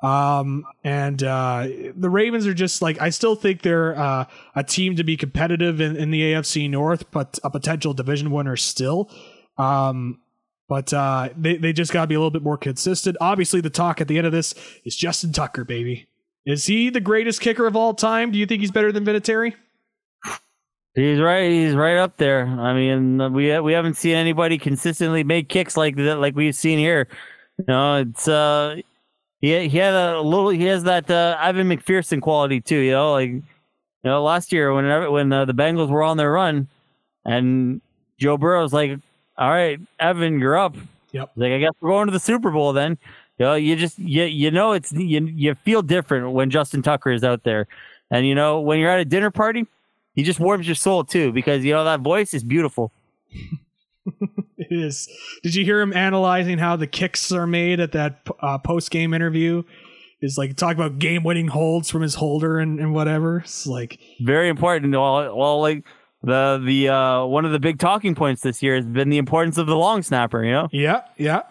Um, 0.02 0.66
and 0.84 1.24
uh, 1.24 1.68
the 1.96 2.10
Ravens 2.10 2.46
are 2.46 2.54
just 2.54 2.82
like 2.82 3.00
I 3.02 3.10
still 3.10 3.36
think 3.36 3.62
they're 3.62 3.98
uh, 3.98 4.26
a 4.54 4.64
team 4.64 4.98
to 4.98 5.04
be 5.04 5.16
competitive 5.16 5.80
in, 5.80 5.96
in 5.96 6.12
the 6.12 6.22
AFC 6.22 6.70
North, 6.70 7.10
but 7.12 7.40
a 7.44 7.50
potential 7.50 7.94
division 7.94 8.30
winner 8.32 8.58
still. 8.58 9.10
Um, 9.58 10.20
but 10.68 10.94
uh, 10.94 11.30
they 11.38 11.56
they 11.56 11.72
just 11.72 11.94
got 11.94 12.02
to 12.02 12.08
be 12.08 12.16
a 12.16 12.20
little 12.20 12.32
bit 12.32 12.44
more 12.44 12.58
consistent. 12.58 13.16
Obviously, 13.22 13.62
the 13.62 13.70
talk 13.70 14.02
at 14.02 14.08
the 14.08 14.18
end 14.18 14.28
of 14.28 14.34
this 14.34 14.54
is 14.84 14.96
Justin 14.96 15.32
Tucker, 15.32 15.64
baby. 15.64 16.08
Is 16.46 16.66
he 16.66 16.90
the 16.90 17.00
greatest 17.00 17.40
kicker 17.40 17.66
of 17.66 17.76
all 17.76 17.94
time? 17.94 18.32
Do 18.32 18.38
you 18.38 18.46
think 18.46 18.60
he's 18.60 18.72
better 18.72 18.92
than 18.92 19.06
Vinatieri? 19.06 19.54
He's 20.96 21.20
right. 21.20 21.50
He's 21.50 21.74
right 21.74 21.98
up 21.98 22.18
there. 22.18 22.46
I 22.46 22.74
mean, 22.74 23.34
we 23.34 23.60
we 23.60 23.74
haven't 23.74 23.96
seen 23.96 24.16
anybody 24.16 24.60
consistently 24.60 25.24
make 25.24 25.50
kicks 25.50 25.76
like 25.76 25.96
that, 25.96 26.20
like 26.20 26.36
we've 26.36 26.56
seen 26.56 26.78
here. 26.78 27.08
You 27.58 27.66
know, 27.68 27.96
it's 27.96 28.28
uh, 28.28 28.76
he 29.42 29.68
he 29.68 29.78
had 29.78 29.94
a 29.94 30.22
little. 30.22 30.50
He 30.50 30.66
has 30.66 30.84
that 30.84 31.10
uh, 31.10 31.38
Evan 31.42 31.68
McPherson 31.68 32.22
quality 32.22 32.62
too. 32.62 32.78
You 32.78 32.92
know, 32.92 33.12
like 33.14 33.30
you 33.30 33.44
know, 34.04 34.24
last 34.24 34.52
year 34.52 34.72
when 34.74 35.12
when 35.12 35.34
uh, 35.34 35.46
the 35.46 35.54
Bengals 35.54 35.90
were 35.90 36.04
on 36.04 36.18
their 36.18 36.32
run, 36.32 36.68
and 37.26 37.82
Joe 38.20 38.38
Burrow's 38.38 38.74
like, 38.74 39.00
"All 39.38 39.50
right, 39.50 39.80
Evan, 40.00 40.40
you're 40.40 40.58
up." 40.58 40.76
Yep. 41.12 41.32
He's 41.34 41.42
like, 41.42 41.52
I 41.54 41.60
guess 41.60 41.72
we're 41.82 41.90
going 41.90 42.08
to 42.08 42.12
the 42.12 42.20
Super 42.20 42.52
Bowl 42.52 42.72
then. 42.74 42.98
You 43.40 43.46
know, 43.46 43.54
you 43.56 43.76
just 43.76 43.98
you 43.98 44.26
you 44.26 44.52
know 44.52 44.74
it's 44.74 44.92
you 44.92 45.26
you 45.26 45.56
feel 45.56 45.82
different 45.82 46.32
when 46.34 46.52
Justin 46.52 46.84
Tucker 46.84 47.12
is 47.12 47.24
out 47.24 47.44
there, 47.44 47.68
and 48.12 48.28
you 48.28 48.36
know 48.36 48.62
when 48.62 48.80
you're 48.80 48.92
at 48.92 49.00
a 49.00 49.06
dinner 49.06 49.32
party, 49.32 49.66
he 50.14 50.24
just 50.24 50.40
warms 50.40 50.68
your 50.68 50.76
soul 50.76 51.04
too 51.04 51.32
because 51.32 51.64
you 51.64 51.74
know 51.74 51.84
that 51.84 52.02
voice 52.02 52.34
is 52.34 52.44
beautiful. 52.44 52.92
It 54.58 54.68
is. 54.70 55.10
Did 55.44 55.56
you 55.56 55.64
hear 55.64 55.80
him 55.82 55.94
analyzing 55.94 56.58
how 56.58 56.76
the 56.76 56.88
kicks 56.88 57.32
are 57.32 57.48
made 57.48 57.80
at 57.80 57.94
that 57.94 58.28
uh, 58.40 58.58
post 58.58 58.92
game 58.92 59.14
interview? 59.14 59.64
Is 60.22 60.38
like 60.38 60.56
talk 60.56 60.76
about 60.76 61.00
game 61.00 61.24
winning 61.24 61.50
holds 61.50 61.90
from 61.90 62.02
his 62.02 62.16
holder 62.16 62.60
and, 62.60 62.80
and 62.80 62.94
whatever. 62.94 63.40
It's 63.40 63.68
like 63.68 64.00
Very 64.22 64.48
important. 64.48 64.94
Well, 64.94 65.36
well, 65.36 65.60
like 65.62 65.86
the 66.22 66.62
the 66.64 66.90
uh, 66.90 67.26
one 67.26 67.44
of 67.44 67.52
the 67.52 67.60
big 67.60 67.80
talking 67.80 68.16
points 68.16 68.42
this 68.42 68.64
year 68.64 68.76
has 68.76 68.86
been 68.86 69.10
the 69.10 69.18
importance 69.18 69.58
of 69.58 69.68
the 69.68 69.76
long 69.76 70.02
snapper. 70.02 70.44
You 70.44 70.52
know, 70.52 70.70
Yeah, 70.72 71.02
yeah. 71.18 71.42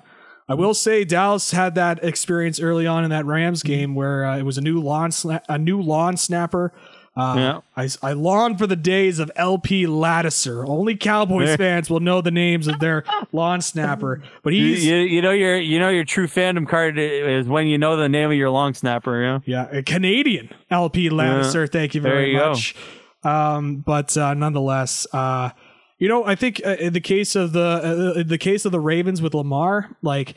I 0.48 0.54
will 0.54 0.74
say 0.74 1.04
Dallas 1.04 1.50
had 1.52 1.74
that 1.74 2.02
experience 2.02 2.60
early 2.60 2.86
on 2.86 3.04
in 3.04 3.10
that 3.10 3.26
Rams 3.26 3.62
game 3.62 3.94
where 3.94 4.24
uh, 4.24 4.38
it 4.38 4.42
was 4.42 4.56
a 4.58 4.62
new 4.62 4.80
lawn 4.80 5.10
sna- 5.10 5.42
a 5.48 5.58
new 5.58 5.80
lawn 5.80 6.16
snapper. 6.16 6.72
Uh, 7.14 7.34
Yeah. 7.36 7.60
I, 7.76 7.88
I 8.02 8.12
long 8.14 8.56
for 8.56 8.66
the 8.66 8.76
days 8.76 9.18
of 9.18 9.30
LP 9.36 9.84
Ladouceur. 9.86 10.66
Only 10.66 10.96
Cowboys 10.96 11.48
Yeah. 11.50 11.56
fans 11.56 11.90
will 11.90 12.00
know 12.00 12.20
the 12.22 12.30
names 12.30 12.66
of 12.68 12.78
their 12.78 13.04
lawn 13.32 13.60
snapper. 13.60 14.22
But 14.42 14.54
you, 14.54 14.64
he's 14.66 14.86
you, 14.86 14.96
you 14.96 15.20
know 15.22 15.30
your 15.32 15.56
you 15.58 15.78
know 15.78 15.90
your 15.90 16.04
true 16.04 16.26
fandom 16.26 16.66
card 16.66 16.98
is 16.98 17.46
when 17.46 17.66
you 17.66 17.76
know 17.76 17.96
the 17.96 18.08
name 18.08 18.30
of 18.30 18.36
your 18.36 18.50
long 18.50 18.72
snapper. 18.74 19.22
Know, 19.22 19.42
yeah, 19.44 19.68
a 19.70 19.82
Canadian 19.82 20.48
LP 20.70 21.10
Ladouceur. 21.10 21.70
Thank 21.70 21.94
you 21.94 22.00
very 22.00 22.32
you 22.32 22.38
much. 22.38 22.74
Um, 23.24 23.76
but 23.76 24.16
uh, 24.16 24.34
nonetheless, 24.34 25.06
uh, 25.12 25.50
you 25.98 26.08
know, 26.08 26.24
I 26.24 26.34
think 26.34 26.60
uh, 26.64 26.70
in 26.80 26.92
the 26.94 27.00
case 27.00 27.36
of 27.36 27.52
the 27.52 28.14
uh, 28.16 28.20
in 28.20 28.28
the 28.28 28.38
case 28.38 28.64
of 28.64 28.72
the 28.72 28.80
Ravens 28.80 29.22
with 29.22 29.34
Lamar, 29.34 29.96
like 30.02 30.34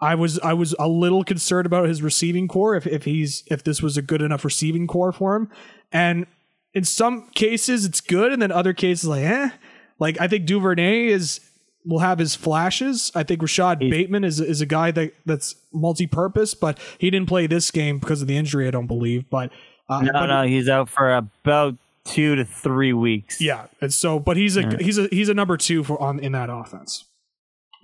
I 0.00 0.14
was 0.14 0.38
I 0.40 0.52
was 0.52 0.74
a 0.78 0.88
little 0.88 1.24
concerned 1.24 1.66
about 1.66 1.88
his 1.88 2.02
receiving 2.02 2.48
core 2.48 2.74
if 2.76 2.86
if 2.86 3.04
he's 3.04 3.42
if 3.46 3.64
this 3.64 3.82
was 3.82 3.96
a 3.96 4.02
good 4.02 4.22
enough 4.22 4.44
receiving 4.44 4.86
core 4.86 5.12
for 5.12 5.36
him. 5.36 5.50
And 5.92 6.26
in 6.74 6.84
some 6.84 7.30
cases 7.34 7.84
it's 7.84 8.00
good, 8.00 8.32
and 8.32 8.42
then 8.42 8.52
other 8.52 8.72
cases 8.72 9.08
like 9.08 9.24
eh. 9.24 9.50
Like 9.98 10.20
I 10.20 10.28
think 10.28 10.46
Duvernay 10.46 11.06
is 11.06 11.40
will 11.86 12.00
have 12.00 12.18
his 12.18 12.34
flashes. 12.34 13.12
I 13.14 13.22
think 13.22 13.40
Rashod 13.42 13.78
Bateman 13.78 14.24
is 14.24 14.40
is 14.40 14.60
a 14.60 14.66
guy 14.66 14.90
that 14.90 15.12
that's 15.24 15.54
multi-purpose, 15.72 16.54
but 16.54 16.78
he 16.98 17.10
didn't 17.10 17.28
play 17.28 17.46
this 17.46 17.70
game 17.70 17.98
because 17.98 18.20
of 18.22 18.28
the 18.28 18.36
injury. 18.36 18.66
I 18.66 18.70
don't 18.70 18.86
believe, 18.88 19.28
but. 19.30 19.50
Uh, 19.88 20.00
no, 20.00 20.12
but- 20.12 20.26
no, 20.26 20.42
he's 20.46 20.68
out 20.68 20.88
for 20.88 21.14
about 21.14 21.76
two 22.04 22.34
to 22.36 22.44
three 22.44 22.92
weeks. 22.94 23.40
yeah, 23.40 23.66
and 23.82 23.92
so, 23.92 24.18
but 24.18 24.36
he's 24.36 24.56
a 24.56 24.76
he's 24.78 24.96
a 24.98 25.08
he's 25.08 25.28
a 25.28 25.34
number 25.34 25.56
two 25.58 25.84
for 25.84 26.00
on 26.00 26.18
in 26.20 26.32
that 26.32 26.48
offense, 26.50 27.04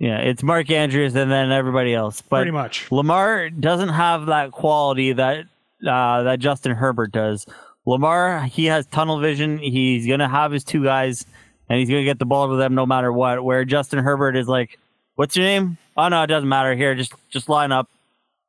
yeah, 0.01 0.17
it's 0.17 0.41
Mark 0.41 0.71
Andrews 0.71 1.15
and 1.15 1.31
then 1.31 1.51
everybody 1.51 1.93
else. 1.93 2.21
But 2.21 2.37
pretty 2.37 2.51
much. 2.51 2.91
Lamar 2.91 3.49
doesn't 3.51 3.89
have 3.89 4.25
that 4.25 4.51
quality 4.51 5.13
that 5.13 5.45
uh, 5.87 6.23
that 6.23 6.39
Justin 6.39 6.71
Herbert 6.73 7.11
does. 7.11 7.45
Lamar, 7.85 8.43
he 8.45 8.65
has 8.65 8.85
tunnel 8.87 9.19
vision. 9.19 9.57
He's 9.59 10.07
gonna 10.07 10.27
have 10.27 10.51
his 10.51 10.63
two 10.63 10.83
guys, 10.83 11.25
and 11.69 11.79
he's 11.79 11.89
gonna 11.89 12.03
get 12.03 12.17
the 12.19 12.25
ball 12.25 12.49
to 12.49 12.55
them 12.55 12.73
no 12.73 12.85
matter 12.85 13.11
what. 13.13 13.43
Where 13.43 13.63
Justin 13.63 13.99
Herbert 13.99 14.35
is 14.35 14.47
like, 14.47 14.79
"What's 15.15 15.35
your 15.37 15.45
name? 15.45 15.77
Oh 15.95 16.07
no, 16.09 16.23
it 16.23 16.27
doesn't 16.27 16.49
matter. 16.49 16.73
Here, 16.75 16.95
just 16.95 17.13
just 17.29 17.47
line 17.49 17.71
up. 17.71 17.87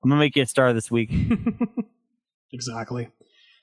I'm 0.03 0.11
gonna 0.11 0.19
make 0.21 0.35
you 0.37 0.43
a 0.43 0.47
star 0.47 0.73
this 0.73 0.91
week." 0.91 1.11
Exactly. 2.53 3.09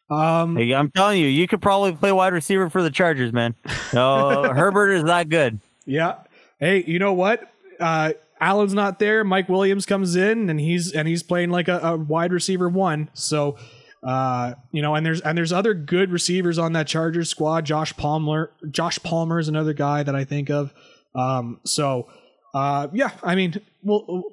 Um, 0.09 0.55
Hey, 0.55 0.73
I'm 0.73 0.89
telling 0.89 1.19
you, 1.21 1.27
you 1.27 1.47
could 1.47 1.61
probably 1.61 1.91
play 1.93 2.11
wide 2.11 2.33
receiver 2.33 2.69
for 2.69 2.81
the 2.81 2.89
Chargers, 2.89 3.31
man. 3.31 3.53
No, 3.93 4.43
Herbert 4.55 4.91
is 4.93 5.03
that 5.03 5.29
good. 5.29 5.59
yeah. 5.85 6.15
Hey, 6.59 6.83
you 6.85 6.99
know 6.99 7.13
what? 7.13 7.47
Uh, 7.79 8.13
Allen's 8.41 8.73
not 8.73 8.99
there. 8.99 9.23
Mike 9.23 9.49
Williams 9.49 9.85
comes 9.85 10.15
in, 10.15 10.49
and 10.49 10.59
he's 10.59 10.91
and 10.91 11.07
he's 11.07 11.23
playing 11.23 11.49
like 11.49 11.67
a, 11.67 11.79
a 11.79 11.97
wide 11.97 12.31
receiver 12.31 12.69
one. 12.69 13.09
So, 13.13 13.57
uh, 14.01 14.53
you 14.71 14.81
know, 14.81 14.95
and 14.95 15.05
there's 15.05 15.21
and 15.21 15.37
there's 15.37 15.51
other 15.51 15.73
good 15.73 16.11
receivers 16.11 16.57
on 16.57 16.73
that 16.73 16.87
Chargers 16.87 17.29
squad. 17.29 17.65
Josh 17.65 17.95
Palmer, 17.97 18.51
Josh 18.69 18.99
Palmer 18.99 19.39
is 19.39 19.47
another 19.47 19.73
guy 19.73 20.03
that 20.03 20.15
I 20.15 20.23
think 20.23 20.49
of. 20.49 20.73
Um, 21.15 21.59
so, 21.65 22.07
uh, 22.53 22.87
yeah, 22.93 23.11
I 23.23 23.35
mean, 23.35 23.59
well, 23.83 24.23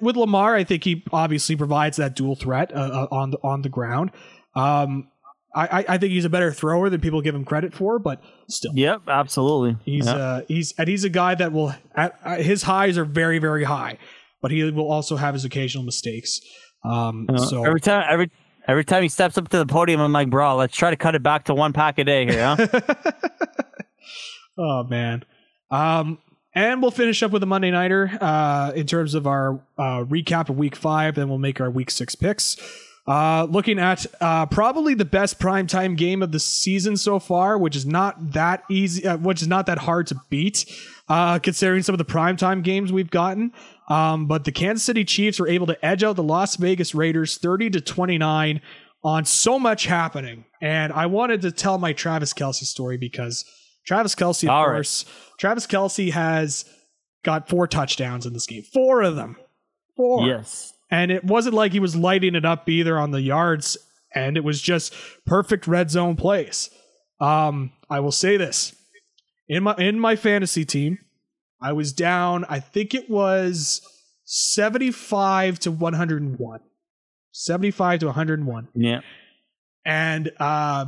with 0.00 0.16
Lamar, 0.16 0.54
I 0.56 0.64
think 0.64 0.84
he 0.84 1.04
obviously 1.12 1.54
provides 1.56 1.96
that 1.98 2.16
dual 2.16 2.34
threat 2.34 2.72
uh, 2.74 2.76
uh, 2.76 3.08
on 3.10 3.30
the 3.30 3.38
on 3.42 3.62
the 3.62 3.68
ground. 3.68 4.10
Um, 4.56 5.08
I, 5.54 5.66
I- 5.80 5.84
I 5.90 5.98
think 5.98 6.12
he's 6.12 6.24
a 6.24 6.30
better 6.30 6.52
thrower 6.52 6.90
than 6.90 7.00
people 7.00 7.20
give 7.22 7.34
him 7.34 7.44
credit 7.44 7.72
for, 7.74 7.98
but 7.98 8.22
still, 8.48 8.72
Yep, 8.74 9.02
absolutely. 9.08 9.76
he's 9.84 10.06
Yeah. 10.06 10.14
uh, 10.14 10.40
he's 10.48 10.72
and 10.78 10.88
he's 10.88 11.04
a 11.04 11.08
guy 11.10 11.34
that 11.36 11.52
will 11.52 11.74
at, 11.94 12.18
at 12.24 12.40
his 12.40 12.62
highs 12.64 12.98
are 12.98 13.04
very 13.04 13.38
very 13.38 13.64
high, 13.64 13.98
but 14.42 14.50
he 14.50 14.64
will 14.70 14.90
also 14.90 15.16
have 15.16 15.34
his 15.34 15.44
occasional 15.44 15.84
mistakes. 15.84 16.40
Um, 16.84 17.26
Uh, 17.28 17.38
so 17.38 17.64
every 17.64 17.80
time, 17.80 18.04
every 18.10 18.30
every 18.66 18.84
time 18.84 19.02
he 19.02 19.08
steps 19.08 19.38
up 19.38 19.48
to 19.48 19.58
the 19.58 19.66
podium, 19.66 20.00
I'm 20.00 20.12
like, 20.12 20.28
bro, 20.30 20.56
let's 20.56 20.76
try 20.76 20.90
to 20.90 20.96
cut 20.96 21.14
it 21.14 21.22
back 21.22 21.44
to 21.44 21.54
one 21.54 21.72
pack 21.72 21.98
a 21.98 22.04
day 22.04 22.26
here, 22.26 22.44
huh? 22.56 22.66
Oh 24.56 24.84
man. 24.84 25.24
Um, 25.70 26.18
and 26.54 26.80
we'll 26.80 26.92
finish 26.92 27.22
up 27.24 27.32
with 27.32 27.42
a 27.42 27.46
Monday 27.46 27.72
nighter 27.72 28.16
uh, 28.20 28.70
in 28.76 28.86
terms 28.86 29.14
of 29.14 29.26
our 29.26 29.54
uh, 29.76 30.04
recap 30.04 30.48
of 30.48 30.56
Week 30.56 30.76
Five. 30.76 31.16
Then 31.16 31.28
we'll 31.28 31.38
make 31.38 31.60
our 31.60 31.70
Week 31.70 31.90
Six 31.90 32.14
picks. 32.14 32.56
Uh, 33.06 33.46
looking 33.50 33.78
at 33.78 34.06
uh, 34.22 34.46
probably 34.46 34.94
the 34.94 35.04
best 35.04 35.38
primetime 35.38 35.94
game 35.94 36.22
of 36.22 36.32
the 36.32 36.40
season 36.40 36.96
so 36.96 37.18
far, 37.18 37.58
which 37.58 37.76
is 37.76 37.84
not 37.84 38.32
that 38.32 38.64
easy, 38.70 39.06
uh, 39.06 39.18
which 39.18 39.42
is 39.42 39.48
not 39.48 39.66
that 39.66 39.76
hard 39.76 40.06
to 40.06 40.16
beat, 40.30 40.64
uh, 41.08 41.38
considering 41.38 41.82
some 41.82 41.92
of 41.94 41.98
the 41.98 42.04
primetime 42.04 42.62
games 42.62 42.90
we've 42.92 43.10
gotten. 43.10 43.52
Um, 43.90 44.26
but 44.26 44.44
the 44.44 44.52
Kansas 44.52 44.82
City 44.84 45.04
Chiefs 45.04 45.38
were 45.38 45.48
able 45.48 45.66
to 45.66 45.84
edge 45.84 46.02
out 46.02 46.16
the 46.16 46.22
Las 46.22 46.56
Vegas 46.56 46.94
Raiders 46.94 47.36
30 47.36 47.68
to 47.70 47.80
29 47.82 48.62
on 49.02 49.24
so 49.26 49.58
much 49.58 49.84
happening. 49.84 50.46
And 50.62 50.90
I 50.90 51.04
wanted 51.04 51.42
to 51.42 51.50
tell 51.52 51.76
my 51.76 51.92
Travis 51.92 52.32
Kelce 52.32 52.64
story 52.64 52.96
because 52.96 53.44
Travis 53.86 54.14
Kelce, 54.14 54.44
of 54.44 54.48
All 54.48 54.66
right. 54.66 54.76
course, 54.76 55.04
Travis 55.38 55.66
Kelce 55.66 56.10
has 56.10 56.64
got 57.22 57.50
four 57.50 57.66
touchdowns 57.66 58.24
in 58.24 58.32
this 58.32 58.46
game, 58.46 58.62
four 58.62 59.02
of 59.02 59.14
them, 59.16 59.36
four. 59.94 60.26
yes. 60.26 60.72
And 60.94 61.10
it 61.10 61.24
wasn't 61.24 61.54
like 61.56 61.72
he 61.72 61.80
was 61.80 61.96
lighting 61.96 62.34
it 62.36 62.44
up 62.44 62.68
either 62.68 62.98
on 62.98 63.10
the 63.10 63.20
yards, 63.20 63.76
and 64.14 64.36
it 64.36 64.44
was 64.44 64.60
just 64.62 64.94
perfect 65.26 65.66
red 65.66 65.90
zone 65.90 66.14
plays. 66.14 66.70
Um, 67.20 67.72
I 67.90 67.98
will 68.00 68.12
say 68.12 68.36
this 68.36 68.74
in 69.48 69.62
my 69.64 69.74
in 69.76 69.98
my 69.98 70.14
fantasy 70.16 70.64
team, 70.64 70.98
I 71.60 71.72
was 71.72 71.92
down. 71.92 72.44
I 72.48 72.60
think 72.60 72.94
it 72.94 73.10
was 73.10 73.80
seventy 74.24 74.90
five 74.92 75.58
to 75.60 75.70
one 75.72 75.94
hundred 75.94 76.22
and 76.22 76.38
one. 76.38 76.60
75 77.36 77.98
to 77.98 78.06
101 78.06 78.68
Yeah. 78.76 79.00
and 79.84 80.30
uh 80.38 80.84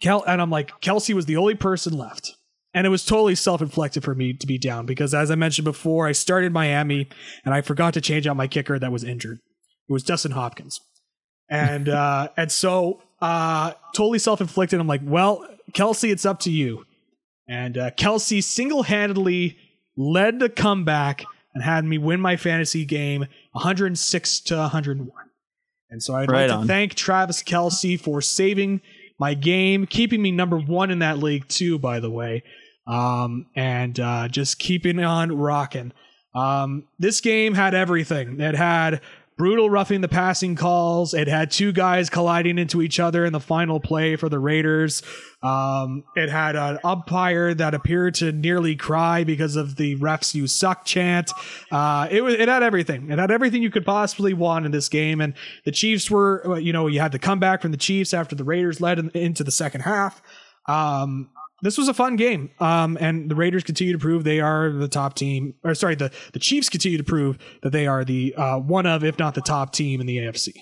Kel 0.00 0.24
and 0.26 0.42
I'm 0.42 0.50
like 0.50 0.80
Kelce 0.80 1.14
was 1.14 1.26
the 1.26 1.36
only 1.36 1.54
person 1.54 1.96
left. 1.96 2.34
And 2.72 2.86
it 2.86 2.90
was 2.90 3.04
totally 3.04 3.34
self-inflicted 3.34 4.04
for 4.04 4.14
me 4.14 4.32
to 4.32 4.46
be 4.46 4.56
down 4.56 4.86
because 4.86 5.12
as 5.12 5.30
I 5.30 5.34
mentioned 5.34 5.64
before, 5.64 6.06
I 6.06 6.12
started 6.12 6.52
Miami 6.52 7.08
and 7.44 7.52
I 7.52 7.62
forgot 7.62 7.94
to 7.94 8.00
change 8.00 8.26
out 8.26 8.36
my 8.36 8.46
kicker 8.46 8.78
that 8.78 8.92
was 8.92 9.02
injured. 9.02 9.38
It 9.88 9.92
was 9.92 10.04
Dustin 10.04 10.32
Hopkins. 10.32 10.80
And 11.48 11.88
uh 11.88 12.28
and 12.36 12.50
so 12.52 13.02
uh 13.20 13.72
totally 13.94 14.20
self-inflicted. 14.20 14.78
I'm 14.78 14.86
like, 14.86 15.02
well, 15.04 15.46
Kelce, 15.72 16.10
it's 16.10 16.24
up 16.24 16.40
to 16.40 16.50
you. 16.50 16.84
And 17.48 17.76
uh 17.76 17.90
Kelce 17.90 18.42
single-handedly 18.42 19.56
led 19.96 20.38
the 20.38 20.48
comeback 20.48 21.24
and 21.54 21.64
had 21.64 21.84
me 21.84 21.98
win 21.98 22.20
my 22.20 22.36
fantasy 22.36 22.84
game 22.84 23.26
106 23.52 24.40
to 24.42 24.56
101. 24.56 25.10
And 25.90 26.02
so 26.02 26.14
I'd 26.14 26.30
Right 26.30 26.48
like 26.48 26.60
to 26.60 26.66
thank 26.66 26.94
Travis 26.94 27.42
Kelce 27.42 28.00
for 28.00 28.22
saving 28.22 28.80
my 29.18 29.34
game, 29.34 29.86
keeping 29.86 30.22
me 30.22 30.30
number 30.30 30.56
one 30.56 30.90
in 30.90 31.00
that 31.00 31.18
league 31.18 31.46
too, 31.48 31.78
by 31.78 32.00
the 32.00 32.10
way, 32.10 32.42
um, 32.86 33.46
and 33.54 33.98
uh, 33.98 34.28
just 34.28 34.58
keeping 34.58 35.02
on 35.02 35.36
rocking. 35.36 35.92
Um, 36.34 36.84
this 36.98 37.20
game 37.20 37.54
had 37.54 37.74
everything. 37.74 38.40
It 38.40 38.54
had 38.54 39.00
brutal 39.40 39.70
roughing 39.70 40.02
the 40.02 40.06
passing 40.08 40.54
calls. 40.54 41.14
It 41.14 41.26
had 41.26 41.50
two 41.50 41.72
guys 41.72 42.10
colliding 42.10 42.58
into 42.58 42.82
each 42.82 43.00
other 43.00 43.24
in 43.24 43.32
the 43.32 43.40
final 43.40 43.80
play 43.80 44.14
for 44.16 44.28
the 44.28 44.38
Raiders. 44.38 45.02
Um, 45.42 46.04
it 46.14 46.28
had 46.28 46.56
an 46.56 46.78
umpire 46.84 47.54
that 47.54 47.72
appeared 47.72 48.16
to 48.16 48.32
nearly 48.32 48.76
cry 48.76 49.24
because 49.24 49.56
of 49.56 49.76
the 49.76 49.96
refs 49.96 50.34
you 50.34 50.46
suck 50.46 50.84
chant. 50.84 51.32
Uh, 51.72 52.06
it 52.10 52.22
was 52.22 52.34
it 52.34 52.48
had 52.48 52.62
everything. 52.62 53.10
It 53.10 53.18
had 53.18 53.30
everything 53.30 53.62
you 53.62 53.70
could 53.70 53.86
possibly 53.86 54.34
want 54.34 54.66
in 54.66 54.72
this 54.72 54.90
game. 54.90 55.22
And 55.22 55.32
the 55.64 55.72
Chiefs 55.72 56.10
were, 56.10 56.42
uh, 56.46 56.54
you 56.56 56.74
know, 56.74 56.86
you 56.86 57.00
had 57.00 57.12
the 57.12 57.18
comeback 57.18 57.62
from 57.62 57.70
the 57.70 57.78
Chiefs 57.78 58.12
after 58.12 58.36
the 58.36 58.44
Raiders 58.44 58.78
led 58.78 58.98
in, 58.98 59.08
into 59.14 59.42
the 59.42 59.50
second 59.50 59.80
half. 59.80 60.20
Um, 60.66 61.30
this 61.62 61.78
was 61.78 61.88
a 61.88 61.94
fun 61.94 62.16
game. 62.16 62.50
Um, 62.60 62.96
and 63.00 63.30
the 63.30 63.34
Raiders 63.34 63.64
continue 63.64 63.92
to 63.92 63.98
prove 63.98 64.24
they 64.24 64.40
are 64.40 64.70
the 64.70 64.88
top 64.88 65.14
team. 65.14 65.54
Or 65.64 65.74
sorry, 65.74 65.94
the 65.94 66.12
the 66.32 66.38
Chiefs 66.38 66.68
continue 66.68 66.98
to 66.98 67.04
prove 67.04 67.38
that 67.62 67.70
they 67.70 67.86
are 67.86 68.04
the 68.04 68.34
uh, 68.34 68.58
one 68.58 68.86
of, 68.86 69.04
if 69.04 69.18
not 69.18 69.34
the 69.34 69.40
top 69.40 69.72
team 69.72 70.00
in 70.00 70.06
the 70.06 70.18
AFC. 70.18 70.54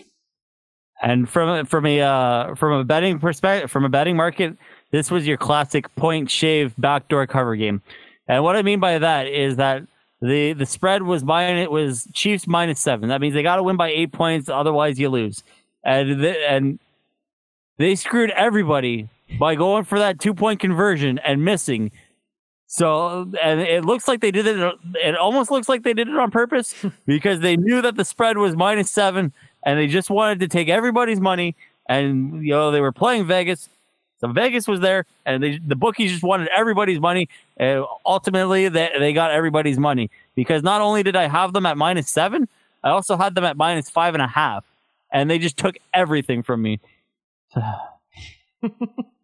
And 1.00 1.28
from 1.28 1.66
from 1.66 1.86
a 1.86 2.00
uh, 2.00 2.54
from 2.54 2.72
a 2.72 2.84
betting 2.84 3.18
perspective, 3.18 3.70
from 3.70 3.84
a 3.84 3.88
betting 3.88 4.16
market, 4.16 4.56
this 4.90 5.10
was 5.10 5.26
your 5.26 5.36
classic 5.36 5.94
point 5.94 6.30
shave 6.30 6.74
backdoor 6.76 7.26
cover 7.26 7.54
game. 7.56 7.82
And 8.26 8.42
what 8.42 8.56
I 8.56 8.62
mean 8.62 8.80
by 8.80 8.98
that 8.98 9.26
is 9.26 9.56
that 9.56 9.84
the 10.20 10.52
the 10.54 10.66
spread 10.66 11.04
was 11.04 11.22
minus 11.22 11.62
it 11.62 11.70
was 11.70 12.08
Chiefs 12.12 12.46
minus 12.48 12.80
seven. 12.80 13.08
That 13.10 13.20
means 13.20 13.34
they 13.34 13.42
got 13.42 13.56
to 13.56 13.62
win 13.62 13.76
by 13.76 13.90
eight 13.90 14.12
points, 14.12 14.48
otherwise 14.48 14.98
you 14.98 15.08
lose. 15.08 15.44
And 15.84 16.24
and 16.24 16.78
they 17.78 17.94
screwed 17.94 18.30
everybody 18.30 19.08
by 19.38 19.54
going 19.54 19.84
for 19.84 19.98
that 19.98 20.20
two 20.20 20.34
point 20.34 20.60
conversion 20.60 21.18
and 21.18 21.44
missing. 21.44 21.90
So 22.66 23.30
and 23.42 23.60
it 23.60 23.84
looks 23.84 24.06
like 24.08 24.20
they 24.20 24.30
did 24.30 24.46
it. 24.46 24.74
It 24.96 25.16
almost 25.16 25.50
looks 25.50 25.68
like 25.68 25.82
they 25.82 25.94
did 25.94 26.08
it 26.08 26.16
on 26.16 26.30
purpose 26.30 26.74
because 27.06 27.40
they 27.40 27.56
knew 27.56 27.82
that 27.82 27.96
the 27.96 28.04
spread 28.04 28.38
was 28.38 28.56
minus 28.56 28.90
seven, 28.90 29.32
and 29.64 29.78
they 29.78 29.86
just 29.86 30.10
wanted 30.10 30.40
to 30.40 30.48
take 30.48 30.68
everybody's 30.68 31.20
money. 31.20 31.56
And 31.88 32.44
you 32.44 32.52
know 32.52 32.70
they 32.70 32.82
were 32.82 32.92
playing 32.92 33.26
Vegas, 33.26 33.68
so 34.20 34.28
Vegas 34.28 34.68
was 34.68 34.80
there, 34.80 35.06
and 35.24 35.42
they, 35.42 35.58
the 35.58 35.76
bookies 35.76 36.10
just 36.10 36.22
wanted 36.22 36.48
everybody's 36.48 37.00
money. 37.00 37.28
And 37.56 37.84
ultimately, 38.04 38.68
they, 38.68 38.90
they 38.98 39.12
got 39.14 39.30
everybody's 39.30 39.78
money 39.78 40.10
because 40.34 40.62
not 40.62 40.82
only 40.82 41.02
did 41.02 41.16
I 41.16 41.28
have 41.28 41.54
them 41.54 41.64
at 41.64 41.78
minus 41.78 42.10
seven, 42.10 42.48
I 42.84 42.90
also 42.90 43.16
had 43.16 43.34
them 43.34 43.44
at 43.44 43.56
minus 43.56 43.88
five 43.88 44.14
and 44.14 44.22
a 44.22 44.26
half, 44.26 44.66
and 45.10 45.30
they 45.30 45.38
just 45.38 45.56
took 45.56 45.76
everything 45.94 46.42
from 46.42 46.60
me. 46.60 46.80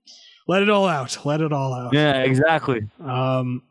Let 0.47 0.63
it 0.63 0.69
all 0.71 0.87
out. 0.87 1.25
Let 1.25 1.41
it 1.41 1.53
all 1.53 1.73
out. 1.73 1.95
Yeah, 1.95 2.23
exactly. 2.23 2.89
Um, 3.03 3.63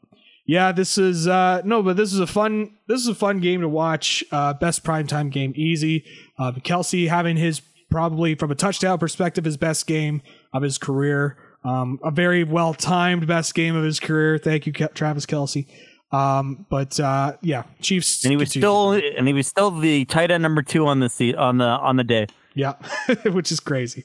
yeah, 0.45 0.71
this 0.71 0.97
is 0.97 1.27
uh, 1.27 1.61
no, 1.63 1.81
but 1.83 1.95
this 1.97 2.13
is 2.13 2.19
a 2.19 2.27
fun. 2.27 2.77
This 2.87 2.99
is 3.01 3.07
a 3.07 3.15
fun 3.15 3.39
game 3.39 3.61
to 3.61 3.69
watch. 3.69 4.23
Uh, 4.31 4.53
best 4.53 4.83
primetime 4.83 5.31
game, 5.31 5.53
easy. 5.55 6.03
Uh, 6.37 6.51
Kelce 6.53 7.07
having 7.07 7.37
his 7.37 7.61
probably 7.89 8.35
from 8.35 8.51
a 8.51 8.55
touchdown 8.55 8.97
perspective 8.97 9.45
his 9.45 9.55
best 9.57 9.87
game 9.87 10.21
of 10.51 10.63
his 10.63 10.77
career. 10.77 11.37
Um, 11.63 11.99
a 12.03 12.11
very 12.11 12.43
well 12.43 12.73
timed 12.73 13.25
best 13.27 13.53
game 13.55 13.75
of 13.75 13.83
his 13.85 13.99
career. 13.99 14.37
Thank 14.37 14.65
you, 14.65 14.73
Ke- 14.73 14.93
Travis 14.93 15.25
Kelsey. 15.25 15.67
Um, 16.11 16.65
but 16.69 16.99
uh, 16.99 17.37
yeah, 17.41 17.63
Chiefs. 17.81 18.23
And 18.25 18.31
he 18.31 18.35
was 18.37 18.51
continue. 18.51 18.61
still 18.67 18.91
and 19.17 19.27
he 19.27 19.33
was 19.33 19.47
still 19.47 19.71
the 19.71 20.05
tight 20.05 20.29
end 20.29 20.43
number 20.43 20.61
two 20.61 20.87
on 20.87 20.99
the 20.99 21.09
seat 21.09 21.35
on 21.35 21.57
the 21.59 21.65
on 21.65 21.95
the 21.95 22.03
day. 22.03 22.27
Yeah, 22.53 22.73
which 23.25 23.51
is 23.51 23.59
crazy. 23.59 24.03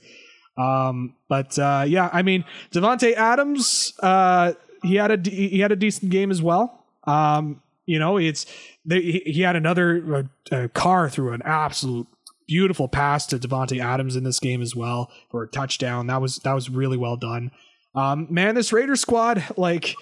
Um, 0.58 1.14
but 1.28 1.58
uh, 1.58 1.84
yeah, 1.86 2.10
I 2.12 2.22
mean 2.22 2.44
Davante 2.72 3.14
Adams, 3.14 3.94
uh, 4.02 4.54
he 4.82 4.96
had 4.96 5.10
a 5.10 5.16
de- 5.16 5.48
he 5.48 5.60
had 5.60 5.72
a 5.72 5.76
decent 5.76 6.10
game 6.10 6.30
as 6.30 6.42
well. 6.42 6.84
Um, 7.04 7.62
you 7.86 7.98
know, 7.98 8.18
it's 8.18 8.44
they, 8.84 9.00
he, 9.00 9.40
had 9.40 9.56
another 9.56 10.28
uh, 10.52 10.68
Carr 10.74 11.08
threw 11.08 11.32
an 11.32 11.40
absolute 11.42 12.06
beautiful 12.46 12.88
pass 12.88 13.26
to 13.26 13.38
Davante 13.38 13.80
Adams 13.82 14.16
in 14.16 14.24
this 14.24 14.40
game 14.40 14.60
as 14.60 14.74
well 14.74 15.10
for 15.30 15.42
a 15.42 15.48
touchdown. 15.48 16.08
That 16.08 16.20
was 16.20 16.36
that 16.38 16.52
was 16.52 16.68
really 16.68 16.96
well 16.96 17.16
done. 17.16 17.50
Um, 17.94 18.26
man, 18.30 18.54
this 18.54 18.72
Raiders 18.72 19.00
squad, 19.00 19.44
like 19.56 19.94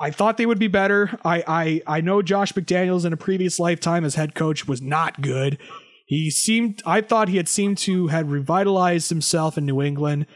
I 0.00 0.10
thought 0.10 0.36
they 0.36 0.46
would 0.46 0.58
be 0.58 0.68
better. 0.68 1.18
I 1.24 1.42
I 1.46 1.96
I 1.98 2.00
know 2.00 2.22
Josh 2.22 2.52
McDaniels 2.52 3.04
in 3.04 3.12
a 3.12 3.16
previous 3.16 3.58
lifetime 3.58 4.04
as 4.04 4.14
head 4.14 4.34
coach 4.34 4.68
was 4.68 4.82
not 4.82 5.20
good. 5.20 5.58
He 6.06 6.30
seemed 6.30 6.82
I 6.86 7.00
thought 7.00 7.28
he 7.28 7.36
had 7.36 7.48
seemed 7.48 7.78
to 7.78 8.06
had 8.06 8.30
revitalized 8.30 9.10
himself 9.10 9.58
in 9.58 9.66
New 9.66 9.82
England. 9.82 10.26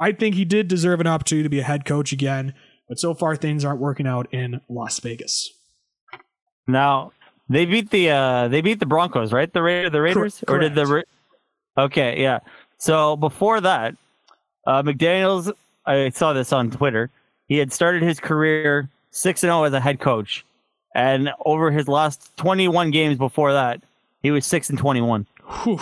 I 0.00 0.12
think 0.12 0.34
he 0.34 0.44
did 0.44 0.68
deserve 0.68 1.00
an 1.00 1.06
opportunity 1.06 1.44
to 1.44 1.50
be 1.50 1.60
a 1.60 1.64
head 1.64 1.84
coach 1.84 2.12
again, 2.12 2.54
but 2.88 2.98
so 2.98 3.14
far 3.14 3.36
things 3.36 3.64
aren't 3.64 3.80
working 3.80 4.06
out 4.06 4.32
in 4.32 4.62
Las 4.68 4.98
Vegas. 5.00 5.52
Now 6.66 7.12
they 7.48 7.66
beat 7.66 7.90
the 7.90 8.10
uh 8.10 8.48
they 8.48 8.62
beat 8.62 8.80
the 8.80 8.86
Broncos, 8.86 9.32
right? 9.32 9.52
The 9.52 9.62
Ra- 9.62 9.90
the 9.90 10.00
Raiders, 10.00 10.42
or 10.48 10.58
did 10.58 10.74
the 10.74 10.86
Ra- 10.86 11.02
okay, 11.84 12.20
yeah. 12.20 12.38
So 12.78 13.16
before 13.16 13.60
that, 13.60 13.94
uh, 14.66 14.82
McDaniels 14.82 15.52
I 15.84 16.08
saw 16.08 16.32
this 16.32 16.52
on 16.54 16.70
Twitter. 16.70 17.10
He 17.48 17.58
had 17.58 17.70
started 17.70 18.02
his 18.02 18.18
career 18.18 18.88
six 19.10 19.42
and 19.42 19.50
zero 19.50 19.64
as 19.64 19.74
a 19.74 19.80
head 19.80 20.00
coach, 20.00 20.46
and 20.94 21.30
over 21.44 21.70
his 21.70 21.86
last 21.86 22.34
twenty 22.38 22.66
one 22.66 22.90
games 22.90 23.18
before 23.18 23.52
that, 23.52 23.82
he 24.22 24.30
was 24.30 24.46
six 24.46 24.70
and 24.70 24.78
twenty 24.78 25.00
one. 25.00 25.26
Whew. 25.64 25.80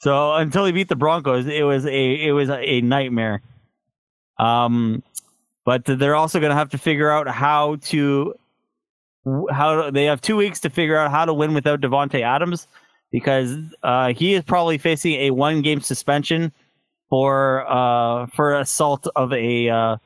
So 0.00 0.34
until 0.34 0.64
he 0.64 0.72
beat 0.72 0.88
the 0.88 0.96
Broncos, 0.96 1.46
it 1.46 1.62
was 1.64 1.84
a 1.86 2.26
it 2.26 2.32
was 2.32 2.48
a 2.50 2.80
nightmare. 2.80 3.42
Um, 4.38 5.02
but 5.64 5.84
they're 5.84 6.16
also 6.16 6.40
going 6.40 6.50
to 6.50 6.56
have 6.56 6.70
to 6.70 6.78
figure 6.78 7.10
out 7.10 7.28
how 7.28 7.76
to 7.82 8.34
how 9.50 9.90
they 9.90 10.06
have 10.06 10.20
two 10.20 10.36
weeks 10.36 10.60
to 10.60 10.70
figure 10.70 10.96
out 10.96 11.10
how 11.10 11.26
to 11.26 11.34
win 11.34 11.52
without 11.52 11.80
Davante 11.82 12.22
Adams 12.22 12.66
because 13.12 13.56
uh, 13.82 14.12
he 14.14 14.32
is 14.34 14.42
probably 14.44 14.78
facing 14.78 15.12
a 15.14 15.30
one 15.30 15.60
game 15.60 15.80
suspension 15.82 16.52
for 17.10 17.70
uh, 17.70 18.26
for 18.34 18.54
assault 18.54 19.06
of 19.16 19.32
a 19.34 19.68
uh, 19.68 19.96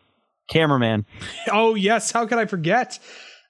cameraman. 0.48 1.06
Oh 1.52 1.76
yes, 1.76 2.10
how 2.10 2.26
could 2.26 2.38
I 2.38 2.46
forget? 2.46 2.98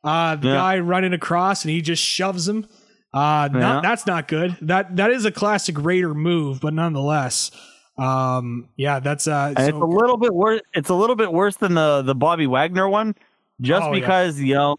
Uh, 0.02 0.36
the 0.36 0.48
Yeah. 0.48 0.54
guy 0.54 0.78
running 0.80 1.14
across 1.14 1.62
and 1.64 1.70
he 1.70 1.80
just 1.80 2.02
shoves 2.02 2.46
him. 2.46 2.66
Uh, 3.14 3.48
Yeah. 3.52 3.58
not, 3.60 3.82
that's 3.84 4.06
not 4.06 4.26
good. 4.28 4.56
That 4.60 4.96
that 4.96 5.10
is 5.12 5.24
a 5.24 5.30
classic 5.30 5.76
Raider 5.82 6.12
move, 6.14 6.60
but 6.60 6.74
nonetheless, 6.74 7.52
um, 7.96 8.68
yeah, 8.76 8.98
that's 8.98 9.28
uh, 9.28 9.54
And 9.56 9.68
it's 9.68 9.76
a 9.78 9.84
little 9.84 10.16
bit 10.16 10.34
worse. 10.34 10.60
It's 10.74 10.88
a 10.90 10.94
little 10.94 11.14
bit 11.16 11.32
worse 11.32 11.56
than 11.56 11.74
the 11.74 12.02
the 12.02 12.14
Bobby 12.14 12.46
Wagner 12.48 12.88
one, 12.88 13.14
just 13.60 13.84
Oh, 13.84 13.92
yeah. 13.92 14.00
because 14.00 14.40
you 14.40 14.54
know 14.54 14.76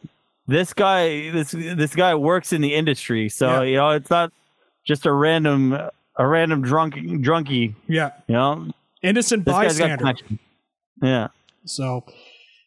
this 0.47 0.73
guy 0.73 1.31
this 1.31 1.51
this 1.51 1.95
guy 1.95 2.13
works 2.13 2.51
in 2.51 2.59
the 2.61 2.75
industry, 2.75 3.29
so 3.29 3.47
Yeah. 3.47 3.61
you 3.69 3.75
know 3.77 3.89
it's 3.91 4.09
not 4.09 4.33
just 4.85 5.05
a 5.05 5.13
random 5.13 5.71
a 6.17 6.27
random 6.27 6.61
drunk 6.61 6.95
drunkie. 6.95 7.73
yeah, 7.87 8.11
You 8.27 8.33
know, 8.35 8.67
innocent 9.01 9.45
bystander. 9.45 10.13
Yeah. 11.01 11.27
So, 11.65 12.05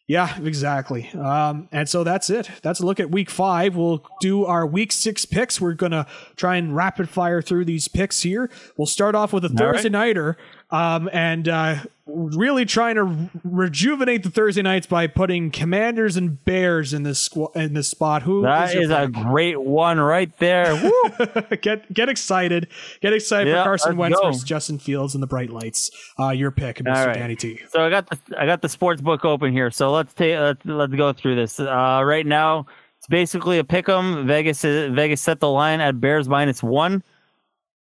yeah, 0.09 0.39
exactly. 0.41 1.07
Um, 1.11 1.69
and 1.71 1.87
so 1.87 2.03
that's 2.03 2.31
it. 2.31 2.49
That's 2.63 2.79
a 2.79 2.85
look 2.85 2.99
at 2.99 3.11
week 3.11 3.29
five. 3.29 3.75
We'll 3.75 4.03
do 4.19 4.43
our 4.43 4.65
week 4.65 4.91
six 4.91 5.23
picks. 5.23 5.61
We're 5.61 5.75
going 5.75 5.91
to 5.91 6.07
try 6.35 6.55
and 6.55 6.75
rapid 6.75 7.07
fire 7.07 7.43
through 7.43 7.65
these 7.65 7.87
picks 7.87 8.23
here. 8.23 8.49
We'll 8.75 8.87
start 8.87 9.13
off 9.13 9.33
with 9.33 9.45
a 9.45 9.49
Thursday 9.49 9.89
nighter 9.89 10.35
um, 10.71 11.09
and 11.11 11.47
uh, 11.47 11.75
really 12.05 12.63
trying 12.65 12.95
to 12.95 13.29
rejuvenate 13.43 14.23
the 14.23 14.29
Thursday 14.29 14.61
nights 14.61 14.85
by 14.87 15.07
putting 15.07 15.49
Commanders 15.51 16.15
and 16.15 16.43
Bears 16.45 16.93
in 16.93 17.03
this 17.03 17.27
squ- 17.27 17.55
in 17.55 17.73
this 17.73 17.87
spot. 17.87 18.21
Who 18.23 18.43
That 18.43 18.73
your 18.73 18.83
is 18.83 18.89
a 18.91 19.07
great 19.07 19.59
one 19.61 19.99
right 19.99 20.31
there. 20.39 20.75
Woo! 20.75 21.25
get 21.61 21.91
get 21.93 22.07
excited. 22.09 22.67
Get 23.01 23.13
excited 23.13 23.49
Yeah, 23.51 23.63
for 23.63 23.69
Carson 23.69 23.97
Wentz 23.97 24.19
go. 24.19 24.27
versus 24.27 24.43
Justin 24.43 24.77
Fields 24.79 25.13
and 25.15 25.23
the 25.23 25.27
bright 25.27 25.49
lights. 25.49 25.89
Uh, 26.19 26.29
your 26.29 26.51
pick, 26.51 26.77
Mr. 26.77 27.07
Right. 27.07 27.13
Danny 27.15 27.35
T. 27.35 27.59
So 27.69 27.81
I 27.85 27.89
got 27.89 28.09
the 28.09 28.19
I 28.39 28.45
got 28.45 28.61
the 28.61 28.69
sports 28.69 29.01
book 29.01 29.25
open 29.25 29.51
here. 29.51 29.71
So 29.71 29.91
let's 29.91 30.13
take 30.13 30.37
let's, 30.37 30.63
let's 30.65 30.93
go 30.93 31.13
through 31.13 31.35
this. 31.35 31.59
Uh, 31.59 32.01
right 32.05 32.25
now, 32.25 32.67
it's 32.99 33.07
basically 33.07 33.57
a 33.57 33.63
pick 33.63 33.89
'em. 33.89 34.27
Vegas 34.27 34.61
Vegas 34.61 35.21
set 35.21 35.39
the 35.39 35.49
line 35.49 35.79
at 35.81 35.99
Bears 35.99 36.29
minus 36.29 36.61
one. 36.61 37.01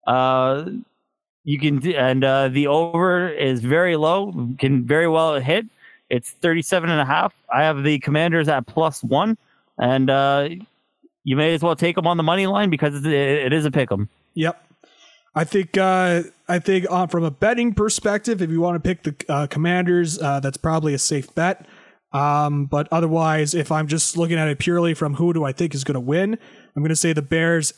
Uh, 0.06 0.66
you 1.47 1.60
can 1.60 1.94
and 1.94 2.24
uh, 2.24 2.48
the 2.48 2.66
over 2.66 3.28
is 3.28 3.60
very 3.60 3.97
low. 3.97 4.32
Can 4.59 4.85
very 4.85 5.06
well 5.06 5.39
hit. 5.40 5.64
It's 6.10 6.31
37 6.31 6.90
and 6.90 7.01
a 7.01 7.05
half. 7.05 7.32
I 7.52 7.62
have 7.62 7.85
the 7.85 8.01
Commanders 8.01 8.48
at 8.48 8.66
plus 8.66 9.02
one, 9.02 9.39
and 9.78 10.10
uh, 10.10 10.48
you 11.23 11.36
may 11.36 11.55
as 11.55 11.62
well 11.62 11.77
take 11.77 11.94
them 11.94 12.06
on 12.09 12.16
the 12.16 12.24
money 12.24 12.48
line 12.48 12.68
because 12.68 12.97
it, 12.97 13.06
it 13.06 13.52
is 13.52 13.64
a 13.64 13.70
pick 13.70 13.93
'em. 13.93 14.09
Yep. 14.35 14.60
I 15.36 15.44
think 15.44 15.78
uh, 15.78 16.24
I 16.48 16.59
think 16.59 16.86
uh, 16.90 17.06
from 17.06 17.23
a 17.23 17.31
betting 17.31 17.74
perspective, 17.74 18.43
if 18.43 18.51
you 18.51 18.60
want 18.60 18.82
to 18.82 18.89
pick 18.89 19.05
the 19.05 19.32
uh, 19.32 19.47
Commanders, 19.47 20.20
uh, 20.20 20.40
that's 20.40 20.56
probably 20.56 20.94
a 20.94 20.98
safe 20.98 21.32
bet. 21.36 21.64
Um, 22.12 22.66
but 22.66 22.89
otherwise, 22.90 23.55
if 23.55 23.70
I'm 23.70 23.86
just 23.86 24.16
looking 24.16 24.36
at 24.39 24.48
it 24.48 24.59
purely 24.59 24.94
from 24.94 25.14
who 25.14 25.32
do 25.32 25.44
I 25.44 25.52
think 25.52 25.77
is 25.77 25.85
going 25.85 25.94
to 25.94 26.01
win, 26.01 26.39
I'm 26.74 26.82
going 26.82 26.89
to 26.89 26.97
say 26.97 27.12
the 27.12 27.23
Bears 27.23 27.73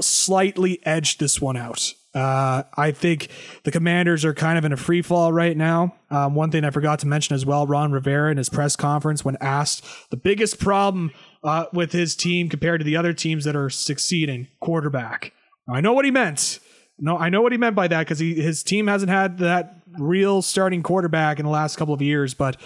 slightly 0.00 0.84
edged 0.84 1.20
this 1.20 1.40
one 1.40 1.56
out. 1.56 1.94
Uh, 2.14 2.62
I 2.76 2.92
think 2.92 3.28
the 3.64 3.72
Commanders 3.72 4.24
are 4.24 4.34
kind 4.34 4.56
of 4.56 4.64
in 4.64 4.72
a 4.72 4.76
free 4.76 5.02
fall 5.02 5.32
right 5.32 5.56
now. 5.56 5.96
Um, 6.10 6.34
one 6.34 6.50
thing 6.50 6.64
I 6.64 6.70
forgot 6.70 7.00
to 7.00 7.08
mention 7.08 7.34
as 7.34 7.44
well, 7.44 7.66
Ron 7.66 7.90
Rivera 7.90 8.30
in 8.30 8.36
his 8.36 8.48
press 8.48 8.76
conference 8.76 9.24
when 9.24 9.36
asked 9.40 9.84
the 10.10 10.16
biggest 10.16 10.60
problem 10.60 11.12
uh, 11.42 11.66
with 11.72 11.90
his 11.92 12.14
team 12.14 12.48
compared 12.48 12.80
to 12.80 12.84
the 12.84 12.96
other 12.96 13.12
teams 13.12 13.44
that 13.44 13.56
are 13.56 13.68
succeeding, 13.68 14.46
quarterback. 14.60 15.32
I 15.68 15.80
know 15.80 15.92
what 15.92 16.04
he 16.04 16.10
meant. 16.12 16.60
No, 16.98 17.18
I 17.18 17.28
know 17.28 17.42
what 17.42 17.50
he 17.50 17.58
meant 17.58 17.74
by 17.74 17.88
that 17.88 18.00
because 18.00 18.20
his 18.20 18.62
team 18.62 18.86
hasn't 18.86 19.10
had 19.10 19.38
that 19.38 19.80
real 19.98 20.40
starting 20.42 20.82
quarterback 20.82 21.40
in 21.40 21.44
the 21.44 21.50
last 21.50 21.76
couple 21.76 21.94
of 21.94 22.00
years, 22.00 22.34
but 22.34 22.56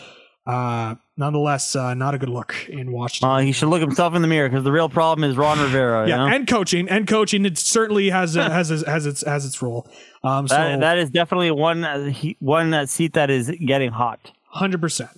uh, 0.46 0.96
nonetheless, 1.18 1.76
uh, 1.76 1.92
not 1.92 2.14
a 2.14 2.18
good 2.18 2.30
look 2.30 2.54
in 2.68 2.92
Washington. 2.92 3.28
Uh, 3.28 3.38
he 3.40 3.52
should 3.52 3.68
look 3.68 3.82
himself 3.82 4.14
in 4.14 4.22
the 4.22 4.28
mirror 4.28 4.48
because 4.48 4.64
the 4.64 4.72
real 4.72 4.88
problem 4.88 5.28
is 5.28 5.36
Ron 5.36 5.60
Rivera. 5.60 6.04
you 6.04 6.10
yeah, 6.10 6.16
know? 6.16 6.26
and 6.28 6.46
coaching, 6.46 6.88
and 6.88 7.06
coaching, 7.06 7.44
it 7.44 7.58
certainly 7.58 8.08
has 8.08 8.36
a, 8.36 8.48
has 8.48 8.70
a, 8.70 8.88
has 8.88 9.04
its 9.04 9.22
has 9.26 9.44
its 9.44 9.60
role. 9.60 9.86
Um, 10.24 10.48
so 10.48 10.54
That, 10.54 10.80
that 10.80 10.98
is 10.98 11.10
definitely 11.10 11.50
one 11.50 11.84
uh, 11.84 12.04
he, 12.06 12.36
one 12.40 12.72
uh, 12.72 12.86
seat 12.86 13.12
that 13.12 13.28
is 13.28 13.50
getting 13.50 13.90
hot. 13.90 14.32
Hundred 14.50 14.80
percent. 14.80 15.10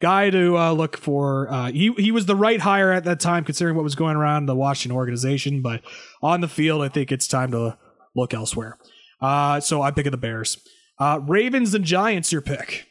guy 0.00 0.28
to 0.30 0.58
uh, 0.58 0.72
look 0.72 0.96
for. 0.96 1.50
Uh, 1.50 1.70
he 1.72 1.92
he 1.96 2.12
was 2.12 2.26
the 2.26 2.36
right 2.36 2.60
hire 2.60 2.92
at 2.92 3.04
that 3.04 3.20
time, 3.20 3.44
considering 3.44 3.76
what 3.76 3.84
was 3.84 3.94
going 3.94 4.16
around 4.16 4.46
the 4.46 4.54
Washington 4.54 4.96
organization. 4.96 5.62
But 5.62 5.82
on 6.22 6.40
the 6.40 6.48
field, 6.48 6.82
I 6.82 6.88
think 6.88 7.10
it's 7.10 7.26
time 7.26 7.50
to 7.52 7.78
look 8.14 8.34
elsewhere. 8.34 8.78
Uh, 9.20 9.60
so 9.60 9.82
I'm 9.82 9.94
picking 9.94 10.10
the 10.12 10.18
Bears. 10.18 10.58
Uh, 10.98 11.20
Ravens 11.22 11.74
and 11.74 11.84
Giants, 11.84 12.30
your 12.30 12.42
pick. 12.42 12.86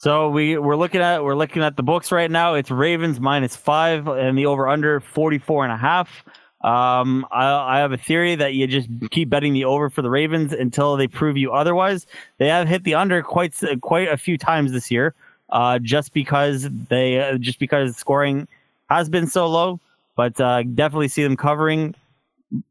So 0.00 0.30
we 0.30 0.56
we're 0.56 0.76
looking 0.76 1.00
at 1.00 1.24
we're 1.24 1.34
looking 1.34 1.62
at 1.64 1.76
the 1.76 1.82
books 1.82 2.12
right 2.12 2.30
now. 2.30 2.54
It's 2.54 2.70
Ravens 2.70 3.18
minus 3.18 3.56
five 3.56 4.06
and 4.06 4.38
the 4.38 4.46
over 4.46 4.68
under 4.68 5.00
44 5.00 5.64
and 5.64 5.72
a 5.72 5.76
half. 5.76 6.24
Um, 6.62 7.26
I, 7.32 7.76
I 7.76 7.78
have 7.78 7.90
a 7.90 7.96
theory 7.96 8.36
that 8.36 8.54
you 8.54 8.68
just 8.68 8.88
keep 9.10 9.28
betting 9.28 9.54
the 9.54 9.64
over 9.64 9.90
for 9.90 10.02
the 10.02 10.10
Ravens 10.10 10.52
until 10.52 10.96
they 10.96 11.08
prove 11.08 11.36
you 11.36 11.52
otherwise. 11.52 12.06
They 12.38 12.46
have 12.46 12.68
hit 12.68 12.84
the 12.84 12.94
under 12.94 13.22
quite 13.24 13.56
quite 13.80 14.06
a 14.06 14.16
few 14.16 14.38
times 14.38 14.70
this 14.70 14.88
year, 14.88 15.14
uh, 15.50 15.80
just 15.80 16.12
because 16.12 16.68
they 16.88 17.18
uh, 17.20 17.36
just 17.38 17.58
because 17.58 17.96
scoring 17.96 18.46
has 18.90 19.08
been 19.08 19.26
so 19.26 19.48
low. 19.48 19.80
But 20.14 20.40
uh, 20.40 20.62
definitely 20.62 21.08
see 21.08 21.24
them 21.24 21.36
covering 21.36 21.96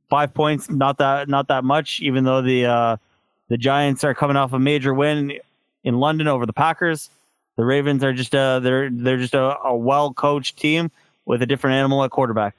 five 0.09 0.33
points. 0.33 0.69
Not 0.69 0.97
that 0.99 1.27
not 1.27 1.49
that 1.49 1.65
much, 1.65 1.99
even 1.99 2.23
though 2.23 2.41
the 2.41 2.67
uh, 2.67 2.97
the 3.49 3.57
Giants 3.57 4.05
are 4.05 4.13
coming 4.13 4.37
off 4.37 4.53
a 4.53 4.59
major 4.59 4.93
win 4.93 5.33
in 5.83 5.99
London 5.99 6.27
over 6.27 6.45
the 6.45 6.53
Packers. 6.53 7.09
The 7.57 7.65
Ravens 7.65 8.03
are 8.03 8.13
just 8.13 8.33
a 8.33 8.59
they're 8.61 8.89
they're 8.89 9.17
just 9.17 9.33
a, 9.33 9.57
a 9.63 9.75
well 9.75 10.13
coached 10.13 10.57
team 10.57 10.91
with 11.25 11.41
a 11.41 11.45
different 11.45 11.75
animal 11.75 12.03
at 12.03 12.11
quarterback. 12.11 12.55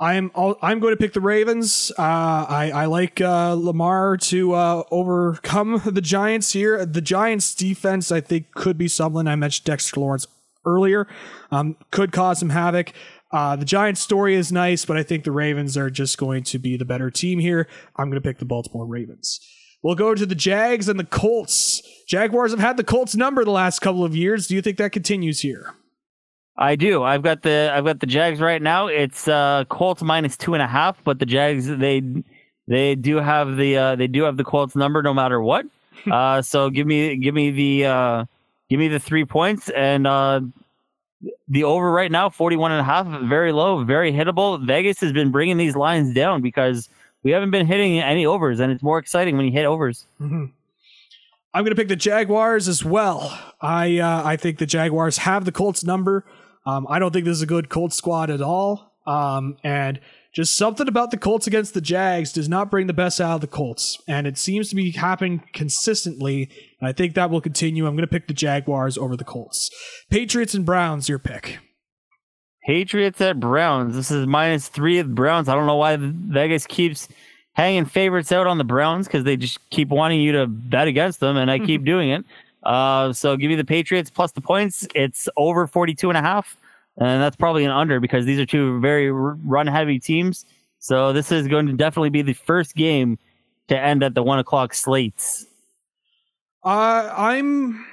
I'm 0.00 0.30
I'm 0.36 0.78
going 0.78 0.92
to 0.92 0.96
pick 0.96 1.12
the 1.12 1.20
Ravens. 1.20 1.90
Uh, 1.98 2.02
I 2.48 2.70
I 2.72 2.84
like 2.86 3.20
uh, 3.20 3.54
Lamar 3.54 4.16
to 4.16 4.54
uh, 4.54 4.84
overcome 4.92 5.82
the 5.86 6.00
Giants 6.00 6.52
here. 6.52 6.86
The 6.86 7.00
Giants 7.00 7.52
defense 7.54 8.12
I 8.12 8.20
think 8.20 8.52
could 8.54 8.78
be 8.78 8.86
something. 8.86 9.26
I 9.26 9.34
mentioned 9.34 9.64
Dexter 9.64 10.00
Lawrence 10.00 10.26
earlier. 10.64 11.08
Um, 11.50 11.76
could 11.90 12.12
cause 12.12 12.38
some 12.38 12.50
havoc. 12.50 12.92
Uh, 13.32 13.56
the 13.56 13.64
Giants 13.64 14.00
story 14.00 14.36
is 14.36 14.52
nice, 14.52 14.84
but 14.84 14.96
I 14.96 15.02
think 15.02 15.24
the 15.24 15.32
Ravens 15.32 15.76
are 15.76 15.90
just 15.90 16.16
going 16.16 16.44
to 16.44 16.58
be 16.58 16.76
the 16.76 16.84
better 16.84 17.10
team 17.10 17.40
here. 17.40 17.66
I'm 17.96 18.08
going 18.08 18.22
to 18.22 18.26
pick 18.26 18.38
the 18.38 18.44
Baltimore 18.44 18.86
Ravens. 18.86 19.40
We'll 19.82 19.94
go 19.94 20.14
to 20.14 20.26
the 20.26 20.34
Jags 20.34 20.88
and 20.88 20.98
the 20.98 21.04
Colts. 21.04 21.82
Jaguars 22.06 22.50
have 22.50 22.60
had 22.60 22.76
the 22.76 22.84
Colts 22.84 23.14
number 23.14 23.44
the 23.44 23.50
last 23.50 23.80
couple 23.80 24.04
of 24.04 24.16
years. 24.16 24.46
Do 24.46 24.54
you 24.54 24.62
think 24.62 24.76
that 24.78 24.92
continues 24.92 25.40
here? 25.40 25.74
I 26.56 26.74
do. 26.74 27.04
I've 27.04 27.22
got 27.22 27.42
the 27.42 27.70
I've 27.72 27.84
got 27.84 28.00
the 28.00 28.06
Jags 28.06 28.40
right 28.40 28.60
now. 28.60 28.88
It's 28.88 29.28
uh, 29.28 29.64
Colts 29.68 30.02
minus 30.02 30.36
two 30.36 30.54
and 30.54 30.62
a 30.62 30.66
half, 30.66 31.02
but 31.04 31.20
the 31.20 31.26
Jags 31.26 31.68
they 31.68 32.02
they 32.66 32.96
do 32.96 33.16
have 33.16 33.56
the 33.56 33.76
uh, 33.76 33.96
they 33.96 34.08
do 34.08 34.24
have 34.24 34.36
the 34.36 34.44
Colts 34.44 34.74
number 34.74 35.00
no 35.00 35.14
matter 35.14 35.40
what. 35.40 35.66
uh, 36.10 36.42
so 36.42 36.70
give 36.70 36.86
me 36.86 37.16
give 37.16 37.34
me 37.34 37.50
the 37.52 37.86
uh, 37.86 38.24
give 38.68 38.80
me 38.80 38.88
the 38.88 38.98
three 38.98 39.24
points 39.24 39.68
and 39.70 40.08
uh, 40.08 40.40
the 41.48 41.64
over 41.64 41.90
right 41.90 42.10
now 42.10 42.28
41 42.28 42.72
and 42.72 42.80
a 42.80 42.84
half 42.84 43.06
very 43.22 43.50
low 43.50 43.82
very 43.82 44.12
hittable 44.12 44.64
vegas 44.64 45.00
has 45.00 45.12
been 45.12 45.32
bringing 45.32 45.56
these 45.56 45.74
lines 45.74 46.14
down 46.14 46.42
because 46.42 46.88
we 47.28 47.32
haven't 47.34 47.50
been 47.50 47.66
hitting 47.66 48.00
any 48.00 48.24
overs 48.24 48.58
and 48.58 48.72
it's 48.72 48.82
more 48.82 48.98
exciting 48.98 49.36
when 49.36 49.44
you 49.44 49.52
hit 49.52 49.66
overs 49.66 50.06
mm-hmm. 50.18 50.46
i'm 51.52 51.62
going 51.62 51.70
to 51.70 51.76
pick 51.76 51.88
the 51.88 51.96
jaguars 51.96 52.68
as 52.68 52.82
well 52.82 53.38
i 53.60 53.98
uh, 53.98 54.22
i 54.24 54.34
think 54.34 54.56
the 54.56 54.64
jaguars 54.64 55.18
have 55.18 55.44
the 55.44 55.52
colts 55.52 55.84
number 55.84 56.24
um, 56.64 56.86
i 56.88 56.98
don't 56.98 57.12
think 57.12 57.26
this 57.26 57.36
is 57.36 57.42
a 57.42 57.46
good 57.46 57.68
colts 57.68 57.96
squad 57.96 58.30
at 58.30 58.40
all 58.40 58.94
um, 59.06 59.58
and 59.62 60.00
just 60.34 60.56
something 60.56 60.86
about 60.86 61.10
the 61.10 61.16
Colts 61.16 61.46
against 61.46 61.72
the 61.72 61.80
Jags 61.80 62.32
does 62.32 62.48
not 62.48 62.70
bring 62.70 62.86
the 62.86 62.92
best 62.92 63.20
out 63.20 63.36
of 63.36 63.40
the 63.40 63.46
Colts, 63.46 64.00
and 64.06 64.26
it 64.26 64.36
seems 64.36 64.68
to 64.68 64.76
be 64.76 64.90
happening 64.90 65.42
consistently. 65.54 66.50
And 66.78 66.88
I 66.88 66.92
think 66.92 67.14
that 67.14 67.30
will 67.30 67.40
continue. 67.40 67.86
I'm 67.86 67.94
going 67.94 68.06
to 68.06 68.12
pick 68.12 68.28
the 68.28 68.34
Jaguars 68.34 68.98
over 68.98 69.16
the 69.16 69.24
Colts. 69.24 69.70
Patriots 70.10 70.52
and 70.52 70.66
Browns, 70.66 71.08
your 71.08 71.18
pick. 71.18 71.58
Patriots 72.68 73.20
at 73.20 73.40
Browns. 73.40 73.96
This 73.96 74.10
is 74.10 74.26
minus 74.26 74.68
three 74.68 74.98
of 74.98 75.08
the 75.08 75.14
Browns. 75.14 75.48
I 75.48 75.54
don't 75.54 75.66
know 75.66 75.76
why 75.76 75.96
Vegas 75.98 76.66
keeps 76.66 77.08
hanging 77.54 77.86
favorites 77.86 78.30
out 78.30 78.46
on 78.46 78.58
the 78.58 78.64
Browns 78.64 79.06
because 79.08 79.24
they 79.24 79.36
just 79.36 79.58
keep 79.70 79.88
wanting 79.88 80.20
you 80.20 80.32
to 80.32 80.46
bet 80.46 80.86
against 80.86 81.18
them, 81.18 81.36
and 81.36 81.50
I 81.50 81.58
keep 81.58 81.84
doing 81.92 82.10
it. 82.10 82.24
Uh, 82.62 83.12
so 83.12 83.36
give 83.36 83.48
me 83.48 83.56
the 83.56 83.64
Patriots 83.64 84.10
plus 84.10 84.32
the 84.32 84.40
points. 84.40 84.86
It's 84.94 85.28
over 85.36 85.66
42 85.66 86.10
and 86.10 86.18
a 86.18 86.22
half 86.22 86.56
and 86.98 87.22
that's 87.22 87.36
probably 87.36 87.64
an 87.64 87.70
under 87.70 88.00
because 88.00 88.26
these 88.26 88.38
are 88.38 88.46
two 88.46 88.80
very 88.80 89.10
run 89.10 89.66
heavy 89.66 89.98
teams. 89.98 90.44
So 90.80 91.12
this 91.12 91.32
is 91.32 91.48
going 91.48 91.66
to 91.66 91.72
definitely 91.72 92.10
be 92.10 92.22
the 92.22 92.32
first 92.32 92.74
game 92.74 93.18
to 93.68 93.78
end 93.78 94.02
at 94.02 94.14
the 94.14 94.22
one 94.22 94.38
o'clock 94.38 94.74
slates. 94.74 95.46
Uh, 96.64 97.10
I'm 97.16 97.86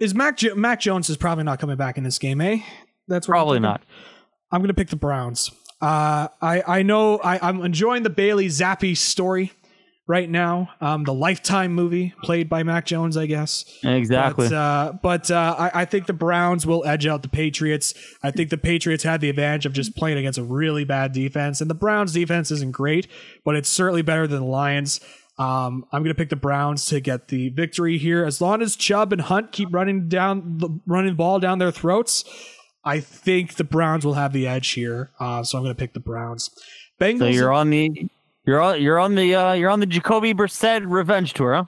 is 0.00 0.14
Mac 0.14 0.36
jo- 0.36 0.54
Mac 0.54 0.80
Jones 0.80 1.08
is 1.08 1.16
probably 1.16 1.44
not 1.44 1.58
coming 1.58 1.76
back 1.76 1.96
in 1.96 2.04
this 2.04 2.18
game, 2.18 2.40
eh? 2.40 2.58
That's 3.08 3.26
probably 3.26 3.58
not. 3.58 3.82
I'm 4.52 4.60
going 4.60 4.68
to 4.68 4.74
pick 4.74 4.88
the 4.88 4.96
Browns. 4.96 5.50
Uh, 5.80 6.28
I 6.40 6.62
I 6.66 6.82
know 6.82 7.18
I, 7.18 7.40
I'm 7.46 7.64
enjoying 7.64 8.04
the 8.04 8.10
Bailey 8.10 8.46
Zappe 8.46 8.96
story 8.96 9.52
right 10.06 10.28
now. 10.28 10.68
Um, 10.80 11.04
the 11.04 11.14
Lifetime 11.14 11.72
movie 11.72 12.14
played 12.22 12.48
by 12.48 12.62
Mac 12.62 12.86
Jones, 12.86 13.16
I 13.16 13.26
guess. 13.26 13.64
Exactly. 13.82 14.48
But, 14.48 14.54
uh, 14.54 14.92
but 15.02 15.30
uh, 15.30 15.56
I, 15.58 15.82
I, 15.82 15.84
think 15.84 16.06
the 16.06 16.12
Browns 16.12 16.66
will 16.66 16.84
edge 16.84 17.06
out 17.06 17.22
the 17.22 17.28
Patriots. 17.28 17.94
I 18.22 18.30
think 18.30 18.50
the 18.50 18.58
Patriots 18.58 19.04
had 19.04 19.20
the 19.20 19.30
advantage 19.30 19.64
of 19.64 19.72
just 19.72 19.96
playing 19.96 20.18
against 20.18 20.38
a 20.38 20.44
really 20.44 20.84
bad 20.84 21.12
defense, 21.12 21.60
and 21.60 21.70
the 21.70 21.74
Browns' 21.74 22.12
defense 22.12 22.50
isn't 22.50 22.72
great, 22.72 23.06
but 23.44 23.56
it's 23.56 23.68
certainly 23.68 24.02
better 24.02 24.26
than 24.26 24.40
the 24.40 24.46
Lions. 24.46 25.00
Um, 25.38 25.86
I'm 25.92 26.02
going 26.02 26.14
to 26.14 26.18
pick 26.18 26.28
the 26.28 26.36
Browns 26.36 26.84
to 26.86 27.00
get 27.00 27.28
the 27.28 27.48
victory 27.48 27.96
here. 27.96 28.24
As 28.24 28.40
long 28.40 28.60
as 28.60 28.76
Chubb 28.76 29.12
and 29.12 29.22
Hunt 29.22 29.50
keep 29.50 29.72
running 29.72 30.08
down 30.08 30.58
the 30.58 30.68
running 30.86 31.14
ball 31.14 31.38
down 31.38 31.58
their 31.58 31.72
throats, 31.72 32.24
I 32.84 33.00
think 33.00 33.54
the 33.54 33.64
Browns 33.64 34.04
will 34.04 34.14
have 34.14 34.32
the 34.32 34.46
edge 34.46 34.70
here. 34.70 35.10
Uh, 35.20 35.42
so 35.42 35.58
I'm 35.58 35.64
going 35.64 35.74
to 35.74 35.78
pick 35.78 35.92
the 35.92 36.00
Browns. 36.00 36.50
Bengals. 37.00 37.18
So 37.18 37.26
you're 37.26 37.52
on 37.52 37.70
the 37.70 38.08
you're 38.44 38.60
on 38.60 38.82
you're 38.82 38.98
on 38.98 39.14
the 39.14 39.34
uh, 39.34 39.52
you're 39.52 39.70
on 39.70 39.80
the 39.80 39.86
Jacoby 39.86 40.34
Brissett 40.34 40.82
revenge 40.84 41.32
tour, 41.32 41.54
huh? 41.54 41.64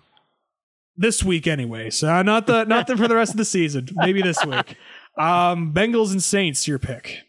This 0.97 1.25
week, 1.25 1.47
anyway. 1.47 1.91
So 1.91 2.09
uh, 2.09 2.23
not 2.23 2.47
the 2.47 2.65
not 2.65 2.87
the, 2.87 2.97
for 2.97 3.09
the 3.09 3.17
rest 3.17 3.33
of 3.33 3.37
the 3.37 3.45
season. 3.45 3.89
Maybe 3.95 4.23
this 4.23 4.45
week. 4.45 4.77
Um, 5.17 5.73
Bengals 5.73 6.11
and 6.11 6.23
Saints, 6.23 6.67
your 6.67 6.79
pick. 6.79 7.23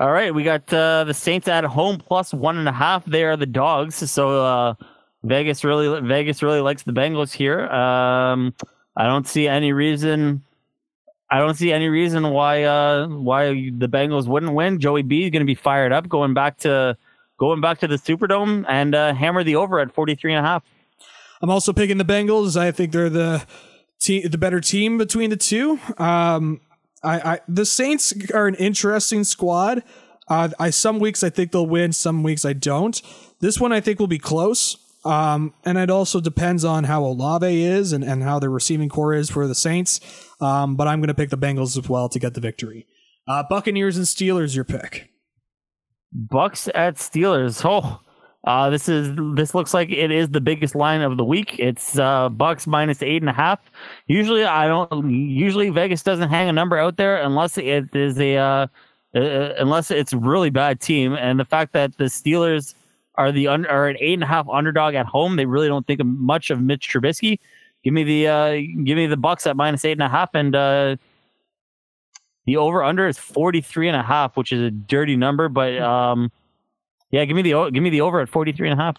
All 0.00 0.12
right, 0.12 0.32
we 0.32 0.44
got 0.44 0.72
uh, 0.72 1.02
the 1.02 1.14
Saints 1.14 1.48
at 1.48 1.64
home 1.64 1.98
plus 1.98 2.32
one 2.32 2.56
and 2.56 2.68
a 2.68 2.72
half. 2.72 3.04
They 3.04 3.24
are 3.24 3.36
the 3.36 3.46
dogs, 3.46 3.96
so 3.96 4.44
uh, 4.44 4.74
Vegas 5.24 5.64
really 5.64 6.00
Vegas 6.06 6.40
really 6.40 6.60
likes 6.60 6.84
the 6.84 6.92
Bengals 6.92 7.32
here. 7.32 7.66
Um, 7.66 8.54
I 8.96 9.06
don't 9.06 9.26
see 9.26 9.48
any 9.48 9.72
reason. 9.72 10.44
I 11.30 11.38
don't 11.38 11.54
see 11.54 11.72
any 11.72 11.88
reason 11.88 12.30
why 12.30 12.64
uh, 12.64 13.06
why 13.06 13.52
the 13.52 13.88
Bengals 13.88 14.26
wouldn't 14.26 14.54
win. 14.54 14.80
Joey 14.80 15.02
B 15.02 15.24
is 15.24 15.30
going 15.30 15.40
to 15.40 15.46
be 15.46 15.54
fired 15.54 15.92
up, 15.92 16.08
going 16.08 16.34
back 16.34 16.58
to 16.58 16.96
going 17.38 17.60
back 17.60 17.78
to 17.80 17.86
the 17.86 17.96
Superdome 17.96 18.64
and 18.68 18.94
uh, 18.94 19.14
hammer 19.14 19.44
the 19.44 19.56
over 19.56 19.78
at 19.78 19.92
43 19.92 20.34
and 20.34 20.44
a 20.44 20.48
half. 20.48 20.62
I'm 21.40 21.50
also 21.50 21.72
picking 21.72 21.98
the 21.98 22.04
Bengals. 22.04 22.56
I 22.56 22.72
think 22.72 22.92
they're 22.92 23.10
the 23.10 23.44
te- 23.98 24.26
the 24.26 24.38
better 24.38 24.60
team 24.60 24.98
between 24.98 25.30
the 25.30 25.36
two. 25.36 25.78
Um, 25.98 26.60
I, 27.02 27.32
I 27.32 27.40
the 27.46 27.66
Saints 27.66 28.14
are 28.32 28.46
an 28.46 28.54
interesting 28.54 29.24
squad. 29.24 29.82
Uh, 30.28 30.50
I 30.58 30.70
some 30.70 30.98
weeks 30.98 31.22
I 31.22 31.30
think 31.30 31.52
they'll 31.52 31.66
win, 31.66 31.92
some 31.92 32.22
weeks 32.22 32.44
I 32.44 32.54
don't. 32.54 33.00
This 33.40 33.60
one 33.60 33.72
I 33.72 33.80
think 33.80 34.00
will 34.00 34.06
be 34.06 34.18
close. 34.18 34.76
Um, 35.04 35.54
and 35.64 35.78
it 35.78 35.90
also 35.90 36.20
depends 36.20 36.64
on 36.64 36.84
how 36.84 37.04
Olave 37.04 37.62
is 37.62 37.92
and, 37.92 38.02
and 38.02 38.22
how 38.22 38.38
the 38.38 38.48
receiving 38.48 38.88
corps 38.88 39.14
is 39.14 39.30
for 39.30 39.46
the 39.46 39.54
Saints. 39.54 40.00
Um, 40.40 40.76
but 40.76 40.88
I'm 40.88 41.00
going 41.00 41.08
to 41.08 41.14
pick 41.14 41.30
the 41.30 41.38
Bengals 41.38 41.78
as 41.78 41.88
well 41.88 42.08
to 42.08 42.18
get 42.18 42.34
the 42.34 42.40
victory. 42.40 42.86
Uh, 43.26 43.44
Buccaneers 43.48 43.96
and 43.96 44.06
Steelers, 44.06 44.54
your 44.54 44.64
pick. 44.64 45.10
Bucks 46.12 46.68
at 46.74 46.96
Steelers. 46.96 47.62
Oh, 47.64 48.00
uh, 48.44 48.70
this 48.70 48.88
is 48.88 49.10
this 49.34 49.54
looks 49.54 49.74
like 49.74 49.90
it 49.90 50.10
is 50.10 50.30
the 50.30 50.40
biggest 50.40 50.74
line 50.74 51.02
of 51.02 51.16
the 51.16 51.24
week. 51.24 51.58
It's 51.58 51.98
uh, 51.98 52.30
Bucks 52.30 52.66
minus 52.66 53.02
eight 53.02 53.20
and 53.20 53.28
a 53.28 53.32
half. 53.34 53.60
Usually, 54.06 54.44
I 54.44 54.68
don't. 54.68 55.10
Usually, 55.10 55.68
Vegas 55.68 56.02
doesn't 56.02 56.30
hang 56.30 56.48
a 56.48 56.52
number 56.52 56.78
out 56.78 56.96
there 56.96 57.20
unless 57.20 57.58
it 57.58 57.94
is 57.94 58.18
a 58.18 58.36
uh, 58.36 58.66
uh, 59.14 59.54
unless 59.58 59.90
it's 59.90 60.12
a 60.12 60.18
really 60.18 60.50
bad 60.50 60.80
team. 60.80 61.12
And 61.14 61.38
the 61.38 61.44
fact 61.44 61.72
that 61.74 61.98
the 61.98 62.04
Steelers 62.04 62.74
are 63.18 63.32
the 63.32 63.48
un- 63.48 63.66
are 63.66 63.88
an 63.88 63.96
eight 64.00 64.14
and 64.14 64.22
a 64.22 64.26
half 64.26 64.48
underdog 64.48 64.94
at 64.94 65.04
home, 65.04 65.36
they 65.36 65.44
really 65.44 65.68
don't 65.68 65.86
think 65.86 66.02
much 66.04 66.50
of 66.50 66.62
Mitch 66.62 66.88
Trubisky. 66.88 67.38
Give 67.84 67.92
me 67.92 68.04
the 68.04 68.28
uh, 68.28 68.52
give 68.84 68.96
me 68.96 69.06
the 69.06 69.16
Bucks 69.16 69.46
at 69.46 69.56
minus 69.56 69.84
eight 69.84 69.92
and 69.92 70.02
a 70.02 70.08
half, 70.08 70.30
and 70.34 70.54
uh, 70.54 70.96
the 72.46 72.56
over 72.56 72.82
under 72.82 73.06
is 73.06 73.18
43 73.18 73.88
and 73.88 73.96
a 73.96 74.02
half, 74.02 74.36
which 74.36 74.52
is 74.52 74.62
a 74.62 74.70
dirty 74.70 75.16
number, 75.16 75.50
but 75.50 75.76
hmm. 75.76 75.82
um, 75.82 76.32
yeah, 77.10 77.24
give 77.24 77.36
me 77.36 77.42
the 77.42 77.70
give 77.70 77.82
me 77.82 77.90
the 77.90 78.00
over 78.00 78.20
at 78.20 78.28
43 78.28 78.70
and 78.70 78.80
a 78.80 78.82
half. 78.82 78.96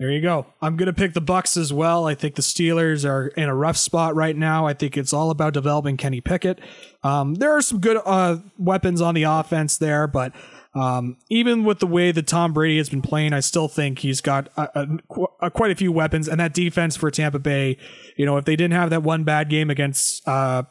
There 0.00 0.10
you 0.10 0.22
go. 0.22 0.46
I'm 0.62 0.78
going 0.78 0.86
to 0.86 0.94
pick 0.94 1.12
the 1.12 1.20
Bucks 1.20 1.58
as 1.58 1.74
well. 1.74 2.06
I 2.06 2.14
think 2.14 2.34
the 2.34 2.42
Steelers 2.42 3.06
are 3.06 3.26
in 3.28 3.50
a 3.50 3.54
rough 3.54 3.76
spot 3.76 4.14
right 4.14 4.34
now. 4.34 4.66
I 4.66 4.72
think 4.72 4.96
it's 4.96 5.12
all 5.12 5.30
about 5.30 5.52
developing 5.52 5.98
Kenny 5.98 6.22
Pickett. 6.22 6.58
Um, 7.02 7.34
there 7.34 7.52
are 7.52 7.60
some 7.60 7.80
good 7.80 8.00
uh, 8.06 8.38
weapons 8.56 9.02
on 9.02 9.14
the 9.14 9.24
offense 9.24 9.76
there, 9.76 10.06
but 10.06 10.32
Um, 10.74 11.16
even 11.28 11.64
with 11.64 11.80
the 11.80 11.86
way 11.86 12.12
that 12.12 12.26
Tom 12.28 12.52
Brady 12.52 12.78
has 12.78 12.88
been 12.88 13.02
playing, 13.02 13.32
I 13.32 13.40
still 13.40 13.66
think 13.66 14.00
he's 14.00 14.20
got 14.20 14.48
a, 14.56 14.68
a, 14.80 14.88
a, 15.46 15.50
quite 15.50 15.72
a 15.72 15.74
few 15.74 15.90
weapons. 15.90 16.28
And 16.28 16.38
that 16.38 16.54
defense 16.54 16.96
for 16.96 17.10
Tampa 17.10 17.40
Bay, 17.40 17.76
you 18.16 18.24
know, 18.24 18.36
if 18.36 18.44
they 18.44 18.54
didn't 18.54 18.74
have 18.74 18.90
that 18.90 19.02
one 19.02 19.24
bad 19.24 19.48
game 19.48 19.68
against 19.68 20.26
uh, 20.28 20.62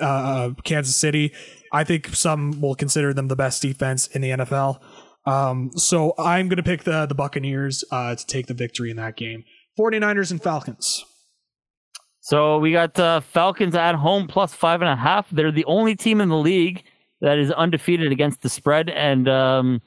uh, 0.00 0.50
Kansas 0.64 0.96
City, 0.96 1.32
I 1.72 1.84
think 1.84 2.08
some 2.08 2.60
will 2.60 2.74
consider 2.74 3.14
them 3.14 3.28
the 3.28 3.36
best 3.36 3.62
defense 3.62 4.06
in 4.08 4.20
the 4.20 4.30
NFL. 4.30 4.80
Um, 5.24 5.70
so 5.76 6.14
I'm 6.18 6.48
going 6.48 6.56
to 6.58 6.62
pick 6.62 6.84
the, 6.84 7.06
the 7.06 7.14
Buccaneers 7.14 7.84
uh, 7.90 8.14
to 8.14 8.26
take 8.26 8.46
the 8.46 8.54
victory 8.54 8.90
in 8.90 8.96
that 8.96 9.16
game. 9.16 9.44
49ers 9.78 10.30
and 10.30 10.42
Falcons. 10.42 11.04
So 12.20 12.58
we 12.58 12.72
got 12.72 12.98
uh, 12.98 13.20
Falcons 13.20 13.74
at 13.74 13.94
home 13.94 14.26
plus 14.26 14.52
five 14.52 14.82
and 14.82 14.90
a 14.90 14.96
half. 14.96 15.30
They're 15.30 15.52
the 15.52 15.64
only 15.64 15.96
team 15.96 16.20
in 16.20 16.28
the 16.28 16.36
league 16.36 16.84
that 17.20 17.38
is 17.38 17.50
undefeated 17.52 18.12
against 18.12 18.42
the 18.42 18.48
spread, 18.48 18.90
and 18.90 19.28
um, 19.28 19.82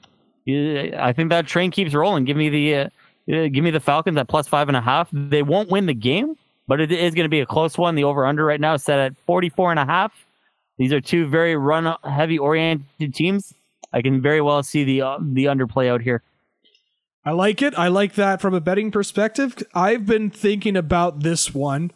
I 0.46 1.12
think 1.14 1.30
that 1.30 1.46
train 1.46 1.70
keeps 1.70 1.94
rolling. 1.94 2.24
Give 2.24 2.36
me 2.36 2.48
the 2.48 2.74
uh, 2.74 2.88
give 3.26 3.64
me 3.64 3.70
the 3.70 3.80
Falcons 3.80 4.16
at 4.16 4.28
plus 4.28 4.48
five 4.48 4.68
and 4.68 4.76
a 4.76 4.80
half. 4.80 5.08
They 5.12 5.42
won't 5.42 5.70
win 5.70 5.86
the 5.86 5.94
game, 5.94 6.36
but 6.66 6.80
it 6.80 6.92
is 6.92 7.14
going 7.14 7.24
to 7.24 7.30
be 7.30 7.40
a 7.40 7.46
close 7.46 7.78
one. 7.78 7.94
The 7.94 8.04
over 8.04 8.26
under 8.26 8.44
right 8.44 8.60
now 8.60 8.74
is 8.74 8.82
set 8.82 8.98
at 8.98 9.16
44 9.26 9.70
and 9.70 9.80
a 9.80 9.86
half. 9.86 10.12
These 10.78 10.92
are 10.92 11.00
two 11.00 11.26
very 11.26 11.56
run 11.56 11.94
heavy 12.04 12.38
oriented 12.38 13.14
teams. 13.14 13.54
I 13.92 14.02
can 14.02 14.20
very 14.20 14.40
well 14.40 14.62
see 14.62 14.84
the 14.84 15.02
uh, 15.02 15.18
the 15.20 15.46
underplay 15.46 15.88
out 15.88 16.02
here. 16.02 16.22
I 17.24 17.30
like 17.30 17.62
it. 17.62 17.74
I 17.78 17.88
like 17.88 18.14
that 18.14 18.40
from 18.40 18.52
a 18.52 18.60
betting 18.60 18.90
perspective. 18.90 19.56
I've 19.74 20.06
been 20.06 20.28
thinking 20.28 20.76
about 20.76 21.20
this 21.20 21.54
one. 21.54 21.92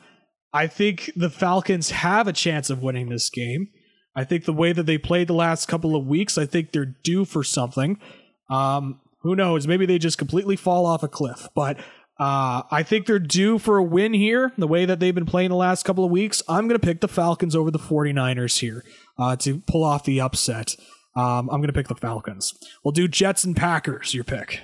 I 0.53 0.69
think 0.69 1.11
the 1.17 1.31
Falcons 1.31 1.91
have 1.91 2.29
a 2.29 2.33
chance 2.33 2.71
of 2.71 2.83
winning 2.83 3.09
this 3.09 3.29
game. 3.29 3.69
I 4.17 4.25
think 4.25 4.45
the 4.45 4.53
way 4.53 4.73
that 4.73 4.85
they 4.85 4.97
played 4.97 5.29
the 5.29 5.35
last 5.35 5.67
couple 5.67 5.95
of 5.95 6.07
weeks, 6.07 6.39
I 6.39 6.47
think 6.47 6.73
they're 6.73 6.87
due 6.87 7.27
for 7.27 7.45
something. 7.45 8.01
Um, 8.49 9.01
who 9.21 9.37
knows? 9.37 9.67
Maybe 9.67 9.85
they 9.85 9.99
just 9.99 10.19
completely 10.19 10.57
fall 10.57 10.87
off 10.87 11.03
a 11.03 11.09
cliff. 11.09 11.49
But 11.55 11.79
uh, 12.19 12.63
I 12.71 12.83
think 12.83 13.07
they're 13.07 13.19
due 13.19 13.59
for 13.59 13.77
a 13.77 13.85
win 13.85 14.15
here, 14.15 14.53
the 14.57 14.67
way 14.67 14.87
that 14.87 15.01
they've 15.01 15.15
been 15.15 15.27
playing 15.27 15.51
the 15.51 15.57
last 15.57 15.83
couple 15.83 16.05
of 16.05 16.11
weeks. 16.11 16.43
I'm 16.49 16.67
going 16.67 16.81
to 16.81 16.87
pick 16.87 17.03
the 17.03 17.09
Falcons 17.09 17.55
over 17.55 17.71
the 17.71 17.79
49ers 17.79 18.61
here 18.61 18.85
uh, 19.19 19.37
to 19.37 19.61
pull 19.61 19.85
off 19.85 20.05
the 20.05 20.21
upset. 20.21 20.77
Um, 21.15 21.51
I'm 21.51 21.59
going 21.61 21.67
to 21.67 21.73
pick 21.75 21.89
the 21.89 21.95
Falcons. 21.95 22.55
We'll 22.83 22.93
do 22.93 23.09
Jets 23.09 23.45
and 23.45 23.55
Packers, 23.55 24.15
your 24.15 24.25
pick. 24.25 24.61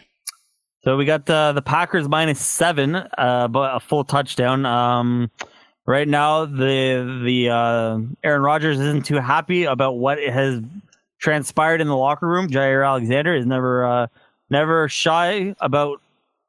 So 0.85 0.97
we 0.97 1.05
got 1.05 1.27
the, 1.27 1.53
the 1.55 1.63
Packers 1.63 2.09
minus 2.09 2.41
seven, 2.41 2.97
uh, 2.97 3.49
but 3.49 3.77
a 3.77 3.81
full 3.81 4.05
touchdown. 4.05 4.65
Um, 4.65 5.31
right 5.87 6.09
now 6.09 6.45
the 6.45 7.23
the 7.25 7.51
uh, 7.51 7.99
Aaron 8.25 8.43
Rodgers 8.43 8.79
isn't 8.79 9.07
too 9.07 9.17
happy 9.17 9.65
about 9.65 9.99
what 9.99 10.19
has 10.19 10.61
transpired 11.19 11.81
in 11.81 11.89
the 11.89 11.97
locker 11.97 12.27
room. 12.27 12.49
Jaire 12.49 12.87
Alexander 12.87 13.35
is 13.35 13.47
never 13.47 13.85
uh, 13.85 14.07
never 14.51 14.89
shy 14.89 15.55
about 15.61 16.01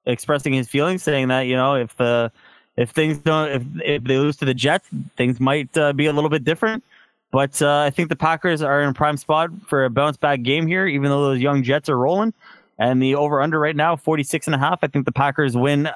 expressing 0.06 0.54
his 0.54 0.68
feelings, 0.68 1.04
saying 1.04 1.30
that 1.30 1.42
you 1.42 1.56
know 1.56 1.76
if 1.76 1.96
the 1.98 2.32
if 2.76 2.90
things 2.90 3.18
don't 3.20 3.50
if 3.50 3.64
if 3.84 4.04
they 4.04 4.18
lose 4.18 4.38
to 4.38 4.46
the 4.46 4.54
Jets, 4.54 4.88
things 5.18 5.40
might 5.40 5.76
uh, 5.78 5.94
be 5.94 6.08
a 6.08 6.14
little 6.14 6.30
bit 6.30 6.44
different. 6.44 6.84
But 7.32 7.60
uh, 7.64 7.80
I 7.80 7.90
think 7.90 8.10
the 8.10 8.16
Packers 8.16 8.62
are 8.62 8.82
in 8.84 8.90
a 8.90 8.94
prime 8.94 9.18
spot 9.18 9.50
for 9.66 9.86
a 9.86 9.90
bounce 9.90 10.18
back 10.18 10.44
game 10.44 10.68
here, 10.68 10.86
even 10.86 11.10
though 11.10 11.24
those 11.24 11.40
young 11.40 11.64
Jets 11.64 11.90
are 11.90 11.98
rolling. 11.98 12.32
And 12.78 13.02
the 13.02 13.16
over 13.16 13.42
under 13.42 13.60
right 13.60 13.76
now, 13.76 13.96
46 13.96 14.48
and 14.48 14.56
a 14.56 14.60
half. 14.60 14.80
I 14.84 14.88
think 14.88 15.06
the 15.06 15.12
Packers 15.12 15.58
win 15.58 15.90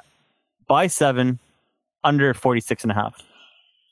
by 0.66 0.88
seven 0.88 1.38
under 2.02 2.34
46 2.34 2.82
and 2.82 2.90
a 2.90 2.94
half. 2.94 3.22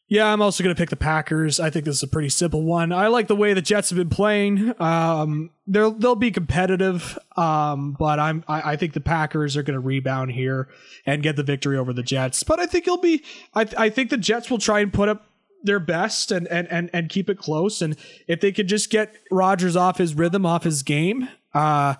Yeah, 0.08 0.32
I'm 0.32 0.40
also 0.40 0.62
going 0.62 0.74
to 0.74 0.80
pick 0.80 0.90
the 0.90 0.96
Packers. 0.96 1.58
I 1.58 1.68
think 1.68 1.84
this 1.84 1.96
is 1.96 2.02
a 2.04 2.08
pretty 2.08 2.28
simple 2.28 2.62
one. 2.62 2.92
I 2.92 3.08
like 3.08 3.26
the 3.26 3.34
way 3.34 3.54
the 3.54 3.62
Jets 3.62 3.90
have 3.90 3.96
been 3.96 4.08
playing. 4.08 4.72
Um, 4.80 5.50
they'll 5.66 5.90
they'll 5.90 6.14
be 6.14 6.30
competitive, 6.30 7.18
um, 7.36 7.96
but 7.98 8.20
I'm 8.20 8.44
I, 8.46 8.72
I, 8.72 8.76
think 8.76 8.92
the 8.92 9.00
Packers 9.00 9.56
are 9.56 9.64
going 9.64 9.74
to 9.74 9.80
rebound 9.80 10.30
here 10.30 10.68
and 11.06 11.24
get 11.24 11.34
the 11.34 11.42
victory 11.42 11.76
over 11.76 11.92
the 11.92 12.04
Jets. 12.04 12.44
But 12.44 12.60
I 12.60 12.66
think 12.66 12.86
it'll 12.86 12.98
be 12.98 13.24
I 13.52 13.66
I 13.76 13.90
think 13.90 14.10
the 14.10 14.16
Jets 14.16 14.48
will 14.48 14.58
try 14.58 14.78
and 14.78 14.92
put 14.92 15.08
up 15.08 15.26
their 15.64 15.80
best 15.80 16.30
and 16.30 16.46
and 16.48 16.68
and 16.70 16.88
and 16.92 17.08
keep 17.08 17.28
it 17.28 17.38
close. 17.38 17.82
And 17.82 17.96
if 18.28 18.40
they 18.40 18.52
could 18.52 18.68
just 18.68 18.90
get 18.90 19.16
Rodgers 19.32 19.74
off 19.74 19.98
his 19.98 20.14
rhythm, 20.14 20.46
off 20.46 20.62
his 20.62 20.84
game, 20.84 21.28
uh, 21.52 21.94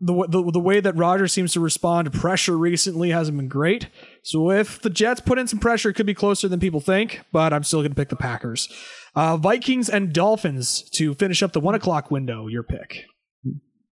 the, 0.00 0.26
the 0.28 0.50
the 0.52 0.60
way 0.60 0.78
that 0.80 0.96
Rodgers 0.96 1.32
seems 1.32 1.52
to 1.54 1.60
respond 1.60 2.10
to 2.10 2.16
pressure 2.16 2.56
recently 2.56 3.10
hasn't 3.10 3.36
been 3.36 3.48
great. 3.48 3.88
So 4.22 4.50
if 4.50 4.82
the 4.82 4.90
Jets 4.90 5.20
put 5.20 5.38
in 5.38 5.46
some 5.46 5.58
pressure, 5.58 5.90
it 5.90 5.94
could 5.94 6.06
be 6.06 6.14
closer 6.14 6.48
than 6.48 6.60
people 6.60 6.80
think. 6.80 7.20
But 7.32 7.52
I'm 7.52 7.64
still 7.64 7.80
going 7.80 7.92
to 7.92 7.96
pick 7.96 8.08
the 8.08 8.16
Packers. 8.16 8.68
Uh, 9.14 9.36
Vikings 9.36 9.88
and 9.88 10.12
Dolphins 10.12 10.82
to 10.90 11.14
finish 11.14 11.42
up 11.42 11.52
the 11.52 11.60
one 11.60 11.74
o'clock 11.74 12.10
window. 12.10 12.46
Your 12.46 12.62
pick. 12.62 13.04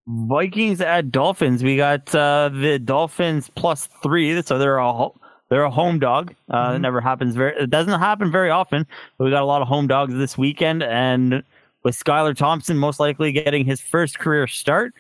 Vikings 0.07 0.81
at 0.81 1.11
Dolphins. 1.13 1.63
We 1.63 1.77
got 1.77 2.15
uh, 2.15 2.51
the 2.53 2.79
Dolphins 2.79 3.51
plus 3.55 3.89
three, 4.03 4.41
so 4.43 4.59
they're 4.59 4.79
a 4.79 5.09
they're 5.51 5.65
a 5.65 5.71
home 5.71 5.99
dog. 5.99 6.35
Uh, 6.49 6.69
mm-hmm. 6.69 6.77
It 6.77 6.79
never 6.81 7.01
happens 7.01 7.35
very. 7.35 7.55
It 7.63 7.71
doesn't 7.71 7.99
happen 7.99 8.31
very 8.31 8.51
often. 8.51 8.87
But 9.17 9.25
we 9.25 9.31
got 9.31 9.43
a 9.43 9.47
lot 9.47 9.61
of 9.61 9.69
home 9.69 9.87
dogs 9.87 10.15
this 10.15 10.39
weekend, 10.39 10.83
and 10.83 11.43
with 11.85 11.99
Skylar 11.99 12.37
Thompson 12.37 12.79
most 12.79 13.01
likely 13.01 13.33
getting 13.33 13.65
his 13.65 13.81
first 13.81 14.19
career 14.19 14.47
start, 14.47 14.95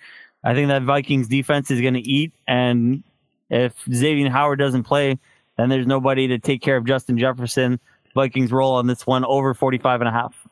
I 0.44 0.54
think 0.54 0.68
that 0.68 0.82
Vikings 0.82 1.28
defense 1.28 1.70
is 1.70 1.80
going 1.80 1.94
to 1.94 2.00
eat. 2.00 2.32
And 2.46 3.02
if 3.50 3.74
Xavier 3.92 4.30
Howard 4.30 4.58
doesn't 4.58 4.84
play, 4.84 5.18
then 5.56 5.68
there's 5.68 5.86
nobody 5.86 6.28
to 6.28 6.38
take 6.38 6.62
care 6.62 6.76
of 6.76 6.86
Justin 6.86 7.18
Jefferson. 7.18 7.80
Vikings 8.14 8.50
roll 8.50 8.72
on 8.72 8.86
this 8.86 9.06
one 9.06 9.24
over 9.24 9.54
45 9.54 10.00
and 10.00 10.08
a 10.08 10.12
half. 10.12 10.47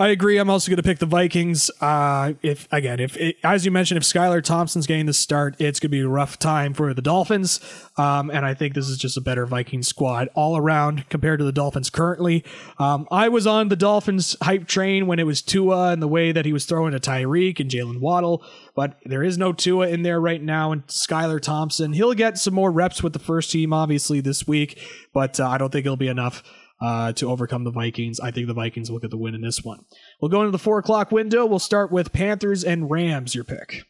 I 0.00 0.08
agree. 0.08 0.38
I'm 0.38 0.48
also 0.48 0.70
going 0.70 0.78
to 0.78 0.82
pick 0.82 0.98
the 0.98 1.04
Vikings. 1.04 1.70
Uh, 1.78 2.32
if 2.40 2.66
again, 2.72 3.00
if 3.00 3.18
it, 3.18 3.36
as 3.44 3.66
you 3.66 3.70
mentioned, 3.70 3.98
if 3.98 4.02
Skylar 4.02 4.42
Thompson's 4.42 4.86
getting 4.86 5.04
the 5.04 5.12
start, 5.12 5.56
it's 5.58 5.78
going 5.78 5.90
to 5.90 5.94
be 5.94 6.00
a 6.00 6.08
rough 6.08 6.38
time 6.38 6.72
for 6.72 6.94
the 6.94 7.02
Dolphins. 7.02 7.60
Um, 7.98 8.30
and 8.30 8.46
I 8.46 8.54
think 8.54 8.72
this 8.72 8.88
is 8.88 8.96
just 8.96 9.18
a 9.18 9.20
better 9.20 9.44
Viking 9.44 9.82
squad 9.82 10.30
all 10.34 10.56
around 10.56 11.06
compared 11.10 11.38
to 11.40 11.44
the 11.44 11.52
Dolphins 11.52 11.90
currently. 11.90 12.42
Um, 12.78 13.06
I 13.10 13.28
was 13.28 13.46
on 13.46 13.68
the 13.68 13.76
Dolphins 13.76 14.38
hype 14.40 14.66
train 14.66 15.06
when 15.06 15.18
it 15.18 15.26
was 15.26 15.42
Tua 15.42 15.92
and 15.92 16.00
the 16.00 16.08
way 16.08 16.32
that 16.32 16.46
he 16.46 16.54
was 16.54 16.64
throwing 16.64 16.92
to 16.92 16.98
Tyreek 16.98 17.60
and 17.60 17.70
Jaylen 17.70 18.00
Waddle, 18.00 18.42
but 18.74 18.98
there 19.04 19.22
is 19.22 19.36
no 19.36 19.52
Tua 19.52 19.88
in 19.88 20.00
there 20.00 20.18
right 20.18 20.42
now. 20.42 20.72
And 20.72 20.86
Skylar 20.86 21.42
Thompson, 21.42 21.92
he'll 21.92 22.14
get 22.14 22.38
some 22.38 22.54
more 22.54 22.72
reps 22.72 23.02
with 23.02 23.12
the 23.12 23.18
first 23.18 23.50
team, 23.50 23.74
obviously 23.74 24.22
this 24.22 24.48
week, 24.48 24.80
but 25.12 25.38
uh, 25.38 25.46
I 25.46 25.58
don't 25.58 25.70
think 25.70 25.84
it'll 25.84 25.98
be 25.98 26.08
enough 26.08 26.42
uh, 26.80 27.12
to 27.12 27.30
overcome 27.30 27.64
the 27.64 27.70
Vikings. 27.70 28.20
I 28.20 28.30
think 28.30 28.46
the 28.46 28.54
Vikings 28.54 28.90
will 28.90 28.98
get 28.98 29.10
the 29.10 29.16
win 29.16 29.34
in 29.34 29.40
this 29.40 29.62
one. 29.62 29.84
We'll 30.20 30.30
go 30.30 30.40
into 30.40 30.50
the 30.50 30.58
four 30.58 30.78
o'clock 30.78 31.12
window. 31.12 31.44
We'll 31.46 31.58
start 31.58 31.92
with 31.92 32.12
Panthers 32.12 32.64
and 32.64 32.90
Rams. 32.90 33.34
Your 33.34 33.44
pick. 33.44 33.84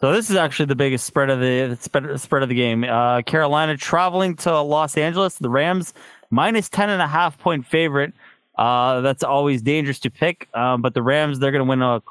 So 0.00 0.12
this 0.12 0.30
is 0.30 0.36
actually 0.36 0.66
the 0.66 0.74
biggest 0.74 1.06
spread 1.06 1.30
of 1.30 1.38
the 1.38 1.76
spread, 1.80 2.42
of 2.42 2.48
the 2.48 2.54
game. 2.56 2.82
Uh, 2.84 3.22
Carolina 3.22 3.76
traveling 3.76 4.34
to 4.36 4.60
Los 4.60 4.96
Angeles. 4.96 5.38
The 5.38 5.48
Rams 5.48 5.94
minus 6.30 6.68
ten 6.68 6.90
and 6.90 7.00
a 7.00 7.06
half 7.06 7.38
point 7.38 7.64
favorite. 7.66 8.12
Uh, 8.58 9.00
that's 9.00 9.22
always 9.22 9.62
dangerous 9.62 10.00
to 10.00 10.10
pick, 10.10 10.48
um, 10.54 10.82
but 10.82 10.92
the 10.94 11.02
Rams 11.02 11.38
they're 11.38 11.52
going 11.52 11.64
to 11.64 11.68
win 11.68 11.82
a. 11.82 12.02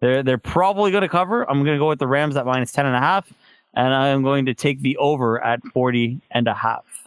They're 0.00 0.22
they're 0.22 0.38
probably 0.38 0.90
going 0.90 1.02
to 1.02 1.08
cover. 1.08 1.48
I'm 1.48 1.62
going 1.62 1.76
to 1.76 1.78
go 1.78 1.88
with 1.88 1.98
the 1.98 2.06
Rams 2.08 2.36
at 2.36 2.46
minus 2.46 2.72
ten 2.72 2.86
and 2.86 2.96
a 2.96 3.00
half, 3.00 3.30
and 3.74 3.92
I'm 3.92 4.22
going 4.22 4.46
to 4.46 4.54
take 4.54 4.80
the 4.80 4.96
over 4.96 5.42
at 5.42 5.62
40 5.72 6.20
and 6.30 6.48
a 6.48 6.54
half. 6.54 7.03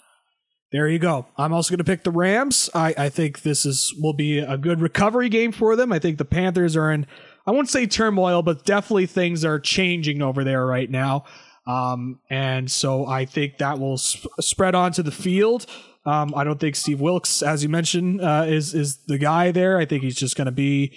There 0.72 0.88
you 0.90 1.00
go. 1.00 1.28
I'm 1.38 1.54
also 1.54 1.72
going 1.72 1.78
to 1.78 1.86
pick 1.86 2.04
the 2.04 2.12
Rams. 2.12 2.70
I, 2.74 2.94
I 2.98 3.10
think 3.10 3.44
this 3.44 3.66
is 3.66 3.94
will 4.02 4.14
be 4.14 4.40
a 4.40 4.58
good 4.58 4.82
recovery 4.82 5.30
game 5.30 5.54
for 5.54 5.76
them. 5.78 5.94
I 5.94 6.00
think 6.00 6.18
the 6.18 6.26
Panthers 6.26 6.76
are 6.76 6.92
in, 6.92 7.08
I 7.46 7.52
won't 7.52 7.70
say 7.70 7.86
turmoil, 7.86 8.42
but 8.42 8.66
definitely 8.66 9.06
things 9.06 9.46
are 9.46 9.60
changing 9.60 10.22
over 10.22 10.44
there 10.44 10.66
right 10.66 10.90
now. 10.90 11.24
Um, 11.66 12.20
and 12.30 12.70
so 12.70 13.06
I 13.06 13.26
think 13.26 13.60
that 13.60 13.80
will 13.80 13.98
sp- 14.00 14.28
spread 14.42 14.76
onto 14.76 15.04
the 15.04 15.12
field. 15.12 15.66
Um, 16.06 16.34
I 16.36 16.44
don't 16.44 16.60
think 16.60 16.76
Steve 16.76 17.02
Wilks, 17.02 17.42
as 17.42 17.64
you 17.64 17.70
mentioned, 17.70 18.22
uh, 18.22 18.46
is 18.48 18.74
is 18.74 18.98
the 19.08 19.18
guy 19.18 19.52
there. 19.52 19.78
I 19.78 19.86
think 19.86 20.04
he's 20.04 20.16
just 20.16 20.38
going 20.38 20.46
to 20.46 20.54
be 20.54 20.94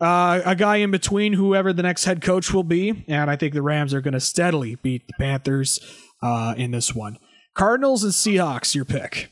uh, 0.00 0.40
a 0.44 0.54
guy 0.54 0.76
in 0.76 0.90
between 0.90 1.34
whoever 1.34 1.72
the 1.72 1.82
next 1.82 2.04
head 2.04 2.22
coach 2.22 2.52
will 2.54 2.64
be. 2.64 3.04
And 3.08 3.30
I 3.30 3.36
think 3.36 3.52
the 3.52 3.62
Rams 3.62 3.92
are 3.92 4.00
going 4.00 4.14
to 4.14 4.20
steadily 4.20 4.76
beat 4.76 5.06
the 5.06 5.12
Panthers 5.18 5.78
uh, 6.22 6.54
in 6.56 6.70
this 6.70 6.94
one. 6.94 7.18
Cardinals 7.56 8.04
and 8.04 8.12
Seahawks, 8.12 8.74
your 8.74 8.84
pick. 8.84 9.30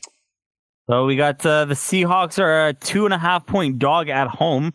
So 0.88 1.04
we 1.04 1.14
got 1.14 1.44
uh, 1.44 1.66
the 1.66 1.74
Seahawks 1.74 2.38
are 2.38 2.68
a 2.68 2.72
two 2.72 3.04
and 3.04 3.12
a 3.12 3.18
half 3.18 3.46
point 3.46 3.78
dog 3.78 4.08
at 4.08 4.28
home, 4.28 4.72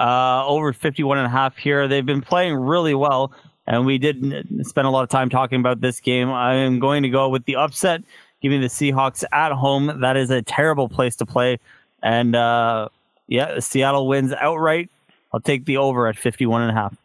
uh, 0.00 0.44
over 0.44 0.72
51 0.72 1.18
and 1.18 1.26
a 1.26 1.30
half 1.30 1.56
here. 1.56 1.86
They've 1.86 2.04
been 2.04 2.20
playing 2.20 2.56
really 2.56 2.94
well, 2.94 3.32
and 3.68 3.86
we 3.86 3.98
did 3.98 4.46
spend 4.66 4.88
a 4.88 4.90
lot 4.90 5.04
of 5.04 5.10
time 5.10 5.30
talking 5.30 5.60
about 5.60 5.80
this 5.80 6.00
game. 6.00 6.28
I 6.28 6.54
am 6.54 6.80
going 6.80 7.04
to 7.04 7.08
go 7.08 7.28
with 7.28 7.44
the 7.44 7.54
upset, 7.54 8.02
giving 8.42 8.60
the 8.60 8.66
Seahawks 8.66 9.22
at 9.30 9.52
home. 9.52 10.00
That 10.00 10.16
is 10.16 10.30
a 10.30 10.42
terrible 10.42 10.88
place 10.88 11.14
to 11.16 11.26
play. 11.26 11.60
And 12.02 12.34
uh, 12.34 12.88
yeah, 13.28 13.60
Seattle 13.60 14.08
wins 14.08 14.32
outright. 14.32 14.90
I'll 15.32 15.40
take 15.40 15.66
the 15.66 15.76
over 15.76 16.08
at 16.08 16.16
51 16.16 16.62
and 16.62 16.70
a 16.72 16.74
half. 16.74 16.96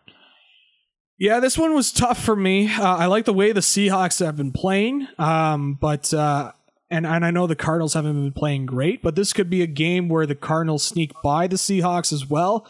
Yeah, 1.23 1.39
this 1.39 1.57
one 1.57 1.73
was 1.73 1.93
tough 1.93 2.21
for 2.21 2.35
me. 2.35 2.69
Uh, 2.69 2.97
I 2.97 3.05
like 3.05 3.23
the 3.23 3.31
way 3.31 3.53
the 3.53 3.61
Seahawks 3.61 4.19
have 4.19 4.35
been 4.35 4.51
playing, 4.51 5.07
um, 5.17 5.75
but 5.79 6.13
uh, 6.13 6.51
and 6.91 7.07
and 7.07 7.25
I 7.25 7.31
know 7.31 7.47
the 7.47 7.55
Cardinals 7.55 7.93
haven't 7.93 8.21
been 8.21 8.33
playing 8.33 8.65
great, 8.65 9.01
but 9.01 9.15
this 9.15 9.31
could 9.31 9.49
be 9.49 9.61
a 9.61 9.65
game 9.65 10.09
where 10.09 10.25
the 10.25 10.35
Cardinals 10.35 10.83
sneak 10.83 11.13
by 11.23 11.47
the 11.47 11.55
Seahawks 11.55 12.11
as 12.11 12.29
well. 12.29 12.67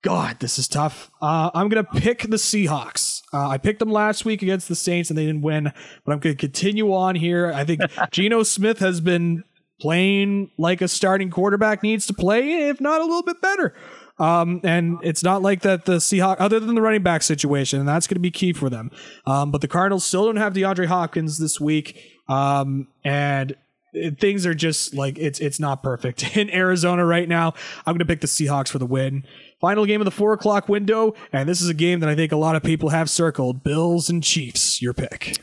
God, 0.00 0.40
this 0.40 0.58
is 0.58 0.68
tough. 0.68 1.10
Uh, 1.20 1.50
I'm 1.52 1.68
gonna 1.68 1.84
pick 1.84 2.22
the 2.22 2.38
Seahawks. 2.38 3.20
Uh, 3.30 3.48
I 3.48 3.58
picked 3.58 3.80
them 3.80 3.92
last 3.92 4.24
week 4.24 4.40
against 4.40 4.70
the 4.70 4.74
Saints 4.74 5.10
and 5.10 5.18
they 5.18 5.26
didn't 5.26 5.42
win, 5.42 5.70
but 6.06 6.12
I'm 6.12 6.18
gonna 6.18 6.34
continue 6.34 6.94
on 6.94 7.14
here. 7.14 7.52
I 7.52 7.64
think 7.64 7.82
Geno 8.10 8.42
Smith 8.42 8.78
has 8.78 9.02
been 9.02 9.44
playing 9.82 10.50
like 10.56 10.80
a 10.80 10.88
starting 10.88 11.28
quarterback 11.28 11.82
needs 11.82 12.06
to 12.06 12.14
play, 12.14 12.68
if 12.68 12.80
not 12.80 13.02
a 13.02 13.04
little 13.04 13.22
bit 13.22 13.42
better. 13.42 13.74
Um, 14.18 14.60
and 14.62 14.98
it's 15.02 15.22
not 15.24 15.42
like 15.42 15.62
that 15.62 15.84
the 15.84 15.96
Seahawks, 15.96 16.36
other 16.38 16.60
than 16.60 16.74
the 16.74 16.82
running 16.82 17.02
back 17.02 17.22
situation, 17.22 17.80
and 17.80 17.88
that's 17.88 18.06
going 18.06 18.16
to 18.16 18.20
be 18.20 18.30
key 18.30 18.52
for 18.52 18.70
them. 18.70 18.90
Um, 19.26 19.50
but 19.50 19.60
the 19.60 19.68
Cardinals 19.68 20.04
still 20.04 20.26
don't 20.26 20.36
have 20.36 20.52
DeAndre 20.52 20.86
Hopkins 20.86 21.38
this 21.38 21.60
week. 21.60 21.98
Um, 22.28 22.88
and 23.04 23.56
it- 23.92 24.18
things 24.20 24.46
are 24.46 24.54
just 24.54 24.94
like 24.94 25.18
it's 25.18 25.40
it's 25.40 25.58
not 25.60 25.82
perfect 25.82 26.36
in 26.36 26.50
Arizona 26.50 27.04
right 27.04 27.28
now. 27.28 27.54
I'm 27.86 27.94
going 27.94 27.98
to 28.00 28.04
pick 28.06 28.20
the 28.20 28.26
Seahawks 28.26 28.68
for 28.68 28.78
the 28.78 28.86
win. 28.86 29.24
Final 29.60 29.86
game 29.86 30.00
of 30.00 30.04
the 30.04 30.10
four 30.10 30.32
o'clock 30.32 30.68
window, 30.68 31.14
and 31.32 31.48
this 31.48 31.60
is 31.60 31.68
a 31.68 31.74
game 31.74 32.00
that 32.00 32.08
I 32.08 32.14
think 32.14 32.32
a 32.32 32.36
lot 32.36 32.54
of 32.56 32.62
people 32.62 32.90
have 32.90 33.08
circled: 33.10 33.62
Bills 33.62 34.08
and 34.10 34.22
Chiefs. 34.22 34.80
Your 34.82 34.92
pick. 34.92 35.38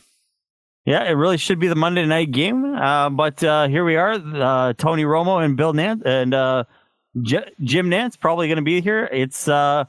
Yeah, 0.85 1.03
it 1.03 1.11
really 1.11 1.37
should 1.37 1.59
be 1.59 1.67
the 1.67 1.75
Monday 1.75 2.05
night 2.05 2.31
game. 2.31 2.73
Uh, 2.75 3.09
but 3.09 3.43
uh, 3.43 3.67
here 3.67 3.85
we 3.85 3.95
are. 3.95 4.13
Uh, 4.13 4.73
Tony 4.73 5.03
Romo 5.03 5.43
and 5.43 5.55
Bill 5.55 5.73
Nantz 5.73 6.03
and 6.05 6.33
uh, 6.33 6.63
J- 7.21 7.51
Jim 7.63 7.89
Nantz 7.89 8.19
probably 8.19 8.47
going 8.47 8.57
to 8.57 8.63
be 8.63 8.81
here. 8.81 9.09
It's 9.11 9.47
uh, 9.47 9.85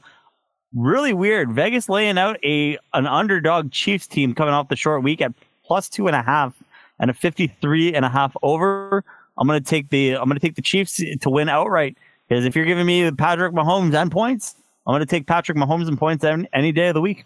really 0.75 1.13
weird. 1.13 1.51
Vegas 1.51 1.89
laying 1.89 2.17
out 2.17 2.43
a 2.43 2.77
an 2.93 3.07
underdog 3.07 3.71
Chiefs 3.71 4.07
team 4.07 4.33
coming 4.33 4.53
off 4.53 4.69
the 4.69 4.75
short 4.75 5.03
week 5.03 5.21
at 5.21 5.33
plus 5.63 5.89
two 5.89 6.07
and 6.07 6.15
a 6.15 6.21
half 6.21 6.53
and 6.99 7.11
a 7.11 7.13
53 7.13 7.93
and 7.93 8.05
a 8.05 8.09
half 8.09 8.35
over. 8.41 9.03
I'm 9.37 9.47
going 9.47 9.61
to 9.61 9.69
take 9.69 9.89
the 9.89 10.13
I'm 10.15 10.25
going 10.25 10.39
to 10.39 10.45
take 10.45 10.55
the 10.55 10.61
Chiefs 10.61 11.01
to 11.21 11.29
win 11.29 11.49
outright 11.49 11.97
because 12.27 12.45
if 12.45 12.55
you're 12.55 12.65
giving 12.65 12.85
me 12.85 13.09
Patrick 13.11 13.53
Mahomes 13.53 13.93
and 13.93 14.11
points, 14.11 14.55
I'm 14.85 14.91
going 14.91 15.01
to 15.01 15.05
take 15.05 15.27
Patrick 15.27 15.57
Mahomes 15.57 15.87
and 15.87 15.97
points 15.97 16.23
any, 16.23 16.71
day 16.71 16.87
of 16.87 16.93
the 16.95 17.01
week. 17.01 17.25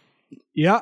Yeah. 0.53 0.81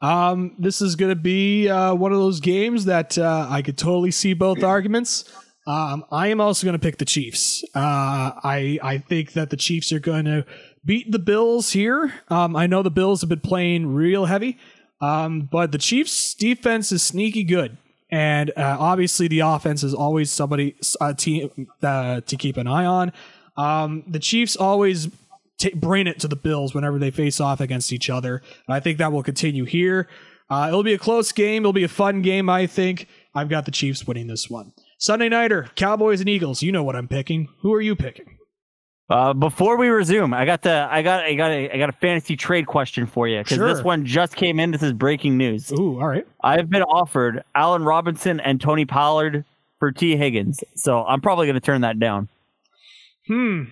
Um, 0.00 0.54
this 0.58 0.80
is 0.80 0.94
going 0.96 1.10
to 1.10 1.20
be 1.20 1.68
uh, 1.68 1.94
one 1.94 2.12
of 2.12 2.18
those 2.18 2.40
games 2.40 2.84
that 2.84 3.16
uh, 3.16 3.46
I 3.48 3.62
could 3.62 3.78
totally 3.78 4.10
see 4.10 4.34
both 4.34 4.62
arguments. 4.62 5.24
Um, 5.66 6.04
I 6.12 6.28
am 6.28 6.40
also 6.40 6.64
going 6.64 6.78
to 6.78 6.82
pick 6.82 6.98
the 6.98 7.04
Chiefs. 7.04 7.64
Uh, 7.74 8.32
I 8.44 8.78
I 8.82 8.98
think 8.98 9.32
that 9.32 9.50
the 9.50 9.56
Chiefs 9.56 9.92
are 9.92 9.98
going 9.98 10.24
to 10.26 10.44
beat 10.84 11.10
the 11.10 11.18
Bills 11.18 11.72
here. 11.72 12.14
Um, 12.28 12.54
I 12.54 12.66
know 12.66 12.82
the 12.82 12.90
Bills 12.90 13.20
have 13.22 13.28
been 13.28 13.40
playing 13.40 13.92
real 13.92 14.26
heavy, 14.26 14.58
um, 15.00 15.48
but 15.50 15.72
the 15.72 15.78
Chiefs' 15.78 16.34
defense 16.34 16.92
is 16.92 17.02
sneaky 17.02 17.42
good, 17.42 17.76
and 18.10 18.50
uh, 18.50 18.76
obviously 18.78 19.26
the 19.26 19.40
offense 19.40 19.82
is 19.82 19.92
always 19.92 20.30
somebody 20.30 20.76
team 21.16 21.68
uh, 21.82 22.20
to 22.20 22.36
keep 22.36 22.56
an 22.56 22.68
eye 22.68 22.86
on. 22.86 23.12
Um, 23.56 24.04
the 24.06 24.20
Chiefs 24.20 24.54
always 24.54 25.08
t- 25.58 25.74
bring 25.74 26.06
it 26.06 26.20
to 26.20 26.28
the 26.28 26.36
Bills 26.36 26.74
whenever 26.74 26.98
they 26.98 27.10
face 27.10 27.40
off 27.40 27.60
against 27.60 27.92
each 27.92 28.10
other. 28.10 28.42
And 28.66 28.74
I 28.74 28.80
think 28.80 28.98
that 28.98 29.12
will 29.12 29.22
continue 29.22 29.64
here. 29.64 30.08
Uh, 30.48 30.66
it'll 30.68 30.82
be 30.82 30.94
a 30.94 30.98
close 30.98 31.32
game. 31.32 31.62
It'll 31.62 31.72
be 31.72 31.84
a 31.84 31.88
fun 31.88 32.22
game, 32.22 32.48
I 32.48 32.66
think. 32.66 33.08
I've 33.34 33.48
got 33.48 33.64
the 33.64 33.70
Chiefs 33.70 34.06
winning 34.06 34.28
this 34.28 34.48
one. 34.48 34.72
Sunday 34.98 35.28
Nighter, 35.28 35.68
Cowboys 35.76 36.20
and 36.20 36.28
Eagles. 36.28 36.62
You 36.62 36.72
know 36.72 36.82
what 36.84 36.96
I'm 36.96 37.08
picking. 37.08 37.48
Who 37.60 37.72
are 37.74 37.80
you 37.80 37.94
picking? 37.96 38.38
Uh, 39.08 39.32
before 39.34 39.76
we 39.76 39.88
resume, 39.88 40.34
I 40.34 40.44
got 40.46 40.62
the 40.62 40.88
I 40.90 41.02
got 41.02 41.24
I 41.24 41.34
got 41.34 41.50
a, 41.52 41.70
I 41.72 41.78
got 41.78 41.88
a 41.88 41.92
fantasy 41.92 42.36
trade 42.36 42.66
question 42.66 43.06
for 43.06 43.28
you 43.28 43.38
because 43.38 43.56
Sure. 43.56 43.72
this 43.72 43.84
one 43.84 44.04
just 44.04 44.34
came 44.34 44.58
in. 44.58 44.72
This 44.72 44.82
is 44.82 44.92
breaking 44.92 45.36
news. 45.36 45.70
Ooh, 45.72 46.00
all 46.00 46.08
right. 46.08 46.26
I've 46.42 46.68
been 46.68 46.82
offered 46.82 47.44
Allen 47.54 47.84
Robinson 47.84 48.40
and 48.40 48.60
Tony 48.60 48.84
Pollard 48.84 49.44
for 49.78 49.92
Tee 49.92 50.16
Higgins, 50.16 50.64
so 50.74 51.04
I'm 51.04 51.20
probably 51.20 51.46
going 51.46 51.54
to 51.54 51.60
turn 51.60 51.82
that 51.82 52.00
down. 52.00 52.28
Hmm. 53.28 53.64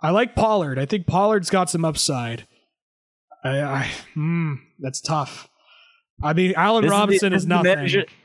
I 0.00 0.10
like 0.10 0.34
Pollard. 0.34 0.78
I 0.78 0.86
think 0.86 1.06
Pollard's 1.06 1.50
got 1.50 1.68
some 1.70 1.84
upside. 1.84 2.46
I, 3.44 3.60
I 3.62 3.90
hmm, 4.14 4.54
that's 4.80 5.00
tough. 5.00 5.48
I 6.22 6.32
mean, 6.32 6.54
Allen 6.56 6.82
This 6.82 6.90
Robinson 6.90 7.32
is, 7.32 7.44
the 7.44 7.48
nothing. 7.50 7.64
manager- 7.76 7.98
Th- 7.98 8.08
th- 8.08 8.19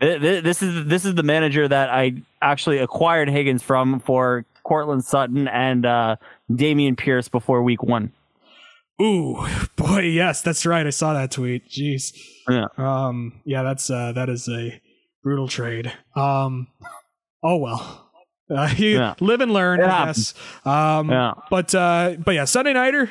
This 0.00 0.62
is 0.62 0.86
this 0.86 1.04
is 1.04 1.14
the 1.14 1.22
manager 1.22 1.66
that 1.66 1.88
I 1.88 2.22
actually 2.42 2.78
acquired 2.78 3.30
Higgins 3.30 3.62
from 3.62 4.00
for 4.00 4.44
Courtland 4.62 5.04
Sutton 5.04 5.48
and 5.48 5.86
uh, 5.86 6.16
Dameon 6.50 6.96
Pierce 6.98 7.28
before 7.28 7.62
Week 7.62 7.82
One. 7.82 8.12
Ooh, 9.00 9.46
boy, 9.76 10.00
yes, 10.00 10.42
that's 10.42 10.64
right. 10.66 10.86
I 10.86 10.90
saw 10.90 11.12
that 11.14 11.30
tweet. 11.30 11.68
Jeez. 11.70 12.14
Yeah. 12.48 12.66
Um, 12.76 13.40
yeah, 13.44 13.62
that's 13.62 13.88
uh, 13.90 14.12
that 14.12 14.28
is 14.28 14.48
a 14.48 14.80
brutal 15.22 15.48
trade. 15.48 15.92
Um, 16.14 16.68
oh 17.42 17.56
well. 17.56 18.10
Uh, 18.50 18.72
you 18.76 18.90
Yeah. 18.98 19.14
live 19.20 19.40
and 19.40 19.52
learn, 19.52 19.80
It 19.80 19.84
I 19.86 19.88
happens. 19.90 20.32
guess. 20.34 20.66
Um, 20.66 21.10
Yeah. 21.10 21.32
but 21.50 21.74
uh, 21.74 22.16
but 22.24 22.34
yeah, 22.34 22.44
Sunday 22.44 22.72
nighter. 22.74 23.10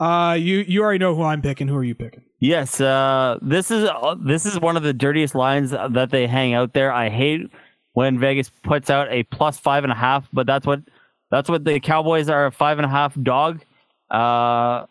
Uh, 0.00 0.36
you 0.38 0.58
you 0.66 0.82
already 0.82 0.98
know 0.98 1.14
who 1.14 1.22
I'm 1.22 1.40
picking. 1.42 1.68
Who 1.68 1.76
are 1.76 1.84
you 1.84 1.94
picking? 1.94 2.24
Yes, 2.44 2.78
uh, 2.78 3.38
this 3.40 3.70
is 3.70 3.88
uh, 3.88 4.16
this 4.20 4.44
is 4.44 4.60
one 4.60 4.76
of 4.76 4.82
the 4.82 4.92
dirtiest 4.92 5.34
lines 5.34 5.70
that 5.70 6.10
they 6.10 6.26
hang 6.26 6.52
out 6.52 6.74
there. 6.74 6.92
I 6.92 7.08
hate 7.08 7.50
when 7.94 8.18
Vegas 8.18 8.50
puts 8.62 8.90
out 8.90 9.10
a 9.10 9.22
plus 9.22 9.58
five 9.58 9.82
and 9.82 9.90
a 9.90 9.96
half, 9.96 10.28
but 10.30 10.46
that's 10.46 10.66
what 10.66 10.82
that's 11.30 11.48
what 11.48 11.64
the 11.64 11.80
Cowboys 11.80 12.28
are 12.28 12.44
a 12.44 12.52
five 12.52 12.78
and 12.78 12.84
a 12.84 12.88
half 12.90 13.16
dog. 13.22 13.64
Uh, 14.10 14.84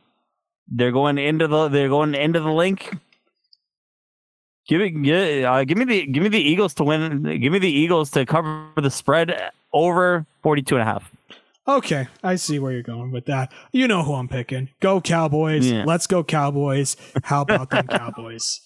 they're 0.67 0.91
going 0.91 1.19
into 1.19 1.47
the 1.47 1.67
they're 1.67 1.89
going 1.89 2.15
into 2.15 2.39
the 2.39 2.51
Linc. 2.51 2.89
Give 4.67 4.81
it, 4.81 4.89
give, 4.89 5.45
uh, 5.45 5.63
give 5.63 5.77
me 5.77 5.85
the 5.85 6.07
give 6.07 6.23
me 6.23 6.29
the 6.29 6.41
Eagles 6.41 6.73
to 6.73 6.83
win. 6.83 7.21
Give 7.39 7.53
me 7.53 7.59
the 7.59 7.71
Eagles 7.71 8.09
to 8.11 8.25
cover 8.25 8.67
the 8.77 8.89
spread 8.89 9.51
over 9.73 10.25
42 10.41 10.77
and 10.77 10.81
a 10.81 10.85
half. 10.85 11.11
Okay, 11.67 12.07
I 12.21 12.35
see 12.35 12.59
where 12.59 12.73
you're 12.73 12.83
going 12.83 13.11
with 13.11 13.25
that. 13.27 13.53
You 13.71 13.87
know 13.87 14.03
who 14.03 14.13
I'm 14.13 14.27
picking. 14.27 14.69
Go 14.81 14.99
Cowboys. 14.99 15.71
Yeah. 15.71 15.85
Let's 15.85 16.07
go 16.07 16.23
Cowboys. 16.23 16.97
How 17.23 17.41
about 17.43 17.69
them 17.69 17.87
Cowboys? 17.87 18.59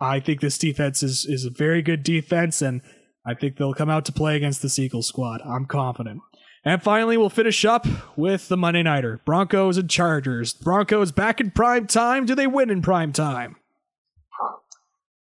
I 0.00 0.20
think 0.20 0.40
this 0.40 0.56
defense 0.56 1.02
is 1.02 1.26
is 1.26 1.44
a 1.44 1.50
very 1.50 1.82
good 1.82 2.02
defense, 2.02 2.62
and 2.62 2.80
I 3.26 3.34
think 3.34 3.56
they'll 3.56 3.74
come 3.74 3.90
out 3.90 4.06
to 4.06 4.12
play 4.12 4.36
against 4.36 4.62
the 4.62 4.82
Eagles 4.82 5.06
squad. 5.06 5.42
I'm 5.42 5.66
confident. 5.66 6.22
And 6.64 6.82
finally, 6.82 7.16
we'll 7.16 7.30
finish 7.30 7.64
up 7.64 7.86
with 8.16 8.48
the 8.48 8.56
Monday 8.56 8.82
Nighter 8.82 9.20
Broncos 9.24 9.76
and 9.76 9.88
Chargers. 9.88 10.52
Broncos 10.54 11.12
back 11.12 11.40
in 11.40 11.50
prime 11.50 11.86
time. 11.86 12.24
Do 12.26 12.34
they 12.34 12.46
win 12.46 12.70
in 12.70 12.80
prime 12.80 13.12
time? 13.12 13.56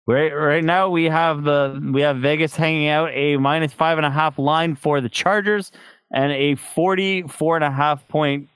Right, 0.07 0.31
right 0.31 0.63
now 0.63 0.89
we 0.89 1.05
have 1.05 1.43
the 1.43 1.81
we 1.93 2.01
have 2.01 2.17
Vegas 2.17 2.55
hanging 2.55 2.89
out 2.89 3.09
a 3.11 3.37
minus 3.37 3.73
five 3.73 3.97
and 3.97 4.05
a 4.05 4.11
half 4.11 4.37
line 4.37 4.75
for 4.75 5.01
the 5.01 5.09
Chargers 5.09 5.71
and 6.11 6.31
a 6.31 6.55
44 6.55 7.57
and 7.57 7.63
a 7.63 7.71
half 7.71 8.07
point 8.07 8.49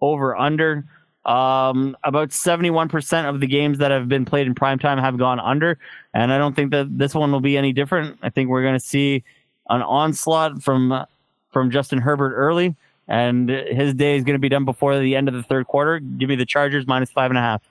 over 0.00 0.36
under. 0.36 0.84
Um, 1.24 1.96
about 2.04 2.28
71% 2.28 3.28
of 3.28 3.40
the 3.40 3.48
games 3.48 3.78
that 3.78 3.90
have 3.90 4.08
been 4.08 4.24
played 4.24 4.46
in 4.46 4.54
primetime 4.54 5.00
have 5.00 5.18
gone 5.18 5.40
under, 5.40 5.76
and 6.14 6.32
I 6.32 6.38
don't 6.38 6.54
think 6.54 6.70
that 6.70 6.96
this 6.96 7.16
one 7.16 7.32
will 7.32 7.40
be 7.40 7.58
any 7.58 7.72
different. 7.72 8.16
I 8.22 8.30
think 8.30 8.48
we're 8.48 8.62
going 8.62 8.78
to 8.78 8.84
see 8.84 9.24
an 9.68 9.82
onslaught 9.82 10.62
from 10.62 11.04
from 11.50 11.70
Justin 11.72 11.98
Herbert 11.98 12.34
early, 12.36 12.76
and 13.08 13.48
his 13.48 13.94
day 13.94 14.16
is 14.16 14.22
going 14.22 14.34
to 14.34 14.40
be 14.40 14.48
done 14.48 14.64
before 14.64 15.00
the 15.00 15.16
end 15.16 15.26
of 15.26 15.34
the 15.34 15.42
third 15.42 15.66
quarter. 15.66 15.98
Give 15.98 16.28
me 16.28 16.36
the 16.36 16.46
Chargers 16.46 16.86
minus 16.86 17.10
five 17.10 17.32
and 17.32 17.38
a 17.38 17.42
half. 17.42 17.62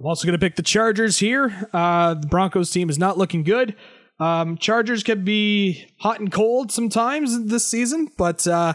I'm 0.00 0.06
also 0.06 0.26
going 0.26 0.38
to 0.38 0.44
pick 0.44 0.56
the 0.56 0.62
Chargers 0.62 1.18
here. 1.18 1.68
Uh, 1.72 2.14
the 2.14 2.26
Broncos 2.26 2.70
team 2.70 2.88
is 2.90 2.98
not 2.98 3.18
looking 3.18 3.44
good. 3.44 3.76
Um, 4.20 4.58
Chargers 4.58 5.02
can 5.02 5.24
be 5.24 5.86
hot 5.98 6.20
and 6.20 6.30
cold 6.30 6.70
sometimes 6.70 7.46
this 7.46 7.66
season, 7.66 8.10
but 8.18 8.46
uh, 8.46 8.74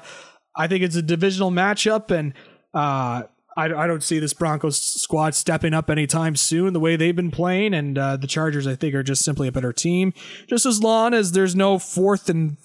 I 0.57 0.67
think 0.67 0.83
it's 0.83 0.95
a 0.95 1.03
divisional 1.03 1.51
matchup, 1.51 2.09
and 2.09 2.33
uh, 2.73 3.23
I, 3.55 3.65
I 3.65 3.87
don't 3.87 4.03
see 4.03 4.17
this 4.17 4.33
Broncos 4.33 4.81
squad 4.81 5.35
stepping 5.35 5.73
up 5.73 5.89
anytime 5.89 6.35
soon. 6.35 6.73
The 6.73 6.79
way 6.79 6.95
they've 6.95 7.15
been 7.15 7.31
playing, 7.31 7.75
and 7.75 7.97
uh, 7.97 8.17
the 8.17 8.27
Chargers, 8.27 8.65
I 8.65 8.75
think, 8.75 8.95
are 8.95 9.03
just 9.03 9.23
simply 9.23 9.47
a 9.47 9.51
better 9.51 9.71
team. 9.71 10.13
Just 10.49 10.65
as 10.65 10.81
long 10.81 11.13
as 11.13 11.31
there's 11.33 11.55
no 11.55 11.77
fourth 11.77 12.27
and 12.27 12.57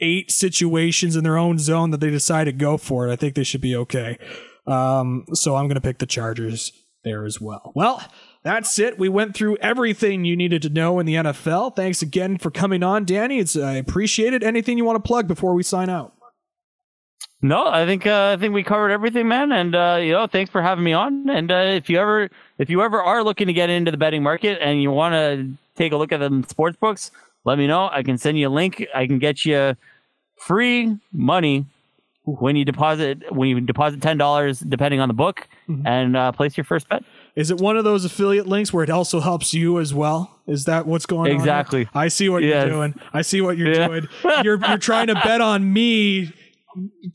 eight 0.00 0.30
situations 0.30 1.16
in 1.16 1.24
their 1.24 1.36
own 1.36 1.58
zone 1.58 1.90
that 1.90 2.00
they 2.00 2.10
decide 2.10 2.44
to 2.44 2.52
go 2.52 2.76
for 2.76 3.08
it, 3.08 3.12
I 3.12 3.16
think 3.16 3.34
they 3.34 3.44
should 3.44 3.60
be 3.60 3.74
okay. 3.74 4.16
Um, 4.64 5.24
so 5.32 5.56
I'm 5.56 5.66
going 5.66 5.74
to 5.74 5.80
pick 5.80 5.98
the 5.98 6.06
Chargers 6.06 6.72
there 7.02 7.24
as 7.24 7.40
well. 7.40 7.72
Well, 7.74 8.02
that's 8.42 8.78
it. 8.78 8.98
We 8.98 9.08
went 9.08 9.34
through 9.34 9.56
everything 9.58 10.24
you 10.24 10.36
needed 10.36 10.62
to 10.62 10.68
know 10.68 10.98
in 10.98 11.06
the 11.06 11.14
NFL. 11.14 11.76
Thanks 11.76 12.02
again 12.02 12.38
for 12.38 12.50
coming 12.50 12.82
on, 12.82 13.04
Danny. 13.04 13.38
It's 13.38 13.56
I 13.56 13.74
appreciate 13.74 14.32
it. 14.32 14.42
Anything 14.42 14.78
you 14.78 14.84
want 14.84 15.02
to 15.02 15.06
plug 15.06 15.26
before 15.26 15.54
we 15.54 15.62
sign 15.62 15.88
out? 15.88 16.14
No, 17.40 17.68
I 17.68 17.86
think 17.86 18.06
uh, 18.06 18.34
I 18.36 18.40
think 18.40 18.52
we 18.52 18.64
covered 18.64 18.90
everything, 18.90 19.28
man. 19.28 19.52
And 19.52 19.74
uh, 19.74 19.98
you 20.00 20.12
know, 20.12 20.26
thanks 20.26 20.50
for 20.50 20.60
having 20.60 20.82
me 20.82 20.92
on. 20.92 21.28
And 21.30 21.52
uh, 21.52 21.56
if 21.56 21.88
you 21.88 21.98
ever 21.98 22.30
if 22.58 22.68
you 22.68 22.82
ever 22.82 23.00
are 23.00 23.22
looking 23.22 23.46
to 23.46 23.52
get 23.52 23.70
into 23.70 23.90
the 23.90 23.96
betting 23.96 24.22
market 24.22 24.58
and 24.60 24.82
you 24.82 24.90
want 24.90 25.12
to 25.14 25.48
take 25.76 25.92
a 25.92 25.96
look 25.96 26.10
at 26.10 26.18
the 26.18 26.44
sports 26.48 26.76
books, 26.76 27.12
let 27.44 27.58
me 27.58 27.66
know. 27.68 27.88
I 27.92 28.02
can 28.02 28.18
send 28.18 28.38
you 28.38 28.48
a 28.48 28.50
link. 28.50 28.84
I 28.94 29.06
can 29.06 29.20
get 29.20 29.44
you 29.44 29.76
free 30.36 30.96
money 31.12 31.66
when 32.24 32.56
you 32.56 32.64
deposit 32.64 33.32
when 33.32 33.48
you 33.48 33.60
deposit 33.60 34.02
ten 34.02 34.18
dollars, 34.18 34.58
depending 34.58 34.98
on 35.00 35.08
the 35.08 35.14
book, 35.14 35.46
and 35.84 36.16
uh, 36.16 36.32
place 36.32 36.56
your 36.56 36.64
first 36.64 36.88
bet. 36.88 37.04
Is 37.38 37.52
it 37.52 37.58
one 37.58 37.76
of 37.76 37.84
those 37.84 38.04
affiliate 38.04 38.48
links 38.48 38.72
where 38.72 38.82
it 38.82 38.90
also 38.90 39.20
helps 39.20 39.54
you 39.54 39.78
as 39.78 39.94
well? 39.94 40.40
Is 40.48 40.64
that 40.64 40.86
what's 40.86 41.06
going 41.06 41.30
on? 41.30 41.36
Exactly. 41.36 41.88
I 41.94 42.08
see 42.08 42.28
what 42.28 42.42
Yes. 42.42 42.66
you're 42.66 42.74
doing. 42.74 42.94
I 43.12 43.22
see 43.22 43.40
what 43.40 43.56
you're 43.56 43.72
Yeah. 43.72 43.86
doing. 43.86 44.08
You're 44.42 44.58
you're 44.66 44.78
trying 44.78 45.06
to 45.06 45.14
bet 45.14 45.40
on 45.40 45.72
me 45.72 46.32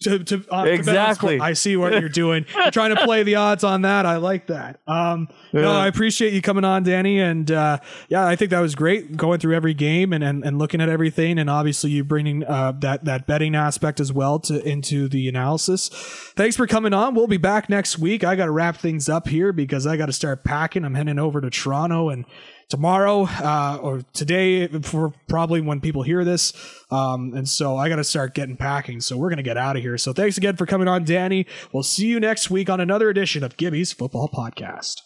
to, 0.02 0.20
to, 0.20 0.36
uh, 0.36 0.40
to 0.40 0.44
bet 0.44 0.50
on 0.52 0.68
Exactly. 0.68 1.40
I 1.40 1.54
see 1.54 1.78
what 1.78 2.00
you're 2.00 2.10
doing. 2.10 2.46
You're 2.56 2.72
trying 2.72 2.96
to 2.96 3.04
play 3.04 3.24
the 3.24 3.36
odds 3.36 3.64
on 3.64 3.84
that. 3.84 4.06
I 4.06 4.18
like 4.18 4.48
that. 4.48 4.80
Um, 4.88 5.28
No, 5.54 5.72
I 5.72 5.88
appreciate 5.88 6.34
you 6.34 6.42
coming 6.42 6.64
on, 6.66 6.84
Danny. 6.84 7.20
And 7.20 7.50
uh, 7.52 7.80
yeah, 8.10 8.26
I 8.26 8.36
think 8.36 8.52
that 8.52 8.60
was 8.60 8.76
great 8.76 9.16
going 9.16 9.40
through 9.40 9.56
every 9.56 9.74
game 9.74 10.14
and, 10.14 10.24
and, 10.24 10.44
and 10.44 10.58
looking 10.58 10.82
at 10.82 10.90
everything. 10.90 11.38
And 11.38 11.50
obviously, 11.50 11.92
you 11.92 12.04
bringing 12.04 12.44
uh, 12.44 12.74
that 12.80 13.06
that 13.06 13.28
betting 13.28 13.56
aspect 13.56 14.00
as 14.00 14.12
well 14.12 14.40
to 14.40 14.68
into 14.68 15.08
the 15.08 15.28
analysis. 15.30 15.90
Thanks 16.36 16.56
for 16.56 16.68
coming 16.68 16.94
on. 16.94 17.16
We'll 17.16 17.28
be 17.28 17.38
back 17.38 17.70
next 17.70 18.00
week. 18.00 18.24
I 18.24 18.36
got 18.36 18.46
to 18.46 18.52
wrap 18.52 18.78
things 18.78 19.10
up 19.10 19.28
here 19.28 19.54
because 19.54 19.86
I 19.86 19.98
got 19.98 20.08
to 20.08 20.14
start 20.14 20.44
packing. 20.44 20.84
I'm 20.86 20.96
heading 20.96 21.20
over 21.20 21.42
to 21.42 21.50
Toronto 21.50 22.10
and 22.10 22.26
tomorrow 22.70 23.24
uh, 23.24 23.80
or 23.82 24.02
today 24.14 24.68
for 24.68 25.14
probably 25.28 25.62
when 25.62 25.82
people 25.82 26.04
hear 26.04 26.24
this. 26.24 26.54
Um, 26.92 27.34
and 27.34 27.48
so 27.48 27.78
I 27.78 27.90
got 27.90 27.98
to 27.98 28.04
start 28.04 28.34
getting 28.34 28.58
packing. 28.58 29.02
So 29.02 29.18
we're 29.18 29.30
going 29.30 29.38
to 29.38 29.44
get 29.44 29.58
out 29.58 29.76
of 29.76 29.82
here. 29.82 29.98
So 29.98 30.14
thanks 30.14 30.38
again 30.38 30.56
for 30.56 30.66
coming 30.66 30.88
on, 30.88 31.04
Danny. 31.04 31.46
We'll 31.72 31.84
see 31.84 32.08
you 32.08 32.20
next 32.20 32.50
week 32.50 32.70
on 32.70 32.80
another 32.80 33.10
edition 33.10 33.44
of 33.44 33.58
Gibby's 33.58 33.92
Football 33.92 34.30
Podcast. 34.30 35.02